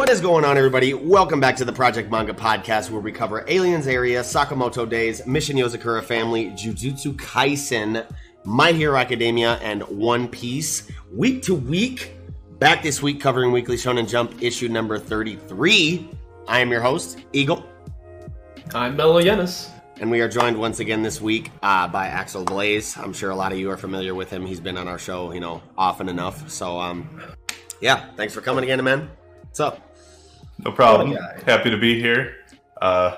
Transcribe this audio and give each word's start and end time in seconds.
What 0.00 0.08
is 0.08 0.22
going 0.22 0.46
on, 0.46 0.56
everybody? 0.56 0.94
Welcome 0.94 1.40
back 1.40 1.56
to 1.56 1.64
the 1.66 1.74
Project 1.74 2.10
Manga 2.10 2.32
Podcast, 2.32 2.90
where 2.90 3.02
we 3.02 3.12
cover 3.12 3.44
Aliens 3.46 3.86
Area, 3.86 4.22
Sakamoto 4.22 4.88
Days, 4.88 5.26
Mission 5.26 5.56
Yozakura 5.56 6.02
Family, 6.02 6.46
Jujutsu 6.52 7.12
Kaisen, 7.16 8.06
My 8.46 8.72
Hero 8.72 8.96
Academia, 8.96 9.56
and 9.56 9.82
One 9.82 10.26
Piece. 10.26 10.90
Week 11.12 11.42
to 11.42 11.54
week, 11.54 12.14
back 12.58 12.82
this 12.82 13.02
week 13.02 13.20
covering 13.20 13.52
Weekly 13.52 13.76
Shonen 13.76 14.08
Jump 14.08 14.42
issue 14.42 14.68
number 14.68 14.98
33. 14.98 16.08
I 16.48 16.60
am 16.60 16.70
your 16.70 16.80
host, 16.80 17.18
Eagle, 17.34 17.62
I'm 18.74 18.96
Melo 18.96 19.20
Yenis. 19.20 19.68
and 20.00 20.10
we 20.10 20.22
are 20.22 20.28
joined 20.28 20.58
once 20.58 20.80
again 20.80 21.02
this 21.02 21.20
week 21.20 21.50
uh, 21.62 21.86
by 21.88 22.06
Axel 22.06 22.46
Blaze. 22.46 22.96
I'm 22.96 23.12
sure 23.12 23.28
a 23.28 23.36
lot 23.36 23.52
of 23.52 23.58
you 23.58 23.70
are 23.70 23.76
familiar 23.76 24.14
with 24.14 24.30
him. 24.30 24.46
He's 24.46 24.60
been 24.60 24.78
on 24.78 24.88
our 24.88 24.98
show, 24.98 25.32
you 25.32 25.40
know, 25.40 25.62
often 25.76 26.08
enough. 26.08 26.50
So, 26.50 26.80
um, 26.80 27.06
yeah, 27.82 28.06
thanks 28.16 28.32
for 28.32 28.40
coming 28.40 28.64
again, 28.64 28.82
man. 28.82 29.10
What's 29.42 29.60
up? 29.60 29.89
No 30.64 30.72
problem. 30.72 31.16
Happy 31.46 31.70
to 31.70 31.78
be 31.78 32.00
here. 32.00 32.36
Uh, 32.80 33.16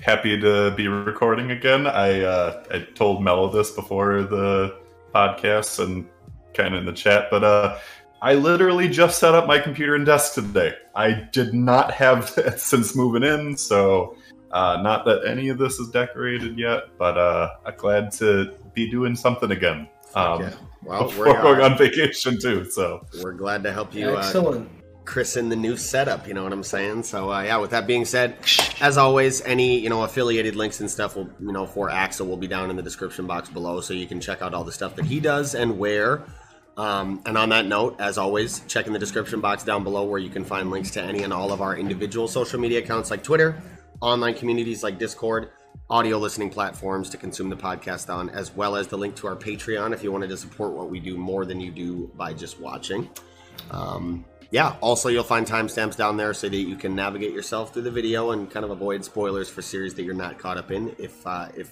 happy 0.00 0.38
to 0.40 0.70
be 0.72 0.88
recording 0.88 1.50
again. 1.50 1.86
I 1.86 2.22
uh, 2.22 2.64
I 2.70 2.80
told 2.94 3.22
Mello 3.22 3.50
this 3.50 3.70
before 3.70 4.22
the 4.22 4.76
podcast 5.14 5.82
and 5.82 6.06
kind 6.54 6.74
of 6.74 6.80
in 6.80 6.86
the 6.86 6.92
chat, 6.92 7.28
but 7.30 7.44
uh, 7.44 7.78
I 8.20 8.34
literally 8.34 8.88
just 8.88 9.18
set 9.18 9.34
up 9.34 9.46
my 9.46 9.58
computer 9.58 9.94
and 9.94 10.04
desk 10.04 10.34
today. 10.34 10.74
I 10.94 11.28
did 11.32 11.54
not 11.54 11.92
have 11.92 12.34
that 12.34 12.60
since 12.70 12.94
moving 12.94 13.22
in, 13.22 13.56
so 13.56 14.16
uh, 14.50 14.80
not 14.82 15.04
that 15.06 15.26
any 15.26 15.48
of 15.48 15.58
this 15.58 15.78
is 15.78 15.90
decorated 15.90 16.58
yet, 16.58 16.84
but 16.98 17.16
uh, 17.16 17.50
I'm 17.64 17.76
glad 17.76 18.12
to 18.12 18.54
be 18.74 18.90
doing 18.90 19.14
something 19.14 19.50
again. 19.50 19.88
Um, 20.14 20.42
Yeah. 20.42 20.52
Well, 20.82 21.12
we're, 21.18 21.24
going 21.42 21.60
on 21.60 21.76
vacation 21.76 22.40
too. 22.40 22.64
So 22.70 23.04
we're 23.22 23.32
glad 23.32 23.62
to 23.64 23.72
help 23.72 23.94
you 23.94 24.10
uh, 24.10 24.22
Excellent. 25.08 25.26
christen 25.26 25.48
the 25.48 25.56
new 25.56 25.76
setup 25.76 26.28
you 26.28 26.34
know 26.34 26.42
what 26.42 26.52
i'm 26.52 26.62
saying 26.62 27.02
so 27.02 27.32
uh, 27.32 27.40
yeah 27.40 27.56
with 27.56 27.70
that 27.70 27.86
being 27.86 28.04
said 28.04 28.36
as 28.80 28.98
always 28.98 29.40
any 29.42 29.78
you 29.78 29.88
know 29.88 30.02
affiliated 30.02 30.54
links 30.54 30.80
and 30.80 30.90
stuff 30.90 31.16
will 31.16 31.28
you 31.40 31.52
know 31.52 31.66
for 31.66 31.88
axel 31.88 32.26
will 32.26 32.36
be 32.36 32.46
down 32.46 32.68
in 32.68 32.76
the 32.76 32.82
description 32.82 33.26
box 33.26 33.48
below 33.48 33.80
so 33.80 33.94
you 33.94 34.06
can 34.06 34.20
check 34.20 34.42
out 34.42 34.52
all 34.52 34.64
the 34.64 34.72
stuff 34.72 34.94
that 34.96 35.06
he 35.06 35.18
does 35.18 35.54
and 35.54 35.78
where 35.78 36.22
um, 36.76 37.22
and 37.26 37.36
on 37.38 37.48
that 37.48 37.66
note 37.66 37.96
as 37.98 38.18
always 38.18 38.60
check 38.68 38.86
in 38.86 38.92
the 38.92 38.98
description 38.98 39.40
box 39.40 39.64
down 39.64 39.82
below 39.82 40.04
where 40.04 40.20
you 40.20 40.30
can 40.30 40.44
find 40.44 40.70
links 40.70 40.90
to 40.90 41.02
any 41.02 41.22
and 41.22 41.32
all 41.32 41.52
of 41.52 41.60
our 41.62 41.76
individual 41.76 42.28
social 42.28 42.60
media 42.60 42.80
accounts 42.80 43.10
like 43.10 43.22
twitter 43.22 43.60
online 44.00 44.34
communities 44.34 44.82
like 44.82 44.98
discord 44.98 45.50
audio 45.90 46.18
listening 46.18 46.50
platforms 46.50 47.08
to 47.08 47.16
consume 47.16 47.48
the 47.48 47.56
podcast 47.56 48.12
on 48.14 48.28
as 48.30 48.54
well 48.54 48.76
as 48.76 48.86
the 48.88 48.98
link 48.98 49.16
to 49.16 49.26
our 49.26 49.36
patreon 49.36 49.94
if 49.94 50.02
you 50.02 50.12
wanted 50.12 50.28
to 50.28 50.36
support 50.36 50.72
what 50.72 50.90
we 50.90 51.00
do 51.00 51.16
more 51.16 51.46
than 51.46 51.58
you 51.60 51.70
do 51.70 52.10
by 52.14 52.32
just 52.32 52.60
watching 52.60 53.08
um, 53.70 54.24
yeah, 54.50 54.76
also 54.80 55.08
you'll 55.08 55.24
find 55.24 55.46
timestamps 55.46 55.96
down 55.96 56.16
there 56.16 56.32
so 56.32 56.48
that 56.48 56.56
you 56.56 56.76
can 56.76 56.94
navigate 56.94 57.32
yourself 57.32 57.72
through 57.72 57.82
the 57.82 57.90
video 57.90 58.30
and 58.30 58.50
kind 58.50 58.64
of 58.64 58.70
avoid 58.70 59.04
spoilers 59.04 59.48
for 59.48 59.60
series 59.60 59.94
that 59.94 60.04
you're 60.04 60.14
not 60.14 60.38
caught 60.38 60.56
up 60.56 60.70
in 60.70 60.94
if 60.98 61.26
uh, 61.26 61.48
if 61.56 61.70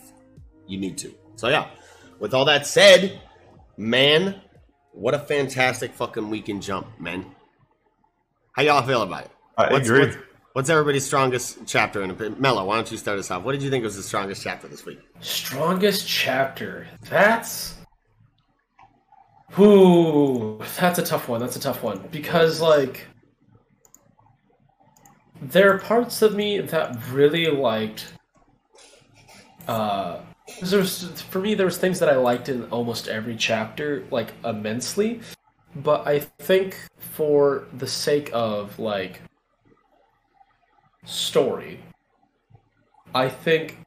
you 0.66 0.78
need 0.78 0.98
to. 0.98 1.14
So 1.36 1.48
yeah, 1.48 1.68
with 2.18 2.34
all 2.34 2.44
that 2.44 2.66
said, 2.66 3.20
man, 3.76 4.40
what 4.92 5.14
a 5.14 5.18
fantastic 5.18 5.92
fucking 5.94 6.28
weekend 6.28 6.62
jump, 6.62 6.86
man. 7.00 7.24
How 8.52 8.62
y'all 8.62 8.82
feel 8.82 9.02
about 9.02 9.24
it? 9.24 9.30
I 9.56 9.70
what's, 9.70 9.88
agree. 9.88 10.06
What's, 10.06 10.16
what's 10.52 10.70
everybody's 10.70 11.04
strongest 11.04 11.58
chapter 11.66 12.02
in 12.02 12.10
it? 12.10 12.40
Mello, 12.40 12.64
why 12.64 12.76
don't 12.76 12.90
you 12.90 12.98
start 12.98 13.18
us 13.18 13.30
off? 13.30 13.42
What 13.42 13.52
did 13.52 13.62
you 13.62 13.70
think 13.70 13.84
was 13.84 13.96
the 13.96 14.02
strongest 14.02 14.42
chapter 14.42 14.68
this 14.68 14.84
week? 14.84 15.00
Strongest 15.20 16.06
chapter. 16.06 16.86
That's. 17.08 17.74
Ooh, 19.58 20.58
that's 20.78 20.98
a 20.98 21.02
tough 21.02 21.28
one. 21.28 21.40
That's 21.40 21.56
a 21.56 21.60
tough 21.60 21.82
one 21.82 22.08
because 22.10 22.60
like 22.60 23.06
there 25.40 25.72
are 25.72 25.78
parts 25.78 26.22
of 26.22 26.34
me 26.34 26.60
that 26.60 26.96
really 27.10 27.46
liked. 27.48 28.12
Uh, 29.68 30.20
for 31.30 31.40
me 31.40 31.54
there 31.54 31.66
was 31.66 31.78
things 31.78 31.98
that 31.98 32.08
I 32.08 32.16
liked 32.16 32.48
in 32.48 32.64
almost 32.70 33.08
every 33.08 33.36
chapter 33.36 34.04
like 34.10 34.32
immensely, 34.44 35.20
but 35.74 36.06
I 36.06 36.20
think 36.20 36.76
for 36.98 37.66
the 37.72 37.86
sake 37.86 38.30
of 38.32 38.78
like 38.78 39.20
story, 41.04 41.80
I 43.14 43.28
think 43.28 43.78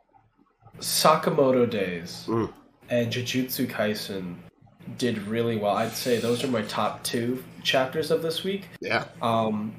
Sakamoto 0.80 1.70
Days 1.70 2.26
Mm. 2.28 2.52
and 2.90 3.12
Jujutsu 3.12 3.68
Kaisen 3.68 4.36
did 4.98 5.18
really 5.28 5.58
well. 5.58 5.76
I'd 5.76 5.92
say 5.94 6.18
those 6.20 6.44
are 6.44 6.48
my 6.48 6.62
top 6.64 7.04
two 7.04 7.44
chapters 7.64 8.12
of 8.12 8.22
this 8.22 8.44
week. 8.44 8.66
Yeah, 8.82 9.06
Um, 9.22 9.74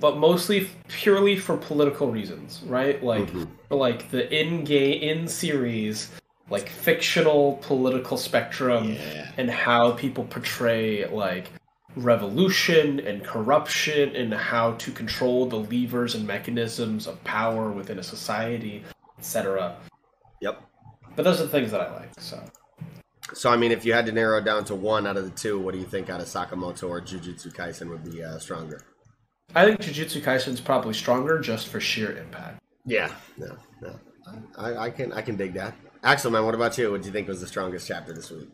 but 0.00 0.16
mostly 0.16 0.68
purely 0.88 1.36
for 1.36 1.56
political 1.56 2.10
reasons, 2.10 2.62
right? 2.66 3.02
Like, 3.02 3.30
Mhm. 3.30 3.48
for 3.68 3.76
like 3.76 4.10
the 4.10 4.32
in 4.34 4.64
game 4.64 5.02
in 5.02 5.28
series, 5.28 6.10
like 6.50 6.68
fictional 6.68 7.58
political 7.62 8.16
spectrum 8.16 8.92
yeah, 8.92 9.30
and 9.36 9.50
how 9.50 9.92
people 9.92 10.24
portray 10.24 11.06
like 11.06 11.50
revolution 11.96 13.00
and 13.00 13.22
corruption 13.22 14.16
and 14.16 14.32
how 14.32 14.72
to 14.72 14.90
control 14.92 15.46
the 15.46 15.56
levers 15.58 16.14
and 16.14 16.26
mechanisms 16.26 17.06
of 17.06 17.22
power 17.24 17.70
within 17.70 17.98
a 17.98 18.02
society, 18.02 18.82
etc. 19.18 19.76
yep. 20.40 20.62
But 21.14 21.24
those 21.24 21.38
are 21.40 21.44
the 21.44 21.50
things 21.50 21.70
that 21.70 21.80
I 21.82 21.94
like. 21.94 22.18
So 22.18 22.42
So 23.34 23.50
I 23.50 23.56
mean, 23.56 23.72
if 23.72 23.84
you 23.84 23.92
had 23.92 24.06
to 24.06 24.12
narrow 24.12 24.38
it 24.38 24.44
down 24.44 24.64
to 24.66 24.74
one 24.74 25.06
out 25.06 25.16
of 25.16 25.24
the 25.24 25.30
two, 25.30 25.58
what 25.58 25.72
do 25.72 25.78
you 25.78 25.86
think 25.86 26.10
out 26.10 26.20
of 26.20 26.26
Sakamoto 26.26 26.88
or 26.88 27.00
Jujutsu 27.00 27.52
Kaisen 27.54 27.88
would 27.88 28.04
be 28.10 28.22
uh, 28.22 28.38
stronger? 28.38 28.82
I 29.54 29.64
think 29.64 29.80
Jujutsu 29.80 30.22
Kaisen's 30.22 30.60
probably 30.60 30.94
stronger 30.94 31.38
just 31.38 31.68
for 31.68 31.80
sheer 31.80 32.16
impact. 32.16 32.60
Yeah, 32.84 33.12
no, 33.38 33.56
no. 33.80 33.98
I, 34.56 34.76
I 34.86 34.90
can 34.90 35.12
I 35.12 35.22
can 35.22 35.36
dig 35.36 35.54
that. 35.54 35.74
Axel, 36.02 36.30
man, 36.30 36.44
what 36.44 36.54
about 36.54 36.76
you? 36.78 36.90
What 36.90 37.02
do 37.02 37.06
you 37.06 37.12
think 37.12 37.28
was 37.28 37.40
the 37.40 37.46
strongest 37.46 37.86
chapter 37.86 38.12
this 38.12 38.30
week? 38.30 38.48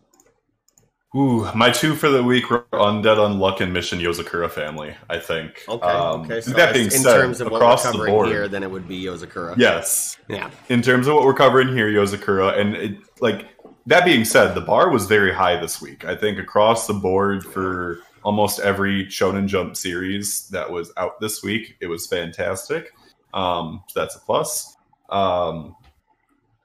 Ooh, 1.16 1.50
my 1.54 1.70
two 1.70 1.94
for 1.94 2.10
the 2.10 2.22
week 2.22 2.50
were 2.50 2.66
Undead 2.74 3.16
Unluck 3.16 3.60
and 3.62 3.72
Mission 3.72 3.98
Yozakura 3.98 4.50
Family, 4.50 4.94
I 5.08 5.18
think. 5.18 5.62
Okay, 5.66 5.86
Um, 5.86 6.20
okay. 6.22 6.42
So 6.42 6.50
that 6.50 6.68
as- 6.70 6.74
being 6.74 6.84
in 6.86 6.90
said, 6.90 7.16
terms 7.16 7.40
of 7.40 7.50
what 7.50 7.62
we're 7.62 7.70
the 7.76 7.82
covering 7.82 8.12
board, 8.12 8.28
here, 8.28 8.46
then 8.46 8.62
it 8.62 8.70
would 8.70 8.86
be 8.86 9.02
Yozakura. 9.04 9.54
yes. 9.56 10.18
yeah, 10.28 10.50
In 10.68 10.82
terms 10.82 11.06
of 11.06 11.14
what 11.14 11.24
we're 11.24 11.32
covering 11.32 11.68
here, 11.68 11.88
Yozakura, 11.88 12.58
and 12.58 12.76
it, 12.76 12.98
like 13.22 13.46
that 13.88 14.04
being 14.04 14.24
said, 14.24 14.54
the 14.54 14.60
bar 14.60 14.90
was 14.90 15.06
very 15.06 15.32
high 15.32 15.58
this 15.58 15.80
week. 15.80 16.04
I 16.04 16.14
think 16.14 16.38
across 16.38 16.86
the 16.86 16.92
board 16.92 17.42
for 17.42 18.00
almost 18.22 18.60
every 18.60 19.06
Shonen 19.06 19.46
Jump 19.46 19.76
series 19.76 20.46
that 20.50 20.70
was 20.70 20.92
out 20.98 21.18
this 21.20 21.42
week, 21.42 21.76
it 21.80 21.86
was 21.86 22.06
fantastic. 22.06 22.92
Um, 23.32 23.82
so 23.88 24.00
that's 24.00 24.14
a 24.16 24.20
plus. 24.20 24.76
Um, 25.08 25.74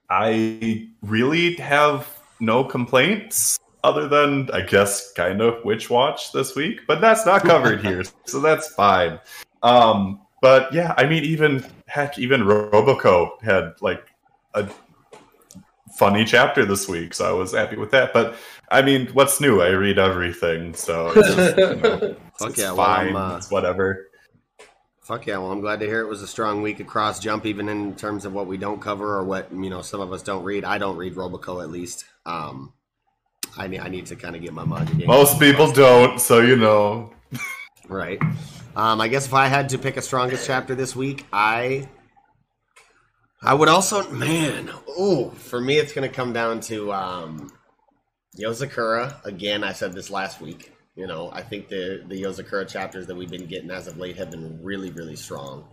I 0.10 0.90
really 1.02 1.56
have 1.56 2.08
no 2.42 2.66
complaints 2.66 3.58
other 3.86 4.10
than 4.10 4.50
I 4.52 4.62
guess 4.62 5.14
kind 5.14 5.42
of 5.42 5.64
Witch 5.64 5.90
Watch 5.90 6.34
this 6.34 6.56
week, 6.58 6.82
but 6.88 7.00
that's 7.00 7.26
not 7.26 7.44
covered 7.44 7.86
here, 7.86 8.04
so 8.26 8.42
that's 8.42 8.68
fine. 8.74 9.18
Um, 9.62 10.22
but 10.42 10.74
yeah, 10.74 10.94
I 10.98 11.06
mean, 11.06 11.24
even 11.24 11.66
heck, 11.88 12.20
even 12.20 12.42
Roboco 12.42 13.42
had 13.42 13.76
like 13.80 14.10
a 14.56 14.68
funny 15.98 16.26
chapter 16.26 16.66
this 16.66 16.88
week, 16.88 17.14
so 17.14 17.26
I 17.30 17.32
was 17.34 17.54
happy 17.54 17.78
with 17.78 17.92
that. 17.92 18.14
But 18.14 18.36
I 18.70 18.82
mean, 18.82 19.08
what's 19.14 19.40
new? 19.40 19.62
I 19.62 19.70
read 19.70 20.00
everything, 20.00 20.74
so 20.74 21.12
it's, 21.16 21.36
just, 21.36 21.58
you 21.58 21.76
know, 21.76 22.16
Fuck 22.40 22.50
it's 22.52 22.60
yeah, 22.60 22.76
fine. 22.76 23.10
I'm, 23.10 23.16
uh, 23.16 23.38
It's 23.38 23.52
whatever. 23.52 24.08
fuck 25.02 25.26
yeah. 25.28 25.38
Well, 25.38 25.52
I'm 25.52 25.62
glad 25.62 25.80
to 25.82 25.86
hear 25.86 26.02
it 26.02 26.08
was 26.08 26.22
a 26.22 26.28
strong 26.28 26.62
week 26.62 26.80
across 26.80 27.20
jump, 27.20 27.46
even 27.46 27.70
in 27.70 27.96
terms 27.96 28.26
of 28.26 28.34
what 28.34 28.48
we 28.48 28.58
don't 28.58 28.82
cover 28.82 29.16
or 29.18 29.24
what 29.24 29.52
you 29.52 29.70
know 29.70 29.82
some 29.82 30.02
of 30.02 30.12
us 30.12 30.24
don't 30.24 30.44
read. 30.44 30.64
I 30.66 30.78
don't 30.78 30.98
read 30.98 31.16
Roboco 31.16 31.62
at 31.62 31.70
least. 31.70 32.06
Um, 32.26 32.74
I 33.58 33.68
need 33.68 33.80
I 33.80 33.90
need 33.90 34.06
to 34.08 34.16
kind 34.16 34.36
of 34.36 34.42
get 34.42 34.54
my 34.54 34.66
manga 34.66 34.94
game. 34.96 35.08
Most 35.08 35.40
people 35.40 35.72
don't, 35.72 36.20
so 36.20 36.40
you 36.40 36.56
know. 36.56 37.14
right. 37.88 38.20
Um, 38.76 39.00
I 39.00 39.08
guess 39.08 39.28
if 39.28 39.34
I 39.36 39.48
had 39.48 39.70
to 39.70 39.78
pick 39.78 39.98
a 39.98 40.02
strongest 40.02 40.48
chapter 40.48 40.74
this 40.74 40.96
week, 40.96 41.28
I 41.32 41.88
I 43.44 43.54
would 43.54 43.70
also 43.70 44.10
man, 44.10 44.70
oh, 44.88 45.30
for 45.32 45.60
me 45.60 45.78
it's 45.78 45.94
gonna 45.94 46.10
come 46.10 46.34
down 46.34 46.62
to 46.62 46.92
um 46.94 47.52
Yozakura. 48.38 49.24
Again, 49.26 49.64
I 49.64 49.74
said 49.74 49.94
this 49.94 50.10
last 50.10 50.42
week. 50.42 50.74
You 50.96 51.08
know, 51.08 51.30
I 51.34 51.42
think 51.42 51.68
the 51.70 52.04
the 52.08 52.22
Yozakura 52.22 52.68
chapters 52.68 53.08
that 53.08 53.16
we've 53.16 53.30
been 53.30 53.46
getting 53.48 53.72
as 53.72 53.88
of 53.88 53.98
late 53.98 54.18
have 54.18 54.32
been 54.32 54.62
really, 54.64 54.92
really 54.92 55.16
strong. 55.16 55.68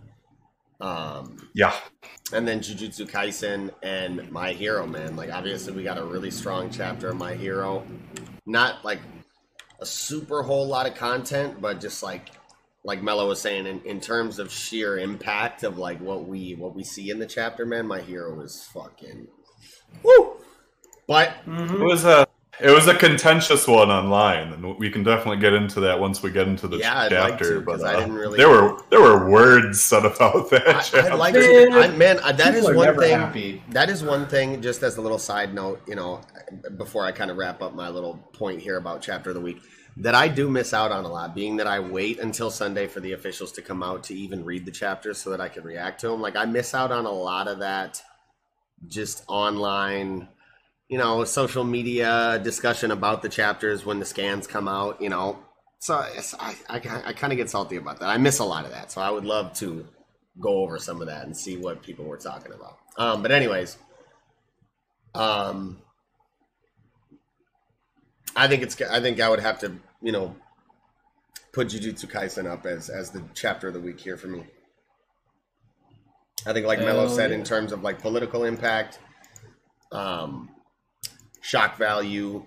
Um, 0.81 1.49
Yeah. 1.53 1.75
and 2.33 2.47
then 2.47 2.59
Jujutsu 2.59 3.07
Kaisen 3.09 3.71
and 3.83 4.31
My 4.31 4.51
Hero, 4.53 4.85
man. 4.87 5.15
Like 5.15 5.31
obviously 5.31 5.73
we 5.73 5.83
got 5.83 5.97
a 5.97 6.03
really 6.03 6.31
strong 6.31 6.71
chapter 6.71 7.09
of 7.09 7.17
My 7.17 7.35
Hero. 7.35 7.85
Not 8.47 8.83
like 8.83 8.99
a 9.79 9.85
super 9.85 10.41
whole 10.43 10.67
lot 10.67 10.87
of 10.87 10.95
content, 10.95 11.61
but 11.61 11.79
just 11.79 12.01
like 12.03 12.31
like 12.83 13.03
Mello 13.03 13.27
was 13.27 13.39
saying, 13.41 13.67
in, 13.67 13.81
in 13.81 13.99
terms 14.01 14.39
of 14.39 14.51
sheer 14.51 14.97
impact 14.97 15.63
of 15.63 15.77
like 15.77 15.99
what 16.01 16.27
we 16.27 16.55
what 16.55 16.75
we 16.75 16.83
see 16.83 17.09
in 17.09 17.19
the 17.19 17.27
chapter, 17.27 17.65
man, 17.65 17.85
My 17.87 18.01
Hero 18.01 18.39
is 18.41 18.67
fucking 18.73 19.27
woo. 20.03 20.37
But 21.07 21.33
It 21.47 21.79
was 21.79 22.05
a 22.05 22.27
it 22.59 22.69
was 22.69 22.87
a 22.87 22.93
contentious 22.93 23.67
one 23.67 23.89
online, 23.89 24.53
and 24.53 24.77
we 24.77 24.89
can 24.91 25.03
definitely 25.03 25.37
get 25.41 25.53
into 25.53 25.79
that 25.81 25.99
once 25.99 26.21
we 26.21 26.29
get 26.31 26.47
into 26.47 26.67
the 26.67 26.77
Yeah, 26.77 26.99
I'd 26.99 27.11
like 27.11 27.31
chapter. 27.33 27.59
to, 27.59 27.65
'cause 27.65 27.81
but 27.81 27.89
I 27.89 27.93
uh, 27.95 27.99
didn't 28.01 28.15
really- 28.15 28.37
there 28.37 28.49
were 28.49 28.77
there 28.89 29.01
were 29.01 29.29
words 29.29 29.81
said 29.81 30.05
about 30.05 30.49
that 30.51 30.67
I, 30.67 30.81
chapter. 30.81 31.11
I'd 31.13 31.19
like 31.19 31.33
Man, 31.33 31.71
to, 31.71 31.79
I, 31.79 31.87
man, 31.89 32.19
uh, 32.19 32.31
that 32.33 32.53
is 32.53 32.65
people 32.65 32.81
are 32.83 32.85
one 32.93 32.99
thing. 32.99 33.19
happy. 33.19 33.63
That 33.69 33.89
is 33.89 34.03
one 34.03 34.27
thing. 34.27 34.61
Just 34.61 34.83
as 34.83 34.97
a 34.97 35.01
little 35.01 35.17
side 35.19 35.53
note, 35.53 35.81
you 35.87 35.95
know, 35.95 36.21
before 36.77 37.05
I 37.05 37.11
kind 37.11 37.31
of 37.31 37.37
wrap 37.37 37.61
up 37.61 37.73
my 37.73 37.89
little 37.89 38.15
point 38.33 38.61
here 38.61 38.77
about 38.77 39.01
chapter 39.01 39.31
of 39.31 39.35
the 39.35 39.41
week, 39.41 39.61
that 39.97 40.15
I 40.15 40.27
do 40.27 40.49
miss 40.49 40.73
out 40.73 40.91
on 40.91 41.03
a 41.03 41.07
lot, 41.07 41.35
being 41.35 41.57
that 41.57 41.67
I 41.67 41.79
wait 41.79 42.19
until 42.19 42.49
Sunday 42.49 42.87
for 42.87 42.99
the 42.99 43.13
officials 43.13 43.51
to 43.53 43.61
come 43.61 43.83
out 43.83 44.03
to 44.05 44.15
even 44.15 44.45
read 44.45 44.65
the 44.65 44.71
chapters 44.71 45.17
so 45.17 45.29
that 45.31 45.41
I 45.41 45.49
can 45.49 45.63
react 45.63 46.01
to 46.01 46.07
them. 46.07 46.21
Like 46.21 46.35
I 46.35 46.45
miss 46.45 46.73
out 46.73 46.91
on 46.91 47.05
a 47.05 47.11
lot 47.11 47.47
of 47.47 47.59
that, 47.59 48.01
just 48.87 49.23
online. 49.27 50.27
You 50.87 50.97
know, 50.97 51.23
social 51.23 51.63
media 51.63 52.39
discussion 52.43 52.91
about 52.91 53.21
the 53.21 53.29
chapters 53.29 53.85
when 53.85 53.99
the 53.99 54.05
scans 54.05 54.45
come 54.45 54.67
out. 54.67 55.01
You 55.01 55.09
know, 55.09 55.39
so 55.79 55.95
I, 55.95 56.55
I, 56.69 56.81
I 57.05 57.13
kind 57.13 57.31
of 57.33 57.37
get 57.37 57.49
salty 57.49 57.77
about 57.77 57.99
that. 57.99 58.09
I 58.09 58.17
miss 58.17 58.39
a 58.39 58.45
lot 58.45 58.65
of 58.65 58.71
that. 58.71 58.91
So 58.91 59.01
I 59.01 59.09
would 59.09 59.25
love 59.25 59.53
to 59.55 59.87
go 60.39 60.61
over 60.63 60.77
some 60.77 61.01
of 61.01 61.07
that 61.07 61.25
and 61.25 61.35
see 61.35 61.57
what 61.57 61.81
people 61.81 62.05
were 62.05 62.17
talking 62.17 62.53
about. 62.53 62.77
Um, 62.97 63.21
but 63.21 63.31
anyways, 63.31 63.77
um, 65.15 65.81
I 68.35 68.47
think 68.47 68.63
it's 68.63 68.79
I 68.81 68.99
think 69.01 69.19
I 69.19 69.29
would 69.29 69.39
have 69.39 69.59
to 69.59 69.73
you 70.01 70.11
know 70.11 70.35
put 71.51 71.69
Jujutsu 71.69 72.09
Kaisen 72.09 72.45
up 72.45 72.65
as 72.65 72.89
as 72.89 73.11
the 73.11 73.23
chapter 73.33 73.67
of 73.67 73.73
the 73.73 73.79
week 73.79 73.99
here 73.99 74.17
for 74.17 74.27
me. 74.27 74.43
I 76.45 76.53
think 76.53 76.65
like 76.65 76.79
Mello 76.79 77.07
said 77.07 77.31
yeah. 77.31 77.37
in 77.37 77.43
terms 77.43 77.71
of 77.71 77.83
like 77.83 78.01
political 78.01 78.45
impact, 78.45 78.99
um, 79.91 80.49
shock 81.41 81.77
value. 81.77 82.45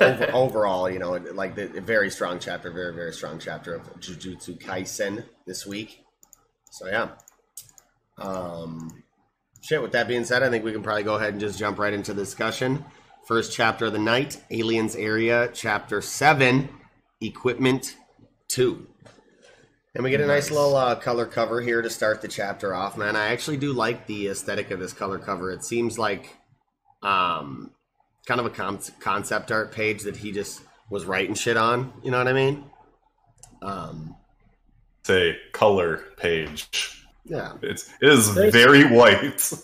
Over, 0.00 0.30
overall, 0.32 0.90
you 0.90 0.98
know, 0.98 1.12
like 1.12 1.56
the 1.56 1.78
a 1.78 1.80
very 1.80 2.10
strong 2.10 2.38
chapter, 2.38 2.70
very 2.70 2.94
very 2.94 3.12
strong 3.12 3.38
chapter 3.38 3.74
of 3.74 3.82
Jujutsu 4.00 4.60
Kaisen 4.60 5.24
this 5.46 5.66
week. 5.66 6.04
So 6.70 6.86
yeah. 6.86 7.10
Um, 8.18 9.02
shit. 9.62 9.80
With 9.80 9.92
that 9.92 10.06
being 10.06 10.24
said, 10.24 10.42
I 10.42 10.50
think 10.50 10.64
we 10.64 10.72
can 10.72 10.82
probably 10.82 11.04
go 11.04 11.14
ahead 11.14 11.30
and 11.30 11.40
just 11.40 11.58
jump 11.58 11.78
right 11.78 11.92
into 11.92 12.12
the 12.12 12.22
discussion. 12.22 12.84
First 13.28 13.52
chapter 13.52 13.84
of 13.84 13.92
the 13.92 13.98
night, 13.98 14.42
Aliens 14.50 14.96
Area, 14.96 15.50
Chapter 15.52 16.00
Seven, 16.00 16.70
Equipment 17.20 17.94
Two. 18.48 18.86
And 19.94 20.02
we 20.02 20.08
get 20.08 20.22
a 20.22 20.26
nice, 20.26 20.50
little 20.50 20.74
uh, 20.74 20.94
color 20.94 21.26
cover 21.26 21.60
here 21.60 21.82
to 21.82 21.90
start 21.90 22.22
the 22.22 22.28
chapter 22.28 22.74
off, 22.74 22.96
man. 22.96 23.16
I 23.16 23.26
actually 23.26 23.58
do 23.58 23.74
like 23.74 24.06
the 24.06 24.28
aesthetic 24.28 24.70
of 24.70 24.80
this 24.80 24.94
color 24.94 25.18
cover. 25.18 25.52
It 25.52 25.62
seems 25.62 25.98
like 25.98 26.38
um, 27.02 27.70
kind 28.24 28.40
of 28.40 28.46
a 28.46 28.50
con- 28.50 28.80
concept 28.98 29.52
art 29.52 29.72
page 29.72 30.04
that 30.04 30.16
he 30.16 30.32
just 30.32 30.62
was 30.88 31.04
writing 31.04 31.34
shit 31.34 31.58
on. 31.58 31.92
You 32.02 32.10
know 32.10 32.16
what 32.16 32.28
I 32.28 32.32
mean? 32.32 32.64
Um, 33.60 34.16
It's 35.00 35.10
a 35.10 35.36
color 35.52 36.02
page. 36.16 37.04
yeah. 37.26 37.52
It's 37.60 37.90
it 38.00 38.08
is 38.08 38.34
There's- 38.34 38.54
very 38.54 38.84
white. 38.86 39.52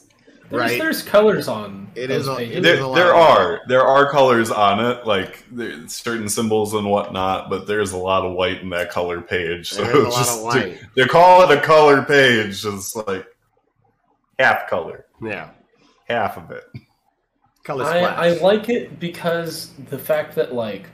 There's, 0.51 0.61
Right. 0.61 0.79
there's 0.81 1.03
colors 1.03 1.49
on 1.49 1.89
It 1.95 2.11
is. 2.11 2.27
those 2.27 2.41
is 2.41 2.57
it 2.59 2.63
There, 2.63 2.75
is 2.75 2.95
there 2.95 3.15
are 3.15 3.61
there 3.67 3.83
are 3.83 4.11
colors 4.11 4.51
on 4.51 4.79
it, 4.85 5.07
like 5.07 5.45
there's 5.51 5.95
certain 5.95 6.29
symbols 6.29 6.75
and 6.75 6.89
whatnot, 6.91 7.49
but 7.51 7.67
there's 7.67 7.93
a 7.93 7.97
lot 7.97 8.25
of 8.25 8.33
white 8.35 8.61
in 8.61 8.69
that 8.71 8.91
color 8.91 9.21
page. 9.23 9.71
So 9.71 9.83
There 9.85 9.97
is 9.97 10.05
a 10.05 10.07
it's 10.07 10.15
lot 10.17 10.25
just 10.25 10.39
of 10.39 10.45
white. 10.45 10.81
they 10.97 11.07
call 11.07 11.43
it 11.51 11.57
a 11.57 11.61
color 11.61 12.03
page. 12.03 12.65
It's 12.65 12.95
like 12.95 13.27
half 14.39 14.69
color, 14.69 15.07
Yeah. 15.23 15.49
half 16.09 16.37
of 16.37 16.51
it. 16.51 16.65
Color 17.65 17.85
I. 17.87 17.99
I 18.01 18.29
like 18.41 18.69
it 18.69 19.01
because 19.01 19.71
the 19.89 19.99
fact 19.99 20.35
that 20.35 20.55
like 20.55 20.91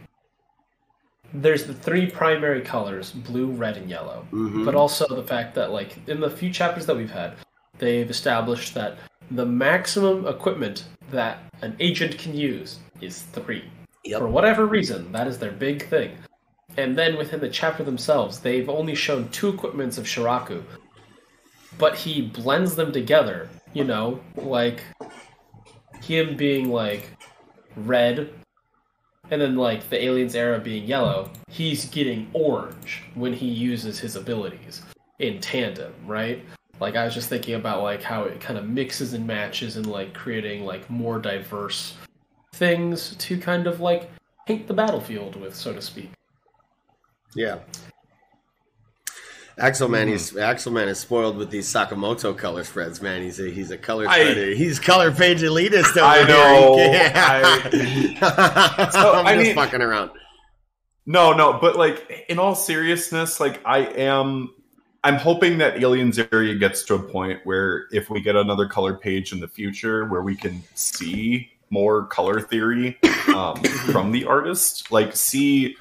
there's 1.34 1.64
the 1.64 1.74
three 1.74 2.06
primary 2.06 2.60
colors 2.60 3.12
blue 3.12 3.50
red 3.52 3.76
and 3.76 3.88
yellow 3.88 4.26
Mhm. 4.32 4.64
but 4.64 4.74
also 4.74 5.06
the 5.08 5.22
fact 5.22 5.54
that 5.54 5.70
like 5.70 5.96
in 6.08 6.20
the 6.20 6.30
few 6.30 6.50
chapters 6.52 6.86
that 6.86 6.96
we've 6.96 7.10
had 7.10 7.34
they've 7.80 8.08
established 8.08 8.74
that 8.74 8.98
the 9.32 9.46
maximum 9.46 10.26
equipment 10.26 10.84
that 11.10 11.42
an 11.62 11.74
agent 11.80 12.16
can 12.18 12.34
use 12.34 12.78
is 13.00 13.22
three. 13.22 13.64
Yep. 14.04 14.20
for 14.20 14.28
whatever 14.28 14.64
reason 14.64 15.12
that 15.12 15.26
is 15.26 15.38
their 15.38 15.52
big 15.52 15.86
thing. 15.88 16.16
And 16.76 16.96
then 16.96 17.18
within 17.18 17.40
the 17.40 17.50
chapter 17.50 17.82
themselves 17.82 18.38
they've 18.38 18.68
only 18.68 18.94
shown 18.94 19.28
two 19.30 19.48
equipments 19.48 19.98
of 19.98 20.04
shiraku. 20.04 20.62
But 21.78 21.96
he 21.96 22.22
blends 22.22 22.76
them 22.76 22.92
together 22.92 23.48
you 23.72 23.84
know 23.84 24.20
like 24.36 24.82
him 26.02 26.36
being 26.36 26.70
like 26.70 27.10
red 27.76 28.30
and 29.30 29.40
then 29.40 29.56
like 29.56 29.88
the 29.90 30.04
aliens 30.04 30.34
era 30.34 30.58
being 30.58 30.84
yellow 30.84 31.30
he's 31.48 31.84
getting 31.86 32.28
orange 32.32 33.04
when 33.14 33.32
he 33.32 33.46
uses 33.46 33.98
his 33.98 34.16
abilities 34.16 34.82
in 35.18 35.40
tandem 35.40 35.92
right 36.06 36.44
like 36.80 36.96
i 36.96 37.04
was 37.04 37.14
just 37.14 37.28
thinking 37.28 37.54
about 37.54 37.82
like 37.82 38.02
how 38.02 38.24
it 38.24 38.40
kind 38.40 38.58
of 38.58 38.66
mixes 38.68 39.12
and 39.12 39.26
matches 39.26 39.76
and 39.76 39.86
like 39.86 40.12
creating 40.14 40.64
like 40.64 40.88
more 40.90 41.18
diverse 41.18 41.94
things 42.54 43.14
to 43.16 43.38
kind 43.38 43.66
of 43.66 43.80
like 43.80 44.10
paint 44.46 44.66
the 44.66 44.74
battlefield 44.74 45.36
with 45.36 45.54
so 45.54 45.72
to 45.72 45.80
speak 45.82 46.10
Yeah. 47.36 47.58
Axelman, 49.58 50.04
Mm-hmm. 50.04 50.08
he's 50.12 50.32
Axelman 50.32 50.86
is 50.88 50.98
spoiled 50.98 51.36
with 51.36 51.50
these 51.50 51.70
Sakamoto 51.70 52.36
color 52.36 52.64
spreads, 52.64 53.02
man. 53.02 53.22
He's 53.22 53.38
a 53.40 53.50
he's 53.50 53.70
a 53.70 53.76
color 53.76 54.08
I- 54.08 54.20
spreader. 54.20 54.54
He's 54.54 54.78
color 54.80 55.12
page 55.12 55.42
elitist 55.42 55.96
over 55.98 56.00
I 56.06 56.18
here. 56.18 56.26
know. 56.28 56.76
Yeah. 58.20 58.88
So, 58.90 59.12
I'm 59.14 59.26
I 59.26 59.34
just 59.34 59.46
mean- 59.48 59.54
fucking 59.54 59.82
around. 59.82 60.12
No, 61.06 61.32
no, 61.32 61.58
but 61.60 61.76
like 61.76 62.24
in 62.28 62.38
all 62.38 62.54
seriousness, 62.54 63.38
like 63.40 63.60
I 63.66 63.80
am 63.80 64.54
I'm 65.02 65.16
hoping 65.16 65.56
that 65.58 65.82
Aliens 65.82 66.18
area 66.18 66.54
gets 66.54 66.82
to 66.84 66.94
a 66.94 66.98
point 66.98 67.40
where 67.44 67.86
if 67.90 68.10
we 68.10 68.20
get 68.20 68.36
another 68.36 68.66
color 68.66 68.94
page 68.94 69.32
in 69.32 69.40
the 69.40 69.48
future 69.48 70.06
where 70.06 70.22
we 70.22 70.36
can 70.36 70.62
see 70.74 71.50
more 71.70 72.06
color 72.06 72.40
theory 72.40 72.98
um, 73.34 73.56
from 73.92 74.12
the 74.12 74.26
artist, 74.26 74.90
like 74.92 75.16
see 75.16 75.76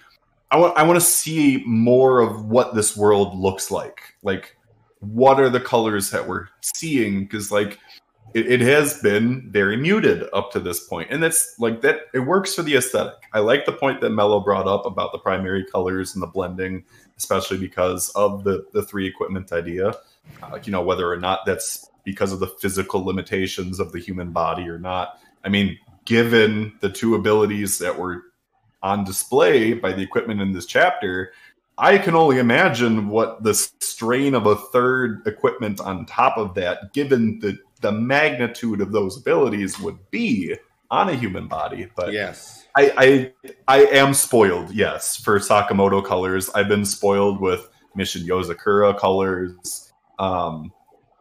I 0.51 0.57
want 0.57 0.77
I 0.77 0.83
want 0.83 0.99
to 0.99 1.05
see 1.05 1.63
more 1.65 2.21
of 2.21 2.45
what 2.45 2.75
this 2.75 2.95
world 2.95 3.38
looks 3.38 3.69
like. 3.69 4.01
Like 4.23 4.55
what 4.99 5.39
are 5.39 5.49
the 5.49 5.59
colors 5.59 6.09
that 6.11 6.27
we're 6.27 6.47
seeing? 6.61 7.23
Because 7.23 7.51
like 7.51 7.77
it, 8.33 8.49
it 8.49 8.61
has 8.61 9.01
been 9.01 9.51
very 9.51 9.75
muted 9.75 10.23
up 10.33 10.51
to 10.51 10.59
this 10.59 10.88
point 10.88 11.09
and 11.11 11.21
that's 11.21 11.55
like 11.59 11.81
that 11.81 12.01
it 12.13 12.19
works 12.19 12.55
for 12.55 12.63
the 12.63 12.75
aesthetic. 12.75 13.15
I 13.33 13.39
like 13.39 13.65
the 13.65 13.73
point 13.73 13.99
that 14.01 14.11
mello 14.11 14.39
brought 14.39 14.67
up 14.67 14.85
about 14.85 15.11
the 15.11 15.19
primary 15.19 15.65
colors 15.65 16.13
and 16.13 16.23
the 16.23 16.27
blending 16.27 16.85
especially 17.19 17.57
because 17.57 18.09
of 18.15 18.43
the 18.43 18.65
the 18.73 18.81
three 18.81 19.05
equipment 19.05 19.51
idea. 19.51 19.93
Uh, 20.41 20.57
you 20.63 20.71
know 20.71 20.81
whether 20.81 21.11
or 21.11 21.17
not 21.17 21.45
that's 21.45 21.89
because 22.03 22.31
of 22.31 22.39
the 22.39 22.47
physical 22.47 23.05
limitations 23.05 23.79
of 23.79 23.91
the 23.91 23.99
human 23.99 24.31
body 24.31 24.67
or 24.67 24.79
not. 24.79 25.19
I 25.43 25.49
mean 25.49 25.77
given 26.05 26.73
the 26.79 26.89
two 26.89 27.13
abilities 27.13 27.77
that 27.77 27.99
were 27.99 28.23
on 28.81 29.03
display 29.03 29.73
by 29.73 29.91
the 29.91 30.01
equipment 30.01 30.41
in 30.41 30.53
this 30.53 30.65
chapter 30.65 31.31
I 31.79 31.97
can 31.97 32.13
only 32.13 32.39
imagine 32.39 33.07
what 33.07 33.41
the 33.41 33.53
strain 33.53 34.35
of 34.35 34.45
a 34.45 34.57
third 34.57 35.25
equipment 35.25 35.79
on 35.79 36.05
top 36.05 36.38
of 36.38 36.53
that, 36.55 36.91
given 36.93 37.39
the 37.39 37.57
the 37.79 37.93
magnitude 37.93 38.81
of 38.81 38.91
those 38.91 39.17
abilities, 39.17 39.79
would 39.79 39.97
be 40.11 40.57
on 40.91 41.10
a 41.10 41.13
human 41.13 41.48
body. 41.48 41.88
But 41.96 42.13
Yes. 42.13 42.67
I, 42.77 42.93
I 42.98 43.53
I 43.67 43.86
am 43.86 44.13
spoiled, 44.13 44.72
yes, 44.72 45.17
for 45.17 45.39
Sakamoto 45.39 46.05
colors. 46.05 46.50
I've 46.51 46.67
been 46.67 46.86
spoiled 46.86 47.41
with 47.41 47.67
Mission 47.96 48.22
Yozakura 48.22 48.98
colors. 48.98 49.91
Um, 50.19 50.72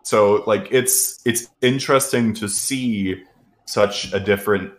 so 0.02 0.44
like 0.46 0.68
it's 0.70 1.20
it's 1.24 1.48
interesting 1.62 2.34
to 2.34 2.48
see 2.48 3.22
such 3.64 4.12
a 4.12 4.20
different 4.20 4.72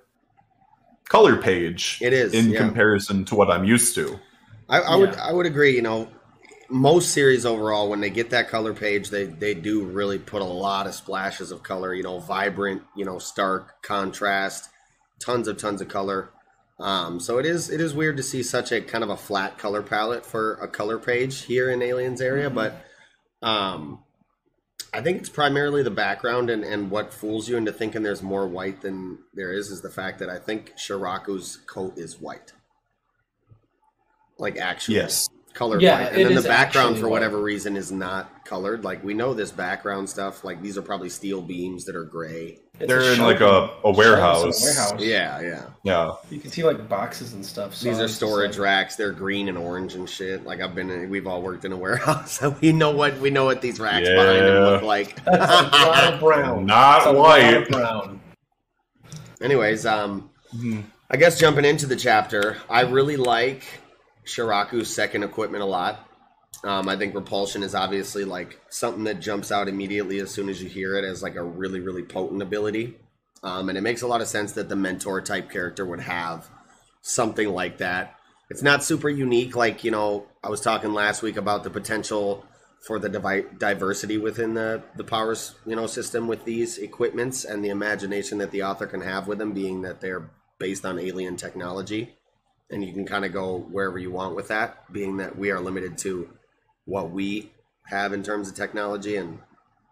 color 1.09 1.35
page 1.37 1.99
It 2.01 2.13
is, 2.13 2.33
in 2.33 2.51
yeah. 2.51 2.59
comparison 2.59 3.25
to 3.25 3.35
what 3.35 3.49
I'm 3.49 3.63
used 3.65 3.95
to. 3.95 4.19
I, 4.69 4.79
I 4.79 4.95
would 4.95 5.15
I 5.15 5.33
would 5.33 5.45
agree. 5.47 5.75
You 5.75 5.81
know, 5.81 6.07
most 6.69 7.11
series 7.11 7.45
overall, 7.45 7.89
when 7.89 7.99
they 7.99 8.11
get 8.11 8.29
that 8.29 8.47
color 8.49 8.73
page, 8.73 9.09
they 9.09 9.25
they 9.25 9.53
do 9.53 9.83
really 9.83 10.19
put 10.19 10.41
a 10.41 10.45
lot 10.45 10.87
of 10.87 10.93
splashes 10.93 11.51
of 11.51 11.63
color. 11.63 11.93
You 11.93 12.03
know, 12.03 12.19
vibrant, 12.19 12.83
you 12.95 13.05
know, 13.05 13.19
stark 13.19 13.81
contrast, 13.81 14.69
tons 15.19 15.47
of 15.47 15.57
tons 15.57 15.81
of 15.81 15.87
color. 15.87 16.31
Um, 16.79 17.19
so 17.19 17.37
it 17.37 17.45
is 17.45 17.69
it 17.69 17.81
is 17.81 17.93
weird 17.93 18.17
to 18.17 18.23
see 18.23 18.41
such 18.41 18.71
a 18.71 18.81
kind 18.81 19.03
of 19.03 19.09
a 19.09 19.17
flat 19.17 19.57
color 19.57 19.81
palette 19.81 20.25
for 20.25 20.53
a 20.55 20.67
color 20.67 20.97
page 20.97 21.43
here 21.43 21.69
in 21.69 21.81
Aliens 21.81 22.21
area, 22.21 22.49
but 22.49 22.85
um, 23.41 23.99
I 24.93 25.01
think 25.01 25.19
it's 25.19 25.29
primarily 25.29 25.83
the 25.83 25.91
background 25.91 26.49
and, 26.49 26.63
and 26.63 26.89
what 26.89 27.13
fools 27.13 27.47
you 27.47 27.57
into 27.57 27.71
thinking 27.71 28.01
there's 28.01 28.23
more 28.23 28.47
white 28.47 28.81
than 28.81 29.19
there 29.33 29.51
is 29.51 29.69
is 29.69 29.81
the 29.81 29.89
fact 29.89 30.19
that 30.19 30.29
I 30.29 30.39
think 30.39 30.73
Shiraku's 30.77 31.57
coat 31.57 31.97
is 31.97 32.19
white. 32.19 32.53
Like 34.37 34.57
actually 34.57 34.97
Yes. 34.97 35.27
Colored 35.53 35.81
Yeah, 35.81 36.03
white. 36.03 36.13
And 36.13 36.25
then 36.29 36.35
the 36.35 36.41
background 36.41 36.89
actually 36.89 37.01
for 37.01 37.07
white. 37.07 37.13
whatever 37.21 37.41
reason 37.41 37.75
is 37.75 37.91
not 37.91 38.45
colored. 38.45 38.83
Like 38.83 39.03
we 39.03 39.13
know 39.13 39.33
this 39.33 39.51
background 39.51 40.09
stuff, 40.09 40.43
like 40.43 40.61
these 40.61 40.77
are 40.77 40.81
probably 40.81 41.09
steel 41.09 41.41
beams 41.41 41.85
that 41.85 41.95
are 41.95 42.03
gray. 42.05 42.59
It's 42.79 42.87
They're 42.87 43.01
in 43.13 43.19
like 43.19 43.41
a, 43.41 43.69
a 43.83 43.91
warehouse. 43.91 44.41
shelter, 44.61 44.95
warehouse. 44.95 45.01
Yeah, 45.03 45.41
yeah. 45.41 45.65
Yeah. 45.83 46.11
You 46.29 46.39
can 46.39 46.49
see 46.49 46.63
like 46.63 46.87
boxes 46.87 47.33
and 47.33 47.45
stuff. 47.45 47.75
So 47.75 47.89
These 47.89 47.99
are 47.99 48.07
storage 48.07 48.51
like- 48.57 48.63
racks. 48.63 48.95
They're 48.95 49.11
green 49.11 49.49
and 49.49 49.57
orange 49.57 49.95
and 49.95 50.09
shit. 50.09 50.45
Like 50.45 50.61
I've 50.61 50.73
been, 50.75 50.89
in, 50.89 51.09
we've 51.09 51.27
all 51.27 51.41
worked 51.41 51.65
in 51.65 51.73
a 51.73 51.77
warehouse, 51.77 52.31
so 52.39 52.55
we 52.61 52.71
know 52.71 52.91
what 52.91 53.19
we 53.19 53.29
know 53.31 53.43
what 53.45 53.61
these 53.61 53.79
racks 53.81 54.07
behind 54.07 54.45
them 54.45 54.63
look 54.63 54.83
like. 54.83 55.23
That's 55.25 56.15
a 56.15 56.17
brown. 56.21 56.65
Not 56.65 57.07
It's 57.07 57.17
white. 57.17 57.53
of 57.55 57.67
brown. 57.67 58.21
Anyways, 59.41 59.85
um, 59.85 60.29
Mhm. 60.55 60.83
I 61.11 61.17
guess 61.17 61.39
jumping 61.39 61.65
into 61.65 61.85
the 61.85 61.95
chapter, 61.95 62.57
I 62.69 62.81
really 62.81 63.17
like 63.17 63.63
Shiraku's 64.29 64.93
second 64.93 65.23
equipment 65.23 65.63
a 65.63 65.67
lot. 65.67 66.05
Um, 66.63 66.89
I 66.89 66.97
think 66.97 67.15
repulsion 67.15 67.63
is 67.63 67.73
obviously 67.73 68.25
like 68.25 68.59
something 68.69 69.05
that 69.05 69.21
jumps 69.21 69.51
out 69.51 69.67
immediately 69.67 70.19
as 70.19 70.31
soon 70.31 70.49
as 70.49 70.61
you 70.61 70.67
hear 70.69 70.95
it 70.95 71.05
as 71.05 71.23
like 71.23 71.35
a 71.35 71.43
really, 71.43 71.79
really 71.79 72.03
potent 72.03 72.41
ability. 72.41 72.95
Um, 73.43 73.69
and 73.69 73.77
it 73.77 73.81
makes 73.81 74.01
a 74.01 74.07
lot 74.07 74.21
of 74.21 74.27
sense 74.27 74.51
that 74.53 74.67
the 74.67 74.75
mentor 74.75 75.21
type 75.21 75.49
character 75.49 75.85
would 75.85 76.01
have 76.01 76.49
something 77.01 77.49
like 77.49 77.77
that. 77.77 78.15
It's 78.49 78.63
not 78.63 78.83
super 78.83 79.09
unique. 79.09 79.55
Like, 79.55 79.83
you 79.83 79.91
know, 79.91 80.25
I 80.43 80.49
was 80.49 80.59
talking 80.59 80.93
last 80.93 81.21
week 81.21 81.37
about 81.37 81.63
the 81.63 81.69
potential 81.69 82.45
for 82.85 82.99
the 82.99 83.09
divi- 83.09 83.47
diversity 83.57 84.17
within 84.17 84.53
the, 84.53 84.83
the 84.95 85.03
powers, 85.03 85.55
you 85.65 85.75
know, 85.75 85.87
system 85.87 86.27
with 86.27 86.45
these 86.45 86.77
equipments 86.77 87.45
and 87.45 87.63
the 87.63 87.69
imagination 87.69 88.37
that 88.39 88.51
the 88.51 88.63
author 88.63 88.87
can 88.87 89.01
have 89.01 89.27
with 89.27 89.37
them 89.37 89.53
being 89.53 89.81
that 89.83 90.01
they're 90.01 90.29
based 90.59 90.85
on 90.85 90.99
alien 90.99 91.37
technology. 91.37 92.15
And 92.71 92.83
you 92.83 92.93
can 92.93 93.05
kind 93.05 93.25
of 93.25 93.33
go 93.33 93.59
wherever 93.59 93.97
you 93.97 94.11
want 94.11 94.35
with 94.35 94.49
that, 94.49 94.91
being 94.91 95.17
that 95.17 95.37
we 95.37 95.51
are 95.51 95.59
limited 95.59 95.97
to 95.99 96.29
what 96.85 97.11
we 97.11 97.51
have 97.87 98.13
in 98.13 98.23
terms 98.23 98.47
of 98.47 98.55
technology 98.55 99.15
and 99.15 99.39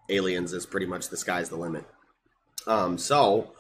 aliens 0.10 0.54
is 0.54 0.66
pretty 0.66 0.86
much 0.86 1.10
the 1.10 1.18
sky's 1.18 1.50
the 1.50 1.56
limit. 1.56 1.86
Um, 2.68 2.98
so 2.98 3.52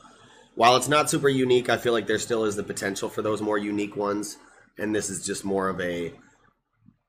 while 0.55 0.75
it's 0.75 0.87
not 0.87 1.09
super 1.09 1.29
unique, 1.29 1.69
I 1.69 1.77
feel 1.77 1.93
like 1.93 2.07
there 2.07 2.19
still 2.19 2.45
is 2.45 2.55
the 2.55 2.63
potential 2.63 3.09
for 3.09 3.21
those 3.21 3.41
more 3.41 3.57
unique 3.57 3.95
ones. 3.95 4.37
And 4.77 4.93
this 4.93 5.09
is 5.09 5.25
just 5.25 5.43
more 5.43 5.69
of 5.69 5.81
a 5.81 6.13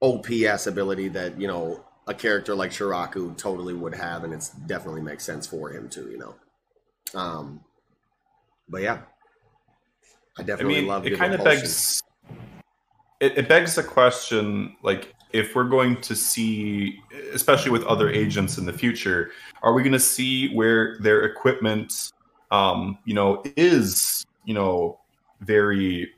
OPS 0.01 0.67
ability 0.67 1.09
that, 1.09 1.41
you 1.41 1.49
know, 1.49 1.85
a 2.07 2.15
character 2.15 2.55
like 2.55 2.71
Shiraku 2.71 3.37
totally 3.37 3.75
would 3.75 3.95
have, 3.95 4.25
and 4.25 4.33
it's 4.33 4.49
definitely 4.51 5.03
makes 5.03 5.25
sense 5.25 5.47
for 5.47 5.71
him 5.71 5.89
too, 5.89 6.09
you 6.11 6.19
know. 6.19 6.35
Um 7.15 7.61
but 8.69 8.83
yeah. 8.83 9.03
I 10.39 10.43
I 10.43 10.45
definitely 10.45 10.77
mean, 10.77 10.87
love 10.87 11.07
it 11.07 11.19
kind 11.19 11.35
of 11.35 11.45
begs. 11.45 12.03
It, 13.21 13.37
it 13.37 13.49
begs 13.49 13.75
the 13.75 13.83
question, 13.83 14.77
like, 14.83 15.15
if 15.33 15.55
we're 15.55 15.65
going 15.65 16.01
to 16.03 16.15
see, 16.15 17.01
especially 17.33 17.73
with 17.73 17.85
other 17.85 18.09
agents 18.09 18.57
in 18.59 18.65
the 18.65 18.73
future, 18.73 19.33
are 19.63 19.73
we 19.73 19.83
going 19.83 19.93
to 19.93 19.99
see 19.99 20.55
where 20.55 20.97
their 21.01 21.25
equipment, 21.25 22.13
um, 22.51 22.99
you 23.05 23.15
know, 23.15 23.43
is, 23.57 24.25
you 24.45 24.55
know, 24.55 25.01
very 25.41 26.11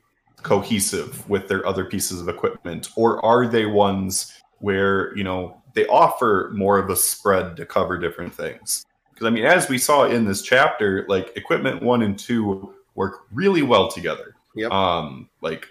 cohesive 0.42 1.28
with 1.28 1.48
their 1.48 1.66
other 1.66 1.84
pieces 1.84 2.20
of 2.20 2.28
equipment, 2.28 2.90
or 2.96 3.24
are 3.24 3.46
they 3.46 3.66
ones 3.66 4.32
where 4.58 5.16
you 5.16 5.24
know 5.24 5.60
they 5.74 5.86
offer 5.86 6.50
more 6.54 6.78
of 6.78 6.90
a 6.90 6.96
spread 6.96 7.56
to 7.56 7.66
cover 7.66 7.98
different 7.98 8.34
things? 8.34 8.84
Because 9.12 9.26
I 9.26 9.30
mean, 9.30 9.44
as 9.44 9.68
we 9.68 9.78
saw 9.78 10.04
in 10.04 10.24
this 10.24 10.42
chapter, 10.42 11.04
like 11.08 11.36
equipment 11.36 11.82
one 11.82 12.02
and 12.02 12.18
two 12.18 12.74
work 12.94 13.26
really 13.32 13.62
well 13.62 13.88
together. 13.88 14.34
Yep. 14.54 14.70
Um, 14.70 15.28
like 15.40 15.68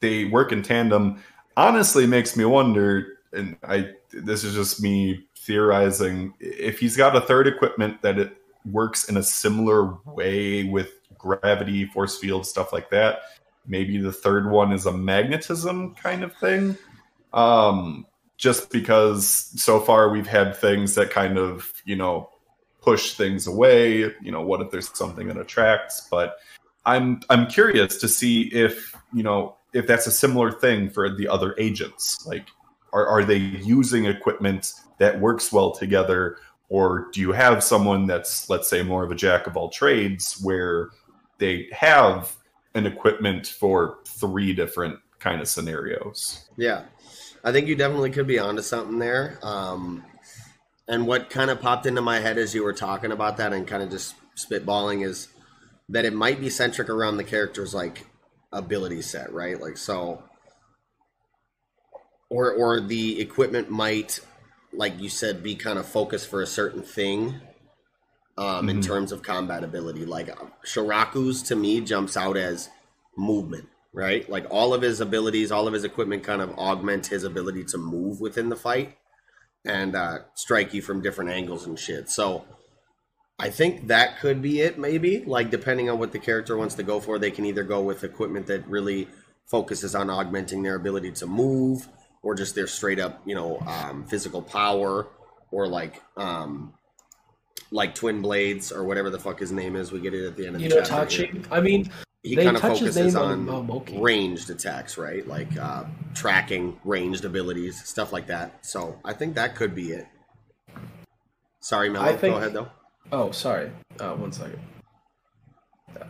they 0.00 0.24
work 0.24 0.52
in 0.52 0.62
tandem. 0.62 1.22
Honestly, 1.56 2.06
makes 2.06 2.36
me 2.36 2.44
wonder, 2.44 3.18
and 3.32 3.56
I 3.62 3.90
this 4.12 4.44
is 4.44 4.54
just 4.54 4.82
me 4.82 5.24
theorizing. 5.36 6.34
If 6.40 6.78
he's 6.78 6.96
got 6.96 7.16
a 7.16 7.20
third 7.20 7.46
equipment 7.46 8.02
that 8.02 8.18
it 8.18 8.36
works 8.64 9.08
in 9.08 9.16
a 9.16 9.22
similar 9.22 9.94
way 10.04 10.64
with 10.64 10.92
gravity, 11.16 11.86
force 11.86 12.18
field, 12.18 12.46
stuff 12.46 12.72
like 12.72 12.90
that. 12.90 13.20
Maybe 13.66 13.98
the 13.98 14.12
third 14.12 14.50
one 14.50 14.72
is 14.72 14.86
a 14.86 14.92
magnetism 14.92 15.94
kind 15.94 16.22
of 16.22 16.34
thing. 16.36 16.78
Um, 17.32 18.06
just 18.36 18.70
because 18.70 19.26
so 19.60 19.80
far 19.80 20.08
we've 20.10 20.26
had 20.26 20.56
things 20.56 20.94
that 20.94 21.10
kind 21.10 21.36
of, 21.38 21.72
you 21.84 21.96
know, 21.96 22.30
push 22.80 23.14
things 23.14 23.46
away. 23.46 24.14
You 24.22 24.32
know, 24.32 24.42
what 24.42 24.60
if 24.60 24.70
there's 24.70 24.96
something 24.96 25.26
that 25.28 25.36
attracts? 25.36 26.06
But 26.10 26.36
I'm 26.88 27.20
I'm 27.28 27.46
curious 27.46 27.98
to 27.98 28.08
see 28.08 28.42
if 28.44 28.96
you 29.12 29.22
know 29.22 29.56
if 29.74 29.86
that's 29.86 30.06
a 30.06 30.10
similar 30.10 30.50
thing 30.50 30.88
for 30.88 31.14
the 31.14 31.28
other 31.28 31.54
agents. 31.58 32.26
Like, 32.26 32.48
are 32.92 33.06
are 33.06 33.24
they 33.24 33.36
using 33.36 34.06
equipment 34.06 34.72
that 34.98 35.20
works 35.20 35.52
well 35.52 35.70
together, 35.70 36.38
or 36.70 37.08
do 37.12 37.20
you 37.20 37.32
have 37.32 37.62
someone 37.62 38.06
that's 38.06 38.48
let's 38.48 38.68
say 38.68 38.82
more 38.82 39.04
of 39.04 39.10
a 39.10 39.14
jack 39.14 39.46
of 39.46 39.56
all 39.56 39.68
trades 39.68 40.40
where 40.42 40.88
they 41.36 41.68
have 41.72 42.34
an 42.74 42.86
equipment 42.86 43.46
for 43.46 43.98
three 44.06 44.54
different 44.54 44.98
kind 45.18 45.42
of 45.42 45.48
scenarios? 45.48 46.48
Yeah, 46.56 46.84
I 47.44 47.52
think 47.52 47.68
you 47.68 47.76
definitely 47.76 48.10
could 48.10 48.26
be 48.26 48.38
onto 48.38 48.62
something 48.62 48.98
there. 48.98 49.38
Um, 49.42 50.04
and 50.88 51.06
what 51.06 51.28
kind 51.28 51.50
of 51.50 51.60
popped 51.60 51.84
into 51.84 52.00
my 52.00 52.18
head 52.18 52.38
as 52.38 52.54
you 52.54 52.64
were 52.64 52.72
talking 52.72 53.12
about 53.12 53.36
that 53.36 53.52
and 53.52 53.66
kind 53.66 53.82
of 53.82 53.90
just 53.90 54.14
spitballing 54.36 55.04
is 55.04 55.28
that 55.88 56.04
it 56.04 56.12
might 56.12 56.40
be 56.40 56.50
centric 56.50 56.88
around 56.88 57.16
the 57.16 57.24
character's 57.24 57.74
like 57.74 58.06
ability 58.52 59.02
set, 59.02 59.32
right? 59.32 59.60
Like 59.60 59.76
so, 59.76 60.22
or 62.30 62.52
or 62.52 62.80
the 62.80 63.20
equipment 63.20 63.70
might, 63.70 64.20
like 64.72 65.00
you 65.00 65.08
said, 65.08 65.42
be 65.42 65.54
kind 65.54 65.78
of 65.78 65.86
focused 65.86 66.28
for 66.28 66.42
a 66.42 66.46
certain 66.46 66.82
thing. 66.82 67.40
Um, 68.36 68.68
in 68.68 68.78
Mhm. 68.78 68.84
terms 68.84 69.10
of 69.10 69.22
combat 69.22 69.64
ability, 69.64 70.04
like 70.06 70.28
uh, 70.28 70.46
Shiraku's 70.64 71.42
to 71.44 71.56
me 71.56 71.80
jumps 71.80 72.16
out 72.16 72.36
as 72.36 72.68
movement 73.16 73.68
right? 73.92 74.28
Like 74.28 74.46
all 74.50 74.74
of 74.74 74.82
his 74.82 75.00
abilities, 75.00 75.50
all 75.50 75.66
of 75.66 75.72
his 75.72 75.84
equipment 75.84 76.22
kind 76.22 76.40
of 76.40 76.50
augment 76.58 77.06
his 77.08 77.24
ability 77.24 77.64
to 77.64 77.78
move 77.78 78.20
within 78.20 78.48
the 78.48 78.56
fight 78.56 78.96
and 79.64 79.96
uh, 79.96 80.18
strike 80.34 80.72
you 80.74 80.82
from 80.82 81.02
different 81.02 81.30
angles 81.30 81.66
and 81.66 81.78
shit. 81.78 82.08
So 82.10 82.44
I 83.38 83.50
think 83.50 83.86
that 83.86 84.18
could 84.18 84.42
be 84.42 84.60
it, 84.60 84.78
maybe. 84.78 85.24
Like 85.24 85.50
depending 85.50 85.88
on 85.88 85.98
what 85.98 86.12
the 86.12 86.18
character 86.18 86.56
wants 86.56 86.74
to 86.76 86.82
go 86.82 87.00
for, 87.00 87.18
they 87.18 87.30
can 87.30 87.44
either 87.44 87.62
go 87.62 87.82
with 87.82 88.02
equipment 88.04 88.46
that 88.48 88.66
really 88.66 89.08
focuses 89.46 89.94
on 89.94 90.10
augmenting 90.10 90.62
their 90.62 90.74
ability 90.74 91.12
to 91.12 91.26
move, 91.26 91.88
or 92.22 92.34
just 92.34 92.54
their 92.54 92.66
straight 92.66 92.98
up, 92.98 93.22
you 93.24 93.34
know, 93.34 93.58
um, 93.60 94.04
physical 94.06 94.42
power, 94.42 95.06
or 95.50 95.68
like. 95.68 96.02
Um, 96.16 96.74
like 97.70 97.94
twin 97.94 98.22
blades 98.22 98.72
or 98.72 98.84
whatever 98.84 99.10
the 99.10 99.18
fuck 99.18 99.38
his 99.38 99.52
name 99.52 99.76
is, 99.76 99.92
we 99.92 100.00
get 100.00 100.14
it 100.14 100.26
at 100.26 100.36
the 100.36 100.46
end 100.46 100.56
of 100.56 100.62
the 100.62 100.68
You 100.68 100.74
know, 100.74 100.82
chapter. 100.82 101.26
here 101.26 101.42
I 101.50 101.60
mean, 101.60 101.90
he 102.22 102.36
kind 102.36 102.56
of 102.56 102.62
focuses 102.62 103.14
on 103.14 103.48
on 103.48 103.84
ranged 104.00 104.50
attacks, 104.50 104.98
right? 104.98 105.26
Like 105.26 105.56
uh, 105.58 105.84
tracking 106.14 106.78
ranged 106.84 107.24
abilities, 107.24 107.82
stuff 107.84 108.12
like 108.12 108.26
that. 108.28 108.64
So 108.64 108.98
I 109.04 109.12
think 109.12 109.34
that 109.34 109.54
could 109.54 109.74
be 109.74 109.92
it. 109.92 110.06
Sorry, 111.60 111.90
Mel. 111.90 112.16
Go 112.16 112.36
ahead, 112.36 112.52
though. 112.54 112.68
Oh, 113.10 113.30
sorry. 113.30 113.70
Uh, 113.98 114.14
one 114.14 114.32
second. 114.32 114.60
Yeah. 115.96 116.04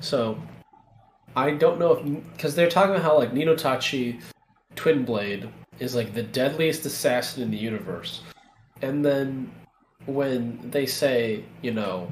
So, 0.00 0.38
I 1.34 1.50
don't 1.52 1.78
know 1.78 1.92
if 1.92 2.32
because 2.32 2.54
they're 2.54 2.68
talking 2.68 2.92
about 2.92 3.02
how 3.02 3.18
like 3.18 3.32
Ninotachi 3.32 4.20
Twin 4.74 5.04
Blade 5.04 5.48
is 5.78 5.94
like 5.94 6.14
the 6.14 6.22
deadliest 6.22 6.84
assassin 6.86 7.42
in 7.42 7.50
the 7.50 7.56
universe, 7.56 8.22
and 8.80 9.04
then 9.04 9.50
when 10.06 10.58
they 10.70 10.86
say 10.86 11.44
you 11.60 11.72
know, 11.72 12.10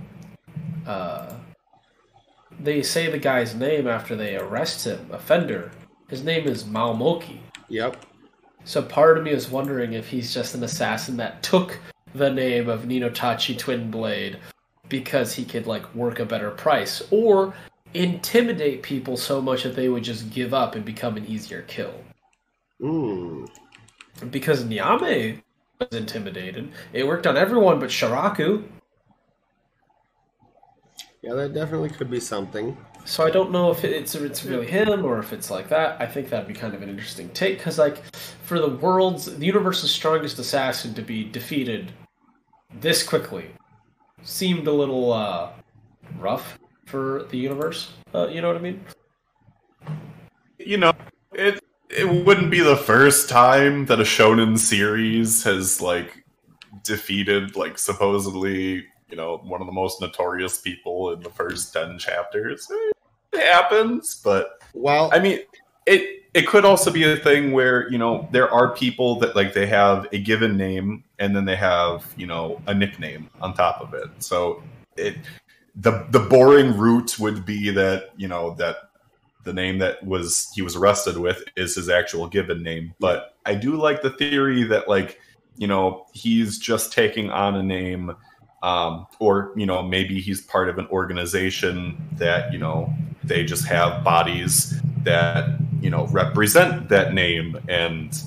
uh, 0.87 1.33
they 2.61 2.83
say 2.83 3.11
the 3.11 3.19
guy's 3.19 3.55
name 3.55 3.87
after 3.87 4.15
they 4.15 4.37
arrest 4.37 4.87
him, 4.87 5.09
offender. 5.11 5.71
His 6.09 6.23
name 6.23 6.47
is 6.47 6.65
Maomoki. 6.65 7.39
Yep. 7.69 8.05
So 8.65 8.83
part 8.83 9.19
of 9.19 9.25
me 9.25 9.31
is 9.31 9.51
wondering 9.51 9.95
if 9.95 10.09
he's 10.09 10.33
just 10.33 10.55
an 10.55 10.63
assassin 10.63 11.17
that 11.17 11.43
took 11.43 11.79
the 12.15 12.31
name 12.31 12.69
of 12.69 12.83
Ninotachi 12.83 13.59
Twin 13.59 13.91
Blade 13.91 14.39
because 14.89 15.35
he 15.35 15.45
could 15.45 15.67
like 15.67 15.95
work 15.95 16.21
a 16.21 16.25
better 16.25 16.51
price 16.51 17.03
or 17.11 17.55
intimidate 17.93 18.83
people 18.83 19.17
so 19.17 19.41
much 19.41 19.63
that 19.63 19.77
they 19.77 19.89
would 19.89 20.05
just 20.05 20.31
give 20.31 20.55
up 20.55 20.75
and 20.75 20.85
become 20.85 21.17
an 21.17 21.27
easier 21.27 21.63
kill. 21.63 21.95
Mm. 22.81 23.49
because 24.31 24.65
Nyame 24.65 25.43
was 25.79 25.89
intimidated. 25.93 26.71
It 26.93 27.07
worked 27.07 27.27
on 27.27 27.37
everyone 27.37 27.79
but 27.79 27.89
Shiraku. 27.89 28.65
Yeah, 31.23 31.35
that 31.35 31.55
definitely 31.55 31.89
could 31.89 32.11
be 32.11 32.21
something. 32.21 32.77
So 33.07 33.25
I 33.25 33.31
don't 33.31 33.51
know 33.51 33.71
if 33.71 33.85
it's 33.85 34.15
it's 34.15 34.45
really 34.45 34.67
him 34.67 35.05
or 35.05 35.19
if 35.19 35.33
it's 35.33 35.51
like 35.51 35.69
that. 35.69 36.01
I 36.01 36.07
think 36.07 36.29
that'd 36.29 36.49
be 36.49 36.55
kind 36.55 36.75
of 36.75 36.83
an 36.83 36.89
interesting 36.89 37.29
take 37.31 37.59
because, 37.59 37.79
like, 37.79 38.03
for 38.43 38.59
the 38.59 38.69
world's 38.69 39.27
the 39.27 39.47
universe's 39.47 39.91
strongest 39.91 40.39
assassin 40.39 40.95
to 40.95 41.03
be 41.03 41.25
defeated 41.25 41.93
this 42.81 43.03
quickly 43.03 43.47
seemed 44.23 44.67
a 44.67 44.73
little 44.73 45.13
uh, 45.13 45.51
rough 46.19 46.59
for 46.87 47.27
the 47.31 47.37
universe. 47.37 47.93
Uh, 48.15 48.29
you 48.29 48.41
know 48.41 48.49
what 48.49 48.57
I 48.57 48.61
mean? 48.61 48.85
You 50.59 50.79
know, 50.79 50.93
it 51.33 51.63
it 51.91 52.25
wouldn't 52.25 52.51
be 52.51 52.61
the 52.61 52.77
first 52.77 53.29
time 53.29 53.87
that 53.87 54.01
a 54.01 54.05
shonen 54.05 54.59
series 54.59 55.45
has 55.45 55.81
like 55.81 56.25
defeated 56.83 57.57
like 57.57 57.79
supposedly 57.79 58.85
you 59.09 59.17
know 59.17 59.39
one 59.45 59.61
of 59.61 59.67
the 59.67 59.73
most 59.73 60.01
notorious 60.01 60.61
people 60.61 61.13
in 61.13 61.21
the 61.21 61.31
first 61.31 61.73
10 61.73 61.99
chapters 61.99 62.69
it 63.33 63.41
happens 63.41 64.21
but 64.25 64.61
Well, 64.75 65.09
i 65.13 65.21
mean 65.21 65.41
it 65.87 66.24
it 66.35 66.49
could 66.49 66.65
also 66.65 66.91
be 66.91 67.05
a 67.05 67.17
thing 67.17 67.53
where 67.53 67.89
you 67.91 67.97
know 67.97 68.29
there 68.33 68.53
are 68.53 68.75
people 68.75 69.19
that 69.21 69.37
like 69.37 69.55
they 69.55 69.67
have 69.67 70.07
a 70.13 70.19
given 70.19 70.57
name 70.57 71.05
and 71.21 71.35
then 71.35 71.45
they 71.45 71.57
have 71.57 72.13
you 72.17 72.27
know 72.27 72.61
a 72.67 72.75
nickname 72.75 73.31
on 73.41 73.55
top 73.55 73.81
of 73.81 73.95
it. 73.95 74.09
So 74.19 74.63
it 74.97 75.17
the 75.77 76.05
the 76.11 76.21
boring 76.21 76.77
route 76.77 77.19
would 77.19 77.47
be 77.47 77.71
that 77.71 78.11
you 78.17 78.29
know 78.29 78.55
that 78.59 78.77
the 79.45 79.53
name 79.53 79.79
that 79.79 80.05
was 80.05 80.51
he 80.55 80.63
was 80.63 80.75
arrested 80.75 81.17
with 81.19 81.43
is 81.57 81.77
his 81.77 81.89
actual 81.89 82.27
given 82.27 82.63
name. 82.63 82.95
But 82.99 83.37
i 83.47 83.55
do 83.55 83.77
like 83.77 84.03
the 84.03 84.11
theory 84.11 84.65
that 84.65 84.89
like 84.89 85.21
you 85.57 85.67
know 85.67 86.07
he's 86.13 86.59
just 86.59 86.93
taking 86.93 87.31
on 87.31 87.55
a 87.55 87.63
name 87.63 88.15
um, 88.63 89.07
or 89.21 89.53
you 89.57 89.67
know 89.67 89.83
maybe 89.83 90.21
he's 90.21 90.41
part 90.41 90.69
of 90.69 90.79
an 90.79 90.87
organization 90.89 91.97
that 92.13 92.53
you 92.53 92.59
know 92.59 92.93
they 93.23 93.45
just 93.45 93.67
have 93.67 94.03
bodies 94.03 94.81
that 95.05 95.61
you 95.81 95.91
know 95.91 96.07
represent 96.09 96.89
that 96.89 97.15
name 97.15 97.57
and 97.69 98.23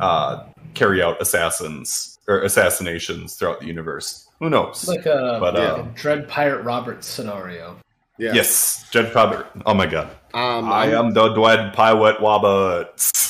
uh, 0.00 0.44
carry 0.74 1.02
out 1.02 1.20
assassins 1.20 2.18
or 2.28 2.42
assassinations 2.42 3.34
throughout 3.34 3.60
the 3.60 3.66
universe 3.66 4.28
who 4.38 4.48
knows 4.50 4.88
Like 4.88 5.06
a, 5.06 5.38
But, 5.40 5.54
like 5.54 5.68
uh, 5.78 5.82
a 5.82 5.84
Dread 5.94 6.28
Pirate 6.28 6.62
Roberts 6.62 7.06
scenario. 7.06 7.76
yeah. 8.18 8.32
yes 8.32 8.88
judge 8.90 9.12
Probert. 9.12 9.46
oh 9.66 9.74
my 9.74 9.86
god 9.86 10.10
Um, 10.34 10.70
i 10.72 10.84
I'm, 10.86 11.06
am 11.06 11.10
the 11.12 11.28
Dread 11.34 11.72
Pirate 11.74 12.18
Wabbit. 12.20 13.28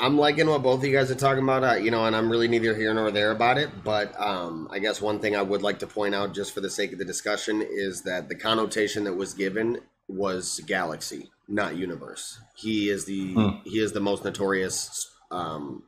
I'm 0.00 0.16
liking 0.16 0.48
what 0.48 0.62
both 0.62 0.78
of 0.80 0.84
you 0.86 0.96
guys 0.96 1.10
are 1.10 1.14
talking 1.14 1.42
about, 1.42 1.62
uh, 1.62 1.74
you 1.74 1.90
know, 1.90 2.06
and 2.06 2.16
I'm 2.16 2.30
really 2.30 2.48
neither 2.48 2.74
here 2.74 2.94
nor 2.94 3.10
there 3.10 3.32
about 3.32 3.58
it. 3.58 3.68
But 3.84 4.18
um, 4.18 4.66
I 4.72 4.78
guess 4.78 5.02
one 5.02 5.18
thing 5.20 5.36
I 5.36 5.42
would 5.42 5.60
like 5.60 5.78
to 5.80 5.86
point 5.86 6.14
out, 6.14 6.32
just 6.32 6.54
for 6.54 6.62
the 6.62 6.70
sake 6.70 6.92
of 6.94 6.98
the 6.98 7.04
discussion, 7.04 7.60
is 7.60 8.00
that 8.04 8.30
the 8.30 8.34
connotation 8.34 9.04
that 9.04 9.12
was 9.12 9.34
given 9.34 9.78
was 10.10 10.60
galaxy, 10.66 11.30
not 11.48 11.76
universe. 11.76 12.38
He 12.56 12.90
is 12.90 13.04
the 13.06 13.36
Hmm. 13.36 13.50
he 13.64 13.78
is 13.80 13.92
the 13.92 14.00
most 14.00 14.24
notorious 14.24 15.10
um, 15.30 15.84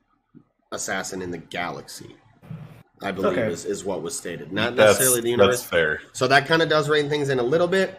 assassin 0.72 1.22
in 1.22 1.30
the 1.30 1.38
galaxy. 1.38 2.16
I 3.02 3.12
believe 3.12 3.48
Okay. 3.48 3.48
is, 3.48 3.64
is 3.64 3.84
what 3.84 4.02
was 4.02 4.16
stated, 4.16 4.52
not 4.52 4.74
that's, 4.76 4.76
necessarily 4.76 5.20
the 5.20 5.30
that's 5.36 5.62
universe. 5.62 5.62
fair 5.62 6.00
So 6.12 6.28
that 6.28 6.46
kind 6.46 6.62
of 6.62 6.68
does 6.68 6.88
rein 6.88 7.08
things 7.08 7.30
in 7.30 7.38
a 7.40 7.42
little 7.42 7.68
bit. 7.68 7.98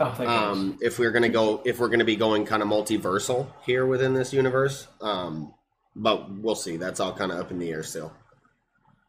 Oh, 0.00 0.12
thank 0.12 0.30
um, 0.30 0.78
if 0.80 0.98
we're 0.98 1.12
gonna 1.12 1.28
go 1.28 1.62
if 1.64 1.78
we're 1.80 1.88
gonna 1.88 2.04
be 2.04 2.16
going 2.16 2.44
kind 2.46 2.62
of 2.62 2.68
multiversal 2.68 3.48
here 3.64 3.86
within 3.86 4.14
this 4.14 4.32
universe 4.32 4.86
um, 5.00 5.54
but 5.96 6.30
we'll 6.30 6.54
see 6.54 6.76
that's 6.76 7.00
all 7.00 7.12
kind 7.14 7.32
of 7.32 7.38
up 7.38 7.50
in 7.50 7.58
the 7.58 7.70
air 7.70 7.82
still 7.82 8.12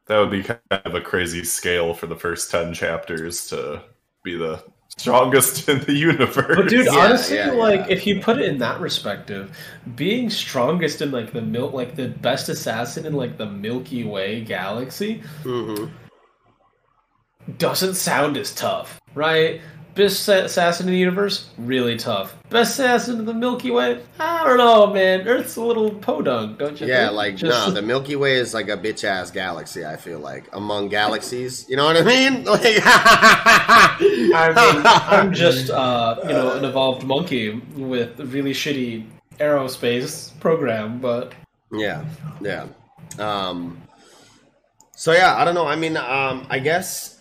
that 0.07 0.19
would 0.19 0.31
be 0.31 0.43
kind 0.43 0.59
of 0.71 0.95
a 0.95 1.01
crazy 1.01 1.43
scale 1.43 1.93
for 1.93 2.07
the 2.07 2.15
first 2.15 2.51
10 2.51 2.73
chapters 2.73 3.47
to 3.47 3.83
be 4.24 4.35
the 4.37 4.63
strongest 4.97 5.67
in 5.69 5.79
the 5.81 5.93
universe 5.93 6.55
But 6.55 6.69
dude, 6.69 6.85
Yeah, 6.85 6.91
honestly, 6.91 7.37
yeah, 7.37 7.51
like 7.51 7.81
yeah. 7.81 7.93
if 7.93 8.05
you 8.05 8.19
put 8.19 8.39
it 8.39 8.45
in 8.45 8.57
that 8.59 8.79
perspective, 8.79 9.57
being 9.95 10.29
strongest 10.29 11.01
in 11.01 11.11
like 11.11 11.33
the 11.33 11.41
milk, 11.41 11.73
like 11.73 11.95
the 11.95 12.09
best 12.09 12.49
assassin 12.49 13.05
in 13.05 13.13
like 13.13 13.37
the 13.37 13.45
Milky 13.45 14.03
Way 14.03 14.41
galaxy, 14.41 15.23
mm-hmm. 15.43 15.85
doesn't 17.57 17.95
sound 17.95 18.37
as 18.37 18.53
tough, 18.53 18.99
right? 19.15 19.61
Best 19.93 20.27
assassin 20.27 20.87
in 20.87 20.93
the 20.93 20.97
universe, 20.97 21.49
really 21.57 21.97
tough. 21.97 22.35
Best 22.49 22.73
assassin 22.79 23.19
in 23.19 23.25
the 23.25 23.33
Milky 23.33 23.71
Way, 23.71 24.01
I 24.19 24.43
don't 24.45 24.57
know, 24.57 24.87
man. 24.87 25.27
Earth's 25.27 25.57
a 25.57 25.61
little 25.61 25.91
podunk, 25.91 26.57
don't 26.59 26.79
you? 26.79 26.87
yeah 26.87 27.07
think? 27.07 27.15
like 27.17 27.35
Just- 27.35 27.67
no 27.67 27.73
the 27.73 27.81
milky 27.81 28.15
way 28.15 28.35
is 28.35 28.53
like 28.53 28.69
a 28.69 28.77
bitch 28.77 29.03
ass 29.03 29.31
galaxy 29.31 29.85
i 29.85 29.95
feel 29.95 30.19
like 30.19 30.45
among 30.53 30.87
galaxies 30.89 31.65
you 31.69 31.75
know 31.75 31.85
what 31.85 31.95
i 31.97 32.01
mean 32.01 32.43
like 32.45 32.61
I 32.83 34.53
mean, 34.55 34.83
I'm 34.85 35.33
just 35.45 35.69
uh, 35.69 36.15
you 36.23 36.29
know 36.29 36.53
an 36.57 36.65
evolved 36.65 37.03
monkey 37.03 37.61
with 37.75 38.19
a 38.19 38.25
really 38.25 38.53
shitty 38.53 39.05
aerospace 39.39 40.37
program, 40.39 40.99
but 40.99 41.33
Yeah, 41.71 42.03
yeah. 42.41 42.67
Um, 43.19 43.81
so 44.95 45.11
yeah, 45.11 45.35
I 45.35 45.45
don't 45.45 45.55
know. 45.55 45.65
I 45.67 45.75
mean, 45.75 45.97
um, 45.97 46.45
I 46.49 46.59
guess 46.59 47.19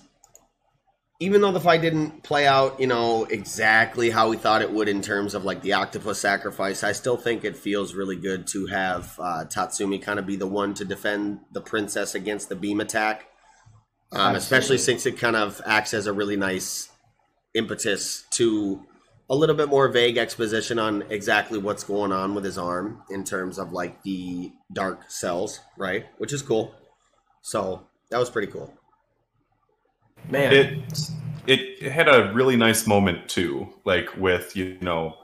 even 1.22 1.42
though 1.42 1.52
the 1.52 1.60
fight 1.60 1.82
didn't 1.82 2.22
play 2.22 2.46
out, 2.46 2.80
you 2.80 2.86
know, 2.86 3.24
exactly 3.24 4.08
how 4.08 4.30
we 4.30 4.38
thought 4.38 4.62
it 4.62 4.72
would 4.72 4.88
in 4.88 5.02
terms 5.02 5.34
of 5.34 5.44
like 5.44 5.60
the 5.60 5.74
octopus 5.74 6.18
sacrifice, 6.18 6.82
I 6.82 6.92
still 6.92 7.18
think 7.18 7.44
it 7.44 7.58
feels 7.58 7.94
really 7.94 8.16
good 8.16 8.46
to 8.48 8.66
have 8.66 9.14
uh, 9.18 9.44
Tatsumi 9.44 10.00
kind 10.00 10.18
of 10.18 10.26
be 10.26 10.36
the 10.36 10.46
one 10.46 10.72
to 10.74 10.84
defend 10.84 11.40
the 11.52 11.60
princess 11.60 12.14
against 12.14 12.48
the 12.48 12.56
beam 12.56 12.80
attack. 12.80 13.26
Um, 14.12 14.34
especially 14.34 14.78
since 14.78 15.06
it 15.06 15.18
kind 15.18 15.36
of 15.36 15.60
acts 15.64 15.94
as 15.94 16.08
a 16.08 16.12
really 16.12 16.36
nice 16.36 16.88
impetus 17.54 18.24
to 18.30 18.84
a 19.28 19.34
little 19.36 19.54
bit 19.54 19.68
more 19.68 19.88
vague 19.88 20.16
exposition 20.16 20.80
on 20.80 21.02
exactly 21.10 21.58
what's 21.58 21.84
going 21.84 22.10
on 22.10 22.34
with 22.34 22.44
his 22.44 22.58
arm 22.58 23.02
in 23.10 23.22
terms 23.22 23.58
of 23.58 23.72
like 23.72 24.02
the 24.02 24.50
dark 24.72 25.08
cells, 25.08 25.60
right? 25.76 26.06
Which 26.18 26.32
is 26.32 26.42
cool. 26.42 26.74
So 27.42 27.86
that 28.10 28.18
was 28.18 28.30
pretty 28.30 28.50
cool. 28.50 28.74
Man, 30.28 30.52
it 30.52 30.78
it 31.46 31.90
had 31.90 32.08
a 32.08 32.32
really 32.34 32.56
nice 32.56 32.86
moment 32.86 33.28
too 33.28 33.68
like 33.84 34.08
with 34.16 34.54
you 34.56 34.76
know 34.80 35.16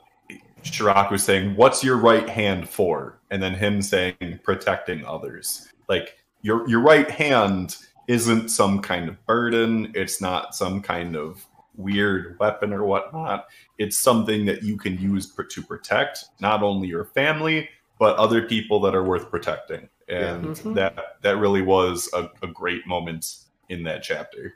Shiraku 0.62 1.18
saying 1.20 1.54
what's 1.56 1.84
your 1.84 1.96
right 1.96 2.28
hand 2.28 2.68
for? 2.68 3.18
And 3.30 3.42
then 3.42 3.54
him 3.54 3.82
saying 3.82 4.40
protecting 4.42 5.04
others. 5.04 5.68
Like 5.88 6.16
your 6.42 6.68
your 6.68 6.80
right 6.80 7.10
hand 7.10 7.76
isn't 8.08 8.48
some 8.48 8.80
kind 8.80 9.08
of 9.08 9.24
burden. 9.26 9.92
It's 9.94 10.20
not 10.20 10.54
some 10.54 10.80
kind 10.80 11.16
of 11.16 11.44
weird 11.76 12.36
weapon 12.38 12.72
or 12.72 12.84
whatnot. 12.84 13.46
It's 13.78 13.98
something 13.98 14.46
that 14.46 14.62
you 14.62 14.76
can 14.76 14.98
use 14.98 15.26
pr- 15.26 15.42
to 15.42 15.62
protect 15.62 16.24
not 16.40 16.62
only 16.62 16.88
your 16.88 17.04
family 17.04 17.68
but 17.98 18.14
other 18.16 18.42
people 18.42 18.78
that 18.80 18.94
are 18.94 19.04
worth 19.04 19.30
protecting. 19.30 19.88
And 20.08 20.44
Yeah. 20.56 20.62
Mhm. 20.62 20.74
that 20.74 21.22
that 21.22 21.36
really 21.38 21.62
was 21.62 22.08
a, 22.14 22.30
a 22.42 22.46
great 22.48 22.86
moment 22.86 23.36
in 23.68 23.82
that 23.82 24.02
chapter 24.02 24.54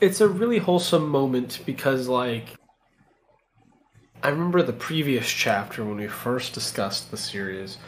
it's 0.00 0.20
a 0.20 0.28
really 0.28 0.58
wholesome 0.58 1.08
moment 1.08 1.60
because 1.66 2.08
like 2.08 2.56
I 4.22 4.30
remember 4.30 4.62
the 4.62 4.72
previous 4.72 5.28
chapter 5.28 5.84
when 5.84 5.96
we 5.96 6.08
first 6.08 6.52
discussed 6.52 7.10
the 7.10 7.16
series. 7.16 7.78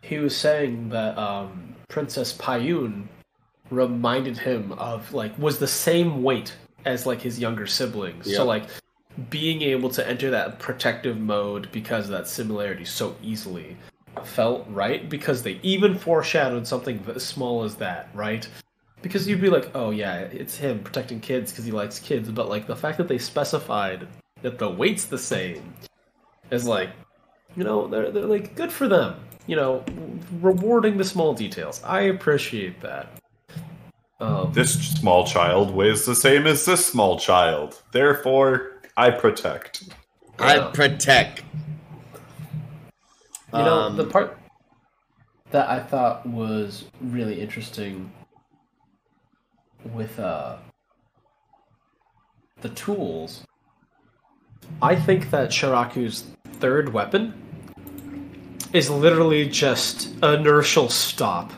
He 0.00 0.18
was 0.18 0.34
saying 0.34 0.88
that 0.90 1.18
um, 1.18 1.74
Princess 1.88 2.32
Payun 2.36 3.06
reminded 3.70 4.38
him 4.38 4.72
of 4.72 5.12
like 5.12 5.38
was 5.38 5.58
the 5.58 5.66
same 5.66 6.22
weight 6.22 6.54
as 6.86 7.04
like 7.04 7.20
his 7.20 7.38
younger 7.38 7.66
siblings. 7.66 8.26
Yep. 8.26 8.36
So 8.36 8.44
like 8.46 8.64
being 9.28 9.60
able 9.62 9.90
to 9.90 10.08
enter 10.08 10.30
that 10.30 10.58
protective 10.58 11.18
mode 11.18 11.68
because 11.70 12.04
of 12.06 12.12
that 12.12 12.28
similarity 12.28 12.84
so 12.84 13.14
easily 13.22 13.76
felt 14.24 14.66
right 14.70 15.08
because 15.08 15.42
they 15.42 15.60
even 15.62 15.96
foreshadowed 15.96 16.66
something 16.66 17.04
as 17.14 17.26
small 17.26 17.62
as 17.62 17.74
that, 17.76 18.08
right? 18.14 18.48
Because 19.00 19.28
you'd 19.28 19.40
be 19.40 19.50
like, 19.50 19.70
oh 19.74 19.90
yeah, 19.90 20.18
it's 20.20 20.56
him 20.56 20.80
protecting 20.80 21.20
kids 21.20 21.52
because 21.52 21.64
he 21.64 21.70
likes 21.70 21.98
kids, 21.98 22.28
but 22.30 22.48
like 22.48 22.66
the 22.66 22.76
fact 22.76 22.98
that 22.98 23.08
they 23.08 23.18
specified 23.18 24.08
that 24.42 24.58
the 24.58 24.68
weight's 24.68 25.04
the 25.04 25.18
same 25.18 25.74
is 26.50 26.66
like, 26.66 26.90
you 27.56 27.64
know, 27.64 27.86
they're 27.86 28.10
they're 28.10 28.26
like 28.26 28.54
good 28.54 28.72
for 28.72 28.88
them. 28.88 29.14
You 29.46 29.56
know, 29.56 29.84
rewarding 30.40 30.96
the 30.96 31.04
small 31.04 31.32
details. 31.32 31.82
I 31.84 32.02
appreciate 32.02 32.80
that. 32.80 33.10
Um, 34.20 34.52
This 34.52 34.74
small 34.74 35.24
child 35.24 35.70
weighs 35.70 36.04
the 36.04 36.14
same 36.14 36.46
as 36.46 36.64
this 36.64 36.84
small 36.84 37.18
child. 37.18 37.80
Therefore, 37.92 38.80
I 38.96 39.10
protect. 39.10 39.84
I 40.38 40.56
Yeah. 40.56 40.70
protect. 40.70 41.42
You 43.52 43.62
know, 43.64 43.80
Um, 43.82 43.96
the 43.96 44.04
part 44.04 44.38
that 45.50 45.70
I 45.70 45.80
thought 45.80 46.26
was 46.26 46.84
really 47.00 47.40
interesting 47.40 48.12
with 49.84 50.18
uh 50.18 50.56
the 52.60 52.68
tools. 52.70 53.44
I 54.82 54.96
think 54.96 55.30
that 55.30 55.50
Shiraku's 55.50 56.24
third 56.60 56.92
weapon 56.92 57.34
is 58.72 58.90
literally 58.90 59.48
just 59.48 60.12
inertial 60.22 60.88
stop. 60.88 61.52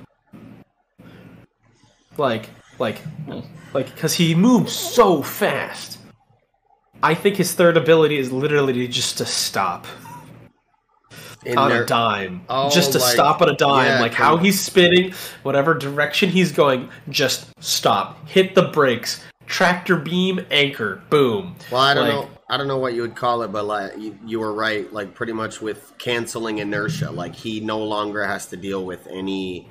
Like, 2.17 2.51
like, 2.79 3.01
like, 3.73 3.93
because 3.95 4.15
he 4.15 4.35
moves 4.35 4.73
so 4.73 5.23
fast. 5.23 5.99
I 7.03 7.15
think 7.15 7.37
his 7.37 7.55
third 7.55 7.77
ability 7.77 8.19
is 8.19 8.31
literally 8.31 8.87
just 8.87 9.19
to 9.19 9.27
stop 9.27 9.87
on 11.57 11.71
there- 11.71 11.83
a 11.85 11.87
dime. 11.87 12.43
Oh, 12.49 12.71
just 12.71 12.93
to 12.93 12.99
like- 12.99 13.13
stop 13.13 13.41
on 13.43 13.49
a 13.49 13.57
dime. 13.57 13.87
yeah, 13.87 14.01
like 14.01 14.15
how 14.15 14.37
he's 14.37 14.61
spinning, 14.61 15.13
whatever 15.43 15.75
direction 15.75 16.31
he's 16.31 16.53
going, 16.53 16.89
just 17.09 17.47
stop. 17.61 18.29
Hit 18.29 18.55
the 18.55 18.63
brakes. 18.63 19.23
Tractor 19.47 19.97
beam, 19.97 20.45
anchor, 20.51 21.03
boom. 21.11 21.57
Well, 21.73 21.81
I 21.81 21.95
don't 21.95 22.05
Like- 22.09 22.15
know. 22.15 22.29
I 22.53 22.57
don't 22.57 22.67
know 22.67 22.79
what 22.79 22.95
you 22.95 23.03
would 23.03 23.15
call 23.15 23.43
it, 23.43 23.53
but 23.53 23.65
like 23.65 23.97
you, 23.97 24.19
you 24.27 24.41
were 24.41 24.53
right. 24.53 24.93
Like 24.93 25.15
pretty 25.15 25.33
much 25.33 25.61
with 25.61 25.93
canceling 25.99 26.59
inertia, 26.59 27.11
like 27.13 27.35
he 27.37 27.61
no 27.61 27.79
longer 27.79 28.25
has 28.27 28.47
to 28.47 28.57
deal 28.57 28.85
with 28.85 29.07
any 29.09 29.69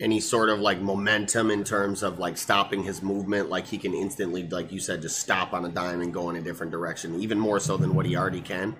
any 0.00 0.20
sort 0.20 0.48
of 0.48 0.60
like 0.60 0.80
momentum 0.80 1.50
in 1.50 1.64
terms 1.64 2.02
of 2.04 2.18
like 2.18 2.36
stopping 2.38 2.82
his 2.84 3.02
movement. 3.02 3.48
Like 3.50 3.66
he 3.66 3.78
can 3.78 3.94
instantly, 3.94 4.46
like 4.48 4.70
you 4.70 4.78
said, 4.80 5.02
just 5.02 5.18
stop 5.18 5.52
on 5.54 5.64
a 5.64 5.68
dime 5.70 6.00
and 6.02 6.12
go 6.14 6.28
in 6.30 6.36
a 6.36 6.40
different 6.42 6.70
direction, 6.72 7.20
even 7.20 7.38
more 7.38 7.58
so 7.58 7.76
than 7.78 7.94
what 7.94 8.06
he 8.06 8.16
already 8.16 8.40
can. 8.42 8.76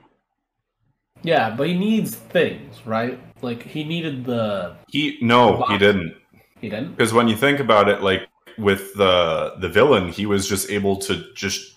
Yeah, 1.23 1.55
but 1.55 1.67
he 1.69 1.75
needs 1.75 2.15
things, 2.15 2.87
right? 2.87 3.19
Like 3.43 3.63
he 3.63 3.85
needed 3.85 4.25
the 4.25 4.77
He 4.89 5.19
no, 5.21 5.65
he 5.69 5.79
didn't. 5.79 6.15
he 6.61 6.69
didn't. 6.69 6.93
Because 6.97 7.13
when 7.13 7.29
you 7.29 7.37
think 7.37 7.61
about 7.61 7.89
it, 7.89 8.03
like 8.03 8.29
with 8.57 8.95
the 8.95 9.55
the 9.59 9.69
villain, 9.69 10.11
he 10.11 10.27
was 10.27 10.49
just 10.49 10.71
able 10.71 10.97
to 10.97 11.33
just 11.35 11.77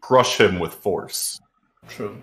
crush 0.00 0.40
him 0.40 0.58
with 0.58 0.74
force. 0.74 1.40
True. 1.88 2.16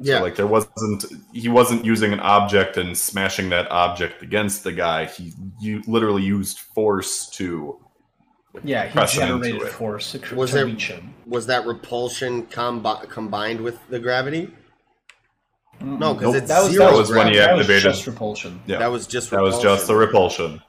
Yeah, 0.00 0.18
So, 0.18 0.22
like 0.22 0.36
there 0.36 0.46
wasn't 0.46 1.04
he 1.32 1.48
wasn't 1.48 1.84
using 1.84 2.12
an 2.12 2.20
object 2.20 2.76
and 2.76 2.96
smashing 2.96 3.50
that 3.50 3.70
object 3.70 4.22
against 4.22 4.62
the 4.64 4.72
guy. 4.72 5.06
He 5.06 5.32
you 5.60 5.82
literally 5.86 6.22
used 6.22 6.58
force 6.60 7.28
to 7.30 7.80
Yeah, 8.64 8.86
he 8.86 8.92
Press 8.92 9.14
generated 9.14 9.62
it. 9.62 9.68
force 9.72 10.12
to, 10.12 10.34
Was 10.34 10.52
there- 10.52 10.66
reach 10.66 10.88
him. 10.88 11.14
was 11.26 11.46
that 11.46 11.66
repulsion 11.66 12.46
combi- 12.46 13.08
combined 13.08 13.60
with 13.60 13.78
the 13.88 13.98
gravity? 13.98 14.50
No, 15.80 16.12
because 16.14 16.32
Nope. 16.34 16.36
it's 16.42 16.48
That 16.48 16.62
was 16.62 16.72
zero 16.72 16.86
that 16.86 16.96
was 16.96 17.10
when 17.10 17.26
he 17.28 17.34
gravity. 17.34 17.38
that 17.38 17.52
was 17.56 17.60
activated- 17.66 17.82
just 17.94 18.06
repulsion. 18.06 18.60
yeah. 18.66 18.78
That 18.78 18.90
was 18.90 19.06
just 19.06 19.30
that 19.30 19.40
was 19.42 19.60
just 19.60 19.86
the 19.86 19.94
repulsion. 19.94 20.60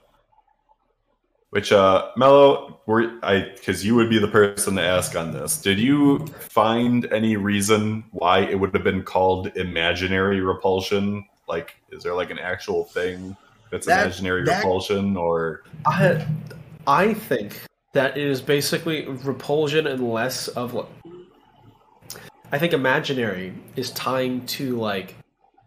Which 1.52 1.72
uh 1.72 2.10
Mello, 2.16 2.80
were 2.86 3.14
I 3.24 3.40
because 3.56 3.84
you 3.84 3.96
would 3.96 4.10
be 4.10 4.20
the 4.20 4.28
person 4.28 4.76
to 4.76 4.84
ask 4.84 5.16
on 5.16 5.32
this. 5.32 5.60
Did 5.60 5.80
you 5.80 6.28
find 6.28 7.12
any 7.12 7.38
reason 7.38 8.04
why 8.12 8.42
it 8.42 8.54
would 8.60 8.72
have 8.76 8.84
been 8.84 9.02
called 9.02 9.48
imaginary 9.58 10.42
repulsion? 10.42 11.26
Like, 11.48 11.76
is 11.92 12.04
there 12.04 12.14
like 12.14 12.30
an 12.30 12.38
actual 12.38 12.84
thing 12.84 13.36
that's 13.72 13.88
That- 13.88 14.06
imaginary 14.06 14.44
that- 14.46 14.58
repulsion 14.58 15.18
or 15.18 15.64
I 15.88 16.24
I 16.86 17.16
think 17.16 17.60
that 17.94 18.18
it 18.18 18.26
is 18.26 18.42
basically 18.42 19.08
repulsion 19.08 19.88
and 19.88 20.12
less 20.12 20.48
of 20.50 20.74
like. 20.74 20.88
I 22.52 22.58
think 22.58 22.74
imaginary 22.74 23.54
is 23.76 23.92
tying 23.92 24.46
to 24.48 24.76
like 24.78 25.16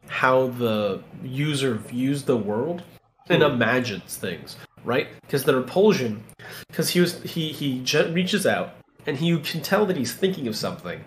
how 0.09 0.49
the 0.49 1.03
user 1.23 1.75
views 1.75 2.25
the 2.25 2.37
world 2.37 2.83
and 3.29 3.43
imagines 3.43 4.17
things, 4.17 4.57
right? 4.85 5.07
Because 5.23 5.45
the 5.45 5.55
repulsion, 5.57 6.25
because 6.69 6.91
he 6.91 7.01
was 7.01 7.23
he 7.23 7.53
he 7.53 7.81
je- 7.85 8.11
reaches 8.13 8.47
out 8.47 8.75
and 9.07 9.17
he 9.17 9.27
you 9.27 9.39
can 9.39 9.61
tell 9.63 9.87
that 9.87 9.97
he's 9.97 10.13
thinking 10.13 10.49
of 10.49 10.57
something, 10.57 11.05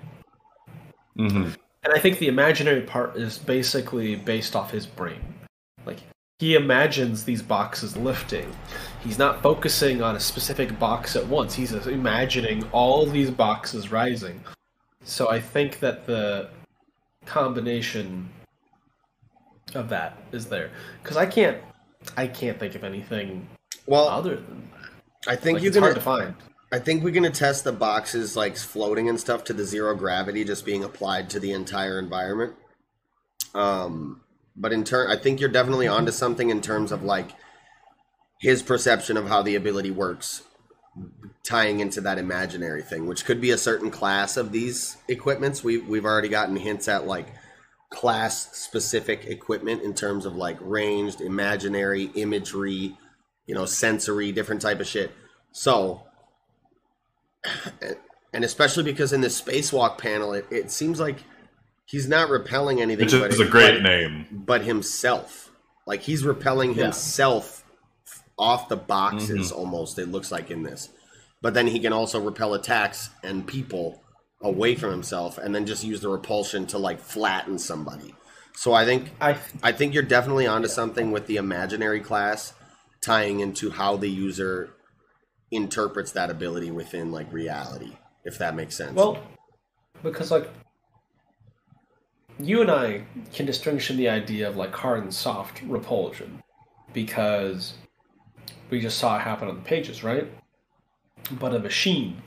Mhm. 1.17 1.56
and 1.84 1.93
I 1.93 1.99
think 1.99 2.19
the 2.19 2.28
imaginary 2.30 2.82
part 2.82 3.15
is 3.17 3.38
basically 3.38 4.15
based 4.15 4.56
off 4.56 4.71
his 4.71 4.86
brain. 4.86 5.21
Like 5.86 5.99
he 6.39 6.56
imagines 6.56 7.25
these 7.25 7.41
boxes 7.41 7.95
lifting. 7.97 8.54
He's 9.06 9.20
not 9.20 9.44
focusing 9.44 10.02
on 10.02 10.15
a 10.15 10.20
specific 10.20 10.80
box 10.80 11.15
at 11.15 11.28
once. 11.28 11.54
He's 11.54 11.72
imagining 11.72 12.68
all 12.72 13.06
these 13.06 13.30
boxes 13.30 13.91
rising. 13.91 14.44
So 15.04 15.30
I 15.30 15.39
think 15.39 15.80
that 15.80 16.08
the 16.08 16.50
combination 17.28 18.28
of 19.76 19.89
that 19.89 20.18
is 20.32 20.48
there 20.48 20.72
because 21.04 21.18
I 21.18 21.28
can't 21.28 21.58
I 22.18 22.28
can't 22.28 22.60
think 22.60 22.74
of 22.76 22.84
anything 22.84 23.48
Well, 23.86 24.08
other 24.08 24.38
than 24.38 24.70
that. 24.72 25.32
I 25.32 25.36
think 25.36 25.56
Like, 25.56 25.63
you're 25.63 25.70
it's 25.70 25.76
gonna 25.78 25.86
hard 25.88 25.96
to 25.96 26.02
find. 26.02 26.36
I 26.72 26.80
think 26.80 27.04
we're 27.04 27.12
gonna 27.12 27.30
test 27.30 27.63
the 27.63 27.72
boxes 27.72 28.36
like 28.36 28.58
floating 28.58 29.08
and 29.08 29.20
stuff 29.20 29.44
to 29.46 29.54
the 29.54 29.65
zero 29.65 29.96
gravity 29.96 30.44
just 30.44 30.65
being 30.65 30.84
applied 30.84 31.30
to 31.32 31.39
the 31.39 31.52
entire 31.52 32.00
environment. 32.00 32.56
Um, 33.54 34.22
but 34.56 34.74
in 34.74 34.84
turn, 34.84 35.12
I 35.12 35.15
think 35.15 35.39
you're 35.39 35.50
definitely 35.50 35.88
onto 35.88 36.12
something 36.12 36.50
in 36.50 36.62
terms 36.62 36.91
of 36.91 37.04
like 37.04 37.30
his 38.39 38.62
perception 38.62 39.17
of 39.17 39.28
how 39.28 39.41
the 39.41 39.56
ability 39.56 39.91
works, 39.91 40.43
tying 41.43 41.80
into 41.80 42.02
that 42.02 42.17
imaginary 42.17 42.82
thing, 42.82 43.08
which 43.08 43.26
could 43.26 43.41
be 43.41 43.52
a 43.52 43.58
certain 43.58 43.91
class 43.91 44.38
of 44.38 44.52
these 44.52 44.98
equipments. 45.08 45.63
We 45.63 45.78
we've 45.78 46.06
already 46.06 46.30
gotten 46.30 46.56
hints 46.56 46.88
at 46.88 47.06
like 47.08 47.28
class 47.89 48.56
specific 48.58 49.26
equipment 49.26 49.82
in 49.84 49.93
terms 49.93 50.26
of 50.26 50.36
like 50.36 50.58
ranged, 50.62 51.21
imaginary, 51.21 52.06
imagery, 52.15 52.98
you 53.45 53.56
know, 53.56 53.65
sensory, 53.65 54.32
different 54.32 54.62
type 54.62 54.80
of 54.80 54.88
shit. 54.88 55.12
So 55.52 56.04
and 58.34 58.43
especially 58.43 58.84
because 58.84 59.13
in 59.13 59.21
the 59.21 59.28
spacewalk 59.28 59.98
panel, 59.98 60.34
it, 60.34 60.45
it 60.52 60.71
seems 60.71 61.00
like 61.00 61.24
he's 61.86 62.08
not 62.08 62.30
repelling 62.30 62.82
anything, 62.82 63.06
which 63.06 63.13
but, 63.13 63.32
is 63.32 63.39
a 63.39 63.45
great 63.45 63.82
but, 63.82 63.84
name. 63.84 64.28
but 64.32 64.62
himself. 64.63 65.52
Like 65.88 66.02
he's 66.02 66.24
repelling 66.24 66.74
Yeah. 66.74 66.84
himself 66.86 67.63
off 68.38 68.69
the 68.69 68.76
boxes, 68.76 69.50
mm-hmm. 69.50 69.60
almost. 69.60 70.00
It 70.00 70.10
looks 70.10 70.32
like 70.32 70.52
in 70.52 70.63
this, 70.63 70.89
but 71.41 71.54
then 71.54 71.67
he 71.67 71.80
can 71.80 71.93
also 71.93 72.19
repel 72.21 72.54
attacks 72.54 73.10
and 73.24 73.45
people 73.45 74.02
away 74.41 74.76
from 74.76 74.91
himself, 74.91 75.38
and 75.38 75.56
then 75.56 75.65
just 75.65 75.84
use 75.84 76.02
the 76.02 76.10
repulsion 76.10 76.65
to 76.67 76.78
like 76.78 77.00
flatten 77.00 77.58
somebody. 77.58 78.13
So 78.56 78.74
I 78.74 78.86
think 78.86 79.12
I 79.19 79.38
I 79.63 79.71
think 79.71 79.93
you're 79.93 80.04
definitely 80.04 80.48
onto 80.48 80.67
something 80.67 81.12
with 81.12 81.28
the 81.28 81.38
imaginary 81.38 82.00
class 82.00 82.54
tying 83.02 83.39
into 83.39 83.69
how 83.69 83.98
the 83.98 84.10
user 84.10 84.71
interprets 85.52 86.12
that 86.13 86.30
ability 86.30 86.71
within 86.71 87.12
like 87.12 87.32
reality, 87.32 87.91
if 88.24 88.38
that 88.39 88.56
makes 88.56 88.76
sense. 88.76 88.93
Well, 88.93 89.19
because 90.04 90.32
like 90.32 90.50
you 92.39 92.62
and 92.62 92.71
I 92.71 93.04
can 93.34 93.45
distinguish 93.45 93.89
in 93.89 93.98
the 93.98 94.10
idea 94.10 94.48
of 94.48 94.56
like 94.56 94.74
hard 94.74 95.04
and 95.04 95.13
soft 95.13 95.62
repulsion 95.63 96.41
because 96.93 97.74
we 98.69 98.80
just 98.82 98.97
saw 98.97 99.17
it 99.17 99.21
happen 99.21 99.47
on 99.47 99.56
the 99.56 99.62
pages, 99.62 100.04
right? 100.04 100.28
But 101.39 101.56
a 101.56 101.60
machine 101.60 102.21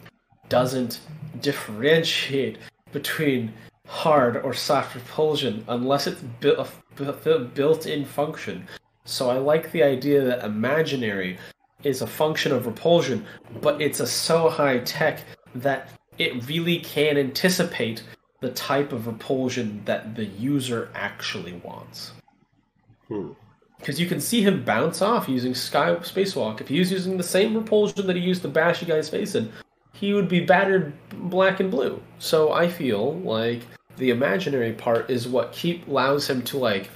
doesn't 0.49 1.01
differentiate 1.41 2.59
between 2.93 3.53
hard 3.87 4.37
or 4.37 4.53
soft 4.53 4.95
repulsion 4.95 5.65
unless 5.69 6.07
it's 6.07 6.21
bu- 6.41 6.65
a 7.01 7.39
built-in 7.39 8.05
function. 8.05 8.67
So 9.05 9.31
I 9.31 9.39
like 9.39 9.73
the 9.73 9.83
idea 9.83 10.23
that 10.23 10.45
imaginary 10.45 11.39
is 11.83 12.03
a 12.03 12.07
function 12.07 12.53
of 12.53 12.67
repulsion, 12.67 13.25
but 13.63 13.81
it's 13.81 14.01
a 14.01 14.07
so 14.07 14.51
high 14.51 14.79
tech 14.81 15.23
that 15.55 15.89
it 16.19 16.47
really 16.47 16.81
can 16.81 17.17
anticipate 17.17 18.03
the 18.41 18.51
type 18.51 18.93
of 18.93 19.07
repulsion 19.07 19.83
that 19.85 20.15
the 20.15 20.25
user 20.25 20.91
actually 20.95 21.55
wants. 21.65 22.13
Hmm. 23.09 23.31
Because 23.79 24.01
you 24.01 24.07
can 24.07 24.21
see 24.21 24.43
him 24.43 24.65
bounce 24.65 25.01
off 25.01 25.29
using 25.29 25.55
sky 25.55 25.95
spacewalk. 25.97 26.61
If 26.61 26.69
he 26.69 26.79
was 26.79 26.91
using 26.91 27.17
the 27.17 27.23
same 27.23 27.57
repulsion 27.57 28.07
that 28.07 28.17
he 28.17 28.23
used 28.23 28.43
to 28.43 28.49
bash 28.49 28.83
you 28.83 28.89
guys' 28.89 29.09
face 29.09 29.35
in, 29.35 29.51
he 29.93 30.15
would 30.15 30.29
be 30.29 30.41
battered 30.41 30.93
black 31.31 31.61
and 31.61 31.71
blue. 31.71 32.03
So 32.19 32.53
I 32.53 32.69
feel 32.69 33.15
like 33.21 33.63
the 33.97 34.11
imaginary 34.11 34.73
part 34.73 35.11
is 35.11 35.29
what 35.29 35.53
keep 35.53 35.87
allows 35.89 36.29
him 36.29 36.43
to 36.43 36.59
like 36.59 36.91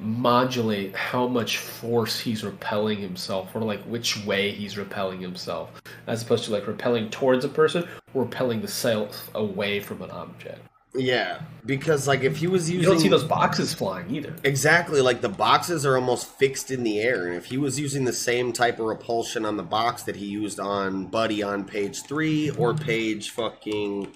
modulate 0.00 0.94
how 0.96 1.26
much 1.26 1.58
force 1.58 2.18
he's 2.18 2.42
repelling 2.42 2.98
himself 2.98 3.54
or 3.54 3.60
like 3.60 3.82
which 3.82 4.24
way 4.24 4.50
he's 4.50 4.78
repelling 4.78 5.20
himself 5.20 5.70
as 6.06 6.22
opposed 6.22 6.44
to 6.44 6.50
like 6.50 6.66
repelling 6.66 7.10
towards 7.10 7.44
a 7.44 7.48
person 7.48 7.86
or 8.14 8.22
repelling 8.22 8.62
the 8.62 8.68
self 8.68 9.30
away 9.34 9.78
from 9.78 10.00
an 10.00 10.10
object 10.10 10.60
yeah, 10.94 11.40
because 11.64 12.08
like 12.08 12.22
if 12.22 12.36
he 12.38 12.46
was 12.46 12.68
using, 12.68 12.74
you 12.74 12.80
using 12.80 12.92
don't 12.92 13.02
see 13.02 13.08
those 13.08 13.28
boxes 13.28 13.72
flying 13.72 14.10
either 14.14 14.34
Exactly, 14.44 15.00
like 15.00 15.20
the 15.20 15.28
boxes 15.28 15.86
are 15.86 15.96
almost 15.96 16.26
fixed 16.26 16.70
in 16.70 16.82
the 16.82 17.00
air, 17.00 17.26
and 17.26 17.36
if 17.36 17.46
he 17.46 17.56
was 17.58 17.78
using 17.78 18.04
the 18.04 18.12
same 18.12 18.52
type 18.52 18.80
of 18.80 18.86
repulsion 18.86 19.44
on 19.44 19.56
the 19.56 19.62
box 19.62 20.02
that 20.04 20.16
he 20.16 20.26
used 20.26 20.58
on 20.58 21.06
Buddy 21.06 21.42
on 21.42 21.64
page 21.64 22.02
three 22.02 22.50
or 22.50 22.74
page 22.74 23.30
fucking 23.30 24.12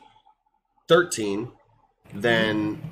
thirteen, 0.88 1.52
then 2.12 2.82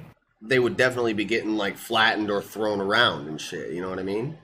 they 0.40 0.58
would 0.58 0.76
definitely 0.76 1.12
be 1.12 1.24
getting 1.24 1.56
like 1.56 1.76
flattened 1.76 2.30
or 2.30 2.42
thrown 2.42 2.80
around 2.80 3.28
and 3.28 3.40
shit. 3.40 3.72
You 3.72 3.80
know 3.80 3.90
what 3.90 3.98
I 3.98 4.02
mean? 4.04 4.38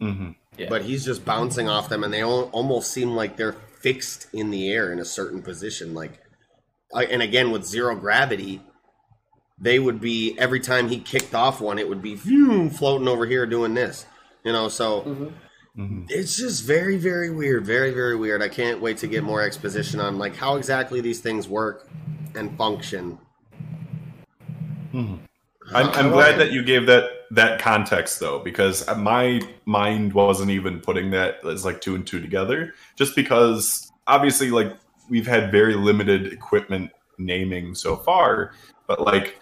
hmm 0.00 0.30
yeah 0.58 0.68
But 0.68 0.82
he's 0.82 1.04
just 1.04 1.24
bouncing 1.24 1.68
off 1.68 1.88
them, 1.88 2.02
and 2.04 2.12
they 2.12 2.24
almost 2.24 2.90
seem 2.90 3.10
like 3.10 3.36
they're 3.36 3.52
fixed 3.52 4.26
in 4.32 4.50
the 4.50 4.70
air 4.70 4.92
in 4.92 4.98
a 4.98 5.04
certain 5.04 5.42
position. 5.42 5.94
Like, 5.94 6.12
I- 6.12 6.21
and 6.94 7.22
again 7.22 7.50
with 7.50 7.64
zero 7.64 7.94
gravity, 7.96 8.60
they 9.58 9.78
would 9.78 10.00
be 10.00 10.36
every 10.38 10.60
time 10.60 10.88
he 10.88 10.98
kicked 10.98 11.34
off 11.34 11.60
one, 11.60 11.78
it 11.78 11.88
would 11.88 12.02
be 12.02 12.16
floating 12.16 13.08
over 13.08 13.26
here 13.26 13.46
doing 13.46 13.74
this. 13.74 14.06
You 14.44 14.52
know, 14.52 14.68
so 14.68 15.32
Mhm. 15.78 16.06
it's 16.08 16.36
just 16.36 16.64
very, 16.64 16.96
very 16.96 17.30
weird. 17.30 17.64
Very, 17.64 17.92
very 17.92 18.16
weird. 18.16 18.42
I 18.42 18.48
can't 18.48 18.80
wait 18.80 18.98
to 18.98 19.06
get 19.06 19.22
more 19.22 19.40
exposition 19.40 20.00
on 20.00 20.18
like 20.18 20.36
how 20.36 20.56
exactly 20.56 21.00
these 21.00 21.20
things 21.20 21.48
work 21.48 21.88
and 22.34 22.56
function. 22.58 23.18
I'm, 24.94 25.20
I'm 25.90 26.10
glad 26.10 26.38
that 26.38 26.52
you 26.52 26.62
gave 26.62 26.86
that 26.86 27.04
that 27.30 27.60
context 27.60 28.20
though, 28.20 28.40
because 28.40 28.86
my 28.96 29.40
mind 29.64 30.12
wasn't 30.12 30.50
even 30.50 30.80
putting 30.80 31.10
that 31.12 31.44
as 31.46 31.64
like 31.64 31.80
two 31.80 31.94
and 31.94 32.06
two 32.06 32.20
together. 32.20 32.74
Just 32.96 33.16
because 33.16 33.90
obviously, 34.06 34.50
like 34.50 34.76
we've 35.08 35.26
had 35.26 35.50
very 35.50 35.74
limited 35.74 36.32
equipment 36.32 36.90
naming 37.18 37.74
so 37.74 37.96
far, 37.96 38.52
but 38.86 39.00
like 39.00 39.38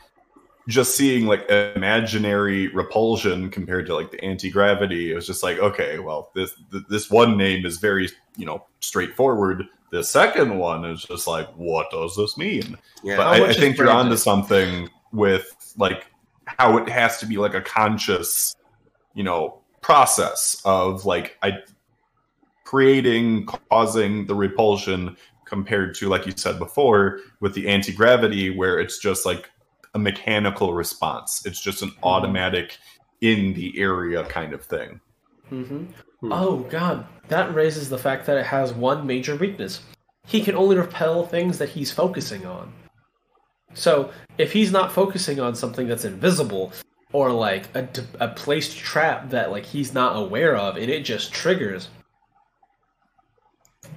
just 0.69 0.95
seeing 0.95 1.27
like 1.27 1.49
imaginary 1.49 2.69
repulsion 2.69 3.51
compared 3.51 3.87
to 3.87 3.95
like 3.95 4.11
the 4.11 4.23
anti 4.25 4.51
gravity, 4.51 5.13
it 5.13 5.15
was 5.15 5.27
just 5.27 5.43
like 5.43 5.59
okay, 5.59 5.99
well 5.99 6.31
this 6.35 6.53
this 6.89 7.11
one 7.11 7.37
name 7.37 7.67
is 7.67 7.79
very 7.79 8.09
you 8.37 8.47
know 8.47 8.65
straightforward. 8.81 9.65
The 9.91 10.05
second 10.05 10.57
one 10.57 10.85
is 10.85 11.03
just 11.03 11.27
like, 11.27 11.49
what 11.57 11.91
does 11.91 12.15
this 12.15 12.39
mean? 12.39 12.79
Yeah. 13.03 13.17
but 13.17 13.27
I, 13.27 13.49
I 13.49 13.53
think 13.53 13.77
you're 13.77 13.91
onto 13.91 14.17
something 14.17 14.89
with 15.13 15.75
like 15.77 16.07
how 16.45 16.77
it 16.79 16.89
has 16.89 17.19
to 17.19 17.27
be 17.27 17.39
like 17.39 17.55
a 17.55 17.61
conscious, 17.61 18.55
you 19.15 19.25
know, 19.25 19.61
process 19.81 20.63
of 20.65 21.07
like 21.07 21.37
I 21.43 21.59
creating, 22.65 23.47
causing 23.47 24.27
the 24.27 24.35
repulsion 24.35 25.17
compared 25.51 25.95
to 25.97 26.09
like 26.09 26.25
you 26.27 26.33
said 26.35 26.59
before 26.59 27.19
with 27.41 27.53
the 27.55 27.69
anti 27.69 27.93
gravity 27.93 28.49
where 28.57 28.79
it's 28.79 28.99
just 28.99 29.27
like 29.27 29.51
a 29.95 29.99
mechanical 29.99 30.73
response. 30.73 31.45
It's 31.45 31.61
just 31.61 31.83
an 31.83 31.93
automatic 32.03 32.79
in 33.21 33.53
the 33.53 33.79
area 33.79 34.25
kind 34.25 34.55
of 34.55 34.65
thing. 34.65 35.01
hmm 35.51 35.85
Hmm. 36.21 36.33
Oh 36.33 36.57
god, 36.71 37.07
that 37.29 37.55
raises 37.55 37.89
the 37.89 37.99
fact 37.99 38.27
that 38.27 38.37
it 38.37 38.47
has 38.47 38.73
one 38.75 39.07
major 39.07 39.37
weakness. 39.37 39.81
He 40.27 40.43
can 40.43 40.55
only 40.55 40.77
repel 40.77 41.25
things 41.27 41.59
that 41.59 41.71
he's 41.71 41.91
focusing 41.91 42.47
on. 42.47 42.73
So, 43.73 44.11
if 44.37 44.53
he's 44.53 44.71
not 44.71 44.93
focusing 44.93 45.41
on 45.41 45.55
something 45.55 45.89
that's 45.89 46.05
invisible 46.05 46.73
or 47.13 47.33
like 47.33 47.75
a 47.75 48.29
placed 48.29 48.77
trap 48.77 49.31
that 49.31 49.51
like 49.51 49.65
he's 49.65 49.95
not 49.95 50.17
aware 50.17 50.57
of 50.57 50.77
and 50.77 50.91
it 50.91 51.05
just 51.05 51.33
triggers, 51.33 51.89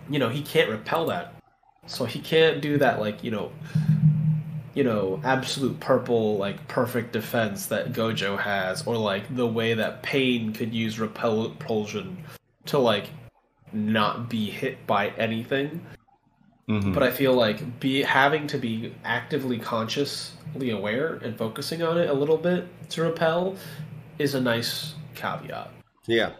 you 0.09 0.17
know, 0.17 0.29
he 0.29 0.41
can't 0.41 0.69
repel 0.69 1.05
that. 1.07 1.32
So 1.85 2.05
he 2.05 2.19
can't 2.19 2.61
do 2.61 2.77
that 2.77 2.99
like, 2.99 3.23
you 3.23 3.31
know, 3.31 3.51
you 4.73 4.83
know, 4.83 5.21
absolute 5.23 5.79
purple, 5.79 6.37
like 6.37 6.67
perfect 6.67 7.13
defense 7.13 7.67
that 7.67 7.93
Gojo 7.93 8.39
has, 8.39 8.85
or 8.87 8.97
like 8.97 9.35
the 9.35 9.47
way 9.47 9.73
that 9.75 10.01
Pain 10.01 10.53
could 10.53 10.73
use 10.73 10.99
repel- 10.99 11.49
repulsion 11.49 12.17
to 12.65 12.79
like 12.79 13.07
not 13.71 14.29
be 14.29 14.49
hit 14.49 14.85
by 14.87 15.09
anything. 15.09 15.85
Mhm. 16.69 16.93
But 16.93 17.03
I 17.03 17.11
feel 17.11 17.33
like 17.33 17.79
be 17.79 18.03
having 18.03 18.47
to 18.47 18.57
be 18.57 18.93
actively 19.03 19.59
consciously 19.59 20.69
aware 20.69 21.15
and 21.15 21.37
focusing 21.37 21.83
on 21.83 21.97
it 21.97 22.09
a 22.09 22.13
little 22.13 22.37
bit 22.37 22.67
to 22.91 23.03
repel 23.03 23.55
is 24.17 24.33
a 24.33 24.41
nice 24.41 24.93
caveat. 25.15 25.69
Yeah. 26.07 26.31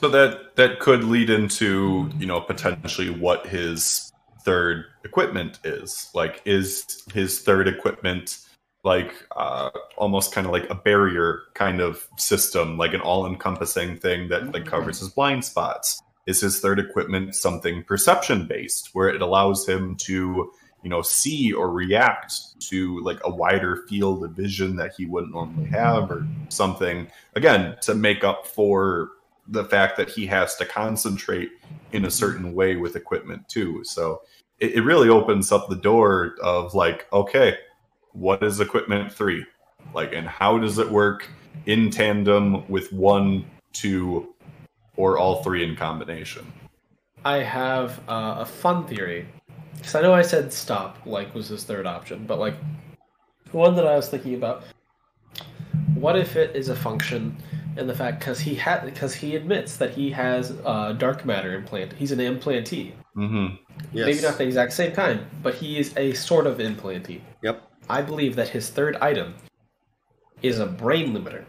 So 0.00 0.08
that 0.10 0.54
that 0.56 0.80
could 0.80 1.04
lead 1.04 1.30
into 1.30 2.10
you 2.18 2.26
know 2.26 2.40
potentially 2.40 3.10
what 3.10 3.46
his 3.46 4.03
third 4.44 4.84
equipment 5.04 5.58
is. 5.64 6.10
Like, 6.14 6.42
is 6.44 7.04
his 7.12 7.40
third 7.40 7.68
equipment 7.68 8.38
like 8.84 9.14
uh, 9.34 9.70
almost 9.96 10.32
kind 10.32 10.46
of 10.46 10.52
like 10.52 10.68
a 10.68 10.74
barrier 10.74 11.40
kind 11.54 11.80
of 11.80 12.06
system, 12.18 12.76
like 12.76 12.92
an 12.92 13.00
all-encompassing 13.00 13.96
thing 13.96 14.28
that 14.28 14.52
like 14.52 14.66
covers 14.66 15.00
his 15.00 15.08
blind 15.08 15.44
spots? 15.44 16.00
Is 16.26 16.40
his 16.40 16.60
third 16.60 16.78
equipment 16.78 17.34
something 17.34 17.82
perception 17.84 18.46
based, 18.46 18.90
where 18.92 19.08
it 19.08 19.20
allows 19.20 19.66
him 19.66 19.96
to 19.96 20.50
you 20.82 20.90
know 20.90 21.02
see 21.02 21.52
or 21.52 21.70
react 21.70 22.34
to 22.68 23.00
like 23.00 23.18
a 23.24 23.34
wider 23.34 23.84
field 23.88 24.24
of 24.24 24.32
vision 24.32 24.76
that 24.76 24.92
he 24.96 25.06
wouldn't 25.06 25.32
normally 25.32 25.68
have, 25.68 26.10
or 26.10 26.26
something 26.48 27.08
again 27.34 27.76
to 27.82 27.94
make 27.94 28.24
up 28.24 28.46
for 28.46 29.10
the 29.48 29.64
fact 29.64 29.96
that 29.98 30.08
he 30.08 30.26
has 30.26 30.56
to 30.56 30.64
concentrate 30.64 31.50
in 31.92 32.06
a 32.06 32.10
certain 32.10 32.54
way 32.54 32.76
with 32.76 32.96
equipment 32.96 33.46
too. 33.48 33.82
So 33.84 34.22
it, 34.60 34.74
it 34.74 34.80
really 34.82 35.08
opens 35.08 35.52
up 35.52 35.68
the 35.68 35.76
door 35.76 36.34
of 36.42 36.74
like, 36.74 37.06
okay, 37.12 37.56
what 38.12 38.42
is 38.42 38.60
equipment 38.60 39.12
three? 39.12 39.44
Like, 39.94 40.12
and 40.12 40.26
how 40.26 40.58
does 40.58 40.78
it 40.78 40.90
work 40.90 41.28
in 41.66 41.90
tandem 41.90 42.68
with 42.68 42.92
one, 42.92 43.44
two, 43.72 44.34
or 44.96 45.18
all 45.18 45.42
three 45.42 45.64
in 45.64 45.76
combination? 45.76 46.50
I 47.24 47.38
have 47.38 48.00
uh, 48.08 48.36
a 48.38 48.46
fun 48.46 48.86
theory 48.86 49.26
because 49.76 49.94
I 49.94 50.02
know 50.02 50.14
I 50.14 50.22
said 50.22 50.52
stop 50.52 50.98
like 51.04 51.34
was 51.34 51.48
his 51.48 51.64
third 51.64 51.86
option, 51.86 52.24
but 52.26 52.38
like 52.38 52.54
one 53.52 53.74
that 53.76 53.86
I 53.86 53.96
was 53.96 54.08
thinking 54.08 54.34
about. 54.34 54.64
What 55.94 56.18
if 56.18 56.36
it 56.36 56.54
is 56.54 56.68
a 56.68 56.76
function 56.76 57.36
in 57.76 57.86
the 57.86 57.94
fact 57.94 58.20
because 58.20 58.40
he 58.40 58.54
had 58.54 58.84
because 58.84 59.14
he 59.14 59.36
admits 59.36 59.76
that 59.76 59.90
he 59.90 60.10
has 60.10 60.56
uh, 60.64 60.92
dark 60.92 61.24
matter 61.24 61.54
implant. 61.54 61.92
He's 61.92 62.12
an 62.12 62.18
implantee. 62.18 62.92
Mm-hmm. 63.16 63.56
Yes. 63.92 64.06
Maybe 64.06 64.20
not 64.22 64.38
the 64.38 64.44
exact 64.44 64.72
same 64.72 64.92
kind, 64.92 65.20
but 65.42 65.54
he 65.54 65.78
is 65.78 65.96
a 65.96 66.12
sort 66.14 66.46
of 66.46 66.58
implantee. 66.58 67.20
Yep. 67.42 67.62
I 67.88 68.02
believe 68.02 68.36
that 68.36 68.48
his 68.48 68.70
third 68.70 68.96
item 68.96 69.34
is 70.42 70.58
a 70.58 70.66
brain 70.66 71.14
limiter. 71.14 71.44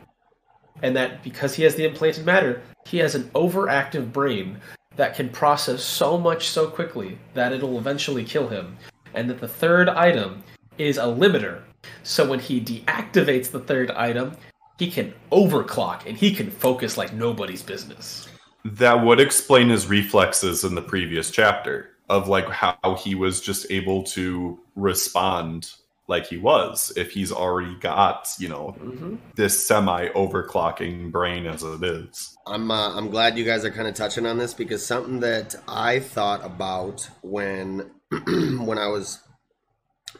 And 0.82 0.96
that 0.96 1.24
because 1.24 1.56
he 1.56 1.64
has 1.64 1.76
the 1.76 1.86
implanted 1.86 2.26
matter, 2.26 2.62
he 2.86 2.98
has 2.98 3.16
an 3.16 3.30
overactive 3.36 4.12
brain 4.12 4.60
that 4.98 5.16
can 5.16 5.30
process 5.30 5.84
so 5.84 6.18
much 6.18 6.50
so 6.50 6.68
quickly 6.68 7.18
that 7.34 7.54
it'll 7.54 7.78
eventually 7.78 8.24
kill 8.24 8.48
him. 8.48 8.78
And 9.14 9.30
that 9.30 9.40
the 9.40 9.48
third 9.48 9.88
item 9.90 10.44
is 10.78 10.98
a 10.98 11.04
limiter. 11.04 11.62
So 12.04 12.28
when 12.30 12.40
he 12.40 12.60
deactivates 12.60 13.52
the 13.52 13.60
third 13.60 13.92
item, 13.92 14.36
he 14.78 14.92
can 14.92 15.14
overclock 15.32 16.06
and 16.06 16.18
he 16.18 16.34
can 16.34 16.52
focus 16.52 16.98
like 16.98 17.14
nobody's 17.14 17.62
business. 17.62 18.28
That 18.64 19.04
would 19.06 19.20
explain 19.20 19.70
his 19.70 19.88
reflexes 19.88 20.64
in 20.64 20.76
the 20.76 20.82
previous 20.82 21.32
chapter 21.32 21.92
of 22.10 22.28
like 22.28 22.50
how 22.50 23.00
he 23.00 23.16
was 23.16 23.42
just 23.42 23.72
able 23.72 24.04
to 24.04 24.60
respond 24.76 25.72
like 26.08 26.28
he 26.28 26.38
was 26.38 26.94
if 26.96 27.12
he's 27.12 27.32
already 27.32 27.76
got, 27.80 28.30
you 28.40 28.50
know, 28.50 28.72
hmm 28.72 29.16
this 29.36 29.68
semi 29.68 30.08
overclocking 30.10 31.12
brain 31.12 31.46
as 31.46 31.62
it 31.62 31.84
is. 31.84 32.36
I'm 32.48 32.72
uh, 32.72 32.96
I'm 32.96 33.10
glad 33.10 33.38
you 33.38 33.44
guys 33.44 33.66
are 33.66 33.72
kind 33.72 33.88
of 33.88 33.94
touching 33.94 34.26
on 34.26 34.38
this 34.38 34.54
because 34.54 34.86
something 34.86 35.20
that 35.20 35.56
I 35.68 36.00
thought 36.00 36.46
about 36.46 37.10
when 37.22 37.92
when 38.12 38.78
I 38.78 38.88
was 38.88 39.20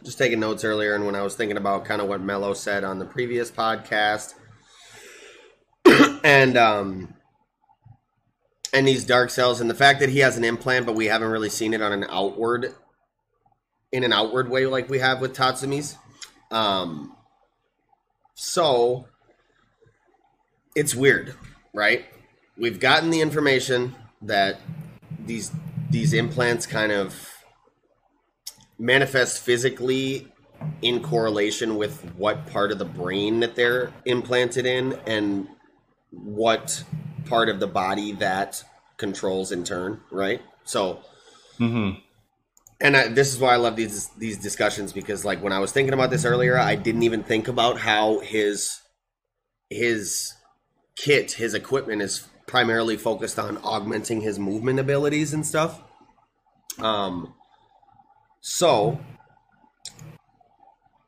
just 0.04 0.18
taking 0.18 0.40
notes 0.40 0.64
earlier 0.64 0.96
and 0.96 1.06
when 1.06 1.16
I 1.16 1.22
was 1.22 1.36
thinking 1.36 1.58
about 1.58 1.86
kind 1.86 2.02
of 2.02 2.08
what 2.10 2.22
Mello 2.22 2.54
said 2.54 2.84
on 2.84 3.00
the 3.00 3.06
previous 3.06 3.50
podcast 3.50 4.34
and 6.24 6.58
um 6.58 7.14
and 8.74 8.88
these 8.88 9.06
dark 9.06 9.30
cells 9.30 9.62
and 9.62 9.70
the 9.70 9.76
fact 9.76 10.00
that 10.00 10.10
he 10.10 10.20
has 10.20 10.38
an 10.38 10.44
implant 10.44 10.86
but 10.86 10.96
we 10.96 11.06
haven't 11.06 11.30
really 11.30 11.50
seen 11.50 11.74
it 11.74 11.82
on 11.82 11.94
an 11.94 12.06
outward 12.10 12.74
in 13.92 14.04
an 14.04 14.12
outward 14.12 14.50
way 14.50 14.66
like 14.66 14.90
we 14.90 15.00
have 15.00 15.22
with 15.22 15.36
Tatsumi's 15.36 15.98
um 16.52 17.16
so 18.36 19.06
it's 20.76 20.94
weird, 20.94 21.34
right? 21.74 22.06
We've 22.58 22.80
gotten 22.80 23.10
the 23.10 23.22
information 23.22 23.96
that 24.22 24.60
these 25.26 25.52
these 25.90 26.14
implants 26.14 26.68
kind 26.68 26.92
of 26.92 27.32
manifest 28.78 29.42
physically 29.42 30.28
in 30.82 31.02
correlation 31.02 31.78
with 31.78 32.02
what 32.18 32.46
part 32.48 32.72
of 32.72 32.80
the 32.80 32.86
brain 32.86 33.40
that 33.40 33.56
they're 33.56 33.94
implanted 34.04 34.66
in 34.66 35.00
and 35.08 35.48
what 36.24 36.84
part 37.26 37.50
of 37.50 37.60
the 37.60 37.68
body 37.68 38.14
that 38.14 38.64
controls 38.98 39.52
in 39.52 39.64
turn, 39.64 40.02
right? 40.12 40.42
So 40.64 41.02
Mm-hmm. 41.60 42.00
and 42.82 42.98
I, 42.98 43.08
this 43.08 43.34
is 43.34 43.40
why 43.40 43.54
I 43.54 43.58
love 43.58 43.76
these 43.78 44.10
these 44.18 44.38
discussions 44.38 44.92
because 44.92 45.24
like 45.24 45.42
when 45.42 45.54
I 45.54 45.60
was 45.60 45.72
thinking 45.72 45.94
about 45.94 46.10
this 46.10 46.26
earlier, 46.26 46.58
I 46.58 46.76
didn't 46.76 47.04
even 47.04 47.24
think 47.24 47.48
about 47.48 47.80
how 47.80 48.20
his 48.20 48.82
his 49.70 50.34
kit, 50.98 51.34
his 51.34 51.54
equipment 51.54 52.02
is 52.02 52.28
primarily 52.48 52.98
focused 52.98 53.40
on 53.40 53.58
augmenting 53.60 54.22
his 54.22 54.38
movement 54.38 54.80
abilities 54.80 55.34
and 55.34 55.46
stuff. 55.46 55.82
Um 56.80 57.34
so 58.42 59.00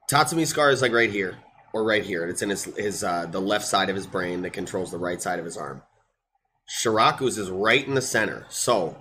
Tatsumi's 0.10 0.50
scar 0.50 0.72
is 0.72 0.82
like 0.82 0.94
right 0.94 1.12
here 1.12 1.38
or 1.78 1.84
right 1.84 2.04
here. 2.04 2.28
It's 2.28 2.42
in 2.42 2.50
his 2.50 2.66
his 2.76 3.04
uh 3.04 3.28
the 3.28 3.42
left 3.42 3.66
side 3.66 3.90
of 3.90 3.96
his 3.96 4.08
brain 4.08 4.42
that 4.42 4.54
controls 4.54 4.92
the 4.92 4.98
right 4.98 5.22
side 5.22 5.40
of 5.40 5.46
his 5.46 5.58
arm. 5.58 5.82
Shiraku's 6.70 7.38
is 7.38 7.50
right 7.50 7.86
in 7.86 7.94
the 7.94 8.02
center. 8.02 8.46
So, 8.50 8.98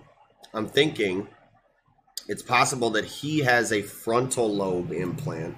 I'm 0.55 0.69
thinking 0.69 1.29
it's 2.29 2.43
possible 2.43 2.91
that 2.91 3.05
he 3.05 3.41
has 3.41 3.73
a 3.73 3.83
frontal 3.83 4.53
lobe 4.53 4.93
implant 4.93 5.57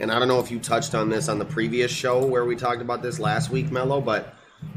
and 0.00 0.10
I 0.10 0.18
don't 0.18 0.28
know 0.28 0.40
if 0.40 0.50
you 0.50 0.58
touched 0.58 0.94
on 0.94 1.10
this 1.10 1.28
on 1.28 1.38
the 1.38 1.44
previous 1.44 1.90
show 1.90 2.24
where 2.24 2.46
we 2.46 2.56
talked 2.56 2.80
about 2.80 3.02
this 3.02 3.18
last 3.18 3.50
week, 3.50 3.70
Mello, 3.70 4.00
but 4.00 4.34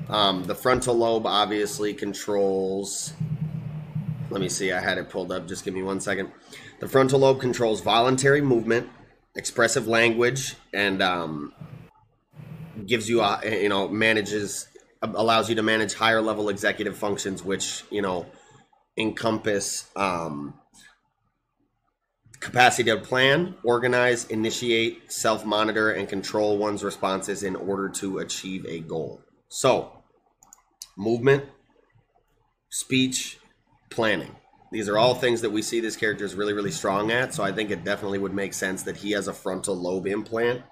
um, 0.09 0.43
the 0.43 0.53
frontal 0.53 0.95
lobe 0.95 1.25
obviously 1.25 1.93
controls. 1.93 3.13
Let 4.29 4.41
me 4.41 4.49
see, 4.49 4.73
I 4.73 4.81
had 4.81 4.97
it 4.97 5.09
pulled 5.09 5.31
up. 5.31 5.47
Just 5.47 5.63
give 5.63 5.73
me 5.73 5.81
one 5.81 6.01
second. 6.01 6.29
The 6.81 6.89
frontal 6.89 7.19
lobe 7.19 7.39
controls 7.39 7.79
voluntary 7.79 8.41
movement, 8.41 8.89
expressive 9.33 9.87
language, 9.87 10.55
and 10.73 11.01
um, 11.01 11.53
gives 12.85 13.09
you, 13.09 13.21
a, 13.21 13.39
you 13.61 13.69
know, 13.69 13.87
manages, 13.87 14.67
allows 15.01 15.49
you 15.49 15.55
to 15.55 15.63
manage 15.63 15.93
higher 15.93 16.21
level 16.21 16.49
executive 16.49 16.97
functions, 16.97 17.43
which, 17.43 17.83
you 17.89 18.01
know, 18.01 18.25
encompass 18.97 19.89
um, 19.95 20.53
capacity 22.39 22.89
to 22.91 22.97
plan, 22.97 23.55
organize, 23.63 24.25
initiate, 24.25 25.11
self 25.11 25.45
monitor, 25.45 25.91
and 25.91 26.07
control 26.07 26.57
one's 26.57 26.83
responses 26.83 27.43
in 27.43 27.55
order 27.55 27.89
to 27.89 28.19
achieve 28.19 28.65
a 28.67 28.79
goal. 28.79 29.21
So, 29.49 30.03
movement, 30.97 31.45
speech, 32.69 33.39
planning. 33.89 34.35
These 34.71 34.89
are 34.89 34.97
all 34.97 35.13
things 35.13 35.41
that 35.41 35.51
we 35.51 35.61
see 35.61 35.79
this 35.79 35.95
character 35.95 36.25
is 36.25 36.33
really, 36.33 36.53
really 36.53 36.71
strong 36.71 37.11
at. 37.11 37.33
So 37.33 37.43
I 37.43 37.51
think 37.51 37.69
it 37.69 37.83
definitely 37.83 38.17
would 38.17 38.33
make 38.33 38.55
sense 38.55 38.81
that 38.83 38.97
he 38.97 39.11
has 39.11 39.27
a 39.27 39.33
frontal 39.33 39.75
lobe 39.75 40.07
implant 40.07 40.63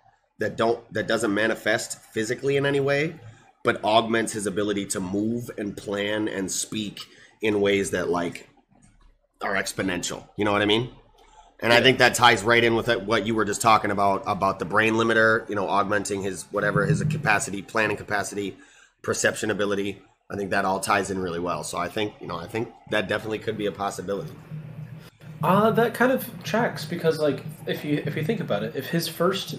that 0.41 0.57
don't 0.57 0.91
that 0.93 1.07
doesn't 1.07 1.33
manifest 1.33 1.99
physically 1.99 2.57
in 2.57 2.65
any 2.65 2.79
way, 2.79 3.15
but 3.63 3.81
augments 3.83 4.33
his 4.33 4.47
ability 4.47 4.87
to 4.87 4.99
move 4.99 5.49
and 5.57 5.77
plan 5.77 6.27
and 6.27 6.51
speak 6.51 6.99
in 7.41 7.61
ways 7.61 7.91
that 7.91 8.09
like 8.09 8.49
are 9.41 9.53
exponential. 9.53 10.27
You 10.35 10.45
know 10.45 10.51
what 10.51 10.61
I 10.61 10.65
mean? 10.65 10.89
And 11.59 11.71
I 11.71 11.79
think 11.79 11.99
that 11.99 12.15
ties 12.15 12.43
right 12.43 12.63
in 12.63 12.75
with 12.75 12.89
what 13.03 13.27
you 13.27 13.35
were 13.35 13.45
just 13.45 13.61
talking 13.61 13.91
about 13.91 14.23
about 14.25 14.57
the 14.57 14.65
brain 14.65 14.93
limiter. 14.95 15.47
You 15.47 15.55
know, 15.55 15.69
augmenting 15.69 16.23
his 16.23 16.43
whatever 16.51 16.87
his 16.87 17.03
capacity, 17.03 17.61
planning 17.61 17.97
capacity, 17.97 18.57
perception 19.03 19.51
ability. 19.51 20.01
I 20.31 20.37
think 20.37 20.49
that 20.49 20.65
all 20.65 20.79
ties 20.79 21.11
in 21.11 21.19
really 21.19 21.39
well. 21.39 21.63
So 21.63 21.77
I 21.77 21.87
think 21.87 22.15
you 22.19 22.25
know, 22.25 22.37
I 22.37 22.47
think 22.47 22.69
that 22.89 23.07
definitely 23.07 23.39
could 23.39 23.59
be 23.59 23.67
a 23.67 23.71
possibility. 23.71 24.33
Uh, 25.43 25.71
that 25.71 25.93
kind 25.93 26.11
of 26.11 26.27
tracks 26.43 26.85
because 26.85 27.19
like 27.19 27.43
if 27.65 27.83
you 27.83 28.01
if 28.05 28.15
you 28.15 28.23
think 28.23 28.39
about 28.39 28.63
it, 28.63 28.75
if 28.75 28.87
his 28.87 29.07
first, 29.07 29.55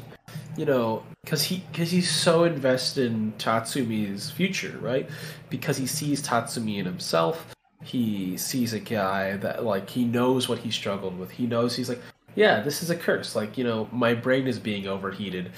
you 0.56 0.64
know, 0.64 1.02
because 1.24 1.42
he 1.42 1.64
because 1.72 1.90
he's 1.90 2.10
so 2.10 2.44
invested 2.44 3.10
in 3.10 3.32
Tatsumi's 3.38 4.30
future, 4.30 4.76
right? 4.80 5.08
Because 5.50 5.76
he 5.76 5.86
sees 5.86 6.22
Tatsumi 6.22 6.78
in 6.78 6.84
himself. 6.84 7.46
He 7.82 8.36
sees 8.36 8.72
a 8.72 8.78
guy 8.80 9.36
that 9.38 9.64
like 9.64 9.90
he 9.90 10.04
knows 10.04 10.48
what 10.48 10.58
he 10.58 10.70
struggled 10.70 11.18
with. 11.18 11.30
He 11.30 11.46
knows 11.46 11.74
he's 11.74 11.88
like, 11.88 12.02
yeah, 12.34 12.60
this 12.60 12.82
is 12.82 12.90
a 12.90 12.96
curse. 12.96 13.34
Like 13.34 13.56
you 13.56 13.64
know, 13.64 13.88
my 13.92 14.14
brain 14.14 14.46
is 14.46 14.58
being 14.58 14.86
overheated. 14.86 15.52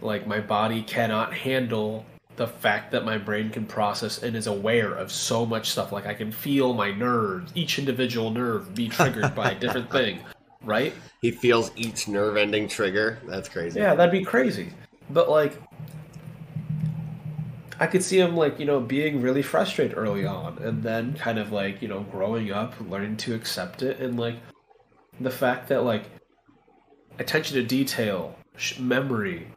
Like 0.00 0.26
my 0.26 0.40
body 0.40 0.82
cannot 0.82 1.32
handle 1.32 2.04
the 2.36 2.46
fact 2.48 2.90
that 2.90 3.04
my 3.04 3.16
brain 3.16 3.50
can 3.50 3.64
process 3.64 4.22
and 4.22 4.34
is 4.34 4.48
aware 4.48 4.92
of 4.92 5.12
so 5.12 5.46
much 5.46 5.70
stuff. 5.70 5.92
Like 5.92 6.06
I 6.06 6.14
can 6.14 6.32
feel 6.32 6.74
my 6.74 6.90
nerves, 6.90 7.52
each 7.54 7.78
individual 7.78 8.30
nerve 8.30 8.74
be 8.74 8.88
triggered 8.88 9.34
by 9.34 9.52
a 9.52 9.58
different 9.58 9.90
thing, 9.92 10.18
right? 10.64 10.94
He 11.20 11.30
feels 11.30 11.70
each 11.76 12.08
nerve 12.08 12.36
ending 12.36 12.68
trigger. 12.68 13.18
That's 13.26 13.48
crazy. 13.48 13.80
Yeah, 13.80 13.94
that'd 13.94 14.12
be 14.12 14.24
crazy. 14.24 14.70
But 15.10 15.28
like 15.30 15.58
I 17.80 17.86
could 17.86 18.02
see 18.02 18.20
him 18.20 18.36
like, 18.36 18.60
you 18.60 18.66
know, 18.66 18.80
being 18.80 19.20
really 19.20 19.42
frustrated 19.42 19.96
early 19.96 20.24
on 20.24 20.58
and 20.58 20.82
then 20.82 21.14
kind 21.14 21.38
of 21.38 21.52
like, 21.52 21.82
you 21.82 21.88
know, 21.88 22.00
growing 22.00 22.52
up, 22.52 22.74
learning 22.88 23.16
to 23.18 23.34
accept 23.34 23.82
it 23.82 23.98
and 24.00 24.18
like 24.18 24.36
the 25.20 25.30
fact 25.30 25.68
that 25.68 25.82
like 25.82 26.04
attention 27.18 27.56
to 27.56 27.62
detail, 27.62 28.36
memory, 28.78 29.48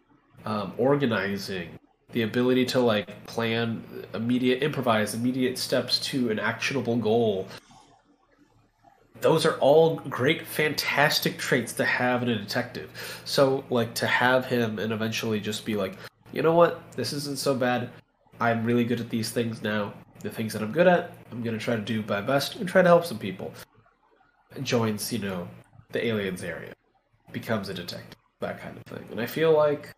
um, 0.46 0.74
organizing, 0.78 1.78
the 2.12 2.24
ability 2.24 2.66
to 2.66 2.80
like 2.80 3.26
plan 3.28 3.84
immediate 4.14 4.64
improvise 4.64 5.14
immediate 5.14 5.58
steps 5.58 6.00
to 6.00 6.32
an 6.32 6.40
actionable 6.40 6.96
goal 6.96 7.48
those 9.22 9.46
are 9.46 9.58
all 9.60 9.98
great 10.10 10.46
fantastic 10.46 11.38
traits 11.38 11.74
to 11.74 11.86
have 11.86 12.24
in 12.24 12.30
a 12.30 12.38
detective. 12.38 13.22
So 13.26 13.64
like 13.70 13.94
to 13.96 14.08
have 14.08 14.46
him 14.46 14.80
and 14.80 14.92
eventually 14.92 15.40
just 15.40 15.66
be 15.66 15.76
like 15.76 15.98
you 16.34 16.42
know 16.42 16.54
what? 16.54 16.82
This 16.92 17.14
isn't 17.14 17.40
so 17.40 17.56
bad. 17.56 17.90
I'm 18.40 18.66
really 18.66 18.84
good 18.84 19.00
at 19.00 19.10
these 19.10 19.32
things 19.32 19.64
now. 19.64 19.94
The 20.20 20.30
things 20.30 20.52
that 20.54 20.64
i'm 20.64 20.72
good 20.72 20.88
at 20.88 21.14
i'm 21.32 21.44
going 21.44 21.58
to 21.58 21.64
try 21.64 21.76
to 21.76 21.82
do 21.82 22.04
my 22.08 22.22
best 22.22 22.56
and 22.56 22.68
try 22.68 22.82
to 22.82 22.88
help 22.88 23.06
some 23.06 23.20
people. 23.20 23.54
Joins 24.64 25.14
you 25.14 25.20
know 25.20 25.48
the 25.92 26.06
aliens 26.06 26.44
area. 26.44 26.74
Becomes 27.32 27.70
a 27.70 27.74
detective 27.74 28.18
that 28.40 28.62
kind 28.62 28.78
of 28.78 28.84
thing. 28.84 29.06
And 29.12 29.22
i 29.22 29.26
feel 29.26 29.52
like 29.52 29.94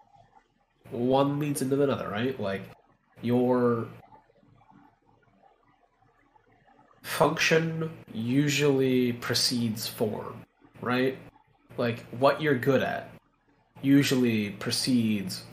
one 0.91 1.39
leads 1.39 1.61
into 1.61 1.81
another, 1.81 2.09
right? 2.09 2.39
Like 2.39 2.61
your 3.21 3.87
function 7.01 7.89
usually 8.13 9.13
precedes 9.13 9.87
form, 9.87 10.41
right? 10.81 11.17
Like 11.77 12.05
what 12.11 12.41
you're 12.41 12.57
good 12.57 12.83
at 12.83 13.11
usually 13.81 14.51
precedes 14.51 15.43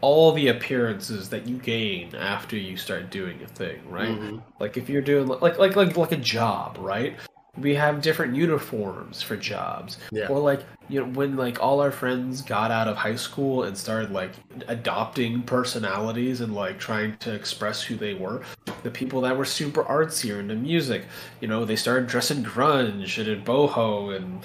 all 0.00 0.32
the 0.32 0.48
appearances 0.48 1.28
that 1.30 1.46
you 1.46 1.56
gain 1.56 2.14
after 2.14 2.56
you 2.56 2.76
start 2.76 3.10
doing 3.10 3.42
a 3.42 3.46
thing, 3.46 3.80
right? 3.88 4.08
Mm-hmm. 4.08 4.38
Like 4.60 4.76
if 4.76 4.88
you're 4.88 5.02
doing 5.02 5.26
like 5.26 5.58
like 5.58 5.76
like 5.76 5.96
like 5.96 6.12
a 6.12 6.16
job, 6.16 6.76
right? 6.78 7.16
we 7.58 7.74
have 7.74 8.02
different 8.02 8.34
uniforms 8.34 9.22
for 9.22 9.36
jobs 9.36 9.98
yeah. 10.12 10.26
or 10.28 10.38
like 10.38 10.60
you 10.88 11.00
know 11.00 11.06
when 11.12 11.36
like 11.36 11.62
all 11.62 11.80
our 11.80 11.90
friends 11.90 12.42
got 12.42 12.70
out 12.70 12.88
of 12.88 12.96
high 12.96 13.16
school 13.16 13.62
and 13.64 13.76
started 13.76 14.10
like 14.10 14.32
adopting 14.68 15.42
personalities 15.42 16.40
and 16.40 16.54
like 16.54 16.78
trying 16.78 17.16
to 17.18 17.32
express 17.32 17.82
who 17.82 17.96
they 17.96 18.14
were 18.14 18.42
the 18.86 18.90
people 18.90 19.20
that 19.20 19.36
were 19.36 19.44
super 19.44 19.82
artsy 19.84 20.34
or 20.34 20.40
into 20.40 20.54
music 20.54 21.04
you 21.40 21.48
know 21.48 21.64
they 21.64 21.76
started 21.76 22.06
dressing 22.06 22.42
grunge 22.42 23.18
and 23.18 23.28
in 23.28 23.42
boho 23.42 24.16
and 24.16 24.40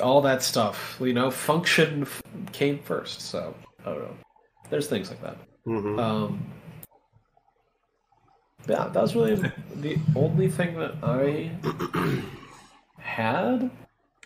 all 0.00 0.20
that 0.20 0.42
stuff 0.42 0.96
you 1.00 1.12
know 1.12 1.30
function 1.30 2.06
came 2.52 2.78
first 2.78 3.20
so 3.20 3.54
i 3.80 3.90
don't 3.90 4.02
know 4.02 4.16
there's 4.68 4.86
things 4.86 5.08
like 5.10 5.22
that 5.22 5.36
mm-hmm. 5.66 5.98
um 5.98 6.40
yeah, 8.68 8.88
that 8.88 9.02
was 9.02 9.16
really 9.16 9.34
the 9.76 9.98
only 10.14 10.48
thing 10.48 10.78
that 10.78 10.94
I 11.02 11.50
had. 12.98 13.70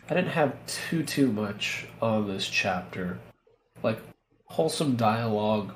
I 0.09 0.15
didn't 0.15 0.31
have 0.31 0.55
too 0.67 1.03
too 1.03 1.33
much 1.33 1.87
on 2.03 2.29
this 2.29 2.47
chapter. 2.47 3.19
Like 3.83 3.99
wholesome 4.47 4.97
dialogue. 4.97 5.73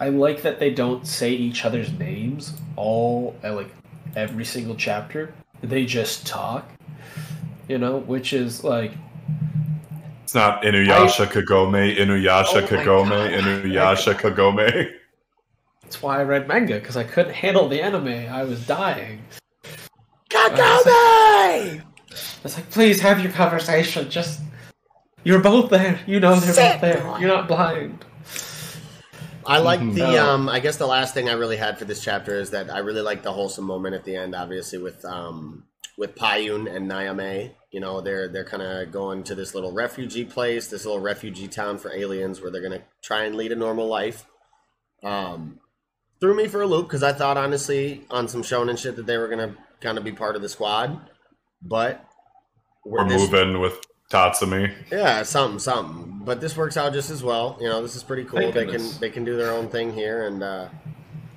I 0.00 0.08
like 0.08 0.42
that 0.42 0.58
they 0.58 0.70
don't 0.70 1.06
say 1.06 1.30
each 1.32 1.64
other's 1.64 1.92
names 1.92 2.54
all 2.76 3.36
at 3.42 3.54
like 3.54 3.70
every 4.16 4.44
single 4.44 4.74
chapter. 4.74 5.34
They 5.62 5.84
just 5.84 6.26
talk. 6.26 6.68
You 7.68 7.78
know, 7.78 7.98
which 7.98 8.32
is 8.32 8.64
like 8.64 8.92
it's 10.24 10.34
not 10.34 10.62
Inuyasha 10.62 11.26
I, 11.26 11.30
Kagome, 11.30 11.96
Inuyasha 11.96 12.62
oh 12.62 12.66
Kagome, 12.66 13.38
Inuyasha 13.38 14.14
Kagome. 14.20 14.90
That's 15.82 16.02
why 16.02 16.20
I 16.20 16.22
read 16.22 16.48
manga 16.48 16.74
because 16.74 16.96
I 16.96 17.04
couldn't 17.04 17.34
handle 17.34 17.68
the 17.68 17.82
anime. 17.82 18.32
I 18.32 18.44
was 18.44 18.66
dying. 18.66 19.22
Kagome! 20.30 21.82
It's 22.44 22.56
like, 22.56 22.70
please 22.70 23.00
have 23.00 23.20
your 23.20 23.30
conversation. 23.30 24.08
Just 24.08 24.40
you're 25.22 25.40
both 25.40 25.70
there. 25.70 26.00
You 26.06 26.18
know 26.18 26.34
they're 26.40 26.54
Sit 26.54 26.72
both 26.72 26.80
there. 26.80 27.20
You're 27.20 27.28
not 27.28 27.46
blind. 27.46 28.04
I 29.46 29.58
like 29.58 29.80
mm-hmm. 29.80 29.94
the 29.94 30.18
um 30.22 30.48
I 30.48 30.60
guess 30.60 30.76
the 30.76 30.86
last 30.86 31.14
thing 31.14 31.28
I 31.28 31.32
really 31.32 31.56
had 31.56 31.78
for 31.78 31.84
this 31.84 32.02
chapter 32.02 32.34
is 32.38 32.50
that 32.50 32.70
I 32.70 32.78
really 32.78 33.02
like 33.02 33.22
the 33.22 33.32
wholesome 33.32 33.64
moment 33.64 33.94
at 33.94 34.04
the 34.04 34.16
end, 34.16 34.34
obviously 34.34 34.78
with 34.78 35.04
um 35.04 35.64
with 35.96 36.14
Payun 36.14 36.74
and 36.74 36.90
Nayame. 36.90 37.52
You 37.70 37.80
know, 37.80 38.00
they're 38.00 38.28
they're 38.28 38.44
kinda 38.44 38.86
going 38.90 39.24
to 39.24 39.34
this 39.34 39.54
little 39.54 39.72
refugee 39.72 40.24
place, 40.24 40.68
this 40.68 40.84
little 40.84 41.00
refugee 41.00 41.48
town 41.48 41.78
for 41.78 41.92
aliens 41.92 42.40
where 42.40 42.50
they're 42.50 42.62
gonna 42.62 42.82
try 43.02 43.24
and 43.24 43.36
lead 43.36 43.52
a 43.52 43.56
normal 43.56 43.86
life. 43.86 44.26
Um 45.02 45.60
threw 46.20 46.34
me 46.34 46.46
for 46.46 46.62
a 46.62 46.66
loop 46.66 46.86
because 46.86 47.02
I 47.02 47.12
thought 47.12 47.36
honestly 47.36 48.04
on 48.10 48.28
some 48.28 48.42
shonen 48.42 48.78
shit 48.78 48.96
that 48.96 49.06
they 49.06 49.16
were 49.16 49.28
gonna 49.28 49.56
kind 49.80 49.98
of 49.98 50.04
be 50.04 50.12
part 50.12 50.36
of 50.36 50.42
the 50.42 50.48
squad, 50.48 51.00
but 51.60 52.04
we're 52.84 53.08
this, 53.08 53.30
moving 53.30 53.60
with 53.60 53.80
Tatsumi. 54.12 54.74
Yeah, 54.90 55.22
something, 55.22 55.58
something. 55.58 56.20
But 56.24 56.40
this 56.40 56.56
works 56.56 56.76
out 56.76 56.92
just 56.92 57.10
as 57.10 57.22
well. 57.22 57.56
You 57.60 57.68
know, 57.68 57.82
this 57.82 57.96
is 57.96 58.02
pretty 58.02 58.24
cool. 58.24 58.40
Thank 58.40 58.54
they 58.54 58.64
goodness. 58.66 58.92
can 58.92 59.00
they 59.00 59.10
can 59.10 59.24
do 59.24 59.36
their 59.36 59.50
own 59.50 59.68
thing 59.68 59.92
here, 59.92 60.26
and 60.26 60.42
uh, 60.42 60.68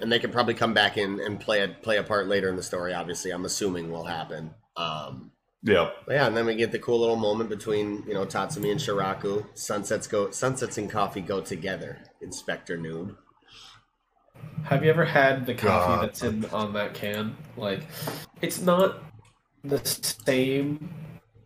and 0.01 0.11
they 0.11 0.19
can 0.19 0.31
probably 0.31 0.53
come 0.53 0.73
back 0.73 0.97
in 0.97 1.19
and 1.19 1.39
play 1.39 1.61
a 1.61 1.69
play 1.69 1.97
a 1.97 2.03
part 2.03 2.27
later 2.27 2.49
in 2.49 2.55
the 2.55 2.63
story. 2.63 2.93
Obviously, 2.93 3.31
I'm 3.31 3.45
assuming 3.45 3.91
will 3.91 4.03
happen. 4.03 4.51
Um, 4.75 5.31
yeah, 5.63 5.89
yeah, 6.07 6.27
and 6.27 6.37
then 6.37 6.45
we 6.45 6.55
get 6.55 6.71
the 6.71 6.79
cool 6.79 6.99
little 6.99 7.15
moment 7.15 7.49
between 7.49 8.03
you 8.07 8.13
know 8.13 8.25
Tatsumi 8.25 8.71
and 8.71 8.79
Shiraku. 8.79 9.45
Sunsets 9.57 10.05
go, 10.05 10.29
sunsets 10.29 10.77
and 10.77 10.89
coffee 10.89 11.21
go 11.21 11.41
together. 11.41 11.99
Inspector 12.21 12.75
Nude. 12.77 13.15
Have 14.63 14.83
you 14.83 14.89
ever 14.89 15.05
had 15.05 15.45
the 15.45 15.53
coffee 15.53 15.95
God. 15.95 16.03
that's 16.03 16.23
in 16.23 16.45
on 16.45 16.73
that 16.73 16.93
can? 16.93 17.35
Like, 17.55 17.83
it's 18.41 18.61
not 18.61 18.99
the 19.63 19.83
same 19.85 20.89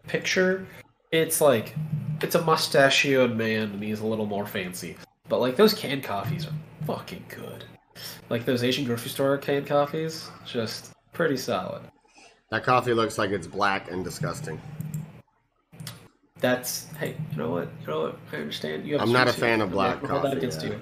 picture. 0.08 0.68
It's 1.12 1.42
like 1.42 1.76
it's 2.22 2.36
a 2.36 2.42
mustachioed 2.44 3.36
man 3.36 3.72
and 3.72 3.84
he's 3.84 4.02
a 4.02 4.06
little 4.06 4.26
more 4.26 4.46
fancy. 4.46 4.96
But 5.28 5.40
like 5.40 5.56
those 5.56 5.74
canned 5.74 6.04
coffees 6.04 6.46
are 6.46 6.54
fucking 6.86 7.26
good. 7.30 7.66
Like 8.30 8.46
those 8.46 8.64
Asian 8.64 8.86
grocery 8.86 9.10
store 9.10 9.38
canned 9.38 9.68
coffees, 9.68 10.30
just 10.46 10.94
pretty 11.14 11.38
solid. 11.38 11.82
That 12.52 12.64
coffee 12.64 12.94
looks 12.94 13.18
like 13.18 13.32
it's 13.32 13.48
black 13.48 13.92
and 13.92 14.04
disgusting. 14.04 14.60
That's 16.40 16.88
hey, 16.98 17.16
you 17.32 17.38
know 17.38 17.50
what? 17.50 17.70
You 17.82 17.88
know 17.88 18.02
what? 18.02 18.20
I 18.32 18.38
understand. 18.38 18.88
You 18.88 18.94
have 18.94 19.02
I'm 19.02 19.12
not 19.12 19.28
a 19.28 19.34
fan 19.34 19.62
of 19.62 19.72
black 19.72 20.00
hold 20.00 20.24
that 20.24 20.30
coffee, 20.30 20.38
against 20.38 20.64
yeah. 20.64 20.70
you. 20.70 20.82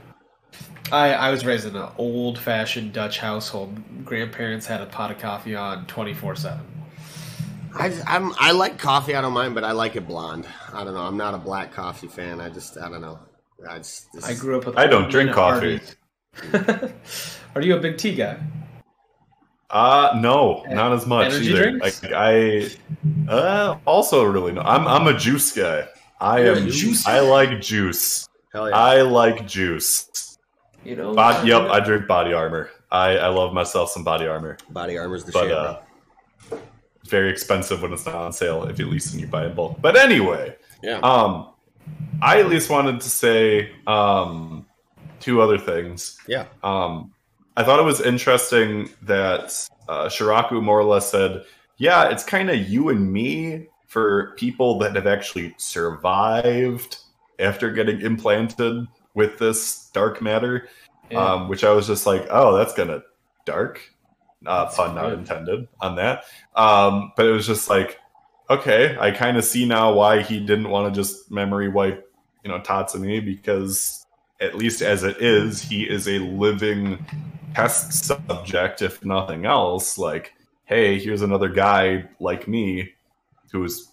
I 0.91 1.13
I 1.13 1.31
was 1.31 1.45
raised 1.45 1.65
in 1.65 1.75
an 1.75 1.89
old 1.97 2.37
fashioned 2.37 2.93
Dutch 2.93 3.19
household. 3.19 4.05
Grandparents 4.05 4.65
had 4.65 4.81
a 4.81 4.85
pot 4.85 5.11
of 5.11 5.19
coffee 5.19 5.55
on 5.55 5.85
twenty 5.87 6.13
four 6.13 6.35
seven. 6.35 6.65
I 7.75 7.89
just, 7.89 8.03
I'm 8.07 8.33
I 8.39 8.51
like 8.51 8.77
coffee. 8.79 9.15
I 9.15 9.21
don't 9.21 9.33
mind, 9.33 9.55
but 9.55 9.63
I 9.63 9.71
like 9.71 9.95
it 9.95 10.07
blonde. 10.07 10.47
I 10.73 10.83
don't 10.83 10.93
know. 10.93 11.01
I'm 11.01 11.17
not 11.17 11.33
a 11.33 11.37
black 11.37 11.73
coffee 11.73 12.07
fan. 12.07 12.39
I 12.39 12.49
just 12.49 12.77
I 12.77 12.89
don't 12.89 13.01
know. 13.01 13.19
I 13.69 13.77
just 13.79 14.11
this 14.13 14.25
I 14.25 14.33
grew 14.33 14.57
up 14.57 14.65
with. 14.65 14.77
I 14.77 14.87
don't 14.87 15.09
drink 15.09 15.31
coffee. 15.31 15.79
Are 17.55 17.61
you 17.61 17.75
a 17.75 17.79
big 17.79 17.97
tea 17.97 18.15
guy? 18.15 18.39
Uh 19.69 20.17
no, 20.21 20.63
not 20.69 20.93
as 20.93 21.05
much 21.05 21.33
Energy 21.33 21.49
either. 21.49 21.71
drinks? 21.77 22.01
Like 22.03 22.13
I 22.13 22.69
uh 23.27 23.77
also 23.85 24.23
really 24.23 24.53
no. 24.53 24.61
I'm 24.61 24.87
I'm 24.87 25.07
a 25.13 25.17
juice 25.17 25.51
guy. 25.51 25.87
I 26.21 26.39
You're 26.43 26.53
a 26.53 26.57
am 26.61 26.69
juice 26.69 27.05
I 27.05 27.19
like 27.19 27.59
juice. 27.61 28.27
hell 28.53 28.69
yeah. 28.69 28.75
I 28.77 29.01
like 29.01 29.45
juice. 29.47 30.37
You 30.85 30.95
know. 30.95 31.13
Bod- 31.13 31.45
yep, 31.45 31.63
I 31.63 31.81
drink 31.81 32.07
body 32.07 32.31
armor. 32.33 32.69
I, 32.89 33.17
I 33.17 33.27
love 33.27 33.51
myself 33.53 33.91
some 33.91 34.05
body 34.05 34.25
armor. 34.25 34.57
Body 34.69 34.97
armor's 34.97 35.25
the 35.25 35.33
But 35.33 35.43
shit, 35.43 35.51
uh 35.51 35.73
bro. 35.73 35.83
Very 37.09 37.29
expensive 37.29 37.81
when 37.81 37.93
it's 37.93 38.05
not 38.05 38.15
on 38.15 38.33
sale 38.33 38.63
if 38.65 38.77
you 38.79 38.87
lease 38.87 39.11
and 39.11 39.19
you 39.21 39.27
buy 39.27 39.45
in 39.45 39.53
bulk. 39.55 39.79
But 39.81 39.95
anyway, 39.97 40.55
Yeah. 40.83 40.99
um 40.99 41.49
I 42.21 42.39
at 42.39 42.49
least 42.49 42.69
wanted 42.69 42.99
to 43.01 43.09
say 43.09 43.71
um 43.87 44.65
two 45.19 45.41
other 45.41 45.57
things. 45.57 46.17
yeah. 46.27 46.45
Um, 46.63 47.11
I 47.55 47.63
thought 47.63 47.79
it 47.79 47.83
was 47.83 48.01
interesting 48.01 48.89
that 49.03 49.45
uh, 49.89 50.05
Shiraku 50.09 50.61
more 50.61 50.79
or 50.79 50.83
less 50.83 51.09
said, 51.09 51.43
"Yeah, 51.77 52.09
it's 52.09 52.23
kind 52.23 52.49
of 52.51 52.57
you 52.69 52.89
and 52.89 53.11
me 53.11 53.67
for 53.87 54.35
people 54.37 54.77
that 54.79 54.95
have 54.95 55.07
actually 55.07 55.55
survived 55.57 56.97
after 57.39 57.71
getting 57.71 58.01
implanted 58.01 58.87
with 59.15 59.37
this 59.39 59.89
dark 59.93 60.21
matter." 60.21 60.67
Yeah. 61.09 61.19
Um, 61.25 61.47
which 61.49 61.63
I 61.63 61.71
was 61.71 61.87
just 61.87 62.05
like, 62.05 62.27
"Oh, 62.29 62.55
that's 62.57 62.73
gonna 62.73 63.01
dark." 63.45 63.81
Uh, 64.45 64.65
That's 64.65 64.75
pun 64.75 64.95
not 64.95 65.13
intended 65.13 65.67
on 65.81 65.95
that. 65.95 66.25
Um, 66.55 67.11
but 67.15 67.25
it 67.25 67.31
was 67.31 67.47
just 67.47 67.69
like, 67.69 67.99
okay, 68.49 68.95
I 68.99 69.11
kind 69.11 69.37
of 69.37 69.43
see 69.43 69.65
now 69.65 69.93
why 69.93 70.21
he 70.21 70.39
didn't 70.39 70.69
want 70.69 70.93
to 70.93 70.99
just 70.99 71.31
memory 71.31 71.69
wipe, 71.69 72.11
you 72.43 72.51
know, 72.51 72.59
Tatsumi 72.59 73.23
because 73.23 74.05
at 74.39 74.55
least 74.55 74.81
as 74.81 75.03
it 75.03 75.21
is, 75.21 75.61
he 75.61 75.83
is 75.83 76.07
a 76.07 76.19
living 76.19 77.05
test 77.55 77.93
subject, 77.93 78.81
if 78.81 79.03
nothing 79.03 79.45
else. 79.45 79.97
Like, 79.97 80.33
hey, 80.65 80.99
here's 80.99 81.23
another 81.23 81.49
guy 81.49 82.05
like 82.19 82.47
me 82.47 82.91
who 83.51 83.63
is 83.63 83.91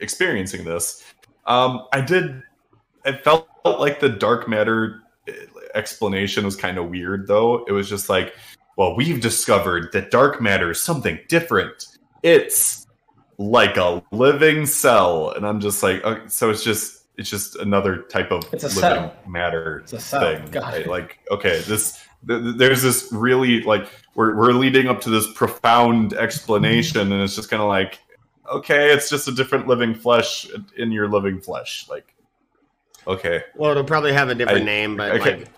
experiencing 0.00 0.64
this. 0.64 1.02
Um, 1.46 1.86
I 1.92 2.00
did. 2.00 2.42
I 3.04 3.12
felt 3.12 3.48
like 3.64 4.00
the 4.00 4.08
dark 4.08 4.48
matter 4.48 5.02
explanation 5.74 6.44
was 6.44 6.56
kind 6.56 6.78
of 6.78 6.90
weird, 6.90 7.26
though. 7.26 7.64
It 7.64 7.72
was 7.72 7.88
just 7.88 8.08
like, 8.08 8.34
well, 8.76 8.94
we've 8.96 9.20
discovered 9.20 9.90
that 9.92 10.10
dark 10.10 10.40
matter 10.40 10.70
is 10.70 10.80
something 10.80 11.18
different. 11.28 11.86
It's 12.22 12.86
like 13.38 13.76
a 13.76 14.02
living 14.12 14.66
cell, 14.66 15.30
and 15.30 15.46
I'm 15.46 15.60
just 15.60 15.82
like, 15.82 16.04
okay, 16.04 16.28
so 16.28 16.50
it's 16.50 16.62
just 16.64 17.04
it's 17.16 17.30
just 17.30 17.56
another 17.56 18.02
type 18.02 18.30
of 18.30 18.42
It's 18.52 18.64
a 18.64 18.68
living 18.68 18.80
cell. 18.80 19.14
matter 19.26 19.78
It's 19.84 19.92
a 19.94 20.00
cell. 20.00 20.20
thing. 20.20 20.50
Got 20.50 20.64
right? 20.72 20.80
it. 20.82 20.86
Like, 20.86 21.18
okay, 21.30 21.60
this 21.66 21.98
th- 22.28 22.42
th- 22.42 22.56
there's 22.56 22.82
this 22.82 23.08
really 23.12 23.62
like 23.62 23.88
we're 24.14 24.34
we're 24.36 24.52
leading 24.52 24.86
up 24.88 25.00
to 25.02 25.10
this 25.10 25.26
profound 25.34 26.12
explanation, 26.14 27.12
and 27.12 27.22
it's 27.22 27.34
just 27.36 27.48
kind 27.50 27.62
of 27.62 27.68
like, 27.68 28.00
okay, 28.52 28.92
it's 28.92 29.08
just 29.08 29.28
a 29.28 29.32
different 29.32 29.66
living 29.66 29.94
flesh 29.94 30.46
in 30.76 30.92
your 30.92 31.08
living 31.08 31.40
flesh. 31.40 31.86
Like, 31.88 32.14
okay, 33.06 33.44
Well, 33.54 33.70
it'll 33.70 33.84
probably 33.84 34.12
have 34.12 34.28
a 34.28 34.34
different 34.34 34.62
I- 34.62 34.64
name, 34.64 34.96
but 34.96 35.12
okay. 35.20 35.36
like 35.38 35.48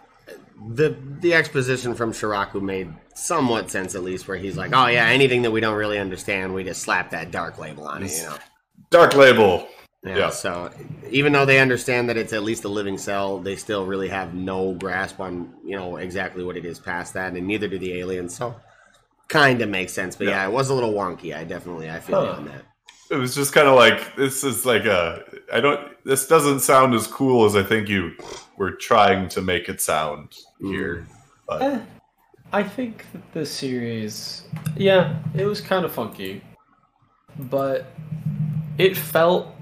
the 0.76 0.96
the 1.20 1.34
exposition 1.34 1.94
from 1.94 2.12
Shiraku 2.12 2.60
made 2.62 2.92
somewhat 3.18 3.70
sense 3.70 3.94
at 3.94 4.02
least, 4.02 4.28
where 4.28 4.36
he's 4.36 4.56
like, 4.56 4.70
"Oh 4.74 4.86
yeah, 4.86 5.06
anything 5.06 5.42
that 5.42 5.50
we 5.50 5.60
don't 5.60 5.76
really 5.76 5.98
understand, 5.98 6.54
we 6.54 6.64
just 6.64 6.82
slap 6.82 7.10
that 7.10 7.30
dark 7.30 7.58
label 7.58 7.84
on 7.86 8.02
it." 8.02 8.16
You 8.16 8.24
know. 8.24 8.36
dark 8.90 9.14
label. 9.14 9.66
Yeah, 10.04 10.16
Yeah. 10.16 10.30
So 10.30 10.70
even 11.10 11.32
though 11.32 11.44
they 11.44 11.58
understand 11.58 12.08
that 12.08 12.16
it's 12.16 12.32
at 12.32 12.42
least 12.44 12.64
a 12.64 12.68
living 12.68 12.96
cell, 12.98 13.38
they 13.38 13.56
still 13.56 13.84
really 13.84 14.08
have 14.08 14.32
no 14.34 14.72
grasp 14.74 15.18
on 15.20 15.52
you 15.64 15.76
know 15.76 15.96
exactly 15.96 16.44
what 16.44 16.56
it 16.56 16.64
is 16.64 16.78
past 16.78 17.14
that, 17.14 17.32
and 17.34 17.46
neither 17.46 17.68
do 17.68 17.78
the 17.78 17.94
aliens. 17.98 18.34
So 18.36 18.54
kind 19.28 19.60
of 19.60 19.68
makes 19.68 19.92
sense, 19.92 20.16
but 20.16 20.28
yeah. 20.28 20.42
Yeah. 20.42 20.46
it 20.48 20.52
was 20.52 20.70
a 20.70 20.74
little 20.74 20.92
wonky. 20.94 21.36
I 21.36 21.44
definitely 21.44 21.90
I 21.90 22.00
feel 22.00 22.24
Huh. 22.24 22.32
on 22.32 22.44
that. 22.46 22.64
It 23.10 23.16
was 23.16 23.34
just 23.34 23.52
kind 23.54 23.66
of 23.66 23.74
like 23.74 24.16
this 24.16 24.44
is 24.44 24.64
like 24.66 24.84
a 24.84 25.24
I 25.52 25.60
don't 25.60 25.80
this 26.04 26.26
doesn't 26.28 26.60
sound 26.60 26.94
as 26.94 27.06
cool 27.06 27.44
as 27.46 27.56
I 27.56 27.62
think 27.62 27.88
you 27.88 28.12
were 28.56 28.70
trying 28.72 29.28
to 29.30 29.42
make 29.42 29.68
it 29.68 29.80
sound 29.80 30.34
here. 30.60 31.06
But 31.46 31.62
Eh, 31.62 31.78
I 32.52 32.62
think 32.62 33.04
that 33.12 33.32
the 33.32 33.44
series, 33.44 34.44
yeah, 34.76 35.18
it 35.34 35.44
was 35.44 35.60
kind 35.60 35.84
of 35.84 35.92
funky, 35.92 36.42
but 37.38 37.86
it 38.78 38.96
felt 38.96 39.54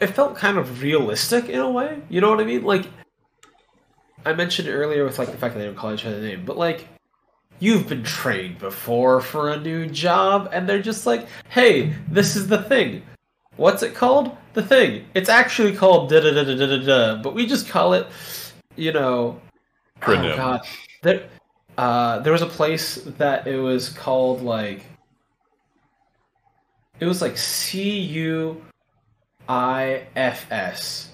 it 0.00 0.08
felt 0.08 0.36
kind 0.36 0.58
of 0.58 0.82
realistic 0.82 1.48
in 1.48 1.60
a 1.60 1.70
way. 1.70 2.02
You 2.08 2.20
know 2.20 2.30
what 2.30 2.40
I 2.40 2.44
mean? 2.44 2.64
Like 2.64 2.86
I 4.24 4.32
mentioned 4.32 4.68
earlier 4.68 5.04
with 5.04 5.18
like 5.18 5.30
the 5.30 5.38
fact 5.38 5.54
that 5.54 5.60
they 5.60 5.66
don't 5.66 5.76
call 5.76 5.94
each 5.94 6.04
other 6.04 6.20
name, 6.20 6.44
but 6.44 6.58
like 6.58 6.88
you've 7.60 7.88
been 7.88 8.02
trained 8.02 8.58
before 8.58 9.20
for 9.20 9.50
a 9.50 9.60
new 9.60 9.86
job, 9.86 10.48
and 10.52 10.68
they're 10.68 10.82
just 10.82 11.06
like, 11.06 11.26
hey, 11.50 11.94
this 12.08 12.34
is 12.34 12.48
the 12.48 12.62
thing. 12.62 13.02
What's 13.56 13.82
it 13.82 13.94
called? 13.94 14.36
The 14.54 14.62
thing. 14.62 15.04
It's 15.14 15.28
actually 15.28 15.76
called 15.76 16.10
da 16.10 16.20
da 16.20 16.32
da 16.32 16.42
da 16.42 16.66
da 16.66 16.82
da 16.84 17.22
but 17.22 17.32
we 17.32 17.46
just 17.46 17.68
call 17.68 17.94
it, 17.94 18.08
you 18.74 18.92
know. 18.92 19.40
Oh 20.06 20.36
god, 20.36 20.60
there, 21.02 21.28
uh, 21.76 22.20
there 22.20 22.32
was 22.32 22.42
a 22.42 22.46
place 22.46 22.96
that 23.18 23.46
it 23.46 23.58
was 23.58 23.88
called 23.90 24.42
like, 24.42 24.84
it 26.98 27.06
was 27.06 27.20
like 27.20 27.36
C 27.36 27.98
U 28.00 28.62
I 29.48 30.04
F 30.16 30.50
S, 30.50 31.10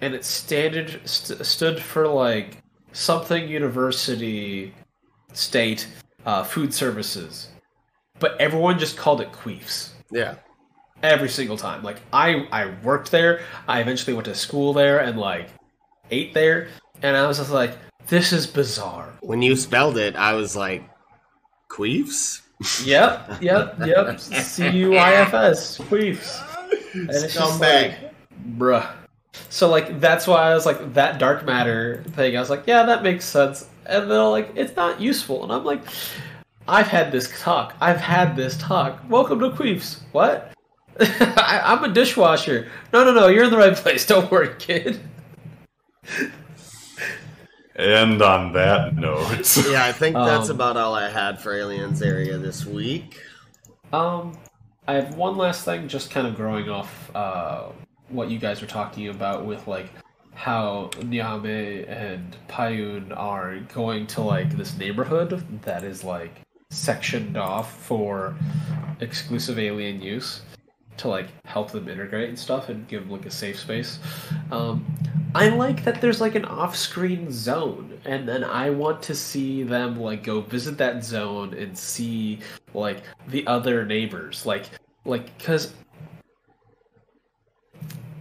and 0.00 0.14
it 0.14 0.24
standard 0.24 1.00
st- 1.08 1.44
stood 1.44 1.80
for 1.80 2.06
like 2.06 2.58
something 2.92 3.48
university, 3.48 4.74
state, 5.32 5.88
uh, 6.26 6.44
food 6.44 6.74
services, 6.74 7.48
but 8.18 8.38
everyone 8.40 8.78
just 8.78 8.96
called 8.96 9.20
it 9.20 9.32
Queefs 9.32 9.90
Yeah. 10.10 10.34
every 11.02 11.28
single 11.28 11.56
time. 11.56 11.82
Like 11.82 12.00
I 12.12 12.46
I 12.52 12.74
worked 12.82 13.10
there. 13.10 13.40
I 13.66 13.80
eventually 13.80 14.14
went 14.14 14.26
to 14.26 14.34
school 14.34 14.72
there 14.74 14.98
and 15.00 15.18
like 15.18 15.48
ate 16.10 16.34
there, 16.34 16.68
and 17.02 17.16
I 17.16 17.26
was 17.26 17.38
just 17.38 17.50
like, 17.50 17.72
this 18.08 18.32
is 18.32 18.46
bizarre. 18.46 19.12
When 19.20 19.42
you 19.42 19.56
spelled 19.56 19.98
it, 19.98 20.16
I 20.16 20.34
was 20.34 20.56
like, 20.56 20.82
"Queefs." 21.70 22.42
Yep, 22.84 23.40
yep, 23.40 23.78
yep. 23.86 24.18
C 24.18 24.68
U 24.68 24.96
I 24.96 25.12
F 25.12 25.32
S, 25.32 25.78
queefs. 25.78 26.42
And 26.92 27.08
it's 27.10 27.34
just 27.34 27.60
like, 27.60 28.12
bruh. 28.56 28.90
So 29.48 29.68
like 29.68 30.00
that's 30.00 30.26
why 30.26 30.50
I 30.50 30.54
was 30.54 30.66
like 30.66 30.94
that 30.94 31.18
dark 31.18 31.44
matter 31.44 32.02
thing. 32.10 32.36
I 32.36 32.40
was 32.40 32.50
like, 32.50 32.64
yeah, 32.66 32.82
that 32.84 33.04
makes 33.04 33.24
sense. 33.24 33.68
And 33.86 34.10
they're 34.10 34.22
like, 34.24 34.50
it's 34.56 34.74
not 34.74 35.00
useful. 35.00 35.44
And 35.44 35.52
I'm 35.52 35.64
like, 35.64 35.82
I've 36.66 36.88
had 36.88 37.12
this 37.12 37.32
talk. 37.40 37.74
I've 37.80 38.00
had 38.00 38.34
this 38.34 38.56
talk. 38.56 39.00
Welcome 39.08 39.38
to 39.40 39.50
Queefs. 39.50 40.00
What? 40.12 40.52
I, 41.00 41.60
I'm 41.64 41.84
a 41.84 41.88
dishwasher. 41.88 42.68
No, 42.92 43.04
no, 43.04 43.14
no. 43.14 43.28
You're 43.28 43.44
in 43.44 43.50
the 43.50 43.56
right 43.56 43.76
place. 43.76 44.04
Don't 44.06 44.30
worry, 44.30 44.54
kid. 44.58 45.00
And 47.78 48.20
on 48.20 48.52
that 48.52 48.96
note, 48.96 49.56
Yeah, 49.70 49.84
I 49.84 49.92
think 49.92 50.16
that's 50.16 50.50
Um, 50.50 50.56
about 50.56 50.76
all 50.76 50.94
I 50.94 51.08
had 51.08 51.40
for 51.40 51.54
Aliens 51.54 52.02
area 52.02 52.36
this 52.36 52.66
week. 52.66 53.20
Um, 53.92 54.36
I 54.86 54.94
have 54.94 55.14
one 55.14 55.36
last 55.36 55.64
thing, 55.64 55.88
just 55.88 56.10
kind 56.10 56.26
of 56.26 56.34
growing 56.34 56.68
off 56.68 57.10
uh, 57.14 57.68
what 58.08 58.30
you 58.30 58.38
guys 58.38 58.60
were 58.60 58.66
talking 58.66 59.08
about 59.08 59.46
with 59.46 59.66
like 59.68 59.90
how 60.34 60.90
Nyame 60.96 61.88
and 61.88 62.36
Payun 62.48 63.16
are 63.16 63.58
going 63.72 64.06
to 64.08 64.22
like 64.22 64.56
this 64.56 64.76
neighborhood 64.76 65.44
that 65.62 65.84
is 65.84 66.04
like 66.04 66.32
sectioned 66.70 67.36
off 67.36 67.76
for 67.82 68.36
exclusive 69.00 69.58
alien 69.58 70.02
use 70.02 70.42
to 70.98 71.08
like 71.08 71.28
help 71.46 71.70
them 71.70 71.88
integrate 71.88 72.28
and 72.28 72.38
stuff 72.38 72.68
and 72.68 72.86
give 72.88 73.02
them 73.02 73.10
like 73.10 73.26
a 73.26 73.30
safe 73.30 73.58
space. 73.58 73.98
Um, 74.50 74.84
I 75.34 75.48
like 75.48 75.84
that 75.84 76.00
there's 76.00 76.20
like 76.20 76.34
an 76.34 76.44
off-screen 76.44 77.30
zone, 77.30 77.98
and 78.04 78.28
then 78.28 78.44
I 78.44 78.70
want 78.70 79.02
to 79.04 79.14
see 79.14 79.62
them 79.62 79.98
like 80.00 80.22
go 80.24 80.40
visit 80.40 80.78
that 80.78 81.04
zone 81.04 81.54
and 81.54 81.76
see 81.76 82.40
like 82.74 83.02
the 83.28 83.46
other 83.46 83.84
neighbors, 83.84 84.46
like 84.46 84.70
like 85.04 85.36
because 85.38 85.74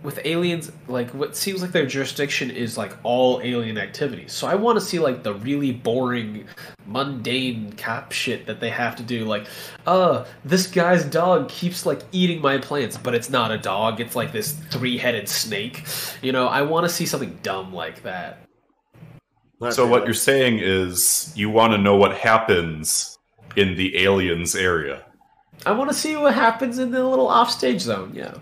with 0.04 0.20
aliens, 0.26 0.72
like 0.88 1.10
what 1.12 1.36
seems 1.36 1.62
like 1.62 1.72
their 1.72 1.86
jurisdiction 1.86 2.50
is 2.50 2.78
like 2.78 2.95
all 3.04 3.41
alien 3.43 3.78
activities. 3.78 4.32
So 4.32 4.48
I 4.48 4.56
want 4.56 4.80
to 4.80 4.86
see 4.86 5.00
like 5.00 5.24
the 5.24 5.34
really 5.34 5.72
boring, 5.72 6.45
mundane 6.86 7.74
cap 7.74 8.12
shit 8.12 8.45
that 8.45 8.60
they 8.60 8.70
have 8.70 8.95
to 8.98 9.04
do. 9.04 9.26
Like, 9.26 9.48
uh, 9.86 10.26
this 10.45 10.68
guy's 10.68 11.04
dog 11.04 11.50
keeps 11.50 11.86
like 11.86 12.02
eating 12.12 12.41
my 12.41 12.58
plants, 12.58 12.98
but 12.98 13.16
it's 13.16 13.30
not 13.30 13.52
a 13.52 13.58
dog. 13.58 14.00
It's 14.00 14.16
like 14.16 14.32
this 14.32 14.54
three-headed 14.72 15.28
snake. 15.28 15.86
You 16.22 16.32
know, 16.32 16.48
I 16.48 16.62
want 16.62 16.86
to 16.86 16.89
see 16.89 17.06
something 17.06 17.38
dumb 17.43 17.74
like 17.74 18.04
that. 18.04 18.39
So 19.72 19.88
what 19.88 20.06
you're 20.06 20.14
saying 20.14 20.60
is 20.60 21.34
you 21.36 21.50
want 21.50 21.74
to 21.74 21.80
know 21.80 21.95
what 21.95 22.16
happens 22.16 23.18
in 23.56 23.76
the 23.76 23.98
aliens 24.04 24.56
area. 24.56 25.04
I 25.66 25.72
want 25.72 25.89
to 25.89 25.95
see 25.95 26.16
what 26.16 26.36
happens 26.36 26.78
in 26.78 26.91
the 26.91 27.04
little 27.04 27.28
offstage 27.28 27.82
zone. 27.82 28.12
Yeah. 28.14 28.36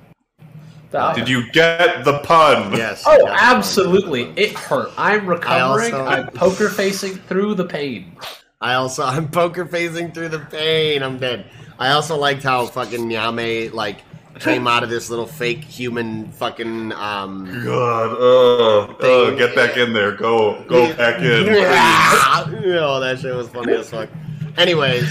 The- 0.91 1.13
Did 1.13 1.29
you 1.29 1.51
get 1.51 2.03
the 2.05 2.19
pun? 2.19 2.73
Yes. 2.73 3.03
Oh, 3.05 3.27
absolutely! 3.27 4.31
It 4.35 4.53
hurt. 4.53 4.91
I'm 4.97 5.25
recovering. 5.25 5.93
also- 5.93 6.05
I'm 6.05 6.27
poker 6.27 6.69
facing 6.69 7.15
through 7.15 7.55
the 7.55 7.65
pain. 7.65 8.17
I 8.61 8.75
also 8.75 9.03
I'm 9.05 9.29
poker 9.29 9.65
facing 9.65 10.11
through 10.11 10.29
the 10.29 10.39
pain. 10.39 11.03
I'm 11.03 11.17
dead. 11.17 11.45
I 11.77 11.91
also 11.91 12.17
liked 12.17 12.43
how 12.43 12.65
fucking 12.67 13.01
Nyame 13.09 13.73
like 13.73 14.01
came 14.39 14.67
out 14.67 14.83
of 14.83 14.89
this 14.89 15.09
little 15.09 15.25
fake 15.25 15.63
human 15.63 16.29
fucking 16.33 16.91
um 16.93 17.61
God, 17.63 18.11
uh, 18.19 18.79
uh, 19.05 19.31
get 19.35 19.55
back 19.55 19.77
in 19.77 19.93
there. 19.93 20.11
Go, 20.11 20.61
go 20.67 20.93
back 20.95 21.21
in. 21.21 21.45
please. 21.45 22.75
oh, 22.77 22.99
that 22.99 23.19
shit 23.19 23.33
was 23.35 23.47
funny 23.49 23.73
as 23.73 23.89
fuck. 23.89 24.09
Anyways, 24.57 25.09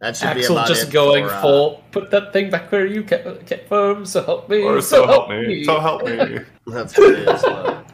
that 0.00 0.16
should 0.16 0.34
be 0.34 0.40
Axel 0.40 0.56
about 0.56 0.68
just 0.68 0.88
it 0.88 0.92
going 0.92 1.26
for, 1.26 1.32
uh, 1.32 1.42
full. 1.42 1.84
Put 1.90 2.10
that 2.10 2.32
thing 2.32 2.50
back 2.50 2.70
where 2.70 2.86
you 2.86 3.02
kept, 3.02 3.46
kept 3.46 3.68
from. 3.68 4.04
So 4.06 4.22
help 4.24 4.48
me. 4.48 4.62
Or 4.62 4.80
so 4.80 5.06
help 5.06 5.28
me. 5.28 5.64
So 5.64 5.80
help 5.80 6.04
me. 6.04 6.38
That's 6.66 6.94
funny 6.94 7.26
as 7.26 7.42
fuck. 7.42 7.86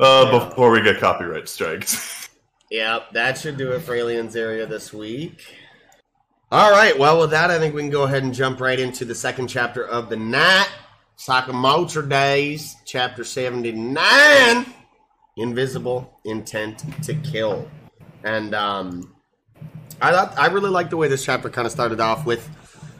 Uh, 0.00 0.48
before 0.48 0.70
we 0.70 0.80
get 0.82 0.98
copyright 0.98 1.48
strikes. 1.48 2.18
Yep, 2.72 3.12
that 3.12 3.36
should 3.36 3.58
do 3.58 3.72
it 3.72 3.80
for 3.80 3.94
Aliens 3.94 4.34
Area 4.34 4.64
this 4.64 4.94
week. 4.94 5.44
All 6.50 6.70
right, 6.70 6.98
well, 6.98 7.20
with 7.20 7.30
that, 7.32 7.50
I 7.50 7.58
think 7.58 7.74
we 7.74 7.82
can 7.82 7.90
go 7.90 8.04
ahead 8.04 8.22
and 8.22 8.32
jump 8.32 8.62
right 8.62 8.80
into 8.80 9.04
the 9.04 9.14
second 9.14 9.48
chapter 9.48 9.86
of 9.86 10.08
the 10.08 10.16
night 10.16 10.70
Sakamoto 11.18 12.08
Days, 12.08 12.74
chapter 12.86 13.24
79 13.24 14.66
Invisible 15.36 16.18
Intent 16.24 16.82
to 17.04 17.14
Kill. 17.16 17.70
And 18.24 18.54
um, 18.54 19.14
I 20.02 20.10
thought 20.10 20.36
I 20.36 20.48
really 20.48 20.70
liked 20.70 20.90
the 20.90 20.96
way 20.96 21.06
this 21.06 21.24
chapter 21.24 21.48
kind 21.48 21.64
of 21.64 21.72
started 21.72 22.00
off 22.00 22.26
with 22.26 22.48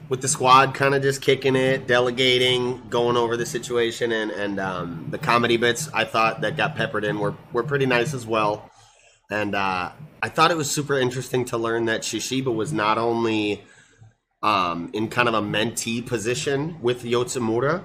with 0.09 0.23
the 0.23 0.29
squad 0.29 0.75
kind 0.75 0.95
of 0.95 1.03
just 1.03 1.23
kicking 1.23 1.57
it, 1.57 1.87
delegating, 1.87 2.83
going 2.89 3.17
over 3.17 3.37
the 3.37 3.45
situation, 3.45 4.13
and 4.13 4.31
and 4.31 4.61
um, 4.61 5.09
the 5.11 5.19
comedy 5.19 5.57
bits 5.57 5.89
I 5.93 6.05
thought 6.05 6.43
that 6.43 6.57
got 6.57 6.77
peppered 6.77 7.05
in 7.05 7.19
were 7.19 7.35
were 7.53 7.65
pretty 7.65 7.87
nice 7.87 8.15
as 8.15 8.25
well. 8.25 8.71
And 9.31 9.55
uh, 9.55 9.91
I 10.23 10.29
thought 10.29 10.51
it 10.51 10.57
was 10.57 10.71
super 10.71 10.99
interesting 10.99 11.45
to 11.47 11.59
learn 11.59 11.87
that 11.87 12.03
Shishiba 12.03 12.55
was 12.55 12.73
not 12.73 12.99
only 12.99 13.65
um, 14.43 14.91
in 14.93 15.09
kind 15.09 15.27
of 15.27 15.35
a 15.35 15.43
mentee 15.43 16.07
position 16.07 16.81
with 16.83 17.03
Yotsumura, 17.03 17.85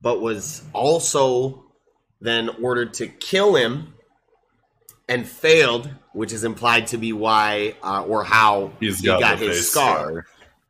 but 0.00 0.20
was 0.20 0.62
also 0.72 1.64
then 2.20 2.48
ordered 2.62 2.94
to 2.94 3.06
kill 3.06 3.56
him 3.56 3.94
and 5.08 5.26
failed, 5.26 5.90
which 6.16 6.32
is 6.32 6.44
implied 6.44 6.86
to 6.88 6.96
be 6.96 7.12
why 7.12 7.74
uh, 7.82 8.02
or 8.02 8.24
how 8.24 8.72
He's 8.80 9.00
he 9.00 9.06
got, 9.06 9.20
got, 9.20 9.38
his 9.38 9.56
face 9.56 9.70
scar 9.70 10.24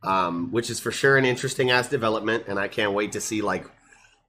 um, 0.07 0.53
which 0.53 0.71
is 0.71 0.79
for 0.79 0.93
sure 0.93 1.17
an 1.17 1.25
interesting 1.25 1.71
ass 1.71 1.89
development, 1.89 2.45
and 2.47 2.59
I 2.59 2.69
can't 2.69 2.93
wait 2.93 3.13
to 3.13 3.21
see 3.21 3.43
like 3.43 3.67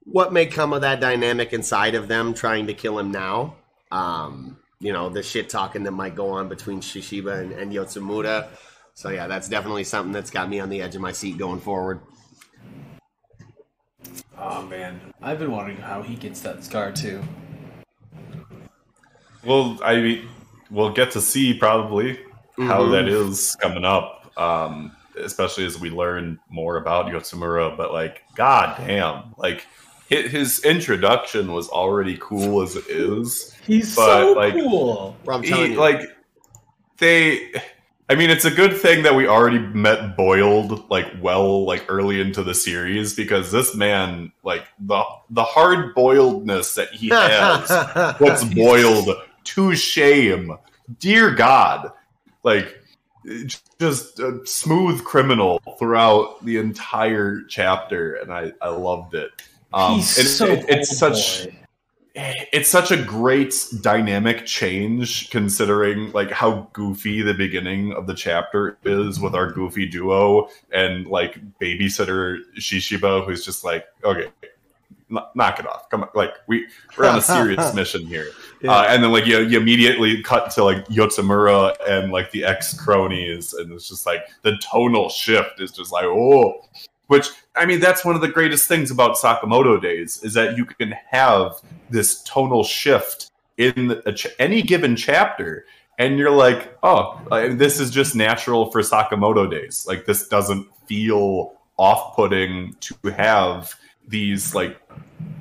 what 0.04 0.32
may 0.32 0.46
come 0.46 0.72
of 0.72 0.80
that 0.82 1.00
dynamic 1.00 1.52
inside 1.52 1.94
of 1.94 2.08
them 2.08 2.34
trying 2.34 2.66
to 2.66 2.74
kill 2.74 2.98
him 2.98 3.12
now. 3.12 3.54
Um, 3.90 4.58
you 4.80 4.92
know, 4.92 5.08
the 5.08 5.22
shit 5.22 5.48
talking 5.48 5.84
that 5.84 5.92
might 5.92 6.14
go 6.14 6.30
on 6.30 6.48
between 6.48 6.80
Shishiba 6.80 7.40
and, 7.40 7.52
and 7.52 7.72
Yotsumura. 7.72 8.48
So 8.94 9.10
yeah, 9.10 9.28
that's 9.28 9.48
definitely 9.48 9.84
something 9.84 10.12
that's 10.12 10.30
got 10.30 10.48
me 10.48 10.60
on 10.60 10.68
the 10.68 10.82
edge 10.82 10.96
of 10.96 11.00
my 11.00 11.12
seat 11.12 11.38
going 11.38 11.60
forward. 11.60 12.00
Oh 14.36 14.62
man, 14.66 15.00
I've 15.22 15.38
been 15.38 15.52
wondering 15.52 15.78
how 15.78 16.02
he 16.02 16.16
gets 16.16 16.40
that 16.40 16.64
scar 16.64 16.90
too. 16.90 17.22
Well, 19.44 19.78
I 19.84 19.96
mean, 19.96 20.28
we'll 20.70 20.92
get 20.92 21.10
to 21.12 21.20
see 21.20 21.54
probably 21.54 22.18
how 22.58 22.82
Mhm. 22.82 22.90
that 22.92 23.08
is 23.08 23.56
coming 23.60 23.84
up, 23.84 24.30
um, 24.36 24.92
especially 25.20 25.64
as 25.64 25.78
we 25.80 25.90
learn 25.90 26.38
more 26.50 26.76
about 26.76 27.06
Yotsumura. 27.06 27.76
But 27.76 27.92
like, 27.92 28.22
god 28.34 28.76
damn, 28.86 29.34
like 29.36 29.66
his 30.08 30.64
introduction 30.64 31.52
was 31.52 31.68
already 31.68 32.16
cool 32.20 32.62
as 32.62 32.74
it 32.76 32.84
is. 32.88 33.54
He's 33.66 33.94
But, 33.94 34.06
so 34.22 34.32
like- 34.32 34.54
cool. 34.54 35.16
Bro, 35.24 35.36
I'm 35.36 35.42
He- 35.42 35.48
telling 35.50 35.72
you, 35.72 35.78
like 35.78 36.00
they. 36.98 37.52
I 38.10 38.14
mean, 38.14 38.30
it's 38.30 38.46
a 38.46 38.50
good 38.50 38.74
thing 38.74 39.02
that 39.02 39.14
we 39.14 39.28
already 39.28 39.58
met 39.58 40.16
Boiled 40.16 40.88
like 40.90 41.06
well, 41.20 41.66
like 41.66 41.84
early 41.88 42.22
into 42.22 42.42
the 42.42 42.54
series 42.54 43.12
because 43.14 43.52
this 43.52 43.74
man, 43.74 44.32
like 44.42 44.64
the 44.80 45.02
the 45.28 45.44
hard 45.44 45.94
boiledness 45.94 46.74
that 46.76 46.88
he 46.90 47.08
has, 47.12 47.68
what's 48.18 48.44
boiled 48.44 49.10
to 49.44 49.74
shame. 49.74 50.56
Dear 50.98 51.30
God, 51.34 51.92
like 52.42 52.78
just 53.78 54.20
a 54.20 54.40
smooth 54.46 55.04
criminal 55.04 55.60
throughout 55.78 56.44
the 56.44 56.56
entire 56.56 57.42
chapter, 57.48 58.14
and 58.14 58.32
I 58.32 58.52
I 58.62 58.68
loved 58.68 59.14
it. 59.14 59.30
Um, 59.72 59.96
He's 59.96 60.36
so 60.36 60.46
it- 60.46 60.64
it's 60.68 60.96
such 60.96 61.44
boy. 61.44 61.54
it's 62.14 62.68
such 62.70 62.90
a 62.90 62.96
great 62.96 63.54
dynamic 63.82 64.46
change 64.46 65.28
considering 65.30 66.10
like 66.12 66.30
how 66.30 66.68
goofy 66.72 67.20
the 67.22 67.34
beginning 67.34 67.92
of 67.92 68.06
the 68.06 68.14
chapter 68.14 68.78
is 68.84 69.20
with 69.20 69.34
our 69.34 69.52
goofy 69.52 69.86
duo 69.86 70.48
and 70.72 71.06
like 71.06 71.38
babysitter 71.60 72.38
Shishiba 72.56 73.24
who's 73.26 73.44
just 73.44 73.62
like 73.62 73.84
okay 74.02 74.28
knock 75.10 75.58
it 75.58 75.66
off. 75.66 75.88
Come 75.90 76.02
on 76.02 76.08
like 76.14 76.34
we 76.46 76.66
we're 76.96 77.06
on 77.06 77.18
a 77.18 77.22
serious 77.36 77.74
mission 77.74 78.06
here. 78.06 78.28
Uh, 78.66 78.86
and 78.88 79.02
then 79.02 79.12
like 79.12 79.26
you, 79.26 79.40
you 79.40 79.58
immediately 79.58 80.22
cut 80.22 80.50
to 80.52 80.64
like 80.64 80.86
Yotsumura 80.88 81.76
and 81.88 82.12
like 82.12 82.30
the 82.30 82.44
ex 82.44 82.74
cronies 82.74 83.54
and 83.54 83.72
it's 83.72 83.88
just 83.88 84.06
like 84.06 84.22
the 84.42 84.58
tonal 84.58 85.08
shift 85.08 85.60
is 85.60 85.70
just 85.70 85.92
like 85.92 86.04
oh. 86.04 86.60
Which 87.06 87.30
I 87.56 87.64
mean 87.64 87.80
that's 87.80 88.04
one 88.04 88.14
of 88.14 88.20
the 88.20 88.28
greatest 88.28 88.68
things 88.68 88.90
about 88.90 89.16
Sakamoto 89.16 89.80
days 89.80 90.22
is 90.22 90.34
that 90.34 90.58
you 90.58 90.66
can 90.66 90.92
have 91.10 91.54
this 91.88 92.22
tonal 92.22 92.64
shift 92.64 93.30
in 93.56 94.00
a 94.04 94.12
ch- 94.12 94.26
any 94.38 94.60
given 94.60 94.94
chapter 94.94 95.64
and 95.98 96.18
you're 96.18 96.30
like 96.30 96.76
oh 96.82 97.18
this 97.54 97.80
is 97.80 97.90
just 97.90 98.14
natural 98.14 98.70
for 98.70 98.82
Sakamoto 98.82 99.50
days. 99.50 99.86
Like 99.88 100.04
this 100.04 100.28
doesn't 100.28 100.66
feel 100.86 101.54
off-putting 101.78 102.74
to 102.80 102.94
have 103.10 103.74
these 104.08 104.54
like 104.54 104.80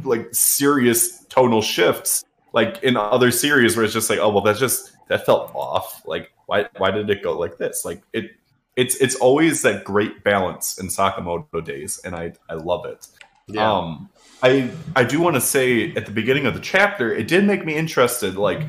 like 0.03 0.27
serious 0.33 1.23
tonal 1.25 1.61
shifts 1.61 2.23
like 2.53 2.81
in 2.83 2.95
other 2.95 3.31
series 3.31 3.75
where 3.75 3.83
it's 3.83 3.93
just 3.93 4.09
like 4.09 4.19
oh 4.19 4.29
well 4.29 4.41
that's 4.41 4.59
just 4.59 4.93
that 5.07 5.25
felt 5.25 5.51
off 5.53 6.01
like 6.05 6.31
why 6.45 6.67
why 6.77 6.91
did 6.91 7.09
it 7.09 7.23
go 7.23 7.37
like 7.37 7.57
this 7.57 7.83
like 7.83 8.01
it 8.13 8.31
it's 8.75 8.95
it's 8.97 9.15
always 9.15 9.63
that 9.63 9.83
great 9.83 10.23
balance 10.23 10.77
in 10.77 10.87
Sakamoto 10.87 11.63
days 11.63 11.99
and 12.05 12.15
I 12.15 12.33
I 12.49 12.53
love 12.53 12.85
it 12.85 13.07
yeah. 13.47 13.71
um, 13.71 14.09
I 14.43 14.69
I 14.95 15.03
do 15.03 15.19
want 15.21 15.35
to 15.35 15.41
say 15.41 15.93
at 15.95 16.05
the 16.05 16.11
beginning 16.11 16.45
of 16.45 16.53
the 16.53 16.59
chapter, 16.59 17.13
it 17.13 17.27
did 17.27 17.45
make 17.45 17.65
me 17.65 17.75
interested. 17.75 18.35
Like, 18.35 18.61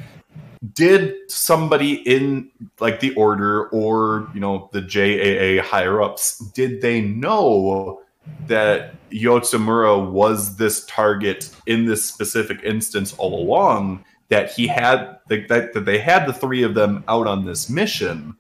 did 0.73 1.31
somebody 1.31 1.95
in 1.95 2.51
like 2.81 3.01
the 3.01 3.15
order 3.15 3.69
or 3.69 4.29
you 4.35 4.41
know 4.41 4.71
the 4.73 4.81
JAA 4.81 5.63
higher 5.63 6.01
ups 6.01 6.39
did 6.51 6.81
they 6.81 7.01
know 7.01 8.03
that 8.47 8.95
Yotsumura 9.11 10.11
was 10.11 10.57
this 10.57 10.85
target 10.87 11.51
in 11.67 11.85
this 11.85 12.05
specific 12.05 12.63
instance 12.65 13.15
all 13.15 13.43
along? 13.43 14.05
That 14.29 14.53
he 14.53 14.67
had 14.67 15.19
that 15.29 15.49
that, 15.49 15.85
they 15.85 15.99
had 15.99 16.27
the 16.27 16.33
three 16.33 16.63
of 16.63 16.75
them 16.75 17.03
out 17.09 17.27
on 17.27 17.47
this 17.47 17.71
mission, 17.71 18.37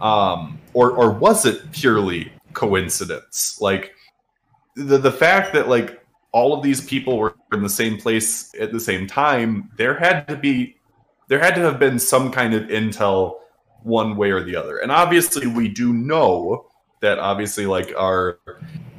um, 0.00 0.58
or 0.74 0.90
or 0.92 1.10
was 1.10 1.46
it 1.46 1.72
purely 1.72 2.30
coincidence? 2.52 3.58
Like 3.60 3.94
the 4.76 4.98
the 4.98 5.12
fact 5.12 5.54
that 5.54 5.68
like 5.68 6.04
all 6.32 6.52
of 6.52 6.62
these 6.62 6.80
people 6.82 7.18
were 7.18 7.34
in 7.52 7.62
the 7.62 7.68
same 7.68 7.96
place 7.98 8.54
at 8.60 8.72
the 8.72 8.80
same 8.80 9.06
time, 9.06 9.70
there 9.76 9.94
had 9.94 10.28
to 10.28 10.36
be 10.36 10.76
there 11.28 11.38
had 11.38 11.54
to 11.54 11.60
have 11.62 11.78
been 11.78 11.98
some 11.98 12.30
kind 12.30 12.54
of 12.54 12.64
intel 12.64 13.36
one 13.82 14.16
way 14.16 14.30
or 14.30 14.42
the 14.42 14.56
other. 14.56 14.78
And 14.78 14.92
obviously 14.92 15.46
we 15.46 15.68
do 15.68 15.92
know 15.92 16.69
that 17.00 17.18
obviously 17.18 17.66
like 17.66 17.92
our 17.96 18.38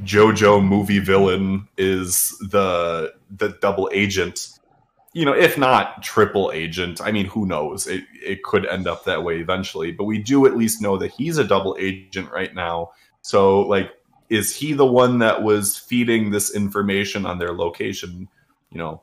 JoJo 0.04 0.66
movie 0.66 1.00
villain 1.00 1.68
is 1.78 2.38
the 2.50 3.14
the 3.30 3.58
double 3.62 3.90
agent. 3.94 4.50
You 5.14 5.26
know, 5.26 5.34
if 5.34 5.58
not 5.58 6.02
triple 6.02 6.52
agent, 6.54 7.02
I 7.02 7.12
mean, 7.12 7.26
who 7.26 7.46
knows? 7.46 7.88
It 7.88 8.04
it 8.14 8.44
could 8.44 8.66
end 8.66 8.88
up 8.88 9.06
that 9.06 9.24
way 9.24 9.40
eventually, 9.40 9.92
but 9.92 10.06
we 10.06 10.18
do 10.18 10.46
at 10.46 10.58
least 10.58 10.82
know 10.82 10.98
that 10.98 11.12
he's 11.12 11.38
a 11.38 11.44
double 11.44 11.76
agent 11.80 12.32
right 12.32 12.54
now. 12.54 12.92
So 13.22 13.62
like 13.62 13.92
is 14.30 14.56
he 14.56 14.72
the 14.72 14.86
one 14.86 15.20
that 15.20 15.44
was 15.44 15.78
feeding 15.78 16.32
this 16.32 16.56
information 16.56 17.26
on 17.26 17.38
their 17.38 17.52
location 17.52 18.30
you 18.72 18.78
know, 18.78 19.02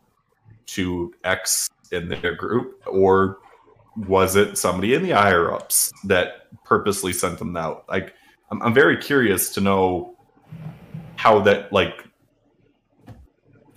to 0.67 1.15
X 1.25 1.71
in 1.93 2.09
their 2.09 2.35
group, 2.35 2.83
or 2.87 3.39
was 3.97 4.37
it 4.37 4.59
somebody 4.59 4.95
in 4.95 5.03
the 5.03 5.11
higher 5.11 5.53
ups 5.53 5.93
that 6.05 6.47
purposely 6.65 7.13
sent 7.13 7.39
them 7.39 7.57
out? 7.57 7.85
Like, 7.89 8.15
I'm, 8.51 8.63
I'm 8.63 8.75
very 8.75 8.97
curious 8.97 9.51
to 9.55 9.61
know 9.61 10.15
how 11.17 11.41
that 11.41 11.73
like 11.73 12.05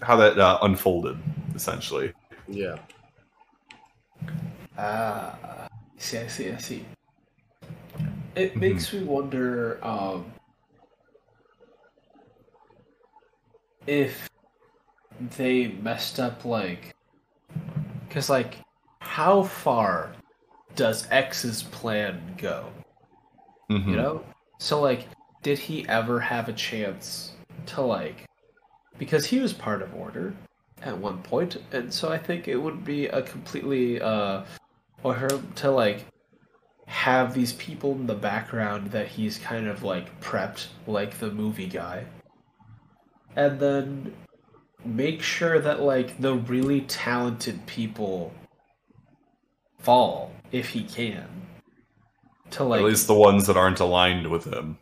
how 0.01 0.15
that 0.15 0.39
uh, 0.39 0.59
unfolded 0.61 1.17
essentially. 1.55 2.13
Yeah. 2.47 2.77
Ah, 4.77 5.37
I 5.43 5.67
see, 5.97 6.17
I 6.17 6.27
see, 6.27 6.51
I 6.51 6.57
see. 6.57 6.85
It 8.35 8.55
Mhm. 8.55 8.59
makes 8.61 8.93
me 8.93 9.03
wonder 9.03 9.83
um, 9.85 10.31
if 13.85 14.27
they 15.37 15.67
messed 15.67 16.19
up, 16.19 16.45
like, 16.45 16.91
because, 18.07 18.29
like, 18.29 18.59
how 19.01 19.43
far 19.43 20.13
does 20.75 21.07
X's 21.11 21.63
plan 21.63 22.35
go? 22.37 22.71
Mhm. 23.69 23.87
You 23.87 23.97
know? 23.97 24.25
So, 24.61 24.79
like, 24.79 25.07
did 25.41 25.57
he 25.57 25.87
ever 25.89 26.19
have 26.19 26.47
a 26.47 26.53
chance 26.53 27.31
to, 27.65 27.81
like, 27.81 28.25
because 28.99 29.25
he 29.25 29.39
was 29.39 29.53
part 29.53 29.81
of 29.81 29.95
Order 29.95 30.35
at 30.83 30.95
one 30.95 31.23
point, 31.23 31.57
and 31.71 31.91
so 31.91 32.11
I 32.11 32.19
think 32.19 32.47
it 32.47 32.57
would 32.57 32.85
be 32.85 33.07
a 33.07 33.23
completely, 33.23 33.99
uh, 33.99 34.43
or 35.01 35.15
her 35.15 35.29
to, 35.55 35.71
like, 35.71 36.05
have 36.85 37.33
these 37.33 37.53
people 37.53 37.93
in 37.93 38.05
the 38.05 38.13
background 38.13 38.91
that 38.91 39.07
he's 39.07 39.39
kind 39.39 39.67
of, 39.67 39.81
like, 39.81 40.21
prepped, 40.21 40.67
like 40.85 41.17
the 41.17 41.31
movie 41.31 41.65
guy. 41.65 42.05
And 43.35 43.59
then 43.59 44.13
make 44.85 45.23
sure 45.23 45.57
that, 45.57 45.81
like, 45.81 46.21
the 46.21 46.35
really 46.35 46.81
talented 46.81 47.65
people 47.65 48.31
fall, 49.79 50.31
if 50.51 50.69
he 50.69 50.83
can. 50.83 51.47
To, 52.51 52.63
like, 52.63 52.79
At 52.81 52.85
least 52.85 53.07
the 53.07 53.13
ones 53.13 53.47
that 53.47 53.57
aren't 53.57 53.79
aligned 53.79 54.27
with 54.27 54.45
him. 54.45 54.77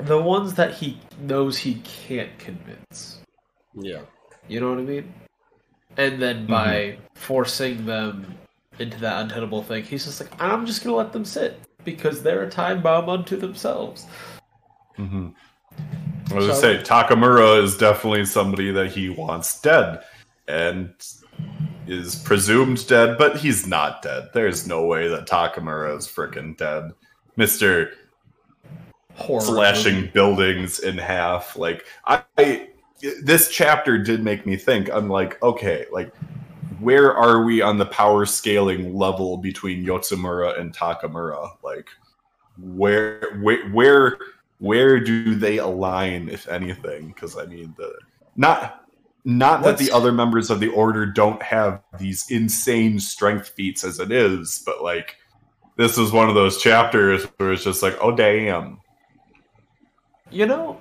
the 0.00 0.20
ones 0.20 0.54
that 0.54 0.72
he 0.74 0.98
knows 1.20 1.56
he 1.56 1.76
can't 1.84 2.36
convince. 2.38 3.18
Yeah. 3.74 4.02
You 4.48 4.60
know 4.60 4.70
what 4.70 4.78
I 4.78 4.82
mean? 4.82 5.12
And 5.96 6.20
then 6.20 6.46
by 6.46 6.98
forcing 7.14 7.86
them 7.86 8.34
into 8.80 8.98
that 9.00 9.22
untenable 9.22 9.62
thing, 9.62 9.84
he's 9.84 10.04
just 10.04 10.20
like, 10.20 10.32
I'm 10.40 10.66
just 10.66 10.82
gonna 10.82 10.96
let 10.96 11.12
them 11.12 11.24
sit 11.24 11.60
because 11.84 12.22
they're 12.22 12.42
a 12.42 12.50
time 12.50 12.82
bomb 12.82 13.08
unto 13.08 13.36
themselves. 13.36 14.06
hmm 14.96 15.28
I 16.30 16.34
was 16.34 16.46
So- 16.60 16.62
gonna 16.62 16.82
say 16.82 16.82
Takamura 16.82 17.62
is 17.62 17.76
definitely 17.76 18.24
somebody 18.24 18.70
that 18.72 18.90
he 18.90 19.10
wants 19.10 19.60
dead, 19.60 20.02
and 20.48 20.92
is 21.86 22.16
presumed 22.16 22.86
dead, 22.86 23.18
but 23.18 23.36
he's 23.36 23.66
not 23.66 24.02
dead. 24.02 24.30
There's 24.32 24.66
no 24.66 24.86
way 24.86 25.08
that 25.08 25.26
Takamura 25.26 25.96
is 25.96 26.06
freaking 26.06 26.56
dead, 26.56 26.92
Mister 27.36 27.92
Horror. 29.14 29.42
slashing 29.42 30.10
buildings 30.14 30.80
in 30.80 30.96
half. 30.96 31.56
Like 31.56 31.84
I, 32.06 32.22
I, 32.38 32.68
this 33.22 33.50
chapter 33.50 33.98
did 33.98 34.24
make 34.24 34.46
me 34.46 34.56
think. 34.56 34.90
I'm 34.90 35.08
like, 35.08 35.42
okay, 35.42 35.86
like 35.92 36.12
where 36.80 37.14
are 37.14 37.44
we 37.44 37.62
on 37.62 37.78
the 37.78 37.86
power 37.86 38.26
scaling 38.26 38.94
level 38.94 39.36
between 39.36 39.84
Yotsumura 39.84 40.58
and 40.58 40.74
Takamura? 40.74 41.50
Like 41.62 41.88
where, 42.58 43.38
where, 43.40 43.68
where, 43.70 44.18
where 44.58 45.00
do 45.00 45.34
they 45.34 45.58
align, 45.58 46.28
if 46.28 46.48
anything? 46.48 47.08
Because 47.08 47.36
I 47.36 47.46
mean, 47.46 47.74
the 47.76 47.92
not. 48.36 48.83
Not 49.24 49.62
that 49.62 49.78
the 49.78 49.90
other 49.90 50.12
members 50.12 50.50
of 50.50 50.60
the 50.60 50.68
order 50.68 51.06
don't 51.06 51.42
have 51.42 51.82
these 51.98 52.30
insane 52.30 53.00
strength 53.00 53.48
feats 53.48 53.82
as 53.82 53.98
it 53.98 54.12
is, 54.12 54.62
but 54.66 54.82
like 54.82 55.16
this 55.76 55.96
is 55.96 56.12
one 56.12 56.28
of 56.28 56.34
those 56.34 56.60
chapters 56.62 57.24
where 57.38 57.52
it's 57.52 57.64
just 57.64 57.82
like, 57.82 57.96
oh 58.00 58.14
damn, 58.14 58.78
You 60.30 60.46
know, 60.46 60.78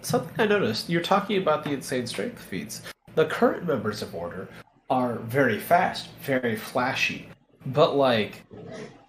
something 0.00 0.34
I 0.38 0.46
noticed, 0.46 0.88
you're 0.88 1.02
talking 1.02 1.40
about 1.40 1.64
the 1.64 1.70
insane 1.72 2.06
strength 2.06 2.42
feats. 2.42 2.82
The 3.14 3.26
current 3.26 3.66
members 3.66 4.00
of 4.00 4.14
Order 4.14 4.48
are 4.88 5.16
very 5.16 5.58
fast, 5.58 6.08
very 6.22 6.56
flashy, 6.56 7.28
but 7.66 7.94
like 7.96 8.44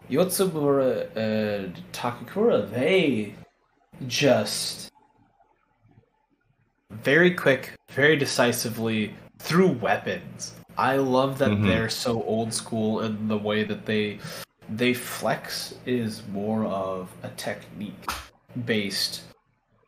Yotsumura 0.09 1.15
and 1.15 1.81
Takamura, 1.93 2.69
they 2.69 3.35
just 4.07 4.91
very 6.91 7.33
quick, 7.33 7.73
very 7.93 8.15
decisively 8.15 9.13
through 9.39 9.71
weapons. 9.73 10.53
I 10.77 10.97
love 10.97 11.37
that 11.39 11.49
Mhm. 11.51 11.63
they're 11.65 11.89
so 11.89 12.23
old 12.23 12.53
school 12.53 13.01
and 13.01 13.29
the 13.29 13.37
way 13.37 13.63
that 13.63 13.85
they 13.85 14.19
they 14.69 14.93
flex 14.93 15.75
is 15.85 16.23
more 16.31 16.65
of 16.65 17.09
a 17.21 17.27
technique 17.29 18.09
based 18.65 19.21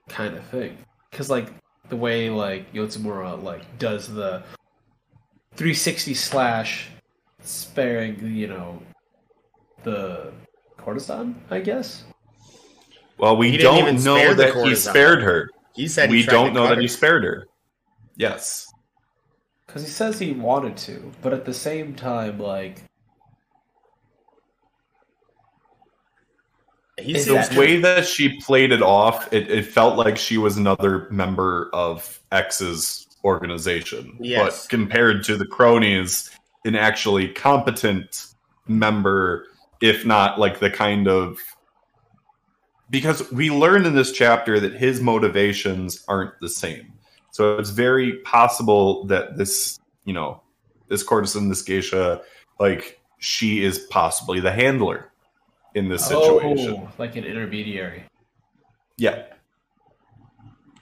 kind 0.09 0.35
of 0.35 0.43
thing. 0.45 0.77
Cause 1.13 1.29
like 1.29 1.47
the 1.89 1.95
way 1.95 2.29
like 2.29 2.71
Yotsumura 2.73 3.41
like 3.41 3.63
does 3.79 4.13
the 4.13 4.43
360 5.55 6.13
slash 6.13 6.89
sparing 7.41 8.19
you 8.35 8.47
know 8.47 8.81
the 9.83 10.33
courtesan, 10.77 11.35
I 11.49 11.59
guess. 11.61 12.03
Well, 13.17 13.37
we 13.37 13.51
He 13.51 13.57
don't 13.57 13.77
even 13.77 14.03
know 14.03 14.33
that 14.33 14.53
he 14.65 14.75
spared 14.75 15.21
her. 15.23 15.49
He 15.73 15.87
said 15.87 16.09
he 16.09 16.17
We 16.17 16.23
don't 16.25 16.53
know 16.53 16.67
that 16.67 16.75
her. 16.75 16.81
he 16.81 16.87
spared 16.87 17.23
her. 17.23 17.47
Yes. 18.15 18.71
Because 19.65 19.83
he 19.83 19.89
says 19.89 20.19
he 20.19 20.31
wanted 20.31 20.77
to, 20.77 21.11
but 21.21 21.33
at 21.33 21.45
the 21.45 21.53
same 21.53 21.95
time, 21.95 22.39
like 22.39 22.83
He 26.97 27.13
The 27.13 27.33
that- 27.33 27.57
way 27.57 27.77
that 27.81 28.07
she 28.07 28.39
played 28.39 28.71
it 28.71 28.81
off, 28.81 29.31
it, 29.33 29.51
it 29.51 29.65
felt 29.65 29.97
like 29.97 30.17
she 30.17 30.37
was 30.37 30.55
another 30.55 31.07
member 31.11 31.69
of 31.73 32.19
X's 32.31 33.05
organization. 33.25 34.17
Yes. 34.21 34.63
But 34.63 34.69
compared 34.69 35.23
to 35.25 35.35
the 35.35 35.45
cronies, 35.45 36.31
an 36.63 36.75
actually 36.75 37.27
competent 37.27 38.27
member, 38.67 39.47
if 39.81 40.05
not 40.05 40.39
like 40.39 40.59
the 40.59 40.69
kind 40.69 41.07
of. 41.07 41.37
Because 42.89 43.29
we 43.31 43.49
learned 43.51 43.85
in 43.87 43.93
this 43.95 44.11
chapter 44.13 44.59
that 44.59 44.73
his 44.73 45.01
motivations 45.01 46.05
aren't 46.07 46.39
the 46.39 46.49
same. 46.49 46.93
So 47.35 47.57
it's 47.57 47.69
very 47.69 48.19
possible 48.19 49.03
that 49.07 49.35
this, 49.35 49.77
you 50.05 50.13
know, 50.13 50.39
this 50.87 51.03
courtesan, 51.03 51.49
this 51.49 51.63
geisha, 51.63 52.21
like 52.61 53.01
she 53.17 53.61
is 53.61 53.79
possibly 53.89 54.39
the 54.39 54.53
handler 54.53 55.11
in 55.73 55.89
this 55.89 56.07
situation. 56.07 56.75
oh, 56.77 56.89
like 56.97 57.17
an 57.17 57.25
intermediary. 57.25 58.05
Yeah. 58.95 59.25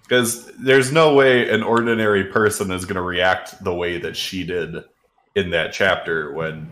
Because 0.04 0.46
there's 0.58 0.92
no 0.92 1.16
way 1.16 1.50
an 1.50 1.64
ordinary 1.64 2.26
person 2.26 2.70
is 2.70 2.86
going 2.86 2.98
to 2.98 3.02
react 3.02 3.64
the 3.64 3.74
way 3.74 3.98
that 3.98 4.16
she 4.16 4.44
did 4.44 4.76
in 5.34 5.50
that 5.50 5.74
chapter 5.74 6.34
when 6.34 6.70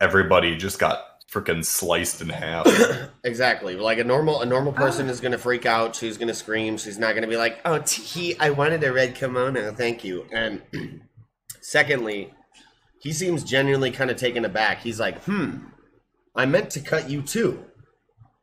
everybody 0.00 0.56
just 0.56 0.78
got 0.78 1.04
freaking 1.30 1.64
sliced 1.64 2.20
in 2.20 2.28
half. 2.28 2.66
exactly 3.24 3.76
like 3.76 3.98
a 3.98 4.04
normal 4.04 4.40
a 4.40 4.46
normal 4.46 4.72
person 4.72 5.08
is 5.08 5.20
gonna 5.20 5.38
freak 5.38 5.66
out. 5.66 5.94
She's 5.94 6.18
gonna 6.18 6.34
scream. 6.34 6.76
She's 6.76 6.98
not 6.98 7.14
gonna 7.14 7.28
be 7.28 7.36
like, 7.36 7.60
"Oh, 7.64 7.80
he, 7.80 8.38
I 8.38 8.50
wanted 8.50 8.82
a 8.84 8.92
red 8.92 9.14
kimono, 9.14 9.72
thank 9.72 10.04
you." 10.04 10.26
And 10.32 10.62
secondly, 11.60 12.34
he 13.00 13.12
seems 13.12 13.44
genuinely 13.44 13.90
kind 13.90 14.10
of 14.10 14.16
taken 14.16 14.44
aback. 14.44 14.80
He's 14.80 14.98
like, 14.98 15.22
"Hmm, 15.24 15.66
I 16.34 16.46
meant 16.46 16.70
to 16.70 16.80
cut 16.80 17.08
you 17.08 17.22
too." 17.22 17.64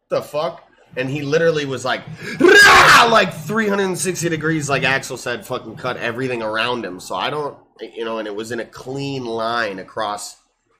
The 0.09 0.21
fuck? 0.21 0.63
And 0.95 1.09
he 1.09 1.21
literally 1.21 1.65
was 1.65 1.83
like, 1.83 2.01
"Rah!" 2.39 3.09
like 3.11 3.33
360 3.33 4.29
degrees, 4.29 4.69
like 4.69 4.83
Axel 4.83 5.17
said, 5.17 5.45
fucking 5.45 5.75
cut 5.75 5.97
everything 5.97 6.41
around 6.41 6.85
him. 6.85 7.01
So 7.01 7.15
I 7.15 7.29
don't, 7.29 7.57
you 7.81 8.05
know, 8.05 8.19
and 8.19 8.27
it 8.27 8.33
was 8.33 8.51
in 8.51 8.61
a 8.61 8.65
clean 8.65 9.25
line 9.25 9.79
across 9.79 10.37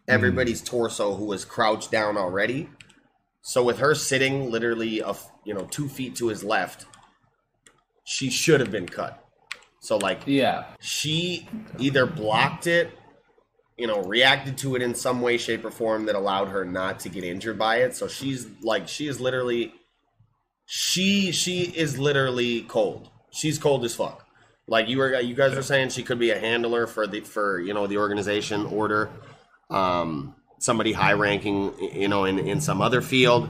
Mm. 0.08 0.14
everybody's 0.14 0.62
torso 0.62 1.16
who 1.16 1.26
was 1.26 1.46
crouched 1.46 1.92
down 1.92 2.18
already. 2.18 2.70
So 3.42 3.64
with 3.64 3.80
her 3.80 3.96
sitting 3.96 4.50
literally 4.52 5.00
a 5.00 5.14
you 5.46 5.54
know 5.54 5.66
two 5.70 5.88
feet 5.88 6.16
to 6.18 6.28
his 6.28 6.44
left, 6.44 6.86
she 8.06 8.30
should 8.30 8.60
have 8.60 8.72
been 8.72 8.88
cut. 8.88 9.24
So 9.82 9.98
like 9.98 10.22
Yeah. 10.26 10.66
she 10.80 11.48
either 11.78 12.06
blocked 12.06 12.68
it, 12.68 12.92
you 13.78 13.88
know, 13.88 14.02
reacted 14.02 14.58
to 14.60 14.76
it 14.76 14.82
in 14.82 14.96
some 14.96 15.22
way, 15.22 15.38
shape, 15.38 15.64
or 15.64 15.72
form 15.72 16.06
that 16.08 16.16
allowed 16.16 16.50
her 16.50 16.66
not 16.66 17.00
to 17.02 17.10
get 17.10 17.24
injured 17.24 17.58
by 17.60 17.78
it. 17.78 17.96
So 17.96 18.08
she's 18.08 18.48
like 18.62 18.88
she 18.88 19.08
is 19.08 19.22
literally 19.22 19.74
she 20.66 21.32
she 21.32 21.64
is 21.64 21.98
literally 22.00 22.62
cold. 22.64 23.10
She's 23.32 23.58
cold 23.58 23.86
as 23.86 23.96
fuck. 23.96 24.26
Like 24.68 24.90
you 24.90 24.98
were 24.98 25.20
you 25.22 25.36
guys 25.36 25.56
were 25.56 25.62
saying 25.64 25.90
she 25.90 26.04
could 26.04 26.20
be 26.20 26.32
a 26.32 26.40
handler 26.40 26.88
for 26.88 27.08
the 27.08 27.22
for 27.22 27.60
you 27.62 27.74
know 27.74 27.88
the 27.88 27.98
organization 27.98 28.66
order. 28.66 29.10
Um 29.70 30.36
somebody 30.60 30.94
high 30.94 31.14
ranking 31.14 31.74
you 31.94 32.08
know 32.08 32.26
in 32.26 32.40
in 32.40 32.62
some 32.62 32.82
other 32.82 33.02
field, 33.02 33.50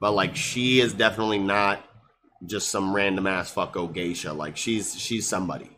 but 0.00 0.12
like 0.12 0.36
she 0.36 0.80
is 0.80 0.92
definitely 0.92 1.38
not 1.38 1.82
just 2.44 2.70
some 2.70 2.94
random 2.94 3.26
ass 3.26 3.52
fucko 3.52 3.92
geisha. 3.92 4.32
Like 4.32 4.56
she's 4.56 4.98
she's 4.98 5.28
somebody 5.28 5.70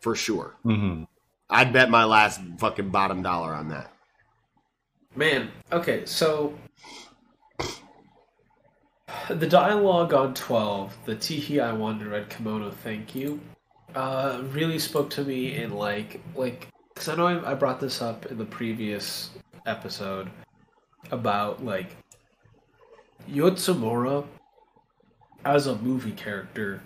for 0.00 0.14
sure. 0.14 0.56
hmm 0.62 1.04
I'd 1.48 1.72
bet 1.72 1.90
my 1.90 2.04
last 2.04 2.40
fucking 2.58 2.90
bottom 2.90 3.22
dollar 3.22 3.54
on 3.54 3.68
that. 3.68 3.92
Man, 5.14 5.50
okay, 5.72 6.04
so 6.04 6.58
the 9.28 9.46
dialogue 9.46 10.12
on 10.12 10.34
12, 10.34 10.96
the 11.04 11.16
Tihi 11.16 11.62
I 11.62 11.72
Wonder 11.72 12.08
Red 12.08 12.28
Kimono 12.28 12.70
Thank 12.70 13.14
You, 13.14 13.40
uh, 13.94 14.42
really 14.50 14.78
spoke 14.78 15.10
to 15.10 15.24
me 15.24 15.56
in 15.56 15.72
like, 15.72 16.20
like, 16.34 16.68
because 16.96 17.10
I 17.10 17.14
know 17.14 17.26
I, 17.26 17.50
I 17.50 17.54
brought 17.54 17.78
this 17.78 18.00
up 18.00 18.24
in 18.26 18.38
the 18.38 18.46
previous 18.46 19.28
episode 19.66 20.30
about 21.10 21.62
like 21.62 21.94
Yotsumura 23.30 24.24
as 25.44 25.66
a 25.66 25.76
movie 25.76 26.12
character, 26.12 26.80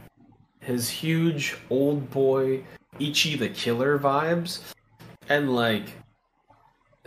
his 0.59 0.91
huge 0.91 1.57
old 1.71 2.11
boy 2.11 2.65
Ichi 2.99 3.37
the 3.37 3.51
Killer 3.51 4.01
vibes, 4.01 4.61
and 5.29 5.55
like 5.55 5.85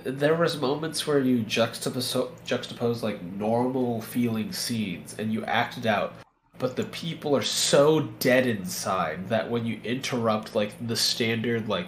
there 0.05 0.35
was 0.35 0.57
moments 0.61 1.05
where 1.05 1.19
you 1.19 1.39
juxtapose, 1.43 2.31
juxtapose 2.47 3.03
like 3.03 3.21
normal 3.21 4.01
feeling 4.01 4.53
scenes 4.53 5.15
and 5.19 5.33
you 5.33 5.43
acted 5.43 5.85
out 5.85 6.13
but 6.59 6.75
the 6.75 6.83
people 6.85 7.35
are 7.35 7.43
so 7.43 8.01
dead 8.19 8.45
inside 8.45 9.29
that 9.29 9.49
when 9.49 9.65
you 9.65 9.79
interrupt 9.83 10.55
like 10.55 10.73
the 10.87 10.95
standard 10.95 11.69
like 11.69 11.87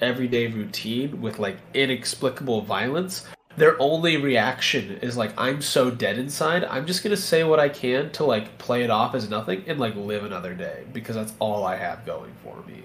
everyday 0.00 0.46
routine 0.46 1.20
with 1.20 1.38
like 1.38 1.58
inexplicable 1.74 2.62
violence 2.62 3.26
their 3.56 3.80
only 3.80 4.16
reaction 4.16 4.98
is 5.02 5.16
like 5.16 5.32
i'm 5.36 5.60
so 5.60 5.90
dead 5.90 6.18
inside 6.18 6.64
i'm 6.64 6.86
just 6.86 7.02
gonna 7.02 7.16
say 7.16 7.44
what 7.44 7.58
i 7.58 7.68
can 7.68 8.10
to 8.10 8.24
like 8.24 8.56
play 8.58 8.82
it 8.82 8.90
off 8.90 9.14
as 9.14 9.28
nothing 9.28 9.62
and 9.66 9.78
like 9.78 9.94
live 9.96 10.24
another 10.24 10.54
day 10.54 10.84
because 10.92 11.16
that's 11.16 11.32
all 11.40 11.64
i 11.64 11.76
have 11.76 12.06
going 12.06 12.32
for 12.42 12.62
me. 12.66 12.82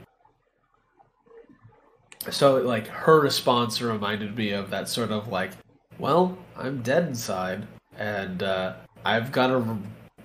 So 2.29 2.57
like 2.57 2.87
her 2.87 3.19
response 3.19 3.81
reminded 3.81 4.35
me 4.35 4.49
of 4.51 4.71
that 4.71 4.89
sort 4.89 5.11
of 5.11 5.27
like 5.27 5.51
well 5.99 6.37
i'm 6.57 6.81
dead 6.81 7.07
inside 7.07 7.67
and 7.97 8.41
uh, 8.41 8.73
i've 9.05 9.31
got 9.31 9.51
a 9.51 9.77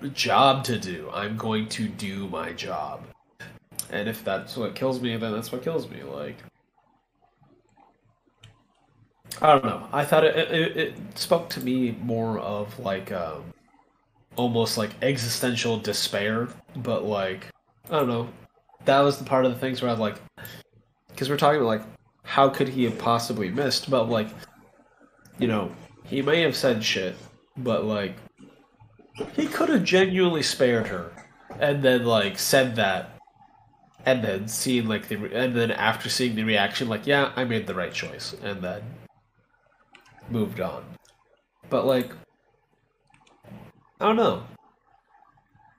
job 0.09 0.63
to 0.63 0.79
do. 0.79 1.09
I'm 1.13 1.37
going 1.37 1.69
to 1.69 1.87
do 1.87 2.27
my 2.27 2.53
job. 2.53 3.03
And 3.91 4.09
if 4.09 4.23
that's 4.23 4.57
what 4.57 4.73
kills 4.73 4.99
me 4.99 5.15
then 5.17 5.31
that's 5.31 5.51
what 5.51 5.63
kills 5.63 5.89
me 5.89 6.01
like 6.01 6.37
i 9.41 9.51
don't 9.51 9.65
know. 9.65 9.87
I 9.91 10.05
thought 10.05 10.23
it, 10.23 10.35
it, 10.35 10.77
it 10.77 10.95
spoke 11.15 11.49
to 11.49 11.59
me 11.61 11.97
more 12.03 12.39
of 12.39 12.77
like 12.79 13.11
um, 13.11 13.53
almost 14.35 14.77
like 14.77 14.91
existential 15.01 15.77
despair 15.77 16.47
but 16.75 17.03
like 17.03 17.47
i 17.89 17.99
don't 17.99 18.07
know. 18.07 18.29
That 18.85 19.01
was 19.01 19.17
the 19.17 19.25
part 19.25 19.45
of 19.45 19.53
the 19.53 19.59
things 19.59 19.81
where 19.81 19.89
i 19.89 19.93
was 19.93 19.99
like 19.99 20.15
because 21.09 21.29
we're 21.29 21.37
talking 21.37 21.61
about 21.61 21.67
like 21.67 21.83
how 22.23 22.49
could 22.49 22.69
he 22.69 22.83
have 22.85 22.97
possibly 22.97 23.49
missed 23.49 23.89
but 23.89 24.09
like 24.09 24.27
you 25.37 25.47
know 25.47 25.71
he 26.05 26.21
may 26.21 26.41
have 26.41 26.55
said 26.55 26.83
shit 26.83 27.15
but 27.57 27.85
like 27.85 28.15
he 29.33 29.47
could 29.47 29.69
have 29.69 29.83
genuinely 29.83 30.41
spared 30.41 30.87
her 30.87 31.11
and 31.59 31.83
then 31.83 32.05
like 32.05 32.39
said 32.39 32.75
that 32.75 33.19
and 34.05 34.23
then 34.23 34.47
seen 34.47 34.87
like 34.87 35.07
the 35.07 35.15
re- 35.15 35.33
and 35.33 35.55
then 35.55 35.71
after 35.71 36.09
seeing 36.09 36.35
the 36.35 36.43
reaction 36.43 36.87
like 36.87 37.05
yeah 37.05 37.31
i 37.35 37.43
made 37.43 37.67
the 37.67 37.75
right 37.75 37.93
choice 37.93 38.33
and 38.43 38.61
then 38.61 38.81
moved 40.31 40.59
on 40.59 40.83
but 41.69 41.85
like 41.85 42.11
i 43.99 44.05
don't 44.05 44.15
know 44.15 44.43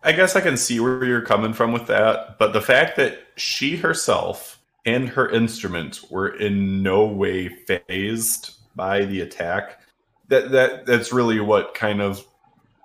I 0.05 0.13
guess 0.13 0.35
I 0.35 0.41
can 0.41 0.57
see 0.57 0.81
where 0.81 1.05
you're 1.05 1.23
coming 1.23 1.53
from 1.53 1.73
with 1.73 1.87
that, 1.87 2.39
but 2.39 2.53
the 2.53 2.61
fact 2.61 2.97
that 2.97 3.19
she 3.37 3.77
herself 3.77 4.61
and 4.85 5.09
her 5.09 5.29
instrument 5.31 6.01
were 6.11 6.29
in 6.29 6.83
no 6.83 7.07
way 7.07 7.49
phased 7.49 8.57
by 8.75 9.05
the 9.05 9.21
attack, 9.21 9.81
that 10.29 10.51
that 10.51 10.87
that's 10.87 11.13
really 11.13 11.39
what 11.39 11.75
kind 11.75 12.01
of 12.01 12.27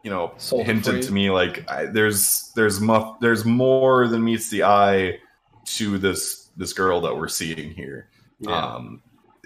you 0.04 0.12
know 0.12 0.32
Sold 0.38 0.66
hinted 0.66 1.02
to 1.04 1.12
me 1.12 1.32
like 1.32 1.70
I, 1.70 1.86
there's 1.86 2.52
there's 2.56 2.80
muff, 2.80 3.20
there's 3.20 3.46
more 3.46 4.08
than 4.08 4.24
meets 4.24 4.50
the 4.50 4.64
eye 4.64 5.20
to 5.66 5.98
this 5.98 6.50
this 6.56 6.74
girl 6.74 7.02
that 7.02 7.18
we're 7.18 7.28
seeing 7.30 7.74
here. 7.74 8.10
Yeah. 8.40 8.76
Um, 8.76 9.02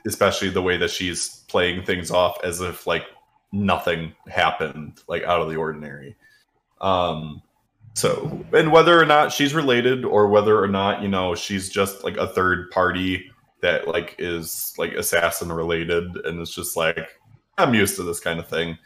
especially 0.05 0.49
the 0.49 0.61
way 0.61 0.77
that 0.77 0.89
she's 0.89 1.43
playing 1.47 1.83
things 1.83 2.11
off 2.11 2.37
as 2.43 2.61
if 2.61 2.87
like 2.87 3.05
nothing 3.51 4.13
happened, 4.27 5.01
like 5.07 5.23
out 5.23 5.41
of 5.41 5.49
the 5.49 5.55
ordinary. 5.55 6.15
Um, 6.79 7.41
so, 7.93 8.45
and 8.53 8.71
whether 8.71 8.99
or 8.99 9.05
not 9.05 9.31
she's 9.31 9.53
related, 9.53 10.05
or 10.05 10.27
whether 10.27 10.61
or 10.61 10.67
not 10.67 11.01
you 11.01 11.09
know 11.09 11.35
she's 11.35 11.69
just 11.69 12.03
like 12.03 12.17
a 12.17 12.27
third 12.27 12.71
party 12.71 13.29
that 13.61 13.87
like 13.87 14.15
is 14.17 14.73
like 14.77 14.93
assassin 14.93 15.51
related, 15.51 16.15
and 16.25 16.39
it's 16.39 16.55
just 16.55 16.77
like 16.77 17.19
I'm 17.57 17.73
used 17.73 17.95
to 17.97 18.03
this 18.03 18.19
kind 18.19 18.39
of 18.39 18.47
thing. 18.47 18.77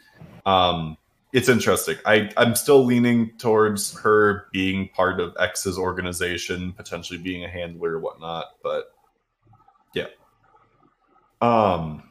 Um, 0.44 0.96
it's 1.32 1.48
interesting. 1.48 1.96
I 2.04 2.30
I'm 2.36 2.54
still 2.54 2.84
leaning 2.84 3.30
towards 3.38 3.98
her 4.00 4.48
being 4.52 4.88
part 4.88 5.20
of 5.20 5.36
X's 5.38 5.78
organization, 5.78 6.72
potentially 6.72 7.18
being 7.18 7.44
a 7.44 7.48
handler 7.48 7.92
or 7.92 8.00
whatnot. 8.00 8.46
But 8.62 8.86
yeah. 9.94 10.06
Um, 11.40 12.02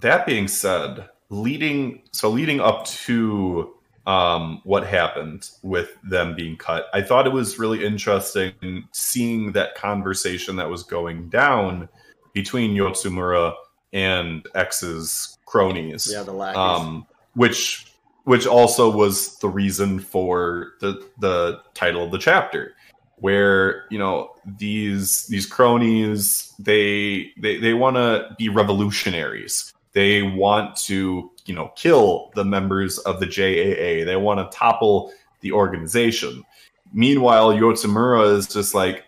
that 0.00 0.26
being 0.26 0.48
said, 0.48 1.08
leading 1.30 2.02
so 2.12 2.28
leading 2.28 2.60
up 2.60 2.84
to 2.86 3.74
um, 4.06 4.60
what 4.64 4.86
happened 4.86 5.50
with 5.62 5.96
them 6.08 6.36
being 6.36 6.56
cut, 6.56 6.86
I 6.92 7.02
thought 7.02 7.26
it 7.26 7.32
was 7.32 7.58
really 7.58 7.84
interesting 7.84 8.86
seeing 8.92 9.52
that 9.52 9.74
conversation 9.74 10.56
that 10.56 10.68
was 10.68 10.82
going 10.82 11.28
down 11.28 11.88
between 12.32 12.76
Yotsumura 12.76 13.54
and 13.92 14.46
X's 14.54 15.38
cronies 15.46 16.10
yeah, 16.12 16.22
the 16.22 16.32
lackeys. 16.32 16.58
um, 16.58 17.06
which 17.34 17.86
which 18.24 18.46
also 18.46 18.90
was 18.90 19.38
the 19.38 19.48
reason 19.48 20.00
for 20.00 20.72
the 20.80 21.06
the 21.20 21.60
title 21.74 22.04
of 22.04 22.10
the 22.10 22.18
chapter 22.18 22.75
where 23.16 23.84
you 23.90 23.98
know 23.98 24.34
these 24.58 25.26
these 25.26 25.46
cronies 25.46 26.52
they 26.58 27.32
they, 27.38 27.58
they 27.58 27.74
want 27.74 27.96
to 27.96 28.34
be 28.38 28.48
revolutionaries. 28.48 29.72
They 29.92 30.22
want 30.22 30.76
to 30.84 31.30
you 31.46 31.54
know 31.54 31.72
kill 31.76 32.30
the 32.34 32.44
members 32.44 32.98
of 33.00 33.20
the 33.20 33.26
JAA 33.26 34.04
they 34.04 34.16
want 34.16 34.40
to 34.40 34.56
topple 34.56 35.12
the 35.40 35.52
organization. 35.52 36.44
Meanwhile 36.92 37.54
Yotsumura 37.54 38.36
is 38.36 38.46
just 38.46 38.74
like 38.74 39.04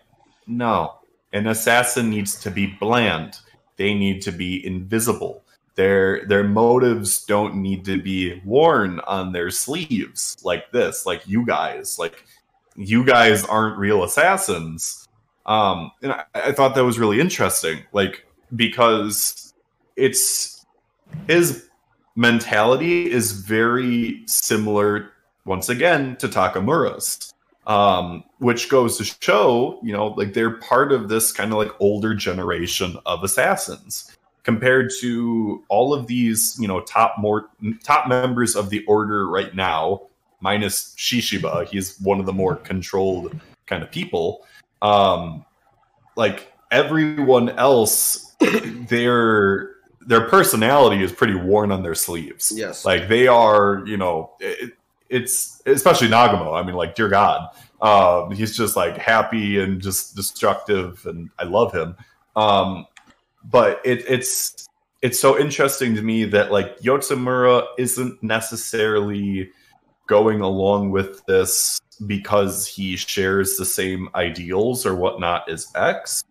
no 0.47 0.99
an 1.33 1.47
assassin 1.47 2.09
needs 2.09 2.39
to 2.41 2.51
be 2.51 2.65
bland. 2.79 3.39
They 3.77 3.93
need 3.93 4.21
to 4.23 4.31
be 4.31 4.65
invisible. 4.65 5.43
Their 5.75 6.25
their 6.25 6.43
motives 6.43 7.23
don't 7.23 7.55
need 7.55 7.85
to 7.85 8.01
be 8.01 8.41
worn 8.43 8.99
on 9.01 9.31
their 9.31 9.49
sleeves 9.49 10.37
like 10.43 10.71
this 10.71 11.05
like 11.05 11.25
you 11.25 11.45
guys 11.45 11.97
like 11.97 12.25
you 12.79 13.03
guys 13.03 13.43
aren't 13.45 13.77
real 13.77 14.03
assassins. 14.03 15.07
Um 15.45 15.91
and 16.01 16.13
I, 16.13 16.23
I 16.35 16.51
thought 16.51 16.75
that 16.75 16.83
was 16.83 16.99
really 16.99 17.19
interesting 17.19 17.83
like 17.93 18.25
because 18.55 19.53
it's 19.95 20.65
his 21.27 21.69
mentality 22.15 23.11
is 23.11 23.31
very 23.31 24.23
similar 24.25 25.11
once 25.45 25.69
again 25.69 26.15
to 26.17 26.27
takamura's 26.27 27.33
um 27.65 28.23
which 28.39 28.69
goes 28.69 28.97
to 28.97 29.03
show 29.21 29.79
you 29.83 29.93
know 29.93 30.07
like 30.07 30.33
they're 30.33 30.57
part 30.57 30.91
of 30.91 31.09
this 31.09 31.31
kind 31.31 31.51
of 31.51 31.57
like 31.57 31.71
older 31.79 32.13
generation 32.13 32.97
of 33.05 33.23
assassins 33.23 34.17
compared 34.43 34.91
to 34.99 35.63
all 35.69 35.93
of 35.93 36.07
these, 36.07 36.57
you 36.59 36.67
know, 36.67 36.81
top 36.81 37.15
more 37.19 37.49
top 37.83 38.07
members 38.07 38.55
of 38.55 38.71
the 38.71 38.83
order 38.85 39.27
right 39.27 39.53
now, 39.53 40.01
minus 40.39 40.95
Shishiba. 40.97 41.67
He's 41.67 41.99
one 41.99 42.19
of 42.19 42.25
the 42.25 42.33
more 42.33 42.55
controlled 42.55 43.39
kind 43.65 43.83
of 43.83 43.91
people. 43.91 44.45
Um, 44.81 45.45
like 46.15 46.51
everyone 46.71 47.49
else, 47.49 48.35
their 48.89 49.75
their 50.01 50.27
personality 50.27 51.03
is 51.03 51.11
pretty 51.11 51.35
worn 51.35 51.71
on 51.71 51.83
their 51.83 51.95
sleeves. 51.95 52.51
Yes. 52.55 52.83
like 52.83 53.07
they 53.07 53.27
are, 53.27 53.83
you 53.85 53.97
know, 53.97 54.31
it, 54.39 54.73
it's 55.09 55.61
especially 55.65 56.07
Nagumo. 56.07 56.59
I 56.59 56.65
mean, 56.65 56.75
like, 56.75 56.95
dear 56.95 57.09
God, 57.09 57.49
um, 57.81 58.31
he's 58.31 58.55
just 58.55 58.75
like 58.75 58.97
happy 58.97 59.59
and 59.59 59.81
just 59.81 60.15
destructive, 60.15 61.05
and 61.05 61.29
I 61.39 61.43
love 61.43 61.73
him. 61.73 61.95
Um, 62.35 62.85
but 63.43 63.81
it, 63.83 64.03
it's 64.07 64.67
it's 65.01 65.19
so 65.19 65.39
interesting 65.39 65.95
to 65.95 66.01
me 66.01 66.25
that 66.25 66.51
like 66.51 66.79
Yotsumura 66.79 67.65
isn't 67.77 68.21
necessarily 68.21 69.51
going 70.09 70.41
along 70.41 70.91
with 70.91 71.25
this 71.25 71.79
because 72.05 72.67
he 72.67 72.97
shares 72.97 73.55
the 73.55 73.65
same 73.65 74.09
ideals 74.15 74.85
or 74.85 74.95
whatnot 74.95 75.49
as 75.49 75.71
X. 75.75 76.25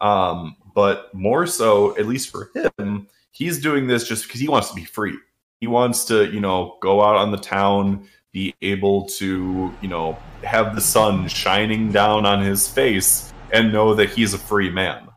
Um, 0.00 0.56
but 0.74 1.14
more 1.14 1.46
so, 1.46 1.96
at 1.96 2.06
least 2.06 2.30
for 2.30 2.50
him, 2.54 3.06
he's 3.30 3.62
doing 3.62 3.86
this 3.86 4.06
just 4.06 4.26
because 4.26 4.40
he 4.40 4.48
wants 4.48 4.68
to 4.68 4.74
be 4.74 4.84
free. 4.84 5.16
He 5.60 5.66
wants 5.66 6.04
to, 6.06 6.30
you 6.30 6.40
know, 6.40 6.76
go 6.82 7.02
out 7.02 7.16
on 7.16 7.30
the 7.30 7.38
town, 7.38 8.06
be 8.32 8.54
able 8.60 9.06
to, 9.06 9.74
you 9.80 9.88
know, 9.88 10.18
have 10.44 10.74
the 10.74 10.80
sun 10.82 11.28
shining 11.28 11.90
down 11.90 12.26
on 12.26 12.42
his 12.42 12.68
face 12.68 13.32
and 13.52 13.72
know 13.72 13.94
that 13.94 14.10
he's 14.10 14.34
a 14.34 14.38
free 14.38 14.70
man 14.70 15.10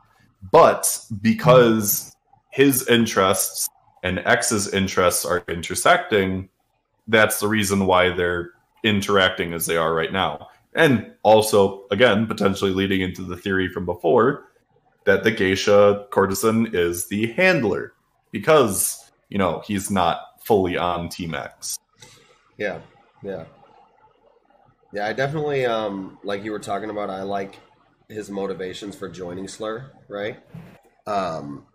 but 0.53 0.99
because 1.22 2.16
his 2.51 2.88
interests 2.88 3.68
and 4.03 4.20
X's 4.20 4.72
interests 4.74 5.26
are 5.26 5.43
intersecting, 5.47 6.49
that's 7.08 7.39
the 7.39 7.47
reason 7.47 7.86
why 7.86 8.10
they're 8.10 8.51
interacting 8.84 9.54
as 9.54 9.66
they 9.66 9.78
are 9.78 9.93
right 9.93 10.12
now. 10.12 10.47
And 10.76 11.14
also, 11.24 11.86
again, 11.91 12.26
potentially 12.26 12.72
leading 12.72 13.01
into 13.01 13.24
the 13.24 13.38
theory 13.38 13.70
from 13.70 13.86
before 13.86 14.49
that 15.06 15.24
the 15.24 15.32
geisha 15.32 16.06
courtesan 16.12 16.74
is 16.74 17.08
the 17.08 17.32
handler 17.34 17.93
because, 18.32 19.12
you 19.30 19.38
know, 19.38 19.62
he's 19.66 19.91
not 19.91 20.22
fully 20.43 20.78
on 20.78 21.10
Team 21.10 21.36
X. 21.36 21.78
Yeah, 22.58 22.80
yeah, 23.22 23.45
yeah. 24.91 25.08
I 25.08 25.14
definitely, 25.14 25.66
um, 25.66 26.18
like 26.24 26.43
you 26.43 26.51
were 26.51 26.60
talking 26.60 26.89
about. 26.89 27.10
I 27.10 27.24
like 27.24 27.60
his 28.10 28.30
motivations 28.30 28.95
for 28.95 29.10
joining 29.10 29.47
Slur, 29.47 29.91
right? 30.08 30.39
Um, 31.06 31.66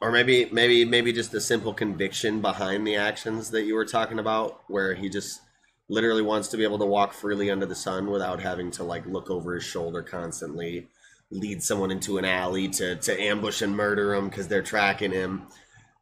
or 0.00 0.12
maybe, 0.12 0.48
maybe, 0.52 0.84
maybe 0.84 1.12
just 1.12 1.32
the 1.32 1.40
simple 1.40 1.72
conviction 1.72 2.40
behind 2.40 2.86
the 2.86 2.96
actions 2.96 3.50
that 3.50 3.62
you 3.62 3.74
were 3.74 3.86
talking 3.86 4.18
about, 4.18 4.62
where 4.68 4.94
he 4.94 5.08
just 5.08 5.40
literally 5.88 6.22
wants 6.22 6.48
to 6.48 6.56
be 6.56 6.64
able 6.64 6.78
to 6.78 6.84
walk 6.84 7.12
freely 7.12 7.50
under 7.50 7.66
the 7.66 7.74
sun 7.74 8.10
without 8.10 8.40
having 8.40 8.70
to 8.72 8.82
like 8.82 9.06
look 9.06 9.30
over 9.30 9.54
his 9.54 9.64
shoulder 9.64 10.02
constantly, 10.02 10.88
lead 11.30 11.62
someone 11.62 11.90
into 11.90 12.18
an 12.18 12.24
alley 12.24 12.68
to 12.68 12.96
to 12.96 13.20
ambush 13.20 13.62
and 13.62 13.76
murder 13.76 14.14
him 14.14 14.28
because 14.28 14.48
they're 14.48 14.62
tracking 14.62 15.12
him. 15.12 15.46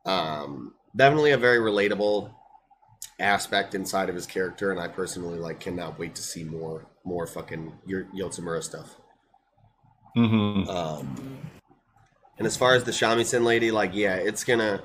Um, 0.04 0.74
definitely 0.96 1.32
a 1.32 1.38
very 1.38 1.58
relatable 1.58 2.32
aspect 3.20 3.74
inside 3.74 4.08
of 4.08 4.14
his 4.14 4.26
character, 4.26 4.70
and 4.70 4.80
I 4.80 4.88
personally 4.88 5.38
like 5.38 5.60
cannot 5.60 5.98
wait 5.98 6.14
to 6.16 6.22
see 6.22 6.44
more 6.44 6.86
more 7.04 7.26
fucking 7.26 7.72
your 7.86 8.04
Yotsumura 8.16 8.62
stuff. 8.62 8.96
Mm-hmm. 10.16 10.68
Um, 10.70 11.38
and 12.38 12.46
as 12.46 12.56
far 12.56 12.74
as 12.74 12.84
the 12.84 12.90
shamisen 12.92 13.44
lady, 13.44 13.70
like 13.70 13.94
yeah, 13.94 14.14
it's 14.16 14.44
gonna 14.44 14.82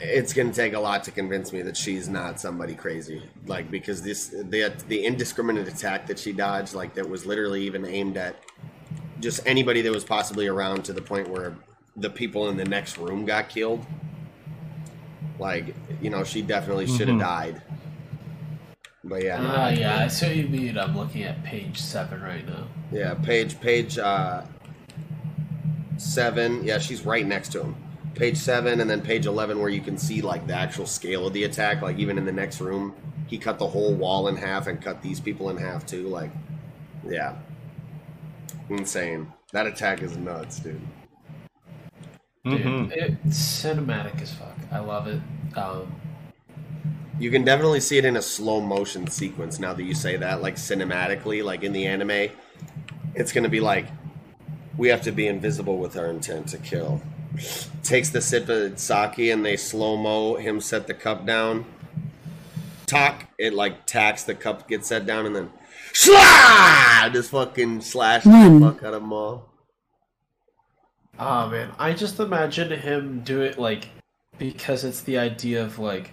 it's 0.00 0.32
gonna 0.32 0.52
take 0.52 0.72
a 0.74 0.80
lot 0.80 1.04
to 1.04 1.10
convince 1.10 1.52
me 1.52 1.62
that 1.62 1.76
she's 1.76 2.08
not 2.08 2.40
somebody 2.40 2.74
crazy. 2.74 3.22
Like 3.46 3.70
because 3.70 4.02
this 4.02 4.28
the 4.28 4.72
the 4.88 5.04
indiscriminate 5.04 5.68
attack 5.68 6.06
that 6.06 6.18
she 6.18 6.32
dodged, 6.32 6.74
like 6.74 6.94
that 6.94 7.08
was 7.08 7.26
literally 7.26 7.62
even 7.64 7.84
aimed 7.84 8.16
at 8.16 8.36
just 9.20 9.40
anybody 9.46 9.82
that 9.82 9.92
was 9.92 10.04
possibly 10.04 10.46
around 10.48 10.84
to 10.84 10.92
the 10.92 11.02
point 11.02 11.28
where 11.28 11.54
the 11.96 12.10
people 12.10 12.48
in 12.48 12.56
the 12.56 12.64
next 12.64 12.98
room 12.98 13.24
got 13.24 13.48
killed. 13.48 13.84
Like, 15.38 15.74
you 16.00 16.10
know, 16.10 16.24
she 16.24 16.42
definitely 16.42 16.86
should 16.86 17.08
have 17.08 17.16
Mhm. 17.16 17.20
died. 17.20 17.62
But 19.04 19.22
yeah, 19.24 19.38
no, 19.38 19.48
Ah, 19.48 19.68
yeah, 19.68 19.98
I 19.98 20.08
see 20.08 20.26
what 20.26 20.36
you 20.36 20.48
mean. 20.48 20.78
I'm 20.78 20.96
looking 20.96 21.24
at 21.24 21.42
page 21.42 21.78
seven 21.78 22.22
right 22.22 22.46
now. 22.46 22.68
yeah, 22.92 23.14
page 23.14 23.60
page 23.60 23.98
uh 23.98 24.42
seven. 26.02 26.64
Yeah, 26.64 26.78
she's 26.78 27.04
right 27.04 27.26
next 27.26 27.52
to 27.52 27.60
him. 27.62 27.76
Page 28.14 28.36
seven 28.36 28.80
and 28.80 28.90
then 28.90 29.00
page 29.00 29.26
eleven 29.26 29.58
where 29.60 29.70
you 29.70 29.80
can 29.80 29.96
see 29.96 30.20
like 30.20 30.46
the 30.46 30.54
actual 30.54 30.86
scale 30.86 31.26
of 31.26 31.32
the 31.32 31.44
attack, 31.44 31.80
like 31.82 31.98
even 31.98 32.18
in 32.18 32.24
the 32.24 32.32
next 32.32 32.60
room. 32.60 32.94
He 33.26 33.38
cut 33.38 33.58
the 33.58 33.66
whole 33.66 33.94
wall 33.94 34.28
in 34.28 34.36
half 34.36 34.66
and 34.66 34.80
cut 34.82 35.00
these 35.00 35.18
people 35.20 35.48
in 35.48 35.56
half 35.56 35.86
too. 35.86 36.08
Like 36.08 36.30
yeah. 37.08 37.36
Insane. 38.68 39.32
That 39.52 39.66
attack 39.66 40.02
is 40.02 40.16
nuts, 40.16 40.60
dude. 40.60 40.80
Dude, 42.44 42.60
Mhm. 42.60 42.90
it's 42.92 43.38
cinematic 43.38 44.20
as 44.20 44.32
fuck. 44.34 44.56
I 44.70 44.80
love 44.80 45.06
it. 45.06 45.20
Um, 45.56 45.92
You 47.18 47.30
can 47.30 47.44
definitely 47.44 47.80
see 47.80 47.98
it 47.98 48.04
in 48.04 48.16
a 48.16 48.22
slow 48.22 48.60
motion 48.60 49.06
sequence 49.06 49.60
now 49.60 49.72
that 49.74 49.84
you 49.84 49.94
say 49.94 50.16
that, 50.16 50.42
like 50.42 50.56
cinematically, 50.56 51.44
like 51.44 51.62
in 51.62 51.72
the 51.72 51.86
anime. 51.86 52.30
It's 53.14 53.32
gonna 53.32 53.48
be 53.50 53.60
like 53.60 53.86
we 54.76 54.88
have 54.88 55.02
to 55.02 55.12
be 55.12 55.26
invisible 55.26 55.78
with 55.78 55.96
our 55.96 56.06
intent 56.06 56.48
to 56.48 56.58
kill. 56.58 57.00
Takes 57.82 58.10
the 58.10 58.20
sip 58.20 58.48
of 58.48 58.78
sake 58.78 59.18
and 59.18 59.44
they 59.44 59.56
slow 59.56 59.96
mo 59.96 60.36
him 60.36 60.60
set 60.60 60.86
the 60.86 60.94
cup 60.94 61.26
down. 61.26 61.64
Talk 62.86 63.28
it 63.38 63.54
like 63.54 63.86
tacks 63.86 64.24
the 64.24 64.34
cup 64.34 64.68
gets 64.68 64.88
set 64.88 65.06
down 65.06 65.26
and 65.26 65.34
then 65.34 65.50
Shlah! 65.92 67.12
Just 67.12 67.30
fucking 67.30 67.82
slash 67.82 68.24
the 68.24 68.30
One. 68.30 68.60
fuck 68.60 68.82
out 68.82 68.94
of 68.94 69.02
them 69.02 69.12
all. 69.12 69.48
Oh 71.18 71.48
man, 71.48 71.70
I 71.78 71.92
just 71.92 72.18
imagine 72.18 72.70
him 72.70 73.20
do 73.20 73.42
it 73.42 73.58
like 73.58 73.88
because 74.38 74.84
it's 74.84 75.02
the 75.02 75.18
idea 75.18 75.62
of 75.62 75.78
like 75.78 76.10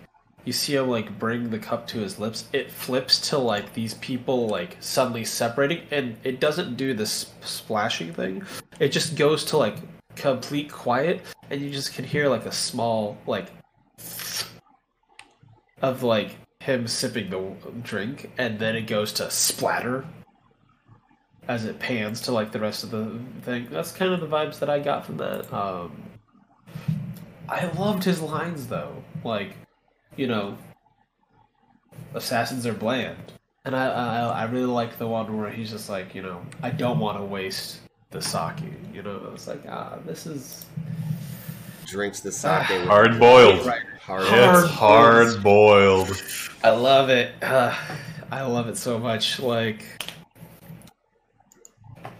you 0.49 0.53
see 0.53 0.73
him 0.73 0.87
like 0.89 1.19
bring 1.19 1.51
the 1.51 1.59
cup 1.59 1.85
to 1.85 1.99
his 1.99 2.17
lips. 2.17 2.45
It 2.53 2.71
flips 2.71 3.29
to 3.29 3.37
like 3.37 3.71
these 3.75 3.93
people 3.95 4.47
like 4.47 4.77
suddenly 4.79 5.23
separating, 5.23 5.83
and 5.91 6.17
it 6.23 6.39
doesn't 6.39 6.75
do 6.75 6.95
this 6.95 7.31
splashing 7.41 8.15
thing. 8.15 8.41
It 8.79 8.89
just 8.89 9.15
goes 9.15 9.45
to 9.45 9.57
like 9.57 9.75
complete 10.15 10.71
quiet, 10.71 11.21
and 11.51 11.61
you 11.61 11.69
just 11.69 11.93
can 11.93 12.03
hear 12.03 12.27
like 12.27 12.47
a 12.47 12.51
small 12.51 13.15
like 13.27 13.51
of 15.83 16.01
like 16.01 16.35
him 16.61 16.87
sipping 16.87 17.29
the 17.29 17.53
drink, 17.83 18.31
and 18.39 18.57
then 18.57 18.75
it 18.75 18.87
goes 18.87 19.13
to 19.13 19.29
splatter 19.29 20.03
as 21.47 21.65
it 21.65 21.77
pans 21.77 22.21
to 22.21 22.31
like 22.31 22.51
the 22.51 22.59
rest 22.59 22.83
of 22.83 22.89
the 22.89 23.19
thing. 23.43 23.67
That's 23.69 23.91
kind 23.91 24.11
of 24.13 24.19
the 24.19 24.27
vibes 24.27 24.57
that 24.57 24.69
I 24.71 24.79
got 24.79 25.05
from 25.05 25.17
that. 25.17 25.53
Um, 25.53 26.01
I 27.47 27.65
loved 27.73 28.03
his 28.03 28.19
lines 28.19 28.65
though, 28.65 29.03
like 29.23 29.55
you 30.19 30.27
know, 30.27 30.57
assassins 32.13 32.67
are 32.67 32.73
bland, 32.73 33.15
and 33.63 33.73
I 33.73 33.87
I, 33.87 34.19
I 34.41 34.43
really 34.43 34.65
like 34.65 34.97
the 34.97 35.07
one 35.07 35.37
where 35.37 35.49
he's 35.49 35.71
just 35.71 35.89
like 35.89 36.13
you 36.13 36.21
know 36.21 36.41
I 36.61 36.71
don't 36.71 36.99
want 36.99 37.17
to 37.17 37.23
waste 37.23 37.79
the 38.11 38.21
sake. 38.21 38.55
You 38.93 39.01
know, 39.01 39.31
it's 39.33 39.47
like 39.47 39.63
ah 39.69 39.97
this 40.05 40.27
is 40.27 40.65
Drinks 41.85 42.19
the 42.19 42.33
sake 42.33 42.67
with 42.67 42.85
Hard 42.85 43.17
boiled. 43.17 43.65
right. 43.65 43.81
hard. 44.01 44.27
Hard 44.27 44.65
It's 44.65 44.73
hard 44.73 45.41
boiled. 45.41 46.21
I 46.65 46.71
love 46.71 47.09
it. 47.09 47.31
Uh, 47.41 47.73
I 48.29 48.41
love 48.41 48.67
it 48.67 48.75
so 48.75 48.99
much. 48.99 49.39
Like 49.39 49.85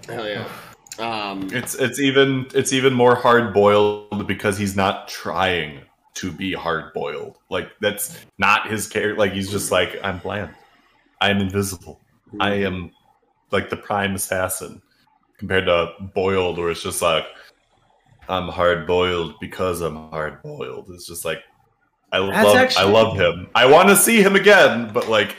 Hell 0.07 0.25
yeah. 0.27 0.47
Um, 0.99 1.47
It's 1.53 1.75
it's 1.75 1.97
even 1.97 2.47
it's 2.53 2.73
even 2.73 2.93
more 2.93 3.15
hard 3.15 3.53
boiled 3.53 4.27
because 4.27 4.57
he's 4.57 4.75
not 4.75 5.07
trying 5.07 5.79
to 6.16 6.32
be 6.32 6.53
hard 6.53 6.93
boiled. 6.93 7.38
Like 7.49 7.70
that's 7.82 8.18
not 8.38 8.70
his 8.70 8.88
character. 8.88 9.18
Like 9.18 9.34
he's 9.34 9.51
just 9.51 9.72
like 9.72 9.97
I'm 10.03 10.20
bland. 10.20 10.51
I 11.22 11.30
am 11.30 11.39
invisible. 11.39 11.99
I 12.39 12.53
am 12.55 12.91
like 13.51 13.70
the 13.70 13.78
prime 13.78 14.16
assassin 14.16 14.82
compared 15.38 15.66
to 15.66 15.91
boiled, 16.14 16.57
where 16.57 16.70
it's 16.70 16.84
just 16.84 17.01
like 17.01 17.26
I'm 18.28 18.47
hard 18.47 18.86
boiled 18.86 19.36
because 19.39 19.82
I'm 19.82 19.95
hard 19.95 20.41
boiled. 20.43 20.89
It's 20.89 21.07
just 21.07 21.26
like 21.26 21.39
I 22.12 22.20
That's 22.20 22.45
love 22.45 22.55
actually- 22.55 22.86
I 22.86 22.89
love 22.89 23.18
him. 23.18 23.47
I 23.55 23.66
want 23.66 23.89
to 23.89 23.95
see 23.95 24.22
him 24.22 24.36
again, 24.36 24.91
but 24.93 25.10
like 25.10 25.36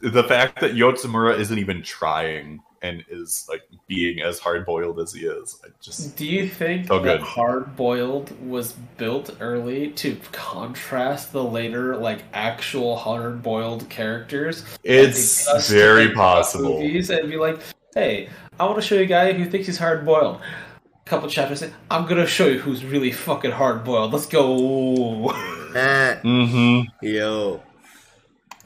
the 0.00 0.24
fact 0.24 0.60
that 0.60 0.72
Yotsumura 0.72 1.38
isn't 1.38 1.58
even 1.58 1.82
trying 1.82 2.60
and 2.82 3.04
is 3.10 3.46
like 3.48 3.62
being 3.86 4.20
as 4.22 4.38
hard 4.38 4.64
boiled 4.64 4.98
as 5.00 5.12
he 5.12 5.26
is, 5.26 5.58
I 5.64 5.68
just 5.80 6.16
Do 6.16 6.26
you 6.26 6.48
think 6.48 6.86
So 6.88 6.98
that. 7.00 7.20
Hard 7.20 7.76
Boiled 7.76 8.30
was 8.48 8.72
built 8.96 9.36
early 9.40 9.90
to 9.92 10.16
contrast 10.32 11.32
the 11.32 11.44
later, 11.44 11.96
like 11.96 12.22
actual 12.32 12.96
hard 12.96 13.42
boiled 13.42 13.88
characters? 13.90 14.64
it's 14.82 15.68
very 15.70 16.12
possible. 16.12 16.80
Movies 16.80 17.10
and 17.10 17.28
be 17.28 17.36
like, 17.36 17.60
hey, 17.94 18.28
I 18.58 18.64
want 18.64 18.76
to 18.76 18.82
show 18.82 18.94
you 18.94 19.02
a 19.02 19.06
guy 19.06 19.32
who 19.32 19.44
thinks 19.44 19.66
he's 19.66 19.78
hard 19.78 20.04
boiled. 20.06 20.40
A 21.06 21.08
Couple 21.10 21.28
chapters 21.28 21.60
in, 21.62 21.72
I'm 21.90 22.06
gonna 22.06 22.26
show 22.26 22.46
you 22.46 22.58
who's 22.60 22.84
really 22.84 23.10
fucking 23.12 23.50
hard 23.50 23.84
boiled. 23.84 24.12
Let's 24.12 24.26
go. 24.26 25.34
Mm-hmm. 25.70 27.06
yo. 27.06 27.62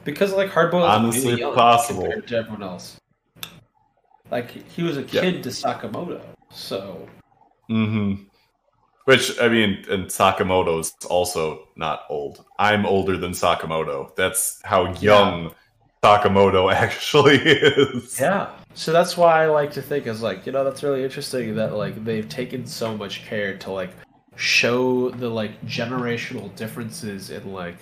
because 0.05 0.33
like 0.33 0.51
hard 0.51 0.71
boiled, 0.71 0.85
Honestly, 0.89 1.35
really 1.37 1.55
possible. 1.55 2.03
compared 2.03 2.27
to 2.29 2.37
everyone 2.39 2.62
else. 2.62 2.99
Like 4.31 4.51
he 4.51 4.83
was 4.83 4.97
a 4.97 5.03
Yeah. 5.03 5.20
kid 5.20 5.43
to 5.45 5.51
Sakamoto, 5.51 6.20
so 6.51 7.09
Mm-hmm. 7.70 8.25
Which 9.05 9.39
I 9.41 9.49
mean, 9.49 9.85
and 9.91 10.07
Sakamoto's 10.07 10.95
also 11.09 11.68
not 11.77 12.05
old. 12.09 12.45
I'm 12.59 12.87
older 12.87 13.16
than 13.18 13.33
Sakamoto. 13.33 14.14
That's 14.16 14.61
how 14.64 14.93
young 14.95 15.55
Sakamoto 16.03 16.72
actually 16.85 17.37
is. 17.37 18.18
Yeah. 18.18 18.51
So 18.75 18.93
that's 18.93 19.16
why 19.16 19.45
I 19.45 19.47
like 19.47 19.72
to 19.72 19.83
think 19.83 20.07
is 20.07 20.22
like, 20.22 20.47
you 20.47 20.53
know, 20.53 20.64
that's 20.64 20.83
really 20.83 21.05
interesting 21.05 21.55
that 21.57 21.75
like 21.75 22.03
they've 22.05 22.29
taken 22.29 22.66
so 22.66 22.97
much 22.97 23.25
care 23.27 23.57
to 23.59 23.70
like 23.70 23.91
show 24.37 25.11
the 25.11 25.29
like 25.29 25.61
generational 25.66 26.55
differences 26.57 27.31
in 27.31 27.53
like 27.53 27.77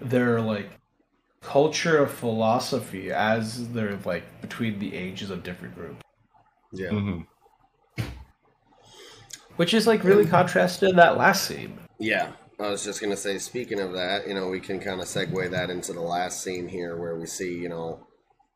their 0.00 0.40
like 0.40 0.70
culture 1.40 2.02
of 2.02 2.10
philosophy 2.10 3.10
as 3.12 3.68
they're 3.70 3.98
like 4.04 4.40
between 4.40 4.78
the 4.78 4.94
ages 4.94 5.30
of 5.30 5.42
different 5.42 5.74
groups. 5.74 6.02
Yeah. 6.72 6.90
Mhm. 6.90 7.26
Which 9.56 9.74
is 9.74 9.86
like 9.86 10.04
really 10.04 10.26
contrasted 10.26 10.90
in 10.90 10.96
that 10.96 11.16
last 11.16 11.44
scene. 11.46 11.78
Yeah, 11.98 12.32
I 12.60 12.68
was 12.68 12.84
just 12.84 13.00
gonna 13.00 13.16
say. 13.16 13.38
Speaking 13.38 13.80
of 13.80 13.92
that, 13.94 14.28
you 14.28 14.34
know, 14.34 14.48
we 14.48 14.60
can 14.60 14.78
kind 14.78 15.00
of 15.00 15.06
segue 15.06 15.50
that 15.50 15.70
into 15.70 15.92
the 15.92 16.00
last 16.00 16.42
scene 16.44 16.68
here, 16.68 16.96
where 16.96 17.16
we 17.16 17.26
see, 17.26 17.56
you 17.56 17.68
know, 17.68 18.06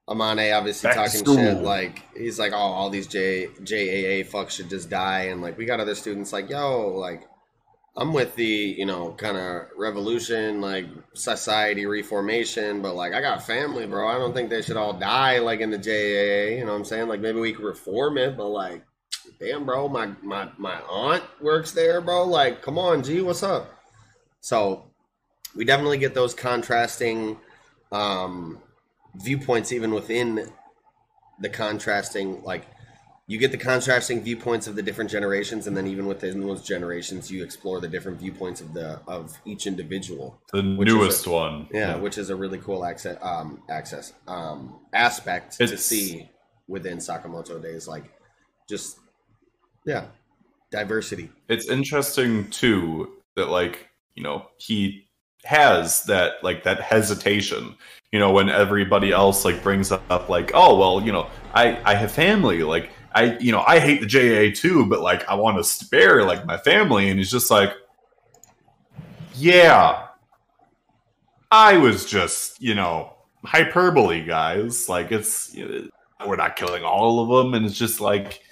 Amane 0.08 0.56
obviously 0.56 0.88
Back 0.88 0.96
talking 0.96 1.24
shit 1.24 1.58
like 1.58 2.04
he's 2.16 2.38
like, 2.38 2.52
oh, 2.52 2.56
all 2.56 2.90
these 2.90 3.06
J 3.06 3.48
JAA 3.62 4.24
fucks 4.30 4.50
should 4.50 4.68
just 4.68 4.90
die, 4.90 5.22
and 5.22 5.42
like 5.42 5.56
we 5.58 5.64
got 5.64 5.80
other 5.80 5.94
students 5.94 6.32
like, 6.32 6.50
yo, 6.50 6.88
like 6.88 7.28
I'm 7.96 8.14
with 8.14 8.34
the 8.36 8.44
you 8.44 8.86
know 8.86 9.12
kind 9.12 9.36
of 9.36 9.66
revolution, 9.76 10.60
like 10.60 10.86
society 11.14 11.84
reformation, 11.84 12.80
but 12.80 12.94
like 12.94 13.12
I 13.12 13.20
got 13.20 13.46
family, 13.46 13.86
bro. 13.86 14.08
I 14.08 14.18
don't 14.18 14.32
think 14.32 14.48
they 14.48 14.62
should 14.62 14.78
all 14.78 14.94
die 14.94 15.38
like 15.40 15.60
in 15.60 15.70
the 15.70 15.78
JAA. 15.78 16.58
You 16.58 16.64
know 16.64 16.72
what 16.72 16.78
I'm 16.78 16.84
saying? 16.84 17.08
Like 17.08 17.20
maybe 17.20 17.40
we 17.40 17.52
could 17.52 17.64
reform 17.64 18.16
it, 18.16 18.36
but 18.36 18.48
like, 18.48 18.82
damn, 19.38 19.66
bro, 19.66 19.88
my 19.88 20.12
my 20.22 20.48
my 20.56 20.80
aunt 20.88 21.22
works 21.40 21.72
there, 21.72 22.00
bro. 22.00 22.24
Like, 22.24 22.62
come 22.62 22.78
on, 22.78 23.02
G, 23.02 23.20
what's 23.20 23.42
up? 23.42 23.70
So 24.40 24.90
we 25.54 25.64
definitely 25.66 25.98
get 25.98 26.14
those 26.14 26.34
contrasting 26.34 27.36
um, 27.90 28.58
viewpoints 29.16 29.70
even 29.70 29.92
within 29.92 30.50
the 31.40 31.48
contrasting 31.48 32.42
like 32.42 32.66
you 33.32 33.38
get 33.38 33.50
the 33.50 33.56
contrasting 33.56 34.22
viewpoints 34.22 34.66
of 34.66 34.76
the 34.76 34.82
different 34.82 35.10
generations 35.10 35.66
and 35.66 35.74
then 35.74 35.86
even 35.86 36.04
within 36.04 36.38
those 36.38 36.62
generations 36.62 37.30
you 37.30 37.42
explore 37.42 37.80
the 37.80 37.88
different 37.88 38.18
viewpoints 38.18 38.60
of 38.60 38.74
the 38.74 39.00
of 39.06 39.34
each 39.46 39.66
individual. 39.66 40.38
The 40.52 40.62
newest 40.62 41.24
a- 41.26 41.30
one. 41.30 41.66
yeah, 41.72 41.96
which 41.96 42.18
is 42.18 42.28
a 42.28 42.36
really 42.36 42.58
cool 42.58 42.84
access 42.84 43.16
um 43.22 43.62
access 43.70 44.12
um 44.28 44.80
aspect 44.92 45.56
to 45.56 45.78
see 45.78 46.28
within 46.68 46.98
sakamoto 46.98 47.60
days 47.60 47.88
like 47.88 48.04
just 48.68 48.98
yeah 49.86 50.04
diversity. 50.70 51.30
It's 51.48 51.70
interesting 51.70 52.50
too 52.50 53.14
that 53.36 53.48
like 53.48 53.88
you 54.14 54.22
know 54.22 54.46
he 54.58 55.08
has 55.44 56.02
that 56.04 56.34
like 56.44 56.64
that 56.64 56.80
hesitation 56.80 57.74
you 58.12 58.20
know 58.20 58.30
when 58.30 58.48
everybody 58.48 59.10
else 59.10 59.44
like 59.44 59.60
brings 59.62 59.90
up 59.90 60.28
like 60.28 60.52
oh 60.54 60.78
well 60.78 61.02
you 61.04 61.10
know 61.10 61.26
i 61.52 61.76
i 61.84 61.96
have 61.96 62.12
family 62.12 62.62
like 62.62 62.90
i 63.14 63.36
you 63.38 63.52
know 63.52 63.62
i 63.66 63.78
hate 63.78 64.00
the 64.00 64.06
JA 64.06 64.54
too 64.54 64.86
but 64.86 65.00
like 65.00 65.28
i 65.28 65.34
want 65.34 65.56
to 65.58 65.64
spare 65.64 66.24
like 66.24 66.44
my 66.46 66.56
family 66.58 67.08
and 67.08 67.18
he's 67.18 67.30
just 67.30 67.50
like 67.50 67.72
yeah. 69.34 70.06
I 71.50 71.76
was 71.76 72.06
just 72.06 72.60
you 72.62 72.74
know 72.74 73.14
hyperbole 73.44 74.24
guys. 74.24 74.88
Like 74.88 75.12
it's 75.12 75.54
you 75.54 75.66
know, 75.68 75.88
we're 76.26 76.36
not 76.36 76.56
killing 76.56 76.84
all 76.84 77.20
of 77.20 77.44
them 77.44 77.54
and 77.54 77.66
it's 77.66 77.78
just 77.78 78.00
like 78.00 78.42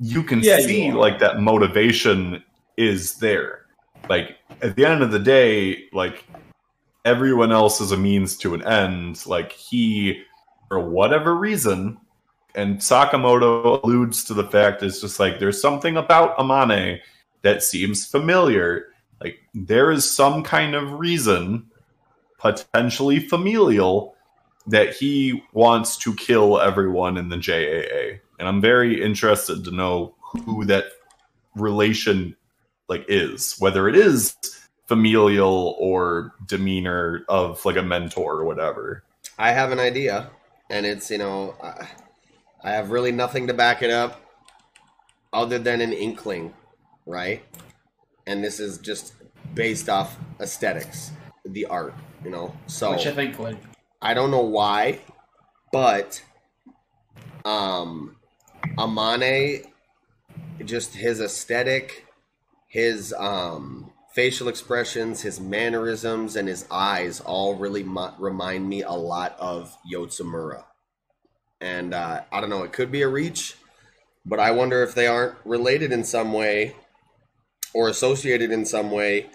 you 0.00 0.22
can 0.22 0.40
Yeah, 0.40 0.58
see 0.58 0.90
are. 0.90 0.94
like 0.94 1.18
that 1.20 1.40
motivation 1.40 2.42
is 2.76 3.16
there. 3.16 3.66
Like 4.08 4.36
at 4.62 4.76
the 4.76 4.84
end 4.84 5.02
of 5.02 5.10
the 5.10 5.18
day 5.18 5.84
like 5.92 6.24
everyone 7.04 7.52
else 7.52 7.80
is 7.80 7.92
a 7.92 7.96
means 7.96 8.36
to 8.38 8.54
an 8.54 8.62
end. 8.66 9.24
Like 9.26 9.52
he 9.52 10.22
for 10.68 10.80
whatever 10.80 11.34
reason 11.34 11.98
and 12.58 12.78
sakamoto 12.78 13.82
alludes 13.82 14.24
to 14.24 14.34
the 14.34 14.44
fact 14.44 14.82
it's 14.82 15.00
just 15.00 15.20
like 15.20 15.38
there's 15.38 15.60
something 15.60 15.96
about 15.96 16.36
amane 16.38 16.98
that 17.42 17.62
seems 17.62 18.04
familiar. 18.04 18.86
Like 19.22 19.38
there 19.54 19.90
is 19.90 20.10
some 20.10 20.42
kind 20.42 20.74
of 20.74 20.92
reason 20.98 21.70
potentially 22.38 23.20
familial 23.20 24.16
that 24.66 24.94
he 24.94 25.42
wants 25.52 25.96
to 25.98 26.14
kill 26.14 26.60
everyone 26.60 27.16
in 27.16 27.28
the 27.28 27.38
JAA 27.38 28.20
and 28.38 28.48
I'm 28.48 28.60
very 28.60 29.02
interested 29.02 29.64
to 29.64 29.70
know 29.70 30.14
who 30.20 30.64
that 30.66 30.84
relation 31.54 32.36
like 32.88 33.04
is. 33.08 33.56
Whether 33.58 33.88
it 33.88 33.96
is 33.96 34.36
familial 34.86 35.76
or 35.78 36.34
demeanor 36.46 37.24
of 37.28 37.64
like 37.64 37.76
a 37.76 37.82
mentor 37.82 38.36
or 38.36 38.44
whatever. 38.44 39.04
I 39.38 39.52
have 39.52 39.70
an 39.70 39.78
idea, 39.78 40.30
and 40.70 40.86
it's 40.86 41.10
you 41.10 41.18
know, 41.18 41.54
I, 41.62 41.88
I 42.62 42.72
have 42.72 42.90
really 42.90 43.12
nothing 43.12 43.46
to 43.46 43.54
back 43.54 43.82
it 43.82 43.90
up, 43.90 44.20
other 45.32 45.58
than 45.58 45.80
an 45.80 45.92
inkling, 45.92 46.54
right? 47.06 47.42
And 48.26 48.42
this 48.42 48.60
is 48.60 48.78
just 48.78 49.14
based 49.54 49.88
off 49.88 50.16
aesthetics, 50.40 51.12
the 51.44 51.66
art, 51.66 51.94
you 52.24 52.30
know. 52.30 52.54
So 52.66 52.90
Which 52.92 53.06
I 53.06 53.12
think 53.12 53.38
like 53.38 53.58
I 54.02 54.14
don't 54.14 54.30
know 54.30 54.42
why, 54.42 55.00
but 55.72 56.22
um, 57.44 58.16
Amane, 58.76 59.64
just 60.64 60.94
his 60.94 61.20
aesthetic, 61.20 62.06
his 62.66 63.14
um 63.16 63.92
facial 64.12 64.48
expressions, 64.48 65.22
his 65.22 65.38
mannerisms, 65.38 66.34
and 66.34 66.48
his 66.48 66.66
eyes 66.70 67.20
all 67.20 67.54
really 67.54 67.84
mu- 67.84 68.10
remind 68.18 68.68
me 68.68 68.82
a 68.82 68.92
lot 68.92 69.36
of 69.38 69.76
Yotsumura. 69.90 70.64
And 71.60 71.94
uh, 71.94 72.22
I 72.30 72.40
don't 72.40 72.50
know, 72.50 72.62
it 72.62 72.72
could 72.72 72.92
be 72.92 73.02
a 73.02 73.08
reach, 73.08 73.54
but 74.24 74.38
I 74.38 74.50
wonder 74.52 74.82
if 74.82 74.94
they 74.94 75.06
aren't 75.06 75.34
related 75.44 75.92
in 75.92 76.04
some 76.04 76.32
way 76.32 76.76
or 77.74 77.88
associated 77.88 78.50
in 78.50 78.64
some 78.64 78.90
way. 78.90 79.30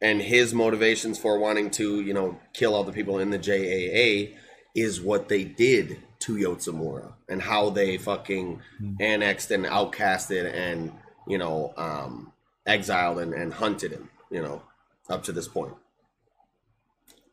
And 0.00 0.20
his 0.20 0.52
motivations 0.52 1.18
for 1.18 1.38
wanting 1.38 1.70
to, 1.72 2.00
you 2.00 2.12
know, 2.12 2.38
kill 2.52 2.74
all 2.74 2.84
the 2.84 2.92
people 2.92 3.18
in 3.18 3.30
the 3.30 3.38
JAA 3.38 4.36
is 4.74 5.00
what 5.00 5.28
they 5.28 5.44
did 5.44 6.02
to 6.20 6.34
Yotsumura 6.34 7.12
and 7.28 7.40
how 7.40 7.70
they 7.70 7.98
fucking 7.98 8.60
annexed 9.00 9.50
and 9.50 9.64
outcasted 9.64 10.52
and, 10.52 10.92
you 11.26 11.38
know, 11.38 11.72
um, 11.76 12.32
exiled 12.66 13.18
and, 13.18 13.32
and 13.32 13.52
hunted 13.52 13.92
him, 13.92 14.10
you 14.30 14.42
know, 14.42 14.62
up 15.08 15.22
to 15.24 15.32
this 15.32 15.48
point. 15.48 15.74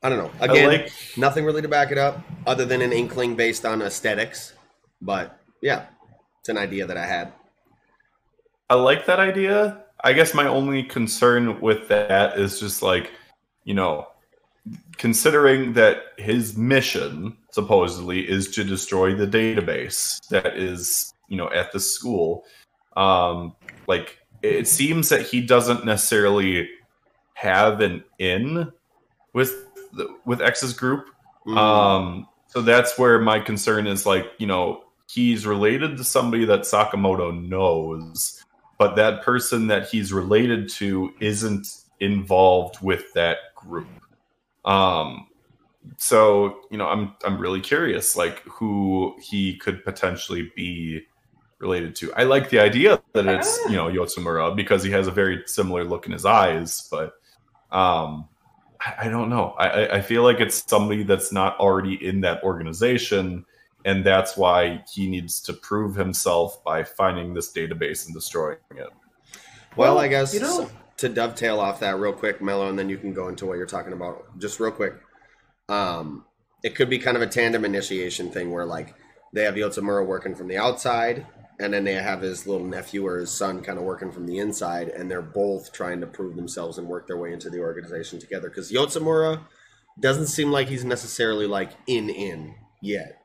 I 0.02 0.10
don't 0.10 0.18
know. 0.18 0.32
Again, 0.40 0.68
like 0.68 0.92
nothing 1.18 1.44
really 1.44 1.62
to 1.62 1.68
back 1.68 1.92
it 1.92 1.98
up 1.98 2.22
other 2.48 2.66
than 2.66 2.82
an 2.82 2.94
inkling 2.94 3.36
based 3.36 3.66
on 3.66 3.82
aesthetics. 3.82 4.54
But 5.02 5.38
yeah, 5.62 5.88
it's 6.40 6.50
an 6.50 6.58
idea 6.58 6.86
that 6.86 6.98
I 6.98 7.06
had. 7.06 7.34
I 8.70 8.76
like 8.76 9.06
that 9.08 9.20
idea. 9.20 9.84
I 10.04 10.14
guess 10.14 10.34
my 10.34 10.48
only 10.48 10.84
concern 10.84 11.60
with 11.60 11.88
that 11.90 12.38
is 12.38 12.60
just 12.60 12.82
like, 12.82 13.12
you 13.66 13.74
know, 13.74 14.08
considering 14.98 15.74
that 15.74 16.04
his 16.18 16.56
mission 16.56 17.36
supposedly 17.52 18.30
is 18.30 18.50
to 18.52 18.64
destroy 18.64 19.14
the 19.14 19.28
database 19.28 20.26
that 20.30 20.56
is, 20.56 21.14
you 21.28 21.36
know, 21.36 21.50
at 21.52 21.72
the 21.74 21.80
school. 21.80 22.46
Um, 22.96 23.56
like 23.88 24.20
it 24.42 24.68
seems 24.68 25.10
that 25.10 25.24
he 25.24 25.42
doesn't 25.42 25.86
necessarily 25.86 26.70
have 27.34 27.82
an 27.82 28.04
in 28.20 28.72
with 29.34 29.69
the, 29.94 30.16
with 30.26 30.42
X's 30.42 30.74
group. 30.74 31.08
Mm. 31.48 31.58
Um, 31.58 32.28
so 32.48 32.62
that's 32.62 32.98
where 32.98 33.20
my 33.20 33.40
concern 33.40 33.88
is 33.88 34.06
like, 34.06 34.26
you 34.38 34.48
know, 34.48 34.84
he's 35.10 35.46
related 35.46 35.98
to 35.98 36.04
somebody 36.04 36.46
that 36.46 36.62
Sakamoto 36.62 37.48
knows, 37.48 38.44
but 38.78 38.96
that 38.96 39.24
person 39.24 39.68
that 39.68 39.88
he's 39.90 40.14
related 40.14 40.70
to 40.70 41.14
isn't 41.20 41.68
involved 42.00 42.82
with 42.82 43.12
that 43.14 43.38
group. 43.56 43.88
Um, 44.66 45.28
so 45.98 46.62
you 46.70 46.78
know, 46.78 46.88
I'm 46.88 47.14
I'm 47.24 47.40
really 47.40 47.62
curious, 47.62 48.16
like 48.16 48.40
who 48.44 49.16
he 49.22 49.58
could 49.58 49.84
potentially 49.84 50.52
be 50.56 51.06
related 51.60 51.96
to. 51.98 52.14
I 52.14 52.24
like 52.24 52.50
the 52.50 52.60
idea 52.60 53.02
that 53.14 53.26
it's 53.28 53.60
you 53.66 53.76
know 53.76 53.88
Yotsumura 53.88 54.56
because 54.56 54.84
he 54.84 54.92
has 54.92 55.08
a 55.08 55.12
very 55.12 55.44
similar 55.46 55.84
look 55.84 56.06
in 56.06 56.12
his 56.12 56.26
eyes, 56.26 56.88
but 56.92 57.14
um, 57.72 58.28
I, 58.82 58.96
I 59.06 59.08
don't 59.10 59.30
know. 59.30 59.56
I, 59.58 59.68
I- 59.68 59.96
I 59.98 60.02
feel 60.02 60.24
like 60.24 60.40
it's 60.40 60.64
somebody 60.68 61.04
that's 61.04 61.32
not 61.32 61.58
already 61.60 61.96
in 62.06 62.22
that 62.22 62.44
organization, 62.44 63.46
and 63.86 64.06
that's 64.06 64.36
why 64.38 64.84
he 64.92 65.10
needs 65.10 65.42
to 65.42 65.54
prove 65.54 65.96
himself 65.96 66.64
by 66.64 66.84
finding 66.84 67.34
this 67.34 67.52
database 67.54 68.06
and 68.06 68.14
destroying 68.14 68.58
it. 68.72 68.88
Well, 69.76 69.96
Well, 69.96 70.00
I 70.00 70.08
guess 70.08 70.34
you 70.34 70.42
know- 70.42 70.70
to 70.98 71.08
dovetail 71.08 71.62
off 71.62 71.80
that 71.80 71.98
real 71.98 72.12
quick, 72.12 72.42
Mello, 72.42 72.68
and 72.68 72.78
then 72.78 72.90
you 72.90 72.98
can 72.98 73.14
go 73.14 73.30
into 73.30 73.46
what 73.46 73.58
you're 73.58 73.66
talking 73.66 73.94
about 73.94 74.38
just 74.38 74.60
real 74.60 74.72
quick. 74.72 74.96
Um, 75.70 76.26
it 76.62 76.76
could 76.76 76.90
be 76.90 77.00
kind 77.00 77.16
of 77.16 77.24
a 77.24 77.28
tandem 77.28 77.64
initiation 77.64 78.30
thing 78.32 78.52
where 78.52 78.66
like 78.66 78.96
they 79.32 79.44
have 79.44 79.56
Yotsumura 79.56 80.06
working 80.06 80.36
from 80.36 80.50
the 80.50 80.58
outside, 80.58 81.26
and 81.60 81.74
then 81.74 81.84
they 81.84 81.94
have 81.94 82.22
his 82.22 82.48
little 82.48 82.66
nephew 82.66 83.06
or 83.06 83.18
his 83.20 83.32
son 83.32 83.62
kind 83.62 83.78
of 83.78 83.84
working 83.84 84.12
from 84.12 84.26
the 84.26 84.40
inside, 84.40 84.88
and 84.90 85.10
they're 85.12 85.22
both 85.22 85.72
trying 85.74 86.00
to 86.02 86.08
prove 86.08 86.36
themselves 86.36 86.78
and 86.78 86.88
work 86.88 87.06
their 87.08 87.18
way 87.18 87.34
into 87.34 87.50
the 87.50 87.60
organization 87.60 88.20
together. 88.20 88.50
Because 88.50 88.72
Yotsumura 88.72 89.42
doesn't 90.00 90.28
seem 90.28 90.52
like 90.52 90.70
he's 90.70 90.86
necessarily 90.86 91.46
like 91.46 91.72
in 91.88 92.10
in 92.10 92.56
yet 92.82 93.18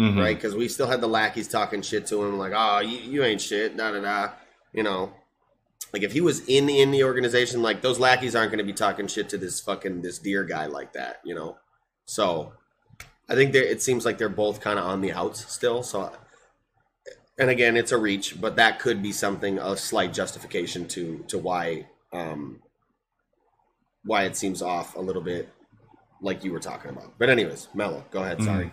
Mhm. 0.00 0.18
right? 0.18 0.34
Because 0.36 0.54
we 0.56 0.66
still 0.66 0.86
had 0.86 1.00
the 1.02 1.06
lackeys 1.06 1.46
talking 1.46 1.82
shit 1.82 2.06
to 2.06 2.24
him, 2.24 2.38
like, 2.38 2.52
"Oh, 2.56 2.80
you, 2.80 2.96
you 2.98 3.22
ain't 3.22 3.40
shit," 3.40 3.76
da 3.76 3.92
da 3.92 4.00
da. 4.00 4.32
You 4.72 4.82
know, 4.82 5.12
like 5.92 6.02
if 6.02 6.12
he 6.12 6.20
was 6.22 6.40
in 6.46 6.68
in 6.70 6.90
the 6.90 7.04
organization, 7.04 7.60
like 7.62 7.82
those 7.82 7.98
lackeys 7.98 8.34
aren't 8.34 8.50
going 8.50 8.58
to 8.58 8.64
be 8.64 8.72
talking 8.72 9.06
shit 9.06 9.28
to 9.28 9.36
this 9.38 9.60
fucking 9.60 10.00
this 10.02 10.18
deer 10.18 10.42
guy 10.44 10.66
like 10.66 10.94
that, 10.94 11.20
you 11.24 11.34
know. 11.34 11.58
So, 12.06 12.54
I 13.28 13.34
think 13.34 13.54
it 13.54 13.82
seems 13.82 14.04
like 14.04 14.16
they're 14.18 14.28
both 14.30 14.60
kind 14.60 14.78
of 14.78 14.86
on 14.86 15.00
the 15.02 15.12
outs 15.12 15.52
still. 15.52 15.82
So, 15.82 16.10
and 17.40 17.48
again, 17.48 17.76
it's 17.76 17.90
a 17.90 17.96
reach, 17.96 18.38
but 18.38 18.56
that 18.56 18.78
could 18.78 19.02
be 19.02 19.12
something 19.12 19.58
a 19.58 19.74
slight 19.76 20.12
justification 20.12 20.86
to 20.88 21.24
to 21.28 21.38
why 21.38 21.86
um 22.12 22.60
why 24.04 24.24
it 24.24 24.36
seems 24.36 24.60
off 24.62 24.94
a 24.94 25.00
little 25.00 25.22
bit, 25.22 25.48
like 26.20 26.44
you 26.44 26.52
were 26.52 26.60
talking 26.60 26.90
about. 26.90 27.14
But 27.18 27.30
anyways, 27.30 27.68
Mello, 27.74 28.04
go 28.10 28.22
ahead. 28.22 28.42
Sorry. 28.42 28.70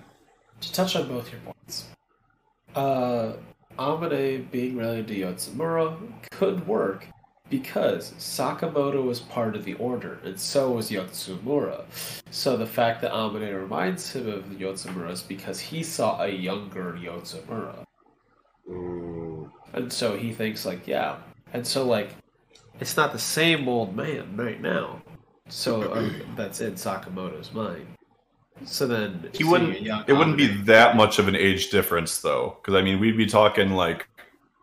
to 0.59 0.73
touch 0.73 0.95
on 0.97 1.07
both 1.07 1.31
your 1.31 1.39
points, 1.41 1.85
uh, 2.75 3.33
Amane 3.79 4.51
being 4.51 4.75
related 4.75 5.07
to 5.07 5.15
Yotsumura 5.15 5.97
could 6.31 6.67
work 6.67 7.07
because 7.49 8.11
Sakamoto 8.17 9.05
was 9.05 9.21
part 9.21 9.55
of 9.55 9.63
the 9.63 9.75
order, 9.75 10.19
and 10.25 10.37
so 10.37 10.71
was 10.71 10.91
Yotsumura. 10.91 11.85
So 12.31 12.57
the 12.57 12.65
fact 12.65 13.01
that 13.01 13.13
Amane 13.13 13.55
reminds 13.57 14.11
him 14.11 14.27
of 14.27 14.43
Yotsumura 14.45 15.11
is 15.11 15.21
because 15.21 15.61
he 15.61 15.83
saw 15.83 16.21
a 16.21 16.27
younger 16.27 16.97
Yotsumura. 16.99 17.86
Mm, 18.69 19.49
And 19.73 19.91
so 19.91 20.17
he 20.17 20.33
thinks 20.33 20.65
like, 20.65 20.87
yeah. 20.87 21.17
And 21.53 21.65
so 21.65 21.85
like, 21.85 22.09
it's 22.79 22.97
not 22.97 23.11
the 23.11 23.19
same 23.19 23.67
old 23.67 23.95
man 23.95 24.35
right 24.37 24.61
now. 24.61 25.01
So 25.49 25.81
uh, 25.93 26.09
that's 26.35 26.59
in 26.61 26.73
Sakamoto's 26.73 27.53
mind. 27.53 27.87
So 28.65 28.87
then 28.87 29.29
He 29.33 29.43
wouldn't. 29.43 29.77
It 30.07 30.13
wouldn't 30.13 30.37
be 30.37 30.47
that 30.63 30.95
much 30.95 31.19
of 31.19 31.27
an 31.27 31.35
age 31.35 31.69
difference, 31.69 32.21
though, 32.21 32.57
because 32.59 32.75
I 32.75 32.81
mean, 32.81 32.99
we'd 32.99 33.17
be 33.17 33.25
talking 33.27 33.71
like 33.71 34.07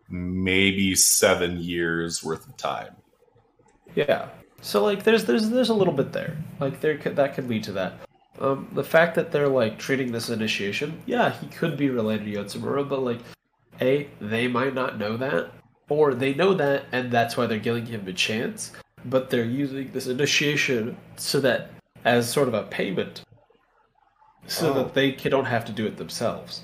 maybe 0.09 0.95
seven 0.95 1.59
years 1.59 2.23
worth 2.23 2.47
of 2.47 2.55
time. 2.57 2.95
Yeah. 3.95 4.27
So 4.61 4.83
like, 4.83 5.03
there's 5.03 5.25
there's 5.25 5.49
there's 5.49 5.69
a 5.69 5.73
little 5.73 5.93
bit 5.93 6.11
there. 6.11 6.37
Like 6.59 6.81
there 6.81 6.97
could, 6.97 7.15
that 7.15 7.35
could 7.35 7.47
lead 7.47 7.63
to 7.63 7.71
that. 7.73 7.93
Um, 8.39 8.67
the 8.73 8.83
fact 8.83 9.15
that 9.15 9.31
they're 9.31 9.47
like 9.47 9.79
treating 9.79 10.11
this 10.11 10.29
initiation, 10.29 11.01
yeah, 11.05 11.31
he 11.31 11.47
could 11.47 11.77
be 11.77 11.89
related 11.89 12.25
to 12.25 12.31
Yotsumura, 12.33 12.87
but 12.87 13.01
like, 13.01 13.19
a 13.81 14.07
they 14.21 14.47
might 14.47 14.73
not 14.73 14.97
know 14.97 15.17
that, 15.17 15.51
or 15.89 16.13
they 16.13 16.33
know 16.33 16.53
that, 16.53 16.85
and 16.91 17.11
that's 17.11 17.37
why 17.37 17.45
they're 17.45 17.59
giving 17.59 17.85
him 17.85 18.07
a 18.07 18.13
chance. 18.13 18.71
But 19.05 19.29
they're 19.29 19.45
using 19.45 19.91
this 19.91 20.07
initiation 20.07 20.97
so 21.15 21.39
that 21.41 21.69
as 22.03 22.31
sort 22.31 22.47
of 22.47 22.53
a 22.53 22.63
payment, 22.63 23.21
so 24.47 24.71
Oh. 24.71 24.73
that 24.75 24.93
they 24.93 25.11
don't 25.11 25.45
have 25.45 25.65
to 25.65 25.71
do 25.71 25.85
it 25.85 25.97
themselves. 25.97 26.63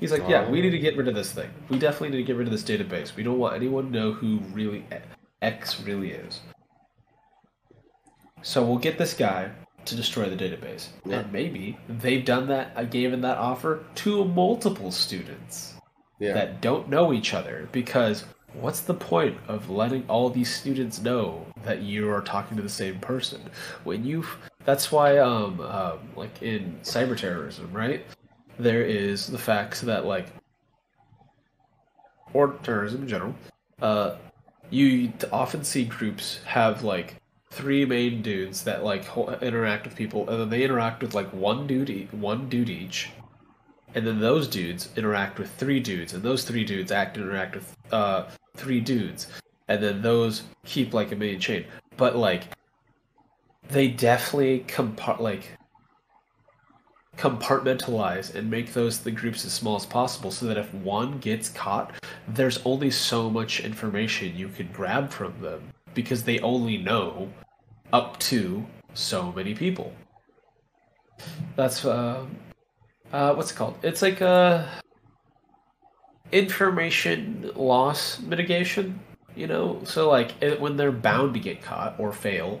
He's 0.00 0.12
like, 0.12 0.28
yeah, 0.28 0.48
we 0.48 0.60
need 0.60 0.70
to 0.70 0.78
get 0.78 0.96
rid 0.96 1.08
of 1.08 1.14
this 1.14 1.32
thing. 1.32 1.50
We 1.68 1.78
definitely 1.78 2.10
need 2.10 2.22
to 2.24 2.32
get 2.32 2.36
rid 2.36 2.46
of 2.46 2.52
this 2.52 2.62
database. 2.62 3.16
We 3.16 3.24
don't 3.24 3.38
want 3.38 3.54
anyone 3.56 3.86
to 3.86 3.90
know 3.90 4.12
who 4.12 4.38
really 4.52 4.84
X 5.42 5.80
really 5.80 6.12
is. 6.12 6.40
So 8.42 8.64
we'll 8.64 8.78
get 8.78 8.98
this 8.98 9.14
guy 9.14 9.50
to 9.84 9.96
destroy 9.96 10.28
the 10.28 10.36
database, 10.36 10.88
Yeah. 11.04 11.20
and 11.20 11.32
maybe 11.32 11.78
they've 11.88 12.24
done 12.24 12.46
that, 12.48 12.72
uh, 12.76 12.84
given 12.84 13.20
that 13.22 13.38
offer 13.38 13.84
to 13.96 14.24
multiple 14.24 14.90
students 14.92 15.74
yeah. 16.18 16.34
that 16.34 16.60
don't 16.60 16.88
know 16.88 17.12
each 17.12 17.34
other. 17.34 17.68
Because 17.72 18.24
what's 18.54 18.80
the 18.80 18.94
point 18.94 19.36
of 19.46 19.70
letting 19.70 20.04
all 20.08 20.30
these 20.30 20.54
students 20.54 21.00
know 21.00 21.46
that 21.64 21.82
you 21.82 22.10
are 22.10 22.22
talking 22.22 22.56
to 22.56 22.62
the 22.62 22.68
same 22.68 22.98
person 22.98 23.40
when 23.84 24.04
you? 24.04 24.24
That's 24.64 24.92
why, 24.92 25.18
um, 25.18 25.60
um 25.60 25.98
like 26.16 26.42
in 26.42 26.78
cyber 26.82 27.16
terrorism, 27.16 27.70
right? 27.72 28.04
There 28.58 28.82
is 28.82 29.26
the 29.26 29.38
fact 29.38 29.82
that 29.82 30.04
like, 30.04 30.28
or 32.32 32.54
terrorism 32.62 33.02
in 33.02 33.08
general, 33.08 33.34
uh, 33.80 34.16
you 34.70 35.12
often 35.32 35.64
see 35.64 35.84
groups 35.84 36.40
have 36.44 36.84
like 36.84 37.16
three 37.50 37.84
main 37.84 38.20
dudes 38.22 38.64
that 38.64 38.84
like 38.84 39.04
interact 39.40 39.86
with 39.86 39.96
people, 39.96 40.28
and 40.28 40.40
then 40.40 40.50
they 40.50 40.62
interact 40.62 41.02
with 41.02 41.14
like 41.14 41.32
one 41.32 41.66
dude, 41.66 42.12
one 42.12 42.48
dude 42.48 42.68
each, 42.68 43.10
and 43.94 44.06
then 44.06 44.20
those 44.20 44.48
dudes 44.48 44.88
interact 44.96 45.38
with 45.38 45.50
three 45.52 45.80
dudes, 45.80 46.14
and 46.14 46.22
those 46.22 46.44
three 46.44 46.64
dudes 46.64 46.92
act 46.92 47.16
and 47.16 47.26
interact 47.26 47.54
with 47.54 47.76
uh 47.92 48.24
three 48.56 48.80
dudes, 48.80 49.28
and 49.68 49.82
then 49.82 50.02
those 50.02 50.42
keep 50.64 50.92
like 50.94 51.12
a 51.12 51.16
million 51.16 51.40
chain. 51.40 51.64
But 51.96 52.16
like, 52.16 52.44
they 53.68 53.88
definitely 53.88 54.64
compart 54.66 55.20
like 55.20 55.58
compartmentalize 57.18 58.34
and 58.34 58.48
make 58.48 58.72
those 58.72 59.00
the 59.00 59.10
groups 59.10 59.44
as 59.44 59.52
small 59.52 59.74
as 59.74 59.84
possible 59.84 60.30
so 60.30 60.46
that 60.46 60.56
if 60.56 60.72
one 60.72 61.18
gets 61.18 61.48
caught 61.48 61.92
there's 62.28 62.60
only 62.64 62.92
so 62.92 63.28
much 63.28 63.58
information 63.58 64.36
you 64.36 64.46
can 64.48 64.68
grab 64.68 65.10
from 65.10 65.34
them 65.40 65.60
because 65.94 66.22
they 66.22 66.38
only 66.40 66.78
know 66.78 67.28
up 67.92 68.16
to 68.20 68.64
so 68.94 69.32
many 69.32 69.52
people 69.52 69.92
that's 71.56 71.84
uh, 71.84 72.24
uh 73.12 73.34
what's 73.34 73.52
it 73.52 73.54
called? 73.54 73.76
It's 73.82 74.02
like 74.02 74.20
uh 74.22 74.66
information 76.32 77.50
loss 77.56 78.20
mitigation 78.20 79.00
you 79.34 79.46
know? 79.46 79.80
So 79.84 80.10
like 80.10 80.34
it, 80.42 80.60
when 80.60 80.76
they're 80.76 80.92
bound 80.92 81.34
to 81.34 81.40
get 81.40 81.62
caught 81.62 81.98
or 81.98 82.12
fail 82.12 82.60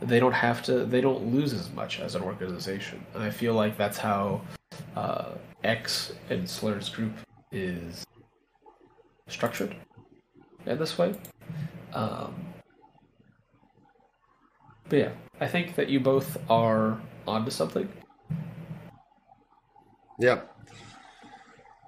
they 0.00 0.18
don't 0.18 0.32
have 0.32 0.62
to 0.64 0.84
they 0.84 1.00
don't 1.00 1.32
lose 1.32 1.52
as 1.52 1.70
much 1.72 2.00
as 2.00 2.14
an 2.14 2.22
organization. 2.22 3.04
And 3.14 3.22
i 3.22 3.30
feel 3.30 3.54
like 3.54 3.76
that's 3.76 3.98
how 3.98 4.40
uh, 4.96 5.30
x 5.62 6.12
and 6.30 6.48
slur's 6.48 6.88
group 6.88 7.12
is 7.52 8.04
structured 9.28 9.74
in 10.66 10.78
this 10.78 10.98
way. 10.98 11.14
Um, 11.92 12.34
but 14.88 14.98
yeah 14.98 15.10
i 15.40 15.46
think 15.46 15.74
that 15.76 15.88
you 15.88 16.00
both 16.00 16.38
are 16.50 17.00
onto 17.26 17.50
something 17.50 17.88
Yep. 20.18 20.50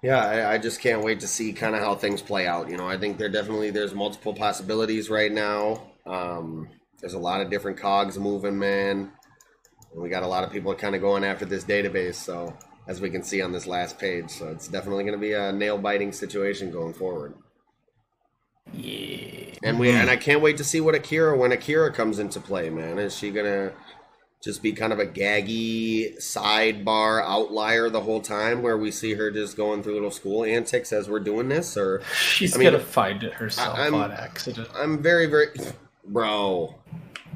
Yeah, 0.02 0.24
I, 0.24 0.54
I 0.54 0.58
just 0.58 0.80
can't 0.80 1.02
wait 1.02 1.20
to 1.20 1.28
see 1.28 1.52
kind 1.52 1.74
of 1.74 1.80
how 1.80 1.94
things 1.94 2.22
play 2.22 2.46
out. 2.46 2.70
You 2.70 2.76
know, 2.76 2.86
I 2.86 2.96
think 2.96 3.18
there 3.18 3.28
definitely 3.28 3.70
there's 3.70 3.94
multiple 3.94 4.34
possibilities 4.34 5.10
right 5.10 5.32
now. 5.32 5.82
Um, 6.06 6.68
there's 7.00 7.14
a 7.14 7.18
lot 7.18 7.40
of 7.40 7.50
different 7.50 7.78
cogs 7.78 8.18
moving, 8.18 8.58
man. 8.58 9.10
And 9.92 10.02
we 10.02 10.08
got 10.08 10.22
a 10.22 10.28
lot 10.28 10.44
of 10.44 10.52
people 10.52 10.74
kind 10.74 10.94
of 10.94 11.00
going 11.00 11.24
after 11.24 11.44
this 11.44 11.64
database. 11.64 12.14
So 12.14 12.56
as 12.86 13.00
we 13.00 13.10
can 13.10 13.22
see 13.22 13.42
on 13.42 13.52
this 13.52 13.66
last 13.66 13.98
page, 13.98 14.30
so 14.30 14.48
it's 14.48 14.68
definitely 14.68 15.04
going 15.04 15.18
to 15.18 15.20
be 15.20 15.32
a 15.32 15.52
nail 15.52 15.78
biting 15.78 16.12
situation 16.12 16.70
going 16.70 16.94
forward. 16.94 17.34
yeah 18.72 19.54
And 19.62 19.78
we 19.78 19.90
and 19.90 20.10
I 20.10 20.16
can't 20.16 20.42
wait 20.42 20.56
to 20.58 20.64
see 20.64 20.80
what 20.80 20.94
Akira 20.94 21.36
when 21.36 21.52
Akira 21.52 21.92
comes 21.92 22.18
into 22.18 22.40
play, 22.40 22.70
man. 22.70 22.98
Is 22.98 23.16
she 23.16 23.30
gonna 23.30 23.72
just 24.42 24.62
be 24.62 24.72
kind 24.72 24.92
of 24.92 24.98
a 24.98 25.06
gaggy 25.06 26.16
sidebar 26.18 27.22
outlier 27.24 27.88
the 27.90 28.00
whole 28.02 28.20
time 28.20 28.62
where 28.62 28.76
we 28.78 28.90
see 28.90 29.14
her 29.14 29.30
just 29.30 29.56
going 29.56 29.82
through 29.82 29.94
little 29.94 30.10
school 30.10 30.44
antics 30.44 30.92
as 30.92 31.08
we're 31.08 31.20
doing 31.20 31.48
this? 31.48 31.76
Or 31.76 32.02
she's 32.14 32.54
I 32.54 32.58
mean, 32.58 32.72
gonna 32.72 32.82
find 32.84 33.22
it 33.22 33.32
herself 33.34 33.78
I'm- 33.78 33.94
on 33.94 34.12
accident 34.12 34.68
I'm 34.74 35.02
very, 35.02 35.26
very 35.26 35.48
bro. 36.04 36.74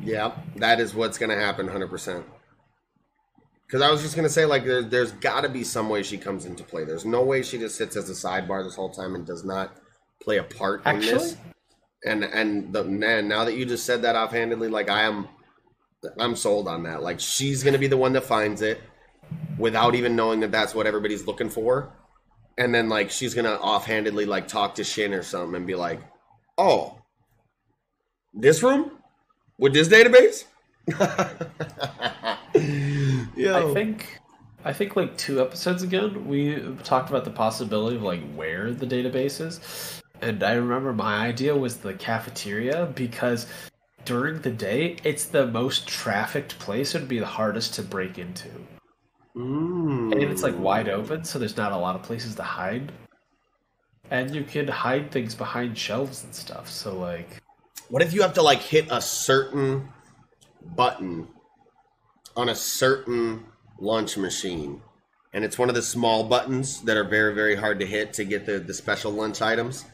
Yeah, 0.03 0.32
that 0.57 0.80
is 0.80 0.94
what's 0.94 1.18
gonna 1.18 1.36
happen 1.36 1.68
hundred 1.68 1.90
percent. 1.90 2.24
Because 3.66 3.82
I 3.82 3.90
was 3.90 4.03
just 4.03 4.16
gonna 4.16 4.28
say, 4.28 4.46
like, 4.46 4.64
there, 4.64 4.82
there's 4.82 5.12
got 5.12 5.42
to 5.42 5.48
be 5.48 5.62
some 5.62 5.88
way 5.88 6.03
she 6.03 6.16
comes 6.18 6.44
into 6.44 6.64
play. 6.64 6.84
There's 6.84 7.05
no 7.05 7.22
way 7.22 7.42
she 7.42 7.59
just 7.59 7.76
sits 7.76 7.96
as 7.96 8.09
a 8.11 8.14
sidebar 8.14 8.64
this 8.64 8.74
whole 8.74 8.90
time 8.90 9.14
and 9.14 9.24
does 9.27 9.44
not 9.44 9.77
play 10.22 10.39
a 10.39 10.43
part 10.43 10.85
in 10.86 11.01
this. 11.01 11.36
And 12.05 12.24
and 12.24 12.72
the 12.72 12.82
man, 12.85 13.28
now 13.28 13.44
that 13.44 13.55
you 13.55 13.66
just 13.66 13.85
said 13.85 14.02
that 14.02 14.16
offhandedly, 14.16 14.68
like 14.68 14.89
I 14.90 15.02
am, 15.02 15.28
I'm 16.18 16.36
sold 16.36 16.68
on 16.68 16.82
that. 16.85 17.02
Like 17.02 17.20
she's 17.20 17.62
gonna 17.62 17.78
be 17.78 17.89
the 17.89 17.97
one 17.97 18.12
that 18.14 18.24
finds 18.24 18.62
it, 18.62 18.81
without 19.59 19.94
even 19.94 20.16
knowing 20.16 20.40
that 20.40 20.51
that's 20.51 20.74
what 20.74 20.86
everybody's 20.86 21.27
looking 21.27 21.51
for. 21.51 21.93
And 22.59 22.74
then 22.74 22.89
like 22.89 23.10
she's 23.10 23.35
gonna 23.35 23.55
offhandedly 23.55 24.27
like 24.27 24.48
talk 24.48 24.74
to 24.77 24.85
Shin 24.85 25.14
or 25.14 25.22
something 25.22 25.56
and 25.56 25.66
be 25.66 25.74
like, 25.74 26.01
"Oh, 26.59 26.98
this 28.35 28.62
room 28.62 28.93
with 29.59 29.72
this 29.72 29.89
database." 29.89 30.44
Yo. 33.36 33.70
I 33.70 33.74
think 33.74 34.18
I 34.64 34.72
think 34.72 34.97
like 34.97 35.16
two 35.16 35.40
episodes 35.40 35.82
ago 35.82 36.09
we 36.09 36.60
talked 36.82 37.10
about 37.10 37.24
the 37.24 37.31
possibility 37.31 37.97
of 37.97 38.02
like 38.02 38.22
where 38.35 38.72
the 38.72 38.86
database 38.86 39.40
is. 39.40 40.02
And 40.22 40.43
I 40.43 40.52
remember 40.52 40.93
my 40.93 41.27
idea 41.27 41.56
was 41.56 41.78
the 41.78 41.94
cafeteria 41.94 42.86
because 42.94 43.47
during 44.05 44.40
the 44.40 44.51
day 44.51 44.97
it's 45.05 45.27
the 45.27 45.47
most 45.47 45.86
trafficked 45.86 46.59
place. 46.59 46.94
It 46.94 47.01
would 47.01 47.09
be 47.09 47.18
the 47.18 47.27
hardest 47.27 47.74
to 47.74 47.82
break 47.82 48.18
into. 48.18 48.48
Mm. 49.36 50.12
And 50.12 50.22
it's 50.22 50.43
like 50.43 50.59
wide 50.59 50.89
open, 50.89 51.24
so 51.24 51.39
there's 51.39 51.56
not 51.56 51.72
a 51.72 51.77
lot 51.77 51.94
of 51.94 52.02
places 52.02 52.35
to 52.36 52.43
hide. 52.43 52.93
And 54.10 54.35
you 54.35 54.43
can 54.43 54.66
hide 54.66 55.10
things 55.12 55.35
behind 55.35 55.78
shelves 55.78 56.24
and 56.24 56.35
stuff. 56.35 56.68
So 56.68 56.98
like 56.98 57.40
What 57.89 58.02
if 58.02 58.12
you 58.12 58.22
have 58.22 58.35
to 58.35 58.43
like 58.43 58.60
hit 58.60 58.86
a 58.90 59.01
certain 59.01 59.89
button 60.77 61.28
on 62.36 62.48
a 62.48 62.55
certain 62.55 63.44
lunch 63.78 64.16
machine? 64.16 64.82
And 65.32 65.44
it's 65.44 65.59
one 65.59 65.68
of 65.68 65.77
the 65.77 65.82
small 65.82 66.24
buttons 66.24 66.81
that 66.82 66.97
are 66.97 67.05
very, 67.05 67.35
very 67.35 67.55
hard 67.55 67.78
to 67.78 67.86
hit 67.86 68.12
to 68.14 68.24
get 68.24 68.47
the, 68.47 68.59
the 68.59 68.74
special 68.74 69.12
lunch 69.12 69.40
items. 69.40 69.85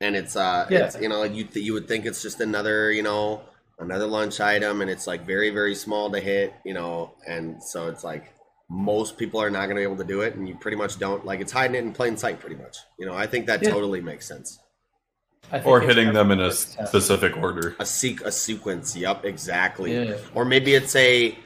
And 0.00 0.14
it's 0.16 0.36
uh 0.36 0.66
Yeah. 0.70 0.86
it's 0.86 0.96
you 1.00 1.08
know, 1.08 1.24
you 1.24 1.44
th- 1.44 1.64
you 1.64 1.72
would 1.74 1.88
think 1.88 2.06
it's 2.06 2.22
just 2.22 2.40
another, 2.40 2.92
you 2.92 3.02
know, 3.02 3.42
another 3.78 4.06
lunch 4.06 4.40
item 4.40 4.80
and 4.80 4.90
it's 4.90 5.06
like 5.06 5.26
very, 5.26 5.50
very 5.50 5.74
small 5.74 6.10
to 6.10 6.20
hit, 6.20 6.54
you 6.64 6.74
know, 6.74 7.14
and 7.26 7.62
so 7.62 7.88
it's 7.88 8.04
like 8.04 8.32
most 8.70 9.16
people 9.16 9.40
are 9.40 9.50
not 9.50 9.62
gonna 9.66 9.76
be 9.80 9.82
able 9.82 9.96
to 9.96 10.04
do 10.04 10.20
it 10.20 10.34
and 10.34 10.48
you 10.48 10.54
pretty 10.56 10.76
much 10.76 10.98
don't 10.98 11.24
like 11.24 11.40
it's 11.40 11.52
hiding 11.52 11.74
it 11.74 11.78
in 11.80 11.92
plain 11.92 12.16
sight 12.16 12.38
pretty 12.40 12.56
much. 12.56 12.76
You 12.98 13.06
know, 13.06 13.14
I 13.14 13.26
think 13.26 13.46
that 13.46 13.62
Yeah. 13.62 13.70
totally 13.70 14.00
makes 14.00 14.26
sense. 14.26 14.58
Or 15.64 15.80
hitting 15.80 16.12
them 16.12 16.30
in 16.30 16.40
a 16.40 16.48
definitely 16.50 16.76
test. 16.76 16.88
specific 16.88 17.36
order. 17.38 17.74
a 17.78 17.86
seek 17.86 18.20
a 18.20 18.30
sequence. 18.30 18.94
Yep, 18.94 19.24
exactly. 19.24 19.94
Yeah. 20.08 20.16
Or 20.34 20.44
maybe 20.44 20.74
it's 20.74 20.94
a 20.94 21.36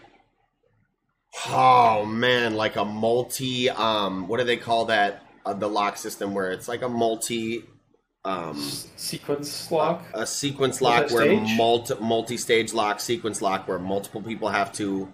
Oh 1.48 2.04
man, 2.04 2.54
like 2.54 2.76
a 2.76 2.84
multi. 2.84 3.70
Um, 3.70 4.28
what 4.28 4.38
do 4.38 4.44
they 4.44 4.56
call 4.58 4.86
that? 4.86 5.22
Uh, 5.46 5.54
the 5.54 5.66
lock 5.68 5.96
system 5.96 6.34
where 6.34 6.52
it's 6.52 6.68
like 6.68 6.82
a 6.82 6.88
multi. 6.88 7.64
Um, 8.24 8.57
Sequence 8.97 9.69
lock. 9.73 10.05
a 10.15 10.24
sequence 10.24 10.81
lock 10.81 11.11
where 11.11 11.24
stage? 11.24 11.57
multi 11.57 11.94
multi-stage 12.01 12.73
lock 12.73 13.01
sequence 13.01 13.43
lock 13.43 13.66
where 13.66 13.81
multiple 13.81 14.23
people 14.23 14.49
have 14.49 14.73
to 14.74 15.12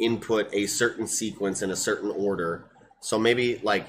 input 0.00 0.48
a 0.54 0.66
certain 0.66 1.06
sequence 1.06 1.60
in 1.60 1.70
a 1.70 1.76
certain 1.76 2.10
order 2.10 2.64
so 3.00 3.18
maybe 3.18 3.58
like 3.62 3.86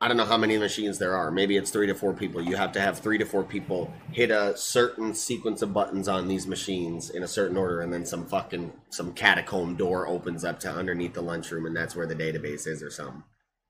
i 0.00 0.06
don't 0.06 0.16
know 0.16 0.24
how 0.24 0.36
many 0.36 0.56
machines 0.58 0.98
there 0.98 1.16
are 1.16 1.30
maybe 1.32 1.56
it's 1.56 1.70
three 1.72 1.88
to 1.88 1.94
four 1.94 2.12
people 2.12 2.40
you 2.40 2.54
have 2.56 2.70
to 2.72 2.80
have 2.80 2.98
three 3.00 3.18
to 3.18 3.24
four 3.24 3.42
people 3.42 3.92
hit 4.12 4.30
a 4.30 4.56
certain 4.56 5.12
sequence 5.12 5.60
of 5.62 5.72
buttons 5.72 6.06
on 6.08 6.28
these 6.28 6.46
machines 6.46 7.10
in 7.10 7.24
a 7.24 7.28
certain 7.28 7.56
order 7.56 7.80
and 7.80 7.92
then 7.92 8.04
some 8.06 8.24
fucking 8.26 8.72
some 8.90 9.12
catacomb 9.12 9.74
door 9.76 10.06
opens 10.06 10.44
up 10.44 10.60
to 10.60 10.70
underneath 10.70 11.14
the 11.14 11.22
lunchroom 11.22 11.66
and 11.66 11.76
that's 11.76 11.96
where 11.96 12.06
the 12.06 12.14
database 12.14 12.66
is 12.66 12.80
or 12.80 12.90
something 12.90 13.24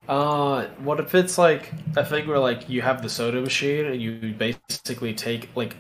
Uh, 0.08 0.66
what 0.78 0.98
if 0.98 1.14
it's 1.14 1.36
like 1.36 1.70
a 1.96 2.04
thing 2.04 2.26
where 2.26 2.38
like 2.38 2.68
you 2.68 2.80
have 2.80 3.02
the 3.02 3.10
soda 3.10 3.40
machine 3.40 3.84
and 3.84 4.00
you 4.00 4.32
basically 4.32 5.12
take 5.12 5.50
like, 5.54 5.76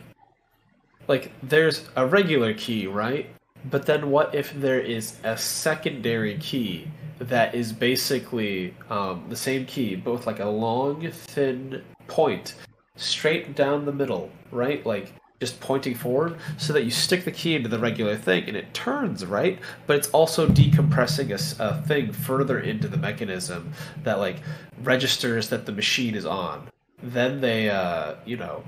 like 1.08 1.32
there's 1.42 1.88
a 1.96 2.06
regular 2.06 2.52
key, 2.52 2.86
right? 2.86 3.30
But 3.64 3.86
then 3.86 4.10
what 4.10 4.34
if 4.34 4.52
there 4.52 4.80
is 4.80 5.16
a 5.24 5.36
secondary 5.38 6.36
key 6.38 6.90
that 7.18 7.54
is 7.54 7.72
basically 7.72 8.74
um, 8.90 9.24
the 9.28 9.36
same 9.36 9.64
key, 9.64 9.96
but 9.96 10.12
with 10.12 10.26
like 10.26 10.40
a 10.40 10.48
long, 10.48 11.10
thin 11.10 11.82
point 12.06 12.54
straight 12.96 13.54
down 13.56 13.86
the 13.86 13.92
middle, 13.92 14.30
right? 14.52 14.84
Like 14.84 15.14
just 15.40 15.60
pointing 15.60 15.94
forward, 15.94 16.36
so 16.56 16.72
that 16.72 16.84
you 16.84 16.90
stick 16.90 17.24
the 17.24 17.30
key 17.30 17.54
into 17.54 17.68
the 17.68 17.78
regular 17.78 18.16
thing 18.16 18.44
and 18.48 18.56
it 18.56 18.74
turns, 18.74 19.24
right? 19.24 19.58
But 19.86 19.96
it's 19.96 20.10
also 20.10 20.48
decompressing 20.48 21.30
a 21.60 21.82
thing 21.82 22.12
further 22.12 22.58
into 22.58 22.88
the 22.88 22.96
mechanism 22.96 23.72
that 24.02 24.18
like 24.18 24.38
registers 24.82 25.48
that 25.50 25.66
the 25.66 25.72
machine 25.72 26.14
is 26.14 26.26
on. 26.26 26.68
Then 27.02 27.40
they, 27.40 27.70
uh, 27.70 28.16
you 28.26 28.36
know, 28.36 28.64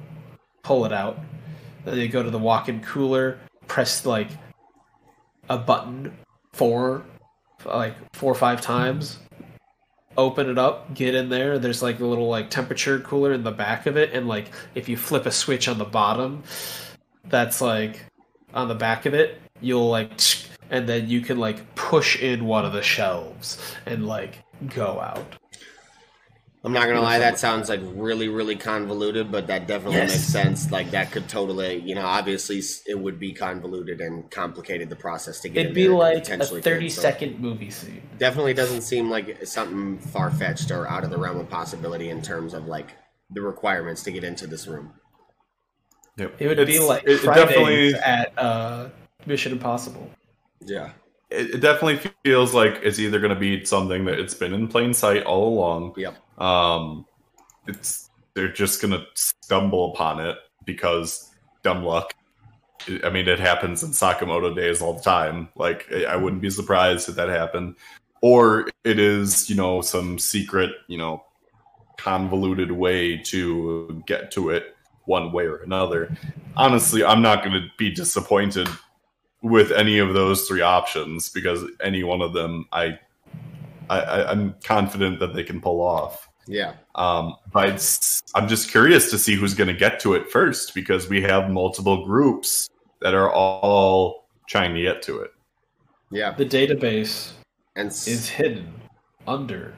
pull 0.62 0.84
it 0.84 0.92
out. 0.92 1.18
Then 1.84 1.96
they 1.96 2.08
go 2.08 2.22
to 2.22 2.30
the 2.30 2.38
walk-in 2.38 2.80
cooler, 2.80 3.38
press 3.66 4.06
like 4.06 4.28
a 5.48 5.58
button 5.58 6.16
four, 6.52 7.04
like 7.64 7.94
four 8.14 8.30
or 8.30 8.36
five 8.36 8.60
times, 8.60 9.18
open 10.20 10.48
it 10.48 10.58
up, 10.58 10.94
get 10.94 11.14
in 11.14 11.28
there. 11.28 11.58
There's 11.58 11.82
like 11.82 12.00
a 12.00 12.04
little 12.04 12.28
like 12.28 12.50
temperature 12.50 13.00
cooler 13.00 13.32
in 13.32 13.42
the 13.42 13.50
back 13.50 13.86
of 13.86 13.96
it, 13.96 14.12
and 14.12 14.28
like 14.28 14.52
if 14.74 14.88
you 14.88 14.96
flip 14.96 15.26
a 15.26 15.32
switch 15.32 15.66
on 15.68 15.78
the 15.78 15.84
bottom, 15.84 16.44
that's 17.24 17.60
like 17.60 18.04
on 18.54 18.68
the 18.68 18.74
back 18.74 19.06
of 19.06 19.14
it, 19.14 19.40
you'll 19.60 19.88
like, 19.88 20.12
and 20.70 20.88
then 20.88 21.08
you 21.08 21.20
can 21.20 21.38
like 21.38 21.74
push 21.74 22.20
in 22.20 22.44
one 22.44 22.64
of 22.64 22.72
the 22.72 22.82
shelves 22.82 23.58
and 23.86 24.06
like 24.06 24.42
go 24.68 25.00
out. 25.00 25.39
I'm 26.62 26.74
not 26.74 26.86
gonna 26.86 27.00
lie, 27.00 27.18
that 27.18 27.38
sounds 27.38 27.70
like 27.70 27.80
really, 27.82 28.28
really 28.28 28.54
convoluted, 28.56 29.32
but 29.32 29.46
that 29.46 29.66
definitely 29.66 29.96
Yes. 29.96 30.10
makes 30.10 30.24
sense. 30.24 30.70
Like 30.70 30.90
that 30.90 31.10
could 31.10 31.26
totally, 31.26 31.76
you 31.80 31.94
know, 31.94 32.04
obviously 32.04 32.60
it 32.86 32.98
would 32.98 33.18
be 33.18 33.32
convoluted 33.32 34.02
and 34.02 34.30
complicated 34.30 34.90
the 34.90 34.96
process 34.96 35.40
to 35.40 35.48
get. 35.48 35.60
It'd 35.60 35.68
in 35.70 35.74
be 35.74 35.82
there 35.84 35.92
like 35.96 36.16
a 36.18 36.20
potentially 36.20 36.60
30 36.60 36.90
so 36.90 37.10
movie 37.38 37.70
scene. 37.70 38.02
Definitely 38.18 38.52
doesn't 38.52 38.82
seem 38.82 39.08
like 39.08 39.46
something 39.46 39.98
far 39.98 40.30
fetched 40.30 40.70
or 40.70 40.86
out 40.86 41.02
of 41.02 41.08
the 41.08 41.16
realm 41.16 41.38
of 41.38 41.48
possibility 41.48 42.10
in 42.10 42.20
terms 42.20 42.52
of 42.52 42.66
like 42.66 42.88
the 43.30 43.40
requirements 43.40 44.02
to 44.02 44.10
get 44.10 44.22
into 44.22 44.46
this 44.46 44.66
room. 44.66 44.92
Yep. 46.18 46.34
It 46.40 46.48
would 46.48 46.66
be 46.66 46.78
like 46.78 47.04
it- 47.04 47.10
it 47.12 47.18
Fridays 47.20 47.44
definitely 47.46 47.94
at 47.94 48.38
uh, 48.38 48.88
Mission 49.24 49.52
Impossible. 49.52 50.10
Yeah, 50.60 50.90
it, 51.30 51.54
it 51.54 51.60
definitely 51.60 52.10
feels 52.22 52.52
like 52.52 52.80
it's 52.82 52.98
either 52.98 53.18
going 53.18 53.32
to 53.32 53.40
be 53.40 53.64
something 53.64 54.04
that 54.04 54.18
it's 54.18 54.34
been 54.34 54.52
in 54.52 54.68
plain 54.68 54.92
sight 54.92 55.22
all 55.22 55.48
along. 55.48 55.94
Yep. 55.96 56.16
Um, 56.40 57.06
it's 57.66 58.10
they're 58.34 58.52
just 58.52 58.80
to 58.92 59.04
stumble 59.14 59.92
upon 59.92 60.20
it 60.20 60.36
because 60.64 61.30
dumb 61.62 61.84
luck. 61.84 62.14
I 63.04 63.10
mean, 63.10 63.28
it 63.28 63.38
happens 63.38 63.82
in 63.82 63.90
Sakamoto 63.90 64.54
days 64.54 64.80
all 64.80 64.94
the 64.94 65.02
time. 65.02 65.48
Like, 65.54 65.92
I- 65.92 66.16
wouldn't 66.16 66.40
be 66.40 66.48
surprised 66.50 67.08
if 67.08 67.16
that 67.16 67.28
happened. 67.28 67.76
Or 68.22 68.68
it 68.84 68.98
is, 68.98 69.50
you 69.50 69.56
know, 69.56 69.82
some 69.82 70.18
secret, 70.18 70.70
you 70.88 70.96
know, 70.96 71.24
convoluted 71.98 72.72
way 72.72 73.18
to 73.18 74.02
get 74.06 74.30
to 74.32 74.50
it 74.50 74.74
one 75.04 75.32
way 75.32 75.44
or 75.44 75.58
another. 75.58 76.16
Honestly, 76.56 77.04
I'm 77.04 77.20
not 77.20 77.44
going 77.44 77.60
to 77.60 77.68
be 77.76 77.90
disappointed 77.90 78.68
with 79.42 79.72
any 79.72 79.98
of 79.98 80.14
those 80.14 80.46
three 80.48 80.62
options 80.62 81.28
because 81.28 81.64
any 81.82 82.02
one 82.02 82.22
of 82.22 82.32
them, 82.32 82.66
I, 82.72 82.98
I 83.90 84.24
I'm 84.24 84.54
confident 84.64 85.18
that 85.20 85.34
they 85.34 85.42
can 85.42 85.60
pull 85.60 85.80
off. 85.80 86.29
Yeah, 86.50 86.72
Um, 86.96 87.36
but 87.52 87.68
it's, 87.68 88.22
I'm 88.34 88.48
just 88.48 88.70
curious 88.70 89.10
to 89.10 89.18
see 89.18 89.34
who's 89.36 89.54
going 89.54 89.68
to 89.68 89.74
get 89.74 90.00
to 90.00 90.14
it 90.14 90.30
first 90.30 90.74
because 90.74 91.08
we 91.08 91.22
have 91.22 91.48
multiple 91.50 92.04
groups 92.04 92.68
that 93.00 93.14
are 93.14 93.30
all 93.32 94.26
trying 94.48 94.74
to 94.74 94.82
get 94.82 95.00
to 95.02 95.20
it. 95.20 95.30
yeah, 96.10 96.32
The 96.34 96.44
database 96.44 97.32
and 97.76 97.86
s- 97.88 98.08
is 98.08 98.28
hidden 98.28 98.72
under 99.28 99.74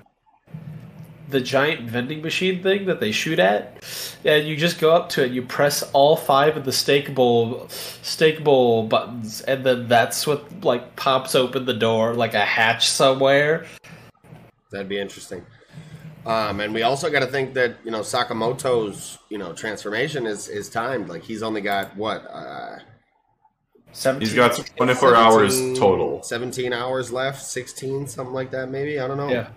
the 1.29 1.41
giant 1.41 1.89
vending 1.89 2.21
machine 2.23 2.63
thing 2.63 2.85
that 2.87 3.01
they 3.01 3.11
shoot 3.13 3.39
at, 3.39 3.83
and 4.25 4.47
you 4.47 4.55
just 4.57 4.79
go 4.79 4.95
up 4.95 5.09
to 5.11 5.25
it. 5.25 5.33
You 5.33 5.43
press 5.43 5.83
all 5.95 6.15
five 6.17 6.57
of 6.59 6.65
the 6.65 6.73
steak 6.73 7.15
bowl, 7.15 7.67
steak 8.03 8.43
bowl 8.45 8.87
buttons, 8.87 9.41
and 9.43 9.65
then 9.65 9.89
that's 9.89 10.27
what 10.27 10.65
like 10.65 10.95
pops 10.97 11.35
open 11.35 11.65
the 11.65 11.73
door 11.75 12.15
like 12.15 12.35
a 12.35 12.45
hatch 12.45 12.87
somewhere. 12.89 13.65
That'd 14.71 14.89
be 14.91 14.99
interesting. 14.99 15.43
Um, 16.25 16.61
and 16.61 16.73
we 16.73 16.83
also 16.83 17.11
got 17.11 17.21
to 17.21 17.27
think 17.27 17.55
that 17.55 17.77
you 17.85 17.91
know 17.91 18.01
Sakamoto's 18.01 19.19
you 19.29 19.39
know 19.39 19.53
transformation 19.53 20.27
is 20.27 20.49
is 20.49 20.69
timed. 20.69 21.09
Like 21.09 21.23
he's 21.25 21.43
only 21.43 21.61
got 21.61 21.97
what 21.97 22.25
uh, 22.31 22.79
Seventeen. 23.93 24.29
He's 24.29 24.35
got 24.35 24.55
24 24.77 25.15
hours 25.15 25.59
total. 25.79 26.23
Seventeen 26.23 26.73
hours 26.73 27.13
left, 27.13 27.43
sixteen, 27.43 28.07
something 28.07 28.35
like 28.35 28.51
that. 28.53 28.71
Maybe 28.71 28.99
I 28.99 29.07
don't 29.07 29.19
know. 29.19 29.29
Yeah. 29.29 29.49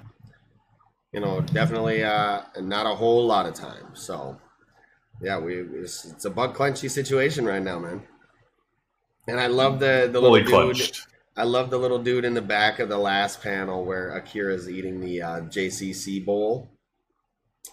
You 1.13 1.21
know, 1.21 1.39
definitely 1.39 2.03
uh, 2.03 2.41
not 2.59 2.85
a 2.85 2.95
whole 2.95 3.25
lot 3.25 3.45
of 3.45 3.53
time. 3.53 3.91
So 3.93 4.37
yeah, 5.21 5.39
we 5.39 5.61
it's, 5.61 6.03
it's 6.03 6.25
a 6.25 6.29
bug 6.29 6.53
clenchy 6.55 6.91
situation 6.91 7.45
right 7.45 7.63
now, 7.63 7.79
man. 7.79 8.03
And 9.27 9.39
I 9.39 9.47
love 9.47 9.79
the 9.79 10.09
the 10.11 10.19
Fully 10.19 10.43
little 10.43 10.73
dude. 10.73 10.75
clenched. 10.75 11.07
I 11.37 11.43
love 11.43 11.69
the 11.69 11.77
little 11.77 11.99
dude 11.99 12.25
in 12.25 12.33
the 12.33 12.41
back 12.41 12.79
of 12.79 12.89
the 12.89 12.97
last 12.97 13.41
panel 13.41 13.83
where 13.83 14.15
Akira's 14.15 14.69
eating 14.69 15.01
the 15.01 15.21
uh, 15.21 15.41
JCC 15.41 16.23
bowl. 16.23 16.69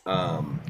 Um, 0.04 0.60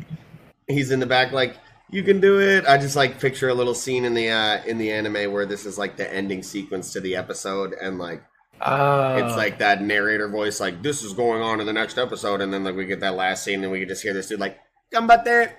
he's 0.66 0.90
in 0.90 1.01
the 1.01 1.06
back 1.06 1.32
like 1.32 1.56
you 1.90 2.02
can 2.02 2.20
do 2.20 2.40
it. 2.40 2.66
I 2.66 2.78
just 2.78 2.97
like 2.97 3.20
picture 3.20 3.48
a 3.48 3.55
little 3.55 3.74
scene 3.74 4.05
in 4.05 4.14
the 4.14 4.31
uh, 4.31 4.64
in 4.64 4.78
the 4.78 4.93
anime 4.93 5.32
where 5.32 5.47
this 5.47 5.64
is 5.64 5.78
like 5.78 5.97
the 5.97 6.12
ending 6.12 6.43
sequence 6.43 6.93
to 6.93 7.01
the 7.01 7.16
episode, 7.16 7.74
and 7.74 7.98
like 7.98 8.23
it's 8.60 9.36
like 9.36 9.59
that 9.59 9.82
narrator 9.82 10.28
voice, 10.28 10.60
like 10.60 10.82
this 10.82 11.02
is 11.02 11.12
going 11.12 11.43
on 11.43 11.60
in 11.60 11.66
the 11.66 11.73
next 11.73 11.98
episode, 11.98 12.40
and 12.40 12.52
then 12.52 12.64
like 12.64 12.77
we 12.77 12.86
get 12.86 13.01
that 13.01 13.14
last 13.14 13.44
scene, 13.44 13.62
and 13.62 13.73
we 13.73 13.81
can 13.81 13.89
just 13.89 14.02
hear 14.02 14.14
this 14.14 14.28
dude 14.28 14.40
like 14.40 14.59
"Gambate." 14.93 15.52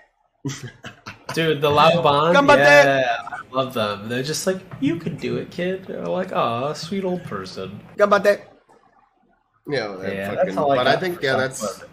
dude, 1.34 1.62
the 1.62 1.70
Laoban. 1.70 2.34
Gambate! 2.34 2.58
Yeah, 2.58 3.18
I 3.32 3.33
love 3.54 3.74
them. 3.74 4.10
They're 4.10 4.24
just 4.24 4.46
like, 4.48 4.60
you 4.80 4.98
can 4.98 5.16
do 5.16 5.38
it, 5.38 5.52
kid. 5.52 5.86
They're 5.86 6.06
like, 6.06 6.34
ah, 6.34 6.74
sweet 6.74 7.04
old 7.04 7.24
person. 7.24 7.80
Gambate. 7.98 8.42
You 9.68 9.74
know, 9.78 9.98
that 9.98 10.14
Yeah, 10.16 10.30
fucking- 10.30 10.46
that's 10.46 10.58
all 10.58 10.72
I 10.72 10.78
but 10.78 10.84
got 10.86 10.98
I 10.98 11.00
think 11.00 11.18
for 11.20 11.26
yeah, 11.26 11.34
Sakamoto. 11.36 11.38
that's 11.38 11.84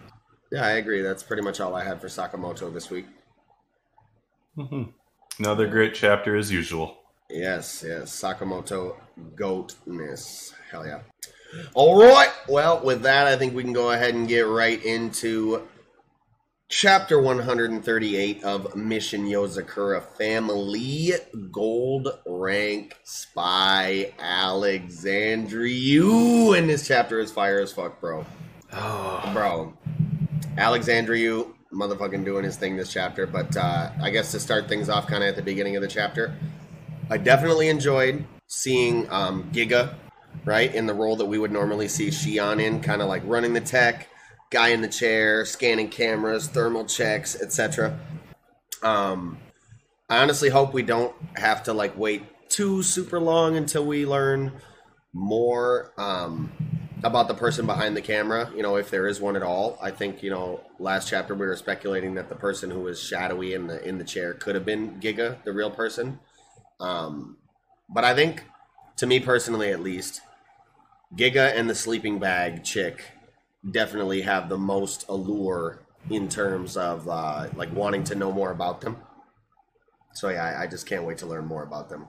yeah, 0.51 0.65
I 0.65 0.71
agree. 0.71 1.01
That's 1.01 1.23
pretty 1.23 1.41
much 1.43 1.61
all 1.61 1.75
I 1.75 1.83
had 1.83 2.01
for 2.01 2.07
Sakamoto 2.07 2.73
this 2.73 2.89
week. 2.89 3.05
Mhm. 4.57 4.91
Another 5.39 5.67
great 5.67 5.93
chapter 5.93 6.35
as 6.35 6.51
usual. 6.51 6.97
Yes, 7.29 7.83
yes. 7.87 8.11
Sakamoto 8.11 8.97
goatness. 9.35 10.53
Hell 10.69 10.85
yeah. 10.85 10.99
All 11.73 12.01
right. 12.01 12.31
Well, 12.49 12.83
with 12.83 13.01
that, 13.03 13.27
I 13.27 13.37
think 13.37 13.53
we 13.55 13.63
can 13.63 13.71
go 13.73 13.91
ahead 13.91 14.13
and 14.13 14.27
get 14.27 14.41
right 14.41 14.83
into 14.83 15.65
chapter 16.71 17.21
138 17.21 18.43
of 18.45 18.75
Mission 18.77 19.25
Yozakura 19.25 20.01
Family 20.01 21.11
Gold 21.51 22.07
Rank 22.25 22.97
Spy 23.03 24.13
Alexandriu. 24.17 26.57
And 26.57 26.69
this 26.69 26.87
chapter 26.87 27.19
is 27.19 27.29
fire 27.29 27.59
as 27.59 27.73
fuck, 27.73 27.99
bro. 27.99 28.25
Oh, 28.71 29.29
Bro. 29.33 29.73
Alexandriu 30.55 31.53
motherfucking 31.73 32.23
doing 32.23 32.45
his 32.45 32.55
thing 32.55 32.77
this 32.77 32.93
chapter. 32.93 33.27
But 33.27 33.57
uh, 33.57 33.91
I 34.01 34.09
guess 34.09 34.31
to 34.31 34.39
start 34.39 34.69
things 34.69 34.87
off 34.87 35.07
kind 35.07 35.23
of 35.23 35.29
at 35.29 35.35
the 35.35 35.41
beginning 35.41 35.75
of 35.75 35.81
the 35.81 35.89
chapter, 35.89 36.33
I 37.09 37.17
definitely 37.17 37.67
enjoyed 37.67 38.23
seeing 38.47 39.11
um, 39.11 39.51
Giga, 39.51 39.95
right, 40.45 40.73
in 40.73 40.85
the 40.85 40.93
role 40.93 41.17
that 41.17 41.25
we 41.25 41.37
would 41.37 41.51
normally 41.51 41.89
see 41.89 42.07
Shion 42.07 42.63
in, 42.63 42.79
kind 42.79 43.01
of 43.01 43.09
like 43.09 43.23
running 43.25 43.51
the 43.51 43.59
tech, 43.59 44.07
guy 44.51 44.69
in 44.69 44.81
the 44.81 44.87
chair, 44.87 45.45
scanning 45.45 45.89
cameras, 45.89 46.47
thermal 46.47 46.85
checks, 46.85 47.41
etc. 47.41 47.97
Um, 48.83 49.39
I 50.09 50.17
honestly 50.17 50.49
hope 50.49 50.73
we 50.73 50.83
don't 50.83 51.15
have 51.37 51.63
to 51.63 51.73
like 51.73 51.97
wait 51.97 52.23
too 52.49 52.83
super 52.83 53.19
long 53.19 53.55
until 53.55 53.85
we 53.85 54.05
learn 54.05 54.51
more. 55.13 55.93
Um, 55.97 56.51
about 57.03 57.27
the 57.27 57.33
person 57.33 57.65
behind 57.65 57.97
the 57.97 58.01
camera, 58.01 58.51
you 58.55 58.61
know, 58.61 58.75
if 58.75 58.91
there 58.91 59.07
is 59.07 59.19
one 59.19 59.35
at 59.35 59.43
all. 59.43 59.77
I 59.81 59.91
think, 59.91 60.21
you 60.21 60.29
know, 60.29 60.61
last 60.77 61.09
chapter 61.09 61.33
we 61.33 61.45
were 61.45 61.55
speculating 61.55 62.15
that 62.15 62.29
the 62.29 62.35
person 62.35 62.69
who 62.69 62.81
was 62.81 63.01
shadowy 63.01 63.53
in 63.53 63.67
the 63.67 63.83
in 63.87 63.97
the 63.97 64.03
chair 64.03 64.33
could 64.33 64.55
have 64.55 64.65
been 64.65 64.99
Giga, 64.99 65.43
the 65.43 65.51
real 65.51 65.71
person. 65.71 66.19
Um, 66.79 67.37
but 67.89 68.03
I 68.03 68.13
think, 68.13 68.43
to 68.97 69.07
me 69.07 69.19
personally 69.19 69.71
at 69.71 69.81
least, 69.81 70.21
Giga 71.15 71.57
and 71.57 71.69
the 71.69 71.75
sleeping 71.75 72.19
bag 72.19 72.63
chick 72.63 73.03
definitely 73.69 74.21
have 74.21 74.49
the 74.49 74.57
most 74.57 75.05
allure 75.09 75.79
in 76.09 76.27
terms 76.27 76.77
of 76.77 77.07
uh, 77.07 77.47
like 77.55 77.73
wanting 77.73 78.03
to 78.05 78.15
know 78.15 78.31
more 78.31 78.51
about 78.51 78.81
them. 78.81 78.97
So 80.13 80.29
yeah, 80.29 80.43
I, 80.43 80.63
I 80.63 80.67
just 80.67 80.87
can't 80.87 81.03
wait 81.03 81.19
to 81.19 81.25
learn 81.25 81.45
more 81.45 81.63
about 81.63 81.89
them. 81.89 82.07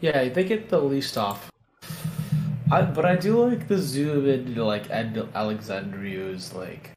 Yeah, 0.00 0.28
they 0.28 0.44
get 0.44 0.68
the 0.68 0.80
least 0.80 1.16
off. 1.16 1.50
I, 2.70 2.82
but 2.82 3.04
I 3.04 3.16
do 3.16 3.44
like 3.46 3.68
the 3.68 3.78
zoom 3.78 4.28
into 4.28 4.64
like 4.64 4.90
Ed 4.90 5.28
Alexandriou's 5.34 6.52
like 6.54 6.90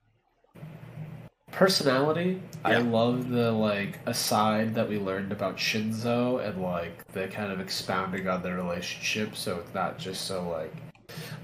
personality. 1.52 2.42
I 2.64 2.78
love 2.78 3.30
the 3.30 3.52
like 3.52 4.00
aside 4.06 4.76
that 4.76 4.90
we 4.90 4.98
learned 4.98 5.32
about 5.32 5.58
Shinzo 5.58 6.46
and 6.46 6.62
like 6.62 7.06
the 7.14 7.28
kind 7.28 7.52
of 7.52 7.60
expounding 7.60 8.28
on 8.28 8.42
their 8.42 8.56
relationship. 8.56 9.36
So 9.36 9.58
it's 9.58 9.74
not 9.74 9.98
just 9.98 10.26
so 10.26 10.50
like 10.50 10.74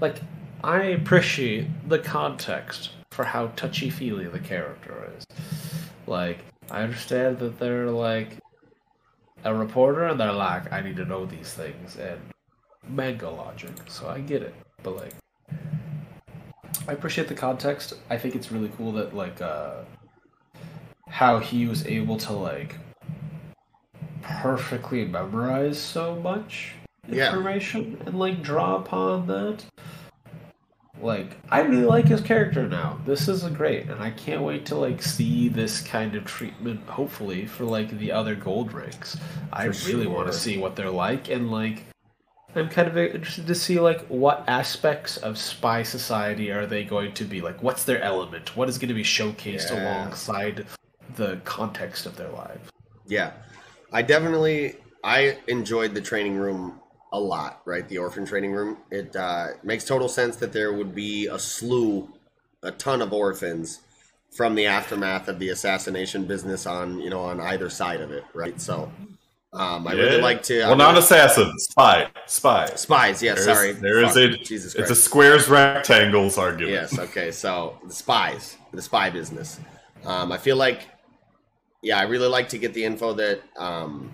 like 0.00 0.20
I 0.64 0.84
appreciate 0.84 1.66
the 1.90 1.98
context 1.98 2.88
for 3.10 3.22
how 3.24 3.48
touchy 3.48 3.90
feely 3.90 4.24
the 4.24 4.38
character 4.38 5.10
is. 5.18 5.26
Like 6.06 6.38
I 6.70 6.80
understand 6.80 7.38
that 7.40 7.58
they're 7.58 7.90
like 7.90 8.38
a 9.44 9.54
reporter 9.54 10.04
and 10.06 10.18
they're 10.18 10.32
like, 10.32 10.72
I 10.72 10.80
need 10.80 10.96
to 10.96 11.04
know 11.04 11.26
these 11.26 11.52
things 11.52 11.98
and 11.98 12.18
manga 12.88 13.28
logic, 13.28 13.72
so 13.88 14.08
I 14.08 14.20
get 14.20 14.40
it. 14.40 14.54
But 14.82 14.96
like 14.96 15.12
I 16.88 16.92
appreciate 16.92 17.28
the 17.28 17.34
context. 17.34 17.92
I 18.08 18.16
think 18.16 18.34
it's 18.34 18.50
really 18.50 18.70
cool 18.78 18.92
that 18.92 19.14
like 19.14 19.42
uh 19.42 19.82
how 21.10 21.40
he 21.40 21.66
was 21.66 21.86
able 21.86 22.16
to 22.16 22.32
like 22.32 22.76
perfectly 24.22 25.04
memorize 25.04 25.78
so 25.78 26.16
much 26.16 26.72
Yeah. 27.06 27.28
information 27.28 28.00
and 28.06 28.18
like 28.18 28.42
draw 28.42 28.76
upon 28.76 29.26
that. 29.26 29.62
Like 31.04 31.36
I 31.50 31.60
really 31.60 31.84
like 31.84 32.06
his 32.06 32.22
character 32.22 32.66
now. 32.66 32.98
This 33.04 33.28
is 33.28 33.44
great, 33.44 33.90
and 33.90 34.02
I 34.02 34.10
can't 34.10 34.40
wait 34.40 34.64
to 34.66 34.74
like 34.74 35.02
see 35.02 35.50
this 35.50 35.82
kind 35.82 36.14
of 36.14 36.24
treatment. 36.24 36.88
Hopefully 36.88 37.44
for 37.44 37.64
like 37.64 37.98
the 37.98 38.10
other 38.10 38.34
gold 38.34 38.72
ranks. 38.72 39.18
I 39.52 39.70
For 39.70 39.88
really 39.88 40.06
want 40.06 40.28
to 40.28 40.32
see 40.32 40.56
what 40.56 40.76
they're 40.76 40.88
like, 40.88 41.28
and 41.28 41.50
like 41.50 41.84
I'm 42.56 42.70
kind 42.70 42.88
of 42.88 42.96
interested 42.96 43.46
to 43.48 43.54
see 43.54 43.78
like 43.80 44.06
what 44.06 44.44
aspects 44.48 45.18
of 45.18 45.36
Spy 45.36 45.82
Society 45.82 46.50
are 46.50 46.64
they 46.66 46.84
going 46.84 47.12
to 47.14 47.24
be 47.24 47.42
like? 47.42 47.62
What's 47.62 47.84
their 47.84 48.00
element? 48.00 48.56
What 48.56 48.70
is 48.70 48.78
going 48.78 48.88
to 48.88 48.94
be 48.94 49.04
showcased 49.04 49.70
Yeah. 49.70 49.82
alongside 49.82 50.66
the 51.16 51.38
context 51.44 52.06
of 52.06 52.16
their 52.16 52.30
lives? 52.30 52.70
Yeah, 53.06 53.32
I 53.92 54.00
definitely 54.00 54.76
I 55.04 55.36
enjoyed 55.48 55.92
the 55.94 56.00
training 56.00 56.36
room 56.36 56.80
a 57.14 57.18
lot. 57.18 57.62
Right, 57.64 57.88
the 57.88 57.96
orphan 57.98 58.26
training 58.26 58.52
room. 58.52 58.76
It 58.90 59.14
uh, 59.16 59.46
makes 59.62 59.84
total 59.84 60.08
sense 60.08 60.36
that 60.36 60.52
there 60.52 60.72
would 60.74 60.94
be 60.94 61.26
a 61.28 61.38
slew, 61.38 62.12
a 62.62 62.70
ton 62.72 63.00
of 63.00 63.12
orphans 63.12 63.80
from 64.36 64.56
the 64.56 64.66
aftermath 64.66 65.28
of 65.28 65.38
the 65.38 65.48
assassination 65.50 66.24
business 66.26 66.66
on 66.66 66.98
you 67.00 67.08
know 67.08 67.20
on 67.20 67.40
either 67.40 67.70
side 67.70 68.00
of 68.02 68.10
it. 68.10 68.24
Right, 68.34 68.60
so 68.60 68.92
um, 69.52 69.86
I 69.86 69.92
really 69.92 70.20
like 70.20 70.42
to. 70.44 70.62
I 70.62 70.68
Well, 70.68 70.76
not 70.76 70.88
really- 70.88 70.98
assassin, 71.04 71.52
spy, 71.60 72.10
spy. 72.26 72.66
spies. 72.74 73.22
Yeah, 73.22 73.34
There's- 73.34 73.56
sorry. 73.56 73.72
there 73.72 74.02
is 74.04 74.16
a 74.16 74.36
Jesus 74.36 74.74
it's 74.74 74.90
a 74.90 74.96
squares 74.96 75.48
rectangles 75.48 76.36
argument. 76.36 76.72
Yes. 76.74 76.98
Okay. 76.98 77.30
So 77.30 77.78
the 77.86 77.94
spies, 77.94 78.56
the 78.72 78.82
spy 78.82 79.10
business. 79.10 79.60
Um, 80.04 80.32
I 80.32 80.38
feel 80.38 80.56
like, 80.56 80.88
yeah, 81.82 81.98
I 81.98 82.02
really 82.02 82.26
like 82.26 82.48
to 82.50 82.58
get 82.58 82.74
the 82.74 82.84
info 82.84 83.12
that 83.14 83.40
um, 83.56 84.10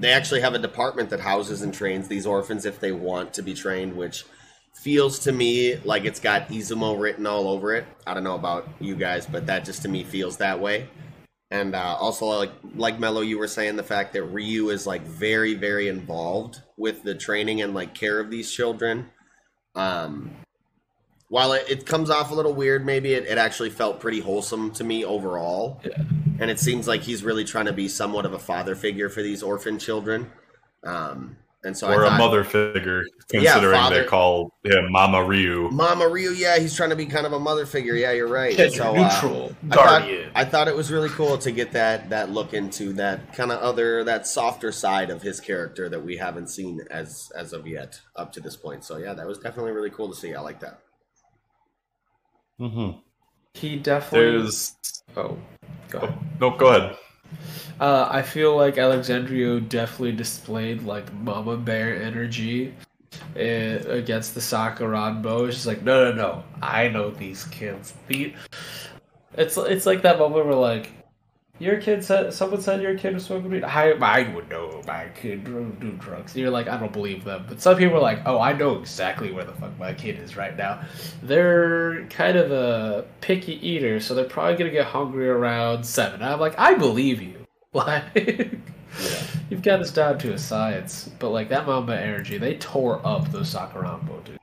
they 0.00 0.12
actually 0.12 0.40
have 0.40 0.54
a 0.54 0.58
department 0.58 1.10
that 1.10 1.20
houses 1.20 1.62
and 1.62 1.72
trains 1.72 2.08
these 2.08 2.26
orphans 2.26 2.64
if 2.64 2.80
they 2.80 2.90
want 2.90 3.34
to 3.34 3.42
be 3.42 3.54
trained, 3.54 3.94
which 3.94 4.24
feels 4.74 5.18
to 5.20 5.32
me 5.32 5.76
like 5.84 6.04
it's 6.04 6.20
got 6.20 6.48
Izumo 6.48 6.98
written 6.98 7.26
all 7.26 7.48
over 7.48 7.74
it. 7.74 7.84
I 8.06 8.14
don't 8.14 8.24
know 8.24 8.34
about 8.34 8.66
you 8.80 8.96
guys, 8.96 9.26
but 9.26 9.46
that 9.46 9.64
just 9.64 9.82
to 9.82 9.88
me 9.88 10.02
feels 10.02 10.38
that 10.38 10.58
way. 10.58 10.88
And 11.50 11.74
uh, 11.74 11.96
also, 12.00 12.26
like 12.26 12.52
like 12.76 12.98
Mello, 12.98 13.20
you 13.20 13.38
were 13.38 13.48
saying 13.48 13.76
the 13.76 13.82
fact 13.82 14.14
that 14.14 14.22
Ryu 14.22 14.70
is 14.70 14.86
like 14.86 15.02
very, 15.02 15.54
very 15.54 15.88
involved 15.88 16.62
with 16.78 17.02
the 17.02 17.14
training 17.14 17.60
and 17.60 17.74
like 17.74 17.94
care 17.94 18.20
of 18.20 18.30
these 18.30 18.50
children. 18.50 19.10
Um, 19.74 20.30
while 21.30 21.52
it, 21.52 21.64
it 21.70 21.86
comes 21.86 22.10
off 22.10 22.32
a 22.32 22.34
little 22.34 22.52
weird, 22.52 22.84
maybe 22.84 23.14
it, 23.14 23.24
it 23.24 23.38
actually 23.38 23.70
felt 23.70 24.00
pretty 24.00 24.18
wholesome 24.20 24.72
to 24.72 24.84
me 24.84 25.04
overall. 25.04 25.80
Yeah. 25.84 26.02
And 26.40 26.50
it 26.50 26.58
seems 26.58 26.88
like 26.88 27.02
he's 27.02 27.22
really 27.22 27.44
trying 27.44 27.66
to 27.66 27.72
be 27.72 27.88
somewhat 27.88 28.26
of 28.26 28.32
a 28.32 28.38
father 28.38 28.74
figure 28.74 29.08
for 29.08 29.22
these 29.22 29.42
orphan 29.42 29.78
children. 29.78 30.30
Um, 30.82 31.36
and 31.62 31.76
so 31.76 31.86
or 31.88 32.04
I 32.04 32.06
a 32.06 32.10
thought, 32.10 32.18
mother 32.18 32.42
figure, 32.42 33.04
considering 33.28 33.78
father- 33.78 34.02
they 34.02 34.08
call 34.08 34.52
him 34.64 34.90
Mama 34.90 35.22
Ryu. 35.22 35.68
Mama 35.70 36.08
Ryu, 36.08 36.30
yeah, 36.30 36.58
he's 36.58 36.74
trying 36.74 36.90
to 36.90 36.96
be 36.96 37.06
kind 37.06 37.26
of 37.26 37.32
a 37.32 37.38
mother 37.38 37.64
figure. 37.64 37.94
Yeah, 37.94 38.10
you're 38.10 38.26
right. 38.26 38.58
Yeah, 38.58 38.68
so, 38.70 38.96
uh, 38.96 39.08
neutral 39.08 39.54
I 39.70 39.74
thought, 39.74 40.00
guardian. 40.00 40.30
I 40.34 40.44
thought 40.44 40.66
it 40.66 40.74
was 40.74 40.90
really 40.90 41.10
cool 41.10 41.38
to 41.38 41.52
get 41.52 41.72
that 41.72 42.08
that 42.10 42.30
look 42.30 42.54
into 42.54 42.94
that 42.94 43.34
kind 43.34 43.52
of 43.52 43.60
other 43.60 44.02
that 44.04 44.26
softer 44.26 44.72
side 44.72 45.10
of 45.10 45.22
his 45.22 45.38
character 45.38 45.88
that 45.90 46.02
we 46.02 46.16
haven't 46.16 46.48
seen 46.48 46.80
as 46.90 47.30
as 47.36 47.52
of 47.52 47.66
yet 47.68 48.00
up 48.16 48.32
to 48.32 48.40
this 48.40 48.56
point. 48.56 48.82
So 48.82 48.96
yeah, 48.96 49.12
that 49.12 49.26
was 49.26 49.38
definitely 49.38 49.72
really 49.72 49.90
cool 49.90 50.08
to 50.08 50.16
see. 50.16 50.34
I 50.34 50.40
like 50.40 50.60
that. 50.60 50.80
Hmm 52.68 52.90
he 53.54 53.76
definitely. 53.76 54.38
There's 54.38 54.76
Oh, 55.16 55.36
go 55.90 55.98
ahead. 55.98 56.14
oh, 56.14 56.24
no, 56.40 56.56
go 56.56 56.68
ahead. 56.68 56.96
Uh, 57.78 58.08
I 58.10 58.22
feel 58.22 58.56
like 58.56 58.76
Alexandrio 58.76 59.66
definitely 59.68 60.12
displayed 60.12 60.82
like 60.82 61.12
mama 61.12 61.56
bear 61.56 62.00
energy 62.02 62.74
uh, 63.36 63.38
against 63.38 64.34
the 64.34 64.40
Sakuranbo. 64.40 65.46
It's 65.46 65.56
just 65.56 65.66
like, 65.66 65.82
no, 65.82 66.10
no, 66.10 66.14
no, 66.14 66.44
I 66.62 66.88
know 66.88 67.10
these 67.10 67.44
kids. 67.44 67.94
The, 68.08 68.34
it's 69.36 69.56
it's 69.56 69.86
like 69.86 70.02
that 70.02 70.18
moment 70.18 70.46
where 70.46 70.54
like, 70.54 70.92
your 71.60 71.80
kid 71.80 72.04
said 72.04 72.34
someone 72.34 72.60
said 72.60 72.82
your 72.82 72.98
kid 72.98 73.14
was 73.14 73.24
smoking 73.26 73.50
weed. 73.50 73.64
I 73.64 73.90
I 73.92 74.28
would 74.34 74.48
know 74.50 74.82
my 74.88 75.08
kid 75.14 75.44
do 75.44 75.76
do 75.80 75.92
drugs. 75.92 76.36
You're 76.36 76.50
like, 76.50 76.68
I 76.68 76.76
don't 76.78 76.92
believe 76.92 77.24
them. 77.24 77.44
But 77.48 77.60
some 77.62 77.76
people 77.76 77.98
are 77.98 78.00
like, 78.00 78.22
oh, 78.26 78.40
I 78.40 78.54
know 78.54 78.78
exactly 78.78 79.30
where 79.32 79.44
the 79.44 79.52
fuck 79.52 79.78
my 79.78 79.94
kid 79.94 80.18
is 80.18 80.36
right 80.36 80.56
now. 80.56 80.82
They're 81.22 82.06
kind 82.06 82.36
of 82.38 82.50
a 82.52 83.06
picky 83.20 83.54
eater, 83.66 84.00
so 84.00 84.14
they're 84.14 84.24
probably 84.24 84.56
gonna 84.56 84.70
get 84.72 84.86
hungry 84.86 85.28
around 85.28 85.84
seven. 85.84 86.22
I'm 86.22 86.40
like, 86.40 86.58
I 86.58 86.74
believe 86.74 87.22
you. 87.22 87.36
Like, 87.72 88.50
you've 89.48 89.62
got 89.62 89.78
this 89.78 89.92
down 89.92 90.18
to 90.18 90.32
a 90.32 90.38
science. 90.38 91.08
But 91.20 91.30
like 91.30 91.48
that 91.50 91.66
Mamba 91.66 91.96
energy, 92.00 92.38
they 92.38 92.56
tore 92.58 93.00
up 93.06 93.30
those 93.30 93.54
Sakuranbo, 93.54 94.24
dude. 94.24 94.38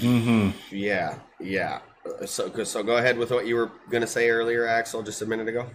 hmm 0.00 0.50
Yeah, 0.70 1.18
yeah. 1.40 1.80
So 2.26 2.64
so 2.64 2.82
go 2.82 2.96
ahead 2.96 3.18
with 3.18 3.30
what 3.30 3.46
you 3.46 3.56
were 3.56 3.70
gonna 3.90 4.06
say 4.06 4.30
earlier, 4.30 4.66
Axel, 4.66 5.02
just 5.02 5.22
a 5.22 5.26
minute 5.26 5.48
ago. 5.48 5.68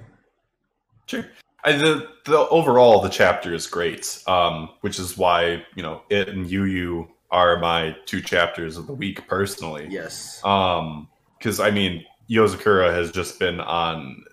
Sure. 1.05 1.25
I, 1.63 1.73
the 1.73 2.07
the 2.25 2.47
overall 2.49 3.01
the 3.01 3.09
chapter 3.09 3.53
is 3.53 3.67
great, 3.67 4.23
um, 4.27 4.69
which 4.81 4.97
is 4.99 5.17
why 5.17 5.63
you 5.75 5.83
know 5.83 6.01
it 6.09 6.29
and 6.29 6.49
Yu 6.49 6.63
Yu 6.63 7.07
are 7.29 7.59
my 7.59 7.95
two 8.05 8.21
chapters 8.21 8.77
of 8.77 8.87
the 8.87 8.93
week 8.93 9.27
personally. 9.27 9.87
Yes. 9.89 10.43
Um, 10.43 11.07
because 11.37 11.59
I 11.59 11.71
mean, 11.71 12.05
Yozakura 12.29 12.93
has 12.93 13.11
just 13.11 13.39
been 13.39 13.59
on 13.59 14.23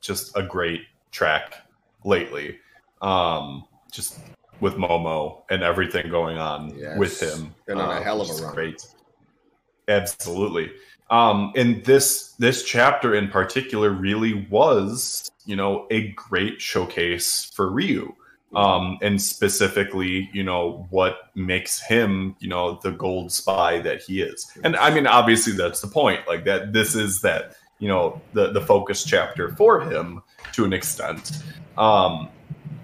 just 0.00 0.36
a 0.36 0.42
great 0.42 0.82
track 1.10 1.54
lately. 2.04 2.58
Um, 3.02 3.64
just 3.92 4.18
with 4.60 4.74
Momo 4.74 5.42
and 5.50 5.62
everything 5.62 6.10
going 6.10 6.38
on 6.38 6.76
Yes. 6.76 6.98
with 6.98 7.20
him. 7.20 7.54
Been 7.66 7.78
on 7.78 7.90
a 7.90 7.98
um, 7.98 8.02
hell 8.02 8.20
of 8.20 8.30
a 8.30 8.42
run. 8.42 8.54
Great. 8.54 8.86
Absolutely. 9.88 10.72
Um, 11.10 11.52
and 11.54 11.84
this 11.84 12.32
this 12.38 12.62
chapter 12.64 13.14
in 13.14 13.28
particular 13.28 13.90
really 13.90 14.46
was, 14.50 15.30
you 15.44 15.56
know, 15.56 15.86
a 15.90 16.08
great 16.12 16.60
showcase 16.60 17.50
for 17.54 17.70
Ryu 17.70 18.14
um, 18.54 18.98
and 19.02 19.20
specifically, 19.20 20.30
you 20.32 20.42
know, 20.42 20.86
what 20.90 21.30
makes 21.34 21.80
him, 21.80 22.36
you 22.38 22.48
know, 22.48 22.78
the 22.82 22.92
gold 22.92 23.32
spy 23.32 23.80
that 23.80 24.02
he 24.02 24.22
is. 24.22 24.50
And 24.62 24.76
I 24.76 24.94
mean, 24.94 25.06
obviously, 25.06 25.52
that's 25.52 25.80
the 25.80 25.88
point. 25.88 26.26
Like 26.26 26.44
that, 26.44 26.72
this 26.72 26.94
is 26.94 27.20
that, 27.22 27.56
you 27.78 27.88
know, 27.88 28.20
the 28.32 28.52
the 28.52 28.60
focus 28.60 29.04
chapter 29.04 29.50
for 29.56 29.80
him 29.80 30.22
to 30.52 30.64
an 30.64 30.72
extent. 30.72 31.42
Um, 31.76 32.28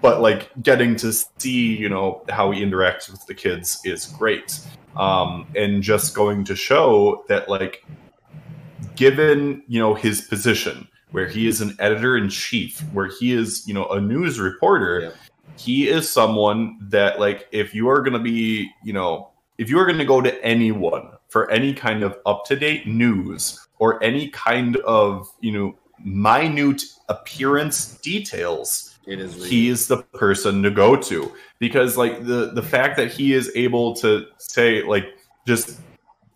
but 0.01 0.21
like 0.21 0.49
getting 0.61 0.95
to 0.97 1.13
see, 1.13 1.75
you 1.75 1.87
know, 1.87 2.23
how 2.29 2.51
he 2.51 2.61
interacts 2.61 3.09
with 3.09 3.25
the 3.25 3.33
kids 3.33 3.79
is 3.85 4.07
great. 4.07 4.59
Um, 4.95 5.47
and 5.55 5.81
just 5.81 6.13
going 6.13 6.43
to 6.45 6.55
show 6.55 7.23
that, 7.29 7.47
like, 7.47 7.85
given 9.01 9.63
you 9.67 9.79
know 9.79 9.93
his 9.93 10.21
position, 10.21 10.87
where 11.11 11.27
he 11.27 11.47
is 11.47 11.61
an 11.61 11.75
editor 11.79 12.15
in 12.15 12.29
chief, 12.29 12.79
where 12.93 13.09
he 13.19 13.33
is, 13.33 13.67
you 13.67 13.73
know, 13.73 13.85
a 13.87 13.99
news 13.99 14.39
reporter 14.39 15.13
he 15.57 15.89
is 15.89 16.09
someone 16.09 16.77
that 16.81 17.19
like 17.19 17.47
if 17.51 17.75
you 17.75 17.89
are 17.89 18.01
going 18.01 18.13
to 18.13 18.19
be 18.19 18.69
you 18.83 18.93
know 18.93 19.29
if 19.57 19.69
you 19.69 19.77
are 19.79 19.85
going 19.85 19.97
to 19.97 20.05
go 20.05 20.21
to 20.21 20.43
anyone 20.43 21.11
for 21.29 21.49
any 21.51 21.73
kind 21.73 22.03
of 22.03 22.17
up 22.25 22.45
to 22.45 22.55
date 22.55 22.87
news 22.87 23.67
or 23.79 24.01
any 24.03 24.29
kind 24.29 24.77
of 24.77 25.27
you 25.39 25.51
know 25.51 25.75
minute 26.03 26.83
appearance 27.09 27.97
details, 27.99 28.97
It 29.05 29.19
is. 29.19 29.45
He 29.45 29.69
is 29.69 29.87
the 29.87 29.97
person 29.97 30.63
to 30.63 30.71
go 30.71 30.95
to 30.95 31.31
because 31.59 31.97
like 31.97 32.25
the 32.25 32.51
the 32.53 32.63
fact 32.63 32.97
that 32.97 33.11
he 33.11 33.33
is 33.33 33.51
able 33.55 33.95
to 33.97 34.25
say 34.37 34.83
like 34.83 35.05
just 35.45 35.79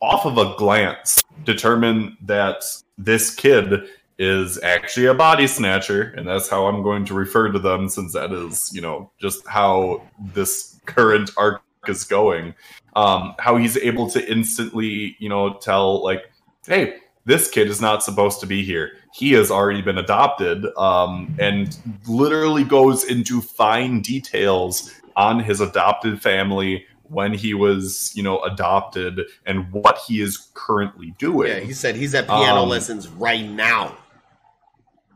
off 0.06 0.26
of 0.26 0.38
a 0.38 0.56
glance 0.57 1.23
determine 1.44 2.18
that 2.22 2.64
this 2.98 3.34
kid 3.34 3.84
is 4.18 4.61
actually 4.64 5.07
a 5.07 5.14
body 5.14 5.45
snatcher 5.45 6.14
and 6.15 6.26
that's 6.26 6.48
how 6.48 6.68
i'm 6.68 6.82
going 6.82 7.03
to 7.03 7.14
refer 7.14 7.52
to 7.52 7.60
them 7.60 7.90
since 7.90 8.14
that 8.14 8.32
is 8.32 8.72
you 8.73 8.82
know 8.82 9.11
just 9.19 9.45
how 9.48 10.02
this 10.34 10.76
current 10.86 11.32
arc 11.38 11.61
is 11.88 12.03
going. 12.03 12.53
Um 12.95 13.36
how 13.40 13.57
he's 13.57 13.77
able 13.77 14.10
to 14.11 14.32
instantly 14.32 15.15
you 15.19 15.30
know 15.30 15.56
tell 15.56 16.03
like 16.03 16.32
hey 16.65 16.95
this 17.26 17.49
kid 17.49 17.68
is 17.68 17.82
not 17.82 18.03
supposed 18.03 18.40
to 18.40 18.45
be 18.45 18.64
here. 18.64 18.91
He 19.14 19.32
has 19.34 19.49
already 19.49 19.82
been 19.82 19.98
adopted 19.98 20.65
um 20.77 21.36
and 21.40 21.77
literally 22.07 22.64
goes 22.64 23.03
into 23.03 23.41
fine 23.41 24.02
details 24.02 24.94
on 25.15 25.40
his 25.40 25.61
adopted 25.61 26.22
family 26.22 26.86
when 27.10 27.34
he 27.34 27.53
was 27.53 28.11
you 28.15 28.23
know 28.23 28.40
adopted 28.44 29.22
and 29.45 29.72
what 29.72 29.98
he 30.07 30.22
is 30.22 30.49
currently 30.53 31.14
doing 31.18 31.49
yeah, 31.52 31.60
he 31.60 31.73
said 31.73 31.95
he's 31.95 32.14
at 32.15 32.26
piano 32.27 32.61
Um, 32.64 32.69
lessons 32.69 33.07
right 33.07 33.45
now. 33.49 33.95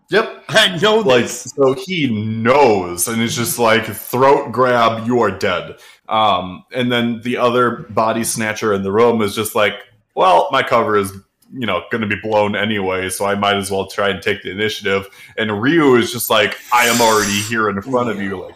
yep 0.09 0.43
I 0.49 0.77
know 0.77 0.97
like 0.99 1.23
this. 1.23 1.43
so 1.55 1.73
he 1.73 2.07
knows 2.25 3.07
and 3.07 3.21
it's 3.21 3.35
just 3.35 3.59
like 3.59 3.85
throat 3.85 4.51
grab 4.51 5.05
you 5.07 5.21
are 5.21 5.31
dead 5.31 5.77
um 6.07 6.63
and 6.73 6.91
then 6.91 7.21
the 7.21 7.37
other 7.37 7.85
body 7.89 8.23
snatcher 8.23 8.73
in 8.73 8.83
the 8.83 8.91
room 8.91 9.21
is 9.21 9.35
just 9.35 9.55
like 9.55 9.73
well 10.15 10.47
my 10.51 10.63
cover 10.63 10.97
is 10.97 11.11
you 11.51 11.65
know 11.65 11.83
going 11.91 12.01
to 12.01 12.07
be 12.07 12.19
blown 12.21 12.55
anyway 12.55 13.09
so 13.09 13.25
i 13.25 13.33
might 13.35 13.55
as 13.57 13.71
well 13.71 13.87
try 13.87 14.09
and 14.09 14.21
take 14.21 14.41
the 14.43 14.51
initiative 14.51 15.07
and 15.37 15.61
ryu 15.61 15.95
is 15.95 16.11
just 16.11 16.29
like 16.29 16.55
i 16.73 16.85
am 16.85 17.01
already 17.01 17.41
here 17.43 17.69
in 17.69 17.81
front 17.81 18.09
of 18.09 18.21
you 18.21 18.39
like 18.43 18.55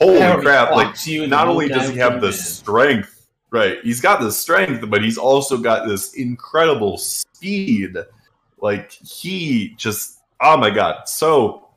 holy 0.00 0.18
Harry 0.18 0.42
crap 0.42 0.72
like 0.72 0.94
not 1.28 1.48
only 1.48 1.68
does 1.68 1.90
he 1.90 1.98
have 1.98 2.20
the 2.20 2.32
strength 2.32 3.26
right 3.50 3.78
he's 3.82 4.00
got 4.00 4.20
the 4.20 4.32
strength 4.32 4.88
but 4.88 5.02
he's 5.02 5.18
also 5.18 5.58
got 5.58 5.86
this 5.86 6.14
incredible 6.14 6.96
speed. 6.98 7.96
Like 8.60 8.92
he 8.92 9.74
just 9.76 10.20
oh 10.40 10.56
my 10.56 10.70
god 10.70 11.08
so 11.08 11.68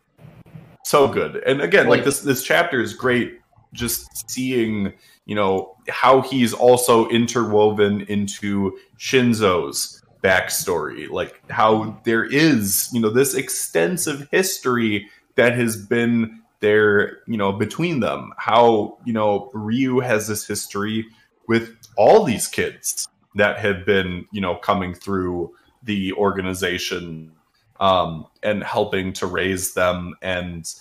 so 0.84 1.08
good. 1.08 1.38
And 1.38 1.62
again 1.62 1.88
like 1.88 2.00
Like- 2.00 2.06
this 2.06 2.20
this 2.22 2.44
chapter 2.44 2.82
is 2.82 2.94
great 2.94 3.40
just 3.74 4.30
seeing 4.30 4.94
you 5.26 5.36
know 5.36 5.76
how 5.90 6.22
he's 6.22 6.54
also 6.54 7.08
interwoven 7.10 8.02
into 8.02 8.78
shinzo's 9.00 10.02
backstory. 10.24 11.10
Like 11.10 11.42
how 11.50 12.00
there 12.04 12.24
is 12.24 12.90
you 12.94 13.02
know 13.02 13.10
this 13.10 13.34
extensive 13.34 14.28
history 14.32 15.10
that 15.36 15.58
has 15.58 15.76
been 15.76 16.43
there 16.64 17.20
you 17.28 17.38
know 17.38 17.52
between 17.52 18.00
them 18.00 18.32
how 18.38 18.98
you 19.06 19.12
know 19.12 19.52
ryu 19.54 20.00
has 20.00 20.28
this 20.30 20.48
history 20.48 21.06
with 21.50 21.76
all 21.98 22.24
these 22.24 22.48
kids 22.48 23.06
that 23.36 23.60
have 23.60 23.86
been 23.86 24.26
you 24.32 24.40
know 24.40 24.56
coming 24.56 24.94
through 24.94 25.54
the 25.84 26.14
organization 26.14 27.32
um, 27.80 28.26
and 28.44 28.64
helping 28.64 29.12
to 29.12 29.28
raise 29.28 29.74
them 29.74 30.16
and 30.22 30.74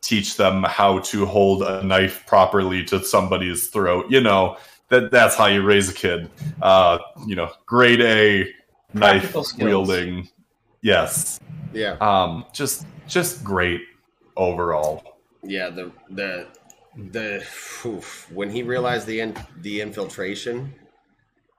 teach 0.00 0.36
them 0.36 0.64
how 0.64 0.98
to 0.98 1.24
hold 1.24 1.62
a 1.62 1.82
knife 1.84 2.26
properly 2.26 2.84
to 2.84 3.02
somebody's 3.04 3.68
throat. 3.68 4.06
You 4.10 4.20
know 4.20 4.56
that 4.88 5.12
that's 5.12 5.36
how 5.36 5.46
you 5.46 5.62
raise 5.62 5.88
a 5.88 5.94
kid. 5.94 6.28
Uh, 6.60 6.98
you 7.26 7.36
know, 7.36 7.52
grade 7.66 8.00
A 8.00 8.52
knife 8.92 9.28
skills. 9.28 9.54
wielding. 9.56 10.28
Yes, 10.82 11.38
Yeah, 11.72 11.96
um, 12.00 12.44
just 12.52 12.86
just 13.06 13.44
great 13.44 13.80
overall. 14.36 15.18
yeah. 15.42 15.70
The 15.70 15.92
the 16.10 16.46
the 16.96 17.44
oof, 17.84 18.30
when 18.32 18.50
he 18.50 18.62
realized 18.62 19.06
the 19.06 19.20
in, 19.20 19.36
the 19.60 19.80
infiltration, 19.80 20.74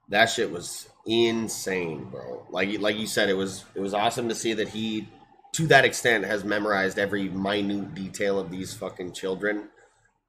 that 0.09 0.25
shit 0.25 0.51
was 0.51 0.87
insane, 1.05 2.05
bro. 2.05 2.45
Like 2.49 2.79
like 2.79 2.97
you 2.97 3.07
said, 3.07 3.29
it 3.29 3.33
was 3.37 3.65
it 3.75 3.79
was 3.81 3.93
awesome 3.93 4.29
to 4.29 4.35
see 4.35 4.53
that 4.53 4.69
he, 4.69 5.07
to 5.53 5.67
that 5.67 5.85
extent, 5.85 6.25
has 6.25 6.43
memorized 6.43 6.97
every 6.99 7.29
minute 7.29 7.93
detail 7.93 8.39
of 8.39 8.49
these 8.49 8.73
fucking 8.73 9.13
children, 9.13 9.69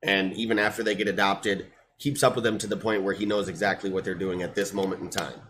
and 0.03 0.33
even 0.35 0.59
after 0.59 0.83
they 0.83 0.95
get 0.95 1.09
adopted, 1.09 1.67
keeps 1.99 2.23
up 2.23 2.35
with 2.35 2.45
them 2.45 2.59
to 2.59 2.67
the 2.67 2.77
point 2.77 3.03
where 3.03 3.15
he 3.15 3.27
knows 3.27 3.49
exactly 3.49 3.91
what 3.91 4.05
they're 4.05 4.15
doing 4.15 4.43
at 4.43 4.55
this 4.55 4.73
moment 4.73 5.03
in 5.03 5.11
time. 5.11 5.41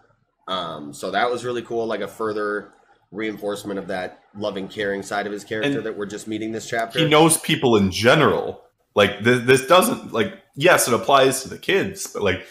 Um, 0.49 0.93
so 0.93 1.11
that 1.11 1.31
was 1.31 1.45
really 1.45 1.63
cool, 1.63 1.87
like 1.87 2.01
a 2.01 2.09
further 2.09 2.73
reinforcement 3.13 3.79
of 3.79 3.89
that 3.89 4.23
loving, 4.37 4.69
caring 4.69 5.03
side 5.03 5.27
of 5.27 5.33
his 5.33 5.45
character 5.45 5.79
And 5.79 5.87
that 5.87 5.97
we're 5.97 6.07
just 6.07 6.29
meeting 6.29 6.53
this 6.53 6.69
chapter. 6.69 6.99
He 6.99 7.09
knows 7.09 7.39
people 7.39 7.77
in 7.77 7.91
general. 7.91 8.63
Like 8.95 9.23
this, 9.23 9.45
this 9.45 9.67
doesn't 9.67 10.13
like 10.13 10.35
yes, 10.55 10.89
it 10.89 10.95
applies 10.95 11.43
to 11.43 11.49
the 11.49 11.59
kids, 11.59 12.07
but 12.07 12.23
like 12.23 12.47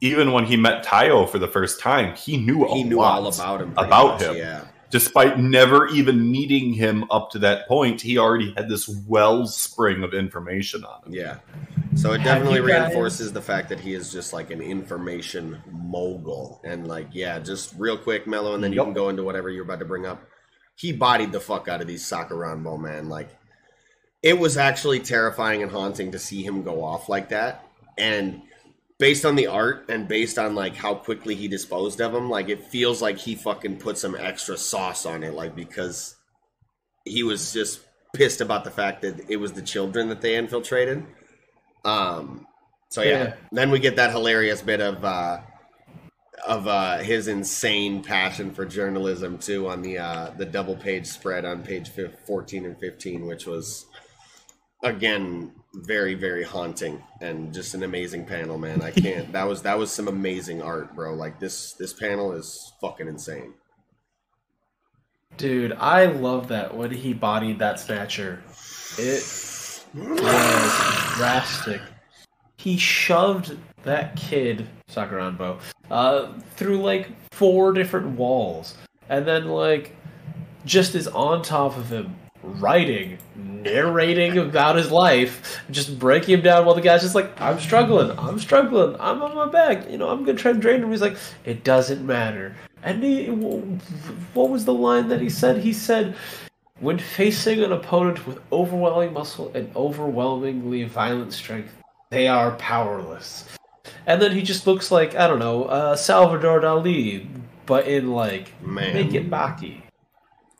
even 0.00 0.32
when 0.32 0.44
he 0.44 0.56
met 0.56 0.84
Taiyo 0.84 1.28
for 1.28 1.38
the 1.38 1.48
first 1.48 1.80
time, 1.80 2.14
he 2.16 2.36
knew 2.36 2.66
he 2.72 2.82
knew 2.84 3.00
all 3.00 3.26
about 3.26 3.60
him. 3.60 3.72
about 3.72 4.20
much, 4.20 4.22
him. 4.22 4.36
Yeah. 4.36 4.64
despite 4.90 5.38
never 5.38 5.86
even 5.88 6.30
meeting 6.30 6.72
him 6.72 7.04
up 7.10 7.30
to 7.30 7.38
that 7.40 7.66
point, 7.68 8.00
he 8.00 8.18
already 8.18 8.52
had 8.56 8.68
this 8.68 8.88
wellspring 9.06 10.02
of 10.02 10.12
information 10.12 10.84
on 10.84 11.04
him. 11.06 11.14
Yeah. 11.14 11.38
So 11.96 12.12
it 12.12 12.18
definitely 12.22 12.60
guys- 12.60 12.66
reinforces 12.92 13.32
the 13.32 13.40
fact 13.40 13.70
that 13.70 13.80
he 13.80 13.94
is 13.94 14.12
just 14.12 14.32
like 14.32 14.50
an 14.50 14.60
information 14.60 15.62
mogul. 15.70 16.60
And 16.62 16.86
like, 16.86 17.08
yeah, 17.12 17.38
just 17.38 17.74
real 17.78 17.96
quick, 17.96 18.26
Mello, 18.26 18.54
and 18.54 18.62
then 18.62 18.72
you 18.72 18.76
Yep. 18.76 18.86
can 18.86 18.94
go 18.94 19.08
into 19.08 19.22
whatever 19.24 19.48
you're 19.50 19.64
about 19.64 19.78
to 19.78 19.86
bring 19.86 20.04
up. 20.06 20.22
He 20.76 20.92
bodied 20.92 21.32
the 21.32 21.40
fuck 21.40 21.68
out 21.68 21.80
of 21.80 21.86
these 21.86 22.04
Sakuranbo, 22.04 22.78
man. 22.78 23.08
Like, 23.08 23.30
it 24.22 24.38
was 24.38 24.58
actually 24.58 25.00
terrifying 25.00 25.62
and 25.62 25.72
haunting 25.72 26.12
to 26.12 26.18
see 26.18 26.42
him 26.42 26.62
go 26.62 26.84
off 26.84 27.08
like 27.08 27.30
that. 27.30 27.64
And 27.96 28.42
based 28.98 29.24
on 29.24 29.34
the 29.36 29.46
art 29.46 29.86
and 29.88 30.06
based 30.06 30.38
on 30.38 30.54
like 30.54 30.76
how 30.76 30.94
quickly 30.94 31.34
he 31.34 31.48
disposed 31.48 32.00
of 32.02 32.14
him, 32.14 32.28
like 32.28 32.50
it 32.50 32.62
feels 32.64 33.00
like 33.00 33.16
he 33.18 33.34
fucking 33.34 33.78
put 33.78 33.96
some 33.96 34.14
extra 34.14 34.58
sauce 34.58 35.06
on 35.06 35.22
it, 35.22 35.32
like 35.32 35.54
because 35.56 36.14
he 37.06 37.22
was 37.22 37.52
just 37.54 37.80
pissed 38.14 38.40
about 38.42 38.64
the 38.64 38.70
fact 38.70 39.00
that 39.02 39.30
it 39.30 39.36
was 39.36 39.52
the 39.52 39.62
children 39.62 40.08
that 40.10 40.20
they 40.20 40.36
infiltrated. 40.36 41.02
Um, 41.86 42.46
so 42.88 43.02
yeah. 43.02 43.10
Yeah. 43.10 43.34
then 43.52 43.70
we 43.70 43.78
get 43.78 43.96
that 43.96 44.10
hilarious 44.10 44.60
bit 44.60 44.80
of 44.80 45.04
uh, 45.04 45.40
of 46.46 46.66
uh, 46.66 46.98
his 46.98 47.28
insane 47.28 48.02
passion 48.02 48.52
for 48.52 48.64
journalism 48.64 49.38
too 49.38 49.68
on 49.68 49.82
the 49.82 49.98
uh, 49.98 50.30
the 50.36 50.44
double 50.44 50.76
page 50.76 51.06
spread 51.06 51.44
on 51.44 51.62
page 51.62 51.90
fourteen 52.26 52.66
and 52.66 52.78
fifteen, 52.78 53.26
which 53.26 53.46
was 53.46 53.86
again 54.82 55.52
very 55.74 56.14
very 56.14 56.42
haunting 56.42 57.02
and 57.20 57.52
just 57.52 57.74
an 57.74 57.82
amazing 57.82 58.24
panel, 58.24 58.58
man. 58.58 58.82
I 58.82 58.90
can't. 58.90 59.32
that 59.32 59.46
was 59.46 59.62
that 59.62 59.78
was 59.78 59.90
some 59.90 60.08
amazing 60.08 60.62
art, 60.62 60.94
bro. 60.94 61.14
Like 61.14 61.38
this 61.38 61.72
this 61.74 61.92
panel 61.92 62.32
is 62.32 62.72
fucking 62.80 63.06
insane. 63.06 63.54
Dude, 65.36 65.72
I 65.72 66.06
love 66.06 66.48
that 66.48 66.74
when 66.74 66.90
he 66.90 67.12
bodied 67.12 67.58
that 67.58 67.78
snatcher. 67.78 68.42
It 68.98 69.22
was 69.96 71.14
drastic. 71.16 71.80
He 72.56 72.76
shoved 72.76 73.56
that 73.82 74.16
kid, 74.16 74.66
Sakuranbo, 74.90 75.60
uh, 75.90 76.32
through 76.56 76.82
like 76.82 77.10
four 77.32 77.72
different 77.72 78.18
walls. 78.18 78.74
And 79.08 79.26
then, 79.26 79.48
like, 79.48 79.94
just 80.64 80.94
is 80.94 81.06
on 81.06 81.42
top 81.42 81.76
of 81.76 81.90
him, 81.90 82.16
writing, 82.42 83.18
narrating 83.36 84.36
about 84.38 84.76
his 84.76 84.90
life, 84.90 85.60
just 85.70 85.98
breaking 85.98 86.34
him 86.34 86.40
down 86.42 86.64
while 86.64 86.74
the 86.74 86.80
guy's 86.80 87.02
just 87.02 87.14
like, 87.14 87.40
I'm 87.40 87.60
struggling, 87.60 88.16
I'm 88.18 88.38
struggling, 88.38 88.96
I'm 89.00 89.22
on 89.22 89.34
my 89.34 89.46
back, 89.46 89.88
you 89.88 89.98
know, 89.98 90.08
I'm 90.08 90.24
gonna 90.24 90.38
try 90.38 90.50
and 90.50 90.60
drain 90.60 90.82
him. 90.82 90.90
He's 90.90 91.00
like, 91.00 91.16
it 91.44 91.62
doesn't 91.62 92.04
matter. 92.04 92.56
And 92.82 93.02
he, 93.02 93.26
what 93.26 94.50
was 94.50 94.64
the 94.64 94.74
line 94.74 95.08
that 95.08 95.20
he 95.20 95.30
said? 95.30 95.58
He 95.58 95.72
said, 95.72 96.16
when 96.80 96.98
facing 96.98 97.62
an 97.62 97.72
opponent 97.72 98.26
with 98.26 98.40
overwhelming 98.52 99.12
muscle 99.12 99.50
and 99.54 99.74
overwhelmingly 99.74 100.84
violent 100.84 101.32
strength, 101.32 101.72
they 102.10 102.28
are 102.28 102.52
powerless. 102.52 103.44
And 104.06 104.20
then 104.20 104.32
he 104.32 104.42
just 104.42 104.66
looks 104.66 104.90
like, 104.90 105.16
I 105.16 105.26
don't 105.26 105.38
know, 105.38 105.64
uh, 105.64 105.96
Salvador 105.96 106.60
Dali, 106.60 107.26
but 107.66 107.88
in 107.88 108.12
like, 108.12 108.60
Man. 108.62 108.94
make 108.94 109.14
it 109.14 109.30
Baki. 109.30 109.80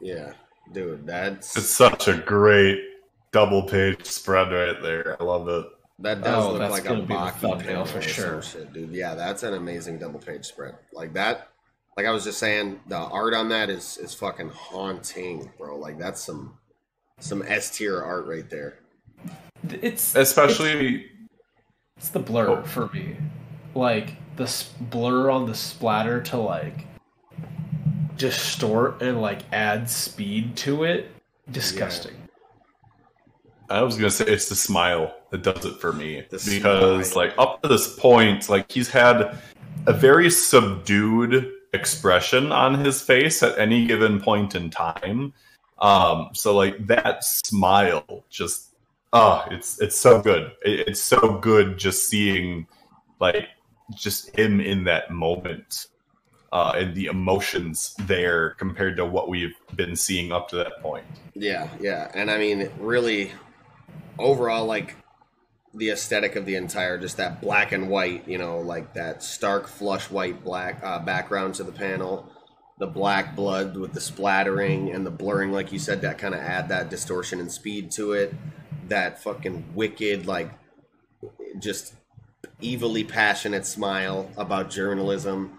Yeah, 0.01 0.32
dude, 0.72 1.06
that's 1.06 1.56
It's 1.56 1.70
such 1.70 2.09
a 2.09 2.14
great 2.14 2.78
double 3.32 3.62
page 3.62 4.05
spread 4.06 4.52
right 4.52 4.82
there. 4.82 5.16
I 5.20 5.24
love 5.24 5.48
it. 5.48 5.66
That 5.98 6.22
does 6.22 6.44
Oh, 6.44 6.52
look 6.52 6.70
like 6.70 6.84
a 6.84 6.88
gonna 6.88 7.01
be 7.02 7.06
the 7.09 7.14
Baki 7.14 7.32
thumbnail 7.40 7.84
for 7.86 8.02
sure. 8.02 8.43
shit, 8.43 8.72
dude. 8.72 8.90
Yeah, 8.90 9.14
that's 9.14 9.43
an 9.43 9.55
amazing 9.55 9.98
double 9.98 10.18
page 10.18 10.44
spread. 10.44 10.74
Like 10.93 11.12
that, 11.14 11.48
like 11.97 12.06
I 12.06 12.10
was 12.10 12.24
just 12.24 12.39
saying, 12.39 12.81
the 12.89 12.97
art 12.97 13.35
on 13.35 13.48
that 13.51 13.70
is 13.70 13.97
is 13.98 14.12
fucking 14.14 14.51
haunting, 14.51 15.51
bro. 15.59 15.78
Like 15.78 15.98
that's 15.98 16.20
some 16.20 16.59
some 17.20 17.43
S 17.47 17.77
tier 17.77 18.02
art 18.02 18.27
right 18.27 18.48
there. 18.51 18.78
It's 19.81 20.14
Especially 20.14 21.06
it's 21.97 22.10
the 22.10 22.18
blur 22.18 22.48
Oh. 22.48 22.62
for 22.62 22.89
me. 22.89 23.16
like 23.74 24.16
the 24.36 24.44
s- 24.44 24.70
blur 24.81 25.31
on 25.31 25.47
the 25.47 25.55
splatter 25.55 26.20
to 26.23 26.36
like 26.36 26.86
distort 28.16 29.01
and 29.02 29.20
like 29.20 29.40
add 29.52 29.89
speed 29.89 30.56
to 30.59 30.85
it. 30.85 31.10
Disgusting. 31.51 32.14
I 33.70 33.82
was 33.82 33.97
gonna 33.97 34.10
say 34.10 34.27
it's 34.27 34.48
the 34.48 34.55
smile 34.55 35.14
that 35.31 35.43
does 35.43 35.64
it 35.64 35.81
for 35.81 35.93
me 35.93 36.24
The 36.31 36.36
because 36.59 37.10
smile. 37.12 37.27
like 37.27 37.35
up 37.39 37.62
to 37.62 37.68
this 37.68 37.98
point, 37.98 38.48
like 38.48 38.70
he's 38.70 38.89
had 38.90 39.39
a 39.86 39.93
very 39.93 40.31
subdued 40.31 41.52
expression 41.77 42.51
on 42.51 42.85
his 42.85 43.01
face 43.01 43.43
at 43.43 43.59
any 43.59 43.86
given 43.86 44.20
point 44.20 44.55
in 44.55 44.70
time. 44.70 45.32
Um, 45.78 46.31
so 46.32 46.57
like 46.57 46.86
that 46.86 47.23
smile 47.23 48.24
just 48.31 48.74
ah, 49.12 49.47
it's 49.51 49.81
it's 49.81 49.97
so 49.97 50.20
good. 50.20 50.53
It, 50.65 50.89
it's 50.89 51.03
so 51.03 51.39
good 51.39 51.78
just 51.78 52.09
seeing 52.09 52.66
like 53.20 53.48
just 53.94 54.36
him 54.36 54.61
in 54.61 54.85
that 54.85 55.11
moment. 55.11 55.86
Uh, 56.53 56.73
and 56.77 56.94
the 56.94 57.07
emotions 57.07 57.94
there 58.07 58.51
compared 58.51 58.97
to 58.97 59.05
what 59.05 59.28
we've 59.28 59.57
been 59.74 59.94
seeing 59.97 60.32
up 60.32 60.48
to 60.48 60.57
that 60.57 60.81
point. 60.81 61.05
Yeah, 61.35 61.69
yeah, 61.81 62.11
and 62.15 62.31
I 62.31 62.39
mean, 62.39 62.70
really, 62.78 63.32
overall, 64.19 64.65
like 64.65 64.97
the 65.77 65.90
aesthetic 65.90 66.36
of 66.36 66.47
the 66.47 66.57
entire, 66.57 66.98
just 66.98 67.19
that 67.19 67.40
black 67.40 67.73
and 67.73 67.89
white, 67.89 68.27
you 68.27 68.39
know, 68.39 68.59
like 68.61 68.94
that 68.94 69.23
stark 69.23 69.69
flush 69.69 70.11
white 70.11 70.43
black 70.43 70.81
uh, 70.82 70.98
background 70.98 71.55
to 71.55 71.65
the 71.65 71.73
panel, 71.73 72.31
the 72.78 72.86
black 72.86 73.36
blood 73.36 73.77
with 73.77 73.93
the 73.93 74.01
splattering 74.01 74.90
and 74.90 75.05
the 75.07 75.11
blurring, 75.11 75.53
like 75.53 75.73
you 75.73 75.78
said, 75.78 76.01
that 76.01 76.19
kind 76.19 76.35
of 76.35 76.40
add 76.40 76.69
that 76.69 76.90
distortion 76.90 77.40
and 77.40 77.53
speed 77.53 77.90
to 77.93 78.12
it. 78.12 78.35
That 78.89 79.23
fucking 79.23 79.74
wicked, 79.74 80.27
like, 80.27 80.51
just 81.59 81.94
evilly 82.62 83.05
passionate 83.05 83.66
smile 83.66 84.31
about 84.36 84.70
journalism. 84.70 85.59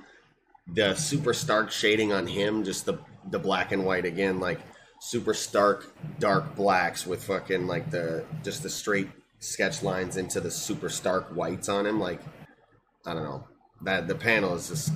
The 0.68 0.96
super 0.96 1.34
stark 1.34 1.72
shading 1.72 2.12
on 2.12 2.28
him, 2.28 2.64
just 2.64 2.86
the 2.86 3.00
the 3.30 3.40
black 3.40 3.72
and 3.72 3.86
white 3.86 4.06
again, 4.06 4.40
like 4.40 4.60
super 5.00 5.34
stark 5.34 5.94
dark 6.20 6.56
blacks 6.56 7.06
with 7.06 7.24
fucking 7.24 7.68
like 7.68 7.92
the 7.92 8.26
just 8.44 8.64
the 8.64 8.70
straight 8.70 9.10
sketch 9.40 9.84
lines 9.84 10.18
into 10.18 10.40
the 10.40 10.52
super 10.52 10.90
stark 10.90 11.28
whites 11.30 11.70
on 11.70 11.86
him. 11.86 12.00
Like 12.00 12.22
I 13.06 13.14
don't 13.14 13.24
know 13.24 13.44
that 13.82 14.08
the 14.08 14.16
panel 14.16 14.56
is 14.56 14.70
just 14.70 14.92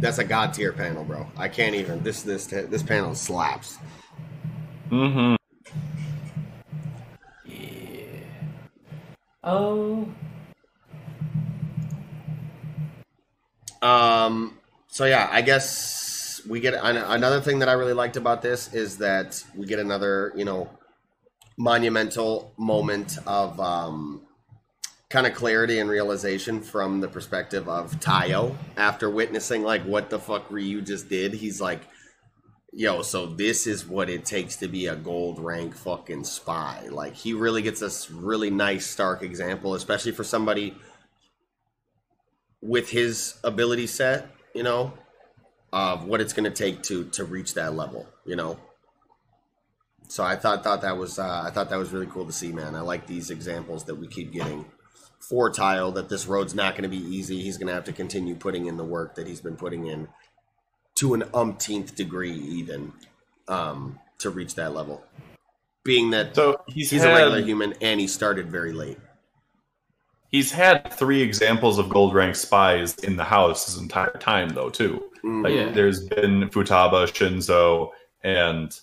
that's 0.00 0.18
a 0.18 0.24
god 0.24 0.52
tier 0.52 0.72
panel, 0.72 1.04
bro. 1.04 1.26
I 1.36 1.48
can't 1.48 1.74
even 1.74 2.02
this 2.02 2.22
this 2.22 2.46
this 2.46 2.82
panel 2.82 3.14
slaps. 3.14 3.78
Mm-hmm. 4.90 5.34
Yeah. 7.44 8.06
Oh. 9.42 10.08
Um. 13.82 14.58
So 14.88 15.04
yeah, 15.04 15.28
I 15.30 15.42
guess 15.42 16.40
we 16.48 16.60
get 16.60 16.74
another 16.74 17.40
thing 17.40 17.58
that 17.60 17.68
I 17.68 17.72
really 17.72 17.92
liked 17.92 18.16
about 18.16 18.42
this 18.42 18.72
is 18.72 18.98
that 18.98 19.42
we 19.54 19.66
get 19.66 19.78
another, 19.78 20.32
you 20.36 20.44
know, 20.44 20.70
monumental 21.56 22.52
moment 22.56 23.18
of 23.26 23.58
um, 23.60 24.22
kind 25.08 25.26
of 25.26 25.34
clarity 25.34 25.78
and 25.78 25.88
realization 25.88 26.60
from 26.60 27.00
the 27.00 27.08
perspective 27.08 27.68
of 27.68 27.98
Taiyo 28.00 28.54
after 28.76 29.08
witnessing 29.08 29.62
like 29.62 29.82
what 29.82 30.10
the 30.10 30.18
fuck 30.18 30.50
Ryu 30.50 30.82
just 30.82 31.08
did. 31.08 31.34
He's 31.34 31.60
like, 31.60 31.80
yo, 32.72 33.02
so 33.02 33.26
this 33.26 33.66
is 33.66 33.86
what 33.86 34.10
it 34.10 34.24
takes 34.24 34.56
to 34.56 34.68
be 34.68 34.86
a 34.86 34.96
gold 34.96 35.38
rank 35.38 35.74
fucking 35.74 36.24
spy. 36.24 36.88
Like 36.90 37.14
he 37.14 37.32
really 37.32 37.62
gets 37.62 37.80
this 37.80 38.10
really 38.10 38.50
nice 38.50 38.86
stark 38.86 39.22
example, 39.22 39.74
especially 39.74 40.12
for 40.12 40.24
somebody 40.24 40.74
with 42.60 42.90
his 42.90 43.38
ability 43.44 43.86
set, 43.86 44.28
you 44.54 44.62
know, 44.62 44.92
of 45.72 46.04
what 46.04 46.20
it's 46.20 46.32
going 46.32 46.50
to 46.50 46.56
take 46.56 46.82
to 46.84 47.04
to 47.10 47.24
reach 47.24 47.54
that 47.54 47.74
level, 47.74 48.06
you 48.24 48.36
know. 48.36 48.58
So 50.08 50.24
I 50.24 50.36
thought 50.36 50.62
thought 50.64 50.82
that 50.82 50.96
was 50.96 51.18
uh, 51.18 51.42
I 51.44 51.50
thought 51.50 51.70
that 51.70 51.78
was 51.78 51.92
really 51.92 52.06
cool 52.06 52.26
to 52.26 52.32
see, 52.32 52.52
man. 52.52 52.74
I 52.74 52.80
like 52.80 53.06
these 53.06 53.30
examples 53.30 53.84
that 53.84 53.94
we 53.96 54.06
keep 54.06 54.32
getting 54.32 54.64
for 55.18 55.50
Taiyo. 55.50 55.94
That 55.94 56.08
this 56.08 56.26
road's 56.26 56.54
not 56.54 56.74
going 56.74 56.84
to 56.84 56.88
be 56.88 57.02
easy. 57.02 57.42
He's 57.42 57.58
going 57.58 57.68
to 57.68 57.74
have 57.74 57.84
to 57.84 57.92
continue 57.92 58.34
putting 58.34 58.66
in 58.66 58.76
the 58.76 58.84
work 58.84 59.16
that 59.16 59.26
he's 59.26 59.40
been 59.40 59.56
putting 59.56 59.86
in 59.86 60.08
to 60.96 61.14
an 61.14 61.24
umpteenth 61.34 61.94
degree, 61.94 62.32
even 62.32 62.92
um, 63.48 63.98
to 64.18 64.30
reach 64.30 64.54
that 64.54 64.74
level. 64.74 65.04
Being 65.84 66.10
that 66.10 66.34
So 66.34 66.60
he's, 66.66 66.90
he's 66.90 67.02
had, 67.02 67.12
a 67.12 67.14
regular 67.14 67.42
human 67.42 67.74
and 67.80 68.00
he 68.00 68.08
started 68.08 68.50
very 68.50 68.72
late. 68.72 68.98
He's 70.28 70.50
had 70.50 70.92
three 70.92 71.22
examples 71.22 71.78
of 71.78 71.88
gold 71.88 72.12
rank 72.14 72.34
spies 72.34 72.96
in 72.96 73.16
the 73.16 73.24
house 73.24 73.66
his 73.66 73.78
entire 73.78 74.16
time, 74.18 74.48
though, 74.50 74.70
too. 74.70 75.04
Like, 75.22 75.54
Yeah. 75.54 75.70
there's 75.70 76.04
been 76.08 76.48
Futaba, 76.50 77.06
Shinzo, 77.06 77.90
and 78.24 78.78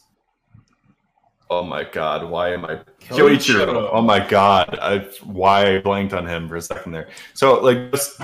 oh 1.50 1.64
my 1.64 1.84
god, 1.84 2.30
why 2.30 2.54
am 2.54 2.66
I 2.66 2.80
Kyoichiro. 3.02 3.90
Oh 3.92 4.02
my 4.02 4.26
god, 4.26 4.78
I 4.82 5.00
why 5.24 5.76
I 5.76 5.80
blanked 5.80 6.14
on 6.14 6.28
him 6.28 6.48
for 6.48 6.56
a 6.56 6.62
second 6.62 6.92
there. 6.92 7.10
So 7.34 7.60
like 7.62 7.92
just 7.92 8.20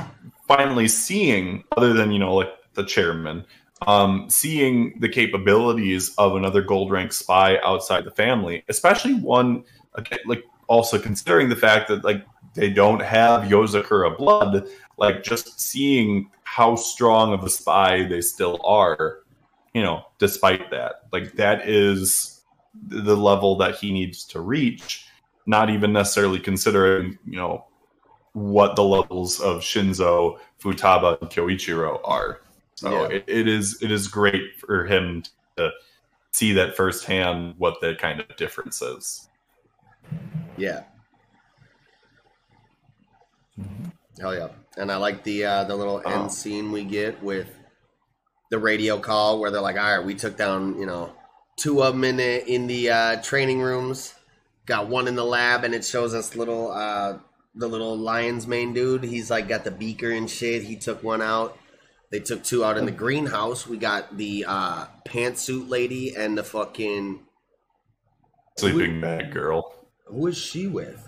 finally 0.48 0.88
seeing, 0.88 1.64
other 1.78 1.94
than 1.94 2.12
you 2.12 2.20
know 2.20 2.36
like 2.36 2.54
the 2.74 2.84
chairman, 2.84 3.46
um, 3.88 4.30
seeing 4.30 5.00
the 5.00 5.10
capabilities 5.10 6.14
of 6.18 6.36
another 6.36 6.62
gold 6.62 6.92
rank 6.92 7.14
spy 7.14 7.60
outside 7.64 8.04
the 8.04 8.12
family, 8.12 8.64
especially 8.70 9.14
one 9.14 9.64
like 10.26 10.44
also 10.68 11.00
considering 11.00 11.50
the 11.50 11.56
fact 11.56 11.88
that 11.90 12.04
like 12.04 12.26
they 12.54 12.70
don't 12.70 13.02
have 13.02 13.44
Yozakura 13.44 14.18
blood, 14.18 14.68
like 14.98 15.24
just 15.24 15.60
seeing 15.60 16.30
how 16.44 16.76
strong 16.76 17.34
of 17.34 17.44
a 17.44 17.50
spy 17.50 18.08
they 18.08 18.22
still 18.22 18.60
are, 18.66 19.20
you 19.74 19.82
know, 19.82 20.06
despite 20.18 20.72
that. 20.72 21.04
Like 21.12 21.34
that 21.34 21.68
is 21.68 22.39
the 22.88 23.16
level 23.18 23.56
that 23.58 23.76
he 23.76 23.92
needs 23.92 24.26
to 24.26 24.42
reach, 24.42 25.06
not 25.46 25.70
even 25.70 25.92
necessarily 25.94 26.40
considering, 26.40 27.18
you 27.26 27.38
know, 27.38 27.66
what 28.34 28.76
the 28.76 28.84
levels 28.84 29.40
of 29.40 29.62
Shinzo, 29.62 30.38
Futaba, 30.62 31.20
and 31.22 31.30
Kyoichiro 31.30 32.00
are. 32.04 32.42
So 32.76 32.92
Yeah. 33.10 33.16
it, 33.18 33.24
it 33.28 33.48
is 33.48 33.82
it 33.82 33.92
is 33.92 34.08
great 34.08 34.58
for 34.60 34.86
him 34.86 35.24
to 35.58 35.72
see 36.32 36.54
that 36.54 36.78
firsthand 36.78 37.56
what 37.58 37.82
the 37.82 37.96
kind 37.96 38.20
of 38.22 38.36
difference 38.38 38.82
is. 38.82 39.28
Yeah. 40.58 40.84
Hell 44.20 44.36
yeah. 44.36 44.50
And 44.78 44.92
I 44.92 44.98
like 44.98 45.24
the 45.24 45.44
uh, 45.46 45.64
the 45.66 45.76
little 45.76 46.02
Oh. 46.06 46.10
end 46.24 46.32
scene 46.32 46.72
we 46.72 46.84
get 46.84 47.22
with 47.24 47.48
the 48.52 48.60
radio 48.60 49.00
call 49.00 49.40
where 49.40 49.52
they're 49.52 49.62
like, 49.62 49.78
"All 49.78 49.98
right, 49.98 50.06
we 50.06 50.16
took 50.16 50.38
down 50.38 50.80
you 50.80 50.86
know 50.86 51.12
two 51.60 51.84
of 51.84 51.94
them 51.94 52.04
in 52.04 52.18
the 52.18 52.46
in 52.52 52.68
the 52.68 52.90
uh, 52.90 53.22
training 53.22 53.62
rooms, 53.62 54.16
got 54.66 54.88
one 54.88 55.08
in 55.08 55.16
the 55.16 55.26
lab, 55.26 55.64
and 55.64 55.76
it 55.76 55.86
shows 55.86 56.14
us 56.14 56.36
little 56.36 56.72
uh, 56.72 57.18
the 57.56 57.68
little 57.68 57.98
lion's 57.98 58.48
mane 58.48 58.74
dude. 58.74 59.04
He's 59.04 59.30
like 59.30 59.48
got 59.48 59.64
the 59.64 59.72
beaker 59.72 60.12
and 60.12 60.30
shit. 60.30 60.64
He 60.64 60.76
took 60.76 61.04
one 61.04 61.22
out. 61.22 61.58
They 62.12 62.20
took 62.20 62.44
two 62.44 62.64
out 62.64 62.78
in 62.78 62.86
the 62.86 62.92
greenhouse. 62.92 63.68
We 63.68 63.78
got 63.78 64.18
the 64.18 64.46
uh, 64.48 64.88
pantsuit 65.06 65.70
lady 65.70 66.16
and 66.16 66.38
the 66.38 66.44
fucking 66.44 67.20
Sleeping 68.58 69.00
bag 69.00 69.32
girl. 69.32 69.76
who 70.08 70.28
is 70.28 70.38
she 70.38 70.68
with? 70.68 71.08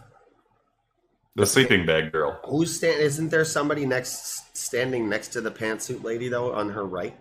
The 1.36 1.46
sleeping 1.46 1.86
bag 1.86 2.12
girl. 2.12 2.40
Who's 2.46 2.76
stand? 2.76 3.02
Isn't 3.02 3.30
there 3.30 3.46
somebody 3.46 3.86
next 3.86 4.56
standing 4.58 5.10
next 5.10 5.30
to 5.30 5.42
the 5.42 5.52
pantsuit 5.52 6.04
lady 6.04 6.28
though 6.28 6.54
on 6.54 6.70
her 6.70 6.86
right? 6.86 7.18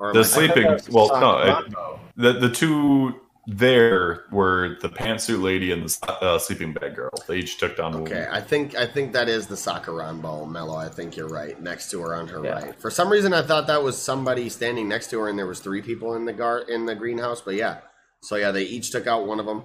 Or 0.00 0.12
The 0.14 0.24
sleeping 0.24 0.66
I 0.66 0.70
thought 0.78 0.84
that 0.84 0.92
well 0.92 1.08
was 1.08 1.20
no 1.20 1.38
it, 1.38 2.00
the 2.16 2.32
the 2.40 2.50
two 2.50 3.20
there 3.46 4.24
were 4.30 4.76
the 4.80 4.88
pantsuit 4.88 5.42
lady 5.42 5.72
and 5.72 5.82
the 5.82 6.12
uh, 6.22 6.38
sleeping 6.38 6.72
bag 6.72 6.94
girl. 6.94 7.10
They 7.26 7.38
each 7.38 7.58
took 7.58 7.76
down 7.76 7.94
Okay, 7.96 8.26
I 8.30 8.40
think 8.40 8.74
I 8.76 8.86
think 8.86 9.12
that 9.12 9.28
is 9.28 9.46
the 9.46 9.56
Sakuranbo, 9.56 10.48
Mello. 10.48 10.76
I 10.76 10.88
think 10.88 11.16
you're 11.16 11.28
right. 11.28 11.60
Next 11.60 11.90
to 11.90 12.00
her 12.00 12.14
on 12.14 12.28
her 12.28 12.42
Yeah. 12.44 12.50
right. 12.50 12.80
For 12.80 12.90
some 12.90 13.10
reason, 13.10 13.32
I 13.32 13.42
thought 13.42 13.66
that 13.66 13.82
was 13.82 14.00
somebody 14.00 14.48
standing 14.48 14.88
next 14.88 15.10
to 15.10 15.20
her, 15.20 15.28
and 15.28 15.38
there 15.38 15.46
was 15.46 15.60
three 15.60 15.82
people 15.82 16.14
in 16.14 16.24
the 16.24 16.32
gar 16.32 16.60
in 16.60 16.86
the 16.86 16.94
greenhouse. 16.94 17.40
But 17.40 17.54
yeah, 17.54 17.78
so 18.22 18.36
yeah, 18.36 18.52
they 18.52 18.62
each 18.62 18.90
took 18.90 19.06
out 19.06 19.26
one 19.26 19.40
of 19.40 19.46
them. 19.46 19.64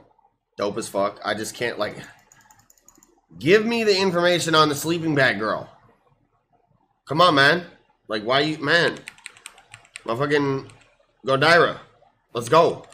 Dope 0.57 0.77
as 0.77 0.87
fuck. 0.87 1.19
I 1.23 1.33
just 1.33 1.53
can't 1.55 1.79
like. 1.79 1.97
Give 3.37 3.65
me 3.65 3.83
the 3.83 3.97
information 3.97 4.55
on 4.55 4.69
the 4.69 4.75
sleeping 4.75 5.13
bag 5.13 5.39
girl. 5.39 5.69
Come 7.07 7.21
on, 7.21 7.35
man. 7.35 7.65
Like, 8.07 8.23
why 8.23 8.39
you, 8.41 8.57
man? 8.59 8.97
Motherfucking 10.05 10.67
Godira. 11.25 11.79
Let's 12.33 12.49
go. 12.49 12.85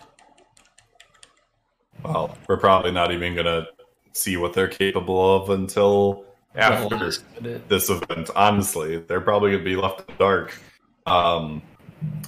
Well, 2.04 2.38
we're 2.48 2.58
probably 2.58 2.92
not 2.92 3.12
even 3.12 3.36
gonna 3.36 3.68
see 4.14 4.38
what 4.38 4.54
they're 4.54 4.68
capable 4.68 5.36
of 5.36 5.50
until 5.50 6.26
after 6.56 6.96
last 6.96 7.24
minute. 7.40 7.68
this 7.70 7.90
event. 7.90 8.30
Honestly, 8.36 8.98
they're 8.98 9.22
probably 9.22 9.52
gonna 9.52 9.64
be 9.64 9.76
left 9.76 10.02
in 10.02 10.06
the 10.08 10.14
dark, 10.24 10.60
um, 11.06 11.62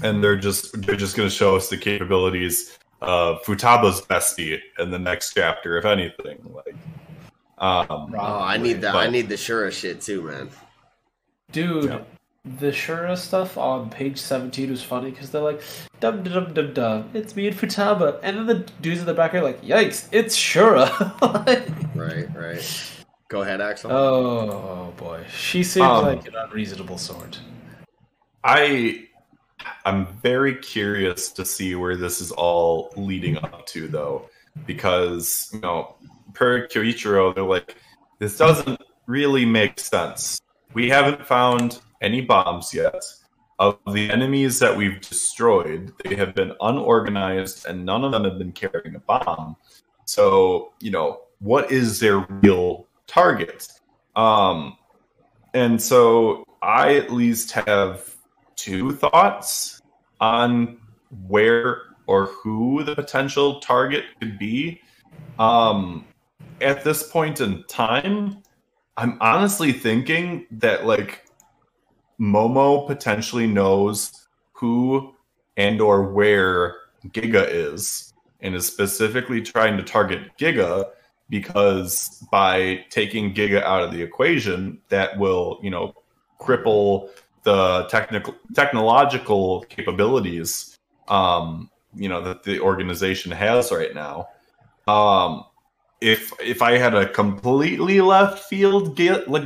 and 0.04 0.24
they're 0.24 0.36
just 0.38 0.80
they're 0.82 0.96
just 0.96 1.16
gonna 1.16 1.30
show 1.30 1.56
us 1.56 1.70
the 1.70 1.78
capabilities 1.78 2.78
of 3.02 3.42
Futaba's 3.44 4.02
bestie 4.02 4.60
in 4.80 4.92
the 4.92 5.00
next 5.00 5.34
chapter, 5.34 5.78
if 5.78 5.86
anything. 5.86 6.40
Like, 6.54 6.76
um, 7.58 8.14
Oh, 8.18 8.40
I 8.42 8.58
need 8.58 8.82
that. 8.82 8.96
I 8.96 9.10
need 9.10 9.28
the 9.28 9.36
Shura 9.36 9.72
shit 9.72 10.02
too, 10.02 10.22
man. 10.24 10.50
Dude, 11.52 11.86
Yeah. 11.86 12.02
The 12.46 12.68
Shura 12.68 13.18
stuff 13.18 13.58
on 13.58 13.90
page 13.90 14.18
17 14.18 14.70
was 14.70 14.84
funny 14.84 15.12
because 15.12 15.32
they're 15.32 15.42
like, 15.42 15.62
dum 16.02 16.24
dum 16.24 16.34
dum 16.34 16.54
dum 16.54 16.74
dum, 16.74 17.10
it's 17.14 17.36
me 17.36 17.48
and 17.48 17.56
Futaba. 17.56 18.20
And 18.22 18.38
then 18.38 18.46
the 18.48 18.56
dudes 18.82 19.00
in 19.00 19.06
the 19.06 19.14
back 19.14 19.34
are 19.34 19.42
like, 19.42 19.62
yikes, 19.62 20.08
it's 20.12 20.36
Shura. 20.38 20.90
Right, 21.96 22.28
right. 22.36 22.92
Go 23.30 23.44
ahead, 23.44 23.62
Axel. 23.62 23.92
oh 23.92 24.94
boy. 24.98 25.24
She 25.32 25.64
seems 25.64 25.86
Um, 25.86 26.06
like 26.06 26.28
an 26.28 26.36
unreasonable 26.36 26.98
sort. 26.98 27.40
I 28.44 29.08
I'm 29.86 30.08
very 30.22 30.56
curious 30.56 31.32
to 31.34 31.46
see 31.46 31.76
where 31.76 31.96
this 31.96 32.20
is 32.20 32.32
all 32.32 32.92
leading 32.98 33.38
up 33.38 33.66
to 33.68 33.88
though 33.88 34.30
because 34.66 35.50
you 35.54 35.62
know 35.62 35.96
per 36.34 36.68
Kyoichiro 36.68 37.34
they're 37.34 37.44
like 37.44 37.76
this 38.20 38.38
doesn't 38.38 38.82
really 39.06 39.46
make 39.46 39.80
sense. 39.80 40.42
We 40.74 40.90
haven't 40.90 41.26
found 41.26 41.80
any 42.04 42.22
bombs 42.22 42.74
yet. 42.74 43.04
Of 43.60 43.78
the 43.94 44.10
enemies 44.10 44.60
that 44.60 44.76
we've 44.76 45.00
destroyed, 45.00 45.94
they 46.04 46.16
have 46.16 46.36
been 46.36 46.54
unorganized 46.60 47.66
and 47.68 47.86
none 47.86 48.04
of 48.04 48.12
them 48.12 48.24
have 48.26 48.38
been 48.38 48.52
carrying 48.52 48.96
a 48.96 49.00
bomb. 49.00 49.56
So, 50.06 50.74
you 50.80 50.92
know, 50.92 51.22
what 51.40 51.72
is 51.72 52.00
their 52.00 52.26
real 52.42 52.88
target? 53.08 53.68
Um 54.16 54.78
and 55.54 55.82
so 55.82 56.46
I 56.62 56.96
at 56.96 57.12
least 57.12 57.52
have 57.52 58.16
two 58.56 58.92
thoughts 58.92 59.82
on 60.20 60.80
where 61.28 61.82
or 62.08 62.26
who 62.28 62.84
the 62.84 62.96
potential 62.96 63.60
target 63.60 64.06
could 64.20 64.40
be. 64.40 64.82
Um, 65.40 66.06
at 66.62 66.84
this 66.84 67.10
point 67.10 67.42
in 67.42 67.64
time, 67.66 68.42
I'm 68.98 69.18
honestly 69.22 69.72
thinking 69.72 70.46
that 70.52 70.86
like 70.86 71.23
Momo 72.20 72.86
potentially 72.88 73.48
knows 73.48 74.28
who 74.54 75.14
and 75.58 75.82
or 75.82 76.12
where 76.12 76.76
Giga 77.08 77.48
is 77.50 78.14
and 78.42 78.56
is 78.56 78.66
specifically 78.66 79.42
trying 79.42 79.78
to 79.78 79.84
target 79.84 80.38
Giga 80.38 80.86
because 81.30 82.24
by 82.32 82.86
taking 82.90 83.34
Giga 83.34 83.64
out 83.64 83.82
of 83.82 83.92
the 83.92 84.02
equation, 84.02 84.80
that 84.90 85.18
will, 85.18 85.60
you 85.64 85.70
know, 85.70 85.94
cripple 86.40 87.10
the 87.44 87.86
technical 87.90 88.36
technological 88.54 89.62
capabilities 89.70 90.78
um 91.10 91.70
you 91.94 92.08
know 92.08 92.22
that 92.22 92.44
the 92.44 92.60
organization 92.60 93.32
has 93.32 93.72
right 93.72 93.94
now. 93.94 94.28
Um 94.88 95.46
if 96.04 96.34
if 96.42 96.62
i 96.62 96.78
had 96.78 96.94
a 96.94 97.08
completely 97.08 98.02
left 98.02 98.40
field 98.40 98.96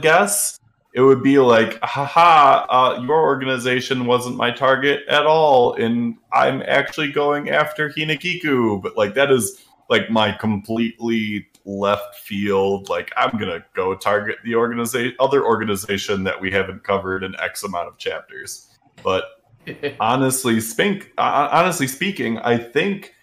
guess 0.01 0.59
it 0.97 1.01
would 1.01 1.21
be 1.21 1.37
like 1.37 1.79
haha 1.83 2.65
uh, 2.69 2.99
your 3.03 3.21
organization 3.21 4.07
wasn't 4.07 4.35
my 4.35 4.49
target 4.49 5.03
at 5.07 5.27
all 5.27 5.75
and 5.75 6.17
i'm 6.33 6.63
actually 6.65 7.11
going 7.11 7.51
after 7.51 7.87
hinakiku. 7.87 8.81
But 8.81 8.97
like 8.97 9.13
that 9.13 9.31
is 9.31 9.63
like 9.89 10.09
my 10.09 10.31
completely 10.31 11.47
left 11.65 12.15
field. 12.15 12.89
Like 12.89 13.11
i'm 13.15 13.37
gonna 13.37 13.63
go 13.75 13.95
target 13.95 14.37
the 14.43 14.55
organization 14.55 15.15
other 15.19 15.45
organization 15.45 16.23
that 16.23 16.41
we 16.41 16.49
haven't 16.49 16.83
covered 16.83 17.23
in 17.23 17.39
x 17.39 17.63
amount 17.63 17.89
of 17.89 17.99
chapters. 17.99 18.75
But 19.03 19.25
honestly 19.99 20.59
spink 20.59 21.11
uh, 21.19 21.49
honestly 21.51 21.87
speaking 21.87 22.37
i 22.39 22.57
think 22.57 23.13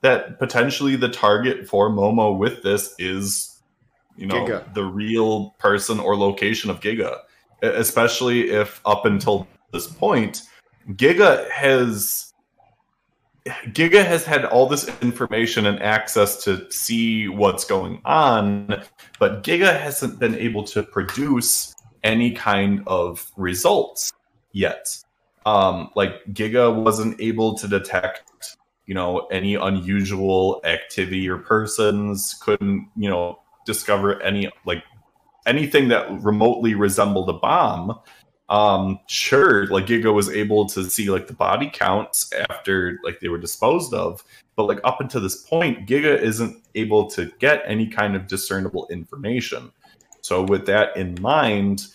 that 0.00 0.38
potentially 0.38 0.94
the 0.94 1.08
target 1.08 1.68
for 1.68 1.90
momo 1.90 2.38
with 2.38 2.62
this 2.62 2.94
is 3.00 3.57
you 4.18 4.26
know 4.26 4.46
Giga. 4.46 4.74
the 4.74 4.84
real 4.84 5.50
person 5.58 5.98
or 6.00 6.16
location 6.16 6.70
of 6.70 6.80
giga 6.80 7.20
especially 7.62 8.50
if 8.50 8.80
up 8.84 9.06
until 9.06 9.46
this 9.72 9.86
point 9.86 10.42
giga 10.96 11.48
has 11.50 12.28
Giga 13.68 14.04
has 14.04 14.24
had 14.24 14.44
all 14.44 14.66
this 14.66 14.90
information 15.00 15.66
and 15.66 15.82
access 15.82 16.42
to 16.44 16.70
see 16.70 17.28
what's 17.28 17.64
going 17.64 18.00
on, 18.04 18.82
but 19.18 19.42
Giga 19.42 19.78
hasn't 19.78 20.18
been 20.18 20.34
able 20.34 20.64
to 20.64 20.82
produce 20.82 21.74
any 22.04 22.32
kind 22.32 22.82
of 22.86 23.30
results 23.36 24.12
yet. 24.52 25.02
Um, 25.46 25.90
like 25.94 26.24
Giga 26.32 26.74
wasn't 26.74 27.20
able 27.20 27.56
to 27.58 27.68
detect, 27.68 28.56
you 28.86 28.94
know, 28.94 29.26
any 29.30 29.54
unusual 29.54 30.60
activity 30.64 31.28
or 31.28 31.38
persons. 31.38 32.34
Couldn't, 32.42 32.88
you 32.96 33.08
know, 33.08 33.38
discover 33.68 34.20
any 34.22 34.50
like 34.64 34.82
anything 35.46 35.88
that 35.88 36.10
remotely 36.22 36.74
resembled 36.74 37.28
a 37.28 37.34
bomb 37.34 37.94
um 38.48 38.98
sure 39.08 39.66
like 39.66 39.84
giga 39.84 40.12
was 40.12 40.30
able 40.30 40.66
to 40.66 40.88
see 40.88 41.10
like 41.10 41.26
the 41.26 41.34
body 41.34 41.70
counts 41.70 42.32
after 42.48 42.98
like 43.04 43.20
they 43.20 43.28
were 43.28 43.36
disposed 43.36 43.92
of 43.92 44.24
but 44.56 44.64
like 44.64 44.80
up 44.84 45.02
until 45.02 45.20
this 45.20 45.44
point 45.44 45.86
giga 45.86 46.18
isn't 46.18 46.56
able 46.74 47.10
to 47.10 47.30
get 47.38 47.62
any 47.66 47.86
kind 47.86 48.16
of 48.16 48.26
discernible 48.26 48.88
information. 48.90 49.70
So 50.22 50.42
with 50.42 50.64
that 50.66 50.96
in 50.96 51.16
mind 51.20 51.86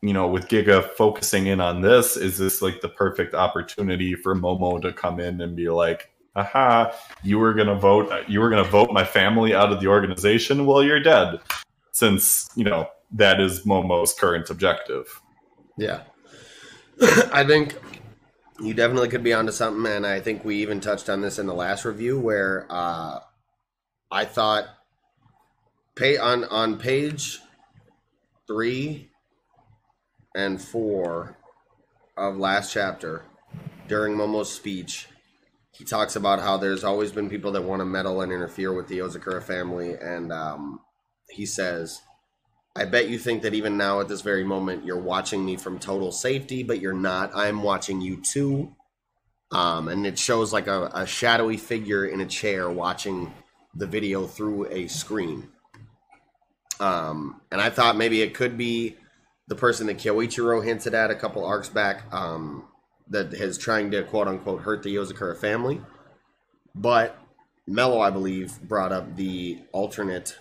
you 0.00 0.12
know 0.12 0.28
with 0.28 0.46
giga 0.46 0.88
focusing 0.92 1.48
in 1.48 1.60
on 1.60 1.80
this 1.80 2.16
is 2.16 2.38
this 2.38 2.62
like 2.62 2.80
the 2.82 2.88
perfect 2.88 3.34
opportunity 3.34 4.14
for 4.14 4.36
momo 4.36 4.80
to 4.80 4.92
come 4.92 5.18
in 5.18 5.40
and 5.40 5.56
be 5.56 5.68
like 5.68 6.10
aha 6.36 6.92
you 7.22 7.38
were 7.38 7.54
gonna 7.54 7.74
vote 7.74 8.12
you 8.28 8.40
were 8.40 8.50
gonna 8.50 8.62
vote 8.62 8.90
my 8.92 9.04
family 9.04 9.54
out 9.54 9.72
of 9.72 9.80
the 9.80 9.86
organization 9.86 10.66
well 10.66 10.82
you're 10.82 11.00
dead 11.00 11.40
since 11.92 12.48
you 12.54 12.64
know 12.64 12.88
that 13.10 13.40
is 13.40 13.64
momo's 13.64 14.12
current 14.12 14.50
objective 14.50 15.20
Yeah. 15.76 16.02
I 17.32 17.44
think 17.44 17.78
you 18.60 18.72
definitely 18.72 19.08
could 19.08 19.22
be 19.22 19.34
onto 19.34 19.52
something, 19.52 19.90
and 19.92 20.06
I 20.06 20.20
think 20.20 20.44
we 20.44 20.56
even 20.56 20.80
touched 20.80 21.10
on 21.10 21.20
this 21.20 21.38
in 21.38 21.46
the 21.46 21.54
last 21.54 21.84
review 21.84 22.18
where 22.18 22.66
uh, 22.70 23.20
I 24.10 24.24
thought 24.24 24.66
pay 25.94 26.16
on 26.16 26.44
on 26.44 26.78
page 26.78 27.40
three 28.46 29.10
and 30.34 30.60
four 30.60 31.36
of 32.16 32.38
last 32.38 32.72
chapter 32.72 33.24
during 33.88 34.14
Momo's 34.14 34.50
speech, 34.50 35.08
he 35.76 35.84
talks 35.84 36.16
about 36.16 36.40
how 36.40 36.56
there's 36.56 36.84
always 36.84 37.12
been 37.12 37.28
people 37.28 37.52
that 37.52 37.62
want 37.62 37.80
to 37.80 37.86
meddle 37.86 38.22
and 38.22 38.32
interfere 38.32 38.72
with 38.72 38.88
the 38.88 38.98
Yozakura 38.98 39.42
family, 39.42 39.94
and 39.94 40.32
um, 40.32 40.80
he 41.28 41.44
says, 41.44 42.00
I 42.74 42.84
bet 42.84 43.08
you 43.08 43.18
think 43.18 43.42
that 43.42 43.54
even 43.54 43.76
now 43.76 44.00
at 44.00 44.08
this 44.08 44.20
very 44.20 44.44
moment 44.44 44.84
you're 44.84 45.00
watching 45.00 45.44
me 45.44 45.56
from 45.56 45.78
total 45.78 46.12
safety, 46.12 46.62
but 46.62 46.80
you're 46.80 46.92
not. 46.92 47.30
I'm 47.34 47.62
watching 47.62 48.00
you 48.00 48.20
too. 48.22 48.74
Um, 49.52 49.88
and 49.88 50.06
it 50.06 50.18
shows 50.18 50.52
like 50.52 50.66
a, 50.66 50.90
a 50.92 51.06
shadowy 51.06 51.56
figure 51.56 52.04
in 52.04 52.20
a 52.20 52.26
chair 52.26 52.68
watching 52.68 53.32
the 53.74 53.86
video 53.86 54.26
through 54.26 54.66
a 54.70 54.88
screen. 54.88 55.48
Um, 56.80 57.40
and 57.50 57.60
I 57.60 57.70
thought 57.70 57.96
maybe 57.96 58.20
it 58.22 58.34
could 58.34 58.58
be 58.58 58.96
the 59.48 59.54
person 59.54 59.86
that 59.86 59.98
Kyoichiro 59.98 60.64
hinted 60.64 60.94
at 60.94 61.10
a 61.10 61.14
couple 61.14 61.44
arcs 61.44 61.68
back 61.68 62.12
um, 62.12 62.64
that 63.08 63.32
is 63.32 63.58
trying 63.58 63.90
to 63.92 64.02
quote 64.02 64.28
unquote 64.28 64.62
hurt 64.62 64.82
the 64.82 64.94
Yozakura 64.94 65.36
family. 65.36 65.80
But 66.74 67.18
Mello, 67.66 68.00
I 68.00 68.10
believe, 68.10 68.60
brought 68.62 68.92
up 68.92 69.16
the 69.16 69.58
alternate 69.72 70.36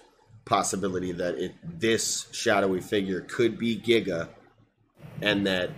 possibility 0.45 1.11
that 1.11 1.35
it 1.35 1.53
this 1.79 2.27
shadowy 2.31 2.81
figure 2.81 3.21
could 3.21 3.57
be 3.57 3.77
Giga, 3.77 4.29
and 5.21 5.47
that 5.47 5.71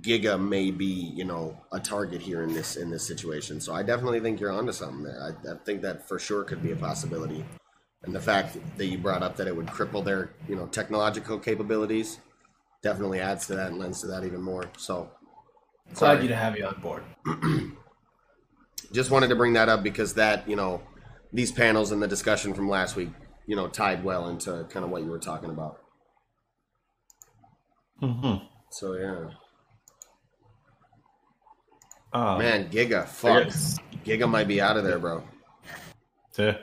Giga 0.00 0.40
may 0.40 0.70
be 0.70 1.12
you 1.14 1.24
know 1.24 1.58
a 1.72 1.80
target 1.80 2.22
here 2.22 2.42
in 2.42 2.54
this 2.54 2.76
in 2.76 2.90
this 2.90 3.06
situation. 3.06 3.60
So 3.60 3.74
I 3.74 3.82
definitely 3.82 4.20
think 4.20 4.40
you're 4.40 4.52
onto 4.52 4.72
something 4.72 5.04
there. 5.04 5.20
I, 5.20 5.52
I 5.52 5.56
think 5.64 5.82
that 5.82 6.08
for 6.08 6.18
sure 6.18 6.44
could 6.44 6.62
be 6.62 6.72
a 6.72 6.76
possibility, 6.76 7.44
and 8.02 8.14
the 8.14 8.20
fact 8.20 8.56
that 8.78 8.86
you 8.86 8.98
brought 8.98 9.22
up 9.22 9.36
that 9.36 9.46
it 9.46 9.54
would 9.54 9.66
cripple 9.66 10.04
their 10.04 10.30
you 10.48 10.56
know 10.56 10.66
technological 10.66 11.38
capabilities 11.38 12.18
definitely 12.82 13.20
adds 13.20 13.46
to 13.46 13.54
that 13.56 13.68
and 13.68 13.78
lends 13.78 14.00
to 14.00 14.06
that 14.06 14.24
even 14.24 14.40
more. 14.42 14.70
So 14.78 15.10
Glad 15.92 16.22
you 16.22 16.28
to 16.28 16.36
have 16.36 16.56
you 16.56 16.64
on 16.66 16.80
board. 16.80 17.04
just 18.92 19.10
wanted 19.10 19.28
to 19.28 19.36
bring 19.36 19.52
that 19.54 19.68
up 19.68 19.82
because 19.82 20.14
that 20.14 20.48
you 20.48 20.56
know 20.56 20.80
these 21.32 21.50
panels 21.52 21.90
and 21.92 22.02
the 22.02 22.08
discussion 22.08 22.54
from 22.54 22.68
last 22.68 22.94
week 22.96 23.10
you 23.46 23.56
know 23.56 23.66
tied 23.68 24.04
well 24.04 24.28
into 24.28 24.64
kind 24.70 24.84
of 24.84 24.90
what 24.90 25.02
you 25.02 25.10
were 25.10 25.18
talking 25.18 25.50
about 25.50 25.80
Mm-hmm. 28.02 28.44
so 28.70 28.94
yeah 28.94 29.28
Um, 32.12 32.38
man 32.38 32.68
giga 32.70 33.06
fuck 33.06 33.46
giga 34.04 34.28
might 34.28 34.48
be 34.48 34.60
out 34.60 34.76
of 34.76 34.84
there 34.84 34.98
bro 34.98 35.22
yeah. 36.36 36.56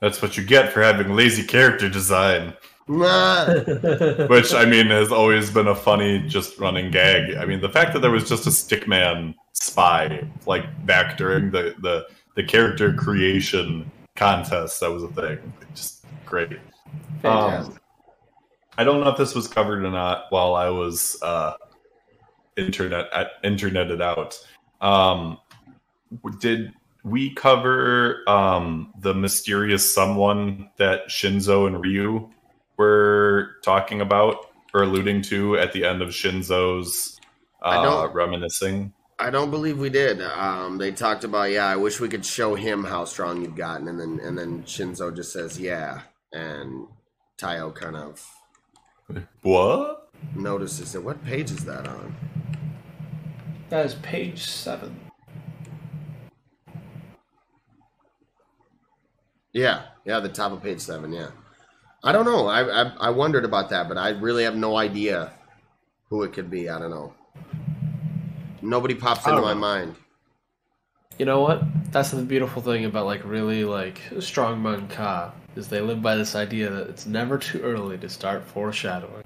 That's 0.00 0.20
what 0.22 0.36
you 0.36 0.44
get 0.44 0.72
for 0.72 0.82
having 0.82 1.14
lazy 1.14 1.44
character 1.44 1.88
design. 1.88 2.54
Nah. 2.88 3.46
Which 4.28 4.54
I 4.54 4.64
mean 4.64 4.86
has 4.88 5.12
always 5.12 5.50
been 5.50 5.68
a 5.68 5.74
funny 5.74 6.20
just 6.26 6.58
running 6.58 6.90
gag. 6.90 7.36
I 7.36 7.44
mean 7.44 7.60
the 7.60 7.68
fact 7.68 7.92
that 7.92 8.00
there 8.00 8.10
was 8.10 8.28
just 8.28 8.46
a 8.46 8.50
stickman 8.50 9.34
spy 9.52 10.26
like 10.46 10.64
back 10.86 11.16
during 11.16 11.50
the 11.50 11.74
the, 11.80 12.06
the 12.34 12.42
character 12.42 12.92
creation 12.94 13.90
contest 14.16 14.80
that 14.80 14.90
was 14.90 15.02
a 15.02 15.08
thing. 15.08 15.52
Just 15.74 16.04
great. 16.26 16.58
Fantastic. 17.22 17.74
Um, 17.74 17.80
I 18.76 18.84
don't 18.84 19.00
know 19.00 19.10
if 19.10 19.18
this 19.18 19.34
was 19.34 19.48
covered 19.48 19.84
or 19.84 19.90
not 19.90 20.26
while 20.30 20.54
I 20.54 20.68
was 20.70 21.20
uh, 21.22 21.54
internet 22.56 23.06
at 23.12 23.42
interneted 23.42 24.00
out. 24.00 24.38
Um, 24.80 25.38
did 26.40 26.72
we 27.02 27.34
cover 27.34 28.22
um, 28.28 28.92
the 29.00 29.14
mysterious 29.14 29.94
someone 29.94 30.70
that 30.76 31.08
Shinzo 31.08 31.66
and 31.66 31.82
Ryu 31.82 32.30
were 32.78 33.56
talking 33.62 34.00
about 34.00 34.36
or 34.72 34.82
alluding 34.84 35.22
to 35.22 35.56
at 35.58 35.72
the 35.72 35.84
end 35.84 36.00
of 36.00 36.10
Shinzo's 36.10 37.20
uh, 37.62 37.82
don't- 37.82 38.14
reminiscing? 38.14 38.92
I 39.20 39.30
don't 39.30 39.50
believe 39.50 39.80
we 39.80 39.90
did. 39.90 40.22
Um, 40.22 40.78
they 40.78 40.92
talked 40.92 41.24
about, 41.24 41.50
yeah, 41.50 41.66
I 41.66 41.74
wish 41.74 41.98
we 41.98 42.08
could 42.08 42.24
show 42.24 42.54
him 42.54 42.84
how 42.84 43.04
strong 43.04 43.42
you've 43.42 43.56
gotten, 43.56 43.88
and 43.88 43.98
then 43.98 44.20
and 44.22 44.38
then 44.38 44.62
Shinzo 44.62 45.12
just 45.14 45.32
says, 45.32 45.58
yeah, 45.58 46.02
and 46.32 46.86
Taiyo 47.36 47.74
kind 47.74 47.96
of 47.96 48.24
What? 49.42 50.10
notices 50.36 50.94
it. 50.94 51.02
What 51.02 51.24
page 51.24 51.50
is 51.50 51.64
that 51.64 51.88
on? 51.88 52.14
That 53.70 53.86
is 53.86 53.94
page 53.96 54.44
seven. 54.44 55.00
Yeah, 59.52 59.82
yeah, 60.04 60.20
the 60.20 60.28
top 60.28 60.52
of 60.52 60.62
page 60.62 60.80
seven. 60.80 61.12
Yeah, 61.12 61.30
I 62.04 62.12
don't 62.12 62.24
know. 62.24 62.46
I 62.46 62.82
I, 62.82 62.92
I 63.00 63.10
wondered 63.10 63.44
about 63.44 63.70
that, 63.70 63.88
but 63.88 63.98
I 63.98 64.10
really 64.10 64.44
have 64.44 64.56
no 64.56 64.76
idea 64.76 65.32
who 66.08 66.22
it 66.22 66.32
could 66.32 66.50
be. 66.50 66.68
I 66.68 66.78
don't 66.78 66.90
know. 66.90 67.14
Nobody 68.62 68.94
pops 68.94 69.26
into 69.26 69.36
don't 69.36 69.42
my 69.44 69.54
know. 69.54 69.60
mind. 69.60 69.96
You 71.18 71.26
know 71.26 71.40
what? 71.40 71.62
That's 71.90 72.10
the 72.12 72.22
beautiful 72.22 72.62
thing 72.62 72.84
about 72.84 73.06
like 73.06 73.24
really 73.24 73.64
like 73.64 74.00
strong 74.20 74.62
manga 74.62 75.32
is 75.56 75.68
they 75.68 75.80
live 75.80 76.00
by 76.00 76.14
this 76.14 76.34
idea 76.36 76.70
that 76.70 76.88
it's 76.88 77.06
never 77.06 77.38
too 77.38 77.60
early 77.62 77.98
to 77.98 78.08
start 78.08 78.44
foreshadowing. 78.44 79.24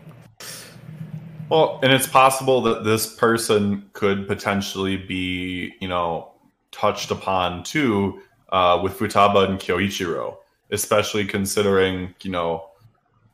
Well, 1.50 1.80
and 1.82 1.92
it's 1.92 2.06
possible 2.06 2.62
that 2.62 2.84
this 2.84 3.14
person 3.14 3.90
could 3.92 4.26
potentially 4.26 4.96
be, 4.96 5.74
you 5.80 5.88
know, 5.88 6.32
touched 6.70 7.10
upon 7.10 7.62
too 7.62 8.22
uh, 8.50 8.80
with 8.82 8.98
Futaba 8.98 9.46
and 9.46 9.58
Kyoichiro, 9.58 10.38
especially 10.72 11.26
considering, 11.26 12.14
you 12.22 12.30
know, 12.30 12.68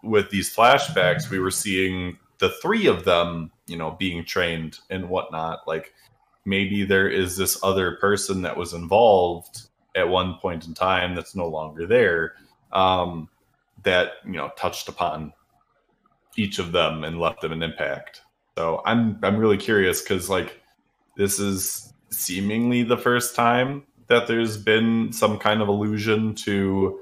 with 0.02 0.30
these 0.30 0.54
flashbacks, 0.54 1.30
we 1.30 1.38
were 1.38 1.50
seeing 1.50 2.18
the 2.38 2.50
three 2.62 2.86
of 2.86 3.04
them, 3.04 3.50
you 3.66 3.76
know, 3.76 3.92
being 3.92 4.24
trained 4.24 4.78
and 4.90 5.08
whatnot. 5.08 5.60
Like 5.66 5.94
maybe 6.44 6.84
there 6.84 7.08
is 7.08 7.36
this 7.36 7.58
other 7.62 7.96
person 7.96 8.42
that 8.42 8.56
was 8.56 8.74
involved 8.74 9.68
at 9.94 10.08
one 10.08 10.34
point 10.34 10.66
in 10.66 10.74
time 10.74 11.14
that's 11.14 11.34
no 11.34 11.46
longer 11.46 11.86
there 11.86 12.34
um, 12.72 13.28
that, 13.84 14.12
you 14.26 14.32
know, 14.32 14.50
touched 14.56 14.88
upon 14.88 15.32
each 16.36 16.58
of 16.58 16.72
them 16.72 17.04
and 17.04 17.18
left 17.18 17.40
them 17.40 17.52
an 17.52 17.62
impact. 17.62 18.22
So 18.56 18.82
I'm 18.84 19.18
I'm 19.22 19.36
really 19.36 19.56
curious 19.56 20.02
because 20.02 20.28
like 20.28 20.60
this 21.16 21.38
is 21.38 21.92
seemingly 22.10 22.82
the 22.82 22.96
first 22.96 23.34
time 23.34 23.84
that 24.08 24.26
there's 24.26 24.56
been 24.56 25.12
some 25.12 25.38
kind 25.38 25.62
of 25.62 25.68
allusion 25.68 26.34
to 26.34 27.00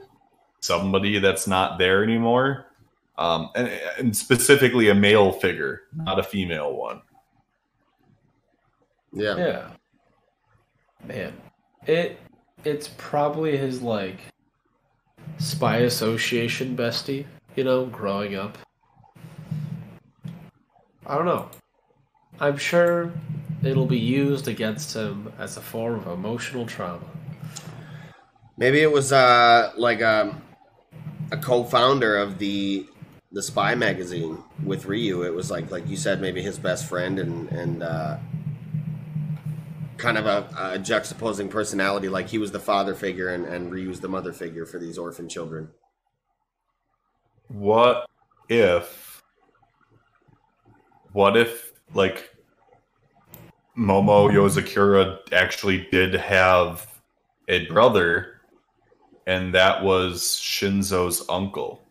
somebody 0.67 1.19
that's 1.19 1.47
not 1.47 1.79
there 1.79 2.03
anymore, 2.03 2.67
um, 3.19 3.51
and, 3.55 3.69
and 3.99 4.17
specifically 4.17 4.89
a 4.89 4.95
male 4.95 5.33
figure, 5.33 5.83
not 5.95 6.19
a 6.19 6.23
female 6.23 6.75
one. 6.75 7.01
Yeah. 9.13 9.37
Yeah. 9.37 9.69
Man. 11.07 11.33
It 11.87 12.19
it's 12.65 12.89
probably 12.99 13.57
his 13.57 13.81
like 13.81 14.19
spy 15.39 15.79
association 15.79 16.77
bestie, 16.77 17.25
you 17.55 17.65
know, 17.65 17.87
growing 17.87 18.35
up. 18.35 18.59
I 21.07 21.17
don't 21.17 21.27
know. 21.27 21.49
I'm 22.41 22.59
sure 22.59 23.13
it'll 23.63 23.87
be 23.87 23.99
used 23.99 24.49
against 24.49 24.95
him 24.95 25.33
as 25.39 25.57
a 25.57 25.61
form 25.61 26.01
of 26.01 26.09
emotional 26.09 26.67
trauma. 26.67 27.05
Maybe 28.59 28.81
it 28.81 28.91
was 28.91 29.13
uh 29.13 29.73
like 29.77 30.01
a 30.01 30.35
a 31.31 31.37
co-founder 31.37 32.17
of 32.17 32.39
the 32.39 32.87
the 33.33 33.43
spy 33.43 33.75
magazine 33.75 34.43
with 34.65 34.87
Ryu. 34.87 35.23
It 35.25 35.35
was 35.35 35.51
like 35.51 35.71
like 35.71 35.89
you 35.89 35.97
said, 35.97 36.21
maybe 36.21 36.43
his 36.43 36.59
best 36.59 36.89
friend 36.89 37.19
and 37.19 37.51
and 37.51 37.83
uh, 37.83 38.19
kind 39.97 40.19
of 40.19 40.27
a, 40.27 40.49
a 40.75 40.79
juxtaposing 40.79 41.51
personality. 41.51 42.09
Like 42.09 42.29
he 42.29 42.39
was 42.39 42.53
the 42.53 42.61
father 42.61 42.95
figure 42.95 43.29
and 43.29 43.45
and 43.47 43.73
Ryu's 43.73 44.01
the 44.01 44.09
mother 44.09 44.33
figure 44.33 44.67
for 44.67 44.79
these 44.79 44.99
orphan 44.99 45.29
children. 45.29 45.71
What 47.49 48.07
if? 48.49 49.23
What 51.13 51.37
if 51.37 51.73
like 51.95 52.31
Momo 53.77 54.31
Yozakura 54.31 55.19
actually 55.33 55.87
did 55.91 56.15
have 56.15 56.87
a 57.49 57.67
brother, 57.67 58.36
and 59.27 59.55
that 59.55 59.83
was 59.83 60.23
Shinzo's 60.41 61.25
uncle, 61.29 61.83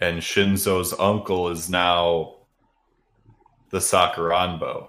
and 0.00 0.20
Shinzo's 0.20 0.92
uncle 0.98 1.48
is 1.48 1.70
now 1.70 2.34
the 3.70 3.78
Sakuranbo. 3.78 4.88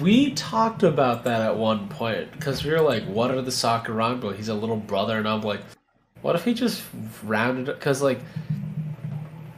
We 0.00 0.32
talked 0.34 0.84
about 0.84 1.24
that 1.24 1.42
at 1.42 1.56
one 1.56 1.88
point 1.88 2.30
because 2.32 2.64
we 2.64 2.70
were 2.70 2.80
like, 2.80 3.04
"What 3.04 3.32
are 3.32 3.42
the 3.42 3.50
Sakuranbo?" 3.50 4.34
He's 4.34 4.48
a 4.48 4.54
little 4.54 4.76
brother, 4.76 5.18
and 5.18 5.26
I'm 5.28 5.42
like, 5.42 5.60
"What 6.22 6.36
if 6.36 6.44
he 6.44 6.54
just 6.54 6.84
rounded?" 7.24 7.66
Because 7.66 8.00
like, 8.00 8.20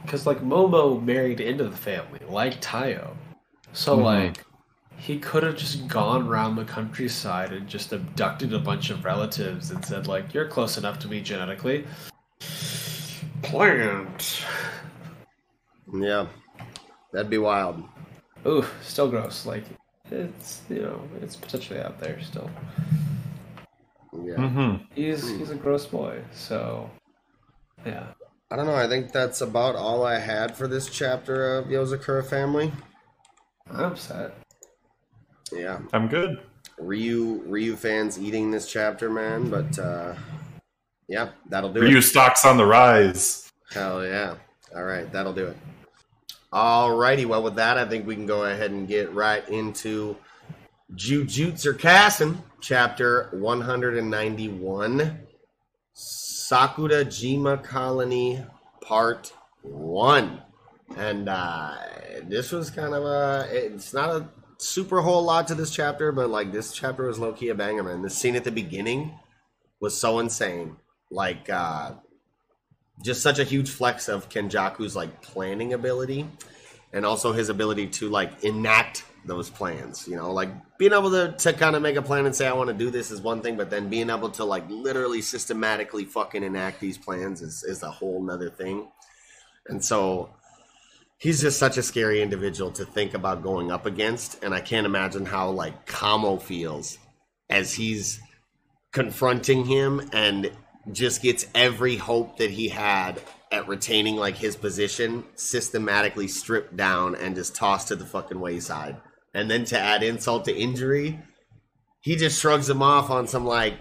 because 0.03 0.25
like 0.25 0.39
Momo 0.39 1.01
married 1.03 1.39
into 1.39 1.65
the 1.65 1.77
family, 1.77 2.19
like 2.27 2.59
Taiyo, 2.59 3.11
so 3.73 3.97
Mhm. 3.97 4.03
like, 4.03 4.45
he 4.97 5.19
could 5.19 5.43
have 5.43 5.57
just 5.57 5.87
gone 5.87 6.27
around 6.27 6.55
the 6.55 6.65
countryside 6.65 7.51
and 7.51 7.67
just 7.67 7.91
abducted 7.91 8.53
a 8.53 8.59
bunch 8.59 8.89
of 8.89 9.05
relatives 9.05 9.71
and 9.71 9.83
said 9.85 10.07
like, 10.07 10.33
"You're 10.33 10.47
close 10.47 10.77
enough 10.77 10.99
to 10.99 11.07
me 11.07 11.21
genetically." 11.21 11.85
Plant. 13.41 14.45
Yeah, 15.93 16.27
that'd 17.11 17.29
be 17.29 17.37
wild. 17.37 17.83
Ooh, 18.47 18.65
still 18.81 19.09
gross. 19.09 19.45
Like, 19.45 19.63
it's 20.11 20.61
you 20.69 20.81
know, 20.81 21.01
it's 21.21 21.35
potentially 21.35 21.79
out 21.79 21.99
there 21.99 22.21
still. 22.21 22.49
Yeah. 24.13 24.35
Mm-hmm. 24.35 24.83
He's 24.93 25.27
he's 25.29 25.49
a 25.49 25.55
gross 25.55 25.85
boy, 25.85 26.21
so 26.31 26.89
yeah. 27.85 28.07
I 28.51 28.55
don't 28.55 28.67
know. 28.67 28.75
I 28.75 28.87
think 28.87 29.11
that's 29.11 29.41
about 29.41 29.75
all 29.75 30.05
I 30.05 30.19
had 30.19 30.55
for 30.55 30.67
this 30.67 30.87
chapter 30.89 31.57
of 31.57 31.65
Yozakura 31.65 32.25
family. 32.25 32.71
I'm 33.71 33.97
set. 33.97 34.35
Yeah. 35.55 35.79
I'm 35.93 36.07
good. 36.07 36.39
Ryu 36.77 37.43
Ryu 37.45 37.75
fans 37.75 38.19
eating 38.19 38.51
this 38.51 38.67
chapter, 38.69 39.09
man. 39.09 39.49
But 39.49 39.77
uh, 39.79 40.15
yeah, 41.07 41.29
that'll 41.49 41.71
do 41.71 41.81
Ryu 41.81 41.97
it. 41.97 42.01
stocks 42.03 42.45
on 42.45 42.57
the 42.57 42.65
rise. 42.65 43.51
Hell 43.71 44.05
yeah! 44.05 44.35
All 44.75 44.83
right, 44.83 45.11
that'll 45.11 45.33
do 45.33 45.47
it. 45.47 45.57
All 46.51 46.95
righty. 46.95 47.25
well 47.25 47.43
with 47.43 47.55
that, 47.55 47.77
I 47.77 47.85
think 47.85 48.05
we 48.07 48.15
can 48.15 48.25
go 48.25 48.45
ahead 48.45 48.71
and 48.71 48.87
get 48.87 49.13
right 49.13 49.47
into 49.49 50.17
Jujutsu 50.93 51.73
Kaisen, 51.73 52.37
chapter 52.61 53.29
191, 53.33 55.19
Sakura 55.93 57.03
Jima 57.05 57.61
Colony, 57.63 58.43
part 58.81 59.33
one. 59.63 60.41
And 60.95 61.27
uh, 61.27 61.73
this 62.23 62.51
was 62.51 62.69
kind 62.69 62.93
of 62.93 63.03
a. 63.03 63.47
It's 63.51 63.93
not 63.93 64.09
a 64.11 64.29
super 64.57 65.01
whole 65.01 65.23
lot 65.23 65.47
to 65.47 65.55
this 65.55 65.71
chapter, 65.71 66.11
but 66.11 66.29
like 66.29 66.51
this 66.51 66.73
chapter 66.73 67.07
was 67.07 67.19
low 67.19 67.33
key 67.33 67.49
a 67.49 67.55
banger, 67.55 67.83
man. 67.83 68.01
The 68.01 68.09
scene 68.09 68.35
at 68.35 68.43
the 68.43 68.51
beginning 68.51 69.17
was 69.79 69.97
so 69.97 70.19
insane. 70.19 70.77
Like, 71.11 71.49
uh, 71.49 71.93
just 73.03 73.21
such 73.21 73.39
a 73.39 73.43
huge 73.43 73.69
flex 73.69 74.07
of 74.07 74.29
Kenjaku's 74.29 74.95
like 74.95 75.21
planning 75.21 75.73
ability 75.73 76.27
and 76.93 77.05
also 77.05 77.33
his 77.33 77.49
ability 77.49 77.87
to 77.87 78.09
like 78.09 78.43
enact 78.43 79.03
those 79.25 79.49
plans. 79.49 80.07
You 80.07 80.15
know, 80.15 80.31
like 80.31 80.49
being 80.77 80.93
able 80.93 81.11
to, 81.11 81.33
to 81.33 81.53
kind 81.53 81.75
of 81.75 81.81
make 81.81 81.97
a 81.97 82.01
plan 82.01 82.25
and 82.25 82.35
say, 82.35 82.47
I 82.47 82.53
want 82.53 82.69
to 82.69 82.73
do 82.73 82.89
this 82.89 83.11
is 83.11 83.21
one 83.21 83.41
thing, 83.41 83.57
but 83.57 83.69
then 83.69 83.89
being 83.89 84.09
able 84.09 84.29
to 84.31 84.45
like 84.45 84.69
literally 84.69 85.21
systematically 85.21 86.05
fucking 86.05 86.43
enact 86.43 86.79
these 86.79 86.97
plans 86.97 87.41
is, 87.41 87.63
is 87.63 87.83
a 87.83 87.91
whole 87.91 88.23
nother 88.23 88.49
thing. 88.49 88.87
And 89.67 89.83
so 89.83 90.29
he's 91.17 91.41
just 91.41 91.59
such 91.59 91.77
a 91.77 91.83
scary 91.83 92.21
individual 92.21 92.71
to 92.71 92.85
think 92.85 93.13
about 93.13 93.43
going 93.43 93.71
up 93.71 93.85
against. 93.85 94.43
And 94.43 94.53
I 94.53 94.61
can't 94.61 94.85
imagine 94.85 95.25
how 95.25 95.49
like 95.49 95.85
Kamo 95.85 96.37
feels 96.37 96.97
as 97.49 97.73
he's 97.73 98.19
confronting 98.91 99.65
him 99.65 100.09
and 100.13 100.51
just 100.91 101.21
gets 101.21 101.47
every 101.55 101.95
hope 101.95 102.37
that 102.37 102.51
he 102.51 102.69
had 102.69 103.21
at 103.51 103.67
retaining 103.67 104.15
like 104.15 104.35
his 104.35 104.55
position 104.55 105.23
systematically 105.35 106.27
stripped 106.27 106.75
down 106.75 107.15
and 107.15 107.35
just 107.35 107.55
tossed 107.55 107.87
to 107.89 107.95
the 107.95 108.05
fucking 108.05 108.39
wayside. 108.39 108.97
And 109.33 109.49
then 109.49 109.65
to 109.65 109.79
add 109.79 110.03
insult 110.03 110.45
to 110.45 110.55
injury, 110.55 111.19
he 112.01 112.15
just 112.15 112.39
shrugs 112.39 112.69
him 112.69 112.81
off 112.81 113.09
on 113.09 113.27
some 113.27 113.45
like, 113.45 113.75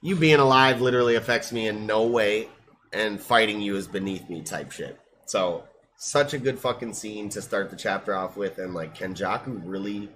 you 0.00 0.14
being 0.14 0.38
alive 0.38 0.80
literally 0.80 1.16
affects 1.16 1.50
me 1.50 1.66
in 1.66 1.86
no 1.86 2.06
way, 2.06 2.48
and 2.92 3.20
fighting 3.20 3.60
you 3.60 3.74
is 3.74 3.88
beneath 3.88 4.28
me 4.30 4.42
type 4.42 4.70
shit. 4.70 4.98
So 5.26 5.64
such 5.98 6.32
a 6.32 6.38
good 6.38 6.58
fucking 6.58 6.94
scene 6.94 7.28
to 7.28 7.42
start 7.42 7.70
the 7.70 7.76
chapter 7.76 8.14
off 8.14 8.36
with, 8.36 8.58
and 8.58 8.72
like 8.72 8.96
Kenjaku 8.96 9.60
really 9.64 10.08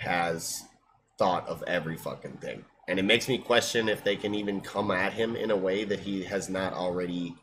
has 0.00 0.64
thought 1.18 1.46
of 1.48 1.62
every 1.66 1.96
fucking 1.96 2.38
thing. 2.38 2.64
And 2.88 2.98
it 2.98 3.04
makes 3.04 3.28
me 3.28 3.38
question 3.38 3.88
if 3.88 4.02
they 4.02 4.16
can 4.16 4.34
even 4.34 4.60
come 4.60 4.90
at 4.90 5.12
him 5.12 5.36
in 5.36 5.50
a 5.50 5.56
way 5.56 5.84
that 5.84 6.00
he 6.00 6.24
has 6.24 6.48
not 6.48 6.72
already 6.72 7.34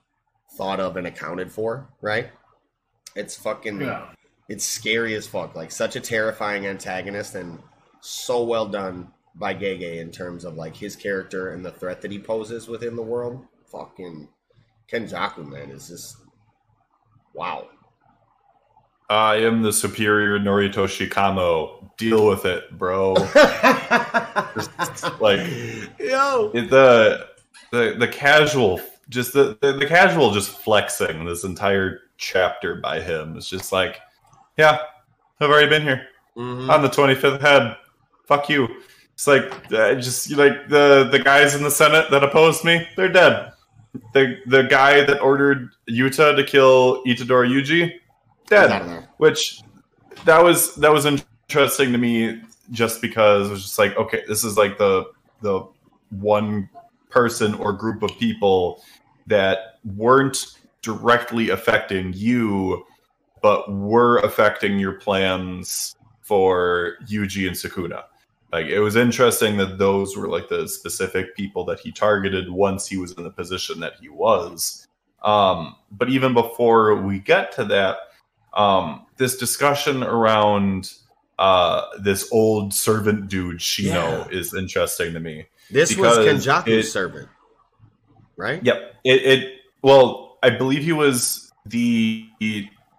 thought 0.58 0.80
of 0.80 0.98
and 0.98 1.08
accounted 1.08 1.52
for, 1.52 1.88
right? 2.02 2.30
It's 3.16 3.36
fucking 3.38 3.80
Yeah. 3.82 4.10
it's 4.50 4.66
scary 4.66 5.14
as 5.16 5.26
fuck. 5.28 5.56
Like 5.56 5.72
such 5.72 5.96
a 5.96 6.02
terrifying 6.02 6.68
antagonist 6.68 7.36
and 7.36 7.60
so 8.02 8.44
well 8.44 8.66
done 8.68 9.14
by 9.36 9.54
Gege 9.54 10.00
in 10.00 10.12
terms 10.12 10.44
of 10.46 10.56
like 10.56 10.76
his 10.76 10.96
character 10.96 11.52
and 11.52 11.64
the 11.64 11.72
threat 11.72 12.02
that 12.02 12.12
he 12.12 12.20
poses 12.20 12.68
within 12.68 12.96
the 12.96 13.02
world. 13.02 13.46
Fucking 13.72 14.28
Kenjaku 14.92 15.46
man 15.46 15.70
is 15.72 15.88
just 15.90 16.18
wow. 17.36 17.68
I 19.10 19.36
am 19.36 19.62
the 19.62 19.72
superior 19.72 20.40
Noritoshi 20.40 21.10
Kamo. 21.12 21.92
Deal 21.98 22.28
with 22.28 22.46
it, 22.46 22.76
bro. 22.78 23.14
like 25.20 25.40
yo, 26.00 26.52
it, 26.54 26.70
the 26.70 27.28
the 27.72 27.96
the 28.00 28.08
casual 28.08 28.80
just 29.10 29.34
the, 29.34 29.58
the 29.62 29.74
the 29.74 29.86
casual 29.86 30.32
just 30.32 30.50
flexing 30.50 31.26
this 31.26 31.44
entire 31.44 32.02
chapter 32.18 32.76
by 32.76 33.00
him 33.00 33.38
is 33.38 33.48
just 33.48 33.72
like 33.72 34.00
yeah 34.58 34.80
i've 35.40 35.50
already 35.50 35.70
been 35.70 35.84
here 35.84 36.08
Mhm. 36.38 36.70
on 36.70 36.82
the 36.82 36.90
25th 36.90 37.40
head 37.42 37.78
fuck 38.26 38.50
you 38.50 38.68
it's 39.14 39.28
like 39.28 39.44
uh, 39.72 39.96
just 39.96 40.32
like 40.32 40.68
the 40.70 41.08
the 41.12 41.20
guys 41.20 41.56
in 41.56 41.64
the 41.64 41.72
senate 41.72 42.10
that 42.12 42.24
opposed 42.24 42.64
me 42.66 42.88
they're 42.96 43.12
dead 43.12 43.52
the 44.14 44.38
the 44.48 44.64
guy 44.64 45.04
that 45.06 45.20
ordered 45.22 45.70
yuta 45.90 46.36
to 46.36 46.44
kill 46.44 47.04
itadori 47.06 47.50
yuji 47.50 47.92
dead 48.48 48.72
Out 48.72 48.82
of 48.82 48.88
there. 48.88 49.10
which 49.18 49.62
that 50.26 50.44
was 50.44 50.76
that 50.76 50.92
was 50.92 51.06
interesting 51.06 51.92
to 51.92 51.98
me 51.98 52.42
just 52.72 53.02
because 53.02 53.48
it 53.48 53.52
was 53.52 53.62
just 53.64 53.80
like 53.80 53.96
okay 53.98 54.24
this 54.28 54.44
is 54.44 54.58
like 54.58 54.78
the 54.78 55.06
the 55.42 55.62
one 56.10 56.70
person 57.10 57.54
or 57.56 57.74
group 57.74 58.04
of 58.04 58.12
people 58.18 58.84
that 59.28 59.80
weren't 59.96 60.58
directly 60.82 61.50
affecting 61.50 62.14
you 62.14 62.86
but 63.42 63.72
were 63.72 64.18
affecting 64.20 64.80
your 64.80 64.94
plans 64.94 65.96
for 66.22 66.96
Yuji 67.08 67.46
and 67.48 67.56
Sukuna. 67.56 68.06
Like 68.56 68.68
it 68.68 68.80
was 68.80 68.96
interesting 68.96 69.58
that 69.58 69.80
those 69.80 70.16
were 70.16 70.30
like 70.30 70.48
the 70.48 70.66
specific 70.70 71.36
people 71.36 71.66
that 71.66 71.78
he 71.78 71.92
targeted 71.92 72.50
once 72.50 72.88
he 72.88 72.96
was 72.96 73.12
in 73.12 73.26
the 73.26 73.30
position 73.30 73.82
that 73.82 73.96
he 74.00 74.08
was. 74.08 74.88
Um, 75.24 75.76
but 75.92 76.08
even 76.08 76.34
before 76.34 76.96
we 76.96 77.20
get 77.20 77.52
to 77.56 77.66
that, 77.66 77.98
um, 78.54 79.08
this 79.18 79.36
discussion 79.36 80.04
around 80.04 80.94
uh, 81.38 81.82
this 82.02 82.32
old 82.32 82.74
servant 82.74 83.28
dude 83.28 83.58
Shino 83.58 84.32
is 84.32 84.54
interesting 84.54 85.12
to 85.12 85.20
me. 85.20 85.48
This 85.70 85.98
was 85.98 86.18
Kenjaku's 86.20 86.86
it- 86.88 86.90
servant, 86.90 87.28
right? 88.38 88.64
Yep. 88.64 88.96
It, 89.04 89.22
it 89.26 89.54
well, 89.82 90.38
I 90.42 90.50
believe 90.50 90.82
he 90.82 90.94
was 90.94 91.52
the 91.66 92.26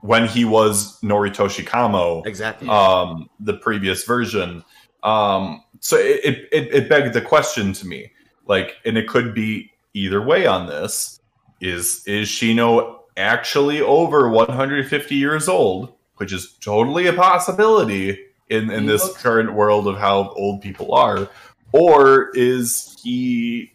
when 0.03 0.29
he 0.29 0.45
was 0.45 1.01
Noritoshi 1.01 1.67
Kamo, 1.67 2.25
Exactly. 2.25 2.69
um, 2.69 3.31
the 3.41 3.55
previous 3.55 4.05
version. 4.05 4.63
Um, 5.07 5.63
so 5.79 5.97
it, 5.97 6.49
it 6.51 6.75
it 6.75 6.89
begged 6.89 7.15
the 7.15 7.23
question 7.23 7.73
to 7.75 7.87
me, 7.87 8.11
like, 8.47 8.77
and 8.85 8.99
it 8.99 9.07
could 9.07 9.35
be 9.35 9.71
either 9.95 10.21
way 10.21 10.47
on 10.47 10.67
this. 10.67 11.21
Is 11.61 12.03
is 12.07 12.29
Shino 12.29 12.99
actually 13.17 13.81
over 13.81 14.29
150 14.29 15.15
years 15.15 15.49
old, 15.49 15.95
which 16.17 16.33
is 16.33 16.55
totally 16.61 17.07
a 17.07 17.13
possibility 17.13 18.19
in 18.49 18.71
in 18.71 18.87
this 18.87 19.17
current 19.17 19.55
world 19.55 19.87
of 19.87 19.97
how 19.97 20.31
old 20.31 20.61
people 20.61 20.93
are, 20.93 21.29
or 21.71 22.31
is 22.35 22.99
he 23.03 23.73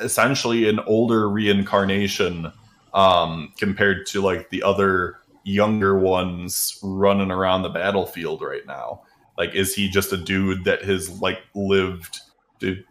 essentially 0.00 0.68
an 0.68 0.78
older 0.80 1.28
reincarnation 1.28 2.52
um, 2.94 3.52
compared 3.58 4.06
to 4.06 4.22
like 4.22 4.48
the 4.50 4.62
other 4.62 5.16
younger 5.42 5.98
ones 5.98 6.78
running 6.84 7.32
around 7.32 7.62
the 7.62 7.68
battlefield 7.68 8.42
right 8.42 8.64
now? 8.64 9.02
Like, 9.38 9.54
is 9.54 9.72
he 9.74 9.88
just 9.88 10.12
a 10.12 10.16
dude 10.16 10.64
that 10.64 10.82
has 10.82 11.08
like 11.20 11.38
lived 11.54 12.18
to 12.58 12.82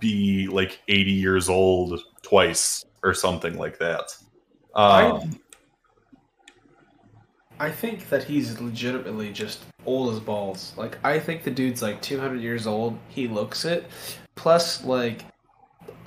be 0.00 0.48
like 0.48 0.80
80 0.88 1.12
years 1.12 1.48
old 1.48 2.00
twice 2.22 2.84
or 3.04 3.14
something 3.14 3.56
like 3.56 3.78
that? 3.78 4.14
Um, 4.74 5.40
I 7.60 7.70
think 7.70 8.08
that 8.08 8.24
he's 8.24 8.60
legitimately 8.60 9.32
just 9.32 9.64
old 9.86 10.12
as 10.12 10.18
balls. 10.18 10.72
Like 10.76 10.98
I 11.04 11.20
think 11.20 11.44
the 11.44 11.50
dude's 11.50 11.82
like 11.82 12.02
200 12.02 12.40
years 12.40 12.66
old. 12.66 12.98
He 13.08 13.28
looks 13.28 13.64
it. 13.64 13.88
Plus, 14.34 14.84
like 14.84 15.24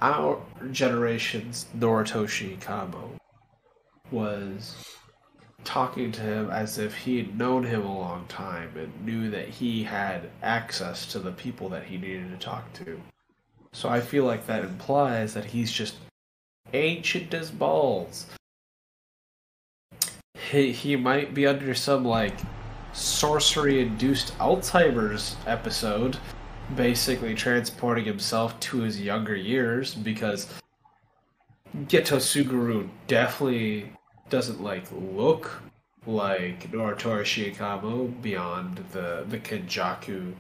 our 0.01 0.41
generation's 0.72 1.67
Noritoshi 1.77 2.59
Kamo 2.59 3.11
was 4.11 4.76
talking 5.66 6.12
to 6.14 6.22
him 6.22 6.50
as 6.50 6.78
if 6.78 6.96
he 6.96 7.18
had 7.18 7.38
known 7.38 7.64
him 7.64 7.86
a 7.86 8.00
long 8.00 8.26
time 8.28 8.72
and 8.78 9.06
knew 9.06 9.30
that 9.32 9.50
he 9.50 9.84
had 9.84 10.30
access 10.42 11.06
to 11.08 11.20
the 11.20 11.32
people 11.32 11.68
that 11.70 11.84
he 11.84 11.98
needed 11.98 12.30
to 12.32 12.38
talk 12.38 12.72
to. 12.74 13.02
So 13.74 13.90
I 13.90 14.00
feel 14.00 14.24
like 14.24 14.48
that 14.48 14.64
implies 14.64 15.34
that 15.34 15.46
he's 15.46 15.72
just 15.72 15.96
ancient 16.74 17.34
as 17.34 17.52
balls 17.52 18.28
he 20.52 20.72
he 20.72 20.96
might 20.96 21.34
be 21.34 21.48
under 21.48 21.74
some 21.74 22.06
like 22.06 22.38
sorcery 22.94 23.82
induced 23.82 24.38
Alzheimer's 24.38 25.36
episode, 25.46 26.18
basically 26.76 27.36
transporting 27.36 28.06
himself 28.06 28.60
to 28.62 28.82
his 28.82 29.02
younger 29.02 29.36
years 29.36 29.94
because 29.94 30.54
Geto 31.76 32.18
Suguru 32.18 32.90
definitely 33.08 33.92
doesn't 34.30 34.61
like 34.61 34.85
look 34.91 35.61
like 36.06 36.72
Noritoshi 36.72 37.53
Shikamo 37.56 38.22
beyond 38.22 38.84
the 38.91 39.26
the 39.27 39.38
Kenjaku 39.38 40.34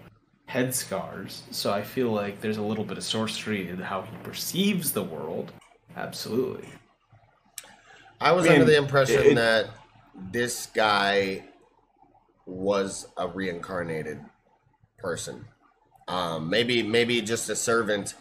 head 0.47 0.75
scars. 0.75 1.43
So 1.51 1.73
I 1.73 1.81
feel 1.81 2.11
like 2.11 2.41
there's 2.41 2.57
a 2.57 2.61
little 2.61 2.83
bit 2.83 2.97
of 2.97 3.03
sorcery 3.03 3.67
in 3.67 3.77
how 3.77 4.03
he 4.03 4.15
perceives 4.23 4.91
the 4.91 5.03
world. 5.03 5.51
Absolutely. 5.95 6.67
I 8.21 8.31
was 8.31 8.45
I 8.45 8.49
mean, 8.49 8.61
under 8.61 8.71
the 8.71 8.77
impression 8.77 9.21
it- 9.25 9.35
that 9.35 9.69
this 10.31 10.67
guy 10.67 11.43
was 12.45 13.07
a 13.17 13.27
reincarnated 13.27 14.19
person. 14.99 15.45
Um, 16.07 16.49
maybe 16.49 16.83
maybe 16.83 17.21
just 17.21 17.49
a 17.49 17.55
servant. 17.55 18.13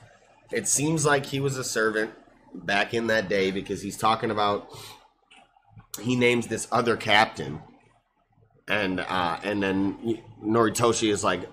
It 0.51 0.67
seems 0.67 1.05
like 1.05 1.27
he 1.27 1.41
was 1.41 1.59
a 1.59 1.65
servant 1.65 2.13
back 2.55 2.95
in 2.95 3.09
that 3.09 3.29
day 3.29 3.51
because 3.51 3.83
he's 3.83 3.97
talking 3.99 4.31
about 4.31 4.69
he 6.01 6.17
names 6.17 6.47
this 6.47 6.67
other 6.73 6.97
captain 6.97 7.61
and 8.69 9.01
uh 9.01 9.39
and 9.43 9.63
then 9.63 10.23
Noritoshi 10.43 11.11
is 11.11 11.23
like, 11.25 11.49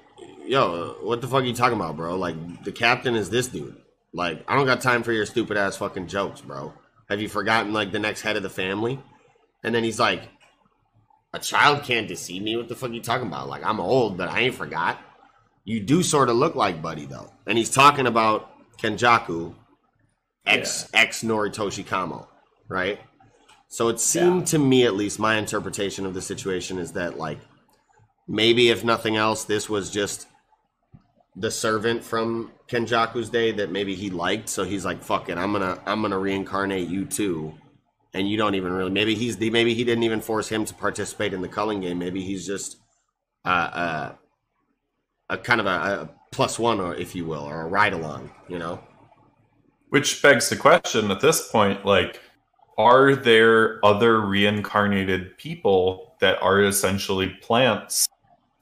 "Yo, 0.45 0.97
what 1.01 1.22
the 1.22 1.27
fuck 1.27 1.43
are 1.43 1.45
you 1.45 1.53
talking 1.53 1.77
about, 1.77 1.97
bro? 1.97 2.15
Like 2.15 2.63
the 2.63 2.72
captain 2.72 3.15
is 3.15 3.30
this 3.30 3.47
dude. 3.47 3.76
Like 4.13 4.43
I 4.47 4.55
don't 4.55 4.65
got 4.65 4.81
time 4.81 5.03
for 5.03 5.11
your 5.11 5.26
stupid 5.26 5.57
ass 5.57 5.77
fucking 5.77 6.07
jokes, 6.07 6.41
bro. 6.41 6.73
Have 7.09 7.22
you 7.22 7.30
forgotten 7.30 7.73
like 7.73 7.91
the 7.91 7.99
next 7.99 8.22
head 8.22 8.38
of 8.38 8.43
the 8.43 8.49
family?" 8.49 8.99
And 9.63 9.76
then 9.76 9.84
he's 9.84 9.99
like, 9.99 10.23
"A 11.34 11.39
child 11.39 11.84
can't 11.84 12.07
deceive 12.07 12.41
me. 12.41 12.55
What 12.55 12.69
the 12.69 12.76
fuck 12.76 12.89
are 12.91 12.93
you 12.93 13.01
talking 13.01 13.27
about? 13.27 13.49
Like 13.49 13.63
I'm 13.65 13.80
old, 13.80 14.18
but 14.18 14.30
I 14.30 14.41
ain't 14.41 14.55
forgot. 14.55 14.99
You 15.63 15.80
do 15.80 16.01
sort 16.01 16.30
of 16.30 16.35
look 16.38 16.55
like 16.55 16.81
Buddy 16.81 17.05
though." 17.05 17.31
And 17.45 17.57
he's 17.57 17.69
talking 17.69 18.07
about 18.07 18.49
Kenjaku, 18.77 19.53
ex 20.45 20.89
ex 20.93 21.23
Noritoshi 21.23 21.85
Kamo, 21.85 22.27
right? 22.69 22.99
So 23.72 23.88
it 23.88 24.02
seemed 24.02 24.48
to 24.48 24.60
me, 24.60 24.84
at 24.84 24.95
least, 24.95 25.18
my 25.18 25.38
interpretation 25.38 26.06
of 26.06 26.14
the 26.14 26.22
situation 26.22 26.77
is 26.77 26.91
that 26.91 27.18
like 27.18 27.39
maybe 28.27 28.68
if 28.68 28.84
nothing 28.84 29.15
else, 29.15 29.45
this 29.45 29.69
was 29.69 29.89
just 29.89 30.27
the 31.38 31.49
servant 31.49 32.03
from 32.03 32.52
Kenjaku's 32.68 33.30
day 33.30 33.53
that 33.53 33.72
maybe 33.72 33.95
he 33.95 34.10
liked. 34.10 34.49
So 34.49 34.65
he's 34.65 34.84
like, 34.84 35.02
"Fuck 35.02 35.30
it, 35.30 35.38
I'm 35.38 35.53
gonna 35.53 35.81
I'm 35.85 36.02
gonna 36.02 36.19
reincarnate 36.19 36.89
you 36.89 37.06
too." 37.06 37.53
And 38.14 38.30
you 38.30 38.35
don't 38.35 38.56
even 38.56 38.73
really. 38.73 38.91
Maybe 38.91 39.15
he's 39.15 39.38
the 39.38 39.49
maybe 39.49 39.73
he 39.73 39.85
didn't 39.85 40.03
even 40.03 40.19
force 40.19 40.49
him 40.49 40.65
to 40.65 40.73
participate 40.73 41.34
in 41.34 41.41
the 41.41 41.48
culling 41.48 41.80
game. 41.80 41.98
Maybe 41.98 42.22
he's 42.22 42.45
just 42.45 42.76
uh, 43.45 43.48
uh, 43.48 44.15
a 45.30 45.38
kind 45.38 45.61
of 45.61 45.65
a, 45.65 45.69
a 45.69 46.10
plus 46.34 46.60
one, 46.60 46.81
or 46.81 46.93
if 46.93 47.15
you 47.15 47.23
will, 47.23 47.43
or 47.43 47.61
a 47.61 47.68
ride 47.68 47.93
along. 47.93 48.31
You 48.49 48.60
know. 48.60 48.84
Which 49.91 50.22
begs 50.22 50.49
the 50.49 50.57
question 50.57 51.10
at 51.10 51.22
this 51.22 51.49
point, 51.49 51.85
like, 51.85 52.19
are 52.81 53.15
there 53.15 53.83
other 53.85 54.21
reincarnated 54.21 55.37
people 55.37 56.15
that 56.19 56.41
are 56.41 56.63
essentially 56.63 57.29
plants 57.41 58.07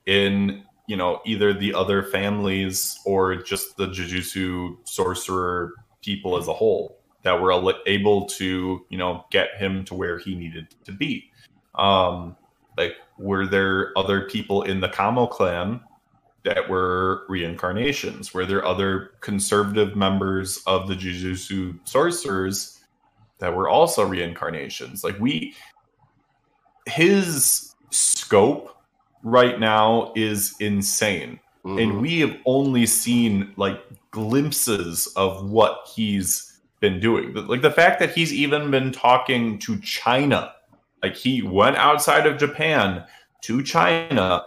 in, 0.06 0.62
you 0.88 0.98
know, 0.98 1.22
either 1.26 1.54
the 1.54 1.74
other 1.74 2.04
families 2.04 3.00
or 3.06 3.36
just 3.36 3.78
the 3.78 3.88
Jujutsu 3.88 4.76
sorcerer 4.84 5.74
people 6.04 6.38
as 6.38 6.50
a 6.50 6.54
whole 6.54 7.00
that 7.24 7.42
were 7.42 7.74
able 7.86 8.26
to, 8.26 8.86
you 8.90 8.98
know, 8.98 9.26
get 9.32 9.56
him 9.56 9.86
to 9.86 9.94
where 9.94 10.18
he 10.18 10.36
needed 10.36 10.68
to 10.84 10.92
be? 10.92 11.32
Um, 11.76 12.36
like, 12.78 12.96
were 13.18 13.48
there 13.48 13.98
other 13.98 14.28
people 14.28 14.64
in 14.64 14.82
the 14.82 14.90
Kamo 14.90 15.28
clan 15.28 15.80
that 16.44 16.68
were 16.68 17.24
reincarnations? 17.30 18.34
Were 18.34 18.46
there 18.46 18.66
other 18.66 19.12
conservative 19.22 19.96
members 19.96 20.62
of 20.68 20.90
the 20.90 20.96
Jujutsu 20.96 21.80
sorcerers 21.88 22.79
that 23.40 23.56
were 23.56 23.70
also 23.70 24.06
reincarnations? 24.06 25.04
Like, 25.04 25.20
we, 25.20 25.56
his 26.86 27.76
scope 27.90 28.76
right 29.24 29.60
now 29.60 30.12
is 30.16 30.56
insane. 30.60 31.40
Mhm. 31.66 31.82
And 31.82 32.02
we 32.02 32.20
have 32.22 32.38
only 32.46 32.86
seen 32.86 33.54
like 33.58 33.82
glimpses 34.12 35.08
of 35.16 35.50
what 35.50 35.88
he's 35.94 36.60
been 36.80 37.00
doing. 37.00 37.34
Like 37.34 37.62
the 37.62 37.72
fact 37.72 38.00
that 38.00 38.12
he's 38.12 38.34
even 38.34 38.72
been 38.72 38.92
talking 38.92 39.60
to 39.60 39.80
China. 39.82 40.54
Like 41.04 41.16
he 41.16 41.42
went 41.42 41.76
outside 41.76 42.26
of 42.26 42.38
Japan 42.38 43.04
to 43.42 43.64
China 43.64 44.44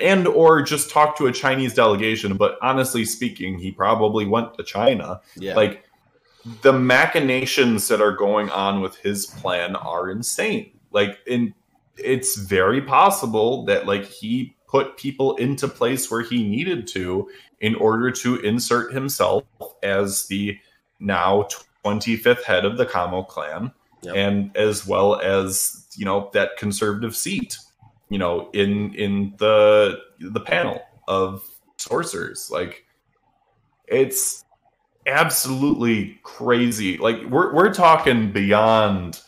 and 0.00 0.26
or 0.26 0.62
just 0.62 0.90
talked 0.90 1.16
to 1.18 1.26
a 1.26 1.32
Chinese 1.32 1.74
delegation, 1.74 2.36
but 2.36 2.58
honestly 2.60 3.04
speaking, 3.04 3.58
he 3.58 3.70
probably 3.70 4.26
went 4.26 4.54
to 4.54 4.62
China. 4.62 5.20
yeah. 5.36 5.54
Like 5.54 5.84
the 6.62 6.72
machinations 6.72 7.88
that 7.88 8.00
are 8.00 8.14
going 8.14 8.50
on 8.50 8.80
with 8.80 8.96
his 8.96 9.26
plan 9.26 9.76
are 9.76 10.10
insane. 10.10 10.72
Like 10.90 11.18
in 11.26 11.54
it's 11.96 12.36
very 12.36 12.80
possible 12.80 13.64
that 13.66 13.86
like 13.86 14.04
he 14.04 14.56
put 14.66 14.96
people 14.96 15.36
into 15.36 15.68
place 15.68 16.10
where 16.10 16.22
he 16.22 16.42
needed 16.48 16.86
to 16.86 17.28
in 17.60 17.74
order 17.74 18.10
to 18.10 18.36
insert 18.36 18.92
himself 18.94 19.44
as 19.82 20.26
the 20.28 20.56
now 20.98 21.46
25th 21.84 22.42
head 22.44 22.64
of 22.64 22.78
the 22.78 22.86
Kamo 22.86 23.22
clan 23.22 23.72
Yep. 24.02 24.16
and 24.16 24.56
as 24.56 24.86
well 24.86 25.20
as 25.20 25.86
you 25.94 26.06
know 26.06 26.30
that 26.32 26.56
conservative 26.56 27.14
seat 27.14 27.58
you 28.08 28.16
know 28.18 28.48
in 28.54 28.94
in 28.94 29.34
the 29.36 30.00
the 30.18 30.40
panel 30.40 30.80
of 31.06 31.42
sorcerers 31.76 32.50
like 32.50 32.86
it's 33.88 34.42
absolutely 35.06 36.18
crazy 36.22 36.98
like 36.98 37.22
we're 37.24 37.52
we're 37.54 37.72
talking 37.72 38.30
beyond 38.30 39.20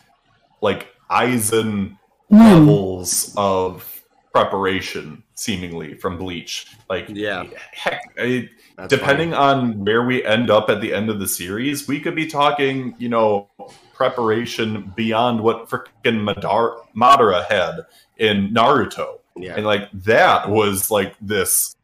like 0.61 0.89
Aizen 1.11 1.97
hmm. 2.29 2.37
levels 2.37 3.35
of 3.37 4.03
preparation 4.33 5.23
seemingly 5.35 5.95
from 5.95 6.19
bleach 6.19 6.77
like 6.89 7.07
yeah. 7.09 7.45
heck 7.73 8.03
I, 8.19 8.49
That's 8.77 8.91
depending 8.91 9.35
on 9.35 9.85
where 9.85 10.05
we 10.05 10.25
end 10.25 10.51
up 10.51 10.69
at 10.69 10.81
the 10.81 10.93
end 10.93 11.11
of 11.11 11.21
the 11.21 11.29
series, 11.29 11.89
we 11.89 12.01
could 12.01 12.15
be 12.15 12.27
talking, 12.27 12.95
you 12.99 13.09
know, 13.09 13.49
preparation 13.95 14.93
beyond 14.97 15.41
what 15.41 15.69
freaking 15.69 16.23
Madara, 16.23 16.77
Madara 16.97 17.47
had 17.47 17.87
in 18.19 18.53
Naruto. 18.53 19.21
Yeah. 19.37 19.55
And 19.57 19.67
like 19.67 19.89
that 19.93 20.49
was 20.49 20.91
like 20.91 21.15
this 21.21 21.77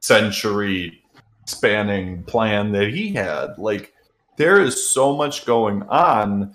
century 0.00 1.02
spanning 1.46 2.22
plan 2.24 2.72
that 2.72 2.88
he 2.88 3.12
had. 3.12 3.58
Like 3.58 3.92
there 4.36 4.60
is 4.60 4.88
so 4.88 5.16
much 5.16 5.46
going 5.46 5.82
on 5.84 6.54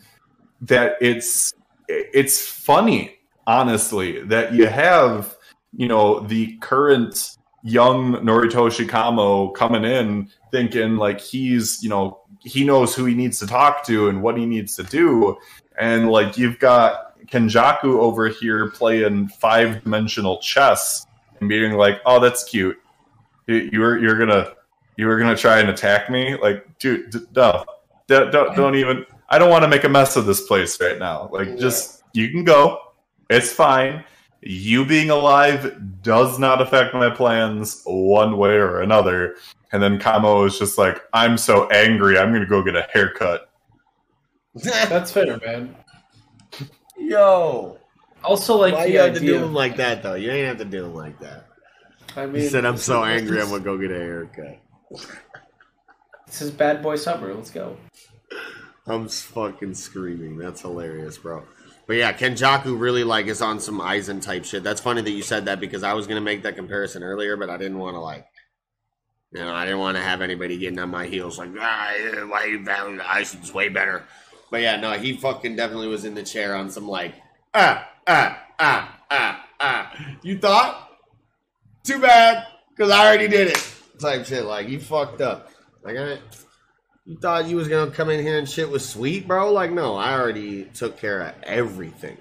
that 0.62 0.96
it's 1.02 1.54
it's 1.88 2.46
funny, 2.46 3.18
honestly, 3.48 4.22
that 4.26 4.54
you 4.54 4.68
have, 4.68 5.36
you 5.76 5.88
know, 5.88 6.20
the 6.20 6.58
current 6.58 7.38
young 7.64 8.14
Noritoshi 8.18 8.88
Kamo 8.88 9.50
coming 9.50 9.84
in 9.84 10.30
thinking 10.52 10.98
like 10.98 11.20
he's, 11.20 11.82
you 11.84 11.90
know, 11.90 12.22
he 12.42 12.64
knows 12.64 12.96
who 12.96 13.06
he 13.06 13.16
needs 13.16 13.40
to 13.40 13.48
talk 13.48 13.84
to 13.86 14.08
and 14.08 14.22
what 14.22 14.38
he 14.38 14.46
needs 14.46 14.76
to 14.76 14.84
do. 14.84 15.38
And 15.80 16.10
like 16.10 16.38
you've 16.38 16.60
got 16.60 17.20
Kenjaku 17.28 18.00
over 18.00 18.28
here 18.28 18.70
playing 18.70 19.30
five 19.30 19.84
dimensional 19.84 20.40
chess 20.40 21.06
and 21.40 21.50
being 21.50 21.74
like, 21.74 22.02
"Oh, 22.06 22.20
that's 22.20 22.44
cute. 22.44 22.78
You're 23.48 23.98
you're 23.98 24.18
gonna 24.18 24.54
you 25.00 25.08
were 25.08 25.18
gonna 25.18 25.34
try 25.34 25.62
and 25.62 25.70
attack 25.70 26.10
me? 26.10 26.36
Like, 26.36 26.78
dude, 26.78 27.10
d- 27.10 27.20
no, 27.34 27.64
D- 28.10 28.30
don't 28.32 28.54
don't 28.54 28.76
even. 28.76 29.06
I 29.30 29.40
don't 29.40 29.50
want 29.50 29.64
to 29.64 29.70
make 29.70 29.86
a 29.86 29.90
mess 29.90 30.18
of 30.18 30.26
this 30.26 30.42
place 30.46 30.82
right 30.82 31.00
now. 31.00 31.30
Like, 31.32 31.58
just 31.58 32.04
you 32.12 32.30
can 32.30 32.44
go. 32.44 32.80
It's 33.30 33.50
fine. 33.50 34.04
You 34.42 34.84
being 34.84 35.10
alive 35.10 35.82
does 36.02 36.38
not 36.38 36.62
affect 36.62 36.94
my 36.94 37.10
plans 37.10 37.82
one 37.86 38.38
way 38.38 38.56
or 38.56 38.82
another. 38.82 39.36
And 39.72 39.82
then 39.82 40.00
Kamo 40.00 40.44
is 40.44 40.60
just 40.60 40.78
like, 40.78 41.02
I'm 41.14 41.38
so 41.38 41.70
angry. 41.70 42.20
I'm 42.20 42.34
gonna 42.34 42.46
go 42.46 42.62
get 42.62 42.76
a 42.76 42.86
haircut. 42.92 43.50
That's 44.54 45.14
fair, 45.14 45.38
man. 45.38 45.78
Yo. 46.98 47.78
Also, 48.22 48.58
like 48.58 48.74
Why 48.74 48.86
you 48.88 49.00
have 49.00 49.14
to 49.14 49.22
do 49.22 49.42
him 49.42 49.54
like 49.54 49.78
that 49.78 50.04
though? 50.04 50.16
You 50.16 50.30
ain't 50.30 50.48
have 50.48 50.58
to 50.58 50.66
do 50.66 50.84
him 50.84 50.94
like 50.94 51.18
that. 51.22 51.46
I 52.18 52.26
mean, 52.26 52.42
He 52.42 52.50
said, 52.50 52.66
"I'm 52.66 52.76
so 52.76 53.04
angry, 53.16 53.42
I'm 53.42 53.50
gonna 53.50 53.64
go 53.64 53.78
get 53.78 53.92
a 53.92 54.00
haircut." 54.00 54.60
This 54.92 56.42
is 56.42 56.52
bad 56.52 56.82
boy 56.82 56.96
summer. 56.96 57.34
Let's 57.34 57.52
go. 57.52 57.78
I'm 58.88 59.08
fucking 59.08 59.76
screaming. 59.76 60.38
That's 60.38 60.62
hilarious, 60.62 61.18
bro. 61.18 61.44
But 61.86 61.98
yeah, 61.98 62.14
Kenjaku 62.14 62.80
really 62.80 63.04
like 63.04 63.28
is 63.28 63.42
on 63.42 63.60
some 63.60 63.80
Aizen 63.80 64.22
type 64.22 64.46
shit. 64.46 64.64
That's 64.64 64.82
funny 64.82 65.02
that 65.02 65.12
you 65.12 65.24
said 65.24 65.46
that 65.46 65.60
because 65.60 65.84
I 65.84 65.94
was 65.94 66.08
gonna 66.08 66.22
make 66.22 66.44
that 66.44 66.56
comparison 66.56 67.04
earlier, 67.04 67.36
but 67.36 67.50
I 67.50 67.58
didn't 67.58 67.80
want 67.80 67.96
to 67.96 68.00
like, 68.00 68.28
you 69.32 69.40
know, 69.40 69.54
I 69.54 69.66
didn't 69.66 69.80
want 69.80 69.98
to 69.98 70.04
have 70.04 70.22
anybody 70.22 70.58
getting 70.58 70.80
on 70.80 70.90
my 70.90 71.08
heels 71.08 71.38
like, 71.40 71.50
ah, 71.60 71.94
why 72.28 72.46
you 72.46 72.64
found 72.64 73.00
Aizen's 73.00 73.54
way 73.54 73.70
better. 73.70 74.06
But 74.52 74.62
yeah, 74.62 74.78
no, 74.78 74.94
he 74.94 75.18
fucking 75.18 75.56
definitely 75.56 75.88
was 75.88 76.06
in 76.06 76.16
the 76.16 76.24
chair 76.24 76.56
on 76.56 76.70
some 76.70 76.88
like, 76.88 77.16
ah, 77.54 77.88
ah, 78.08 78.40
ah, 78.60 79.00
ah, 79.10 79.46
ah. 79.60 79.96
You 80.24 80.38
thought? 80.38 80.90
Too 81.84 82.00
bad, 82.00 82.46
because 82.70 82.92
I 82.92 83.06
already 83.08 83.28
did 83.28 83.48
it. 83.50 83.76
Type 84.00 84.26
shit. 84.26 84.46
Like 84.46 84.70
you 84.70 84.80
fucked 84.80 85.22
up. 85.22 85.50
Like 85.84 85.98
I. 85.98 86.18
You 87.06 87.18
thought 87.18 87.48
you 87.48 87.56
was 87.56 87.68
gonna 87.68 87.90
come 87.92 88.10
in 88.10 88.22
here 88.24 88.38
and 88.38 88.48
shit 88.48 88.70
was 88.70 88.88
sweet, 88.88 89.28
bro? 89.28 89.52
Like, 89.52 89.72
no, 89.72 89.96
I 89.96 90.14
already 90.14 90.66
took 90.66 90.98
care 91.00 91.22
of 91.22 91.34
everything. 91.44 92.18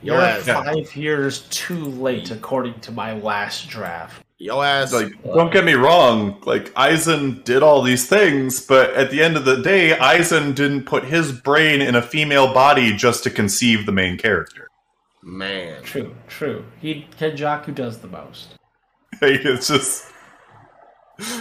Yo 0.00 0.14
You're 0.14 0.22
ass, 0.22 0.46
five 0.46 0.96
years 0.96 1.42
too 1.50 1.84
late, 1.84 2.30
according 2.30 2.80
to 2.80 2.92
my 2.92 3.12
last 3.18 3.68
draft. 3.68 4.22
yo 4.38 4.62
ass. 4.62 4.92
Like, 4.94 5.12
don't 5.22 5.52
get 5.52 5.64
me 5.64 5.74
wrong. 5.74 6.40
Like, 6.46 6.72
Aizen 6.74 7.44
did 7.44 7.62
all 7.62 7.82
these 7.82 8.08
things, 8.08 8.64
but 8.64 8.90
at 8.94 9.10
the 9.10 9.22
end 9.22 9.36
of 9.36 9.44
the 9.44 9.62
day, 9.62 9.90
Aizen 9.98 10.54
didn't 10.54 10.84
put 10.84 11.04
his 11.04 11.32
brain 11.32 11.80
in 11.82 11.94
a 11.94 12.02
female 12.02 12.52
body 12.52 12.94
just 12.96 13.24
to 13.24 13.30
conceive 13.30 13.84
the 13.86 13.92
main 13.92 14.16
character. 14.18 14.68
man, 15.22 15.82
True, 15.82 16.14
true. 16.28 16.64
He 16.80 17.06
Kenjaku 17.18 17.74
does 17.74 17.98
the 17.98 18.08
most. 18.08 18.54
Like, 19.22 19.44
it's 19.44 19.68
just 19.68 20.10
the 21.18 21.34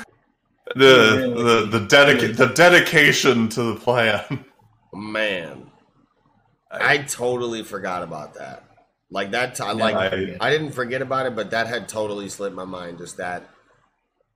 the 0.76 1.68
the, 1.80 1.86
dedica- 1.86 2.36
the 2.36 2.48
dedication 2.48 3.50
to 3.50 3.64
the 3.64 3.76
plan. 3.76 4.46
man, 4.94 5.72
I 6.72 7.00
totally 7.00 7.64
forgot 7.64 8.04
about 8.04 8.36
that. 8.36 8.64
Like 9.10 9.32
that, 9.32 9.56
t- 9.56 9.64
like 9.64 9.96
I- 9.96 10.38
I 10.40 10.50
didn't 10.50 10.72
forget 10.72 11.02
about 11.02 11.26
it, 11.28 11.36
but 11.36 11.52
that 11.52 11.68
had 11.68 11.88
totally 11.88 12.30
slipped 12.30 12.56
my 12.56 12.66
mind. 12.66 12.98
Just 12.98 13.18
that, 13.18 13.48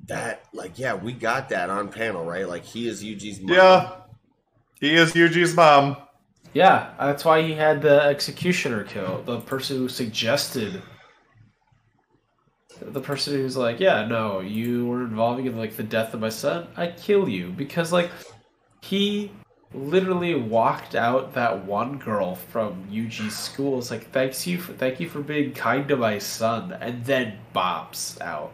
that, 0.05 0.43
like, 0.53 0.77
yeah, 0.77 0.93
we 0.93 1.13
got 1.13 1.49
that 1.49 1.71
on 1.71 1.89
panel, 1.89 2.23
right? 2.23 2.47
Like, 2.47 2.63
he 2.63 2.87
is 2.87 3.03
Yuji's 3.03 3.39
mom. 3.41 3.55
Yeah, 3.55 3.91
he 4.79 4.93
is 4.95 5.13
Yuji's 5.13 5.55
mom. 5.55 5.97
Yeah, 6.53 6.93
that's 6.99 7.25
why 7.25 7.41
he 7.41 7.53
had 7.53 7.81
the 7.81 8.01
executioner 8.03 8.83
kill 8.83 9.23
the 9.23 9.39
person 9.41 9.77
who 9.77 9.89
suggested. 9.89 10.81
The 12.81 13.01
person 13.01 13.33
who's 13.33 13.57
like, 13.57 13.79
yeah, 13.79 14.05
no, 14.05 14.39
you 14.39 14.85
were 14.85 15.01
involving 15.01 15.45
in 15.45 15.57
like 15.57 15.75
the 15.75 15.83
death 15.83 16.13
of 16.13 16.19
my 16.19 16.29
son. 16.29 16.67
I 16.75 16.87
kill 16.87 17.27
you 17.27 17.49
because 17.49 17.91
like 17.91 18.11
he 18.81 19.31
literally 19.73 20.35
walked 20.35 20.95
out 20.95 21.33
that 21.33 21.65
one 21.65 21.97
girl 21.97 22.35
from 22.35 22.87
Yuji's 22.89 23.35
school. 23.35 23.79
It's 23.79 23.91
like, 23.91 24.11
thanks 24.11 24.47
you, 24.47 24.57
for, 24.57 24.73
thank 24.73 24.99
you 24.99 25.09
for 25.09 25.21
being 25.21 25.53
kind 25.53 25.87
to 25.89 25.97
my 25.97 26.19
son, 26.19 26.73
and 26.73 27.03
then 27.05 27.39
bops 27.53 28.19
out. 28.21 28.51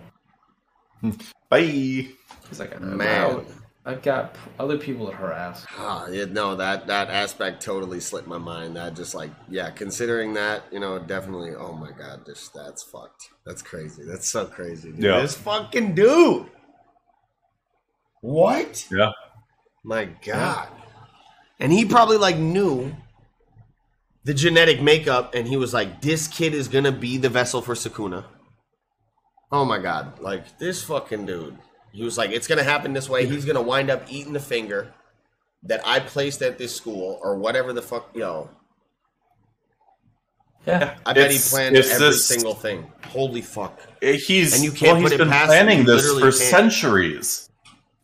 Bye. 1.50 2.08
He's 2.50 2.60
like, 2.60 2.76
I'm 2.76 2.98
Man. 2.98 3.32
out. 3.32 3.46
I've 3.86 4.02
got 4.02 4.38
other 4.60 4.78
people 4.78 5.08
to 5.10 5.16
harass. 5.16 5.66
Ah, 5.78 6.08
yeah, 6.08 6.24
no, 6.24 6.56
that 6.56 6.88
that 6.88 7.10
aspect 7.10 7.62
totally 7.62 8.00
slipped 8.00 8.30
my 8.30 8.38
mind. 8.38 8.78
That 8.78 8.96
just 8.96 9.14
like, 9.14 9.32
yeah, 9.50 9.72
considering 9.72 10.34
that, 10.36 10.64
you 10.72 10.80
know, 10.80 11.00
definitely. 11.00 11.54
Oh 11.54 11.74
my 11.74 11.92
god, 11.92 12.26
this 12.26 12.48
that's 12.48 12.82
fucked. 12.82 13.33
That's 13.46 13.62
crazy. 13.62 14.04
That's 14.04 14.30
so 14.30 14.46
crazy. 14.46 14.92
Dude. 14.92 15.04
Yeah. 15.04 15.22
This 15.22 15.36
fucking 15.36 15.96
dude. 15.96 16.48
What? 18.22 18.88
Yeah. 18.90 19.12
My 19.84 20.06
god. 20.06 20.70
And 21.60 21.72
he 21.72 21.86
probably 21.86 22.18
like 22.18 22.38
knew 22.38 22.96
the 24.24 24.34
genetic 24.34 24.82
makeup, 24.82 25.36
and 25.36 25.48
he 25.48 25.58
was 25.58 25.74
like, 25.74 26.02
"This 26.02 26.28
kid 26.28 26.54
is 26.54 26.70
gonna 26.70 26.92
be 26.92 27.18
the 27.18 27.30
vessel 27.30 27.62
for 27.62 27.76
Sukuna." 27.76 28.24
Oh 29.52 29.66
my 29.66 29.78
god, 29.78 30.20
like 30.20 30.58
this 30.58 30.82
fucking 30.84 31.26
dude. 31.26 31.58
He 31.92 32.04
was 32.04 32.18
like, 32.18 32.32
"It's 32.32 32.48
gonna 32.48 32.64
happen 32.64 32.94
this 32.94 33.10
way. 33.10 33.26
He's 33.26 33.46
gonna 33.46 33.62
wind 33.62 33.90
up 33.90 34.04
eating 34.10 34.34
the 34.34 34.40
finger 34.40 34.94
that 35.64 35.82
I 35.86 36.00
placed 36.00 36.42
at 36.42 36.58
this 36.58 36.76
school, 36.76 37.20
or 37.22 37.38
whatever 37.38 37.74
the 37.74 37.82
fuck." 37.82 38.16
Yo, 38.16 38.50
Yeah. 40.66 40.96
I 41.06 41.14
bet 41.14 41.32
he 41.32 41.40
planned 41.40 41.76
every 41.76 41.98
this- 41.98 42.26
single 42.26 42.56
thing. 42.56 42.92
Holy 43.08 43.42
fuck. 43.42 43.80
Uh, 44.02 44.14
he's 44.14 44.56
And 44.56 44.64
you 44.64 44.72
can't 44.72 44.94
well, 44.94 44.96
he's 45.02 45.04
put 45.12 45.14
it 45.14 45.18
been 45.20 45.30
past 45.30 45.48
planning 45.48 45.80
You 45.80 45.86
this 45.86 46.12
for 46.14 46.20
can't. 46.22 46.34
centuries. 46.34 47.50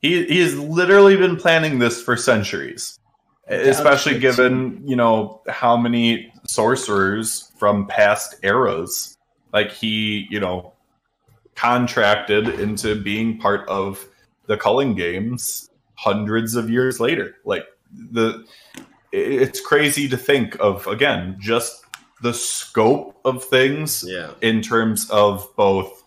He 0.02 0.26
he's 0.26 0.56
literally 0.56 1.15
been 1.18 1.36
planning 1.36 1.80
this 1.80 2.02
for 2.02 2.15
centuries. 2.15 2.99
Especially 3.48 4.14
shit, 4.14 4.22
given, 4.22 4.81
you 4.86 4.95
know, 4.95 5.41
how 5.49 5.76
many 5.76 6.31
sorcerers 6.48 7.52
from 7.57 7.88
past 7.88 8.36
eras 8.44 9.18
like 9.52 9.72
he, 9.72 10.27
you 10.30 10.40
know, 10.40 10.73
contracted 11.56 12.48
into 12.60 13.02
being 13.02 13.38
part 13.40 13.68
of 13.68 14.07
the 14.45 14.56
culling 14.56 14.95
games 14.95 15.69
hundreds 15.95 16.56
of 16.56 16.69
years 16.69 16.99
later. 16.99 17.36
Like 17.44 17.65
the 18.11 18.45
it's 19.11 19.60
crazy 19.60 20.07
to 20.07 20.18
think 20.18 20.56
of 20.60 20.86
again 20.88 21.36
just 21.40 21.84
the 22.22 22.34
scope 22.34 23.20
of 23.26 23.44
things 23.44 24.04
Yeah. 24.08 24.32
in 24.41 24.62
terms 24.62 25.10
of 25.10 25.48
both, 25.56 26.04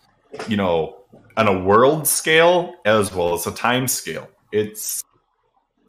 you 0.49 0.57
know, 0.57 0.97
on 1.37 1.49
a 1.49 1.63
world 1.63 2.07
scale 2.07 2.75
as 2.85 3.13
well 3.15 3.35
as 3.35 3.47
a 3.47 3.53
time 3.53 3.89
scale. 3.89 4.29
It's 4.53 5.03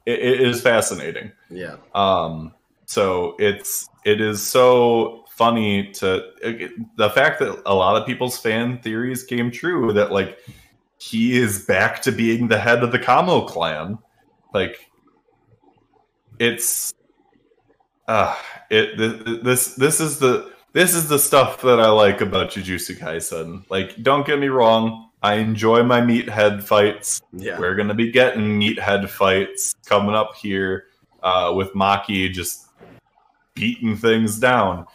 it, 0.05 0.19
it 0.19 0.41
is 0.41 0.61
fascinating. 0.61 1.31
Yeah. 1.49 1.75
Um, 1.93 2.53
so 2.85 3.35
it's 3.39 3.87
it 4.05 4.21
is 4.21 4.41
so 4.45 5.25
funny 5.31 5.91
to 5.93 6.31
it, 6.41 6.71
the 6.97 7.09
fact 7.09 7.39
that 7.39 7.61
a 7.65 7.73
lot 7.73 7.99
of 7.99 8.05
people's 8.05 8.37
fan 8.37 8.79
theories 8.79 9.23
came 9.23 9.51
true 9.51 9.91
that 9.93 10.11
like 10.11 10.37
he 10.99 11.37
is 11.37 11.65
back 11.65 12.01
to 12.03 12.11
being 12.11 12.47
the 12.47 12.59
head 12.59 12.83
of 12.83 12.91
the 12.91 12.99
Kamo 12.99 13.41
clan. 13.45 13.97
Like 14.53 14.77
it's 16.39 16.93
uh 18.07 18.35
it 18.69 19.43
this 19.43 19.75
this 19.75 19.99
is 19.99 20.19
the 20.19 20.51
this 20.73 20.95
is 20.95 21.07
the 21.07 21.19
stuff 21.19 21.61
that 21.61 21.79
I 21.79 21.89
like 21.89 22.21
about 22.21 22.51
Jujutsu 22.51 22.97
Kaisen. 22.97 23.63
Like 23.69 24.01
don't 24.01 24.25
get 24.25 24.39
me 24.39 24.47
wrong, 24.47 25.09
I 25.21 25.35
enjoy 25.35 25.83
my 25.83 26.01
meathead 26.01 26.63
fights. 26.63 27.21
Yeah. 27.31 27.59
We're 27.59 27.75
gonna 27.75 27.93
be 27.93 28.11
getting 28.11 28.59
meathead 28.59 29.09
fights 29.09 29.75
coming 29.85 30.15
up 30.15 30.35
here 30.35 30.85
uh, 31.21 31.53
with 31.55 31.73
Maki 31.73 32.31
just 32.31 32.67
beating 33.53 33.95
things 33.95 34.39
down. 34.39 34.85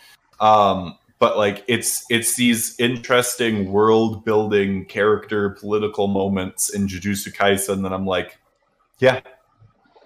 Um, 0.40 0.98
but 1.18 1.36
like 1.36 1.64
it's 1.66 2.04
it's 2.10 2.36
these 2.36 2.78
interesting 2.78 3.72
world 3.72 4.24
building 4.24 4.84
character 4.84 5.50
political 5.50 6.06
moments 6.06 6.70
in 6.74 6.86
Jujutsu 6.86 7.34
Kaisen 7.34 7.82
that 7.82 7.92
I'm 7.92 8.06
like, 8.06 8.38
yeah, 8.98 9.20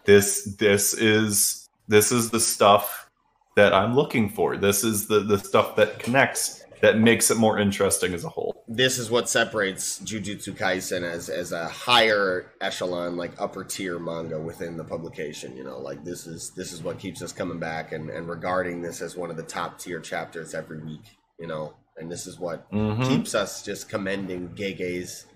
this 0.05 0.45
this 0.59 0.95
is 0.95 1.61
this 1.93 2.10
is 2.10 2.31
the 2.31 2.40
stuff 2.40 3.10
that 3.55 3.74
I'm 3.74 3.94
looking 3.94 4.31
for. 4.31 4.56
This 4.56 4.82
is 4.82 5.06
the 5.09 5.20
the 5.20 5.39
stuff 5.39 5.77
that 5.77 5.98
connects 5.98 6.64
that 6.81 6.98
makes 6.98 7.31
it 7.31 7.36
more 7.36 7.59
interesting 7.60 8.12
as 8.12 8.24
a 8.24 8.28
whole. 8.28 8.64
this 8.66 8.98
is 8.98 9.09
what 9.09 9.28
separates 9.28 10.01
Jujutsu 10.01 10.52
Kaisen 10.56 11.02
as 11.05 11.28
as 11.28 11.52
a 11.52 11.69
higher 11.69 12.51
echelon, 12.60 13.16
like 13.16 13.32
upper 13.39 13.62
tier 13.62 13.98
manga 14.01 14.40
within 14.40 14.77
the 14.77 14.85
publication. 14.85 15.56
You 15.56 15.64
know, 15.64 15.78
like 15.78 16.02
this 16.02 16.27
is 16.27 16.51
this 16.56 16.73
is 16.73 16.82
what 16.82 16.98
keeps 16.98 17.20
us 17.23 17.32
coming 17.32 17.60
back 17.60 17.93
and 17.93 18.09
and 18.10 18.27
regarding 18.28 18.81
this 18.82 19.02
as 19.02 19.16
one 19.16 19.31
of 19.31 19.36
the 19.36 19.43
top 19.44 19.78
tier 19.78 20.01
chapters 20.01 20.55
every 20.55 20.78
week. 20.82 21.05
You 21.39 21.47
know, 21.47 21.74
and 21.98 22.10
this 22.10 22.27
is 22.27 22.39
what 22.40 22.70
Mhm. 22.73 23.06
keeps 23.06 23.35
us 23.35 23.62
just 23.62 23.89
commending 23.90 24.55
Gege's, 24.55 25.27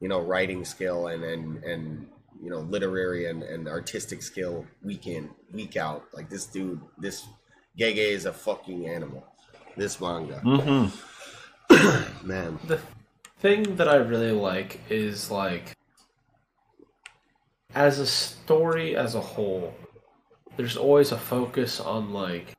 you 0.00 0.08
know, 0.08 0.20
writing 0.20 0.64
skill 0.64 1.06
and 1.08 1.22
and 1.22 1.62
and 1.64 2.06
you 2.42 2.50
know 2.50 2.60
literary 2.60 3.26
and, 3.26 3.42
and 3.42 3.68
artistic 3.68 4.22
skill 4.22 4.66
week 4.82 5.06
in 5.06 5.30
week 5.52 5.76
out. 5.76 6.04
Like 6.12 6.28
this 6.28 6.46
dude, 6.46 6.80
this 6.98 7.26
Gege 7.78 7.96
is 7.96 8.26
a 8.26 8.32
fucking 8.32 8.88
animal. 8.88 9.24
This 9.76 10.00
manga, 10.00 10.42
Mhm. 10.44 10.92
man. 12.24 12.58
The 12.66 12.80
thing 13.38 13.76
that 13.76 13.88
I 13.88 13.96
really 13.96 14.32
like 14.32 14.80
is 14.90 15.30
like 15.30 15.72
as 17.74 17.98
a 17.98 18.06
story 18.06 18.96
as 18.96 19.14
a 19.14 19.20
whole, 19.20 19.74
there's 20.56 20.76
always 20.76 21.12
a 21.12 21.16
focus 21.18 21.80
on 21.80 22.12
like 22.12 22.52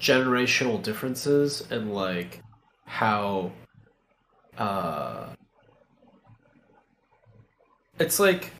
generational 0.00 0.82
differences 0.82 1.62
and 1.70 1.94
like 1.94 2.40
how 2.86 3.52
uh 4.58 5.26
it's 7.98 8.18
like 8.18 8.50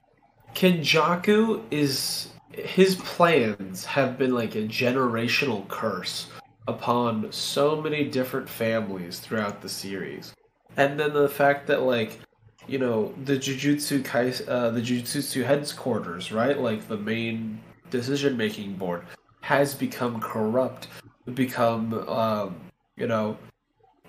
Kenjaku 0.54 1.62
is 1.70 2.28
his 2.52 2.96
plans 2.96 3.84
have 3.84 4.18
been 4.18 4.34
like 4.34 4.54
a 4.54 4.62
generational 4.62 5.66
curse 5.68 6.28
upon 6.68 7.32
so 7.32 7.80
many 7.80 8.04
different 8.04 8.48
families 8.48 9.18
throughout 9.18 9.62
the 9.62 9.68
series. 9.68 10.32
And 10.76 11.00
then 11.00 11.12
the 11.12 11.28
fact 11.28 11.66
that 11.66 11.82
like 11.82 12.20
you 12.68 12.78
know 12.78 13.12
the 13.24 13.36
Jujutsu 13.36 14.04
Kai 14.04 14.32
uh, 14.48 14.70
the 14.70 14.80
Jujutsu 14.80 15.44
headquarters, 15.44 16.30
right? 16.30 16.58
Like 16.58 16.86
the 16.88 16.98
main 16.98 17.60
decision 17.90 18.36
making 18.36 18.76
board 18.76 19.02
has 19.40 19.74
become 19.74 20.20
corrupt, 20.20 20.88
become 21.34 22.08
um, 22.08 22.56
you 22.96 23.06
know 23.06 23.36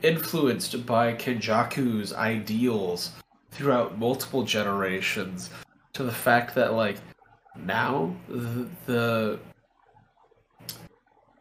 influenced 0.03 0.85
by 0.85 1.13
Kenjaku's 1.13 2.13
ideals 2.13 3.11
throughout 3.53 3.97
multiple 3.97 4.43
generations 4.43 5.49
to 5.93 6.03
the 6.03 6.11
fact 6.11 6.55
that 6.55 6.73
like 6.73 6.97
now 7.55 8.13
the, 8.27 8.67
the 8.85 9.39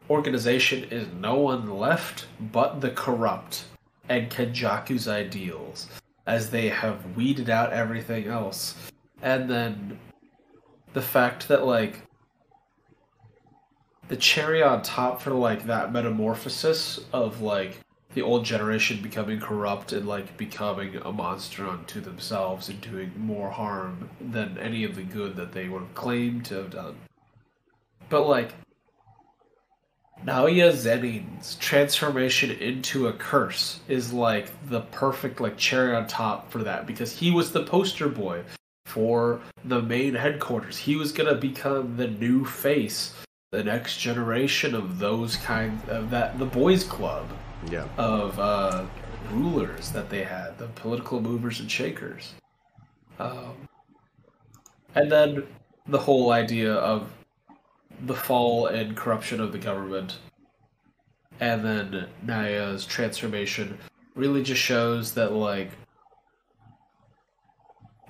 organization 0.09 0.83
is 0.91 1.07
no 1.19 1.35
one 1.35 1.77
left 1.77 2.27
but 2.51 2.81
the 2.81 2.91
corrupt 2.91 3.65
and 4.09 4.29
Kenjaku's 4.29 5.07
ideals 5.07 5.87
as 6.27 6.49
they 6.49 6.69
have 6.69 7.15
weeded 7.15 7.49
out 7.49 7.73
everything 7.73 8.27
else. 8.27 8.75
And 9.21 9.49
then 9.49 9.99
the 10.93 11.01
fact 11.01 11.47
that 11.47 11.65
like 11.65 12.01
the 14.07 14.17
cherry 14.17 14.61
on 14.61 14.81
top 14.81 15.21
for 15.21 15.31
like 15.31 15.65
that 15.65 15.91
metamorphosis 15.91 16.99
of 17.13 17.41
like 17.41 17.79
the 18.13 18.21
old 18.21 18.45
generation 18.45 19.01
becoming 19.01 19.39
corrupt 19.39 19.91
and 19.91 20.07
like 20.07 20.37
becoming 20.37 20.95
a 20.97 21.11
monster 21.11 21.67
unto 21.67 21.99
themselves 21.99 22.69
and 22.69 22.79
doing 22.81 23.11
more 23.17 23.49
harm 23.49 24.09
than 24.21 24.57
any 24.57 24.83
of 24.83 24.95
the 24.95 25.03
good 25.03 25.35
that 25.35 25.51
they 25.51 25.67
would 25.67 25.81
have 25.81 25.95
claimed 25.95 26.45
to 26.45 26.55
have 26.55 26.69
done. 26.69 26.95
But 28.09 28.27
like 28.27 28.53
Naoya 30.25 30.71
Zenin's 30.71 31.55
transformation 31.55 32.51
into 32.51 33.07
a 33.07 33.13
curse 33.13 33.81
is 33.87 34.13
like 34.13 34.49
the 34.69 34.81
perfect 34.81 35.41
like 35.41 35.57
cherry 35.57 35.95
on 35.95 36.07
top 36.07 36.51
for 36.51 36.63
that 36.63 36.87
because 36.87 37.17
he 37.17 37.31
was 37.31 37.51
the 37.51 37.63
poster 37.63 38.07
boy 38.07 38.43
for 38.85 39.41
the 39.65 39.81
main 39.81 40.15
headquarters. 40.15 40.77
He 40.77 40.95
was 40.95 41.11
gonna 41.11 41.35
become 41.35 41.97
the 41.97 42.07
new 42.07 42.45
face, 42.45 43.13
the 43.53 43.63
next 43.63 43.99
generation 43.99 44.73
of 44.73 44.97
those 44.97 45.35
kind 45.35 45.79
of 45.87 46.09
that 46.09 46.39
the 46.39 46.45
boys 46.45 46.83
club 46.83 47.27
Yeah. 47.69 47.87
of 47.97 48.39
uh, 48.39 48.85
rulers 49.31 49.91
that 49.91 50.09
they 50.09 50.23
had, 50.23 50.57
the 50.57 50.65
political 50.69 51.21
movers 51.21 51.59
and 51.59 51.69
shakers. 51.69 52.33
Um, 53.19 53.69
and 54.95 55.11
then 55.11 55.43
the 55.85 55.99
whole 55.99 56.31
idea 56.31 56.73
of 56.73 57.11
the 58.07 58.15
fall 58.15 58.65
and 58.65 58.97
corruption 58.97 59.39
of 59.39 59.51
the 59.51 59.59
government, 59.59 60.17
and 61.39 61.63
then 61.63 62.07
Naoya's 62.25 62.87
transformation 62.87 63.77
really 64.15 64.41
just 64.41 64.61
shows 64.61 65.13
that, 65.13 65.31
like, 65.31 65.69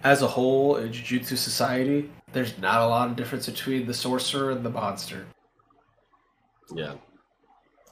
as 0.05 0.21
a 0.21 0.27
whole 0.27 0.77
in 0.77 0.93
Jujutsu 0.93 1.35
society, 1.35 2.09
there's 2.31 2.57
not 2.59 2.81
a 2.81 2.87
lot 2.87 3.09
of 3.09 3.17
difference 3.17 3.45
between 3.45 3.85
the 3.85 3.93
sorcerer 3.93 4.51
and 4.51 4.65
the 4.65 4.69
monster. 4.69 5.25
Yeah. 6.73 6.95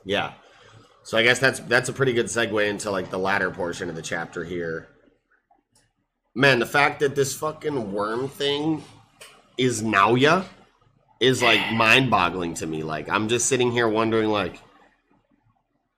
Yeah. 0.06 0.34
So 1.03 1.18
I 1.18 1.23
guess 1.23 1.39
that's 1.39 1.60
that's 1.61 1.89
a 1.89 1.93
pretty 1.93 2.14
good 2.14 2.27
segue 2.27 2.68
into 2.68 2.91
like 2.91 3.10
the 3.10 3.18
latter 3.18 3.49
portion 3.52 3.89
of 3.89 3.95
the 3.95 4.02
chapter 4.02 4.43
here. 4.43 4.89
Man, 6.35 6.60
the 6.60 6.65
fact 6.65 6.99
that 7.02 7.15
this 7.15 7.35
fucking 7.35 7.91
worm 7.91 8.30
thing 8.30 8.84
is 9.57 9.81
Naoya 9.81 10.45
is 11.19 11.41
like 11.43 11.73
mind-boggling 11.73 12.53
to 12.56 12.68
me. 12.68 12.84
Like 12.84 13.10
I'm 13.10 13.27
just 13.27 13.48
sitting 13.48 13.72
here 13.72 13.89
wondering 13.89 14.30
like 14.30 14.60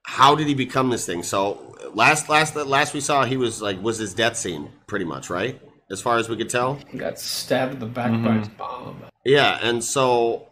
how 0.06 0.36
did 0.36 0.48
he 0.48 0.54
become 0.54 0.90
this 0.90 1.06
thing? 1.06 1.24
So 1.24 1.76
last 1.94 2.30
last 2.30 2.56
last 2.56 2.94
we 2.94 3.02
saw 3.02 3.26
he 3.26 3.38
was 3.38 3.62
like 3.62 3.82
was 3.82 3.98
his 3.98 4.14
death 4.14 4.38
scene 4.38 4.70
pretty 4.88 5.06
much, 5.06 5.30
right? 5.30 5.62
As 5.91 6.02
far 6.02 6.18
as 6.18 6.30
we 6.30 6.38
could 6.38 6.50
tell. 6.50 6.80
He 6.90 6.98
got 6.98 7.20
stabbed 7.20 7.74
in 7.74 7.80
the 7.80 7.86
back 7.86 8.12
by 8.12 8.18
mm-hmm. 8.18 8.40
his 8.40 8.48
bomb. 8.50 9.04
Yeah, 9.26 9.60
and 9.62 9.84
so 9.84 10.48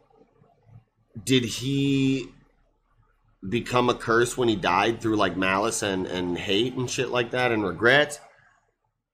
did 1.23 1.43
he 1.43 2.29
become 3.49 3.89
a 3.89 3.95
curse 3.95 4.37
when 4.37 4.47
he 4.47 4.55
died 4.55 5.01
through 5.01 5.15
like 5.15 5.35
malice 5.35 5.81
and, 5.81 6.05
and 6.07 6.37
hate 6.37 6.75
and 6.75 6.89
shit 6.89 7.09
like 7.09 7.31
that 7.31 7.51
and 7.51 7.63
regret? 7.63 8.19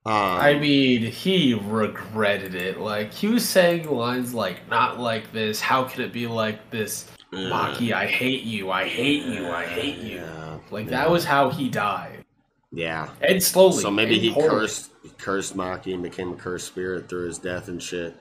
Um, 0.05 0.13
I 0.13 0.53
mean, 0.53 1.01
he 1.01 1.53
regretted 1.53 2.55
it. 2.55 2.79
Like 2.79 3.13
he 3.13 3.27
was 3.27 3.47
saying 3.47 3.89
lines 3.89 4.33
like 4.33 4.69
"not 4.69 4.99
like 4.99 5.33
this." 5.33 5.59
How 5.59 5.83
can 5.83 6.01
it 6.01 6.13
be 6.13 6.27
like 6.27 6.69
this? 6.71 7.11
yeah. 7.33 7.49
Maki, 7.49 7.91
I 7.91 8.05
hate 8.07 8.43
you. 8.43 8.71
I 8.71 8.87
hate 8.87 9.25
you. 9.25 9.49
I 9.49 9.65
hate 9.65 9.97
you. 9.97 10.17
Yeah. 10.17 10.59
Like 10.71 10.85
yeah. 10.85 10.91
that 10.91 11.11
was 11.11 11.25
how 11.25 11.49
he 11.49 11.69
died, 11.69 12.23
Yeah. 12.71 13.09
and 13.21 13.41
slowly. 13.43 13.81
So 13.81 13.91
maybe 13.91 14.17
he 14.17 14.33
cursed 14.33 14.91
he 15.03 15.09
cursed 15.17 15.57
Maki 15.57 15.93
and 15.93 16.03
became 16.03 16.31
a 16.31 16.35
cursed 16.35 16.67
spirit 16.67 17.09
through 17.09 17.27
his 17.27 17.37
death 17.37 17.67
and 17.67 17.81
shit. 17.81 18.15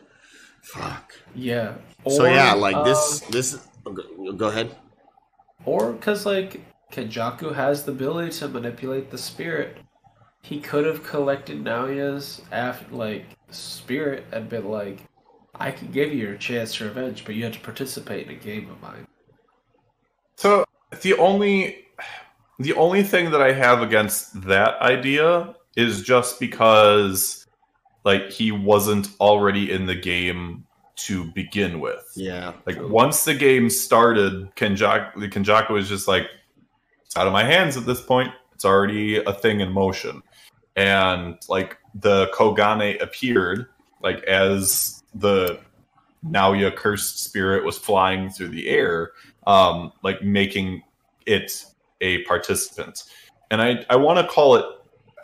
Fuck. 0.67 1.15
Yeah. 1.35 1.75
so 2.09 2.25
yeah, 2.25 2.53
like 2.53 2.85
this 2.85 3.23
um, 3.23 3.29
this 3.31 3.69
go, 3.85 4.33
go 4.33 4.49
ahead. 4.49 4.75
Or 5.65 5.93
because 5.93 6.27
like 6.27 6.61
Kenjaku 6.93 7.55
has 7.55 7.85
the 7.85 7.93
ability 7.93 8.33
to 8.39 8.49
manipulate 8.49 9.11
the 9.11 9.19
spirit, 9.19 9.79
he 10.43 10.61
could 10.61 10.85
have 10.85 11.05
collected 11.05 11.63
Naoya's 11.63 12.43
af- 12.51 12.91
like 12.91 13.27
spirit 13.51 14.25
and 14.33 14.49
been 14.49 14.69
like, 14.69 15.05
"I 15.55 15.71
can 15.71 15.93
give 15.93 16.13
you 16.13 16.27
your 16.27 16.37
chance 16.37 16.75
to 16.77 16.85
revenge, 16.85 17.25
but 17.25 17.37
you 17.37 17.45
have 17.45 17.53
to 17.53 17.61
participate 17.61 18.27
in 18.27 18.33
a 18.33 18.39
game 18.39 18.69
of 18.69 18.83
mine." 18.83 19.07
So 20.37 20.65
the 21.03 21.15
only 21.15 21.87
the 22.59 22.73
only 22.73 23.05
thing 23.05 23.31
that 23.31 23.41
I 23.41 23.53
have 23.53 23.83
against 23.83 24.43
that 24.43 24.81
idea 24.83 25.55
is 25.77 26.03
just 26.03 26.41
because 26.41 27.46
like 28.07 28.31
he 28.31 28.53
wasn't 28.53 29.09
already 29.21 29.71
in 29.71 29.85
the 29.85 29.95
game 29.97 30.65
to 30.95 31.25
begin 31.25 31.81
with. 31.81 32.11
Yeah. 32.15 32.55
Like 32.65 32.79
once 32.81 33.25
the 33.25 33.35
game 33.35 33.69
started, 33.69 34.49
Kenjaku 34.55 35.31
Kenjaku 35.31 35.71
was 35.71 35.89
just 35.89 36.07
like 36.09 36.29
it's 37.05 37.17
out 37.17 37.27
of 37.27 37.33
my 37.33 37.45
hands 37.45 37.77
at 37.77 37.85
this 37.85 38.01
point. 38.01 38.31
It's 38.55 38.65
already 38.65 39.17
a 39.17 39.33
thing 39.33 39.61
in 39.61 39.73
motion. 39.73 40.23
And 40.77 41.37
like 41.49 41.79
the 41.97 42.29
Kogane 42.29 43.03
appeared 43.03 43.67
like 44.03 44.23
as 44.25 45.03
the 45.15 45.59
Naoya 46.25 46.75
cursed 46.75 47.25
spirit 47.25 47.65
was 47.65 47.77
flying 47.77 48.31
through 48.31 48.49
the 48.49 48.69
air, 48.69 49.11
um, 49.49 49.93
like 50.03 50.23
making 50.23 50.83
it 51.27 51.65
a 52.01 52.23
participant. 52.23 53.03
And 53.51 53.61
I, 53.61 53.85
I 53.91 53.97
want 53.97 54.19
to 54.19 54.33
call 54.33 54.55
it, 54.55 54.65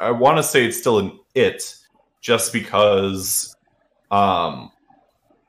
I 0.01 0.11
want 0.11 0.39
to 0.39 0.43
say 0.43 0.65
it's 0.65 0.79
still 0.79 0.99
an 0.99 1.19
it, 1.35 1.77
just 2.23 2.53
because, 2.53 3.55
um, 4.11 4.73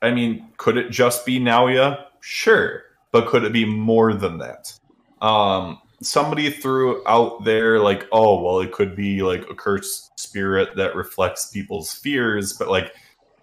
I 0.01 0.11
mean, 0.11 0.49
could 0.57 0.75
it 0.75 0.89
just 0.89 1.25
be 1.25 1.39
Naoya? 1.39 2.07
Sure, 2.19 2.83
but 3.13 3.27
could 3.27 3.45
it 3.45 3.53
be 3.53 3.63
more 3.63 4.13
than 4.13 4.39
that? 4.39 4.77
Um, 5.21 5.79
somebody 6.01 6.49
threw 6.49 7.01
out 7.07 7.45
there 7.45 7.79
like, 7.79 8.05
oh, 8.11 8.41
well, 8.41 8.59
it 8.59 8.73
could 8.73 8.95
be 8.95 9.21
like 9.21 9.49
a 9.49 9.55
cursed 9.55 10.19
spirit 10.19 10.75
that 10.75 10.95
reflects 10.95 11.51
people's 11.51 11.93
fears, 11.93 12.53
but 12.53 12.67
like, 12.67 12.93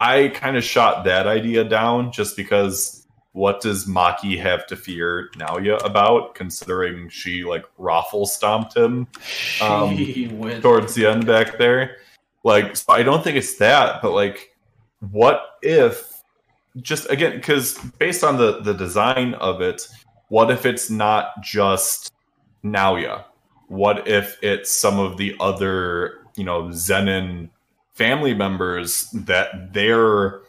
I 0.00 0.28
kind 0.28 0.56
of 0.56 0.64
shot 0.64 1.04
that 1.04 1.26
idea 1.26 1.62
down 1.64 2.10
just 2.10 2.36
because 2.36 3.06
what 3.32 3.60
does 3.60 3.86
Maki 3.86 4.40
have 4.40 4.66
to 4.66 4.76
fear 4.76 5.30
Naoya 5.36 5.82
about, 5.84 6.34
considering 6.34 7.08
she 7.10 7.44
like 7.44 7.64
raffle 7.78 8.26
stomped 8.26 8.76
him 8.76 9.06
Um, 9.60 9.96
towards 10.60 10.94
the 10.94 11.06
end 11.06 11.26
back 11.26 11.58
there? 11.58 11.98
Like, 12.42 12.76
so 12.76 12.92
I 12.92 13.02
don't 13.02 13.22
think 13.22 13.36
it's 13.36 13.56
that, 13.56 14.00
but 14.02 14.12
like, 14.12 14.56
what 15.00 15.42
if 15.62 16.22
just 16.80 17.10
again, 17.10 17.36
because 17.36 17.76
based 17.98 18.22
on 18.22 18.36
the 18.36 18.60
the 18.60 18.74
design 18.74 19.34
of 19.34 19.60
it, 19.60 19.86
what 20.28 20.50
if 20.50 20.64
it's 20.64 20.90
not 20.90 21.42
just 21.42 22.12
Naoya? 22.64 23.24
What 23.68 24.08
if 24.08 24.38
it's 24.42 24.70
some 24.70 24.98
of 24.98 25.16
the 25.16 25.36
other, 25.40 26.26
you 26.36 26.44
know, 26.44 26.64
Zenin 26.64 27.50
family 27.94 28.34
members 28.34 29.10
that 29.12 29.72
their, 29.72 30.40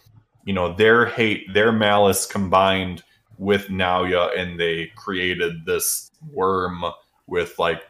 you 0.45 0.53
know, 0.53 0.73
their 0.73 1.05
hate, 1.05 1.53
their 1.53 1.71
malice 1.71 2.25
combined 2.25 3.03
with 3.37 3.67
Naoya, 3.67 4.37
and 4.37 4.59
they 4.59 4.91
created 4.95 5.65
this 5.65 6.11
worm 6.31 6.83
with 7.27 7.57
like, 7.59 7.83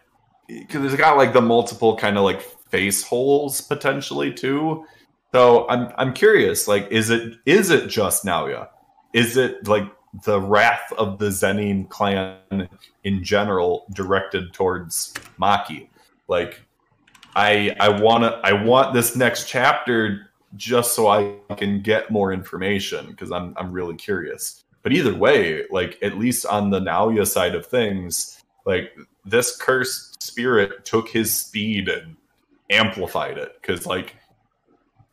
because 0.47 0.85
it's 0.85 0.99
got 0.99 1.17
like 1.17 1.33
the 1.33 1.41
multiple 1.41 1.95
kind 1.97 2.17
of 2.17 2.23
like 2.23 2.41
face 2.71 3.03
holes 3.03 3.61
potentially 3.61 4.33
too. 4.33 4.85
So 5.33 5.67
I'm 5.69 5.91
I'm 5.97 6.13
curious, 6.13 6.67
like, 6.67 6.87
is 6.91 7.09
it 7.09 7.35
is 7.45 7.69
it 7.69 7.87
just 7.87 8.25
Naoya? 8.25 8.69
Is 9.13 9.37
it 9.37 9.67
like 9.67 9.85
the 10.25 10.41
wrath 10.41 10.91
of 10.97 11.19
the 11.19 11.27
Zenin 11.27 11.87
clan 11.89 12.67
in 13.03 13.23
general 13.23 13.85
directed 13.93 14.53
towards 14.53 15.13
Maki? 15.39 15.87
Like, 16.27 16.61
I 17.35 17.75
I 17.79 17.89
want 17.89 18.23
to 18.23 18.39
I 18.43 18.53
want 18.53 18.93
this 18.93 19.15
next 19.15 19.47
chapter 19.47 20.27
just 20.57 20.95
so 20.95 21.07
I 21.07 21.35
can 21.55 21.81
get 21.81 22.11
more 22.11 22.33
information 22.33 23.07
because 23.07 23.31
I'm 23.31 23.53
I'm 23.57 23.71
really 23.71 23.95
curious. 23.95 24.63
But 24.83 24.91
either 24.93 25.13
way, 25.13 25.63
like 25.69 25.97
at 26.01 26.17
least 26.17 26.45
on 26.45 26.71
the 26.71 26.79
Naoya 26.79 27.25
side 27.27 27.55
of 27.55 27.65
things, 27.65 28.43
like 28.65 28.91
this 29.23 29.55
cursed 29.55 30.21
spirit 30.21 30.83
took 30.83 31.07
his 31.07 31.33
speed 31.33 31.87
and 31.87 32.17
amplified 32.71 33.37
it 33.37 33.53
because 33.61 33.85
like 33.85 34.15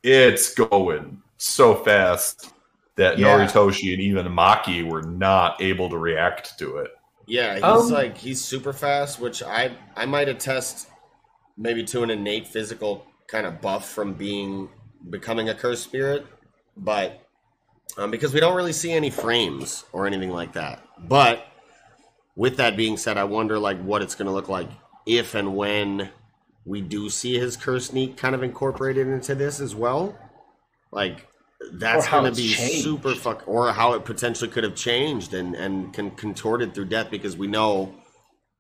it's 0.03 0.55
going 0.55 1.23
so 1.37 1.75
fast 1.75 2.53
that 2.97 3.19
Yeah. 3.19 3.21
Noritoshi 3.21 3.93
and 3.93 4.03
even 4.03 4.27
Maki 4.27 4.85
were 4.89 5.03
not 5.03 5.61
able 5.63 5.89
to 5.91 5.99
react 5.99 6.59
to 6.59 6.79
it. 6.79 6.91
Yeah, 7.27 7.59
he's 7.59 7.91
Um, 7.91 7.91
like 7.91 8.17
he's 8.17 8.43
super 8.45 8.73
fast, 8.73 9.21
which 9.21 9.43
I 9.43 9.77
I 9.97 10.07
might 10.07 10.29
attest 10.29 10.89
maybe 11.57 11.85
to 11.87 12.03
an 12.03 12.11
innate 12.11 12.49
physical 12.49 13.07
kind 13.29 13.47
of 13.47 13.61
buff 13.61 13.89
from 13.91 14.15
being 14.15 14.71
becoming 15.11 15.49
a 15.49 15.55
cursed 15.55 15.85
spirit, 15.85 16.27
but 16.77 17.23
um, 17.99 18.11
because 18.11 18.35
we 18.35 18.41
don't 18.41 18.57
really 18.57 18.73
see 18.73 18.93
any 18.93 19.11
frames 19.11 19.85
or 19.93 20.07
anything 20.07 20.31
like 20.31 20.55
that. 20.55 20.85
But 20.99 21.47
with 22.37 22.57
that 22.59 22.77
being 22.77 22.97
said, 22.97 23.19
I 23.19 23.25
wonder 23.25 23.59
like 23.59 23.81
what 23.83 24.03
it's 24.03 24.15
going 24.15 24.27
to 24.27 24.33
look 24.33 24.49
like 24.49 24.71
if 25.07 25.35
and 25.35 25.57
when 25.57 26.11
we 26.69 26.83
do 26.83 27.09
see 27.09 27.39
his 27.39 27.57
curse 27.57 27.87
sneak 27.87 28.17
kind 28.17 28.35
of 28.35 28.43
incorporated 28.43 29.09
into 29.09 29.35
this 29.35 29.59
as 29.59 29.75
well. 29.75 30.17
Like 30.93 31.27
that's 31.73 32.07
going 32.07 32.33
to 32.33 32.37
be 32.37 32.53
changed. 32.53 32.85
super 32.85 33.15
fuck, 33.15 33.43
or 33.47 33.73
how 33.73 33.95
it 33.95 34.05
potentially 34.05 34.51
could 34.51 34.65
have 34.65 34.75
changed 34.75 35.35
and 35.35 35.55
and 35.55 35.93
can 35.93 36.11
contorted 36.13 36.75
through 36.75 36.87
death 36.87 37.11
because 37.11 37.37
we 37.37 37.47
know 37.47 37.95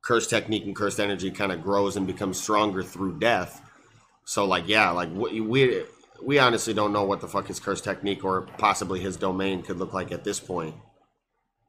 curse 0.02 0.26
technique 0.26 0.64
and 0.64 0.74
cursed 0.74 0.98
energy 0.98 1.30
kind 1.30 1.52
of 1.52 1.62
grows 1.62 1.96
and 1.96 2.06
becomes 2.06 2.40
stronger 2.40 2.82
through 2.82 3.18
death. 3.18 3.62
So 4.24 4.46
like 4.46 4.66
yeah, 4.66 4.90
like 4.90 5.10
we 5.12 5.40
we, 5.40 5.82
we 6.22 6.38
honestly 6.38 6.74
don't 6.74 6.92
know 6.92 7.04
what 7.04 7.20
the 7.20 7.28
fuck 7.28 7.46
his 7.46 7.60
curse 7.60 7.82
technique 7.82 8.24
or 8.24 8.42
possibly 8.58 9.00
his 9.00 9.16
domain 9.16 9.62
could 9.62 9.78
look 9.78 9.92
like 9.92 10.12
at 10.12 10.24
this 10.24 10.40
point. 10.40 10.74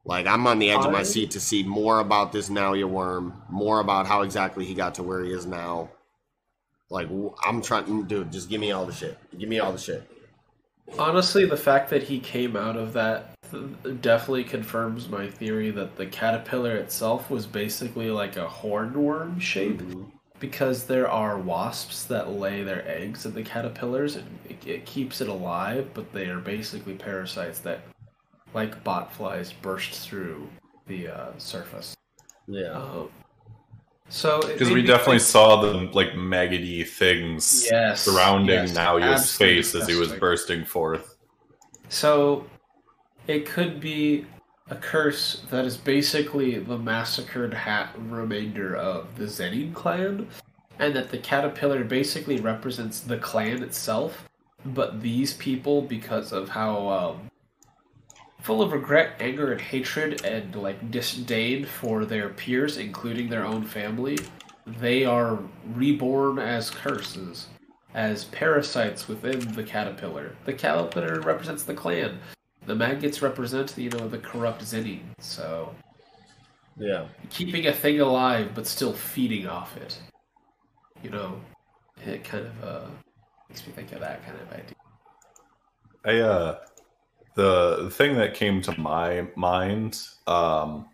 Like 0.06 0.26
I'm 0.26 0.48
on 0.48 0.60
the 0.60 0.72
edge 0.72 0.86
of 0.86 0.91
my 0.91 1.03
seat 1.03 1.32
to 1.32 1.40
see 1.40 1.64
more 1.64 1.99
about 1.99 2.32
this 2.32 2.49
Naoya 2.49 2.86
worm, 2.86 3.44
more 3.49 3.82
about 3.82 4.07
how 4.07 4.22
exactly 4.22 4.66
he 4.66 4.74
got 4.74 4.95
to 4.95 5.03
where 5.03 5.24
he 5.24 5.32
is 5.32 5.45
now. 5.45 5.90
Like 6.90 7.07
I'm 7.45 7.61
trying, 7.61 8.03
dude. 8.03 8.32
Just 8.32 8.49
give 8.49 8.60
me 8.60 8.72
all 8.72 8.86
the 8.86 8.94
shit. 8.94 9.18
Give 9.38 9.49
me 9.49 9.60
all 9.60 9.72
the 9.72 9.78
shit. 9.78 10.10
Honestly, 10.98 11.45
the 11.45 11.57
fact 11.57 11.90
that 11.91 12.03
he 12.03 12.20
came 12.20 12.56
out 12.56 12.76
of 12.76 12.94
that 12.94 13.36
definitely 14.02 14.44
confirms 14.44 15.07
my 15.10 15.28
theory 15.28 15.72
that 15.72 15.95
the 15.95 16.06
caterpillar 16.06 16.76
itself 16.76 17.30
was 17.30 17.45
basically 17.45 18.10
like 18.10 18.38
a 18.38 18.48
hornworm 18.48 19.40
shape. 19.40 19.82
Because 20.40 20.86
there 20.86 21.10
are 21.10 21.38
wasps 21.38 22.06
that 22.06 22.32
lay 22.32 22.64
their 22.64 22.88
eggs 22.88 23.26
in 23.26 23.34
the 23.34 23.44
caterpillars 23.44 24.16
and 24.16 24.40
it, 24.48 24.66
it 24.66 24.86
keeps 24.86 25.20
it 25.20 25.28
alive, 25.28 25.90
but 25.94 26.14
they 26.14 26.28
are 26.28 26.40
basically 26.40 26.94
parasites 26.94 27.60
that, 27.60 27.82
like 28.53 28.82
botflies, 28.84 29.52
burst 29.61 29.99
through 29.99 30.48
the 30.88 31.10
uh, 31.10 31.32
surface. 31.38 31.94
Yeah. 32.48 32.72
Um, 32.72 33.10
so 34.10 34.41
Because 34.41 34.69
we 34.72 34.81
definitely 34.81 35.19
think- 35.19 35.30
saw 35.30 35.61
the 35.61 35.73
like 35.94 36.15
maggoty 36.15 36.84
things 36.84 37.68
Yes, 37.72 38.02
surrounding 38.02 38.56
yes, 38.68 38.73
Naoya's 38.73 39.36
face 39.36 39.76
as 39.76 39.88
he 39.88 39.95
was 39.95 40.11
bursting 40.14 40.65
forth. 40.65 41.15
So 41.90 42.45
it 43.27 43.45
could 43.45 43.80
be 43.80 44.26
a 44.69 44.76
curse 44.76 45.44
that 45.49 45.65
is 45.65 45.77
basically 45.77 46.60
the 46.60 46.77
massacred 46.77 47.53
hat 47.53 47.90
remainder 47.98 48.76
of 48.76 49.15
the 49.18 49.26
Zenin 49.26 49.73
clan, 49.73 50.27
and 50.77 50.95
that 50.95 51.10
the 51.10 51.18
caterpillar 51.18 51.84
basically 51.84 52.40
represents 52.40 52.99
the 52.99 53.18
clan 53.18 53.64
itself, 53.64 54.30
but 54.64 55.02
these 55.02 55.34
people, 55.34 55.81
because 55.81 56.31
of 56.31 56.49
how 56.49 56.88
um, 56.90 57.31
full 58.41 58.61
of 58.61 58.72
regret, 58.72 59.16
anger, 59.20 59.52
and 59.52 59.61
hatred, 59.61 60.26
and 60.26 60.56
like 60.56 60.91
disdain 60.91 61.66
for 61.66 62.06
their 62.06 62.30
peers, 62.30 62.78
including 62.78 63.30
their 63.30 63.45
own 63.45 63.64
family, 63.64 64.18
they 64.66 65.06
are 65.06 65.40
reborn 65.74 66.40
as 66.40 66.70
curses 66.70 67.48
as 67.94 68.26
parasites 68.26 69.07
within 69.07 69.40
the 69.53 69.64
caterpillar. 69.64 70.36
The 70.45 70.53
caterpillar 70.53 71.22
represents 71.22 71.64
the 71.64 71.74
clan. 71.74 72.20
The 72.66 72.76
maggots 72.76 73.22
represent, 73.22 73.76
you 73.78 73.90
know, 73.90 74.07
the 74.07 74.20
corrupt 74.20 74.61
Zenin. 74.61 75.02
So 75.20 75.74
Yeah. 76.78 77.07
keeping 77.30 77.68
a 77.68 77.74
thing 77.74 77.99
alive 77.99 78.52
but 78.53 78.68
still 78.68 78.94
feeding 78.94 79.48
off 79.48 79.76
it. 79.78 79.99
You 81.02 81.10
know, 81.10 81.41
it 82.06 82.24
kind 82.24 82.45
of 82.45 82.64
uh, 82.64 82.86
Makes 83.49 83.66
me 83.66 83.74
think 83.74 83.91
of 83.94 83.99
that 84.02 84.24
kind 84.24 84.38
of 84.40 84.52
idea. 84.52 84.76
I 86.06 86.20
uh 86.20 86.60
the, 87.35 87.89
thing 87.91 88.15
that 88.18 88.34
came 88.34 88.61
to 88.64 88.80
my 88.80 89.27
mind, 89.35 90.01
um, 90.27 90.88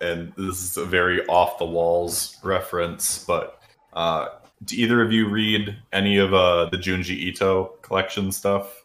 and 0.00 0.32
this 0.36 0.62
is 0.62 0.76
a 0.76 0.84
very 0.84 1.26
off 1.26 1.58
the 1.58 1.64
walls 1.64 2.38
reference, 2.42 3.24
but 3.24 3.60
uh, 3.92 4.28
do 4.64 4.76
either 4.76 5.02
of 5.02 5.12
you 5.12 5.28
read 5.28 5.76
any 5.92 6.18
of 6.18 6.34
uh, 6.34 6.66
the 6.66 6.76
Junji 6.76 7.10
Ito 7.10 7.76
collection 7.82 8.32
stuff? 8.32 8.84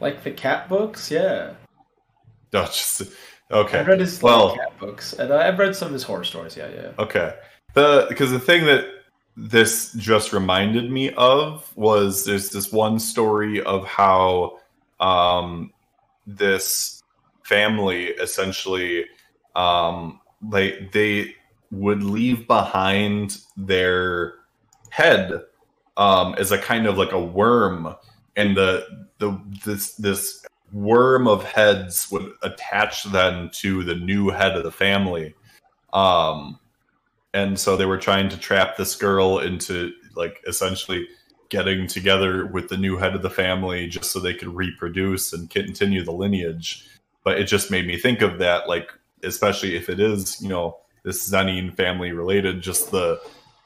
Like 0.00 0.22
the 0.24 0.30
cat 0.30 0.68
books, 0.68 1.10
yeah. 1.10 1.54
No, 2.52 2.64
just 2.64 3.02
okay. 3.52 3.78
I've 3.78 3.86
read 3.86 4.00
his 4.00 4.20
well, 4.20 4.56
cat 4.56 4.76
books, 4.80 5.12
and 5.12 5.32
I've 5.32 5.56
read 5.56 5.76
some 5.76 5.86
of 5.86 5.92
his 5.92 6.02
horror 6.02 6.24
stories. 6.24 6.56
Yeah, 6.56 6.68
yeah. 6.74 6.90
Okay. 6.98 7.32
The 7.74 8.06
because 8.08 8.32
the 8.32 8.40
thing 8.40 8.64
that 8.66 8.86
this 9.36 9.92
just 9.92 10.32
reminded 10.32 10.90
me 10.90 11.12
of 11.12 11.72
was 11.76 12.24
there's 12.24 12.50
this 12.50 12.72
one 12.72 12.98
story 12.98 13.62
of 13.62 13.86
how 13.86 14.58
um 14.98 15.72
this 16.36 17.02
family 17.44 18.06
essentially 18.06 19.04
um 19.56 20.20
like 20.50 20.92
they 20.92 21.34
would 21.70 22.02
leave 22.02 22.46
behind 22.46 23.38
their 23.56 24.34
head 24.90 25.42
um 25.96 26.34
as 26.38 26.52
a 26.52 26.58
kind 26.58 26.86
of 26.86 26.96
like 26.96 27.12
a 27.12 27.20
worm. 27.20 27.94
And 28.36 28.56
the 28.56 29.06
the 29.18 29.40
this 29.64 29.94
this 29.94 30.44
worm 30.72 31.26
of 31.26 31.44
heads 31.44 32.10
would 32.10 32.32
attach 32.42 33.04
then 33.04 33.50
to 33.54 33.82
the 33.82 33.96
new 33.96 34.30
head 34.30 34.56
of 34.56 34.62
the 34.62 34.72
family. 34.72 35.34
Um 35.92 36.58
and 37.34 37.58
so 37.58 37.76
they 37.76 37.86
were 37.86 37.98
trying 37.98 38.28
to 38.28 38.36
trap 38.38 38.76
this 38.76 38.96
girl 38.96 39.38
into 39.38 39.92
like 40.16 40.40
essentially 40.46 41.06
getting 41.50 41.86
together 41.86 42.46
with 42.46 42.68
the 42.68 42.76
new 42.76 42.96
head 42.96 43.14
of 43.14 43.22
the 43.22 43.30
family 43.30 43.86
just 43.88 44.10
so 44.10 44.18
they 44.18 44.34
could 44.34 44.48
reproduce 44.48 45.32
and 45.32 45.50
continue 45.50 46.02
the 46.04 46.12
lineage 46.12 46.86
but 47.24 47.38
it 47.38 47.44
just 47.44 47.70
made 47.70 47.86
me 47.86 47.98
think 47.98 48.22
of 48.22 48.38
that 48.38 48.68
like 48.68 48.88
especially 49.22 49.76
if 49.76 49.88
it 49.90 50.00
is 50.00 50.40
you 50.40 50.48
know 50.48 50.76
this 51.04 51.28
Zenin 51.30 51.74
family 51.76 52.12
related 52.12 52.62
just 52.62 52.90
the 52.90 53.20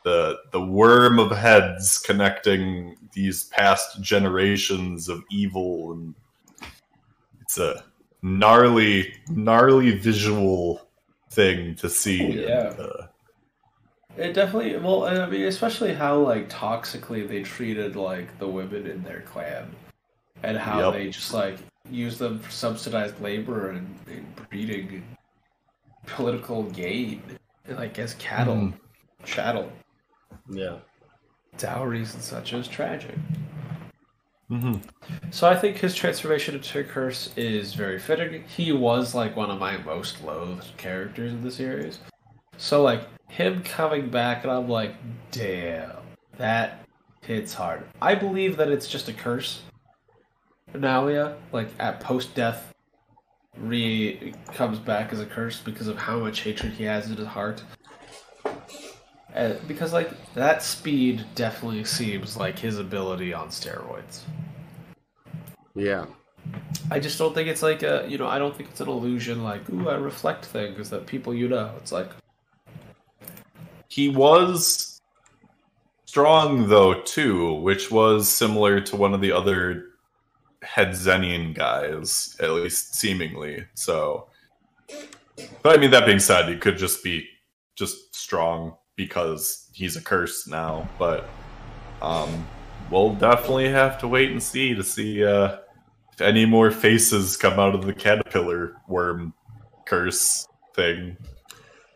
the 0.04 0.36
the 0.52 0.60
worm 0.60 1.18
of 1.18 1.30
heads 1.30 1.98
connecting 1.98 2.96
these 3.12 3.44
past 3.44 4.00
generations 4.02 5.08
of 5.08 5.22
evil 5.30 5.92
and 5.92 6.14
it's 7.42 7.58
a 7.58 7.84
gnarly 8.22 9.14
gnarly 9.28 9.96
visual 9.98 10.80
thing 11.30 11.74
to 11.76 11.88
see 11.90 12.42
Yeah. 12.42 12.70
and, 12.70 12.80
uh, 12.80 13.06
It 14.16 14.32
definitely 14.32 14.76
well, 14.76 15.04
I 15.04 15.26
mean, 15.26 15.42
especially 15.42 15.92
how 15.94 16.18
like 16.18 16.48
toxically 16.48 17.26
they 17.26 17.42
treated 17.42 17.96
like 17.96 18.38
the 18.38 18.46
women 18.48 18.86
in 18.86 19.02
their 19.02 19.22
clan, 19.22 19.74
and 20.42 20.56
how 20.56 20.90
Yep. 20.90 20.92
they 20.92 21.10
just 21.10 21.34
like 21.34 21.58
used 21.90 22.18
them 22.20 22.38
for 22.38 22.50
subsidized 22.50 23.20
labor 23.20 23.70
and, 23.70 23.94
and 24.06 24.36
breeding 24.48 24.88
and 24.88 25.16
political 26.06 26.62
gain, 26.64 27.22
and 27.66 27.76
like 27.76 27.98
as 27.98 28.14
cattle, 28.14 28.56
Mhm. 28.56 28.74
chattel, 29.24 29.72
Yeah. 30.48 30.78
dowries 31.58 32.14
and 32.14 32.22
such. 32.22 32.52
It 32.52 32.56
was 32.56 32.68
tragic. 32.68 33.16
mhm. 34.50 34.80
So 35.30 35.48
I 35.48 35.56
think 35.56 35.78
his 35.78 35.94
transformation 35.94 36.54
into 36.54 36.78
a 36.78 36.84
curse 36.84 37.32
is 37.36 37.74
very 37.74 37.98
fitting. 37.98 38.44
He 38.46 38.70
was 38.72 39.14
like 39.14 39.34
one 39.36 39.50
of 39.50 39.58
my 39.58 39.76
most 39.78 40.22
loathed 40.22 40.76
characters 40.76 41.32
in 41.32 41.42
the 41.42 41.50
series. 41.50 41.98
So 42.58 42.82
like 42.82 43.08
him 43.28 43.62
coming 43.62 44.10
back 44.10 44.44
and 44.44 44.52
I'm 44.52 44.68
like, 44.68 44.94
damn, 45.30 45.92
that 46.38 46.84
hits 47.22 47.54
hard. 47.54 47.84
I 48.00 48.14
believe 48.14 48.56
that 48.56 48.68
it's 48.68 48.86
just 48.86 49.08
a 49.08 49.12
curse. 49.12 49.62
Naoya, 50.72 51.36
like 51.52 51.68
at 51.78 52.00
post 52.00 52.34
death, 52.34 52.72
re 53.56 54.34
comes 54.52 54.78
back 54.78 55.12
as 55.12 55.20
a 55.20 55.26
curse 55.26 55.60
because 55.60 55.86
of 55.86 55.96
how 55.96 56.18
much 56.18 56.40
hatred 56.40 56.72
he 56.72 56.84
has 56.84 57.10
in 57.10 57.16
his 57.16 57.26
heart. 57.26 57.62
Uh, 59.34 59.54
because 59.66 59.92
like 59.92 60.10
that 60.34 60.62
speed 60.62 61.24
definitely 61.34 61.84
seems 61.84 62.36
like 62.36 62.58
his 62.58 62.78
ability 62.78 63.34
on 63.34 63.48
steroids. 63.48 64.20
Yeah. 65.74 66.06
I 66.90 67.00
just 67.00 67.18
don't 67.18 67.34
think 67.34 67.48
it's 67.48 67.62
like 67.62 67.82
a 67.82 68.06
you 68.08 68.18
know 68.18 68.28
I 68.28 68.38
don't 68.38 68.54
think 68.54 68.68
it's 68.70 68.80
an 68.80 68.88
illusion 68.88 69.42
like 69.42 69.68
ooh 69.70 69.88
I 69.88 69.94
reflect 69.94 70.44
things 70.44 70.90
that 70.90 71.06
people 71.06 71.34
you 71.34 71.48
know. 71.48 71.72
It's 71.78 71.90
like 71.90 72.10
he 73.94 74.08
was 74.08 75.00
strong 76.04 76.68
though 76.68 77.00
too, 77.02 77.54
which 77.60 77.92
was 77.92 78.28
similar 78.28 78.80
to 78.80 78.96
one 78.96 79.14
of 79.14 79.20
the 79.20 79.30
other 79.30 79.84
head 80.62 80.88
Zenin 80.88 81.54
guys, 81.54 82.36
at 82.40 82.50
least 82.50 82.96
seemingly. 82.96 83.64
So, 83.74 84.26
but 85.62 85.78
I 85.78 85.80
mean, 85.80 85.92
that 85.92 86.06
being 86.06 86.18
said, 86.18 86.48
he 86.48 86.56
could 86.56 86.76
just 86.76 87.04
be 87.04 87.28
just 87.76 88.16
strong 88.16 88.76
because 88.96 89.68
he's 89.72 89.94
a 89.94 90.02
curse 90.02 90.48
now. 90.48 90.88
But 90.98 91.28
um, 92.02 92.48
we'll 92.90 93.14
definitely 93.14 93.68
have 93.68 94.00
to 94.00 94.08
wait 94.08 94.32
and 94.32 94.42
see 94.42 94.74
to 94.74 94.82
see 94.82 95.24
uh, 95.24 95.58
if 96.12 96.20
any 96.20 96.46
more 96.46 96.72
faces 96.72 97.36
come 97.36 97.60
out 97.60 97.76
of 97.76 97.86
the 97.86 97.94
caterpillar 97.94 98.74
worm 98.88 99.34
curse 99.86 100.48
thing. 100.74 101.16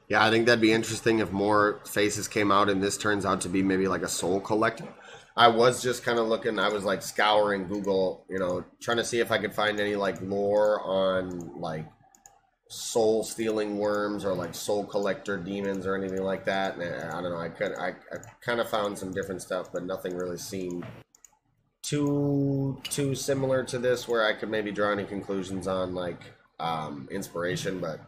Yeah, 0.08 0.24
I 0.24 0.30
think 0.30 0.46
that'd 0.46 0.60
be 0.60 0.72
interesting 0.72 1.18
if 1.18 1.32
more 1.32 1.80
faces 1.86 2.28
came 2.28 2.50
out 2.50 2.70
and 2.70 2.82
this 2.82 2.96
turns 2.96 3.26
out 3.26 3.42
to 3.42 3.48
be 3.48 3.62
maybe 3.62 3.88
like 3.88 4.02
a 4.02 4.08
soul 4.08 4.40
collector. 4.40 4.88
I 5.36 5.48
was 5.48 5.82
just 5.82 6.02
kind 6.02 6.18
of 6.18 6.26
looking, 6.26 6.58
I 6.58 6.68
was 6.68 6.82
like 6.82 7.02
scouring 7.02 7.68
Google, 7.68 8.24
you 8.28 8.38
know, 8.38 8.64
trying 8.80 8.96
to 8.96 9.04
see 9.04 9.20
if 9.20 9.30
I 9.30 9.38
could 9.38 9.54
find 9.54 9.78
any 9.78 9.96
like 9.96 10.20
lore 10.22 10.80
on 10.82 11.60
like 11.60 11.86
soul 12.70 13.22
stealing 13.22 13.78
worms 13.78 14.24
or 14.24 14.34
like 14.34 14.54
soul 14.54 14.84
collector 14.84 15.36
demons 15.36 15.86
or 15.86 15.94
anything 15.94 16.22
like 16.22 16.44
that. 16.46 16.76
And 16.76 17.12
I 17.12 17.20
don't 17.20 17.30
know, 17.30 17.38
I 17.38 17.50
could 17.50 17.74
I, 17.78 17.88
I 17.88 18.16
kind 18.40 18.60
of 18.60 18.68
found 18.68 18.98
some 18.98 19.12
different 19.12 19.42
stuff, 19.42 19.72
but 19.72 19.84
nothing 19.84 20.16
really 20.16 20.38
seemed 20.38 20.86
too 21.82 22.80
too 22.84 23.14
similar 23.14 23.62
to 23.64 23.78
this 23.78 24.08
where 24.08 24.26
I 24.26 24.32
could 24.34 24.50
maybe 24.50 24.72
draw 24.72 24.90
any 24.90 25.04
conclusions 25.04 25.68
on 25.68 25.94
like 25.94 26.22
um 26.58 27.08
inspiration, 27.10 27.78
but 27.78 28.00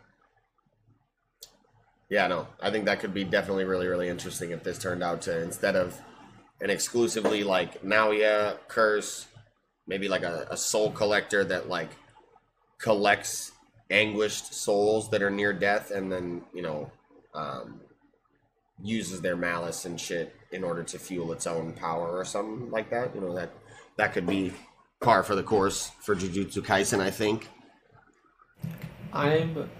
yeah, 2.10 2.26
no, 2.26 2.48
I 2.60 2.70
think 2.70 2.86
that 2.86 2.98
could 2.98 3.14
be 3.14 3.22
definitely 3.22 3.64
really, 3.64 3.86
really 3.86 4.08
interesting 4.08 4.50
if 4.50 4.64
this 4.64 4.78
turned 4.78 5.02
out 5.02 5.22
to 5.22 5.42
instead 5.42 5.76
of 5.76 5.98
an 6.60 6.68
exclusively 6.68 7.44
like 7.44 7.78
yeah, 7.84 8.54
curse, 8.66 9.28
maybe 9.86 10.08
like 10.08 10.24
a, 10.24 10.46
a 10.50 10.56
soul 10.56 10.90
collector 10.90 11.44
that 11.44 11.68
like 11.68 11.90
collects 12.78 13.52
anguished 13.90 14.52
souls 14.52 15.08
that 15.10 15.22
are 15.22 15.30
near 15.30 15.52
death 15.52 15.90
and 15.90 16.10
then 16.10 16.42
you 16.52 16.62
know 16.62 16.90
um, 17.34 17.80
uses 18.82 19.20
their 19.20 19.36
malice 19.36 19.84
and 19.84 20.00
shit 20.00 20.34
in 20.50 20.64
order 20.64 20.82
to 20.82 20.98
fuel 20.98 21.32
its 21.32 21.46
own 21.46 21.72
power 21.72 22.18
or 22.18 22.24
something 22.24 22.72
like 22.72 22.90
that. 22.90 23.14
You 23.14 23.20
know 23.20 23.34
that 23.36 23.52
that 23.96 24.12
could 24.12 24.26
be 24.26 24.52
par 25.00 25.22
for 25.22 25.36
the 25.36 25.44
course 25.44 25.92
for 26.00 26.16
Jujutsu 26.16 26.60
Kaisen, 26.60 26.98
I 26.98 27.10
think. 27.10 27.48
I'm. 29.12 29.70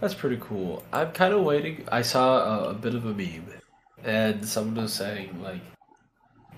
That's 0.00 0.14
pretty 0.14 0.38
cool. 0.40 0.82
I'm 0.92 1.12
kind 1.12 1.32
of 1.32 1.42
waiting. 1.42 1.84
I 1.90 2.02
saw 2.02 2.66
a, 2.66 2.70
a 2.70 2.74
bit 2.74 2.94
of 2.94 3.06
a 3.06 3.14
meme, 3.14 3.46
and 4.04 4.46
someone 4.46 4.82
was 4.82 4.92
saying 4.92 5.42
like, 5.42 5.60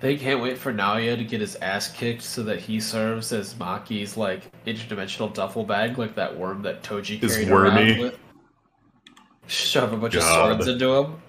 they 0.01 0.17
can't 0.17 0.41
wait 0.41 0.57
for 0.57 0.73
Naoya 0.73 1.17
to 1.17 1.23
get 1.23 1.41
his 1.41 1.55
ass 1.57 1.91
kicked 1.91 2.21
so 2.21 2.43
that 2.43 2.59
he 2.59 2.79
serves 2.79 3.31
as 3.31 3.57
Maki's 3.57 4.17
like 4.17 4.51
interdimensional 4.65 5.33
duffel 5.33 5.63
bag, 5.63 5.97
like 5.97 6.15
that 6.15 6.37
worm 6.37 6.61
that 6.63 6.83
Toji 6.83 7.19
carried 7.19 7.49
wormy. 7.49 7.91
around 7.91 7.99
with. 7.99 8.19
Shove 9.47 9.93
a 9.93 9.97
bunch 9.97 10.13
God. 10.13 10.51
of 10.51 10.57
swords 10.63 10.67
into 10.67 10.93
him. 10.93 11.21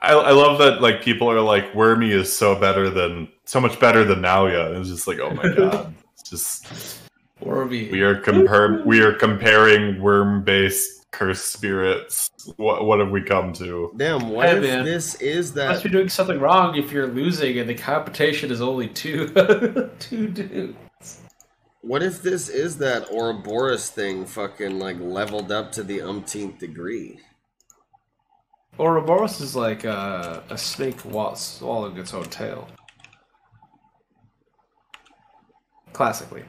I, 0.00 0.12
I 0.12 0.30
love 0.30 0.58
that 0.58 0.80
like 0.80 1.02
people 1.02 1.30
are 1.30 1.40
like 1.40 1.74
Wormy 1.74 2.10
is 2.10 2.34
so 2.34 2.54
better 2.54 2.90
than 2.90 3.28
so 3.44 3.60
much 3.60 3.78
better 3.80 4.04
than 4.04 4.20
Naoya. 4.20 4.78
It's 4.78 4.88
just 4.88 5.06
like 5.06 5.18
oh 5.18 5.30
my 5.30 5.48
god, 5.56 5.94
it's 6.12 6.28
just 6.30 7.00
Wormy. 7.40 7.90
we 7.90 8.02
are 8.02 8.20
compar 8.20 8.84
we 8.84 9.00
are 9.00 9.12
comparing 9.12 10.00
worm 10.00 10.42
based 10.42 10.95
cursed 11.12 11.52
spirits. 11.52 12.30
What 12.56 12.84
what 12.86 13.00
have 13.00 13.10
we 13.10 13.22
come 13.22 13.52
to? 13.54 13.92
Damn, 13.96 14.28
what 14.30 14.48
Hey, 14.48 14.56
if 14.56 14.62
man. 14.62 14.84
this 14.84 15.14
is 15.16 15.54
You 15.56 15.64
must 15.64 15.82
that? 15.82 15.84
be 15.84 15.90
doing 15.90 16.08
something 16.08 16.38
wrong 16.40 16.76
if 16.76 16.92
you're 16.92 17.06
losing 17.08 17.58
and 17.58 17.68
the 17.68 17.74
competition 17.74 18.50
is 18.50 18.60
only 18.60 18.88
two 18.88 19.28
two 19.98 20.28
dudes. 20.28 20.76
What 21.82 22.02
if 22.02 22.22
this 22.22 22.48
is 22.48 22.78
that 22.78 23.10
Ouroboros 23.12 23.90
thing 23.90 24.26
fucking 24.26 24.78
like 24.78 24.98
leveled 25.00 25.52
up 25.52 25.72
to 25.72 25.82
the 25.82 26.02
umpteenth 26.02 26.58
degree? 26.58 27.20
Ouroboros 28.78 29.40
is 29.40 29.56
like 29.56 29.84
a, 29.84 30.42
a 30.50 30.58
snake 30.58 31.04
wa- 31.04 31.34
swallowing 31.34 31.96
its 31.96 32.12
own 32.12 32.24
tail. 32.24 32.68
Classically. 35.92 36.44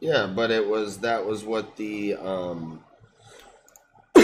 Yeah, 0.00 0.26
but 0.26 0.50
it 0.50 0.64
was 0.66 0.98
that 0.98 1.24
was 1.26 1.44
what 1.44 1.76
the 1.76 2.14
um 2.14 2.84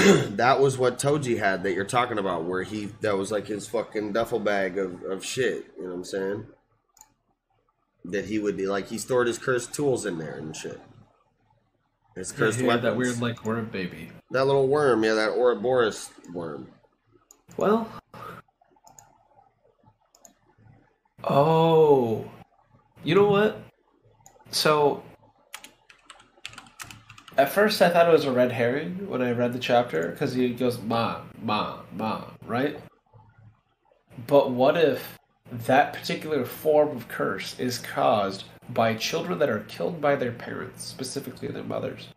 that 0.36 0.60
was 0.60 0.78
what 0.78 0.98
Toji 0.98 1.38
had 1.38 1.62
that 1.62 1.72
you're 1.72 1.84
talking 1.84 2.18
about, 2.18 2.44
where 2.44 2.62
he 2.62 2.86
that 3.00 3.16
was 3.16 3.30
like 3.30 3.46
his 3.46 3.66
fucking 3.68 4.12
duffel 4.12 4.38
bag 4.40 4.78
of, 4.78 5.02
of 5.04 5.24
shit. 5.24 5.66
You 5.76 5.84
know 5.84 5.88
what 5.90 5.94
I'm 5.96 6.04
saying? 6.04 6.46
that 8.04 8.26
he 8.26 8.38
would 8.38 8.56
be 8.56 8.66
like 8.66 8.88
he 8.88 8.98
stored 8.98 9.26
his 9.26 9.38
cursed 9.38 9.74
tools 9.74 10.06
in 10.06 10.18
there 10.18 10.36
and 10.36 10.56
shit. 10.56 10.80
His 12.16 12.32
cursed 12.32 12.58
He 12.58 12.64
had 12.64 12.82
weapons. 12.82 12.84
that 12.84 12.96
weird 12.96 13.20
like 13.20 13.44
worm 13.44 13.66
baby. 13.66 14.10
That 14.30 14.46
little 14.46 14.68
worm, 14.68 15.04
yeah, 15.04 15.14
that 15.14 15.32
Ouroboros 15.32 16.10
worm. 16.32 16.68
Well. 17.56 17.88
Oh. 21.24 22.30
You 23.04 23.14
know 23.14 23.28
what? 23.28 23.62
So. 24.50 25.02
At 27.40 27.48
first, 27.48 27.80
I 27.80 27.88
thought 27.88 28.06
it 28.06 28.12
was 28.12 28.26
a 28.26 28.32
red 28.32 28.52
herring 28.52 29.08
when 29.08 29.22
I 29.22 29.30
read 29.30 29.54
the 29.54 29.58
chapter 29.58 30.10
because 30.10 30.34
he 30.34 30.52
goes, 30.52 30.78
Mom, 30.82 31.30
Mom, 31.40 31.86
Mom, 31.96 32.32
right? 32.44 32.78
But 34.26 34.50
what 34.50 34.76
if 34.76 35.18
that 35.50 35.94
particular 35.94 36.44
form 36.44 36.94
of 36.94 37.08
curse 37.08 37.58
is 37.58 37.78
caused 37.78 38.44
by 38.68 38.92
children 38.92 39.38
that 39.38 39.48
are 39.48 39.60
killed 39.60 40.02
by 40.02 40.16
their 40.16 40.32
parents, 40.32 40.84
specifically 40.84 41.48
their 41.48 41.64
mothers? 41.64 42.08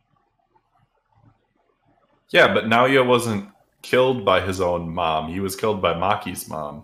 Yeah, 2.32 2.54
but 2.54 2.66
Naoya 2.66 3.08
wasn't 3.08 3.48
killed 3.82 4.26
by 4.26 4.41
his 4.41 4.60
own 4.60 4.94
mom. 4.94 5.32
He 5.32 5.40
was 5.40 5.56
killed 5.56 5.82
by 5.82 5.94
Maki's 5.94 6.50
mom. 6.50 6.84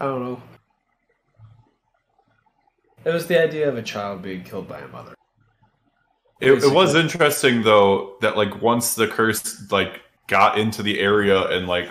I 0.00 0.06
don't 0.06 0.24
know. 0.24 0.42
It 3.04 3.10
was 3.12 3.28
the 3.28 3.40
idea 3.40 3.68
of 3.68 3.76
a 3.76 3.82
child 3.82 4.22
being 4.22 4.42
killed 4.42 4.66
by 4.66 4.80
a 4.80 4.88
mother. 4.88 5.15
It, 6.40 6.52
it 6.64 6.72
was 6.72 6.94
interesting 6.94 7.62
though 7.62 8.16
that 8.20 8.36
like 8.36 8.60
once 8.60 8.94
the 8.94 9.08
curse 9.08 9.70
like 9.70 10.02
got 10.26 10.58
into 10.58 10.82
the 10.82 11.00
area 11.00 11.48
and 11.48 11.66
like 11.66 11.90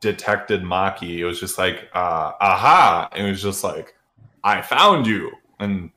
detected 0.00 0.62
Maki, 0.62 1.18
it 1.18 1.24
was 1.24 1.38
just 1.38 1.58
like 1.58 1.88
uh 1.94 2.32
aha, 2.40 3.08
and 3.12 3.26
it 3.26 3.30
was 3.30 3.42
just 3.42 3.62
like 3.62 3.94
I 4.42 4.62
found 4.62 5.06
you, 5.06 5.30
and 5.60 5.90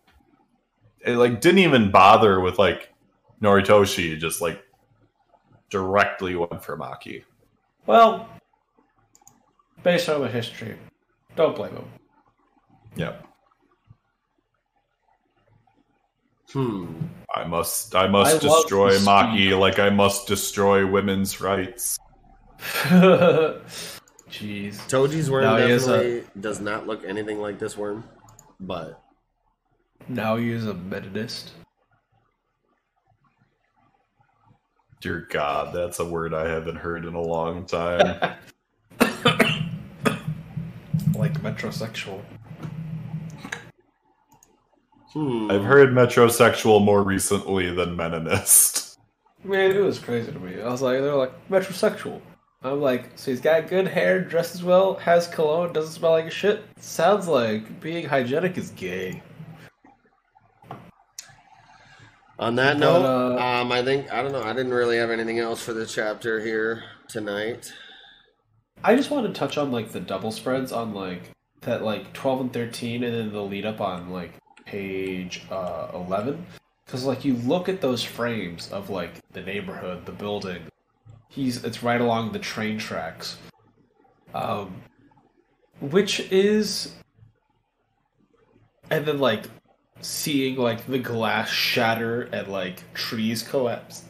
it 1.06 1.16
like 1.16 1.42
didn't 1.42 1.60
even 1.60 1.90
bother 1.92 2.40
with 2.40 2.60
like 2.60 2.94
Noritoshi, 3.42 4.18
just 4.20 4.42
like 4.42 4.64
directly 5.72 6.36
went 6.36 6.64
for 6.64 6.78
Maki. 6.78 7.24
Well, 7.88 8.30
based 9.82 10.08
on 10.08 10.22
the 10.22 10.28
history, 10.28 10.78
don't 11.36 11.56
blame 11.56 11.74
him. 11.74 11.86
Yeah, 12.96 13.14
Hmm. 16.54 16.86
I 17.34 17.46
must 17.46 17.96
I 17.96 18.08
must 18.08 18.36
I 18.36 18.40
destroy. 18.40 18.98
Maki 19.00 19.58
like 19.58 19.80
I 19.80 19.90
must 19.90 20.28
destroy 20.28 20.86
women's 20.86 21.40
rights. 21.40 21.98
Jeez. 24.30 24.76
Toji's 24.88 25.30
worm 25.32 25.44
No, 25.44 25.56
he 25.58 25.72
is 25.72 25.88
a- 25.88 25.92
definitely 25.92 26.24
does 26.40 26.60
not 26.60 26.88
look 26.88 27.04
anything 27.06 27.40
like 27.40 27.58
this 27.60 27.78
worm, 27.78 28.04
but 28.60 29.02
Now 30.08 30.36
he 30.38 30.52
is 30.52 30.68
a 30.68 30.74
methodist. 30.74 31.52
Dear 35.02 35.28
God, 35.32 35.74
that's 35.74 36.00
a 36.00 36.06
word 36.06 36.34
I 36.34 36.48
haven't 36.48 36.76
heard 36.76 37.06
in 37.06 37.16
a 37.16 37.22
long 37.22 37.66
time. 37.66 38.36
Like 41.16 41.34
metrosexual. 41.44 42.22
Hmm. 45.14 45.50
I've 45.52 45.64
heard 45.64 45.90
metrosexual 45.90 46.84
more 46.84 47.04
recently 47.04 47.74
than 47.74 47.96
meninist. 47.96 48.98
Man, 49.44 49.72
it 49.72 49.80
was 49.80 49.98
crazy 49.98 50.32
to 50.32 50.40
me. 50.40 50.62
I 50.62 50.70
was 50.70 50.82
like, 50.82 51.00
they're 51.00 51.16
like 51.16 51.50
metrosexual. 51.50 52.22
I'm 52.64 52.80
like, 52.80 53.10
so 53.16 53.32
he's 53.32 53.42
got 53.42 53.70
good 53.70 53.88
hair, 53.88 54.22
dresses 54.22 54.64
well, 54.64 54.96
has 54.96 55.28
cologne, 55.28 55.74
doesn't 55.74 55.94
smell 55.94 56.12
like 56.12 56.26
a 56.26 56.30
shit. 56.30 56.64
Sounds 56.78 57.28
like 57.28 57.82
being 57.82 58.08
hygienic 58.08 58.56
is 58.58 58.70
gay. 58.72 59.24
On 62.38 62.56
that 62.56 62.74
But, 62.74 62.80
note, 62.80 63.06
uh, 63.06 63.62
um, 63.62 63.72
I 63.72 63.84
think 63.84 64.12
I 64.12 64.22
don't 64.22 64.32
know. 64.32 64.44
I 64.44 64.54
didn't 64.54 64.74
really 64.74 64.98
have 64.98 65.10
anything 65.10 65.40
else 65.40 65.64
for 65.64 65.74
the 65.74 65.86
chapter 65.86 66.40
here 66.40 66.84
tonight. 67.08 67.72
I 68.84 68.96
just 68.96 69.12
want 69.12 69.28
to 69.28 69.34
touch 69.34 69.58
on 69.58 69.72
like 69.72 69.92
the 69.92 70.00
double 70.00 70.32
spreads 70.32 70.72
on 70.72 70.94
like 70.94 71.32
that 71.62 71.84
like 71.84 72.14
12 72.14 72.42
and 72.42 72.54
13 72.54 73.04
and 73.04 73.14
then 73.14 73.32
the 73.32 73.42
lead 73.42 73.66
up 73.66 73.80
on 73.80 74.10
like 74.10 74.34
page 74.72 75.44
uh 75.52 75.88
11 75.94 76.46
cuz 76.88 77.06
like 77.06 77.26
you 77.26 77.36
look 77.36 77.70
at 77.70 77.82
those 77.82 78.04
frames 78.04 78.72
of 78.72 78.90
like 78.90 79.14
the 79.32 79.42
neighborhood, 79.42 80.06
the 80.06 80.12
building. 80.12 80.64
He's 81.30 81.64
it's 81.64 81.84
right 81.84 82.02
along 82.02 82.32
the 82.32 82.40
train 82.40 82.78
tracks. 82.78 83.38
Um 84.34 84.82
which 85.80 86.20
is 86.32 86.94
and 88.90 89.06
then 89.06 89.20
like 89.20 89.46
seeing 90.02 90.56
like 90.56 90.86
the 90.86 91.00
glass 91.00 91.50
shatter 91.50 92.24
and 92.24 92.48
like 92.48 92.94
trees 92.94 93.44
collapse 93.44 94.04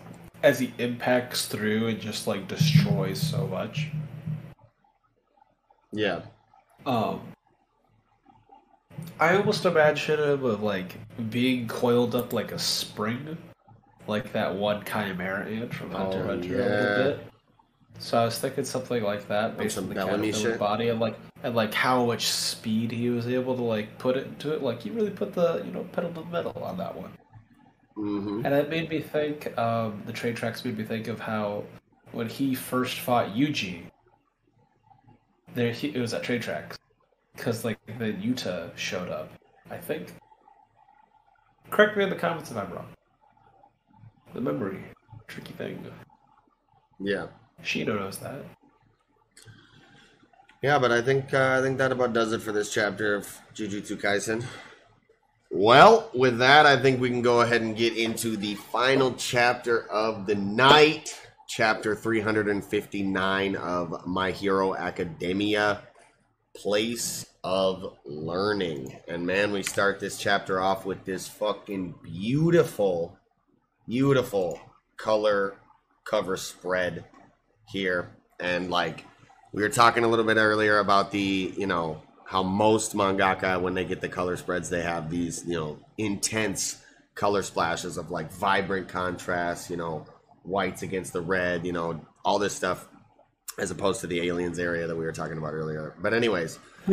as 0.44 0.60
he 0.60 0.74
impacts 0.78 1.46
through 1.46 1.88
and 1.88 2.00
just 2.00 2.28
like 2.28 2.48
destroys 2.48 3.22
so 3.22 3.48
much. 3.48 3.90
Yeah. 5.92 6.22
Um, 6.86 7.22
I 9.20 9.36
almost 9.38 9.66
imagine 9.66 10.20
him 10.20 10.44
of 10.46 10.64
like 10.64 10.96
being 11.30 11.68
coiled 11.68 12.16
up 12.16 12.34
like 12.34 12.52
a 12.52 12.60
spring, 12.60 13.38
like 14.08 14.34
that 14.34 14.56
one 14.56 14.84
chimera 14.86 15.46
ant 15.48 15.74
from 15.74 15.92
Hunter 15.92 16.24
Oh, 16.24 16.26
Hunter 16.26 16.60
a 16.62 16.66
yeah. 16.66 16.66
little 16.66 16.88
bit. 16.88 17.26
So 18.00 18.18
I 18.20 18.26
was 18.26 18.40
thinking 18.40 18.66
something 18.66 19.04
like 19.04 19.28
that 19.28 19.58
based 19.58 19.78
on 19.78 19.90
the 19.90 19.96
Bellamy 19.96 20.32
caterpillar 20.32 20.34
shit? 20.34 20.60
body 20.60 20.90
and 20.90 21.00
like 21.00 21.18
and 21.44 21.56
like 21.56 21.74
how 21.74 22.06
much 22.06 22.28
speed 22.28 22.92
he 22.92 23.10
was 23.10 23.28
able 23.28 23.56
to 23.56 23.64
like 23.64 23.98
put 24.00 24.18
it 24.18 24.28
into 24.28 24.54
it. 24.54 24.62
Like 24.64 24.82
he 24.82 24.90
really 24.90 25.12
put 25.12 25.34
the 25.34 25.64
you 25.66 25.72
know 25.72 25.84
pedal 25.86 26.12
to 26.14 26.22
the 26.22 26.26
metal 26.28 26.54
on 26.64 26.78
that 26.78 26.96
one. 26.96 27.12
hmm 27.96 28.44
And 28.44 28.54
it 28.54 28.70
made 28.70 28.90
me 28.90 29.02
think, 29.02 29.56
um, 29.58 30.04
the 30.06 30.14
train 30.14 30.36
tracks 30.36 30.64
made 30.66 30.78
me 30.78 30.84
think 30.84 31.08
of 31.08 31.20
how 31.20 31.64
when 32.12 32.28
he 32.30 32.56
first 32.56 33.00
fought 33.00 33.30
Yuji, 33.36 33.84
there 35.54 35.72
he, 35.72 35.90
it 35.90 36.00
was 36.00 36.14
at 36.14 36.24
train 36.24 36.42
tracks, 36.42 36.78
because 37.42 37.66
like 37.66 37.80
the 37.98 38.14
Yuta 38.14 38.70
showed 38.78 39.10
up, 39.10 39.32
I 39.72 39.78
think. 39.78 40.14
Correct 41.72 41.98
me 41.98 42.04
in 42.04 42.12
the 42.12 42.16
comments 42.16 42.52
if 42.52 42.58
I'm 42.58 42.72
wrong. 42.72 42.86
The 44.36 44.42
memory, 44.42 44.84
tricky 45.28 45.54
thing. 45.54 45.84
Yeah. 47.00 47.28
Shino 47.64 48.00
knows 48.00 48.20
that. 48.20 48.46
Yeah, 50.62 50.78
but 50.78 50.92
I 50.92 51.02
think 51.02 51.34
uh, 51.34 51.58
I 51.58 51.64
think 51.64 51.80
that 51.80 51.92
about 51.92 52.14
does 52.14 52.32
it 52.32 52.44
for 52.44 52.52
this 52.52 52.72
chapter 52.72 53.16
of 53.16 53.28
Jujutsu 53.56 54.00
Kaisen. 54.00 54.46
Well, 55.50 56.12
with 56.14 56.38
that, 56.38 56.68
I 56.68 56.80
think 56.80 57.02
we 57.02 57.10
can 57.10 57.24
go 57.24 57.42
ahead 57.42 57.64
and 57.64 57.76
get 57.76 57.98
into 57.98 58.38
the 58.38 58.54
final 58.54 59.14
chapter 59.14 59.90
of 59.90 60.28
the 60.28 60.36
night, 60.36 61.20
chapter 61.50 61.96
359 61.96 63.56
of 63.56 64.06
My 64.06 64.30
Hero 64.32 64.76
Academia, 64.76 65.82
Place 66.56 67.26
of 67.44 67.98
Learning. 68.06 69.00
And 69.08 69.26
man, 69.26 69.52
we 69.52 69.64
start 69.64 70.00
this 70.00 70.18
chapter 70.18 70.62
off 70.62 70.86
with 70.86 71.06
this 71.06 71.28
fucking 71.28 71.96
beautiful, 72.04 73.18
beautiful 73.88 74.60
color 74.98 75.56
cover 76.04 76.38
spread 76.38 77.06
here. 77.68 78.12
And 78.40 78.70
like, 78.70 79.06
we 79.54 79.62
were 79.62 79.70
talking 79.70 80.04
a 80.04 80.08
little 80.08 80.26
bit 80.26 80.38
earlier 80.38 80.80
about 80.80 81.12
the, 81.12 81.54
you 81.58 81.68
know, 81.68 82.02
how 82.26 82.44
most 82.44 82.96
mangaka, 82.96 83.60
when 83.60 83.74
they 83.74 83.84
get 83.84 84.02
the 84.02 84.10
color 84.10 84.38
spreads, 84.38 84.70
they 84.70 84.82
have 84.82 85.10
these, 85.10 85.44
you 85.46 85.56
know, 85.56 85.80
intense 85.98 86.82
color 87.16 87.44
splashes 87.44 87.98
of 87.98 88.12
like 88.12 88.32
vibrant 88.32 88.88
contrast, 88.88 89.70
you 89.70 89.78
know, 89.78 90.06
whites 90.44 90.82
against 90.82 91.14
the 91.14 91.22
red, 91.22 91.66
you 91.66 91.74
know, 91.74 92.00
all 92.24 92.40
this 92.40 92.56
stuff, 92.56 92.88
as 93.62 93.70
opposed 93.70 94.02
to 94.02 94.08
the 94.08 94.20
aliens 94.28 94.58
area 94.60 94.88
that 94.88 94.96
we 94.96 95.06
were 95.06 95.12
talking 95.12 95.38
about 95.38 95.54
earlier. 95.54 95.94
But 96.02 96.16
anyways, 96.16 96.58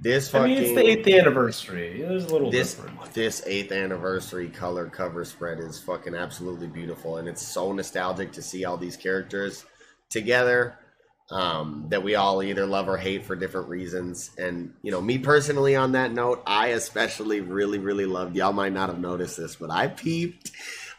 this 0.00 0.28
I 0.34 0.38
fucking 0.38 0.54
mean, 0.54 0.62
it's 0.62 0.74
the 0.74 0.86
eighth 0.88 1.06
anniversary. 1.06 2.02
Was 2.08 2.24
a 2.24 2.32
little 2.32 2.50
this 2.50 2.74
different. 2.74 3.12
this 3.12 3.42
eighth 3.46 3.70
anniversary 3.70 4.48
color 4.48 4.86
cover 4.86 5.26
spread 5.26 5.60
is 5.60 5.78
fucking 5.78 6.14
absolutely 6.14 6.68
beautiful 6.68 7.18
and 7.18 7.28
it's 7.28 7.42
so 7.46 7.70
nostalgic 7.70 8.32
to 8.32 8.42
see 8.42 8.64
all 8.64 8.78
these 8.78 8.96
characters 8.96 9.66
together 10.08 10.78
um, 11.30 11.86
that 11.90 12.02
we 12.02 12.14
all 12.14 12.42
either 12.42 12.64
love 12.64 12.88
or 12.88 12.96
hate 12.96 13.26
for 13.26 13.36
different 13.36 13.68
reasons 13.68 14.30
and 14.38 14.72
you 14.82 14.90
know 14.90 15.02
me 15.02 15.18
personally 15.18 15.76
on 15.76 15.92
that 15.92 16.12
note 16.12 16.42
i 16.46 16.68
especially 16.68 17.40
really 17.40 17.78
really 17.78 18.06
loved 18.06 18.36
y'all 18.36 18.52
might 18.52 18.72
not 18.72 18.88
have 18.88 19.00
noticed 19.00 19.36
this 19.36 19.56
but 19.56 19.70
i 19.70 19.88
peeped 19.88 20.52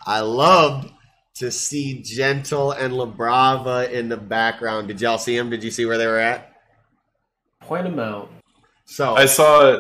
i 0.06 0.20
loved 0.20 0.92
to 1.38 1.52
see 1.52 2.02
gentle 2.02 2.72
and 2.72 2.94
La 2.94 3.06
Brava 3.06 3.92
in 3.96 4.10
the 4.10 4.18
background 4.18 4.88
did 4.88 5.00
y'all 5.02 5.18
see 5.18 5.38
them 5.38 5.50
did 5.50 5.64
you 5.64 5.72
see 5.72 5.86
where 5.86 5.98
they 5.98 6.08
were 6.08 6.20
at 6.20 6.54
Point 7.62 7.84
them 7.84 8.00
out. 8.00 8.32
so 8.86 9.16
I 9.16 9.26
saw 9.26 9.78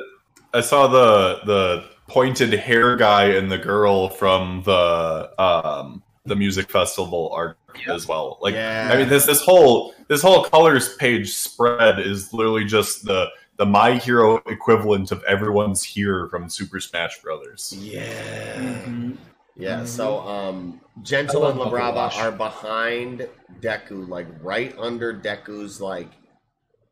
I 0.53 0.61
saw 0.61 0.87
the 0.87 1.39
the 1.45 1.85
pointed 2.07 2.53
hair 2.53 2.95
guy 2.95 3.25
and 3.25 3.51
the 3.51 3.57
girl 3.57 4.09
from 4.09 4.63
the 4.63 5.31
um 5.41 6.03
the 6.25 6.35
music 6.35 6.69
festival 6.69 7.31
arc 7.33 7.57
as 7.87 8.07
well. 8.07 8.37
Like 8.41 8.55
Yeah. 8.55 8.89
I 8.91 8.97
mean 8.97 9.09
this 9.09 9.25
this 9.25 9.41
whole 9.41 9.93
this 10.07 10.21
whole 10.21 10.43
colors 10.43 10.95
page 10.95 11.33
spread 11.33 11.99
is 11.99 12.33
literally 12.33 12.65
just 12.65 13.05
the 13.05 13.27
the 13.57 13.65
My 13.65 13.95
Hero 13.95 14.37
equivalent 14.47 15.11
of 15.11 15.23
everyone's 15.23 15.83
here 15.83 16.27
from 16.29 16.49
Super 16.49 16.79
Smash 16.79 17.21
Brothers. 17.21 17.73
Yeah. 17.77 18.53
Mm-hmm. 18.55 19.11
Yeah, 19.59 19.81
Mhm. 19.81 19.87
so 19.87 20.19
um 20.19 20.81
Gentle 21.01 21.47
and 21.47 21.57
love 21.57 21.67
La 21.67 21.71
Brava 21.71 22.11
are 22.17 22.31
behind 22.31 23.27
Deku, 23.59 24.07
like 24.07 24.27
right 24.41 24.73
under 24.77 25.13
Deku's 25.13 25.81
like 25.81 26.09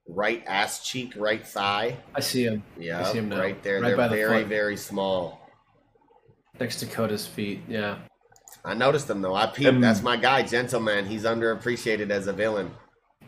right 0.08 0.44
ass 0.48 0.84
cheek, 0.86 1.14
right 1.16 1.46
thigh. 1.46 1.98
I 2.14 2.20
see 2.20 2.44
him 2.46 2.64
Yeah, 2.78 3.04
see 3.04 3.18
'em 3.20 3.30
now. 3.30 3.40
right 3.40 3.62
there. 3.64 3.82
Right 3.82 3.96
by 3.98 4.08
They're 4.08 4.10
the 4.10 4.16
very, 4.28 4.40
foot. 4.42 4.50
very 4.50 4.78
small. 4.78 5.42
next 6.58 6.78
to 6.80 6.86
Koda's 6.86 7.28
feet. 7.28 7.62
Yeah. 7.68 7.98
I 8.64 8.74
noticed 8.76 9.10
them 9.10 9.22
though. 9.22 9.36
I 9.36 9.46
peeped. 9.48 9.68
Um, 9.76 9.82
That's 9.82 10.02
my 10.02 10.16
guy, 10.16 10.42
Gentleman. 10.42 11.06
He's 11.06 11.26
underappreciated 11.26 12.10
as 12.12 12.28
a 12.28 12.34
villain. 12.34 12.72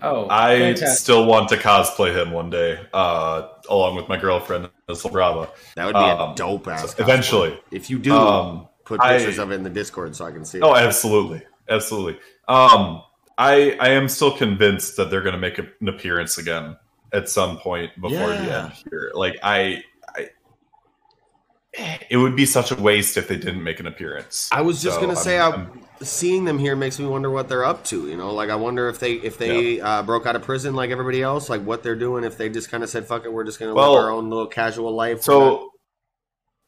Oh, 0.02 0.28
I 0.30 0.58
fantastic. 0.60 0.98
still 1.00 1.26
want 1.26 1.50
to 1.50 1.58
cosplay 1.58 2.14
him 2.16 2.32
one 2.32 2.50
day, 2.50 2.80
uh, 2.94 3.50
along 3.70 3.98
with 3.98 4.08
my 4.08 4.16
girlfriend 4.16 4.70
as 4.88 5.04
Brava. 5.04 5.50
That 5.76 5.88
would 5.88 5.94
be 5.96 6.00
Um, 6.00 6.32
a 6.32 6.36
dope 6.36 6.68
ass. 6.70 6.96
eventually. 7.00 7.60
if 7.72 7.90
you 7.90 8.00
do, 8.00 8.14
Um, 8.16 8.70
put 8.88 9.02
I- 9.02 9.18
pictures 9.18 9.38
of 9.38 9.52
it 9.52 9.56
in 9.56 9.64
the 9.64 9.70
Discord 9.70 10.16
so 10.16 10.26
I 10.26 10.32
can 10.32 10.46
see. 10.46 10.58
it. 10.60 10.64
oh, 10.64 10.76
absolutely, 10.76 11.42
absolutely. 11.70 12.20
Um, 12.48 13.04
I 13.38 13.78
I 13.80 13.90
am 13.90 14.08
still 14.08 14.32
convinced 14.36 14.96
that 14.98 15.12
they're 15.12 15.22
going 15.22 15.36
to 15.36 15.40
make 15.40 15.60
an 15.60 15.88
appearance 15.88 16.38
again 16.38 16.76
at 17.14 17.30
some 17.30 17.58
point 17.58 17.92
before 18.02 18.30
the 18.30 18.36
end 18.58 18.72
here. 18.90 19.12
Like 19.14 19.38
I, 19.44 19.84
I, 20.16 20.30
it 22.10 22.18
would 22.18 22.36
be 22.36 22.46
such 22.46 22.72
a 22.72 22.76
waste 22.76 23.18
if 23.18 23.28
they 23.28 23.36
didn't 23.36 23.64
make 23.64 23.80
an 23.80 23.86
appearance. 23.88 24.50
I 24.52 24.62
was 24.62 24.82
just 24.82 24.96
So 24.96 25.02
gonna 25.02 25.14
I'm- 25.14 25.24
say, 25.24 25.38
I, 25.40 25.50
I'm- 25.50 25.82
seeing 26.02 26.46
them 26.46 26.58
here 26.60 26.76
makes 26.76 27.00
me 27.00 27.06
wonder 27.08 27.30
what 27.30 27.50
they're 27.50 27.66
up 27.66 27.84
to. 27.86 28.08
You 28.08 28.16
know, 28.18 28.34
like 28.34 28.50
I 28.50 28.56
wonder 28.56 28.88
if 28.90 29.00
they 29.00 29.14
if 29.14 29.38
they 29.38 29.82
uh, 29.82 30.04
broke 30.04 30.26
out 30.26 30.36
of 30.36 30.42
prison 30.44 30.74
like 30.76 30.90
everybody 30.92 31.22
else, 31.22 31.50
like 31.50 31.64
what 31.64 31.84
they're 31.84 31.96
doing. 31.96 32.24
If 32.24 32.38
they 32.38 32.50
just 32.50 32.70
kind 32.72 32.84
of 32.84 32.90
said, 32.90 33.06
"Fuck 33.06 33.26
it, 33.26 33.34
we're 33.34 33.44
just 33.44 33.60
gonna 33.60 33.74
Well, 33.74 33.94
live 33.94 34.04
our 34.04 34.12
own 34.12 34.30
little 34.30 34.48
casual 34.48 34.94
life." 34.96 35.22
So 35.24 35.72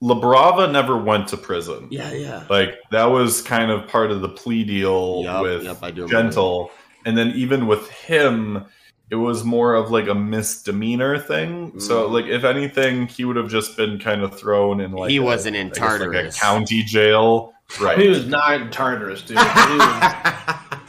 La 0.01 0.15
Brava 0.15 0.71
never 0.71 0.97
went 0.97 1.27
to 1.30 1.38
prison. 1.38 1.88
yeah, 1.91 2.11
yeah, 2.13 2.43
Like 2.49 2.76
that 2.91 3.05
was 3.05 3.41
kind 3.41 3.69
of 3.69 3.88
part 3.88 4.11
of 4.11 4.21
the 4.21 4.30
plea 4.30 4.63
deal 4.63 5.21
Yup, 5.23 5.41
with 5.43 5.63
yup, 5.63 5.84
I 5.84 5.91
do 5.91 6.03
remember 6.03 6.23
Gentle, 6.23 6.71
and 7.05 7.17
then 7.17 7.31
even 7.35 7.67
with 7.67 7.89
him, 7.89 8.63
it 9.09 9.15
was 9.15 9.43
more 9.43 9.73
of 9.76 9.91
like 9.91 10.07
a 10.07 10.15
misdemeanor 10.15 11.19
thing. 11.19 11.80
So 11.81 12.07
Mm. 12.07 12.11
like 12.13 12.26
if 12.27 12.43
anything, 12.45 13.07
he 13.07 13.26
would 13.26 13.35
have 13.35 13.49
just 13.49 13.76
been 13.76 13.99
kind 13.99 14.21
of 14.23 14.39
thrown 14.39 14.80
in 14.80 14.91
like 14.93 15.09
he 15.09 15.17
a- 15.17 15.21
wasn't 15.23 15.55
in 15.57 15.67
I 15.67 15.69
guess, 15.71 15.80
like, 15.80 15.89
a 15.95 15.97
Tartarus. 16.05 16.39
county 16.39 16.84
jail, 16.84 17.53
Right. 17.81 17.97
He 17.99 18.07
was 18.07 18.26
not 18.26 18.61
in 18.61 18.69
Tartarus, 18.71 19.21
dude. 19.21 19.38
He 19.38 19.43
was, 19.43 20.13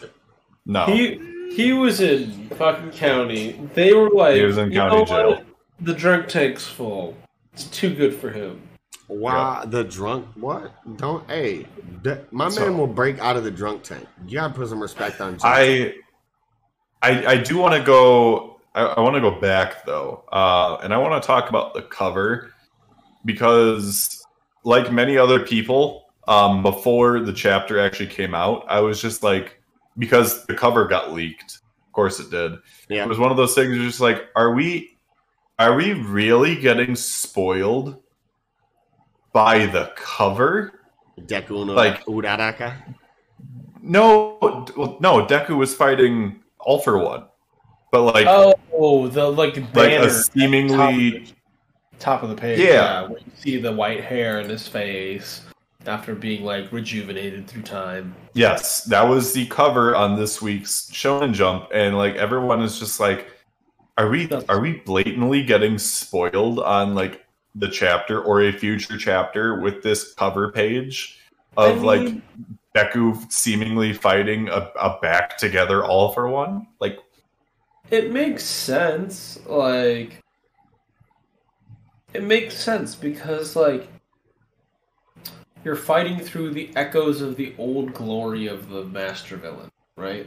No, 0.66 0.84
he, 0.86 1.20
he 1.54 1.72
was 1.72 2.00
in 2.00 2.48
fucking 2.50 2.92
county. 2.92 3.58
They 3.74 3.92
were 3.92 4.08
like, 4.10 4.36
He 4.36 4.42
was 4.44 4.56
in 4.56 4.70
"You 4.70 4.78
county 4.78 4.96
know 4.98 5.04
jail." 5.04 5.30
what? 5.30 5.46
The 5.80 5.94
drunk 5.94 6.28
tank's 6.28 6.66
full. 6.66 7.16
It's 7.52 7.64
too 7.64 7.92
good 7.94 8.14
for 8.14 8.30
him. 8.30 8.60
Wow, 9.10 9.64
the 9.64 9.82
drunk 9.84 10.26
what? 10.36 10.72
Don't 10.96 11.28
hey, 11.28 11.66
d- 12.02 12.14
my 12.30 12.48
So- 12.48 12.60
man 12.60 12.78
will 12.78 12.86
break 12.86 13.18
out 13.18 13.36
of 13.36 13.44
the 13.44 13.50
drunk 13.50 13.82
tank. 13.82 14.06
You 14.26 14.34
gotta 14.38 14.54
put 14.54 14.68
some 14.68 14.80
respect 14.80 15.20
on. 15.20 15.32
Gentle. 15.32 15.48
I, 15.48 15.94
I, 17.02 17.26
I 17.26 17.36
do 17.38 17.58
want 17.58 17.74
to 17.74 17.82
go. 17.82 18.60
I, 18.74 18.82
I 18.82 19.00
want 19.00 19.16
to 19.16 19.20
go 19.20 19.32
back 19.40 19.84
though, 19.84 20.22
uh, 20.30 20.78
and 20.82 20.94
I 20.94 20.98
want 20.98 21.20
to 21.20 21.26
talk 21.26 21.48
about 21.48 21.74
the 21.74 21.82
cover 21.82 22.52
because, 23.24 24.24
like 24.64 24.92
many 24.92 25.18
other 25.18 25.40
people, 25.40 26.06
um, 26.28 26.62
before 26.62 27.20
the 27.20 27.32
chapter 27.32 27.78
actually 27.80 28.06
came 28.08 28.34
out, 28.34 28.64
I 28.68 28.80
was 28.80 29.00
just 29.02 29.22
like, 29.22 29.60
because 29.98 30.46
the 30.46 30.54
cover 30.54 30.86
got 30.86 31.12
leaked. 31.12 31.56
Of 31.86 31.92
course, 31.92 32.20
it 32.20 32.30
did. 32.30 32.52
yeah, 32.88 33.02
It 33.02 33.08
was 33.08 33.18
one 33.18 33.30
of 33.32 33.36
those 33.36 33.54
things. 33.54 33.76
Just 33.78 34.00
like, 34.00 34.26
are 34.36 34.54
we, 34.54 34.96
are 35.58 35.74
we 35.74 35.92
really 35.94 36.54
getting 36.56 36.94
spoiled 36.94 38.00
by 39.32 39.66
the 39.66 39.92
cover? 39.96 40.80
Deku 41.20 41.66
no 41.66 41.74
like- 41.74 42.04
Uraraka. 42.06 42.74
No, 43.82 44.38
well, 44.76 44.98
no. 45.00 45.24
Deku 45.26 45.56
was 45.56 45.74
fighting 45.74 46.40
All 46.58 46.80
for 46.80 46.98
One, 46.98 47.24
but 47.90 48.02
like. 48.02 48.26
Oh, 48.28 49.08
the 49.08 49.26
like 49.28 49.56
like 49.56 49.72
banner 49.72 50.06
a 50.06 50.10
seemingly 50.10 51.26
top, 51.26 51.34
top 51.98 52.22
of 52.22 52.28
the 52.28 52.36
page. 52.36 52.58
Yeah. 52.58 53.02
where 53.08 53.18
you 53.20 53.32
see 53.36 53.56
the 53.58 53.72
white 53.72 54.04
hair 54.04 54.40
in 54.40 54.48
his 54.48 54.68
face 54.68 55.42
after 55.86 56.14
being 56.14 56.44
like 56.44 56.70
rejuvenated 56.72 57.46
through 57.46 57.62
time. 57.62 58.14
yes 58.34 58.84
that 58.84 59.02
was 59.02 59.32
the 59.32 59.46
cover 59.46 59.96
on 59.96 60.14
this 60.14 60.42
week's 60.42 60.90
shonen 60.90 61.32
jump 61.32 61.68
and 61.72 61.96
like 61.96 62.14
everyone 62.16 62.60
is 62.60 62.78
just 62.78 63.00
like 63.00 63.28
are 63.96 64.10
we 64.10 64.28
are 64.50 64.60
we 64.60 64.74
blatantly 64.84 65.42
getting 65.42 65.78
spoiled 65.78 66.58
on 66.60 66.94
like 66.94 67.24
the 67.54 67.68
chapter 67.68 68.22
or 68.22 68.42
a 68.42 68.52
future 68.52 68.96
chapter 68.96 69.60
with 69.60 69.82
this 69.82 70.14
cover 70.14 70.52
page 70.52 71.18
of 71.56 71.70
I 71.70 71.74
mean- 71.74 71.84
like 71.84 72.22
Deku 72.92 73.30
seemingly 73.32 73.92
fighting 73.92 74.48
a, 74.48 74.70
a 74.80 74.98
back 75.00 75.36
together 75.36 75.84
all 75.84 76.12
for 76.12 76.28
one 76.28 76.68
like 76.80 76.98
It 77.90 78.12
makes 78.12 78.44
sense. 78.44 79.40
Like, 79.46 80.22
it 82.14 82.22
makes 82.22 82.56
sense 82.56 82.94
because 82.94 83.56
like 83.56 83.88
you're 85.64 85.76
fighting 85.76 86.20
through 86.20 86.50
the 86.50 86.70
echoes 86.76 87.20
of 87.20 87.36
the 87.36 87.54
old 87.58 87.92
glory 87.92 88.46
of 88.46 88.68
the 88.68 88.84
master 88.84 89.36
villain, 89.36 89.70
right? 89.96 90.26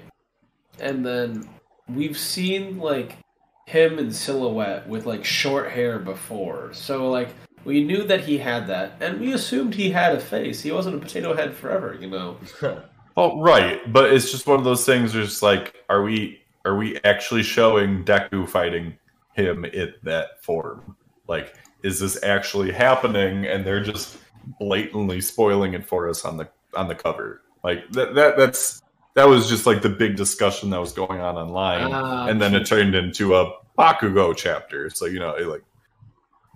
And 0.80 1.06
then 1.06 1.48
we've 1.88 2.18
seen 2.18 2.78
like 2.78 3.18
him 3.65 3.99
in 3.99 4.11
silhouette 4.11 4.88
with 4.88 5.06
like 5.06 5.23
short 5.23 5.72
hair 5.72 5.99
before. 5.99 6.73
So 6.73 7.10
like 7.10 7.30
we 7.65 7.84
knew 7.84 8.03
that 8.03 8.22
he 8.22 8.38
had 8.38 8.68
that 8.68 8.94
and 8.99 9.19
we 9.19 9.34
assumed 9.34 9.76
he 9.76 9.91
had 9.91 10.15
a 10.15 10.19
face. 10.19 10.61
He 10.61 10.72
wasn't 10.72 10.95
a 10.95 10.99
potato 10.99 11.35
head 11.35 11.56
forever, 11.56 11.98
you 11.99 12.10
know. 12.10 12.38
Oh, 13.15 13.40
right. 13.41 13.80
But 13.91 14.11
it's 14.11 14.31
just 14.31 14.48
one 14.48 14.57
of 14.57 14.65
those 14.65 14.85
things. 14.85 15.14
Where 15.14 15.23
it's 15.23 15.41
like, 15.41 15.84
are 15.90 16.03
we 16.03 16.41
are 16.65 16.76
we 16.76 16.99
actually 17.03 17.44
showing 17.44 18.03
Deku 18.03 18.48
fighting 18.48 18.98
him 19.34 19.65
in 19.65 19.94
that 20.03 20.44
form? 20.44 20.95
Like, 21.27 21.53
is 21.84 21.99
this 21.99 22.22
actually 22.23 22.72
happening? 22.72 23.45
And 23.45 23.65
they're 23.65 23.84
just 23.84 24.18
blatantly 24.60 25.22
spoiling 25.22 25.73
it 25.73 25.85
for 25.85 26.10
us 26.10 26.26
on 26.26 26.38
the 26.38 26.49
on 26.76 26.88
the 26.88 26.95
cover. 26.95 27.41
Like 27.64 27.90
that 27.91 28.15
that 28.15 28.38
that's 28.38 28.82
that 29.15 29.27
was 29.27 29.48
just 29.48 29.65
like 29.65 29.81
the 29.81 29.90
big 29.90 30.15
discussion 30.15 30.69
that 30.72 30.80
was 30.80 30.91
going 30.91 31.19
on 31.19 31.35
online, 31.35 31.91
Ah, 31.91 32.27
and 32.27 32.41
then 32.41 32.56
it 32.56 32.65
turned 32.65 32.95
into 32.95 33.35
a 33.35 33.52
Bakugo 33.77 34.35
chapter. 34.35 34.90
So 34.90 35.06
you 35.06 35.19
know, 35.19 35.35
it 35.35 35.48
like 35.48 35.64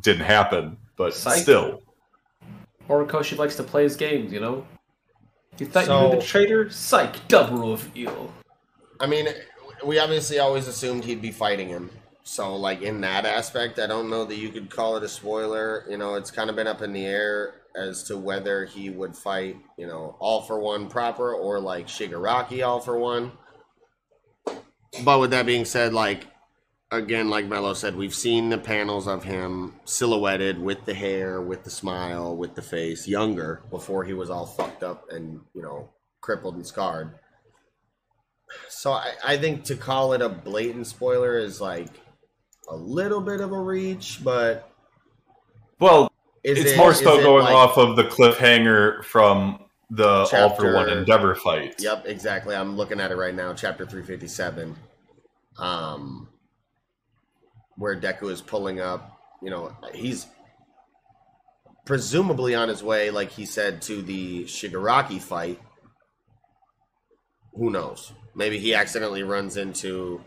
didn't 0.01 0.25
happen, 0.25 0.77
but 0.95 1.13
Psych. 1.13 1.41
still. 1.41 1.81
Horikoshi 2.87 3.37
likes 3.37 3.55
to 3.57 3.63
play 3.63 3.83
his 3.83 3.95
games, 3.95 4.31
you 4.31 4.39
know. 4.39 4.65
You 5.57 5.65
thought 5.65 5.87
you 5.87 6.09
were 6.09 6.15
the 6.15 6.21
traitor? 6.21 6.69
Psych, 6.69 7.27
double 7.27 7.71
reveal. 7.71 8.31
I 8.99 9.07
mean, 9.07 9.27
we 9.85 9.99
obviously 9.99 10.39
always 10.39 10.67
assumed 10.67 11.03
he'd 11.03 11.21
be 11.21 11.31
fighting 11.31 11.67
him. 11.67 11.89
So, 12.23 12.55
like 12.55 12.81
in 12.81 13.01
that 13.01 13.25
aspect, 13.25 13.79
I 13.79 13.87
don't 13.87 14.09
know 14.09 14.25
that 14.25 14.35
you 14.35 14.49
could 14.49 14.69
call 14.69 14.97
it 14.97 15.03
a 15.03 15.07
spoiler. 15.07 15.85
You 15.89 15.97
know, 15.97 16.15
it's 16.15 16.29
kind 16.31 16.49
of 16.49 16.55
been 16.55 16.67
up 16.67 16.81
in 16.81 16.93
the 16.93 17.05
air 17.05 17.55
as 17.77 18.03
to 18.03 18.17
whether 18.17 18.65
he 18.65 18.89
would 18.89 19.15
fight, 19.15 19.57
you 19.77 19.87
know, 19.87 20.15
all 20.19 20.41
for 20.41 20.59
one 20.59 20.89
proper 20.89 21.33
or 21.33 21.59
like 21.59 21.87
Shigaraki 21.87 22.65
all 22.65 22.79
for 22.79 22.97
one. 22.97 23.31
But 25.03 25.19
with 25.19 25.31
that 25.31 25.45
being 25.45 25.65
said, 25.65 25.93
like 25.93 26.25
again, 26.91 27.29
like 27.29 27.45
Mello 27.45 27.73
said, 27.73 27.95
we've 27.95 28.15
seen 28.15 28.49
the 28.49 28.57
panels 28.57 29.07
of 29.07 29.23
him 29.23 29.75
silhouetted 29.85 30.59
with 30.59 30.85
the 30.85 30.93
hair, 30.93 31.41
with 31.41 31.63
the 31.63 31.69
smile, 31.69 32.35
with 32.35 32.55
the 32.55 32.61
face, 32.61 33.07
younger 33.07 33.63
before 33.69 34.03
he 34.03 34.13
was 34.13 34.29
all 34.29 34.45
fucked 34.45 34.83
up 34.83 35.11
and 35.11 35.41
you 35.53 35.61
know 35.61 35.89
crippled 36.21 36.55
and 36.55 36.65
scarred. 36.65 37.19
So 38.69 38.93
I, 38.93 39.13
I 39.25 39.37
think 39.37 39.65
to 39.65 39.75
call 39.75 40.13
it 40.13 40.21
a 40.21 40.29
blatant 40.29 40.87
spoiler 40.87 41.37
is 41.37 41.59
like 41.59 41.89
a 42.69 42.75
little 42.75 43.21
bit 43.21 43.41
of 43.41 43.51
a 43.51 43.59
reach, 43.59 44.23
but 44.23 44.71
Well, 45.79 46.11
is 46.43 46.59
it's 46.59 46.71
it- 46.71 46.77
more 46.77 46.93
so 46.93 47.21
going 47.21 47.43
like- 47.45 47.53
off 47.53 47.77
of 47.77 47.95
the 47.95 48.03
cliffhanger 48.03 49.03
from 49.03 49.59
the 49.89 50.27
All 50.33 50.49
for 50.55 50.73
One 50.73 50.89
Endeavor 50.89 51.33
fight. 51.35 51.75
Yep, 51.79 52.07
exactly. 52.07 52.53
I'm 52.55 52.75
looking 52.75 52.99
at 52.99 53.11
it 53.11 53.15
right 53.15 53.33
now, 53.33 53.53
chapter 53.53 53.85
357. 53.85 54.75
Um 55.57 56.29
where 57.77 57.95
Deku 57.99 58.31
is 58.31 58.41
pulling 58.41 58.79
up, 58.81 59.19
you 59.41 59.51
know, 59.51 59.71
he's 59.93 60.25
presumably 61.85 62.55
on 62.55 62.67
his 62.69 62.81
way, 62.83 63.11
like 63.11 63.29
he 63.31 63.45
said, 63.45 63.81
to 63.83 64.01
the 64.01 64.45
Shigaraki 64.45 65.21
fight. 65.21 65.61
Who 67.53 67.69
knows? 67.69 68.11
Maybe 68.35 68.57
he 68.59 68.73
accidentally 68.73 69.23
runs 69.23 69.57
into 69.57 70.23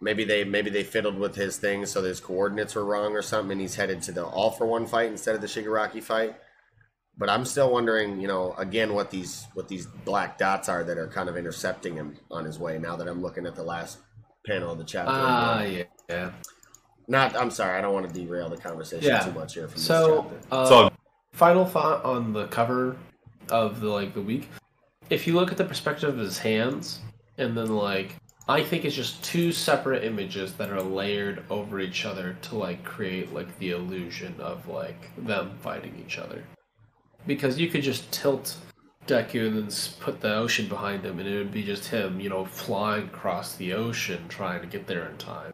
maybe 0.00 0.24
they 0.24 0.44
maybe 0.44 0.70
they 0.70 0.82
fiddled 0.82 1.18
with 1.18 1.34
his 1.34 1.56
thing 1.58 1.84
so 1.86 2.02
his 2.02 2.20
coordinates 2.20 2.74
were 2.74 2.84
wrong 2.84 3.12
or 3.14 3.22
something 3.22 3.52
and 3.52 3.60
he's 3.60 3.74
headed 3.74 4.00
to 4.02 4.12
the 4.12 4.24
all 4.24 4.50
for 4.50 4.66
one 4.66 4.86
fight 4.86 5.10
instead 5.10 5.34
of 5.34 5.40
the 5.40 5.46
Shigaraki 5.46 6.02
fight. 6.02 6.36
But 7.18 7.28
I'm 7.28 7.44
still 7.44 7.70
wondering, 7.70 8.18
you 8.20 8.28
know, 8.28 8.54
again 8.56 8.94
what 8.94 9.10
these 9.10 9.46
what 9.54 9.68
these 9.68 9.86
black 9.86 10.38
dots 10.38 10.68
are 10.68 10.82
that 10.84 10.96
are 10.96 11.08
kind 11.08 11.28
of 11.28 11.36
intercepting 11.36 11.94
him 11.94 12.16
on 12.30 12.44
his 12.44 12.58
way 12.58 12.78
now 12.78 12.96
that 12.96 13.08
I'm 13.08 13.20
looking 13.20 13.46
at 13.46 13.54
the 13.54 13.62
last 13.64 13.98
panel 14.46 14.72
of 14.72 14.78
the 14.78 14.84
chapter. 14.84 15.12
Ah, 15.14 15.62
yeah. 15.62 15.82
yeah. 16.08 16.30
Not. 17.08 17.36
I'm 17.36 17.50
sorry. 17.50 17.76
I 17.76 17.80
don't 17.82 17.92
want 17.92 18.08
to 18.08 18.14
derail 18.14 18.48
the 18.48 18.56
conversation 18.56 19.08
Yeah. 19.08 19.18
too 19.20 19.32
much 19.32 19.54
here. 19.54 19.68
From 19.68 19.78
So, 19.80 20.22
this 20.30 20.40
chapter. 20.44 20.54
uh, 20.54 20.66
So 20.66 20.90
final 21.32 21.66
thought 21.66 22.04
on 22.04 22.32
the 22.32 22.46
cover 22.46 22.96
of 23.50 23.80
the 23.80 23.88
like 23.88 24.14
the 24.14 24.22
week. 24.22 24.48
If 25.10 25.26
you 25.26 25.34
look 25.34 25.50
at 25.50 25.58
the 25.58 25.64
perspective 25.64 26.08
of 26.08 26.16
his 26.18 26.38
hands, 26.38 27.00
and 27.36 27.54
then 27.56 27.74
like 27.74 28.14
I 28.50 28.64
think 28.64 28.84
it's 28.84 28.96
just 28.96 29.22
two 29.22 29.52
separate 29.52 30.02
images 30.02 30.54
that 30.54 30.70
are 30.70 30.82
layered 30.82 31.44
over 31.50 31.78
each 31.78 32.04
other 32.04 32.36
to 32.42 32.56
like 32.56 32.82
create 32.82 33.32
like 33.32 33.56
the 33.60 33.70
illusion 33.70 34.34
of 34.40 34.66
like 34.66 35.14
them 35.16 35.52
fighting 35.60 35.94
each 36.04 36.18
other. 36.18 36.42
Because 37.28 37.60
you 37.60 37.68
could 37.68 37.82
just 37.82 38.10
tilt 38.10 38.56
Deku 39.06 39.46
and 39.46 39.56
then 39.56 39.76
put 40.00 40.20
the 40.20 40.34
ocean 40.34 40.66
behind 40.66 41.04
him, 41.04 41.20
and 41.20 41.28
it 41.28 41.38
would 41.38 41.52
be 41.52 41.62
just 41.62 41.86
him, 41.86 42.18
you 42.18 42.28
know, 42.28 42.44
flying 42.44 43.04
across 43.04 43.54
the 43.54 43.72
ocean 43.72 44.24
trying 44.28 44.60
to 44.62 44.66
get 44.66 44.84
there 44.88 45.08
in 45.08 45.16
time. 45.16 45.52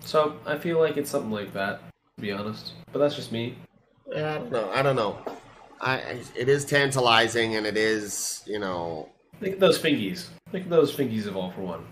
So 0.00 0.38
I 0.46 0.56
feel 0.56 0.80
like 0.80 0.96
it's 0.96 1.10
something 1.10 1.30
like 1.30 1.52
that, 1.52 1.82
to 2.16 2.22
be 2.22 2.32
honest. 2.32 2.72
But 2.92 3.00
that's 3.00 3.14
just 3.14 3.30
me. 3.30 3.58
Yeah, 4.10 4.36
I 4.36 4.38
don't 4.38 4.50
know. 4.50 4.70
I 4.70 4.80
don't 4.80 4.96
know. 4.96 5.18
I, 5.82 5.92
I 5.96 6.22
it 6.34 6.48
is 6.48 6.64
tantalizing, 6.64 7.56
and 7.56 7.66
it 7.66 7.76
is 7.76 8.42
you 8.46 8.58
know 8.58 9.10
Look 9.42 9.52
at 9.52 9.60
those 9.60 9.78
fingies. 9.78 10.28
Look 10.52 10.62
at 10.62 10.70
those 10.70 10.94
fingies 10.94 11.26
of 11.26 11.36
all 11.36 11.50
for 11.50 11.62
one. 11.62 11.84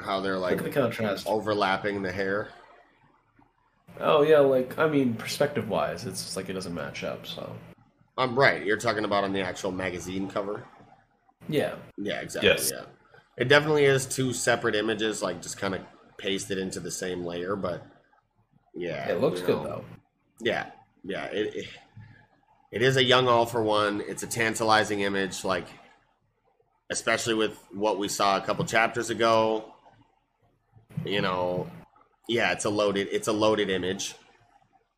how 0.00 0.20
they're 0.20 0.38
Look 0.38 0.50
like 0.50 0.58
at 0.58 0.64
the 0.64 0.70
contrast. 0.70 1.26
overlapping 1.26 2.02
the 2.02 2.12
hair. 2.12 2.48
Oh 4.00 4.22
yeah, 4.22 4.38
like 4.38 4.78
I 4.78 4.88
mean, 4.88 5.14
perspective 5.14 5.68
wise, 5.68 6.04
it's 6.06 6.22
just 6.22 6.36
like 6.36 6.48
it 6.48 6.52
doesn't 6.52 6.74
match 6.74 7.02
up. 7.04 7.26
So 7.26 7.54
I'm 8.16 8.38
right. 8.38 8.64
You're 8.64 8.76
talking 8.76 9.04
about 9.04 9.24
on 9.24 9.32
the 9.32 9.40
actual 9.42 9.72
magazine 9.72 10.28
cover. 10.28 10.64
yeah, 11.48 11.74
Yeah, 11.96 12.20
exactly. 12.20 12.50
Yes. 12.50 12.70
Yeah, 12.72 12.84
it 13.36 13.48
definitely 13.48 13.84
is 13.84 14.06
two 14.06 14.32
separate 14.32 14.74
images, 14.76 15.20
like 15.22 15.42
just 15.42 15.58
kind 15.58 15.74
of 15.74 15.80
pasted 16.16 16.58
into 16.58 16.80
the 16.80 16.90
same 16.90 17.24
layer. 17.24 17.56
But 17.56 17.84
yeah, 18.74 19.08
it 19.08 19.20
looks 19.20 19.40
you 19.40 19.46
good 19.46 19.56
know, 19.56 19.64
though. 19.64 19.84
Yeah, 20.40 20.66
yeah. 21.04 21.24
It, 21.26 21.54
it 21.56 21.66
it 22.70 22.82
is 22.82 22.96
a 22.96 23.02
young 23.02 23.26
all 23.26 23.46
for 23.46 23.62
one. 23.62 24.00
It's 24.06 24.22
a 24.22 24.26
tantalizing 24.28 25.00
image, 25.00 25.42
like 25.44 25.66
especially 26.90 27.34
with 27.34 27.58
what 27.72 27.98
we 27.98 28.08
saw 28.08 28.36
a 28.36 28.40
couple 28.40 28.64
chapters 28.64 29.10
ago. 29.10 29.64
You 31.04 31.20
know, 31.20 31.70
yeah, 32.28 32.52
it's 32.52 32.64
a 32.64 32.70
loaded 32.70 33.08
it's 33.12 33.28
a 33.28 33.32
loaded 33.32 33.70
image. 33.70 34.14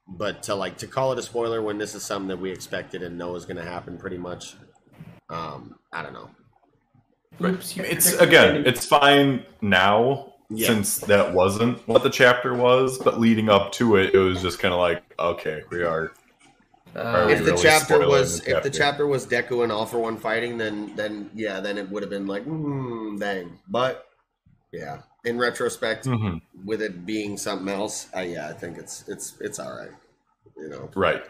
But 0.09 0.43
to 0.45 0.55
like 0.55 0.77
to 0.79 0.87
call 0.87 1.13
it 1.13 1.19
a 1.19 1.23
spoiler 1.23 1.63
when 1.63 1.79
this 1.79 1.95
is 1.95 2.03
something 2.03 2.29
that 2.29 2.39
we 2.39 2.51
expected 2.51 3.03
and 3.03 3.17
know 3.17 3.37
is 3.37 3.45
going 3.45 3.59
to 3.59 3.63
happen 3.63 3.97
pretty 3.97 4.19
much, 4.19 4.57
um, 5.29 5.77
I 5.93 6.03
don't 6.03 6.13
know. 6.13 6.31
Oops, 7.43 7.77
it's 7.79 8.15
again, 8.15 8.67
it's 8.67 8.85
fine 8.85 9.45
now 9.61 10.35
Yeah. 10.51 10.67
since 10.67 10.99
that 10.99 11.33
wasn't 11.33 11.87
what 11.87 12.03
the 12.03 12.11
chapter 12.11 12.55
was, 12.55 12.99
but 12.99 13.21
leading 13.21 13.49
up 13.49 13.71
to 13.73 13.97
it, 13.97 14.13
it 14.15 14.19
was 14.19 14.43
just 14.43 14.59
kind 14.59 14.75
of 14.75 14.81
like, 14.81 15.03
okay, 15.19 15.63
we 15.71 15.85
are. 15.85 16.13
Uh, 16.95 17.29
if 17.31 17.39
the 17.39 17.45
really 17.53 17.63
chapter 17.63 18.09
was 18.09 18.41
the 18.41 18.57
if 18.57 18.63
the 18.63 18.71
chapter? 18.71 18.79
chapter 18.79 19.07
was 19.07 19.27
Deku 19.27 19.63
and 19.63 19.71
All 19.73 19.87
for 19.87 19.99
One 19.99 20.17
fighting, 20.17 20.59
then 20.59 20.95
then 20.97 21.31
yeah, 21.35 21.61
then 21.61 21.79
it 21.79 21.89
would 21.91 22.03
have 22.03 22.11
been 22.11 22.27
like, 22.27 22.45
mm, 22.47 23.19
dang. 23.19 23.59
But 23.69 24.07
yeah, 24.73 25.03
in 25.25 25.39
retrospect, 25.39 26.07
Mhm. 26.07 26.41
with 26.65 26.83
it 26.83 27.07
being 27.07 27.37
something 27.37 27.69
else, 27.69 28.09
I, 28.15 28.23
yeah, 28.23 28.49
I 28.49 28.53
think 28.53 28.79
it's 28.79 29.09
it's 29.09 29.35
it's 29.41 29.59
all 29.59 29.77
right. 29.77 29.93
You 30.57 30.69
know, 30.69 30.91
Right. 30.95 31.23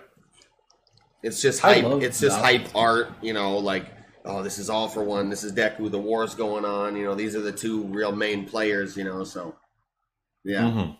it's 1.23 1.41
just 1.43 1.61
hype. 1.61 1.85
It's 2.03 2.21
just 2.21 2.37
novel. 2.37 2.45
hype 2.59 2.69
art. 2.75 3.09
You 3.23 3.33
know, 3.35 3.59
like 3.59 3.87
oh, 4.25 4.43
this 4.43 4.59
is 4.59 4.69
All 4.71 4.89
for 4.89 5.03
One. 5.05 5.29
This 5.31 5.45
is 5.45 5.53
Deku. 5.53 5.91
The 5.91 5.99
war's 5.99 6.35
going 6.35 6.65
on. 6.65 6.97
You 6.97 7.05
know, 7.05 7.15
these 7.15 7.35
are 7.37 7.41
the 7.41 7.53
two 7.53 7.85
real 7.85 8.13
main 8.13 8.47
players. 8.47 8.97
You 8.97 9.05
know, 9.05 9.25
so 9.25 9.55
yeah, 10.45 10.63
Mhm. 10.63 10.97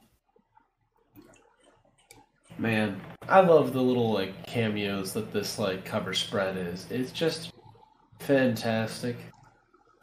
Man, 2.61 3.01
I 3.29 3.41
love 3.41 3.73
the 3.73 3.81
little 3.81 4.13
like 4.13 4.47
cameos 4.47 5.13
that 5.15 5.33
this 5.33 5.59
like 5.59 5.85
cover 5.85 6.15
spread 6.15 6.57
is. 6.57 6.87
It's 6.91 7.13
just 7.13 7.53
fantastic. 8.21 9.17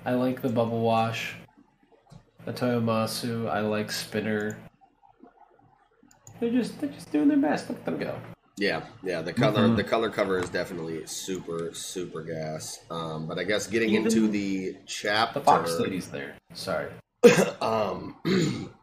I 0.05 0.13
like 0.13 0.41
the 0.41 0.49
bubble 0.49 0.81
wash. 0.81 1.35
The 2.45 2.53
Toyomasu. 2.53 3.49
I 3.49 3.59
like 3.61 3.91
Spinner. 3.91 4.57
They're 6.39 6.51
just 6.51 6.79
they're 6.79 6.89
just 6.89 7.11
doing 7.11 7.27
their 7.27 7.37
best. 7.37 7.69
Look 7.69 7.79
at 7.79 7.85
them 7.85 7.97
go. 7.97 8.15
Yeah, 8.59 8.81
yeah. 9.03 9.21
The 9.21 9.33
color, 9.33 9.67
Mhm. 9.67 9.75
the 9.75 9.83
color 9.83 10.09
cover 10.09 10.39
is 10.39 10.49
definitely 10.49 11.05
super, 11.05 11.69
super 11.73 12.23
gas. 12.23 12.79
Um, 12.89 13.27
but 13.27 13.37
I 13.37 13.43
guess 13.43 13.67
getting 13.67 13.89
Even 13.89 14.05
into 14.05 14.27
the 14.27 14.77
chapter, 14.87 15.39
The 15.39 15.45
Fox 15.45 15.79
lady's 15.79 16.07
there. 16.07 16.35
Sorry. 16.53 16.87
um, 17.61 18.15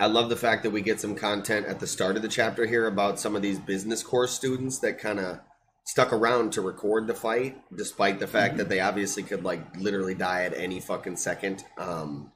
I 0.00 0.06
love 0.06 0.28
the 0.28 0.36
fact 0.36 0.62
that 0.62 0.70
we 0.70 0.80
get 0.80 1.00
some 1.00 1.16
content 1.16 1.66
at 1.66 1.80
the 1.80 1.86
start 1.86 2.16
of 2.16 2.22
the 2.22 2.28
chapter 2.28 2.66
here 2.66 2.86
about 2.86 3.18
some 3.18 3.34
of 3.34 3.42
these 3.42 3.58
business 3.58 4.02
course 4.02 4.32
students 4.32 4.78
that 4.78 4.98
kind 4.98 5.18
of 5.18 5.40
stuck 5.84 6.12
around 6.12 6.52
to 6.52 6.60
record 6.60 7.08
the 7.08 7.14
fight, 7.14 7.60
despite 7.74 8.20
the 8.20 8.26
fact 8.26 8.58
that 8.58 8.68
they 8.68 8.78
obviously 8.78 9.24
could 9.24 9.42
like 9.42 9.76
literally 9.76 10.14
die 10.14 10.44
at 10.44 10.56
any 10.56 10.78
fucking 10.78 11.16
second. 11.16 11.64
Um, 11.78 12.32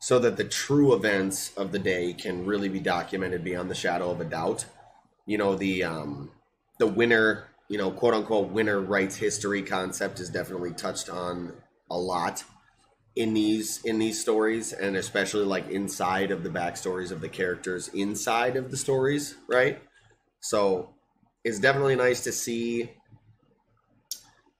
so 0.00 0.18
that 0.18 0.36
the 0.36 0.44
true 0.44 0.94
events 0.94 1.52
of 1.56 1.72
the 1.72 1.78
day 1.78 2.12
can 2.12 2.44
really 2.44 2.68
be 2.68 2.80
documented 2.80 3.44
beyond 3.44 3.70
the 3.70 3.74
shadow 3.74 4.10
of 4.10 4.20
a 4.20 4.24
doubt. 4.24 4.66
You 5.24 5.38
know, 5.38 5.54
the 5.54 5.84
um, 5.84 6.30
the 6.78 6.86
winner, 6.86 7.48
you 7.68 7.78
know, 7.78 7.90
quote 7.90 8.14
unquote 8.14 8.50
winner 8.50 8.80
writes 8.80 9.16
history 9.16 9.62
concept 9.62 10.20
is 10.20 10.28
definitely 10.28 10.72
touched 10.72 11.08
on 11.08 11.52
a 11.90 11.98
lot 11.98 12.44
in 13.16 13.34
these 13.34 13.84
in 13.84 13.98
these 13.98 14.20
stories 14.20 14.72
and 14.72 14.96
especially 14.96 15.44
like 15.44 15.68
inside 15.68 16.30
of 16.30 16.42
the 16.42 16.48
backstories 16.48 17.10
of 17.10 17.20
the 17.20 17.28
characters 17.28 17.88
inside 17.88 18.56
of 18.56 18.70
the 18.70 18.76
stories 18.76 19.36
right? 19.48 19.82
So 20.40 20.90
it's 21.44 21.58
definitely 21.58 21.96
nice 21.96 22.22
to 22.24 22.32
see 22.32 22.90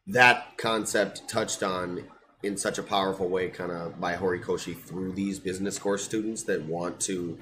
that 0.09 0.59
concept 0.59 1.29
touched 1.29 1.63
on 1.63 2.05
in 2.43 2.57
such 2.57 2.79
a 2.79 2.83
powerful 2.83 3.29
way 3.29 3.49
kind 3.49 3.71
of 3.71 4.01
by 4.01 4.17
horikoshi 4.17 4.77
through 4.77 5.13
these 5.13 5.39
business 5.39 5.79
course 5.79 6.05
students 6.05 6.43
that 6.45 6.65
want 6.65 6.99
to 7.01 7.39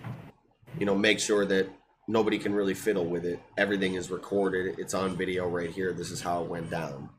you 0.78 0.85
know 0.85 0.95
make 0.95 1.19
sure 1.19 1.47
that 1.47 1.69
nobody 2.09 2.39
can 2.39 2.55
really 2.55 2.75
fiddle 2.75 3.05
with 3.05 3.25
it. 3.25 3.39
Everything 3.57 3.95
is 3.95 4.11
recorded. 4.11 4.78
It's 4.78 4.95
on 4.95 5.17
video 5.17 5.47
right 5.47 5.70
here. 5.70 5.93
This 5.93 6.11
is 6.11 6.23
how 6.23 6.43
it 6.43 6.49
went 6.49 6.70
down. 6.70 7.11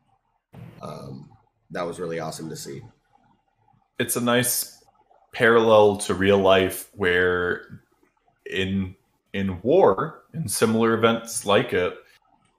Um, 0.82 1.30
that 1.70 1.86
was 1.86 2.00
really 2.00 2.18
awesome 2.18 2.48
to 2.48 2.56
see 2.56 2.82
it's 4.00 4.16
a 4.16 4.20
nice 4.20 4.82
parallel 5.32 5.98
to 5.98 6.14
real 6.14 6.38
life 6.38 6.88
where 6.94 7.80
in 8.46 8.96
in 9.32 9.60
war 9.62 10.22
in 10.34 10.48
similar 10.48 10.94
events 10.94 11.44
like 11.46 11.72
it 11.72 11.94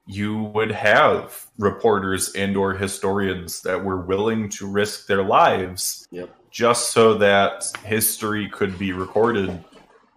you 0.05 0.43
would 0.55 0.71
have 0.71 1.45
reporters 1.57 2.31
and 2.33 2.55
or 2.55 2.73
historians 2.73 3.61
that 3.61 3.83
were 3.83 4.01
willing 4.01 4.47
to 4.49 4.65
risk 4.67 5.07
their 5.07 5.23
lives 5.23 6.07
Yep. 6.11 6.29
just 6.51 6.91
so 6.91 7.15
that 7.17 7.65
history 7.83 8.47
could 8.49 8.77
be 8.79 8.93
recorded 8.93 9.63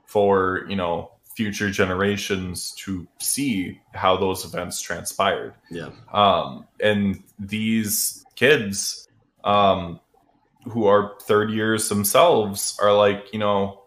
for 0.06 0.64
you 0.68 0.76
know 0.76 1.10
future 1.36 1.70
generations 1.70 2.72
to 2.84 3.08
see 3.18 3.80
how 3.94 4.16
those 4.16 4.44
events 4.44 4.80
transpired 4.80 5.54
Yeah. 5.70 5.90
um, 6.12 6.66
and 6.80 7.20
these 7.40 8.24
kids 8.36 9.08
um, 9.42 9.98
who 10.65 10.86
are 10.86 11.12
third 11.23 11.51
years 11.51 11.89
themselves 11.89 12.78
are 12.81 12.93
like 12.93 13.33
you 13.33 13.39
know 13.39 13.83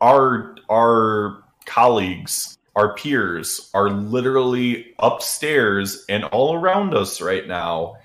our 0.00 0.56
our 0.68 1.44
colleagues 1.64 2.56
our 2.76 2.94
peers 2.94 3.70
are 3.72 3.88
literally 3.90 4.94
upstairs 4.98 6.04
and 6.08 6.24
all 6.24 6.54
around 6.54 6.94
us 6.94 7.20
right 7.20 7.48
now 7.48 7.96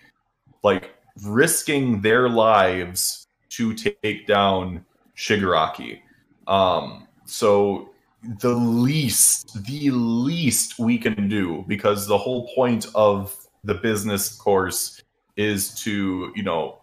like 0.64 0.95
risking 1.24 2.01
their 2.01 2.30
lives 2.30 3.27
to 3.50 3.74
take 3.74 4.26
down 4.26 4.84
shigaraki. 5.16 6.00
Um 6.48 7.08
so 7.26 7.90
the 8.40 8.53
least 8.53 9.64
the 9.66 9.90
least 9.92 10.80
we 10.80 10.98
can 10.98 11.27
do 11.27 11.66
because 11.68 12.08
the 12.08 12.18
whole 12.18 12.48
point 12.56 12.88
of 12.95 13.35
the 13.64 13.74
business 13.74 14.35
course 14.38 15.01
is 15.35 15.74
to 15.82 16.32
you 16.35 16.43
know 16.43 16.81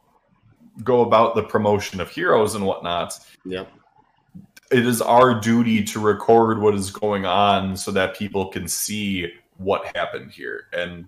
go 0.84 1.00
about 1.02 1.34
the 1.34 1.42
promotion 1.42 2.00
of 2.00 2.08
heroes 2.10 2.54
and 2.54 2.64
whatnot 2.64 3.18
Yep. 3.44 3.70
it 4.70 4.86
is 4.86 5.00
our 5.02 5.38
duty 5.38 5.82
to 5.84 6.00
record 6.00 6.60
what 6.60 6.74
is 6.74 6.90
going 6.90 7.24
on 7.24 7.76
so 7.76 7.90
that 7.92 8.16
people 8.16 8.48
can 8.48 8.68
see 8.68 9.32
what 9.56 9.96
happened 9.96 10.30
here 10.30 10.64
and 10.72 11.06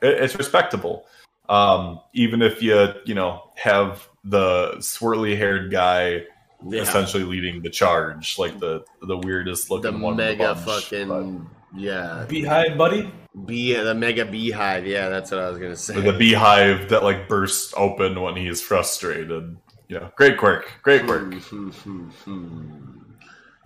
it, 0.00 0.22
it's 0.22 0.36
respectable 0.36 1.06
um 1.48 2.00
even 2.14 2.42
if 2.42 2.62
you 2.62 2.92
you 3.04 3.14
know 3.14 3.50
have 3.56 4.08
the 4.24 4.74
swirly 4.78 5.36
haired 5.36 5.70
guy 5.72 6.22
Yeah. 6.64 6.82
essentially 6.82 7.24
leading 7.24 7.60
the 7.62 7.70
charge 7.70 8.38
like 8.38 8.60
the 8.60 8.84
the 9.02 9.18
weirdest 9.18 9.66
The 9.68 9.74
looking 9.74 10.00
one 10.00 10.16
the 10.16 10.22
mega 10.22 10.54
bunch, 10.54 10.84
fucking 10.84 11.48
yeah. 11.76 12.24
Beehive, 12.28 12.76
buddy. 12.76 13.10
Bee 13.46 13.74
the 13.74 13.94
mega 13.94 14.24
beehive. 14.26 14.86
Yeah, 14.86 15.08
that's 15.08 15.30
what 15.30 15.40
I 15.40 15.48
was 15.48 15.58
gonna 15.58 15.76
say. 15.76 15.94
but 15.94 16.04
the 16.04 16.12
beehive 16.12 16.88
that 16.90 17.02
like 17.02 17.28
bursts 17.28 17.72
open 17.76 18.20
when 18.20 18.36
he 18.36 18.46
is 18.46 18.60
frustrated 18.60 19.56
Yeah, 19.88 20.10
great 20.16 20.36
quirk, 20.36 20.70
great 20.82 21.04
quirk. 21.06 21.32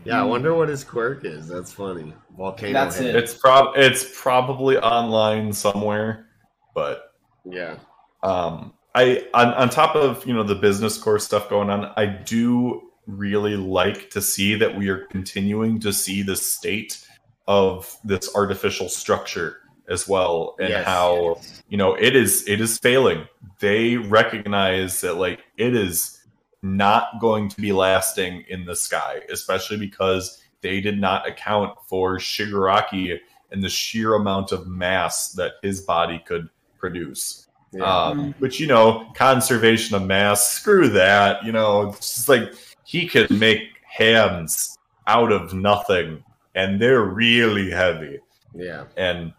yeah, 0.05 0.21
I 0.21 0.25
wonder 0.25 0.55
what 0.55 0.69
his 0.69 0.85
quirk 0.85 1.25
is. 1.25 1.49
That's 1.49 1.73
funny. 1.73 2.13
Volcano. 2.37 2.73
That's 2.75 2.97
head. 2.99 3.07
it. 3.07 3.17
It's 3.17 3.35
prob 3.35 3.75
it's 3.77 4.21
probably 4.21 4.77
online 4.79 5.53
somewhere, 5.53 6.27
but 6.75 7.13
Yeah. 7.45 7.77
um, 8.23 8.73
I 8.95 9.27
on 9.35 9.49
on 9.55 9.69
top 9.69 9.97
of 9.97 10.25
you 10.27 10.33
know 10.35 10.43
the 10.45 10.55
business 10.55 10.97
course 10.97 11.25
stuff 11.25 11.49
going 11.51 11.71
on, 11.71 11.93
I 11.97 12.07
do 12.07 12.83
really 13.07 13.57
like 13.57 14.11
to 14.11 14.21
see 14.21 14.55
that 14.57 14.77
we 14.77 14.89
are 14.91 15.07
continuing 15.07 15.81
to 15.81 15.93
see 15.93 16.23
the 16.23 16.37
state 16.37 17.05
of 17.49 17.97
this 18.05 18.35
artificial 18.35 18.89
structure 18.89 19.59
as 19.89 20.09
well, 20.09 20.57
and 20.59 20.71
Yes. 20.71 20.85
how 20.85 21.41
you 21.69 21.77
know 21.77 21.95
it 21.95 22.17
is 22.17 22.47
it 22.49 22.61
is 22.61 22.79
failing. 22.79 23.27
They 23.61 23.97
recognize 23.97 25.01
that 25.03 25.15
like 25.15 25.41
it 25.57 25.75
is 25.75 26.21
not 26.63 27.21
going 27.21 27.49
to 27.51 27.61
be 27.61 27.73
lasting 27.73 28.45
in 28.49 28.65
the 28.65 28.75
sky, 28.75 29.21
especially 29.31 29.77
because 29.77 30.43
they 30.61 30.81
did 30.81 30.99
not 31.01 31.29
account 31.29 31.79
for 31.87 32.19
Shigaraki 32.19 33.19
and 33.53 33.63
the 33.63 33.69
sheer 33.69 34.15
amount 34.15 34.51
of 34.51 34.67
mass 34.67 35.33
that 35.33 35.53
his 35.63 35.81
body 35.81 36.21
could 36.27 36.49
produce. 36.79 37.47
Yeah. 37.73 37.85
Um, 37.85 38.35
but 38.41 38.59
you 38.59 38.67
know, 38.67 39.07
conservation 39.15 39.95
of 39.97 40.03
mass, 40.03 40.51
screw 40.53 40.89
that. 40.91 41.45
You 41.45 41.53
know, 41.53 41.91
it's 41.91 42.15
just 42.15 42.29
like 42.29 42.53
he 42.85 43.07
could 43.07 43.31
make 43.31 43.69
hands 43.83 44.77
out 45.07 45.31
of 45.31 45.55
nothing, 45.55 46.25
and 46.57 46.81
they're 46.81 47.05
really 47.05 47.71
heavy. 47.71 48.19
yeah. 48.55 48.87
And 48.97 49.33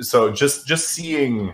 so, 0.00 0.32
just 0.32 0.66
just 0.66 0.88
seeing 0.88 1.52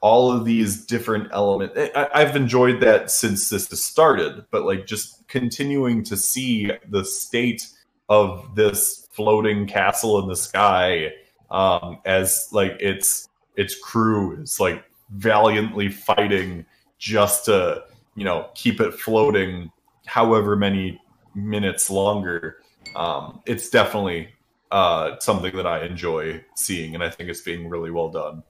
all 0.00 0.30
of 0.30 0.44
these 0.44 0.86
different 0.86 1.28
elements, 1.32 1.76
I, 1.96 2.08
I've 2.14 2.36
enjoyed 2.36 2.80
that 2.80 3.10
since 3.10 3.48
this 3.48 3.68
has 3.70 3.82
started. 3.82 4.44
But 4.52 4.64
like, 4.64 4.86
just 4.86 5.26
continuing 5.26 6.04
to 6.04 6.16
see 6.16 6.70
the 6.88 7.04
state 7.04 7.66
of 8.08 8.54
this 8.54 9.08
floating 9.10 9.66
castle 9.66 10.20
in 10.20 10.28
the 10.28 10.36
sky 10.36 11.12
um, 11.50 11.98
as 12.04 12.48
like 12.52 12.76
its 12.80 13.28
its 13.56 13.74
crew 13.74 14.40
is 14.40 14.60
like 14.60 14.84
valiantly 15.10 15.88
fighting 15.88 16.64
just 16.98 17.44
to 17.46 17.82
you 18.14 18.24
know 18.24 18.48
keep 18.54 18.80
it 18.80 18.94
floating 18.94 19.70
however 20.06 20.54
many 20.56 21.00
minutes 21.34 21.90
longer 21.90 22.58
um, 22.96 23.40
it's 23.46 23.68
definitely 23.70 24.28
uh, 24.70 25.18
something 25.20 25.54
that 25.56 25.66
i 25.66 25.84
enjoy 25.84 26.42
seeing 26.56 26.94
and 26.94 27.02
i 27.02 27.10
think 27.10 27.28
it's 27.28 27.40
being 27.42 27.68
really 27.68 27.90
well 27.90 28.08
done 28.10 28.42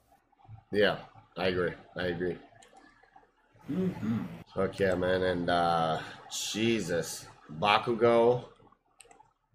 Yeah. 0.72 0.98
I 1.36 1.46
agree. 1.46 1.72
I 1.96 2.02
agree. 2.08 2.36
Mhm. 3.70 4.26
Fuck 4.54 4.78
yeah, 4.80 4.94
man. 4.94 5.22
And 5.22 5.48
uh 5.48 6.00
Jesus. 6.30 7.26
Bakugo 7.58 8.44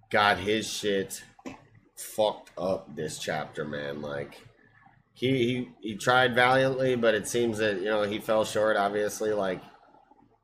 got 0.10 0.38
his 0.40 0.68
shit 0.68 1.24
fucked 1.96 2.52
up 2.58 2.96
this 2.96 3.20
chapter, 3.20 3.66
man. 3.66 4.02
Like 4.02 4.42
he 5.14 5.30
he, 5.38 5.70
he 5.82 5.96
tried 5.96 6.34
valiantly, 6.34 6.96
but 6.96 7.14
it 7.14 7.28
seems 7.28 7.58
that, 7.60 7.78
you 7.80 7.86
know, 7.86 8.04
he 8.04 8.20
fell 8.20 8.46
short, 8.46 8.78
obviously, 8.78 9.32
like 9.34 9.62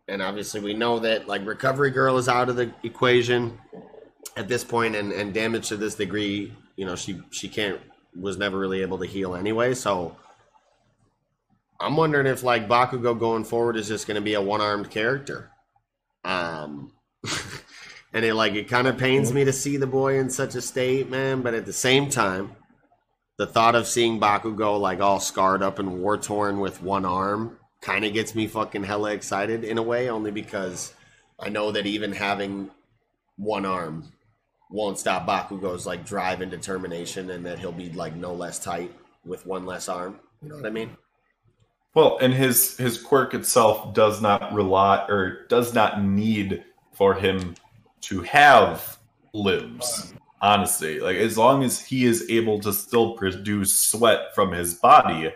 and 0.07 0.21
obviously 0.21 0.59
we 0.59 0.73
know 0.73 0.99
that 0.99 1.27
like 1.27 1.45
recovery 1.45 1.91
girl 1.91 2.17
is 2.17 2.27
out 2.27 2.49
of 2.49 2.55
the 2.55 2.71
equation 2.83 3.57
at 4.37 4.47
this 4.47 4.63
point 4.63 4.95
and, 4.95 5.11
and 5.11 5.33
damage 5.33 5.69
to 5.69 5.77
this 5.77 5.95
degree, 5.95 6.53
you 6.75 6.85
know, 6.85 6.95
she 6.95 7.21
she 7.31 7.47
can't 7.47 7.79
was 8.19 8.37
never 8.37 8.57
really 8.57 8.81
able 8.81 8.97
to 8.99 9.05
heal 9.05 9.35
anyway, 9.35 9.73
so 9.73 10.15
I'm 11.81 11.97
wondering 11.97 12.27
if 12.27 12.43
like 12.43 12.67
Bakugo 12.67 13.17
going 13.17 13.43
forward 13.43 13.75
is 13.75 13.87
just 13.87 14.07
going 14.07 14.15
to 14.15 14.21
be 14.21 14.35
a 14.35 14.41
one-armed 14.41 14.89
character. 14.91 15.49
Um, 16.23 16.91
and 18.13 18.23
it 18.23 18.35
like 18.35 18.53
it 18.53 18.67
kind 18.69 18.87
of 18.87 18.97
pains 18.97 19.33
me 19.33 19.45
to 19.45 19.53
see 19.53 19.77
the 19.77 19.87
boy 19.87 20.19
in 20.19 20.29
such 20.29 20.55
a 20.55 20.61
state, 20.61 21.09
man. 21.09 21.41
But 21.41 21.55
at 21.55 21.65
the 21.65 21.73
same 21.73 22.09
time, 22.09 22.55
the 23.37 23.47
thought 23.47 23.75
of 23.75 23.87
seeing 23.87 24.19
Bakugo 24.19 24.79
like 24.79 24.99
all 24.99 25.19
scarred 25.19 25.63
up 25.63 25.79
and 25.79 26.01
war 26.01 26.17
torn 26.17 26.59
with 26.59 26.83
one 26.83 27.05
arm 27.05 27.57
kind 27.81 28.05
of 28.05 28.13
gets 28.13 28.35
me 28.35 28.45
fucking 28.45 28.83
hella 28.83 29.11
excited 29.11 29.63
in 29.63 29.79
a 29.79 29.83
way, 29.83 30.09
only 30.09 30.31
because 30.31 30.93
I 31.39 31.49
know 31.49 31.71
that 31.71 31.87
even 31.87 32.11
having 32.11 32.69
one 33.41 33.65
arm 33.65 34.11
won't 34.69 34.99
stop 34.99 35.27
Bakugo's 35.27 35.85
like 35.85 36.05
drive 36.05 36.41
and 36.41 36.51
determination, 36.51 37.31
and 37.31 37.45
that 37.45 37.59
he'll 37.59 37.71
be 37.71 37.91
like 37.91 38.15
no 38.15 38.33
less 38.33 38.59
tight 38.59 38.91
with 39.25 39.45
one 39.45 39.65
less 39.65 39.89
arm. 39.89 40.19
You 40.41 40.49
know 40.49 40.55
what 40.55 40.65
I 40.65 40.69
mean? 40.69 40.95
well 41.93 42.17
and 42.21 42.33
his 42.33 42.77
his 42.77 42.97
quirk 43.01 43.33
itself 43.33 43.93
does 43.93 44.21
not 44.21 44.53
rely 44.53 45.05
or 45.09 45.45
does 45.47 45.73
not 45.73 46.01
need 46.01 46.63
for 46.93 47.13
him 47.13 47.53
to 47.99 48.21
have 48.21 48.97
limbs 49.33 50.13
honestly 50.41 51.01
like 51.01 51.17
as 51.17 51.37
long 51.37 51.63
as 51.65 51.83
he 51.85 52.05
is 52.05 52.25
able 52.29 52.59
to 52.61 52.71
still 52.71 53.13
produce 53.17 53.75
sweat 53.75 54.33
from 54.33 54.53
his 54.53 54.75
body 54.75 55.33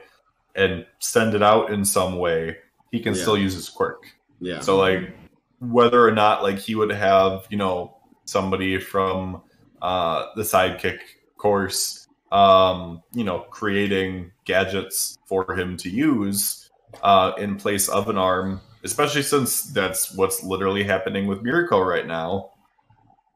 and 0.56 0.85
send 1.00 1.34
it 1.35 1.43
out 1.43 1.72
in 1.74 1.84
some 1.84 2.17
way 2.17 2.56
he 2.90 3.01
can 3.01 3.14
Yeah. 3.14 3.22
still 3.22 3.38
use 3.38 3.53
his 3.53 3.67
quirk 3.67 4.06
Yeah. 4.40 4.61
so 4.61 4.77
like 4.77 5.14
whether 5.59 6.08
or 6.08 6.11
not 6.11 6.42
like 6.42 6.58
he 6.58 6.74
would 6.75 6.92
have 6.92 7.48
you 7.50 7.58
know 7.58 7.94
somebody 8.26 8.80
from 8.80 9.42
uh 9.82 10.28
the 10.36 10.42
sidekick 10.42 11.00
course 11.38 12.08
um 12.32 13.02
you 13.14 13.24
know 13.24 13.40
creating 13.50 14.32
gadgets 14.45 15.18
for 15.26 15.56
him 15.56 15.78
to 15.78 15.90
use 15.90 16.70
uh 17.04 17.32
in 17.38 17.56
place 17.56 17.88
of 17.90 18.10
an 18.10 18.18
arm 18.18 18.60
especially 18.84 19.24
since 19.24 19.64
that's 19.74 20.14
what's 20.16 20.44
literally 20.44 20.84
happening 20.84 21.28
with 21.28 21.42
Mirko 21.44 21.80
right 21.80 22.08
now 22.08 22.52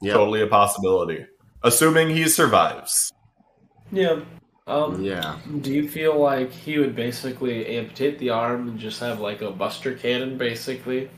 yeah. 0.01 0.13
totally 0.13 0.41
a 0.41 0.47
possibility 0.47 1.25
assuming 1.63 2.09
he 2.09 2.27
survives 2.27 3.11
Yeah. 3.91 4.21
Um, 4.67 5.03
Yeah. 5.03 5.39
Do 5.61 5.73
you 5.73 5.87
feel 5.87 6.19
like 6.19 6.51
he 6.51 6.77
would 6.77 6.95
basically 6.95 7.65
amputate 7.77 8.19
the 8.19 8.29
arm 8.29 8.69
and 8.69 8.79
just 8.79 8.99
have 8.99 9.19
like 9.19 9.41
a 9.41 9.51
buster 9.51 9.95
cannon, 9.95 10.37
basically, 10.37 11.09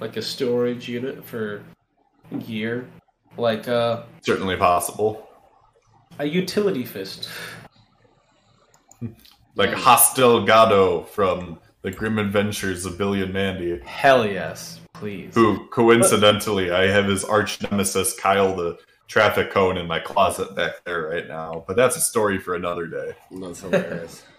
like 0.00 0.16
a 0.16 0.22
storage 0.22 0.88
unit 0.88 1.24
for 1.24 1.64
gear, 2.46 2.86
like 3.36 3.68
uh, 3.68 4.02
certainly 4.20 4.56
possible 4.56 5.28
a 6.18 6.24
utility 6.24 6.84
fist? 6.84 7.28
like 9.54 9.72
Hoss 9.72 10.14
Delgado 10.14 11.02
from 11.02 11.58
the 11.82 11.90
Grim 11.90 12.18
Adventures 12.18 12.86
of 12.86 12.96
Billy 12.96 13.22
and 13.22 13.32
Mandy 13.32 13.80
Hell 13.84 14.26
yes, 14.26 14.80
please. 14.92 15.34
Who 15.34 15.66
coincidentally, 15.68 16.70
I 16.70 16.86
have 16.86 17.06
his 17.06 17.24
arch 17.24 17.60
nemesis 17.62 18.18
Kyle 18.18 18.54
the 18.54 18.78
traffic 19.08 19.50
cone 19.50 19.76
in 19.76 19.86
my 19.86 19.98
closet 19.98 20.54
back 20.54 20.84
there 20.84 21.08
right 21.08 21.28
now. 21.28 21.64
But 21.66 21.76
that's 21.76 21.96
a 21.96 22.00
story 22.00 22.38
for 22.38 22.54
another 22.54 22.86
day. 22.86 23.12
That's 23.30 23.60
hilarious. 23.60 24.24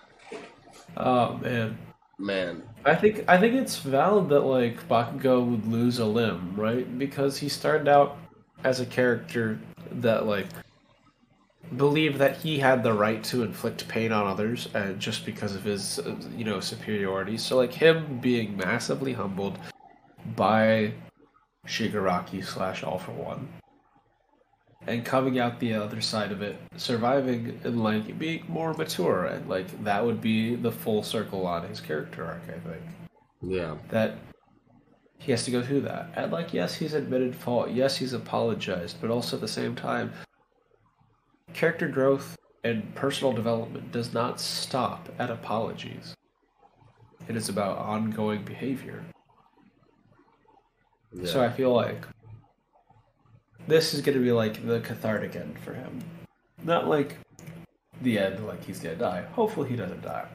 Oh 0.95 1.37
man, 1.37 1.75
Man. 2.19 2.61
I 2.85 2.95
think 2.95 3.25
I 3.27 3.37
think 3.37 3.55
it's 3.55 3.79
valid 3.79 4.29
that 4.29 4.41
like 4.41 4.87
Bakugo 4.87 5.45
would 5.49 5.65
lose 5.65 5.99
a 5.99 6.05
limb, 6.05 6.53
right? 6.55 6.99
Because 6.99 7.37
he 7.37 7.49
started 7.49 7.87
out 7.87 8.17
as 8.63 8.79
a 8.79 8.85
character 8.85 9.59
that 9.91 10.25
like 10.25 10.47
believed 11.77 12.17
that 12.17 12.37
he 12.37 12.59
had 12.59 12.83
the 12.83 12.93
right 12.93 13.23
to 13.23 13.43
inflict 13.43 13.87
pain 13.87 14.11
on 14.11 14.27
others, 14.27 14.67
uh, 14.75 14.93
just 14.93 15.25
because 15.25 15.55
of 15.55 15.63
his 15.63 15.99
uh, 15.99 16.15
you 16.35 16.43
know 16.43 16.59
superiority. 16.59 17.37
So 17.37 17.57
like 17.57 17.73
him 17.73 18.19
being 18.19 18.57
massively 18.57 19.13
humbled 19.13 19.57
by 20.35 20.93
Shigaraki 21.67 22.43
slash 22.43 22.83
All 22.83 22.99
for 22.99 23.11
One, 23.11 23.47
and 24.87 25.05
coming 25.05 25.39
out 25.39 25.59
the 25.59 25.73
other 25.73 26.01
side 26.01 26.31
of 26.31 26.41
it, 26.41 26.57
surviving 26.77 27.59
and 27.63 27.83
like 27.83 28.17
being 28.19 28.43
more 28.47 28.73
mature, 28.73 29.25
and 29.25 29.49
like 29.49 29.83
that 29.83 30.05
would 30.05 30.21
be 30.21 30.55
the 30.55 30.71
full 30.71 31.03
circle 31.03 31.47
on 31.47 31.67
his 31.67 31.79
character 31.79 32.25
arc. 32.25 32.43
I 32.47 32.59
think 32.69 32.83
Yeah. 33.41 33.75
that 33.89 34.17
he 35.23 35.31
has 35.31 35.45
to 35.45 35.51
go 35.51 35.63
through 35.63 35.79
that. 35.81 36.09
And 36.15 36.33
like, 36.33 36.53
yes, 36.53 36.75
he's 36.75 36.93
admitted 36.93 37.33
fault. 37.33 37.71
Yes, 37.71 37.95
he's 37.95 38.11
apologized, 38.11 38.97
but 38.99 39.09
also 39.09 39.37
at 39.37 39.41
the 39.41 39.47
same 39.47 39.73
time, 39.73 40.11
character 41.53 41.87
growth 41.87 42.37
and 42.65 42.93
personal 42.93 43.31
development 43.31 43.93
does 43.93 44.13
not 44.13 44.41
stop 44.41 45.07
at 45.17 45.31
apologies. 45.31 46.13
It 47.29 47.37
is 47.37 47.47
about 47.47 47.77
ongoing 47.77 48.43
behavior. 48.43 49.05
yeah. 51.13 51.25
So 51.25 51.41
I 51.41 51.49
feel 51.49 51.73
like 51.73 52.05
this 53.65 53.93
is 53.93 54.01
going 54.01 54.17
to 54.17 54.23
be 54.23 54.33
like 54.33 54.65
the 54.65 54.81
cathartic 54.81 55.37
end 55.37 55.57
for 55.57 55.73
him. 55.73 56.03
Not 56.65 56.89
like 56.89 57.17
the 58.01 58.19
end, 58.19 58.45
like 58.45 58.65
he's 58.65 58.81
going 58.81 58.95
to 58.95 58.99
die. 58.99 59.21
Hopefully 59.31 59.69
he 59.69 59.77
doesn't 59.77 60.01
die. 60.01 60.27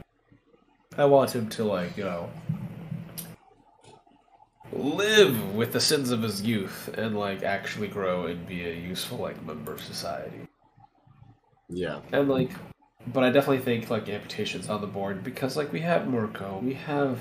I 0.96 1.04
want 1.04 1.34
him 1.34 1.48
to, 1.50 1.64
like, 1.64 1.96
you 1.98 2.04
know, 2.04 2.30
live 4.72 5.54
with 5.54 5.72
the 5.72 5.80
sins 5.80 6.10
of 6.10 6.22
his 6.22 6.42
youth 6.42 6.88
and, 6.96 7.18
like, 7.18 7.42
actually 7.42 7.88
grow 7.88 8.26
and 8.26 8.46
be 8.46 8.64
a 8.66 8.74
useful, 8.74 9.18
like, 9.18 9.44
member 9.44 9.72
of 9.72 9.82
society. 9.82 10.40
Yeah. 11.68 12.00
And, 12.12 12.28
like, 12.28 12.50
but 13.06 13.24
I 13.24 13.30
definitely 13.30 13.64
think, 13.64 13.90
like, 13.90 14.08
amputation's 14.08 14.68
on 14.68 14.80
the 14.80 14.86
board 14.86 15.24
because, 15.24 15.56
like, 15.56 15.72
we 15.72 15.80
have 15.80 16.08
Mirko, 16.08 16.60
we 16.62 16.74
have 16.74 17.20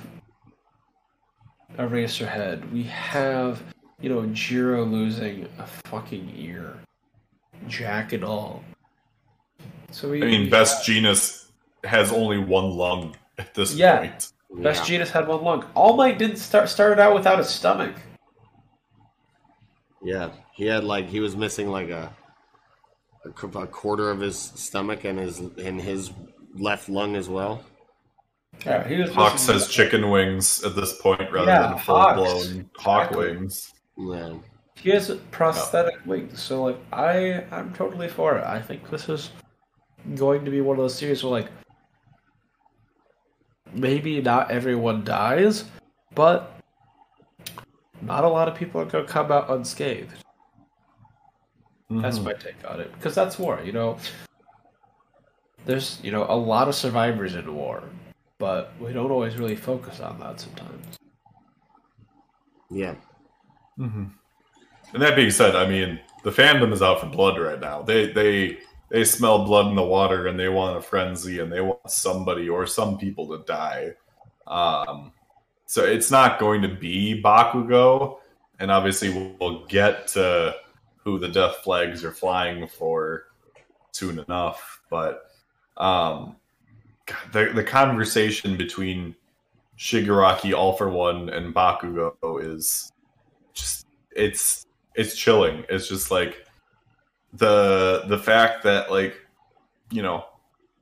Eraserhead. 1.76 2.72
We 2.72 2.84
have, 2.84 3.62
you 4.00 4.10
know, 4.10 4.26
Jiro 4.28 4.86
losing 4.86 5.48
a 5.60 5.68
fucking 5.86 6.34
ear, 6.36 6.74
Jack 7.68 8.14
and 8.14 8.24
all. 8.24 8.64
So 9.92 10.10
we, 10.10 10.22
I 10.22 10.26
mean, 10.26 10.42
we 10.44 10.50
Best 10.50 10.88
Jeanist 10.88 11.50
has 11.84 12.12
only 12.12 12.38
one 12.38 12.72
lung 12.72 13.16
at 13.38 13.54
this 13.54 13.76
Yeah. 13.76 14.00
point. 14.00 14.32
Best 14.50 14.90
Yeah. 14.90 15.00
Jeanist 15.04 15.10
had 15.12 15.28
one 15.28 15.44
lung. 15.44 15.66
All 15.76 15.96
Might 15.98 16.18
didn't 16.18 16.38
start 16.38 16.70
started 16.70 17.00
out 17.00 17.14
without 17.14 17.40
a 17.40 17.44
stomach. 17.44 17.96
Yeah, 20.04 20.30
he 20.54 20.66
had 20.66 20.84
like 20.84 21.08
he 21.08 21.20
was 21.20 21.36
missing 21.36 21.70
like 21.70 21.90
a 21.90 22.14
a, 23.26 23.48
a 23.60 23.68
quarter 23.68 24.10
of 24.10 24.20
his 24.20 24.38
stomach 24.40 25.04
and 25.04 25.20
his 25.20 25.40
and 25.40 25.82
his 25.82 26.12
left 26.56 26.88
lung 26.88 27.16
as 27.16 27.28
well. 27.28 27.64
Yeah, 28.66 28.88
he 28.88 28.96
was. 29.02 29.12
Hawk 29.14 29.34
missing- 29.34 29.60
says 29.60 29.68
chicken 29.70 30.10
wings 30.10 30.64
at 30.64 30.76
this 30.76 31.00
point 31.02 31.32
rather 31.32 31.48
Yeah, 31.52 31.68
than 31.70 31.78
full 31.80 31.96
Hawks. 31.96 32.16
blown 32.48 32.70
hawk 32.78 33.08
Exactly. 33.12 33.32
wings. 33.38 33.74
Yeah, 33.98 34.34
He 34.76 34.90
has 34.92 35.12
prosthetic 35.32 35.98
wings, 36.06 36.42
so 36.42 36.64
like 36.64 36.78
I, 36.94 37.44
I'm 37.52 37.74
totally 37.74 38.08
for 38.08 38.38
it. 38.38 38.44
I 38.46 38.62
think 38.62 38.90
this 38.90 39.10
is 39.10 39.32
going 40.16 40.46
to 40.46 40.52
be 40.52 40.62
one 40.62 40.78
of 40.78 40.84
those 40.84 40.96
series 40.96 41.24
where 41.24 41.32
like 41.32 41.50
maybe 43.74 44.22
not 44.22 44.52
everyone 44.52 45.04
dies, 45.04 45.66
but 46.14 46.54
not 48.02 48.24
a 48.24 48.28
lot 48.28 48.48
of 48.48 48.56
people 48.56 48.82
are 48.82 48.86
gonna 48.86 49.06
come 49.06 49.32
out 49.32 49.50
unscathed. 49.50 50.14
That's 51.90 52.20
Mhm. 52.20 52.24
my 52.26 52.34
take 52.34 52.70
on 52.70 52.80
it 52.82 52.92
because 52.94 53.16
that's 53.16 53.40
war. 53.40 53.62
You 53.64 53.72
know, 53.72 53.98
there's 55.66 56.00
you 56.04 56.12
know 56.12 56.26
a 56.30 56.36
lot 56.36 56.68
of 56.68 56.76
survivors 56.76 57.36
in 57.36 57.54
war, 57.56 57.84
but 58.40 58.74
we 58.80 58.94
don't 58.94 59.12
always 59.12 59.38
really 59.38 59.56
focus 59.56 60.00
on 60.00 60.20
that 60.20 60.40
sometimes. 60.40 60.98
yeah, 62.70 62.96
Mhm. 63.80 64.12
And 64.94 65.02
that 65.02 65.16
being 65.16 65.32
said, 65.32 65.56
I 65.56 65.68
mean, 65.68 66.00
the 66.24 66.32
fandom 66.32 66.74
is 66.74 66.82
out 66.82 67.00
for 67.00 67.06
blood 67.08 67.40
right 67.40 67.60
now. 67.60 67.82
They 67.82 68.12
they 68.12 68.60
they 68.90 69.04
smell 69.04 69.46
blood 69.46 69.68
in 69.68 69.76
the 69.76 69.84
water 69.84 70.28
and 70.28 70.40
they 70.40 70.50
want 70.50 70.78
a 70.78 70.82
frenzy 70.82 71.40
and 71.40 71.52
they 71.52 71.62
want 71.62 71.90
somebody 71.90 72.48
or 72.48 72.66
some 72.66 72.98
people 72.98 73.28
to 73.28 73.44
die. 73.46 73.94
Um, 74.48 75.12
so 75.66 75.84
it's 75.84 76.10
not 76.10 76.40
going 76.40 76.62
to 76.62 76.70
be 76.70 77.22
Bakugo, 77.22 78.20
and 78.60 78.72
obviously 78.72 79.36
we'll, 79.40 79.66
get 79.66 80.08
to 80.08 80.56
who 80.96 81.20
the 81.20 81.28
death 81.28 81.58
flags 81.58 82.06
are 82.06 82.12
flying 82.12 82.68
for 82.68 83.26
soon 83.92 84.20
enough. 84.20 84.82
But 84.90 85.30
um, 85.76 86.38
the 87.34 87.52
the 87.54 87.64
conversation 87.64 88.56
between 88.56 89.14
Shigaraki 89.78 90.54
All 90.58 90.74
for 90.74 90.90
One 90.90 91.30
and 91.30 91.54
Bakugo 91.54 92.16
is 92.42 92.94
just 93.54 93.88
it's 94.16 94.66
it's 94.96 95.18
chilling. 95.18 95.66
It's 95.70 95.90
just 95.90 96.10
like 96.12 96.47
the 97.34 98.04
the 98.08 98.18
fact 98.18 98.64
that 98.64 98.90
like 98.92 99.16
you 99.92 100.02
know 100.02 100.26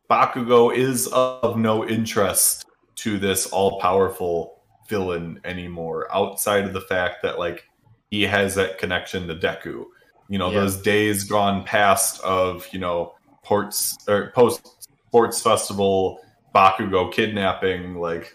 Bakugo 0.10 0.76
is 0.76 1.08
of 1.08 1.58
no 1.58 1.88
interest 1.88 2.66
to 2.96 3.18
this 3.18 3.48
all 3.48 3.80
powerful 3.80 4.62
villain 4.88 5.40
anymore 5.44 6.08
outside 6.14 6.64
of 6.66 6.74
the 6.74 6.82
fact 6.82 7.24
that 7.24 7.40
like 7.40 7.68
he 8.12 8.22
has 8.24 8.56
that 8.56 8.78
connection 8.78 9.28
to 9.28 9.36
Deku. 9.36 9.86
You 10.28 10.38
know, 10.38 10.50
Yeah. 10.52 10.62
those 10.62 10.78
days 10.78 11.24
gone 11.24 11.64
past 11.64 12.22
of, 12.24 12.68
you 12.72 12.80
know, 12.80 13.16
ports 13.44 13.98
or 14.08 14.32
post 14.36 14.88
sports 15.08 15.42
festival 15.42 16.20
Bakugo 16.54 17.12
kidnapping 17.12 17.96
like 17.96 18.34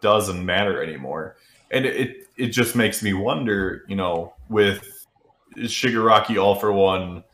doesn't 0.00 0.44
matter 0.44 0.82
anymore. 0.82 1.36
And 1.70 1.86
it 1.86 2.26
it 2.36 2.48
just 2.48 2.74
makes 2.74 3.02
me 3.02 3.12
wonder, 3.12 3.84
you 3.88 3.96
know, 3.96 4.34
with 4.48 4.99
Shigaraki 5.56 6.42
all 6.42 6.54
for 6.54 6.72
one 6.72 7.24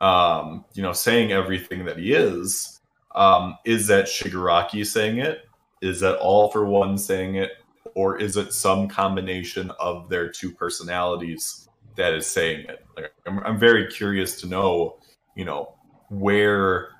um, 0.00 0.64
you 0.74 0.82
know, 0.82 0.92
saying 0.92 1.32
everything 1.32 1.84
that 1.86 1.98
he 1.98 2.12
is, 2.12 2.80
um, 3.14 3.56
is 3.64 3.86
that 3.86 4.06
Shigaraki 4.06 4.86
saying 4.86 5.18
it? 5.18 5.40
Is 5.80 6.00
that 6.00 6.18
all 6.18 6.50
for 6.50 6.66
one 6.66 6.98
saying 6.98 7.36
it? 7.36 7.52
Or 7.94 8.18
is 8.18 8.36
it 8.36 8.52
some 8.52 8.88
combination 8.88 9.70
of 9.80 10.10
their 10.10 10.28
two 10.28 10.52
personalities 10.52 11.68
that 11.96 12.12
is 12.12 12.26
saying 12.26 12.66
it? 12.66 12.84
Like, 12.94 13.12
I'm, 13.26 13.38
I'm 13.40 13.58
very 13.58 13.86
curious 13.86 14.38
to 14.42 14.46
know, 14.46 14.98
you 15.34 15.44
know, 15.44 15.74
where 16.10 16.90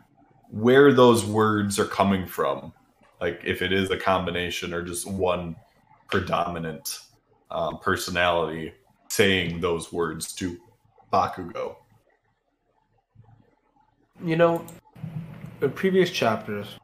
where 0.50 0.92
those 0.92 1.24
words 1.24 1.78
are 1.78 1.86
coming 1.86 2.24
from. 2.26 2.72
Like 3.20 3.40
if 3.44 3.62
it 3.62 3.72
is 3.72 3.90
a 3.90 3.96
combination 3.96 4.72
or 4.72 4.82
just 4.82 5.10
one 5.10 5.56
predominant 6.08 7.00
um, 7.50 7.78
personality 7.78 8.72
saying 9.08 9.60
those 9.60 9.92
words 9.92 10.32
to 10.34 10.58
Bakugo. 11.12 11.76
You 14.24 14.36
know, 14.36 14.64
in 15.60 15.70
previous 15.72 16.10
chapters, 16.10 16.78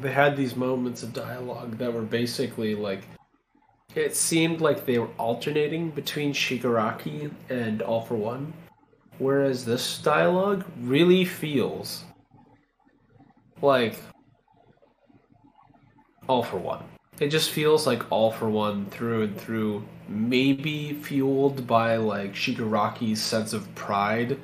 they 0.00 0.12
had 0.12 0.36
these 0.36 0.56
moments 0.56 1.02
of 1.02 1.12
dialogue 1.12 1.78
that 1.78 1.92
were 1.92 2.02
basically 2.02 2.74
like. 2.74 3.02
It 3.94 4.14
seemed 4.14 4.60
like 4.60 4.86
they 4.86 4.98
were 4.98 5.10
alternating 5.18 5.90
between 5.90 6.32
Shigaraki 6.32 7.32
and 7.48 7.82
All 7.82 8.02
for 8.02 8.14
One, 8.14 8.52
whereas 9.18 9.64
this 9.64 9.98
dialogue 9.98 10.64
really 10.80 11.24
feels 11.24 12.04
like 13.60 13.96
All 16.28 16.44
for 16.44 16.58
One. 16.58 16.84
It 17.20 17.28
just 17.28 17.50
feels 17.50 17.86
like 17.86 18.10
All 18.10 18.32
for 18.32 18.48
One 18.48 18.86
through 18.86 19.24
and 19.24 19.38
through, 19.38 19.84
maybe 20.08 20.94
fueled 20.94 21.66
by 21.66 21.96
like 21.96 22.32
Shigaraki's 22.32 23.20
sense 23.20 23.52
of 23.52 23.72
pride 23.74 24.38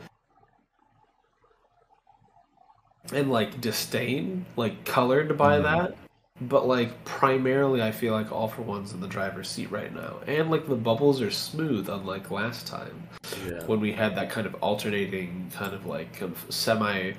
and 3.15 3.31
like 3.31 3.63
disdain, 3.63 4.45
like 4.57 4.85
colored 4.85 5.39
by 5.39 5.59
mm-hmm. 5.59 5.63
that. 5.65 5.97
But 6.43 6.69
like 6.69 7.03
primarily, 7.07 7.81
I 7.81 7.93
feel 7.93 8.13
like 8.13 8.31
all 8.31 8.49
for 8.49 8.61
one's 8.61 8.93
in 8.93 9.01
the 9.01 9.09
driver's 9.09 9.49
seat 9.49 9.71
right 9.71 9.95
now, 9.95 10.19
and 10.27 10.51
like 10.51 10.69
the 10.69 10.75
bubbles 10.75 11.23
are 11.23 11.31
smooth, 11.31 11.89
unlike 11.89 12.31
last 12.31 12.67
time 12.67 13.09
yeah. 13.47 13.65
when 13.65 13.81
we 13.81 13.91
had 13.91 14.15
that 14.17 14.29
kind 14.29 14.47
of 14.47 14.55
alternating, 14.57 15.51
kind 15.55 15.73
of 15.73 15.87
like 15.87 16.13
conf- 16.13 16.45
semi. 16.51 17.13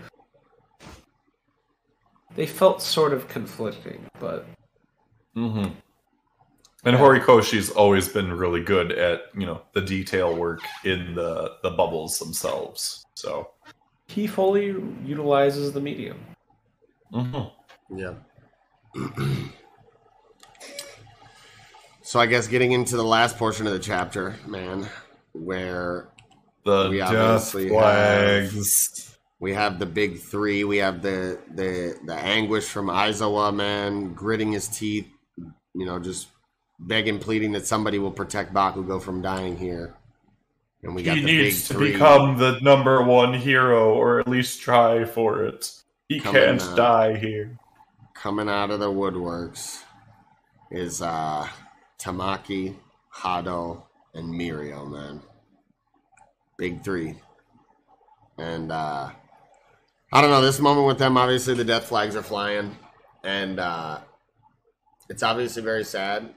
They 2.36 2.45
felt 2.45 2.84
sort 2.84 3.11
of 3.11 3.27
conflicting, 3.27 4.06
but 4.19 4.45
Mm-hmm. 5.38 5.72
And 6.83 6.95
Horikoshi's 6.95 7.69
always 7.69 8.07
been 8.09 8.33
really 8.33 8.61
good 8.61 8.91
at 8.91 9.24
you 9.38 9.45
know 9.45 9.61
the 9.74 9.82
detail 9.82 10.35
work 10.35 10.61
in 10.83 11.14
the 11.16 11.53
the 11.61 11.72
bubbles 11.72 12.17
themselves. 12.17 13.06
So 13.14 13.51
he 14.07 14.25
fully 14.25 14.67
utilizes 15.06 15.72
the 15.74 15.82
medium. 15.82 16.19
mm-hmm. 17.14 17.98
Yeah. 17.98 18.14
so 22.01 22.19
I 22.19 22.25
guess 22.25 22.48
getting 22.48 22.72
into 22.72 22.95
the 22.98 23.03
last 23.03 23.38
portion 23.38 23.67
of 23.67 23.74
the 23.74 23.80
chapter, 23.80 24.35
man, 24.48 24.88
where 25.33 26.09
the 26.66 26.90
We 26.90 26.98
death 26.98 27.14
obviously 27.14 27.69
flags. 27.69 29.17
we 29.40 29.53
have 29.53 29.77
the 29.80 29.85
big 29.85 30.19
three, 30.19 30.64
we 30.64 30.77
have 30.77 31.01
the 31.01 31.40
the 31.53 31.98
the 32.06 32.16
anguish 32.16 32.66
from 32.66 32.88
Aizawa, 32.88 33.53
man, 33.53 34.14
gritting 34.14 34.51
his 34.51 34.67
teeth, 34.67 35.07
you 35.77 35.85
know, 35.85 35.99
just 35.99 36.30
begging, 36.80 37.19
pleading 37.19 37.53
that 37.53 37.67
somebody 37.67 37.99
will 37.99 38.11
protect 38.11 38.53
Bakugo 38.53 39.01
from 39.01 39.22
dying 39.22 39.57
here. 39.57 39.95
And 40.83 40.95
we 40.95 41.03
got 41.03 41.17
He 41.17 41.23
the 41.23 41.35
big 41.38 41.53
needs 41.53 41.67
to 41.69 41.73
three. 41.75 41.93
become 41.93 42.38
the 42.38 42.59
number 42.61 43.01
one 43.03 43.33
hero, 43.33 43.93
or 43.93 44.19
at 44.19 44.27
least 44.27 44.61
try 44.61 45.06
for 45.06 45.43
it. 45.45 45.72
He 46.09 46.19
Coming 46.19 46.59
can't 46.59 46.61
out. 46.61 46.77
die 46.77 47.15
here. 47.17 47.59
coming 48.14 48.49
out 48.49 48.72
of 48.72 48.80
the 48.80 48.89
woodworks 48.91 49.83
is 50.72 51.01
uh 51.01 51.47
Tamaki, 51.99 52.75
Hado, 53.14 53.83
and 54.14 54.33
Mirio, 54.33 54.89
man. 54.89 55.22
Big 56.57 56.83
three. 56.83 57.15
And 58.38 58.72
uh 58.72 59.11
I 60.14 60.22
don't 60.22 60.30
know, 60.31 60.41
this 60.41 60.59
moment 60.59 60.88
with 60.88 60.99
them, 60.99 61.17
obviously 61.17 61.53
the 61.56 61.65
death 61.65 61.85
flags 61.85 62.15
are 62.15 62.23
flying. 62.23 62.77
And 63.23 63.59
uh 63.59 63.99
it's 65.10 65.24
obviously 65.24 65.64
very 65.64 65.84
sad. 65.84 66.34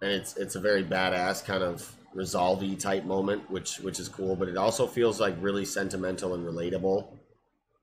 And 0.00 0.10
it's 0.10 0.36
it's 0.36 0.56
a 0.56 0.60
very 0.60 0.84
badass 0.84 1.44
kind 1.44 1.62
of 1.62 1.90
resolve 2.14 2.62
type 2.78 3.04
moment, 3.04 3.50
which 3.50 3.78
which 3.78 4.00
is 4.00 4.08
cool, 4.08 4.36
but 4.36 4.48
it 4.48 4.56
also 4.56 4.86
feels 4.86 5.20
like 5.20 5.36
really 5.40 5.64
sentimental 5.64 6.34
and 6.34 6.44
relatable 6.44 7.18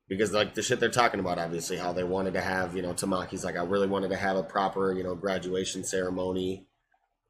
because 0.10 0.34
like 0.34 0.56
the 0.56 0.62
shit 0.62 0.80
they're 0.80 0.90
talking 0.90 1.20
about 1.20 1.38
obviously 1.38 1.78
how 1.78 1.94
they 1.94 2.04
wanted 2.04 2.34
to 2.34 2.42
have 2.42 2.76
you 2.76 2.82
know 2.82 2.94
tamaki's 2.94 3.46
like 3.46 3.56
i 3.56 3.64
really 3.64 3.88
wanted 3.88 4.10
to 4.10 4.16
have 4.18 4.36
a 4.36 4.44
proper 4.44 4.92
you 4.92 5.04
know 5.04 5.16
graduation 5.16 5.84
ceremony 5.84 6.68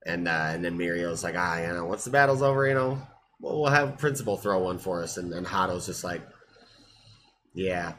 and 0.06 0.28
uh 0.28 0.50
and 0.54 0.64
then 0.64 0.78
mirio's 0.78 1.24
like 1.24 1.36
ah 1.38 1.60
you 1.60 1.68
know 1.68 1.86
once 1.86 2.06
the 2.06 2.10
battle's 2.10 2.42
over 2.42 2.66
you 2.68 2.74
know 2.74 2.98
we'll, 3.42 3.62
we'll 3.62 3.70
have 3.72 3.98
principal 3.98 4.38
throw 4.38 4.60
one 4.60 4.80
for 4.80 5.04
us 5.04 5.18
and 5.18 5.34
and 5.34 5.46
hado's 5.46 5.86
just 5.86 6.04
like 6.04 6.22
yeah 7.54 7.94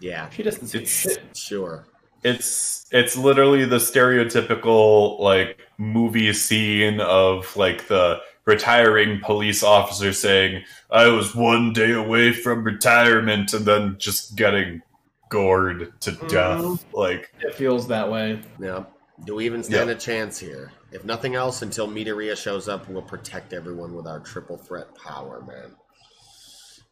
yeah 0.00 0.28
She 0.30 0.42
doesn't 0.42 0.66
say 0.68 0.84
shit. 0.84 1.22
sure 1.34 1.86
it's 2.22 2.86
it's 2.90 3.16
literally 3.16 3.64
the 3.64 3.76
stereotypical 3.76 5.18
like 5.20 5.58
movie 5.78 6.32
scene 6.32 7.00
of 7.00 7.56
like 7.56 7.86
the 7.88 8.20
retiring 8.46 9.20
police 9.20 9.62
officer 9.62 10.12
saying 10.12 10.62
i 10.90 11.06
was 11.06 11.34
one 11.34 11.72
day 11.72 11.92
away 11.92 12.32
from 12.32 12.64
retirement 12.64 13.52
and 13.54 13.64
then 13.64 13.96
just 13.98 14.34
getting 14.36 14.82
gored 15.30 15.92
to 16.00 16.10
Mhm. 16.12 16.28
death 16.28 16.84
like 16.92 17.32
It 17.40 17.54
feels 17.54 17.86
that 17.88 18.10
way. 18.10 18.40
Yeah. 18.58 18.84
Do 19.24 19.36
we 19.36 19.44
even 19.46 19.62
stand 19.62 19.88
Yeah. 19.88 19.94
a 19.94 19.98
chance 19.98 20.38
here? 20.40 20.72
If 20.90 21.04
nothing 21.04 21.36
else, 21.36 21.62
until 21.62 21.86
Midoriya 21.86 22.36
shows 22.36 22.68
up, 22.68 22.88
we'll 22.88 23.02
protect 23.02 23.52
everyone 23.52 23.94
with 23.94 24.08
our 24.08 24.18
triple 24.18 24.56
threat 24.56 24.88
power, 24.96 25.40
man. 25.46 25.76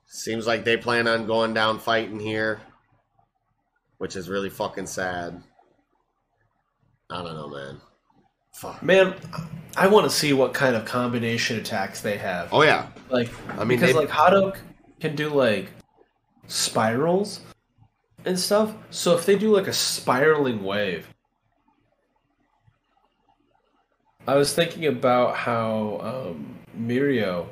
Seems 0.06 0.46
like 0.46 0.64
they 0.64 0.76
plan 0.76 1.08
on 1.08 1.26
going 1.26 1.52
down 1.52 1.80
fighting 1.80 2.20
here, 2.20 2.60
which 3.98 4.16
is 4.16 4.28
really 4.28 4.50
fucking 4.50 4.86
sad. 4.86 5.40
I 7.10 7.22
don't 7.22 7.34
know, 7.34 7.48
man. 7.48 7.80
Fuck. 8.54 8.82
Man, 8.82 9.14
I 9.76 9.86
want 9.86 10.04
to 10.04 10.10
see 10.10 10.32
what 10.32 10.52
kind 10.54 10.74
of 10.74 10.84
combination 10.84 11.58
attacks 11.58 12.00
they 12.00 12.16
have. 12.16 12.52
Oh 12.52 12.62
yeah, 12.62 12.86
Like, 13.10 13.28
I 13.52 13.58
mean, 13.64 13.78
because 13.78 13.94
they- 13.94 13.98
like 14.00 14.08
Hadok 14.08 14.56
can 15.00 15.14
do 15.14 15.28
like 15.28 15.68
spirals 16.48 17.40
and 18.24 18.38
stuff. 18.38 18.74
So 18.90 19.14
if 19.16 19.24
they 19.26 19.36
do 19.38 19.50
like 19.54 19.68
a 19.68 19.72
spiraling 19.72 20.64
wave, 20.64 21.06
I 24.26 24.34
was 24.34 24.52
thinking 24.54 24.86
about 24.86 25.36
how 25.36 26.00
um, 26.30 26.58
Mirio 26.78 27.46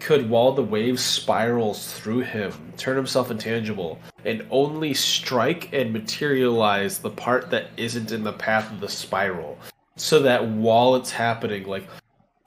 could, 0.00 0.28
while 0.28 0.52
the 0.52 0.62
wave 0.62 0.98
spirals 0.98 1.92
through 1.92 2.20
him, 2.20 2.52
turn 2.76 2.96
himself 2.96 3.30
intangible 3.30 3.98
and 4.24 4.46
only 4.50 4.94
strike 4.94 5.72
and 5.72 5.92
materialize 5.92 6.98
the 6.98 7.10
part 7.10 7.50
that 7.50 7.68
isn't 7.76 8.12
in 8.12 8.24
the 8.24 8.32
path 8.32 8.70
of 8.72 8.80
the 8.80 8.88
spiral. 8.88 9.58
So 9.96 10.20
that 10.20 10.46
while 10.46 10.96
it's 10.96 11.10
happening, 11.10 11.66
like 11.66 11.86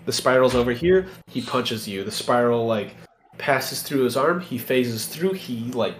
the 0.05 0.11
spiral's 0.11 0.55
over 0.55 0.71
here, 0.71 1.07
he 1.27 1.41
punches 1.41 1.87
you. 1.87 2.03
The 2.03 2.11
spiral 2.11 2.65
like 2.65 2.95
passes 3.37 3.81
through 3.81 4.03
his 4.03 4.17
arm, 4.17 4.41
he 4.41 4.57
phases 4.57 5.05
through, 5.05 5.33
he 5.33 5.71
like 5.71 5.95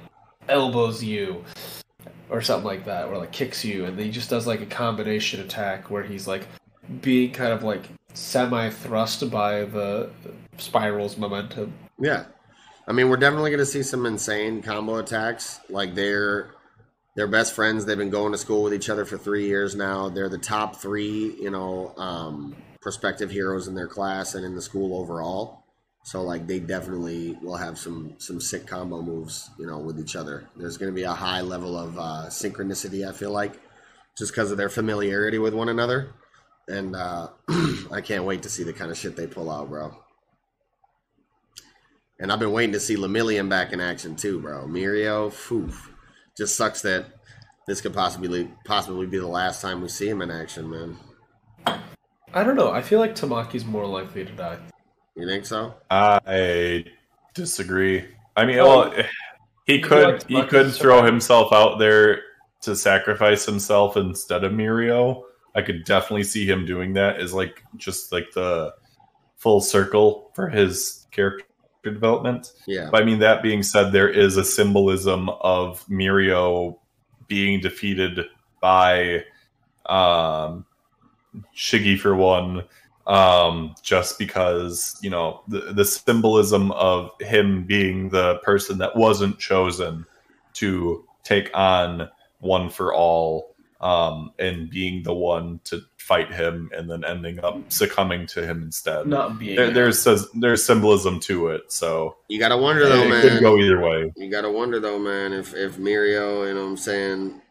elbows 0.50 1.04
you 1.04 1.44
or 2.30 2.42
something 2.42 2.66
like 2.66 2.86
that, 2.86 3.08
or 3.08 3.18
like 3.18 3.32
kicks 3.32 3.64
you, 3.64 3.86
and 3.86 4.00
he 4.00 4.10
just 4.10 4.30
does 4.30 4.48
like 4.48 4.62
a 4.62 4.66
combination 4.66 5.40
attack 5.42 5.90
where 5.92 6.04
he's 6.04 6.28
like 6.28 6.48
being 7.02 7.32
kind 7.32 7.54
of 7.54 7.64
like 7.64 7.84
semi 8.14 8.70
thrust 8.70 9.30
by 9.30 9.66
the 9.66 10.10
spiral's 10.58 11.18
momentum. 11.18 11.74
yeah. 12.00 12.26
I 12.86 12.92
mean, 12.92 13.10
we're 13.10 13.18
definitely 13.18 13.50
going 13.50 13.60
to 13.60 13.66
see 13.66 13.82
some 13.82 14.06
insane 14.06 14.62
combo 14.62 14.98
attacks. 14.98 15.62
Like 15.70 15.96
they're 15.96 16.52
they're 17.16 17.28
best 17.28 17.54
friends. 17.54 17.86
They've 17.86 17.98
been 17.98 18.10
going 18.10 18.32
to 18.32 18.38
school 18.38 18.64
with 18.64 18.74
each 18.74 18.90
other 18.90 19.06
for 19.06 19.18
three 19.18 19.46
years 19.46 19.76
now. 19.76 20.10
They're 20.10 20.30
the 20.30 20.38
top 20.38 20.78
three, 20.78 21.36
you 21.40 21.52
know, 21.52 21.94
um, 21.96 22.56
prospective 22.82 23.32
heroes 23.32 23.68
in 23.68 23.76
their 23.76 23.88
class 23.88 24.36
and 24.36 24.44
in 24.44 24.56
the 24.56 24.62
school 24.62 25.00
overall. 25.00 25.64
So 26.06 26.22
like 26.22 26.48
they 26.48 26.60
definitely 26.60 27.38
will 27.42 27.56
have 27.56 27.78
some 27.78 28.16
some 28.18 28.42
sick 28.42 28.68
combo 28.68 29.02
moves, 29.02 29.50
you 29.58 29.66
know, 29.66 29.80
with 29.80 30.00
each 30.00 30.18
other. 30.18 30.50
There's 30.58 30.78
going 30.78 30.92
to 30.92 30.96
be 30.96 31.04
a 31.04 31.14
high 31.14 31.42
level 31.42 31.78
of 31.78 31.98
uh, 31.98 32.26
synchronicity. 32.28 33.08
I 33.08 33.14
feel 33.14 33.32
like 33.32 33.54
just 34.18 34.34
because 34.34 34.52
of 34.52 34.58
their 34.58 34.70
familiarity 34.70 35.40
with 35.40 35.54
one 35.54 35.70
another, 35.70 36.14
and 36.68 36.96
uh, 36.96 37.30
I 37.92 38.02
can't 38.02 38.26
wait 38.26 38.44
to 38.44 38.50
see 38.50 38.64
the 38.64 38.74
kind 38.74 38.92
of 38.92 38.98
shit 38.98 39.16
they 39.16 39.28
pull 39.28 39.50
out, 39.50 39.70
bro. 39.70 39.96
And 42.24 42.32
I've 42.32 42.40
been 42.40 42.54
waiting 42.54 42.72
to 42.72 42.80
see 42.80 42.96
Lemillion 42.96 43.50
back 43.50 43.74
in 43.74 43.82
action 43.82 44.16
too, 44.16 44.40
bro. 44.40 44.66
Mirio, 44.66 45.30
poof. 45.30 45.92
Just 46.38 46.56
sucks 46.56 46.82
that 46.84 47.08
this 47.68 47.82
could 47.82 47.94
possibly 47.94 48.50
possibly 48.64 49.06
be 49.06 49.18
the 49.18 49.28
last 49.28 49.62
time 49.62 49.82
we 49.82 49.90
see 49.90 50.08
him 50.08 50.22
in 50.22 50.32
action, 50.32 50.70
man. 50.70 50.98
I 52.34 52.46
don't 52.46 52.56
know. 52.56 52.72
I 52.72 52.82
feel 52.82 53.00
like 53.00 53.14
Tamaki's 53.14 53.66
more 53.66 53.86
likely 53.86 54.24
to 54.24 54.32
die. 54.32 54.58
You 55.16 55.28
think 55.28 55.46
so? 55.46 55.76
i 55.92 56.86
disagree 57.36 58.06
i 58.36 58.46
mean 58.46 58.58
Well, 58.58 58.90
well 58.92 59.04
he 59.66 59.80
could 59.80 60.04
like 60.04 60.28
he 60.28 60.42
could 60.44 60.74
throw 60.74 61.04
himself 61.04 61.52
out 61.52 61.78
there 61.78 62.22
to 62.62 62.76
sacrifice 62.76 63.46
himself 63.46 63.98
instead 63.98 64.44
of 64.44 64.52
mirio 64.52 65.24
i 65.56 65.62
could 65.62 65.84
definitely 65.84 66.24
see 66.24 66.48
him 66.48 66.66
doing 66.66 66.94
that 66.94 67.20
as 67.20 67.34
like 67.34 67.64
just 67.76 68.12
like 68.12 68.32
the 68.34 68.74
full 69.38 69.62
circle 69.62 70.32
for 70.36 70.48
his 70.50 71.08
character 71.12 71.46
development 71.84 72.52
Yeah. 72.66 72.90
But 72.92 73.02
I 73.02 73.06
mean, 73.06 73.20
that 73.20 73.44
being 73.44 73.64
said, 73.64 73.92
there 73.92 74.10
is 74.10 74.38
a 74.38 74.44
symbolism 74.44 75.30
of 75.30 75.86
Mirio 75.88 76.78
being 77.28 77.60
defeated 77.60 78.26
by 78.62 79.24
um, 79.86 80.66
Shiggy 81.56 82.00
for 82.00 82.16
one, 82.16 82.64
um, 83.08 83.76
just 83.82 84.18
because 84.18 84.98
you 85.02 85.10
know 85.10 85.42
the 85.48 85.74
the 85.74 85.86
symbolism 85.86 86.72
of 86.72 87.12
him 87.20 87.66
being 87.66 88.10
the 88.10 88.38
person 88.44 88.78
that 88.78 88.96
wasn't 88.96 89.40
chosen 89.40 90.06
to 90.54 91.06
take 91.24 91.50
on 91.54 92.10
one 92.40 92.70
for 92.70 92.94
all, 92.94 93.53
um, 93.84 94.32
and 94.40 94.70
being 94.70 95.04
the 95.04 95.14
one 95.14 95.60
to 95.66 95.82
fight 95.98 96.34
him, 96.34 96.70
and 96.76 96.90
then 96.90 97.04
ending 97.06 97.44
up 97.44 97.58
succumbing 97.72 98.26
to 98.28 98.46
him 98.46 98.62
instead. 98.64 99.08
Not 99.08 99.40
being 99.40 99.56
There, 99.56 99.72
there's 99.72 100.08
there's 100.34 100.64
symbolism 100.66 101.20
to 101.22 101.50
it, 101.50 101.72
so 101.72 102.16
You 102.30 102.40
gotta 102.40 102.58
wonder 102.58 102.88
though, 102.88 103.04
it 103.04 103.22
could 103.22 103.34
man. 103.34 103.42
go 103.42 103.58
either 103.58 103.80
way. 103.82 104.12
You 104.18 104.30
gotta 104.32 104.50
wonder 104.52 104.80
though, 104.80 105.00
man, 105.00 105.34
if 105.34 105.54
if 105.54 105.78
Mirio, 105.78 106.48
you 106.48 106.54
know 106.54 106.62
what 106.64 106.70
I'm 106.70 106.78
saying. 106.78 107.42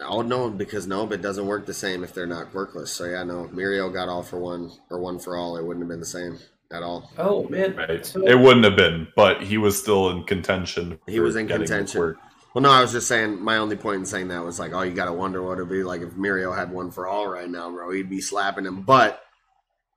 Oh 0.00 0.22
no, 0.22 0.50
because 0.50 0.86
no, 0.86 1.06
but 1.06 1.20
it 1.20 1.22
doesn't 1.22 1.46
work 1.46 1.66
the 1.66 1.72
same 1.74 2.04
if 2.04 2.12
they're 2.12 2.26
not 2.26 2.52
quirkless. 2.52 2.88
So 2.88 3.04
yeah, 3.06 3.22
no, 3.22 3.44
if 3.44 3.52
Mirio 3.52 3.92
got 3.92 4.08
all 4.08 4.22
for 4.22 4.38
one 4.38 4.70
or 4.90 4.98
one 5.00 5.18
for 5.18 5.36
all, 5.36 5.56
it 5.56 5.64
wouldn't 5.64 5.82
have 5.84 5.88
been 5.88 6.00
the 6.00 6.06
same 6.06 6.38
at 6.72 6.82
all. 6.82 7.10
Oh 7.16 7.48
man, 7.48 7.76
Right. 7.76 8.04
So- 8.04 8.26
It 8.26 8.38
wouldn't 8.38 8.64
have 8.64 8.76
been, 8.76 9.08
but 9.16 9.42
he 9.42 9.56
was 9.56 9.78
still 9.80 10.10
in 10.10 10.24
contention. 10.24 10.98
He 11.06 11.20
was 11.20 11.36
in 11.36 11.46
getting 11.46 11.62
the 11.62 11.66
contention. 11.68 12.16
Well, 12.54 12.62
no, 12.62 12.70
I 12.70 12.80
was 12.80 12.92
just 12.92 13.08
saying. 13.08 13.42
My 13.42 13.56
only 13.56 13.74
point 13.74 13.98
in 13.98 14.06
saying 14.06 14.28
that 14.28 14.44
was 14.44 14.60
like, 14.60 14.72
oh, 14.72 14.82
you 14.82 14.94
got 14.94 15.06
to 15.06 15.12
wonder 15.12 15.42
what 15.42 15.54
it'd 15.54 15.68
be 15.68 15.82
like 15.82 16.02
if 16.02 16.10
Mirio 16.10 16.56
had 16.56 16.70
one 16.70 16.92
for 16.92 17.08
all 17.08 17.26
right 17.26 17.50
now, 17.50 17.68
bro. 17.68 17.90
He'd 17.90 18.08
be 18.08 18.20
slapping 18.20 18.64
him. 18.64 18.82
But 18.82 19.20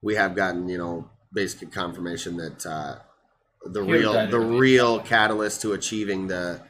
we 0.02 0.16
have 0.16 0.36
gotten, 0.36 0.68
you 0.68 0.80
know, 0.80 1.08
basic 1.32 1.72
confirmation 1.72 2.38
that 2.38 2.66
uh, 2.66 2.96
the 3.64 3.84
He 3.84 3.92
would 3.92 4.00
real, 4.00 4.28
the 4.28 4.40
real 4.40 5.00
catalyst 5.00 5.62
to 5.62 5.74
achieving 5.74 6.28
the, 6.28 6.62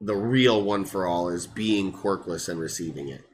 the 0.00 0.14
real 0.14 0.62
one 0.62 0.84
for 0.84 1.08
all 1.08 1.28
is 1.28 1.44
being 1.48 1.92
quirkless 1.92 2.48
and 2.48 2.60
receiving 2.60 3.08
it. 3.08 3.24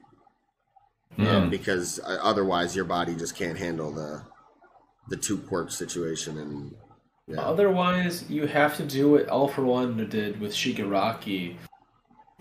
Mm. 1.19 1.51
Because 1.51 2.01
uh, 2.01 2.19
otherwise, 2.23 2.75
your 2.75 2.87
body 2.87 3.15
just 3.15 3.37
can't 3.37 3.59
handle 3.59 3.93
the, 3.93 4.23
the 5.09 5.17
two 5.17 5.37
quirk 5.37 5.71
situation. 5.71 6.39
And 6.39 6.75
yeah, 7.29 7.41
Otherwise, 7.41 8.29
you 8.31 8.47
have 8.47 8.77
to 8.77 8.85
do 8.85 9.11
what 9.11 9.29
All 9.29 9.49
for 9.49 9.65
One 9.65 10.09
did 10.09 10.41
with 10.41 10.53
Shigaraki, 10.53 11.57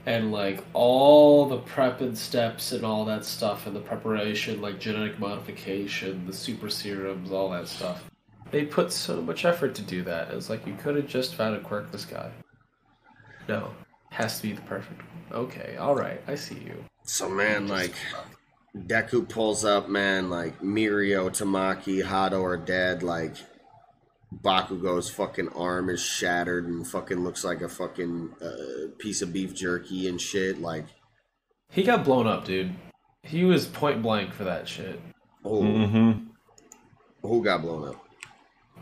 and 0.05 0.31
like 0.31 0.63
all 0.73 1.47
the 1.47 1.57
prep 1.57 2.01
and 2.01 2.15
steps 2.15 2.71
and 2.71 2.85
all 2.85 3.03
that 3.05 3.25
stuff, 3.25 3.65
and 3.65 3.75
the 3.75 3.79
preparation, 3.79 4.61
like 4.61 4.79
genetic 4.79 5.17
modification, 5.17 6.25
the 6.27 6.33
super 6.33 6.69
serums, 6.69 7.31
all 7.31 7.49
that 7.49 7.67
stuff. 7.67 8.03
They 8.51 8.63
put 8.63 8.91
so 8.91 9.21
much 9.21 9.43
effort 9.43 9.73
to 9.75 9.81
do 9.81 10.03
that. 10.03 10.29
It's 10.31 10.51
like 10.51 10.67
you 10.67 10.75
could 10.75 10.95
have 10.95 11.07
just 11.07 11.33
found 11.33 11.55
a 11.55 11.59
quirkless 11.59 12.07
guy. 12.07 12.29
No, 13.47 13.71
has 14.11 14.37
to 14.37 14.43
be 14.43 14.53
the 14.53 14.61
perfect 14.61 15.01
one. 15.01 15.41
Okay, 15.45 15.77
all 15.77 15.95
right, 15.95 16.21
I 16.27 16.35
see 16.35 16.55
you. 16.55 16.85
So 17.03 17.27
man, 17.27 17.67
like 17.67 17.95
Deku 18.77 19.27
pulls 19.27 19.65
up, 19.65 19.89
man, 19.89 20.29
like 20.29 20.59
Mirio, 20.61 21.29
Tamaki, 21.29 22.03
Hado 22.03 22.43
are 22.43 22.57
dead, 22.57 23.01
like 23.01 23.35
Bakugo's 24.41 25.09
fucking 25.09 25.49
arm 25.49 25.89
is 25.89 26.01
shattered 26.01 26.65
and 26.67 26.85
fucking 26.87 27.23
looks 27.23 27.43
like 27.43 27.61
a 27.61 27.69
fucking 27.69 28.33
uh, 28.41 28.87
piece 28.99 29.21
of 29.21 29.31
beef 29.33 29.53
jerky 29.55 30.07
and 30.07 30.19
shit. 30.19 30.59
Like, 30.61 30.85
He 31.71 31.83
got 31.83 32.03
blown 32.03 32.27
up, 32.27 32.45
dude. 32.45 32.75
He 33.23 33.43
was 33.43 33.65
point 33.67 34.01
blank 34.01 34.33
for 34.33 34.43
that 34.43 34.67
shit. 34.67 34.99
oh, 35.43 35.61
Mhm. 35.61 36.27
who 37.21 37.43
got 37.43 37.61
blown 37.61 37.89
up? 37.89 38.05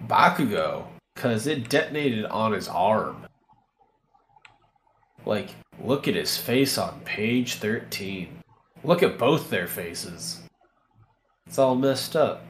Bakugo, 0.07 0.87
because 1.15 1.45
it 1.47 1.69
detonated 1.69 2.25
on 2.25 2.51
his 2.53 2.67
arm. 2.67 3.27
Like, 5.25 5.51
look 5.81 6.07
at 6.07 6.15
his 6.15 6.37
face 6.37 6.77
on 6.77 7.01
page 7.05 7.55
13. 7.55 8.39
Look 8.83 9.01
at 9.03 9.17
both 9.17 9.49
their 9.49 9.67
faces. 9.67 10.41
It's 11.47 11.57
all 11.59 11.75
messed 11.75 12.15
up. 12.15 12.45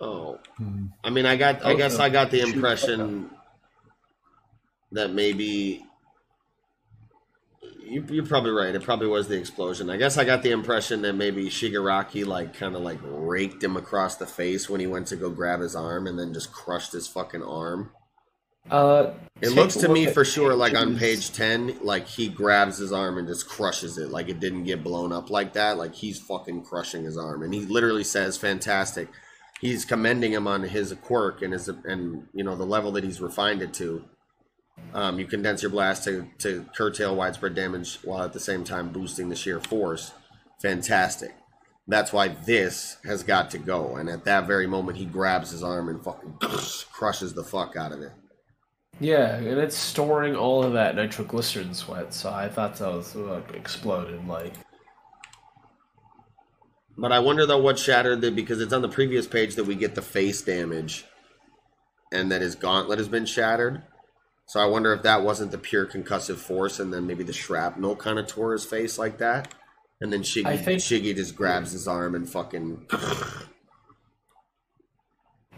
Oh, 0.00 0.38
Mhm. 0.60 0.92
I 1.02 1.10
mean, 1.10 1.26
I 1.26 1.36
got, 1.36 1.64
I 1.64 1.72
Oh, 1.72 1.76
guess. 1.76 1.98
I 1.98 2.08
got 2.08 2.30
the 2.30 2.40
impression 2.40 3.30
that 4.92 5.12
maybe. 5.12 5.84
You, 7.82 8.04
you're 8.10 8.26
probably 8.26 8.50
right. 8.50 8.74
It 8.74 8.82
probably 8.82 9.08
was 9.08 9.28
the 9.28 9.38
explosion. 9.38 9.88
I 9.88 9.96
guess 9.96 10.18
I 10.18 10.24
got 10.24 10.42
the 10.42 10.50
impression 10.50 11.00
that 11.02 11.14
maybe 11.14 11.46
Shigaraki 11.46 12.26
like 12.26 12.52
kind 12.54 12.76
of 12.76 12.82
like 12.82 12.98
raked 13.02 13.64
him 13.64 13.76
across 13.78 14.16
the 14.16 14.26
face 14.26 14.68
when 14.68 14.78
he 14.80 14.86
went 14.86 15.06
to 15.08 15.16
go 15.16 15.30
grab 15.30 15.60
his 15.60 15.74
arm 15.74 16.06
and 16.06 16.18
then 16.18 16.34
just 16.34 16.52
crushed 16.52 16.92
his 16.92 17.08
fucking 17.08 17.42
arm. 17.42 17.90
Uh, 18.70 19.12
It 19.40 19.52
looks 19.52 19.74
to 19.76 19.88
look 19.88 19.92
me 19.92 20.06
for 20.06 20.22
sure, 20.26 20.54
like 20.54 20.76
on 20.76 20.98
page 20.98 21.32
10, 21.32 21.78
like 21.82 22.06
he 22.06 22.28
grabs 22.28 22.76
his 22.76 22.92
arm 22.92 23.16
and 23.16 23.26
just 23.26 23.48
crushes 23.48 23.96
it. 23.96 24.10
Like 24.10 24.28
it 24.28 24.38
didn't 24.38 24.64
get 24.64 24.84
blown 24.84 25.10
up 25.10 25.30
like 25.30 25.54
that. 25.54 25.78
Like 25.78 25.94
he's 25.94 26.18
fucking 26.20 26.64
crushing 26.64 27.04
his 27.04 27.16
arm. 27.16 27.42
And 27.42 27.54
he 27.54 27.60
literally 27.64 28.04
says, 28.04 28.36
fantastic. 28.36 29.08
He's 29.60 29.84
commending 29.84 30.32
him 30.32 30.46
on 30.46 30.62
his 30.62 30.94
quirk 31.02 31.42
and 31.42 31.52
his, 31.52 31.68
and 31.68 32.28
you 32.32 32.44
know, 32.44 32.56
the 32.56 32.64
level 32.64 32.92
that 32.92 33.04
he's 33.04 33.20
refined 33.20 33.62
it 33.62 33.74
to. 33.74 34.04
Um, 34.94 35.18
you 35.18 35.26
condense 35.26 35.62
your 35.62 35.70
blast 35.70 36.04
to, 36.04 36.28
to 36.38 36.64
curtail 36.76 37.16
widespread 37.16 37.54
damage 37.54 37.98
while 38.04 38.22
at 38.22 38.32
the 38.32 38.40
same 38.40 38.64
time 38.64 38.90
boosting 38.90 39.28
the 39.28 39.36
sheer 39.36 39.60
force. 39.60 40.12
Fantastic. 40.62 41.34
That's 41.88 42.12
why 42.12 42.28
this 42.28 42.98
has 43.04 43.22
got 43.22 43.50
to 43.52 43.58
go. 43.58 43.96
And 43.96 44.08
at 44.08 44.24
that 44.24 44.46
very 44.46 44.66
moment, 44.66 44.98
he 44.98 45.06
grabs 45.06 45.50
his 45.50 45.62
arm 45.62 45.88
and 45.88 46.02
fucking 46.02 46.38
crushes 46.92 47.34
the 47.34 47.44
fuck 47.44 47.76
out 47.76 47.92
of 47.92 48.02
it. 48.02 48.12
Yeah, 49.00 49.36
and 49.36 49.58
it's 49.58 49.76
storing 49.76 50.34
all 50.34 50.64
of 50.64 50.72
that 50.72 50.96
nitroglycerin 50.96 51.72
sweat, 51.72 52.12
so 52.12 52.32
I 52.32 52.48
thought 52.48 52.74
that 52.76 52.92
was 52.92 53.14
uh, 53.14 53.40
exploded. 53.54 54.26
Like, 54.26 54.54
But 56.98 57.12
I 57.12 57.20
wonder 57.20 57.46
though 57.46 57.62
what 57.62 57.78
shattered 57.78 58.24
it 58.24 58.34
because 58.34 58.60
it's 58.60 58.72
on 58.72 58.82
the 58.82 58.88
previous 58.88 59.28
page 59.28 59.54
that 59.54 59.64
we 59.64 59.76
get 59.76 59.94
the 59.94 60.02
face 60.02 60.42
damage, 60.42 61.04
and 62.12 62.30
that 62.32 62.42
his 62.42 62.56
gauntlet 62.56 62.98
has 62.98 63.08
been 63.08 63.24
shattered. 63.24 63.82
So 64.46 64.58
I 64.58 64.66
wonder 64.66 64.92
if 64.92 65.02
that 65.02 65.22
wasn't 65.22 65.52
the 65.52 65.58
pure 65.58 65.86
concussive 65.86 66.38
force, 66.38 66.80
and 66.80 66.92
then 66.92 67.06
maybe 67.06 67.22
the 67.22 67.32
shrapnel 67.32 67.94
kind 67.96 68.18
of 68.18 68.26
tore 68.26 68.52
his 68.52 68.64
face 68.64 68.98
like 68.98 69.18
that, 69.18 69.54
and 70.00 70.12
then 70.12 70.22
Shiggy, 70.22 70.58
think- 70.64 70.80
Shiggy 70.80 71.14
just 71.14 71.36
grabs 71.36 71.70
his 71.72 71.86
arm 71.86 72.16
and 72.16 72.28
fucking. 72.28 72.86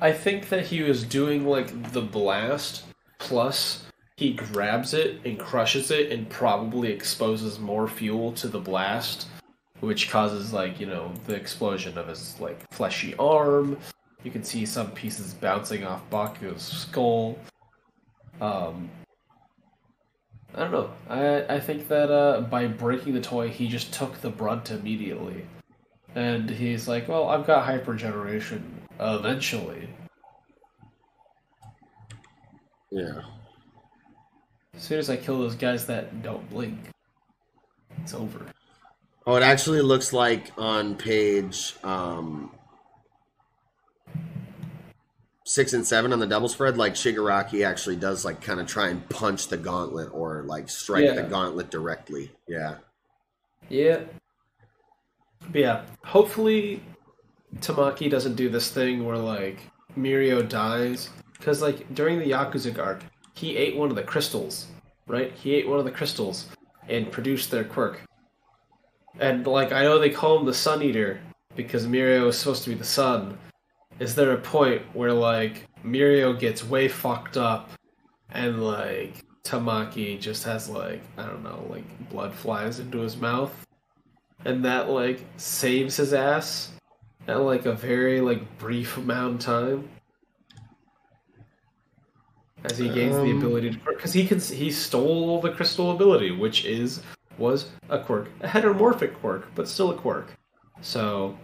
I 0.02 0.12
think 0.12 0.48
that 0.48 0.66
he 0.66 0.82
was 0.82 1.04
doing 1.04 1.46
like 1.46 1.92
the 1.92 2.02
blast, 2.02 2.84
plus 3.18 3.84
he 4.16 4.32
grabs 4.32 4.92
it 4.92 5.20
and 5.24 5.38
crushes 5.38 5.90
it 5.90 6.10
and 6.10 6.28
probably 6.28 6.90
exposes 6.90 7.58
more 7.58 7.86
fuel 7.86 8.32
to 8.32 8.48
the 8.48 8.60
blast, 8.60 9.26
which 9.80 10.10
causes 10.10 10.52
like, 10.52 10.78
you 10.78 10.86
know, 10.86 11.12
the 11.26 11.34
explosion 11.34 11.98
of 11.98 12.08
his 12.08 12.38
like 12.40 12.58
fleshy 12.72 13.14
arm. 13.18 13.78
You 14.22 14.30
can 14.30 14.44
see 14.44 14.66
some 14.66 14.90
pieces 14.92 15.34
bouncing 15.34 15.84
off 15.84 16.08
Baku's 16.10 16.62
skull. 16.62 17.38
Um 18.40 18.90
I 20.54 20.60
don't 20.60 20.72
know. 20.72 20.90
I 21.08 21.56
I 21.56 21.60
think 21.60 21.88
that 21.88 22.10
uh, 22.10 22.40
by 22.42 22.66
breaking 22.66 23.14
the 23.14 23.20
toy, 23.20 23.48
he 23.48 23.68
just 23.68 23.92
took 23.92 24.20
the 24.20 24.30
brunt 24.30 24.70
immediately, 24.70 25.46
and 26.16 26.50
he's 26.50 26.88
like, 26.88 27.06
"Well, 27.06 27.28
I've 27.28 27.46
got 27.46 27.66
hypergeneration 27.66 28.62
eventually." 28.98 29.88
Yeah. 32.90 33.22
As 34.74 34.82
soon 34.82 34.98
as 34.98 35.08
I 35.08 35.16
kill 35.16 35.38
those 35.38 35.54
guys 35.54 35.86
that 35.86 36.22
don't 36.22 36.48
blink, 36.50 36.78
it's 38.02 38.14
over. 38.14 38.44
Oh, 39.30 39.36
it 39.36 39.44
actually 39.44 39.80
looks 39.80 40.12
like 40.12 40.50
on 40.58 40.96
page 40.96 41.76
um, 41.84 42.50
six 45.44 45.72
and 45.72 45.86
seven 45.86 46.12
on 46.12 46.18
the 46.18 46.26
double 46.26 46.48
spread, 46.48 46.76
like 46.76 46.94
Shigaraki 46.94 47.64
actually 47.64 47.94
does 47.94 48.24
like 48.24 48.40
kind 48.40 48.58
of 48.58 48.66
try 48.66 48.88
and 48.88 49.08
punch 49.08 49.46
the 49.46 49.56
gauntlet 49.56 50.08
or 50.12 50.42
like 50.48 50.68
strike 50.68 51.14
the 51.14 51.22
gauntlet 51.22 51.70
directly. 51.70 52.32
Yeah. 52.48 52.78
Yeah. 53.68 54.00
But 55.52 55.60
yeah, 55.60 55.82
hopefully 56.04 56.82
Tamaki 57.58 58.10
doesn't 58.10 58.34
do 58.34 58.48
this 58.48 58.72
thing 58.72 59.04
where 59.04 59.16
like 59.16 59.60
Mirio 59.96 60.48
dies 60.48 61.08
because 61.38 61.62
like 61.62 61.94
during 61.94 62.18
the 62.18 62.32
Yakuza 62.32 62.76
arc, 62.80 63.04
he 63.34 63.56
ate 63.56 63.76
one 63.76 63.90
of 63.90 63.94
the 63.94 64.02
crystals, 64.02 64.66
right? 65.06 65.30
He 65.34 65.54
ate 65.54 65.68
one 65.68 65.78
of 65.78 65.84
the 65.84 65.92
crystals 65.92 66.48
and 66.88 67.12
produced 67.12 67.52
their 67.52 67.62
quirk. 67.62 68.02
And 69.18 69.46
like 69.46 69.72
I 69.72 69.82
know 69.82 69.98
they 69.98 70.10
call 70.10 70.38
him 70.38 70.46
the 70.46 70.54
Sun 70.54 70.82
Eater 70.82 71.20
because 71.56 71.86
Mirio 71.86 72.28
is 72.28 72.38
supposed 72.38 72.64
to 72.64 72.70
be 72.70 72.76
the 72.76 72.84
sun. 72.84 73.36
Is 73.98 74.14
there 74.14 74.32
a 74.32 74.38
point 74.38 74.82
where 74.94 75.12
like 75.12 75.66
Mirio 75.84 76.38
gets 76.38 76.64
way 76.64 76.88
fucked 76.88 77.36
up 77.36 77.70
and 78.30 78.64
like 78.64 79.24
Tamaki 79.44 80.18
just 80.20 80.44
has 80.44 80.68
like 80.68 81.02
I 81.18 81.26
don't 81.26 81.42
know, 81.42 81.66
like 81.68 82.08
blood 82.08 82.34
flies 82.34 82.78
into 82.78 82.98
his 82.98 83.16
mouth, 83.16 83.52
and 84.44 84.64
that 84.64 84.88
like 84.88 85.24
saves 85.36 85.96
his 85.96 86.14
ass 86.14 86.70
at 87.28 87.40
like 87.40 87.66
a 87.66 87.72
very 87.72 88.20
like 88.20 88.58
brief 88.58 88.96
amount 88.96 89.34
of 89.34 89.40
time 89.40 89.88
as 92.64 92.78
he 92.78 92.88
gains 92.88 93.16
the 93.16 93.22
Um. 93.32 93.38
ability 93.38 93.70
to 93.70 93.78
because 93.88 94.12
he 94.12 94.26
can 94.26 94.38
he 94.40 94.70
stole 94.70 95.40
the 95.40 95.50
crystal 95.50 95.90
ability, 95.90 96.30
which 96.30 96.64
is 96.64 97.02
was 97.40 97.70
a 97.88 97.98
quirk, 97.98 98.28
a 98.40 98.48
heteromorphic 98.48 99.14
quirk, 99.14 99.52
but 99.54 99.66
still 99.66 99.90
a 99.90 99.96
quirk. 99.96 100.28
So 100.80 101.36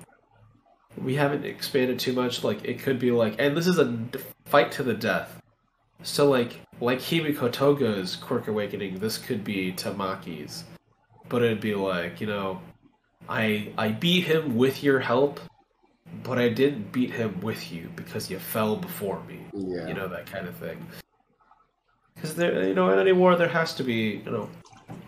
we 0.96 1.14
haven't 1.16 1.44
expanded 1.44 1.98
too 1.98 2.12
much. 2.12 2.44
Like 2.44 2.64
it 2.64 2.78
could 2.78 2.98
be 2.98 3.10
like, 3.10 3.36
and 3.38 3.56
this 3.56 3.66
is 3.66 3.78
a 3.78 4.06
fight 4.44 4.70
to 4.72 4.82
the 4.82 4.94
death. 4.94 5.40
So 6.02 6.28
like 6.28 6.60
like 6.80 6.98
Himiko 6.98 7.50
Toga's 7.50 8.16
quirk 8.16 8.48
awakening, 8.48 8.98
this 8.98 9.18
could 9.18 9.42
be 9.42 9.72
Tamaki's, 9.72 10.64
but 11.28 11.42
it'd 11.42 11.60
be 11.60 11.74
like 11.74 12.20
you 12.20 12.26
know, 12.26 12.60
I 13.28 13.72
I 13.76 13.88
beat 13.88 14.24
him 14.24 14.56
with 14.56 14.82
your 14.82 15.00
help, 15.00 15.40
but 16.22 16.38
I 16.38 16.48
didn't 16.48 16.92
beat 16.92 17.10
him 17.10 17.40
with 17.40 17.72
you 17.72 17.90
because 17.96 18.30
you 18.30 18.38
fell 18.38 18.76
before 18.76 19.22
me. 19.24 19.40
Yeah. 19.52 19.88
You 19.88 19.94
know 19.94 20.08
that 20.08 20.26
kind 20.26 20.46
of 20.46 20.54
thing. 20.56 20.86
Because 22.14 22.34
there, 22.34 22.66
you 22.66 22.74
know, 22.74 22.90
in 22.90 22.98
any 22.98 23.12
war 23.12 23.36
there 23.36 23.48
has 23.48 23.74
to 23.74 23.84
be, 23.84 24.22
you 24.24 24.30
know, 24.30 24.48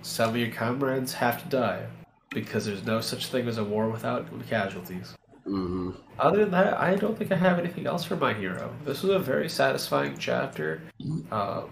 some 0.02 0.30
of 0.30 0.36
your 0.36 0.50
comrades 0.50 1.12
have 1.12 1.42
to 1.42 1.48
die 1.48 1.86
because 2.30 2.66
there's 2.66 2.84
no 2.84 3.00
such 3.00 3.26
thing 3.26 3.48
as 3.48 3.58
a 3.58 3.64
war 3.64 3.88
without 3.88 4.26
casualties. 4.48 5.14
hmm 5.44 5.90
Other 6.18 6.40
than 6.40 6.50
that, 6.50 6.78
I 6.78 6.96
don't 6.96 7.16
think 7.16 7.32
I 7.32 7.36
have 7.36 7.58
anything 7.58 7.86
else 7.86 8.04
for 8.04 8.16
my 8.16 8.34
hero. 8.34 8.74
This 8.84 9.02
was 9.02 9.12
a 9.12 9.18
very 9.18 9.48
satisfying 9.48 10.16
chapter, 10.18 10.82
uh, 11.30 11.62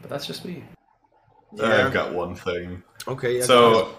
but 0.00 0.10
that's 0.10 0.26
just 0.26 0.44
me. 0.44 0.64
Yeah. 1.54 1.86
I've 1.86 1.92
got 1.92 2.14
one 2.14 2.34
thing. 2.34 2.82
Okay. 3.06 3.38
Yeah, 3.38 3.44
so, 3.44 3.72
ahead. 3.72 3.94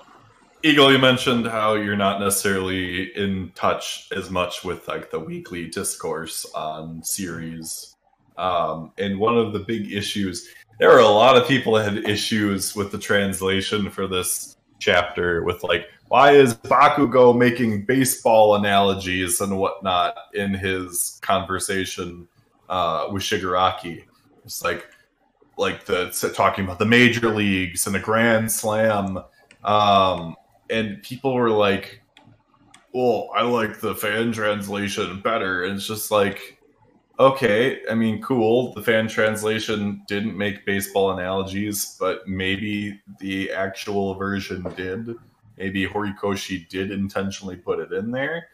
Eagle, 0.65 0.91
you 0.93 0.97
mentioned 0.97 1.45
how 1.45 1.75
you're 1.75 1.97
not 1.97 2.21
necessarily 2.21 3.15
in 3.17 3.51
touch 3.53 4.07
as 4.15 4.29
much 4.29 4.63
with 4.63 4.87
like 4.87 5.11
the 5.11 5.19
weekly 5.19 5.67
discourse 5.67 6.45
on 6.55 7.03
series. 7.03 7.95
Um, 8.37 8.93
and 8.97 9.19
one 9.19 9.37
of 9.37 9.51
the 9.51 9.59
big 9.59 9.91
issues, 9.91 10.49
there 10.83 10.91
are 10.91 10.99
a 10.99 11.07
lot 11.07 11.37
of 11.37 11.47
people 11.47 11.71
that 11.71 11.93
had 11.93 12.03
issues 12.03 12.75
with 12.75 12.91
the 12.91 12.97
translation 12.97 13.89
for 13.89 14.05
this 14.05 14.57
chapter 14.79 15.41
with 15.45 15.63
like, 15.63 15.87
why 16.09 16.31
is 16.31 16.55
Bakugo 16.55 17.33
making 17.33 17.85
baseball 17.85 18.55
analogies 18.55 19.39
and 19.39 19.57
whatnot 19.57 20.13
in 20.33 20.53
his 20.53 21.19
conversation 21.21 22.27
uh, 22.67 23.07
with 23.09 23.23
Shigaraki? 23.23 24.03
It's 24.43 24.61
like, 24.61 24.85
like 25.57 25.85
the 25.85 26.09
talking 26.35 26.65
about 26.65 26.79
the 26.79 26.85
major 26.85 27.29
leagues 27.29 27.85
and 27.85 27.95
the 27.95 27.99
grand 28.01 28.51
slam 28.51 29.23
um, 29.63 30.35
and 30.69 31.01
people 31.01 31.33
were 31.33 31.49
like, 31.49 32.01
"Well, 32.93 33.29
I 33.33 33.43
like 33.43 33.79
the 33.79 33.95
fan 33.95 34.33
translation 34.33 35.21
better." 35.21 35.63
And 35.63 35.75
it's 35.75 35.87
just 35.87 36.11
like, 36.11 36.59
okay, 37.19 37.81
I 37.89 37.95
mean, 37.95 38.21
cool. 38.21 38.73
The 38.73 38.81
fan 38.81 39.07
translation 39.07 40.03
didn't 40.07 40.37
make 40.37 40.65
baseball 40.65 41.11
analogies, 41.11 41.95
but 41.99 42.27
maybe 42.27 43.01
the 43.19 43.51
actual 43.51 44.15
version 44.15 44.63
did. 44.75 45.15
Maybe 45.57 45.87
Horikoshi 45.87 46.67
did 46.67 46.91
intentionally 46.91 47.55
put 47.55 47.79
it 47.79 47.91
in 47.91 48.11
there. 48.11 48.47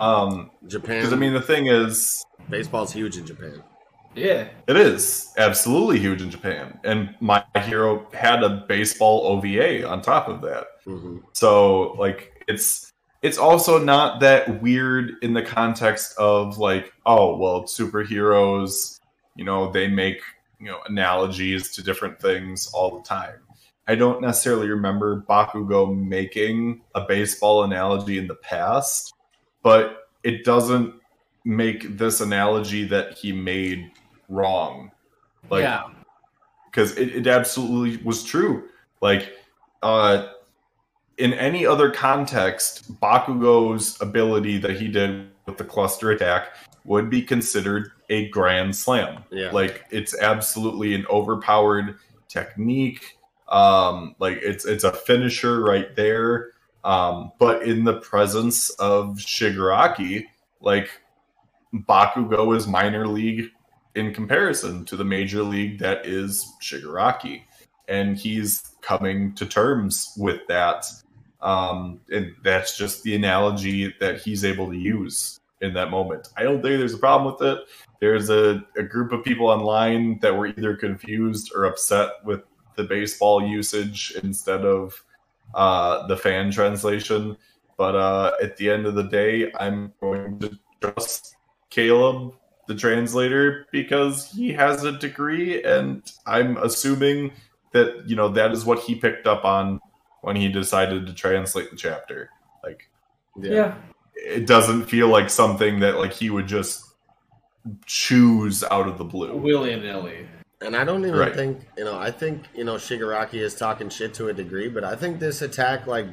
Um, 0.00 0.50
Japan. 0.66 0.98
because 0.98 1.12
I 1.12 1.16
mean, 1.16 1.32
the 1.32 1.40
thing 1.40 1.66
is, 1.66 2.24
baseball's 2.50 2.92
huge 2.92 3.16
in 3.16 3.26
Japan. 3.26 3.62
Yeah, 4.14 4.48
it 4.66 4.76
is 4.76 5.32
absolutely 5.36 5.98
huge 5.98 6.22
in 6.22 6.30
Japan, 6.30 6.78
and 6.84 7.14
my 7.20 7.44
hero 7.56 8.06
had 8.12 8.42
a 8.42 8.64
baseball 8.68 9.26
OVA 9.26 9.86
on 9.86 10.00
top 10.00 10.28
of 10.28 10.40
that. 10.42 10.66
hmm 10.84 11.18
So 11.32 11.92
like 11.98 12.44
it's 12.48 12.85
it's 13.26 13.38
also 13.38 13.82
not 13.82 14.20
that 14.20 14.62
weird 14.62 15.14
in 15.22 15.34
the 15.34 15.42
context 15.42 16.16
of 16.16 16.58
like 16.58 16.92
oh 17.06 17.36
well 17.36 17.64
superheroes 17.64 19.00
you 19.34 19.44
know 19.44 19.70
they 19.70 19.88
make 19.88 20.20
you 20.60 20.66
know 20.66 20.78
analogies 20.86 21.72
to 21.72 21.82
different 21.82 22.20
things 22.20 22.70
all 22.72 22.96
the 22.96 23.02
time. 23.02 23.34
I 23.88 23.94
don't 23.94 24.20
necessarily 24.20 24.68
remember 24.68 25.24
Bakugo 25.28 25.96
making 25.96 26.82
a 26.94 27.02
baseball 27.02 27.64
analogy 27.64 28.18
in 28.18 28.26
the 28.26 28.34
past, 28.34 29.14
but 29.62 30.08
it 30.24 30.44
doesn't 30.44 30.94
make 31.44 31.96
this 31.96 32.20
analogy 32.20 32.84
that 32.88 33.16
he 33.16 33.32
made 33.32 33.92
wrong. 34.28 34.90
Like 35.50 35.62
yeah, 35.62 35.84
because 36.70 36.96
it, 36.96 37.14
it 37.14 37.26
absolutely 37.26 38.02
was 38.04 38.24
true. 38.24 38.68
Like, 39.00 39.34
uh, 39.82 40.28
in 41.18 41.32
any 41.34 41.64
other 41.64 41.90
context, 41.90 43.00
Bakugo's 43.00 44.00
ability 44.00 44.58
that 44.58 44.76
he 44.76 44.88
did 44.88 45.28
with 45.46 45.56
the 45.56 45.64
cluster 45.64 46.10
attack 46.10 46.48
would 46.84 47.10
be 47.10 47.22
considered 47.22 47.90
a 48.10 48.28
grand 48.28 48.76
slam. 48.76 49.24
Yeah. 49.30 49.50
Like 49.50 49.84
it's 49.90 50.18
absolutely 50.18 50.94
an 50.94 51.06
overpowered 51.10 51.98
technique. 52.28 53.18
Um, 53.48 54.14
like 54.18 54.38
it's 54.42 54.64
it's 54.64 54.84
a 54.84 54.92
finisher 54.92 55.62
right 55.62 55.94
there. 55.96 56.50
Um, 56.84 57.32
but 57.38 57.62
in 57.62 57.84
the 57.84 58.00
presence 58.00 58.70
of 58.70 59.16
Shigaraki, 59.16 60.24
like 60.60 60.90
Bakugo 61.74 62.56
is 62.56 62.66
minor 62.66 63.08
league 63.08 63.50
in 63.94 64.14
comparison 64.14 64.84
to 64.84 64.96
the 64.96 65.04
major 65.04 65.42
league 65.42 65.78
that 65.80 66.06
is 66.06 66.46
Shigaraki. 66.62 67.42
And 67.88 68.16
he's 68.16 68.76
coming 68.82 69.34
to 69.34 69.46
terms 69.46 70.12
with 70.16 70.46
that. 70.48 70.86
Um, 71.40 72.00
and 72.10 72.34
that's 72.42 72.76
just 72.76 73.02
the 73.02 73.14
analogy 73.14 73.94
that 74.00 74.20
he's 74.20 74.44
able 74.44 74.70
to 74.70 74.76
use 74.76 75.40
in 75.60 75.74
that 75.74 75.90
moment. 75.90 76.28
I 76.36 76.42
don't 76.42 76.62
think 76.62 76.78
there's 76.78 76.94
a 76.94 76.98
problem 76.98 77.32
with 77.32 77.42
it. 77.42 77.58
There's 78.00 78.30
a, 78.30 78.64
a 78.76 78.82
group 78.82 79.12
of 79.12 79.24
people 79.24 79.46
online 79.46 80.18
that 80.20 80.34
were 80.34 80.46
either 80.46 80.76
confused 80.76 81.52
or 81.54 81.64
upset 81.64 82.10
with 82.24 82.42
the 82.76 82.84
baseball 82.84 83.46
usage 83.46 84.12
instead 84.22 84.64
of 84.64 85.02
uh, 85.54 86.06
the 86.06 86.16
fan 86.16 86.50
translation. 86.50 87.36
But 87.76 87.94
uh, 87.94 88.32
at 88.42 88.56
the 88.56 88.70
end 88.70 88.86
of 88.86 88.94
the 88.94 89.04
day, 89.04 89.52
I'm 89.58 89.92
going 90.00 90.38
to 90.40 90.58
trust 90.80 91.36
Caleb, 91.70 92.34
the 92.68 92.74
translator, 92.74 93.66
because 93.70 94.30
he 94.30 94.52
has 94.52 94.84
a 94.84 94.92
degree, 94.92 95.62
and 95.62 96.02
I'm 96.26 96.56
assuming 96.58 97.32
that 97.72 98.08
you 98.08 98.16
know 98.16 98.28
that 98.28 98.52
is 98.52 98.64
what 98.64 98.80
he 98.80 98.94
picked 98.94 99.26
up 99.26 99.44
on 99.44 99.80
when 100.26 100.34
he 100.34 100.48
decided 100.48 101.06
to 101.06 101.12
translate 101.14 101.70
the 101.70 101.76
chapter. 101.76 102.28
Like, 102.64 102.90
Yeah. 103.40 103.76
it 104.16 104.44
doesn't 104.44 104.86
feel 104.86 105.06
like 105.06 105.30
something 105.30 105.78
that 105.78 105.98
like 105.98 106.12
he 106.12 106.30
would 106.30 106.48
just 106.48 106.82
choose 107.86 108.64
out 108.64 108.88
of 108.88 108.98
the 108.98 109.04
blue. 109.04 109.36
Willy 109.36 109.76
nilly. 109.76 110.26
And 110.60 110.74
I 110.74 110.82
don't 110.82 111.06
even 111.06 111.16
Right. 111.16 111.32
think, 111.32 111.68
you 111.78 111.84
know, 111.84 111.96
I 111.96 112.10
think, 112.10 112.42
you 112.56 112.64
know, 112.64 112.74
Shigaraki 112.74 113.34
is 113.34 113.54
talking 113.54 113.88
shit 113.88 114.14
to 114.14 114.26
a 114.26 114.32
degree, 114.32 114.68
but 114.68 114.82
I 114.82 114.96
think 114.96 115.20
this 115.20 115.42
attack, 115.42 115.86
like, 115.86 116.08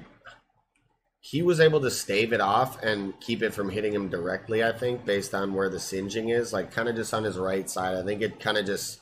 he 1.21 1.41
was 1.41 1.59
able 1.59 1.81
to 1.81 1.89
stave 1.89 2.33
it 2.33 2.41
off 2.41 2.83
and 2.83 3.19
keep 3.19 3.41
it 3.41 3.55
from 3.55 3.69
hitting 3.71 3.93
him 3.93 4.09
directly, 4.09 4.63
I 4.63 4.73
think, 4.73 5.05
based 5.05 5.33
on 5.33 5.55
where 5.55 5.69
the 5.69 5.79
singeing 5.79 6.29
is. 6.29 6.53
Like, 6.53 6.69
kind 6.71 6.87
of 6.87 6.95
just 6.95 7.15
on 7.15 7.23
his 7.23 7.39
right 7.39 7.67
side. 7.67 7.95
I 7.97 8.03
think 8.03 8.21
it 8.21 8.39
kind 8.39 8.59
of 8.59 8.65
just 8.67 8.99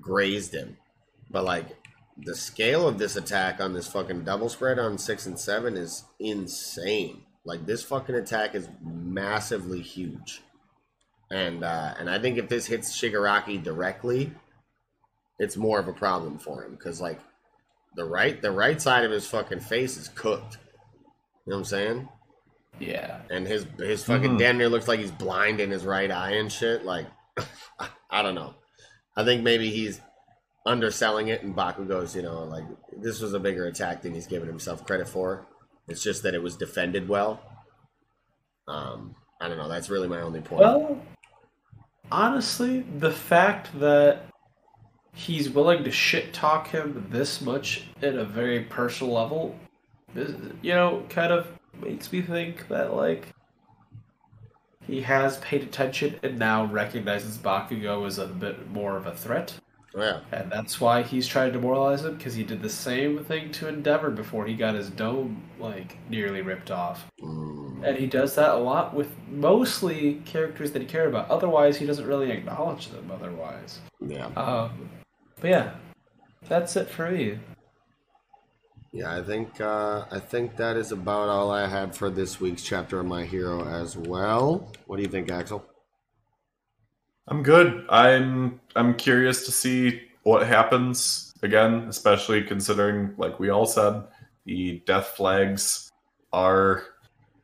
grazed 0.00 0.54
him. 0.54 0.78
But, 1.28 1.44
like, 1.44 1.66
the 2.18 2.34
scale 2.34 2.86
of 2.88 2.98
this 2.98 3.16
attack 3.16 3.60
on 3.60 3.72
this 3.74 3.86
fucking 3.88 4.24
double 4.24 4.48
spread 4.48 4.78
on 4.78 4.98
six 4.98 5.26
and 5.26 5.38
seven 5.38 5.76
is 5.76 6.04
insane. 6.18 7.22
Like, 7.44 7.66
this 7.66 7.82
fucking 7.84 8.14
attack 8.14 8.54
is 8.54 8.68
massively 8.82 9.80
huge. 9.80 10.40
And, 11.30 11.62
uh, 11.64 11.94
and 11.98 12.08
I 12.08 12.18
think 12.18 12.38
if 12.38 12.48
this 12.48 12.66
hits 12.66 12.98
Shigaraki 13.00 13.62
directly, 13.62 14.32
it's 15.38 15.56
more 15.56 15.78
of 15.78 15.88
a 15.88 15.92
problem 15.92 16.38
for 16.38 16.64
him 16.64 16.72
because 16.72 17.00
like 17.00 17.20
the 17.94 18.04
right 18.04 18.40
the 18.40 18.50
right 18.50 18.80
side 18.80 19.04
of 19.04 19.10
his 19.10 19.26
fucking 19.26 19.60
face 19.60 19.98
is 19.98 20.08
cooked. 20.08 20.56
You 21.44 21.50
know 21.50 21.56
what 21.56 21.58
I'm 21.58 21.64
saying? 21.64 22.08
Yeah. 22.80 23.20
And 23.28 23.46
his 23.46 23.66
his 23.78 24.02
fucking 24.04 24.32
Mhm. 24.36 24.38
damn 24.38 24.56
near 24.58 24.68
looks 24.70 24.88
like 24.88 24.98
he's 25.00 25.10
blind 25.10 25.60
in 25.60 25.70
his 25.70 25.84
right 25.84 26.10
eye 26.10 26.32
and 26.36 26.50
shit. 26.50 26.84
Like 26.86 27.06
I 28.10 28.22
don't 28.22 28.34
know. 28.34 28.54
I 29.14 29.24
think 29.24 29.42
maybe 29.42 29.68
he's 29.70 30.00
underselling 30.66 31.28
it, 31.28 31.42
and 31.42 31.54
Baku 31.54 31.84
goes, 31.84 32.14
you 32.14 32.22
know 32.22 32.44
like 32.44 32.64
this 32.98 33.20
was 33.20 33.32
a 33.32 33.40
bigger 33.40 33.66
attack 33.66 34.02
than 34.02 34.14
he's 34.14 34.26
given 34.26 34.48
himself 34.48 34.84
credit 34.84 35.08
for. 35.08 35.46
It's 35.88 36.02
just 36.02 36.22
that 36.24 36.34
it 36.34 36.42
was 36.42 36.56
defended 36.56 37.08
well. 37.08 37.40
Um, 38.66 39.14
I 39.40 39.48
don't 39.48 39.58
know. 39.58 39.68
That's 39.68 39.88
really 39.88 40.08
my 40.08 40.20
only 40.20 40.40
point. 40.40 40.62
Well, 40.62 41.00
honestly, 42.10 42.80
the 42.98 43.12
fact 43.12 43.78
that 43.78 44.26
he's 45.14 45.48
willing 45.48 45.84
to 45.84 45.90
shit 45.90 46.34
talk 46.34 46.68
him 46.68 47.06
this 47.10 47.40
much 47.40 47.84
at 48.02 48.14
a 48.14 48.24
very 48.24 48.60
personal 48.64 49.14
level, 49.14 49.58
you 50.14 50.74
know, 50.74 51.04
kind 51.08 51.32
of 51.32 51.46
makes 51.80 52.12
me 52.12 52.22
think 52.22 52.68
that 52.68 52.94
like 52.94 53.28
he 54.86 55.02
has 55.02 55.38
paid 55.38 55.62
attention 55.62 56.18
and 56.22 56.38
now 56.38 56.64
recognizes 56.64 57.38
Bakugo 57.38 58.06
as 58.06 58.18
a 58.18 58.26
bit 58.26 58.70
more 58.70 58.96
of 58.96 59.06
a 59.06 59.14
threat. 59.14 59.54
Yeah, 59.96 60.20
And 60.32 60.52
that's 60.52 60.80
why 60.80 61.02
he's 61.02 61.26
trying 61.26 61.52
to 61.52 61.58
demoralize 61.58 62.04
him 62.04 62.16
because 62.16 62.34
he 62.34 62.42
did 62.42 62.60
the 62.60 62.68
same 62.68 63.24
thing 63.24 63.50
to 63.52 63.68
Endeavor 63.68 64.10
before 64.10 64.46
he 64.46 64.54
got 64.54 64.74
his 64.74 64.90
dome 64.90 65.42
like 65.58 65.96
nearly 66.10 66.42
ripped 66.42 66.70
off. 66.70 67.06
Mm, 67.22 67.82
And 67.82 67.96
he 67.96 68.06
does 68.06 68.34
that 68.34 68.50
a 68.50 68.56
lot 68.58 68.94
with 68.94 69.10
mostly 69.28 70.20
characters 70.26 70.72
that 70.72 70.82
he 70.82 70.86
cared 70.88 71.08
about. 71.08 71.30
Otherwise, 71.30 71.78
he 71.78 71.86
doesn't 71.86 72.06
really 72.06 72.30
acknowledge 72.30 72.88
them. 72.88 73.10
Otherwise, 73.10 73.80
yeah. 74.00 74.26
um, 74.36 74.90
but 75.40 75.48
yeah, 75.48 75.70
that's 76.48 76.76
it 76.76 76.90
for 76.90 77.10
me. 77.10 77.38
Yeah, 78.92 79.16
I 79.16 79.22
think 79.22 79.60
uh, 79.60 80.04
I 80.10 80.18
think 80.18 80.56
that 80.56 80.76
is 80.76 80.92
about 80.92 81.28
all 81.28 81.50
I 81.50 81.66
had 81.68 81.94
for 81.94 82.08
this 82.08 82.40
week's 82.40 82.62
chapter 82.62 83.00
of 83.00 83.06
My 83.06 83.24
Hero 83.24 83.66
as 83.66 83.96
well. 83.96 84.72
What 84.86 84.96
do 84.96 85.02
you 85.02 85.08
think, 85.08 85.30
Axel? 85.30 85.66
I'm 87.28 87.42
good. 87.42 87.84
I'm 87.88 88.60
I'm 88.76 88.94
curious 88.94 89.44
to 89.46 89.52
see 89.52 90.02
what 90.22 90.46
happens 90.46 91.32
again, 91.42 91.86
especially 91.88 92.42
considering, 92.42 93.14
like 93.16 93.38
we 93.40 93.50
all 93.50 93.66
said, 93.66 94.04
the 94.44 94.82
death 94.86 95.08
flags 95.16 95.90
are 96.32 96.82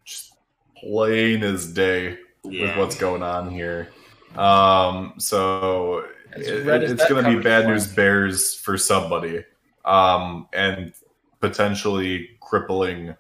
just 0.04 0.34
plain 0.76 1.42
as 1.42 1.72
day 1.72 2.18
with 2.44 2.54
what's 2.76 2.96
going 2.96 3.22
on 3.22 3.50
here. 3.50 3.88
Um, 4.36 5.14
so 5.18 6.04
it- 6.48 6.64
it's 6.92 7.02
going 7.08 7.24
to 7.24 7.30
be 7.30 7.42
bad 7.44 7.66
news 7.68 7.86
bears 7.94 8.54
for 8.54 8.78
somebody, 8.78 9.44
um, 9.84 10.48
and 10.52 10.92
potentially 11.40 12.30
crippling 12.40 13.14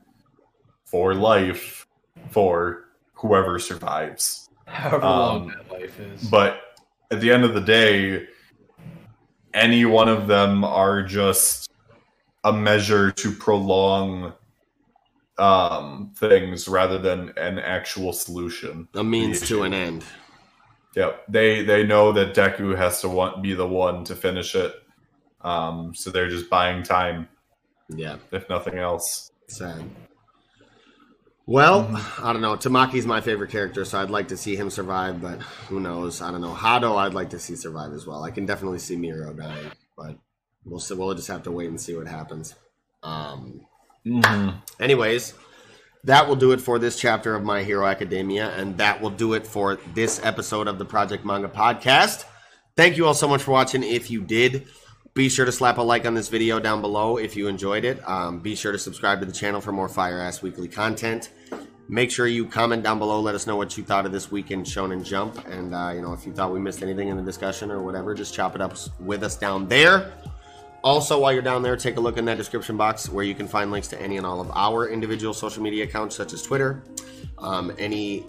for 0.84 1.14
life 1.14 1.86
for 2.30 2.84
whoever 3.14 3.58
survives. 3.58 4.48
However 4.72 5.04
Um, 5.04 5.18
long 5.18 5.48
that 5.48 5.70
life 5.70 6.00
is. 6.00 6.28
But 6.28 6.60
at 7.10 7.20
the 7.20 7.30
end 7.30 7.44
of 7.44 7.54
the 7.54 7.60
day, 7.60 8.26
any 9.54 9.84
one 9.84 10.08
of 10.08 10.26
them 10.26 10.64
are 10.64 11.02
just 11.02 11.70
a 12.44 12.52
measure 12.52 13.12
to 13.12 13.32
prolong 13.32 14.32
um, 15.38 16.12
things 16.16 16.68
rather 16.68 16.98
than 16.98 17.32
an 17.36 17.58
actual 17.58 18.12
solution. 18.12 18.88
A 18.94 19.04
means 19.04 19.40
The 19.40 19.46
to 19.46 19.62
an 19.64 19.74
end. 19.74 20.04
Yep, 20.94 21.24
they 21.28 21.64
they 21.64 21.84
know 21.84 22.12
that 22.12 22.34
Deku 22.34 22.76
has 22.76 23.00
to 23.00 23.08
want, 23.08 23.42
be 23.42 23.54
the 23.54 23.66
one 23.66 24.04
to 24.04 24.14
finish 24.14 24.54
it, 24.54 24.74
um, 25.40 25.94
so 25.94 26.10
they're 26.10 26.28
just 26.28 26.50
buying 26.50 26.82
time, 26.82 27.28
Yeah, 27.88 28.16
if 28.30 28.48
nothing 28.50 28.76
else. 28.78 29.30
sad. 29.48 29.84
Well, 31.46 31.88
I 32.22 32.32
don't 32.32 32.42
know. 32.42 32.56
Tamaki's 32.56 33.04
my 33.04 33.20
favorite 33.20 33.50
character, 33.50 33.84
so 33.84 34.00
I'd 34.00 34.10
like 34.10 34.28
to 34.28 34.36
see 34.36 34.54
him 34.54 34.70
survive, 34.70 35.20
but 35.20 35.42
who 35.68 35.80
knows? 35.80 36.22
I 36.22 36.30
don't 36.30 36.40
know. 36.40 36.54
Hado, 36.54 36.96
I'd 36.96 37.14
like 37.14 37.30
to 37.30 37.38
see 37.38 37.56
survive 37.56 37.92
as 37.92 38.06
well. 38.06 38.22
I 38.22 38.30
can 38.30 38.46
definitely 38.46 38.78
see 38.78 38.96
Miro 38.96 39.32
dying, 39.32 39.72
but 39.96 40.16
we'll 40.64 40.78
see. 40.78 40.94
We'll 40.94 41.14
just 41.14 41.28
have 41.28 41.42
to 41.44 41.50
wait 41.50 41.68
and 41.68 41.80
see 41.80 41.96
what 41.96 42.06
happens. 42.06 42.54
Um, 43.02 43.66
Anyways, 44.80 45.34
that 46.04 46.28
will 46.28 46.36
do 46.36 46.52
it 46.52 46.60
for 46.60 46.78
this 46.78 46.98
chapter 46.98 47.34
of 47.34 47.42
My 47.42 47.62
Hero 47.62 47.86
Academia, 47.86 48.50
and 48.56 48.76
that 48.78 49.00
will 49.00 49.10
do 49.10 49.34
it 49.34 49.46
for 49.46 49.78
this 49.94 50.20
episode 50.24 50.68
of 50.68 50.78
the 50.78 50.84
Project 50.84 51.24
Manga 51.24 51.48
Podcast. 51.48 52.24
Thank 52.76 52.96
you 52.96 53.06
all 53.06 53.14
so 53.14 53.28
much 53.28 53.42
for 53.42 53.50
watching. 53.50 53.82
If 53.82 54.10
you 54.10 54.22
did, 54.22 54.66
be 55.14 55.28
sure 55.28 55.44
to 55.44 55.52
slap 55.52 55.78
a 55.78 55.82
like 55.82 56.06
on 56.06 56.14
this 56.14 56.28
video 56.28 56.58
down 56.58 56.80
below 56.80 57.18
if 57.18 57.36
you 57.36 57.48
enjoyed 57.48 57.84
it. 57.84 58.00
Um, 58.08 58.40
be 58.40 58.54
sure 58.54 58.72
to 58.72 58.78
subscribe 58.78 59.20
to 59.20 59.26
the 59.26 59.32
channel 59.32 59.60
for 59.60 59.72
more 59.72 59.88
fire 59.88 60.18
ass 60.18 60.42
weekly 60.42 60.68
content. 60.68 61.30
Make 61.88 62.10
sure 62.10 62.26
you 62.26 62.46
comment 62.46 62.82
down 62.82 62.98
below. 62.98 63.20
Let 63.20 63.34
us 63.34 63.46
know 63.46 63.56
what 63.56 63.76
you 63.76 63.84
thought 63.84 64.06
of 64.06 64.12
this 64.12 64.30
weekend 64.30 64.64
Shonen 64.64 65.04
Jump, 65.04 65.46
and 65.48 65.74
uh, 65.74 65.92
you 65.94 66.00
know 66.00 66.14
if 66.14 66.24
you 66.24 66.32
thought 66.32 66.52
we 66.52 66.60
missed 66.60 66.82
anything 66.82 67.08
in 67.08 67.16
the 67.16 67.22
discussion 67.22 67.70
or 67.70 67.82
whatever, 67.82 68.14
just 68.14 68.32
chop 68.32 68.54
it 68.54 68.62
up 68.62 68.74
with 69.00 69.22
us 69.22 69.36
down 69.36 69.68
there. 69.68 70.12
Also, 70.82 71.20
while 71.20 71.32
you're 71.32 71.42
down 71.42 71.62
there, 71.62 71.76
take 71.76 71.96
a 71.96 72.00
look 72.00 72.16
in 72.16 72.24
that 72.24 72.38
description 72.38 72.76
box 72.76 73.08
where 73.08 73.24
you 73.24 73.34
can 73.34 73.46
find 73.46 73.70
links 73.70 73.88
to 73.88 74.00
any 74.00 74.16
and 74.16 74.24
all 74.24 74.40
of 74.40 74.50
our 74.52 74.88
individual 74.88 75.34
social 75.34 75.62
media 75.62 75.84
accounts, 75.84 76.16
such 76.16 76.32
as 76.32 76.42
Twitter, 76.42 76.82
um, 77.38 77.72
any 77.78 78.24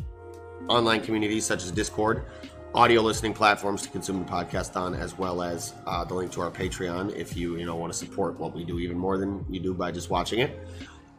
online 0.67 1.01
communities 1.01 1.45
such 1.45 1.63
as 1.63 1.71
Discord, 1.71 2.25
audio 2.75 3.01
listening 3.01 3.33
platforms 3.33 3.83
to 3.83 3.89
consume 3.89 4.23
the 4.23 4.31
podcast 4.31 4.75
on, 4.75 4.95
as 4.95 5.17
well 5.17 5.43
as 5.43 5.73
uh, 5.85 6.03
the 6.03 6.13
link 6.13 6.31
to 6.31 6.41
our 6.41 6.49
Patreon 6.49 7.15
if 7.15 7.37
you 7.37 7.55
you 7.57 7.65
know 7.65 7.75
want 7.75 7.93
to 7.93 7.97
support 7.97 8.39
what 8.39 8.53
we 8.53 8.63
do 8.63 8.79
even 8.79 8.97
more 8.97 9.17
than 9.17 9.45
you 9.49 9.59
do 9.59 9.73
by 9.73 9.91
just 9.91 10.09
watching 10.09 10.39
it. 10.39 10.67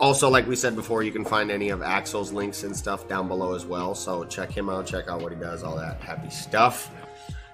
Also, 0.01 0.29
like 0.29 0.47
we 0.49 0.57
said 0.57 0.75
before, 0.75 1.05
you 1.05 1.13
can 1.13 1.25
find 1.25 1.53
any 1.53 1.69
of 1.69 1.81
Axel's 1.81 2.33
links 2.33 2.65
and 2.65 2.77
stuff 2.77 3.09
down 3.09 3.29
below 3.29 3.55
as 3.55 3.65
well. 3.65 3.95
So 3.95 4.25
check 4.25 4.51
him 4.51 4.69
out, 4.69 4.87
check 4.87 5.09
out 5.09 5.23
what 5.23 5.33
he 5.33 5.39
does, 5.39 5.63
all 5.63 5.77
that 5.77 6.01
happy 6.01 6.31
stuff. 6.31 6.91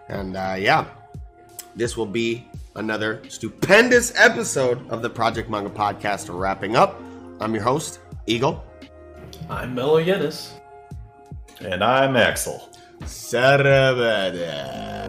And 0.09 0.37
uh, 0.37 0.57
yeah, 0.59 0.87
this 1.77 1.97
will 1.97 2.07
be 2.07 2.49
another 2.77 3.23
stupendous 3.29 4.15
episode 4.17 4.89
of 4.89 5.03
the 5.03 5.11
Project 5.11 5.51
Manga 5.51 5.70
Podcast 5.70 6.35
wrapping 6.35 6.77
up. 6.77 7.01
I'm 7.41 7.55
your 7.55 7.62
host, 7.62 8.01
Eagle. 8.27 8.65
I'm 9.51 9.75
Mellow 9.75 10.03
Yenis. 10.03 10.53
And 11.61 11.85
I'm 11.85 12.17
Axel. 12.17 12.70
Sarabada. 13.07 15.09